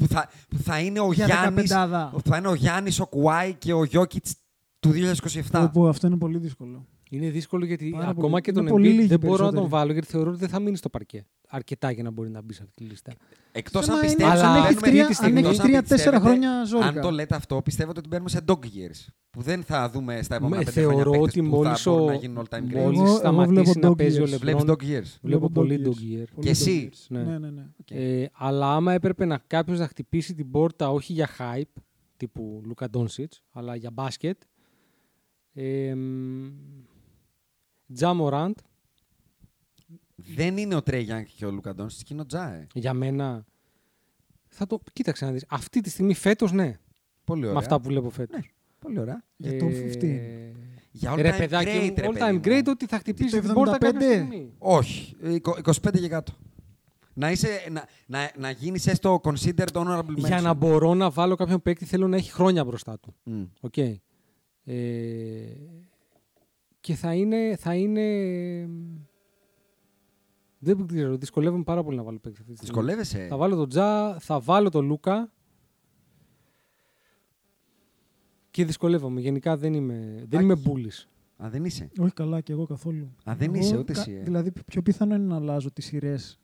Που 0.00 0.06
θα, 0.06 0.28
που 0.48 0.58
θα 0.62 0.78
είναι 0.78 1.00
ο 1.00 1.12
Για 1.12 1.26
Γιάννης, 1.26 1.72
15. 1.74 2.08
που 2.12 2.20
θα 2.24 2.36
είναι 2.36 2.48
ο 2.48 2.54
Γιάννης, 2.54 3.00
ο 3.00 3.06
Κουάι 3.06 3.54
και 3.54 3.72
ο 3.72 3.84
Γιώκητς 3.84 4.34
του 4.80 4.90
2027. 4.90 5.40
Όπου 5.52 5.86
αυτό 5.86 6.06
είναι 6.06 6.16
πολύ 6.16 6.38
δύσκολο. 6.38 6.86
Είναι 7.12 7.30
δύσκολο 7.30 7.64
γιατί 7.64 7.90
Πάρα 7.90 8.08
ακόμα 8.08 8.28
πολύ. 8.28 8.42
και 8.42 8.50
Είναι 8.50 8.60
τον 8.60 8.68
πολύ 8.70 8.88
Embiid 8.90 8.94
λίγοι 8.94 9.06
δεν 9.06 9.18
μπορώ 9.20 9.30
να 9.32 9.38
τον 9.38 9.48
περισσότεροι. 9.50 9.80
βάλω 9.80 9.92
γιατί 9.92 10.06
θεωρώ 10.08 10.30
ότι 10.30 10.38
δεν 10.38 10.48
θα 10.48 10.60
μείνει 10.60 10.76
στο 10.76 10.88
παρκέ. 10.88 11.26
Αρκετά 11.48 11.90
για 11.90 12.02
να 12.02 12.10
μπορεί 12.10 12.30
να 12.30 12.42
μπει 12.42 12.52
σε 12.54 12.62
αυτή 12.62 12.74
τη 12.84 12.90
λίστα. 12.90 13.12
Εκτός 13.52 13.84
Θέμα 13.84 13.96
αν 13.98 14.02
είναι 14.04 14.14
πιστεύετε 14.14 14.38
Αλλά 14.40 14.48
αν 14.50 14.56
ότι 14.56 14.66
έχει 14.66 14.74
αυτή 14.74 14.80
παίρνουμε- 14.80 14.98
τρία- 14.98 15.06
τη 15.06 15.14
στιγμή- 15.14 15.38
αν 15.38 15.44
έχει 15.44 15.54
εκτός 15.54 15.64
αν 15.64 15.70
τρία-τέσσερα 15.70 16.10
πιστεύετε- 16.20 16.46
χρόνια 16.46 16.64
ζώρικα. 16.64 16.88
Αν 16.88 17.00
το 17.00 17.10
λέτε 17.10 17.34
αυτό, 17.34 17.62
πιστεύω 17.62 17.90
ότι 17.96 18.08
μπαίνουμε 18.08 18.28
σε 18.28 18.40
dog 18.46 18.58
years. 18.64 19.00
Που 19.30 19.42
δεν 19.42 19.62
θα 19.62 19.90
δούμε 19.90 20.22
στα 20.22 20.34
επόμενα 20.34 20.56
Με- 20.56 20.64
πέντε 20.64 20.80
χρόνια 20.80 20.94
θεωρώ 21.02 21.10
παίκτες 21.10 21.28
ότι 21.36 21.40
που 21.48 21.50
θα 21.50 21.56
μόλις 21.56 21.84
μπορούν 21.86 22.02
ο- 22.02 22.06
να 22.06 22.14
γίνουν 22.14 22.38
all 22.38 22.54
time 22.54 22.58
great. 22.58 22.72
μόλις 22.82 22.98
Εγώ- 22.98 23.06
εγώ 23.08 23.16
σταματήσει 23.16 23.60
βλέπω 23.62 23.80
να 23.80 23.90
dog 23.92 23.96
παίζει 23.96 24.20
ο 24.20 24.22
years. 24.22 24.26
Βλέπεις 24.38 24.44
Λεμπρόν, 24.64 24.76
dog 24.76 24.82
years. 24.90 25.18
βλέπω 25.22 25.46
dog 25.46 25.52
πολύ 25.52 25.80
years. 25.82 25.86
dog 25.86 25.90
year. 25.90 26.24
Πολύ 26.34 26.40
Και 26.40 26.46
dog 26.46 26.46
εσύ; 26.48 26.88
years. 26.92 27.04
Ναι. 27.08 27.22
Ναι, 27.22 27.38
ναι, 27.38 27.50
ναι. 27.50 27.64
Οκ. 27.80 27.90
Ε, 27.90 28.26
αλλά 28.32 28.74
άμα 28.74 28.92
έπρεπε 28.92 29.24
να 29.24 29.38
κάποιος 29.46 29.78
να 29.78 29.86
χτυπήσει 29.86 30.34
την 30.34 30.50
πόρτα 30.50 30.90
όχι 30.90 31.12
για 31.12 31.28
hype, 31.38 31.80
τύπου 32.16 32.62
Λούκα 32.64 32.90
Ντόνσιτς, 32.90 33.42
αλλά 33.52 33.74
για 33.76 33.90
μπάσκετ, 33.90 34.36
ε, 35.52 35.94
Τζα 37.94 38.14
Μοράντ, 38.14 38.56
Δεν 40.16 40.56
είναι 40.56 40.74
ο 40.74 40.82
Τρέι 40.82 41.02
Γιάνγκ 41.02 41.24
και 41.36 41.46
ο 41.46 41.50
Λούκα 41.50 41.74
Ντόνσιτς, 41.74 42.02
και 42.02 42.12
είναι 42.12 42.22
ο 42.22 42.26
Τζάε. 42.26 42.66
για 42.74 42.92
μένα, 42.94 43.44
θα 44.48 44.66
το, 44.66 44.80
κοίταξε 44.92 45.24
να 45.24 45.32
δεις, 45.32 45.44
αυτή 45.48 45.80
τη 45.80 45.90
στιγμή 45.90 46.14
φέτος 46.14 46.52
ναι, 46.52 46.78
Πολύ 47.24 47.40
ωραία. 47.40 47.52
με 47.52 47.58
αυτά 47.58 47.80
που 47.80 47.88
βλέπω 47.88 48.10
φέτος. 48.10 48.36
Ναι, 48.40 48.46
πολύ 48.78 48.98
ωραία. 48.98 49.24
Για 49.36 49.58
το 49.58 49.66
15. 49.66 50.52
Για 50.92 51.12
all 51.14 51.16
ρε 51.20 51.34
time 51.34 51.38
παιδάκι 51.38 51.70
great, 51.70 51.88
μου, 51.88 51.94
ρε 51.98 52.08
all 52.08 52.12
παιδί 52.12 52.40
time 52.40 52.46
great 52.46 52.62
μου. 52.64 52.70
ότι 52.70 52.86
θα 52.86 52.98
χτυπήσει 52.98 53.34
Το 53.36 53.40
την 53.40 53.52
πόρτα 53.52 53.76
75. 53.76 53.78
κάποια 53.80 54.00
στιγμή. 54.12 54.54
Όχι, 54.58 55.16
ε, 55.22 55.34
εικο- 55.34 55.56
25 55.64 55.98
και 56.00 56.08
κάτω. 56.08 56.32
Να, 57.14 57.30
είσαι, 57.30 57.48
να, 57.70 57.84
να, 58.06 58.30
να 58.38 58.50
γίνεις 58.50 58.86
έστω 58.86 59.20
considered 59.24 59.72
honorable 59.72 60.04
mention. 60.10 60.16
Για 60.26 60.40
να 60.40 60.54
μπορώ 60.54 60.94
να 60.94 61.10
βάλω 61.10 61.34
κάποιον 61.34 61.62
παίκτη 61.62 61.84
θέλω 61.84 62.08
να 62.08 62.16
έχει 62.16 62.30
χρόνια 62.32 62.64
μπροστά 62.64 62.98
του. 62.98 63.14
Μμ. 63.22 63.42
Οκ. 63.60 63.76
Ε, 63.76 63.96
και 66.80 66.94
θα 66.94 67.14
είναι, 67.14 67.56
θα 67.58 67.74
είναι... 67.74 68.04
Δεν 70.58 70.86
ξέρω, 70.86 71.16
δυσκολεύομαι 71.16 71.62
πάρα 71.62 71.82
πολύ 71.84 71.96
να 71.96 72.02
βάλω 72.02 72.18
παίκτη 72.18 72.38
αυτή 72.40 72.52
τη 72.52 72.58
στιγμή. 72.58 72.80
Δυσκολεύεσαι. 72.82 73.26
Θα 73.28 73.36
βάλω 73.36 73.56
τον 73.56 73.68
Τζα, 73.68 74.18
θα 74.20 74.40
βάλω 74.40 74.68
τον 74.68 74.86
Λούκα. 74.86 75.32
Και 78.50 78.64
δυσκολεύομαι. 78.64 79.20
Γενικά 79.20 79.56
δεν 79.56 79.74
είμαι, 79.74 80.24
δεν 80.28 80.40
είμαι 80.40 80.56
μπούλης. 80.56 81.08
Α, 81.44 81.48
δεν 81.50 81.64
είσαι. 81.64 81.90
Όχι 81.98 82.12
καλά 82.12 82.40
και 82.40 82.52
εγώ 82.52 82.66
καθόλου. 82.66 83.14
Α, 83.30 83.34
δεν 83.36 83.48
Εγώ 83.54 83.62
είσαι 83.62 83.76
ούτε 83.76 83.92
κα- 83.92 84.00
εσύ, 84.00 84.12
ε. 84.12 84.22
Δηλαδή, 84.22 84.52
πιο 84.66 84.82
πιθανό 84.82 85.14
είναι 85.14 85.24
να 85.24 85.36
αλλάζω 85.36 85.72
τις 85.72 85.84
σειρές 85.84 86.40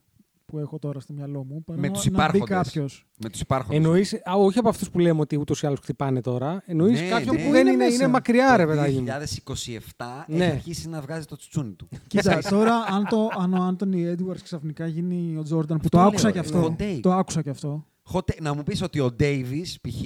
που 0.46 0.58
έχω 0.58 0.78
τώρα 0.78 1.00
στο 1.00 1.12
μυαλό 1.12 1.44
μου. 1.44 1.62
παρά 1.64 1.80
Με 1.80 1.86
να- 1.86 1.92
τους 1.92 2.04
να 2.04 2.10
μπει 2.10 2.16
υπάρχοντες. 2.16 2.48
κάποιος. 2.56 3.06
Με 3.16 3.28
τους 3.28 3.40
υπάρχοντες. 3.40 3.76
Εννοείς, 3.76 4.14
α, 4.14 4.32
όχι 4.36 4.58
από 4.58 4.68
αυτούς 4.68 4.90
που 4.90 4.98
λέμε 4.98 5.20
ότι 5.20 5.36
ούτως 5.38 5.62
ή 5.62 5.66
άλλως 5.66 5.78
χτυπάνε 5.80 6.20
τώρα. 6.20 6.62
Εννοείς 6.66 7.00
Ναι, 7.00 7.08
κάποιον 7.08 7.34
ναι. 7.36 7.44
που 7.44 7.50
δεν 7.50 7.60
Είναι 7.60 7.70
είναι, 7.70 7.84
μέσα. 7.84 7.94
είναι 7.96 8.06
μακριά, 8.12 8.56
ρε 8.56 8.62
Το 8.62 8.68
παιδάκι 8.68 8.98
μου. 8.98 9.04
2027 9.04 10.24
Ναι. 10.28 10.44
έχει 10.44 10.52
αρχίσει 10.52 10.88
να 10.88 11.00
βγάζει 11.00 11.24
το 11.26 11.36
τσουτσούνι 11.36 11.72
του. 11.74 11.88
Κοίτα, 12.08 12.38
τώρα 12.38 12.74
αν, 12.90 13.06
το, 13.08 13.28
αν 13.38 13.54
ο 13.54 13.62
Άντωνι 13.62 14.04
Έντουαρτς 14.04 14.42
ξαφνικά 14.42 14.86
γίνει 14.86 15.36
ο 15.38 15.42
Τζόρνταν, 15.42 15.76
που 15.78 15.82
Αυτό 15.84 15.96
το 15.96 16.02
λέω, 16.02 16.06
άκουσα 16.08 16.26
ρε. 16.26 16.32
και 16.32 16.38
αυτό. 16.38 16.74
Hot 16.78 16.82
take. 16.82 16.98
Το 17.02 17.12
άκουσα 17.12 17.42
και 17.42 17.50
αυτό. 17.50 17.86
Χωτε- 18.02 18.40
να 18.40 18.54
μου 18.54 18.62
πεις 18.62 18.82
ότι 18.82 19.00
ο 19.00 19.10
Ντέιβις, 19.12 19.78
π.χ., 19.80 20.00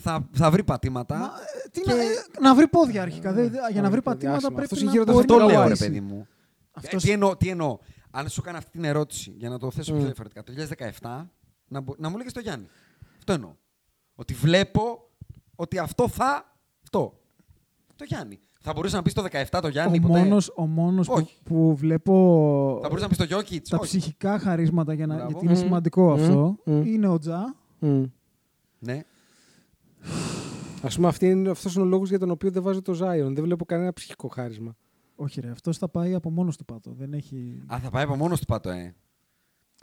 θα, 0.00 0.28
θα 0.32 0.50
βρει 0.50 0.64
πατήματα. 0.64 1.16
Μα, 1.18 1.24
ε, 1.24 1.68
τι 1.70 1.80
να, 1.86 1.94
ε, 1.94 2.04
να 2.40 2.54
βρει 2.54 2.68
πόδια 2.68 3.02
αρχικά. 3.02 3.32
δε- 3.32 3.42
δε- 3.48 3.48
για 3.48 3.58
να 3.58 3.70
βρει 3.72 3.86
Ωραία, 3.88 4.00
πατήματα 4.02 4.30
διάσημα. 4.30 4.48
πρέπει 4.50 4.62
Αυτός 4.74 4.78
να 4.78 4.84
είχε 4.84 4.92
γύρω 4.92 5.04
τα 5.04 5.12
μπορεί 5.12 5.24
Αυτό 5.30 5.38
να 5.38 5.46
λέω, 5.46 5.56
ρε 5.56 5.62
κολλήσει. 5.62 5.86
παιδί 5.86 6.00
μου. 6.00 6.26
Αυτός- 6.72 7.02
Ε, 7.04 7.06
τι, 7.06 7.12
εννοώ, 7.12 7.36
τι 7.36 7.48
εννοώ. 7.48 7.78
Αν 8.16 8.28
σου 8.28 8.40
έκανα 8.42 8.58
αυτή 8.58 8.70
την 8.70 8.84
ερώτηση 8.84 9.34
για 9.38 9.48
να 9.48 9.58
το 9.58 9.70
θέσω 9.70 9.92
Mm. 9.92 9.96
πιο 9.96 10.04
διαφορετικά, 10.04 10.42
το 10.42 10.52
2017, 10.52 11.30
να, 11.68 11.80
μπο- 11.80 11.94
να 11.98 12.08
μου 12.08 12.16
λέγε 12.16 12.30
το 12.30 12.40
Γιάννη. 12.40 12.66
Αυτό 13.18 13.32
εννοώ. 13.32 13.54
Ότι 14.14 14.34
βλέπω 14.34 15.10
ότι 15.54 15.78
αυτό 15.78 16.08
θα. 16.08 16.56
Αυτό. 16.82 17.18
Το 17.96 18.04
Γιάννη. 18.04 18.38
Θα 18.60 18.72
μπορούσε 18.72 18.96
να 18.96 19.02
πεις 19.02 19.12
το 19.12 19.22
17 19.22 19.60
το 19.60 19.68
Γιάννη. 19.68 19.98
Ο 19.98 20.00
ποτέ; 20.06 20.18
μόνος, 20.18 20.52
ο 20.56 20.66
μόνος 20.66 21.06
που, 21.06 21.12
Όχι. 21.16 21.38
που 21.44 21.76
βλέπω 21.76 22.12
Θα 22.82 22.86
μπορούσε 22.88 23.02
να 23.02 23.08
πεις 23.08 23.18
το 23.18 23.24
Γιώκητς; 23.24 23.68
τα 23.70 23.78
ψυχικά 23.78 24.38
χαρίσματα, 24.38 24.92
για 24.92 25.06
να, 25.06 25.14
Μπράβο. 25.14 25.30
γιατί 25.30 25.44
είναι 25.46 25.54
Μμμ. 25.54 25.62
σημαντικό 25.62 26.02
Μμμ. 26.10 26.22
αυτό, 26.22 26.56
Μμμ. 26.64 26.82
είναι 26.86 27.06
ο 27.08 27.18
Τζα. 27.18 27.54
Μμ. 27.78 28.02
Ναι. 28.78 29.02
Α 30.82 30.88
πούμε, 30.88 31.08
αυτή 31.08 31.26
είναι, 31.30 31.50
αυτός 31.50 31.74
είναι 31.74 31.84
ο 31.84 31.86
λόγος 31.86 32.08
για 32.08 32.18
τον 32.18 32.30
οποίο 32.30 32.50
δεν 32.50 32.62
βάζω 32.62 32.82
το 32.82 32.92
Zion. 32.92 33.32
Δεν 33.34 33.42
βλέπω 33.42 33.64
κανένα 33.64 33.92
ψυχικό 33.92 34.28
χάρισμα. 34.28 34.76
Όχι 35.16 35.40
ρε, 35.40 35.50
αυτός 35.50 35.78
θα 35.78 35.88
πάει 35.88 36.14
από 36.14 36.30
μόνος 36.30 36.56
του 36.56 36.64
πάτο. 36.64 36.92
Δεν 36.92 37.12
έχει... 37.12 37.62
Α, 37.72 37.78
θα 37.82 37.90
πάει 37.90 38.04
από 38.04 38.16
μόνος 38.16 38.40
του 38.40 38.46
πάτο, 38.46 38.70
ε. 38.70 38.94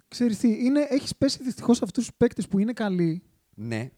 Ξέρεις 0.07 0.37
τι, 0.37 0.65
είναι, 0.65 0.85
έχεις 0.89 1.15
πέσει 1.15 1.43
δυστυχώς 1.43 1.81
αυτούς 1.81 2.05
τους 2.05 2.15
παίκτες 2.17 2.47
που 2.47 2.59
είναι 2.59 2.73
καλοί, 2.73 3.23
Ναι. 3.53 3.91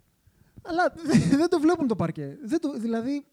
αλλά 0.61 0.93
δεν 1.38 1.49
το 1.49 1.60
βλέπουν 1.60 1.88
το 1.88 1.95
παρκέ. 1.95 2.38
Δεν 2.43 2.60
το, 2.60 2.80
δηλαδή, 2.80 3.26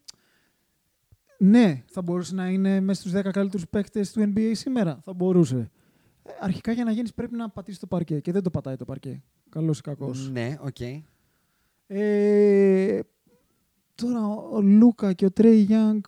ναι, 1.39 1.82
θα 1.86 2.02
μπορούσε 2.02 2.35
να 2.35 2.48
είναι 2.48 2.81
μέσα 2.81 3.01
στους 3.01 3.12
10 3.14 3.31
καλύτερους 3.32 3.68
παίκτες 3.68 4.12
του 4.12 4.32
NBA 4.35 4.51
σήμερα. 4.55 5.01
Θα 5.05 5.12
μπορούσε. 5.12 5.70
Ε, 6.22 6.31
αρχικά 6.40 6.72
για 6.72 6.85
να 6.85 6.90
γίνεις 6.90 7.14
πρέπει 7.14 7.36
να 7.36 7.48
πατήσεις 7.51 7.81
το 7.81 7.86
παρκέ 7.86 8.20
και 8.20 8.32
δεν 8.32 8.43
το 8.43 8.51
πατάει 8.51 8.77
το 8.77 8.85
παρκέ. 8.85 9.22
Καλός 9.48 9.78
ή 9.78 9.82
κακός. 9.82 10.31
Ναι, 10.31 10.56
οκ. 10.60 10.81
Ε, 11.86 13.01
τώρα 13.94 14.27
ο 14.27 14.48
ο 14.56 14.60
Λούκα 14.60 15.12
και 15.12 15.24
ο 15.24 15.31
Τρέι 15.32 15.59
Γιάνγκ. 15.60 16.02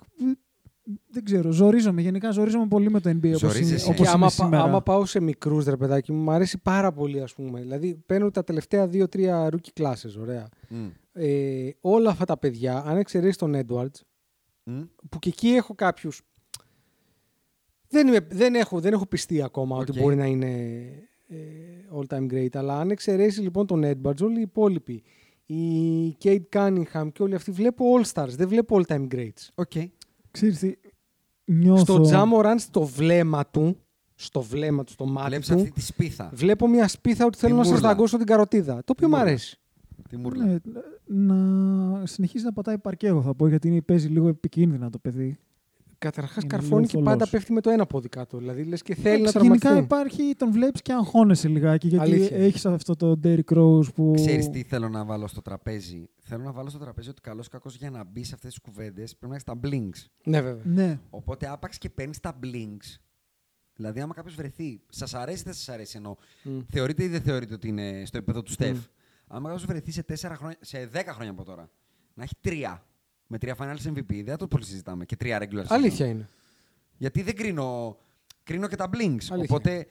Δεν 1.10 1.24
ξέρω, 1.24 1.50
ζορίζομαι. 1.50 2.00
Γενικά 2.00 2.30
ζορίζομαι 2.30 2.66
πολύ 2.66 2.90
με 2.90 3.00
το 3.00 3.10
NBA 3.10 3.16
όπως 3.16 3.24
είναι, 3.24 3.36
Ζορίζεσαι. 3.52 3.84
όπως 3.84 3.96
Και 3.96 4.02
είναι 4.02 4.10
άμα, 4.10 4.24
πα- 4.26 4.30
σήμερα. 4.32 4.62
άμα 4.62 4.82
πάω 4.82 5.04
σε 5.04 5.20
μικρούς 5.20 5.64
ρε 5.64 5.76
παιδάκι 5.76 6.12
μου, 6.12 6.22
μου 6.22 6.30
αρέσει 6.30 6.58
πάρα 6.62 6.92
πολύ, 6.92 7.20
ας 7.20 7.34
πούμε. 7.34 7.60
Δηλαδή, 7.60 7.94
παίρνω 8.06 8.30
τα 8.30 8.44
τελευταία 8.44 8.86
2-3 8.92 9.48
rookie 9.48 9.80
classes, 9.80 10.20
ωραία. 10.20 10.48
Μμ. 10.68 10.86
Ε, 11.12 11.70
όλα 11.80 12.10
αυτά 12.10 12.24
τα 12.24 12.38
παιδιά, 12.38 12.82
αν 12.86 12.96
εξαιρέσεις 12.96 13.36
τον 13.36 13.54
Edwards, 13.66 14.00
Μμ. 14.64 14.80
που 15.08 15.18
και 15.18 15.28
εκεί 15.28 15.48
έχω 15.48 15.74
κάποιου. 15.74 16.10
Δεν, 17.88 18.06
είμαι- 18.08 18.26
δεν, 18.30 18.54
έχω, 18.54 18.80
δεν 18.80 18.92
έχω 18.92 19.06
πειστεί 19.06 19.42
ακόμα 19.42 19.76
Οκ. 19.76 19.80
ότι 19.88 20.00
μπορεί 20.00 20.16
να 20.16 20.26
είναι 20.26 20.46
ε, 21.28 21.36
all 21.96 22.16
time 22.16 22.32
great. 22.32 22.56
Αλλά 22.56 22.78
αν 22.78 22.90
εξαιρέσεις 22.90 23.40
λοιπόν 23.40 23.66
τον 23.66 23.82
Edwards, 23.84 24.20
όλοι 24.22 24.38
οι 24.38 24.42
υπόλοιποι, 24.42 25.02
η 25.46 26.16
Cade 26.22 26.42
Cunningham 26.52 27.08
και 27.12 27.22
όλοι 27.22 27.34
αυτοί, 27.34 27.50
βλέπω 27.50 27.84
all 27.98 28.04
stars, 28.12 28.28
δεν 28.36 28.48
βλέπω 28.48 28.76
all 28.80 28.92
time 28.94 29.06
greats. 29.14 29.48
OK. 29.54 29.72
Ξέρεις 30.32 30.58
τι, 30.58 30.74
νιώθω... 31.44 32.04
Στο 32.04 32.10
Jamorant, 32.12 32.54
στο 32.58 32.82
βλέμμα 32.84 33.46
του, 33.46 33.76
στο 34.14 34.42
βλέμμα 34.42 34.84
του, 34.84 34.92
στο 34.92 35.06
μάτι 35.06 35.28
Βλέπεις 35.28 35.48
του, 35.48 35.54
αυτή 35.54 35.70
τη 35.70 35.80
σπίθα. 35.80 36.30
βλέπω 36.34 36.68
μια 36.68 36.88
σπίθα 36.88 37.24
ότι 37.26 37.38
θέλω 37.38 37.56
να 37.56 37.62
σας 37.64 37.72
μούρλα. 37.72 37.88
δαγκώσω 37.88 38.16
την 38.16 38.26
καροτίδα. 38.26 38.74
Το 38.74 38.82
οποίο 38.86 39.08
μου 39.08 39.14
μούρλα. 39.14 39.28
αρέσει. 39.30 39.56
Τη 40.08 40.16
μούρλα. 40.16 40.44
Ναι, 40.44 40.58
να 41.06 42.06
συνεχίζει 42.06 42.44
να 42.44 42.52
πατάει 42.52 42.78
παρκέ, 42.78 43.06
εγώ 43.06 43.22
θα 43.22 43.34
πω, 43.34 43.48
γιατί 43.48 43.68
είναι- 43.68 43.80
παίζει 43.82 44.08
λίγο 44.08 44.28
επικίνδυνα 44.28 44.90
το 44.90 44.98
παιδί. 44.98 45.38
Καταρχάς, 46.02 46.42
Είναι 46.42 46.52
καρφώνει 46.52 46.80
λίγο 46.80 46.86
και 46.86 46.96
πάντα 46.96 47.10
θολός. 47.12 47.30
πέφτει 47.30 47.52
με 47.52 47.60
το 47.60 47.70
ένα 47.70 47.86
πόδι 47.86 48.08
κάτω. 48.08 48.38
Δηλαδή, 48.38 48.64
λες 48.64 48.82
και 48.82 48.94
θέλει 48.94 49.22
να 49.22 49.28
Εντάξει, 49.28 49.38
Γενικά 49.38 49.68
τραυματιστεί. 49.68 49.94
υπάρχει, 49.94 50.34
τον 50.36 50.52
βλέπεις 50.52 50.82
και 50.82 50.92
αγχώνεσαι 50.92 51.48
λιγάκι, 51.48 51.88
γιατί 51.88 52.04
Αλήθεια. 52.04 52.36
έχεις 52.36 52.66
αυτό 52.66 52.96
το 52.96 53.20
Derrick 53.24 53.54
Rose 53.56 53.94
που... 53.94 54.12
Ξέρεις 54.14 54.50
τι 54.50 54.62
θέλω 54.62 54.88
να 54.88 55.04
βάλω 55.04 55.26
στο 55.26 55.42
τραπέζι; 55.42 56.08
Θέλω 56.22 56.42
να 56.44 56.52
βάλω 56.52 56.68
στο 56.68 56.78
τραπέζι 56.78 57.08
ότι 57.08 57.20
καλός 57.20 57.46
ή 57.46 57.50
κακός 57.50 57.76
για 57.76 57.90
να 57.90 58.04
μπει 58.04 58.24
σε 58.24 58.34
αυτές 58.34 58.50
τις 58.50 58.60
κουβέντες 58.60 59.16
πρέπει 59.16 59.26
να 59.26 59.34
έχεις 59.34 59.44
τα 59.44 59.60
blinks. 59.62 60.06
Ναι, 60.24 60.40
βέβαια. 60.40 60.62
Ναι, 60.64 60.98
Οπότε 61.10 61.48
άπαξ 61.48 61.78
και 61.78 61.90
παίρνεις 61.90 62.20
τα 62.20 62.38
blinks. 62.42 62.96
Δηλαδή, 63.76 64.00
άμα 64.00 64.14
κάποιος 64.14 64.34
βρεθεί, 64.34 64.80
σας 64.88 65.14
αρέσει 65.14 65.40
ή 65.40 65.44
δεν 65.44 65.54
σας 65.54 65.68
αρέσει 65.68 65.96
ενώ 65.96 66.16
Μμ. 66.42 66.58
θεωρείτε 66.68 67.02
ή 67.04 67.08
δεν 67.08 67.20
θεωρείτε 67.20 67.54
ότι 67.54 67.68
είναι 67.68 68.02
στο 68.06 68.16
επίπεδο 68.16 68.42
του 68.42 68.50
Στεφ. 68.52 68.76
Μμ. 68.76 68.80
Άμα 69.26 69.48
κάποιος 69.48 69.64
βρεθεί 69.66 69.90
σε, 69.92 70.02
4 70.02 70.14
χρόνια, 70.36 70.56
σε 70.60 70.88
10 70.92 71.02
χρόνια 71.12 71.30
από 71.30 71.44
τώρα 71.44 71.70
να 72.14 72.22
έχει 72.22 72.34
τρία 72.40 72.84
με 73.32 73.38
τρία 73.38 73.56
finals 73.58 73.88
MVP, 73.96 74.04
δεν 74.08 74.24
θα 74.24 74.36
το 74.36 74.46
πολύ 74.48 74.64
συζητάμε. 74.64 75.04
Και 75.04 75.16
τρία 75.16 75.38
regular 75.42 75.60
season. 75.62 75.66
Αλήθεια 75.68 76.06
είναι. 76.06 76.28
Γιατί 76.96 77.22
δεν 77.22 77.36
κρίνω. 77.36 77.96
Κρίνω 78.42 78.68
και 78.68 78.76
τα 78.76 78.86
blinks. 78.92 79.26
Αλήθεια. 79.30 79.36
Οπότε. 79.48 79.86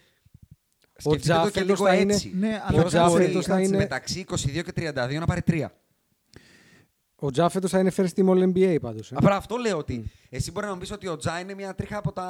σκεφτείτε 0.97 1.18
Τζα 1.18 1.41
το 1.43 1.49
και 1.49 1.59
φέτος 1.59 1.80
λίγο 1.80 1.89
θα 1.89 1.95
είναι- 1.95 2.13
έτσι. 2.13 2.31
ναι, 2.35 2.47
Ποιος 2.49 2.61
αλλά 2.68 2.84
Ο 2.84 2.88
Τζα 2.88 3.07
μπορεί 3.07 3.26
φέτος 3.26 3.45
θα 3.45 3.61
είναι- 3.61 3.77
μεταξύ 3.77 4.19
22 4.19 4.61
και 4.63 4.72
32 4.72 5.19
να 5.19 5.26
πάρει 5.26 5.41
τρία. 5.41 5.73
Ο 7.15 7.31
Τζάφετο 7.31 7.68
θα 7.68 7.80
είναι 7.80 7.91
first 7.95 8.07
team 8.15 8.26
All 8.30 8.43
NBA 8.53 8.77
πάντως. 8.81 9.11
Ε. 9.11 9.15
Απλά 9.18 9.35
αυτό 9.35 9.55
λέω 9.55 9.77
ότι 9.77 10.11
εσύ 10.30 10.51
μπορεί 10.51 10.65
να 10.65 10.73
μου 10.73 10.80
πεις 10.80 10.91
ότι 10.91 11.07
ο 11.07 11.18
Τζα 11.18 11.39
είναι 11.39 11.53
μια 11.53 11.76
τρίχα 11.76 11.97
από, 11.97 12.11
τα... 12.11 12.26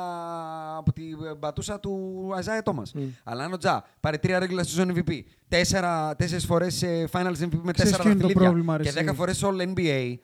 από 0.78 0.94
την 0.94 1.18
μπατούσα 1.40 1.80
του 1.80 2.30
Αζάια 2.36 2.62
Τόμα. 2.64 2.84
Αλλά 3.24 3.44
αν 3.44 3.54
ο 3.54 3.58
Τζα 3.58 3.84
πάρει 4.00 4.20
τρία 4.20 4.40
regular 4.42 4.64
season 4.76 4.96
MVP, 4.98 5.20
τέσσερα, 5.48 6.16
τέσσερις 6.16 6.46
φορές 6.46 6.82
ε, 6.84 7.08
finals 7.12 7.20
MVP 7.20 7.60
με 7.64 7.72
Ξέρεις 7.72 7.92
τέσσερα 7.92 7.98
ποιο 8.04 8.12
είναι 8.12 8.20
το 8.22 8.28
δαχτυλίδια 8.28 8.34
πρόβλημα, 8.42 8.78
ρε 8.78 8.84
και 8.84 8.90
εσύ; 8.90 8.98
δέκα 8.98 9.14
φορές 9.14 9.42
all 9.44 9.74
NBA, 9.76 10.16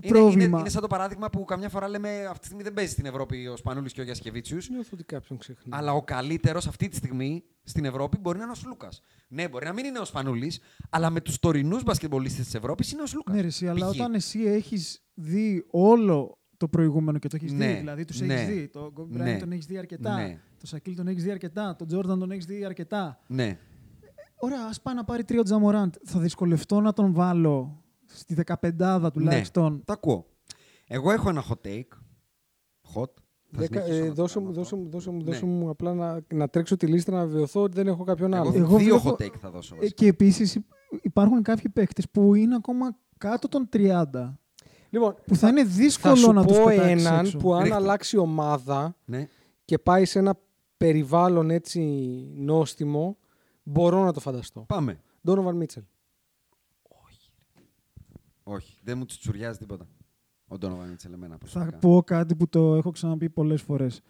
το 0.00 0.08
είναι, 0.08 0.18
πρόβλημα... 0.18 0.44
είναι, 0.44 0.58
είναι 0.58 0.68
σαν 0.68 0.80
το 0.80 0.86
παράδειγμα 0.86 1.30
που 1.30 1.44
καμιά 1.44 1.68
φορά 1.68 1.88
λέμε 1.88 2.24
αυτή 2.24 2.38
τη 2.38 2.44
στιγμή 2.44 2.62
δεν 2.62 2.74
παίζει 2.74 2.92
στην 2.92 3.06
Ευρώπη 3.06 3.46
ο 3.46 3.56
Σπανούλης 3.56 3.92
και 3.92 4.00
ο 4.00 4.04
Γιασκεβίτσιους, 4.04 4.68
Νιώθω 4.68 4.90
ότι 4.92 5.04
κάποιον 5.04 5.38
ξεχνά. 5.38 5.76
αλλά 5.76 5.92
ο 5.92 6.02
καλύτερος 6.02 6.66
αυτή 6.66 6.88
τη 6.88 6.96
στιγμή 6.96 7.44
στην 7.62 7.84
Ευρώπη 7.84 8.18
μπορεί 8.18 8.38
να 8.38 8.44
είναι 8.44 8.52
ο 8.56 8.68
Λούκας. 8.68 9.02
Ναι, 9.28 9.48
μπορεί 9.48 9.66
να 9.66 9.72
μην 9.72 9.84
είναι 9.84 9.98
ο 9.98 10.04
Σπανούλης, 10.04 10.60
αλλά 10.90 11.10
με 11.10 11.20
τους 11.20 11.38
τωρινούς 11.38 11.82
μπασκετμπολίστες 11.82 12.44
της 12.44 12.54
Ευρώπης 12.54 12.92
είναι 12.92 13.02
ο 13.02 13.06
Λούκας. 13.14 13.34
Ναι, 13.34 13.40
ρε, 13.40 13.46
εσύ, 13.46 13.68
αλλά 13.68 13.88
όταν 13.88 14.14
εσύ 14.14 14.40
έχεις 14.40 15.02
δει 15.14 15.64
όλο 15.70 16.38
το 16.56 16.68
προηγούμενο 16.68 17.18
και 17.18 17.28
το 17.28 17.36
έχεις 17.36 17.52
Ναι, 17.52 17.66
δει, 17.66 17.74
δηλαδή 17.74 18.04
τους 18.04 18.20
ναι, 18.20 18.34
έχεις 18.34 18.54
δει, 18.54 18.68
τον 18.68 18.92
Kobe 18.96 19.14
Bryant 19.14 19.22
ναι, 19.22 19.36
τον 19.38 19.52
έχεις 19.52 19.66
δει 19.66 19.78
αρκετά, 19.78 20.14
ναι. 20.16 20.40
τον 20.58 20.68
Σακίλ 20.68 20.96
τον 20.96 21.08
έχεις 21.08 21.22
δει 21.22 21.30
αρκετά, 21.30 21.76
τον 21.76 21.86
Τζόρνταν 21.86 22.18
τον 22.18 22.30
έχεις 22.30 22.44
δει 22.44 22.64
αρκετά. 22.64 23.20
Ναι. 23.26 23.58
Ωραία, 24.36 24.66
ας 24.68 24.80
πάει 24.80 24.94
να 24.94 25.04
πάρει 25.04 25.24
τρία 25.24 25.42
Τζαμοράντ. 25.42 25.94
Θα 26.04 26.20
δυσκολευτώ 26.20 26.80
να 26.80 26.92
τον 26.92 27.12
βάλω 27.12 27.83
στη 28.14 28.34
15 28.70 29.10
τουλάχιστον. 29.12 29.72
Ναι, 29.72 29.78
το 29.84 29.92
ακούω. 29.92 30.26
Εγώ 30.86 31.10
έχω 31.12 31.28
ένα 31.28 31.44
hot 31.48 31.66
take. 31.66 31.88
Hot. 32.94 33.10
Θα 33.56 33.60
Δεκα- 33.60 33.80
συνεχίσω 33.84 34.04
ε, 34.04 34.08
να 34.08 34.14
το 34.14 34.22
δώσε, 34.22 34.34
κάνω 34.34 34.46
μου, 34.46 34.60
αυτό. 34.60 34.62
δώσε, 34.62 34.76
μου, 34.76 34.88
δώσε, 34.90 35.10
μου, 35.10 35.16
Ναι. 35.16 35.24
δώσε 35.24 35.44
μου 35.44 35.68
απλά 35.68 35.94
να, 35.94 36.20
να 36.34 36.48
τρέξω 36.48 36.76
τη 36.76 36.86
λίστα 36.86 37.12
να 37.12 37.26
βεβαιωθώ 37.26 37.62
ότι 37.62 37.74
δεν 37.74 37.86
έχω 37.86 38.04
κάποιον 38.04 38.34
άλλο. 38.34 38.48
Εγώ, 38.48 38.58
Εγώ 38.58 38.76
δύο 38.76 38.98
βλέπω- 38.98 39.16
hot 39.20 39.24
take 39.24 39.34
θα 39.40 39.50
δώσω. 39.50 39.74
Ε, 39.74 39.78
βασικά. 39.78 39.94
και 39.96 40.06
επίσης 40.08 40.54
υ- 40.54 40.66
υπάρχουν 41.02 41.42
κάποιοι 41.42 41.68
παίκτες 41.68 42.08
που 42.10 42.34
είναι 42.34 42.54
ακόμα 42.54 42.96
κάτω 43.18 43.48
των 43.48 43.68
30. 43.72 44.38
Λοιπόν, 44.90 45.14
Που 45.26 45.36
θα 45.36 45.48
είναι 45.48 45.64
θα 45.64 45.70
δύσκολο 45.70 46.14
σου 46.16 46.32
να 46.32 46.44
τους 46.44 46.56
πω 46.56 46.64
πετάξεις 46.64 47.06
έναν 47.06 47.24
έξω. 47.24 47.38
που 47.38 47.54
αν 47.54 47.60
Ρίχτε. 47.62 47.74
αλλάξει 47.76 48.16
ομάδα 48.16 48.96
Ναι. 49.04 49.28
και 49.64 49.78
πάει 49.78 50.04
σε 50.04 50.18
ένα 50.18 50.38
περιβάλλον 50.76 51.50
έτσι 51.50 51.80
νόστιμο, 52.36 53.16
μπορώ 53.62 54.04
να 54.04 54.12
το 54.12 54.20
φανταστώ. 54.20 54.64
Πάμε. 54.68 55.00
Donovan 55.26 55.58
Mitchell. 55.62 55.84
Όχι, 58.46 58.78
δεν 58.82 58.98
μου 58.98 59.04
τσουριάζει 59.04 59.58
τίποτα. 59.58 59.86
Ο 60.46 60.58
Ντόνοβαν 60.58 60.88
Μίτσελ 60.88 61.12
εμένα 61.12 61.32
Θα 61.32 61.38
προσωπικά. 61.38 61.78
πω 61.78 62.02
κάτι 62.02 62.34
που 62.36 62.48
το 62.48 62.74
έχω 62.74 62.90
ξαναπεί 62.90 63.30
πολλές 63.30 63.62
φορές. 63.62 64.00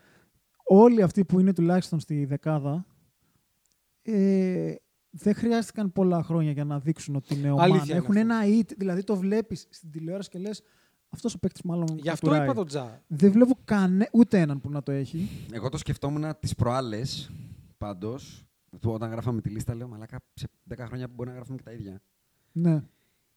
Όλοι 0.64 1.02
αυτοί 1.02 1.24
που 1.24 1.40
είναι 1.40 1.52
τουλάχιστον 1.52 2.00
στη 2.00 2.24
δεκάδα 2.24 2.86
ε, 4.02 4.74
δεν 5.10 5.34
χρειάστηκαν 5.34 5.92
πολλά 5.92 6.22
χρόνια 6.22 6.50
για 6.50 6.64
να 6.64 6.78
δείξουν 6.80 7.16
ότι 7.16 7.34
είναι 7.34 7.50
ομάδα. 7.50 7.62
Αλήθεια 7.62 7.94
είναι 7.96 8.04
Έχουν 8.04 8.16
αυτό. 8.16 8.32
ένα 8.32 8.40
hit, 8.44 8.72
δηλαδή 8.76 9.04
το 9.04 9.16
βλέπεις 9.16 9.66
στην 9.70 9.90
τηλεόραση 9.90 10.28
και 10.28 10.38
λες 10.38 10.62
αυτός 11.08 11.34
ο 11.34 11.38
παίκτης 11.38 11.62
μάλλον 11.62 11.86
Γι' 11.98 12.08
αυτό 12.08 12.26
κατουράει». 12.26 12.44
είπα 12.46 12.54
τον 12.54 12.66
Τζα. 12.66 13.02
Δεν 13.06 13.32
βλέπω 13.32 13.58
κανέ, 13.64 14.08
ούτε 14.12 14.40
έναν 14.40 14.60
που 14.60 14.70
να 14.70 14.82
το 14.82 14.92
έχει. 14.92 15.28
Εγώ 15.52 15.68
το 15.68 15.76
σκεφτόμουν 15.78 16.24
τις 16.40 16.54
προάλλες 16.54 17.30
πάντως. 17.78 18.44
Όταν 18.84 19.10
γράφαμε 19.10 19.40
τη 19.40 19.48
λίστα, 19.50 19.74
λέω 19.74 19.88
Μαλάκα 19.88 20.20
σε 20.34 20.48
10 20.74 20.74
χρόνια 20.78 21.06
που 21.08 21.14
μπορεί 21.14 21.28
να 21.28 21.34
γράφουμε 21.34 21.56
και 21.56 21.62
τα 21.62 21.72
ίδια. 21.72 22.02
Ναι. 22.52 22.82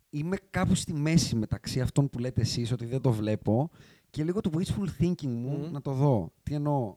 Είμαι 0.09 0.37
κάπου 0.49 0.75
στη 0.75 0.93
μέση 0.93 1.35
μεταξύ 1.35 1.81
αυτών 1.81 2.09
που 2.09 2.19
λέτε 2.19 2.41
εσείς 2.41 2.71
ότι 2.71 2.85
δεν 2.85 3.01
το 3.01 3.11
βλέπω 3.11 3.69
και 4.09 4.23
λίγο 4.23 4.41
του 4.41 4.51
wishful 4.57 5.03
thinking 5.03 5.25
μου 5.27 5.57
Μμμ. 5.57 5.71
να 5.71 5.81
το 5.81 5.91
δω. 5.91 6.31
Τι 6.43 6.53
εννοώ. 6.53 6.95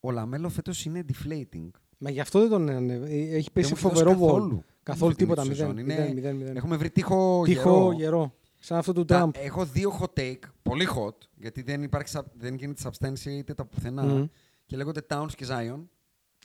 Ο 0.00 0.10
Λαμέλο 0.10 0.48
φέτος 0.48 0.84
είναι 0.84 1.04
deflating. 1.12 1.68
Μα 1.98 2.10
γι' 2.10 2.20
αυτό 2.20 2.40
δεν 2.40 2.48
τον 2.48 2.68
ανέβη. 2.68 3.12
Ε, 3.32 3.36
Έχει 3.36 3.50
πέσει 3.52 3.68
Δεν 3.72 3.78
μου 3.82 3.88
έχει 3.88 3.94
φοβερό 3.96 4.10
δώσει 4.18 4.18
βόλ. 4.32 4.40
καθόλου. 4.40 4.64
Καθόλου 4.82 5.10
Αυτή 5.10 5.22
τίποτα. 5.24 5.42
τη 5.42 5.48
Μηδέν. 5.48 5.66
σεζόν. 5.66 5.78
Είναι- 5.78 5.94
Μηδέν, 5.94 6.14
μηδέν, 6.14 6.36
μηδέν. 6.36 6.56
Έχουμε 6.56 6.76
βρει 6.76 6.90
τείχο, 6.90 7.42
Τυχό 7.44 7.70
γερό. 7.70 7.92
γερό. 7.92 8.34
Σαν 8.58 8.78
αυτό 8.78 8.92
του 8.92 9.04
Τα- 9.04 9.16
Τραμπ. 9.16 9.32
έχω 9.36 9.64
δύο 9.64 9.98
hot 10.00 10.20
take, 10.20 10.38
πολύ 10.62 10.86
hot, 10.96 11.14
γιατί 11.36 11.62
δεν, 11.62 11.82
υπάρχει, 11.82 12.12
sub- 12.16 12.30
δεν 12.38 12.54
γίνεται 12.54 12.82
substantiated 12.90 13.54
τα 13.56 13.64
πουθενά. 13.64 14.02
Μμμ. 14.04 14.26
Και 14.66 14.76
λέγονται 14.76 15.00
Towns 15.08 15.30
και 15.36 15.46
Zion. 15.48 15.80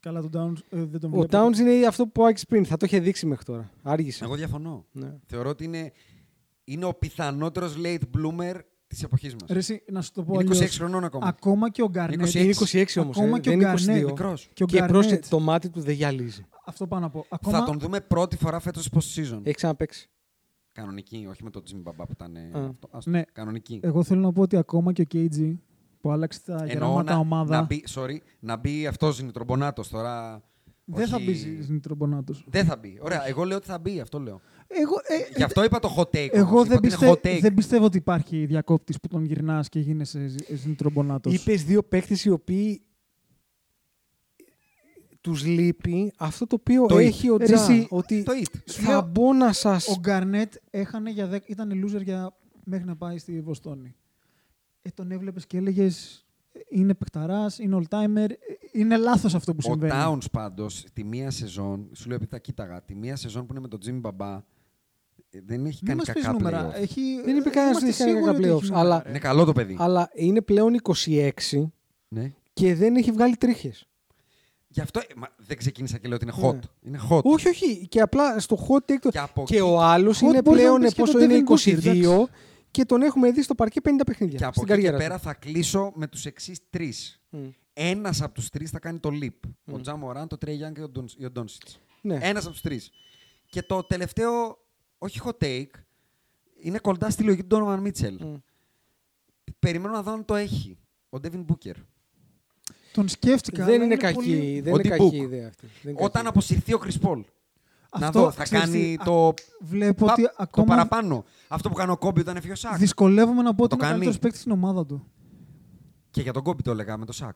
Καλά 0.01 0.21
τον 0.29 0.31
Downs 0.33 0.77
ε, 0.77 0.83
δεν 0.83 0.99
τον 0.99 1.13
Ο 1.13 1.15
βλέπω. 1.17 1.37
Towns 1.37 1.57
είναι 1.57 1.85
αυτό 1.87 2.07
που 2.07 2.25
άκουσε 2.25 2.45
πριν. 2.49 2.65
Θα 2.65 2.77
το 2.77 2.85
είχε 2.85 2.99
δείξει 2.99 3.25
μέχρι 3.25 3.43
τώρα. 3.45 3.69
Άργησε. 3.81 4.23
Εγώ 4.23 4.35
διαφωνώ. 4.35 4.85
Ναι. 4.91 5.15
Θεωρώ 5.25 5.49
ότι 5.49 5.63
είναι, 5.63 5.91
είναι 6.63 6.85
ο 6.85 6.93
πιθανότερος 6.93 7.75
late 7.83 7.99
bloomer 8.17 8.55
της 8.87 9.03
εποχής 9.03 9.33
μας. 9.33 9.49
Ρε, 9.49 9.57
εσύ, 9.57 9.83
να 9.91 10.01
σου 10.01 10.11
το 10.11 10.23
πω 10.23 10.33
είναι 10.33 10.43
26 10.49 10.55
αλλιώς. 10.55 10.77
χρονών 10.77 11.03
ακόμα. 11.03 11.27
Ακόμα 11.27 11.69
και 11.69 11.81
ο 11.81 11.89
Γκαρνέτ. 11.89 12.27
26. 12.27 12.35
Είναι 12.35 12.53
26 12.83 13.01
όμως. 13.01 13.17
Ακόμα 13.17 13.37
ε. 13.37 13.39
και 13.39 13.49
δεν 13.49 13.59
ο 13.59 13.61
είναι 13.61 13.71
Γκαρνέτ. 13.71 14.03
22. 14.03 14.05
Μικρός. 14.05 14.49
Και 14.53 14.63
ο 14.63 14.65
Και 14.65 14.77
Γκαρνέτ. 14.77 14.91
πρόσθετε, 14.91 15.27
το 15.29 15.39
μάτι 15.39 15.69
του 15.69 15.81
δεν 15.81 15.93
γυαλίζει. 15.95 16.45
Αυτό 16.65 16.87
πάνω 16.87 17.05
από. 17.05 17.25
Ακόμα... 17.29 17.59
Θα 17.59 17.65
τον 17.65 17.79
δούμε 17.79 17.99
πρώτη 17.99 18.37
φορά 18.37 18.59
φέτος 18.59 18.89
post 18.93 19.19
season. 19.21 19.39
Έχει 19.43 19.55
ξαναπέξει. 19.55 20.09
Κανονική, 20.73 21.27
όχι 21.29 21.43
με 21.43 21.49
τον 21.49 21.63
Jimmy 21.69 21.89
Baba 21.89 21.93
που 21.97 22.11
ήταν 22.11 22.35
ε, 22.35 22.39
Α. 22.39 22.65
αυτό. 22.69 22.89
Άστο. 22.91 23.09
Ναι. 23.09 23.21
Κανονική. 23.31 23.79
Εγώ 23.83 24.03
θέλω 24.03 24.21
να 24.21 24.31
πω 24.31 24.41
ότι 24.41 24.57
ακόμα 24.57 24.93
και 24.93 25.01
ο 25.01 25.05
KG 25.13 25.55
που 26.01 26.11
άλλαξε 26.11 26.39
τα 26.45 26.53
Εννοώ 26.53 26.67
γεράματα 26.67 27.13
να, 27.13 27.19
ομάδα. 27.19 27.55
να 27.59 27.65
μπει, 27.65 27.83
sorry, 27.95 28.17
να 28.39 28.55
μπει 28.57 28.87
αυτός 28.87 29.19
είναι 29.19 29.31
τρομπονάτος 29.31 29.89
τώρα. 29.89 30.43
Δεν 30.91 31.07
θα 31.07 31.15
όχι- 31.15 31.25
μπει 31.25 31.61
στην 31.63 31.81
Τρομπονάτο. 31.81 32.33
Δεν 32.47 32.65
θα 32.65 32.77
μπει. 32.77 32.97
Ωραία, 33.01 33.27
εγώ 33.27 33.43
λέω 33.43 33.57
ότι 33.57 33.65
θα 33.67 33.79
μπει, 33.79 33.99
αυτό 33.99 34.19
λέω. 34.19 34.41
Εγώ, 34.67 34.93
ε, 35.07 35.35
Γι' 35.37 35.43
αυτό 35.43 35.63
είπα 35.63 35.79
το 35.79 35.95
hot 35.97 36.01
take. 36.15 36.29
εγώ 36.31 36.49
όμως. 36.49 36.67
δεν, 36.67 36.77
Είπα 36.77 36.77
ότι 36.77 36.87
πιστε... 36.87 37.05
είναι 37.05 37.15
hot 37.23 37.27
take. 37.37 37.41
δεν 37.41 37.53
πιστεύω 37.53 37.85
ότι 37.85 37.97
υπάρχει 37.97 38.45
διακόπτης 38.45 38.99
που 38.99 39.07
τον 39.07 39.23
γυρνάς 39.25 39.69
και 39.69 39.79
γίνεσαι 39.79 40.29
στην 40.57 40.75
Τρομπονάτο. 40.75 41.29
Είπες 41.29 41.63
δύο 41.63 41.83
παίκτες 41.83 42.25
οι 42.25 42.29
οποίοι 42.29 42.81
τους 45.21 45.45
λείπει 45.45 46.13
αυτό 46.17 46.47
το 46.47 46.55
οποίο 46.59 46.85
Το 46.85 46.97
έχει 46.97 47.29
ο 47.29 47.37
Ρε 47.37 47.45
Τζα. 47.45 47.53
εσύ, 47.53 47.87
Ότι 47.89 48.23
Το 48.23 48.31
it. 48.43 48.59
Σου 48.71 48.81
λέω, 48.81 48.91
θα 48.91 49.01
μπω 49.01 49.33
να 49.33 49.53
σα. 49.53 49.75
Ο 49.75 49.97
Γκαρνέτ 49.99 50.53
έχανε 50.69 51.09
για 51.11 51.27
δέκα- 51.27 51.45
ήταν 51.47 51.71
loser 51.85 52.03
για... 52.03 52.35
μέχρι 52.63 52.85
να 52.85 52.95
πάει 52.95 53.17
στη 53.17 53.41
Βοστόνη. 53.41 53.95
Ε, 54.81 54.89
τον 54.93 55.11
έβλεπες 55.11 55.45
και 55.47 55.57
έλεγες 55.57 56.25
είναι 56.69 56.93
παικταρά, 56.93 57.45
είναι 57.59 57.79
all 57.81 57.95
timer. 57.95 58.29
Είναι 58.71 58.97
λάθος 58.97 59.35
αυτό 59.35 59.51
που 59.51 59.59
Ο 59.65 59.69
συμβαίνει. 59.69 59.91
Towns 59.95 60.31
πάντως, 60.31 60.85
τη 60.93 61.03
μία 61.03 61.31
σεζόν, 61.31 61.89
σου 61.93 62.07
λέω 62.07 62.15
επειδή 62.15 62.31
τα 62.31 62.39
κοίταγα, 62.39 62.81
τη 62.83 62.95
μία 62.95 63.15
σεζόν 63.15 63.45
που 63.45 63.53
είναι 63.53 63.61
με 63.61 63.67
τον 63.67 63.79
Jimmy 63.85 63.99
Μπαμπά, 63.99 64.33
ε, 65.29 65.39
δεν 65.45 65.65
έχει 65.65 65.79
Μην 65.83 65.85
κάνει 65.85 65.97
μας 65.97 66.11
πεις 66.11 66.23
κακά 66.23 66.31
νούμερα. 66.37 66.71
playoff. 66.71 66.81
Έχει... 66.81 67.21
Δεν 67.25 67.37
είπε 67.37 67.49
κανένας 67.49 67.75
ότι 67.75 67.83
είμαστε 67.85 67.87
έχει 67.87 67.97
κάνει 67.97 68.11
σίγουροι 68.11 68.25
κακά 68.25 68.37
ότι 68.37 68.47
έχει 68.47 68.55
playoffs, 68.57 68.61
νούμερα, 68.69 68.79
αλλά- 68.79 69.01
ρε. 69.03 69.09
Είναι 69.09 69.19
καλό 69.19 69.45
το 69.45 69.51
παιδί. 69.53 69.75
Αλλά 69.79 70.09
είναι 70.13 70.41
πλέον 70.41 70.73
26 70.73 71.31
Ναι. 72.07 72.33
και 72.53 72.75
δεν 72.75 72.95
έχει 72.95 73.11
βγάλει 73.11 73.37
τρίχες. 73.37 73.83
Γι' 74.67 74.81
αυτό 74.81 74.99
ε, 74.99 75.03
μα, 75.15 75.27
δεν 75.37 75.57
ξεκίνησα 75.57 75.97
και 75.97 76.07
λέω 76.07 76.17
ότι 76.21 76.25
είναι 76.25 76.47
Ναι. 76.47 76.59
hot. 76.59 76.63
Είναι 76.81 76.99
hot. 77.09 77.21
Όχι, 77.23 77.47
όχι. 77.47 77.87
Και 77.87 78.01
απλά 78.01 78.39
στο 78.39 78.57
hot 78.69 78.91
take. 78.91 78.97
το- 79.01 79.09
Και 79.09 79.19
από 79.19 79.43
Και 79.43 79.55
εκεί- 79.55 79.63
ο 79.65 79.81
άλλος 79.81 80.17
Hot 80.17 80.21
είναι 80.21 80.41
μπορείς 80.41 80.61
να 80.61 80.67
πλέον 80.67 80.81
πεις 80.81 80.93
και 80.93 81.01
πόσο 81.01 81.11
τον 81.13 81.21
είναι 81.21 81.33
Devin 81.47 81.51
Booker, 81.51 81.51
22 81.51 82.13
εντάξει. 82.13 82.31
Και 82.71 82.85
τον 82.85 83.01
έχουμε 83.01 83.31
δει 83.31 83.41
στο 83.43 83.55
παρκέ 83.55 83.79
50 83.83 83.89
παιχνίδια. 84.05 84.37
Και 84.37 84.43
από 84.45 84.53
στην 84.53 84.63
εκεί 84.71 84.81
και 84.81 84.87
καριέρα 84.87 84.97
πέρα 85.03 85.17
του. 85.19 85.23
θα 85.23 85.33
κλείσω 85.33 85.91
με 85.95 86.07
τους 86.07 86.25
εξής 86.25 86.59
τρεις. 86.69 87.21
Μμ. 87.29 87.47
Ένας 87.73 88.21
από 88.21 88.33
τους 88.33 88.49
τρεις 88.49 88.69
θα 88.69 88.79
κάνει 88.79 88.99
το 88.99 89.09
leap. 89.21 89.49
Ο 89.71 89.79
Τζα 89.81 89.95
Μωράν, 89.95 90.27
το 90.27 90.37
Τρέι 90.37 90.55
Γιάνγκ 90.55 90.75
και 90.75 90.81
ο 91.25 91.29
Ντόνσιτς. 91.31 91.79
Ναι. 92.01 92.17
Ένας 92.21 92.43
από 92.43 92.51
τους 92.51 92.61
τρεις. 92.61 92.89
Και 93.45 93.61
το 93.61 93.83
τελευταίο, 93.83 94.57
όχι 94.97 95.19
hot 95.23 95.43
take, 95.43 95.69
είναι 96.61 96.77
κοντά 96.79 97.09
στη 97.09 97.23
λογική 97.23 97.41
του 97.41 97.47
Ντόνομαν 97.47 97.79
Μίτσελ. 97.79 98.17
Μμ. 98.25 98.35
Περιμένω 99.59 99.93
να 99.93 100.01
δω 100.03 100.11
αν 100.11 100.25
το 100.25 100.35
έχει. 100.35 100.77
Ο 101.09 101.19
Ντέβιν 101.19 101.41
Μπούκερ. 101.43 101.75
Τον 102.93 103.07
σκέφτηκα. 103.07 103.65
Δεν 103.65 103.75
αλλά 103.81 103.83
είναι 103.83 103.97
πολύ- 103.97 104.13
κακή, 104.13 104.61
δεν 104.61 104.73
Ο 104.73 104.75
είναι 104.79 104.89
D-Book. 104.95 104.97
κακή 104.97 105.17
ιδέα 105.17 105.47
αυτή. 105.47 105.65
Δεν 105.81 105.91
είναι 105.91 106.01
Όταν 106.03 106.11
κακή. 106.11 106.27
αποσυρθεί 106.27 106.73
ο 106.73 106.77
Κρυσπόλ. 106.77 107.23
Να 107.99 108.07
Αυτό, 108.07 108.19
δω, 108.21 108.31
θα 108.31 108.43
ξέρεις 108.43 108.65
κάνει 108.65 108.77
τι, 108.97 109.03
το. 109.03 109.33
Βλέπω 109.59 110.05
πα- 110.05 110.11
ότι 110.11 110.21
το 110.21 110.29
ακόμα 110.37 110.67
παραπάνω. 110.67 111.23
Αυτό 111.47 111.69
που 111.69 111.75
κάνει 111.75 111.91
ο 111.91 111.97
Κόμπι 111.97 112.19
όταν 112.19 112.35
έφυγε 112.35 112.51
ο 112.53 112.55
Σάκ. 112.55 112.77
δυσκολεύομαι 112.77 113.41
να 113.41 113.55
πω 113.55 113.63
ότι 113.63 113.69
Το 113.69 113.75
είναι 113.75 113.75
ο 113.75 113.77
κάνει. 113.77 113.91
καλύτερος 113.91 114.19
παίκτης 114.19 114.39
στην 114.39 114.51
ομάδα 114.51 114.85
του. 114.85 115.05
Και 116.11 116.21
για 116.21 116.33
τον 116.33 116.43
Κόμπι 116.43 116.61
το 116.63 116.71
έλεγα 116.71 116.97
με 116.97 117.05
το 117.05 117.11
Σάκ. 117.13 117.35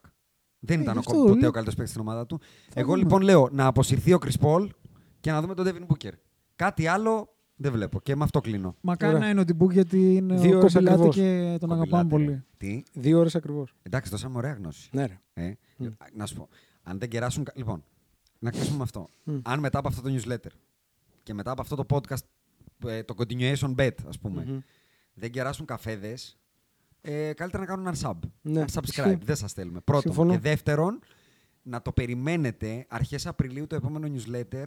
Δεν 0.60 0.80
Ε, 0.80 0.82
ήταν 0.82 0.94
γι' 0.94 0.98
ο 1.00 1.02
αυτό 1.02 1.12
Κόμπι 1.14 1.28
ποτέ 1.28 1.40
λέω. 1.40 1.50
ο 1.50 1.52
καλύτερος 1.52 1.76
παίκτης 1.76 1.90
στην 1.96 2.08
ομάδα 2.08 2.26
του. 2.26 2.40
Θα 2.70 2.80
Εγώ 2.80 2.90
δούμε. 2.90 2.98
λοιπόν 3.04 3.22
λέω 3.22 3.50
να 3.52 3.66
αποσυρθεί 3.66 4.14
ο 4.14 4.18
Κρυσπόλ 4.18 4.70
και 5.20 5.32
να 5.32 5.42
δούμε 5.42 5.54
τον 5.54 5.66
Ντέβιν 5.66 5.86
Μπούκερ. 5.86 6.14
Κάτι 6.56 6.88
άλλο 6.88 7.36
δεν 7.56 7.72
βλέπω. 7.72 8.00
Και 8.02 8.16
με 8.16 8.24
αυτό 8.24 8.40
κλείνω. 8.42 8.76
Μακάρι 8.82 9.14
Ωραία. 9.14 9.26
να 9.26 9.32
είναι 9.32 9.42
ο 9.42 9.46
Τιμπούκ 9.46 9.72
γιατί 9.72 10.16
είναι 10.16 10.36
Δύο 10.36 10.56
ο 10.56 10.58
ώρες 10.58 10.74
κομπιλάτη 10.74 10.96
ακριβώς. 10.96 11.16
και 11.16 11.58
τον 11.60 11.72
αγαπάμε 11.72 12.10
Κομπιλάτη, 12.10 12.26
πολύ. 12.26 12.44
Τι; 12.58 12.84
Δύο 12.94 13.20
ώρες 13.20 13.36
ακριβώς. 13.36 13.74
Εντάξει, 13.84 14.10
δώσαμε 14.12 14.38
ωραία 14.38 14.54
γνώση. 14.54 14.90
Ναι, 14.94 15.06
ρε. 15.06 15.20
Ε, 15.34 15.54
Να 16.16 16.26
σου 16.26 16.36
πω. 16.36 16.48
Αν 16.84 17.00
δεν 17.00 17.10
κεράσουν. 17.10 17.44
κα- 17.44 17.54
Λοιπόν, 17.56 17.84
να 18.44 18.52
κλείσουμε 18.52 18.78
με 18.78 18.84
αυτό. 18.84 19.10
Αν 19.42 19.60
μετά 19.60 19.80
από 19.80 19.88
αυτό 19.88 20.02
το 20.02 20.10
newsletter 20.16 20.52
και 21.24 21.34
μετά 21.34 21.52
από 21.52 21.62
αυτό 21.62 21.76
το 21.76 21.86
podcast, 21.90 22.24
ε, 22.86 23.04
το 23.04 23.16
continuation 23.18 23.76
bet, 23.76 23.92
ας 24.08 24.20
πούμε, 24.20 24.64
δεν 25.14 25.32
κεράσουν 25.32 25.66
καφέδες, 25.66 26.38
ε, 27.02 27.34
καλύτερα 27.34 27.64
να 27.64 27.70
κάνουν 27.70 27.88
ένα 27.88 27.96
sub. 28.02 28.30
Ναι, 28.42 28.60
ένα 28.60 28.68
subscribe. 28.74 28.84
ισχύει. 28.84 29.20
Δεν 29.24 29.36
σας 29.36 29.54
θέλουμε. 29.54 29.80
Πρώτον. 29.80 30.02
Συμφωνώ. 30.02 30.32
Και 30.32 30.40
δεύτερον, 30.40 31.00
να 31.64 31.82
το 31.82 31.92
περιμένετε 31.92 32.86
αρχές 32.90 33.28
Απριλίου 33.28 33.68
το 33.68 33.76
επόμενο 33.76 34.08
newsletter 34.16 34.66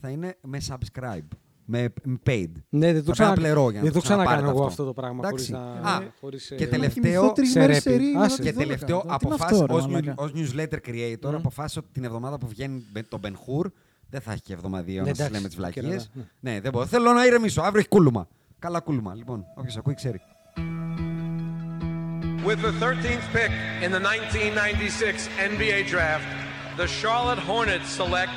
θα 0.00 0.10
είναι 0.10 0.38
με 0.40 0.60
subscribe. 0.68 1.28
Με 1.64 1.92
με 2.04 2.18
paid. 2.26 2.46
Ναι, 2.68 2.92
δεν 2.92 3.04
το, 3.04 3.06
Θα 3.06 3.12
ξανα... 3.12 3.32
πρέπει 3.32 3.48
να 3.48 3.54
πληρώ 3.54 3.70
για 3.70 3.78
να 3.78 3.84
δεν 3.84 3.92
το 3.92 3.98
το 3.98 4.04
ξανακάνω 4.04 4.26
ξαναπάρετε 4.28 4.48
εγώ 4.48 4.66
αυτό. 4.66 4.82
αυτό 4.82 4.84
το 4.84 4.92
πράγμα. 4.92 5.20
Εντάξει. 5.24 5.52
Χωρίς 5.52 5.82
να... 5.82 5.90
Α, 5.90 6.00
χωρίς, 6.20 6.52
και 6.56 6.64
ε, 6.64 6.66
τελευταίο- 6.66 7.02
Κοιμηθώ 7.02 7.32
τρεις 7.32 7.50
σε 7.50 7.58
μέρες 7.58 7.82
ρέπι. 7.84 7.90
σε 7.90 7.96
ρί, 8.04 8.14
Άσε. 8.18 8.36
να 8.36 8.44
Και 8.44 8.50
τις 8.50 8.58
τελευταίο, 8.58 8.98
12. 8.98 9.00
Τι 9.00 9.06
είναι 9.06 9.14
αποφάσισα 9.14 9.62
αυτό, 9.62 9.66
ρε 9.66 9.80
ως, 9.80 9.86
μαλάκα. 9.86 10.14
new- 10.14 10.24
ως 10.24 10.32
newsletter 10.34 10.78
creator, 10.88 11.30
Μμ. 11.30 11.34
αποφάσισα 11.34 11.80
ότι 11.80 11.88
την 11.92 12.04
εβδομάδα 12.04 12.38
που 12.38 12.46
βγαίνει 12.48 12.84
μπε- 12.92 13.08
το 13.08 13.18
Ben 13.24 13.26
Hur, 13.30 13.64
δεν 14.10 14.20
θα 14.20 14.32
έχει 14.32 14.40
και 14.42 14.52
εβδομαδίο 14.52 15.02
Ναι, 15.02 15.08
να 15.08 15.14
σας 15.14 15.18
εντάξει, 15.26 15.32
λέμε 15.34 15.46
τις 15.48 15.54
και 15.56 15.80
βλακίες. 15.80 16.10
καλά, 16.14 16.26
Ναι, 16.40 16.60
δεν 16.60 16.72
μπορώ. 16.72 16.86
Θέλω 16.86 17.12
να 17.12 17.26
ηρεμήσω. 17.26 17.60
Αύριο 17.62 17.78
έχει 17.78 17.88
κούλουμα. 17.88 18.28
Καλά 18.58 18.80
κούλουμα. 18.80 19.14
Λοιπόν, 19.14 19.44
όποιος 19.54 19.76
ακούει 19.76 19.94
ξέρει. 19.94 20.20
With 22.46 22.60
the 22.66 22.72
13th 22.84 23.26
pick 23.36 23.52
in 23.84 23.90
the 23.96 24.00
1996 24.00 25.28
NBA 25.52 25.78
draft, 25.92 26.26
the 26.80 26.86
Charlotte 27.00 27.42
Hornets 27.50 27.88
select 28.00 28.36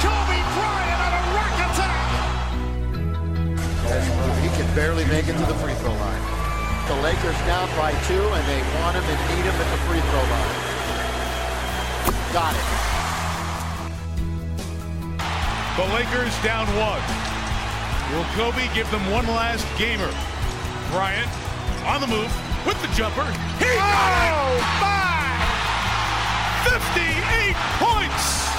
Kobe 0.00 0.40
Bryant 0.56 1.00
on 1.04 1.12
a 1.12 1.22
rack 1.36 1.56
attack. 1.60 2.08
He 4.40 4.48
can 4.56 4.68
barely 4.74 5.04
make 5.06 5.28
it 5.28 5.36
to 5.36 5.44
the 5.44 5.54
free 5.60 5.74
throw 5.74 5.92
line. 5.92 6.24
The 6.88 6.96
Lakers 7.04 7.36
down 7.44 7.68
by 7.76 7.92
two, 8.08 8.18
and 8.18 8.44
they 8.48 8.60
want 8.80 8.96
him 8.96 9.04
and 9.04 9.20
need 9.30 9.44
him 9.44 9.54
at 9.54 9.68
the 9.70 9.80
free 9.84 10.00
throw 10.00 10.24
line. 10.26 10.56
Got 12.32 12.54
it. 12.56 12.66
The 15.76 15.86
Lakers 15.94 16.34
down 16.42 16.66
one. 16.80 17.04
Will 18.12 18.26
Kobe 18.34 18.66
give 18.74 18.90
them 18.90 19.08
one 19.10 19.26
last 19.26 19.66
gamer? 19.78 20.10
Bryant 20.90 21.30
on 21.86 22.00
the 22.00 22.06
move 22.08 22.32
with 22.66 22.80
the 22.82 22.88
jumper. 22.96 23.24
He 23.58 23.70
got 23.78 24.10
it! 24.26 24.34
Oh, 24.34 24.58
my! 24.80 25.00
58 26.66 27.54
points! 27.78 28.49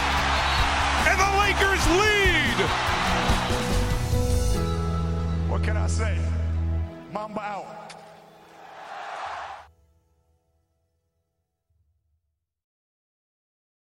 The 1.22 1.28
Lakers 1.38 1.86
lead! 2.02 2.58
What 5.52 5.62
can 5.62 5.78
I 5.78 5.86
say? 5.86 6.18
Mamba 7.14 7.42
out. 7.42 7.81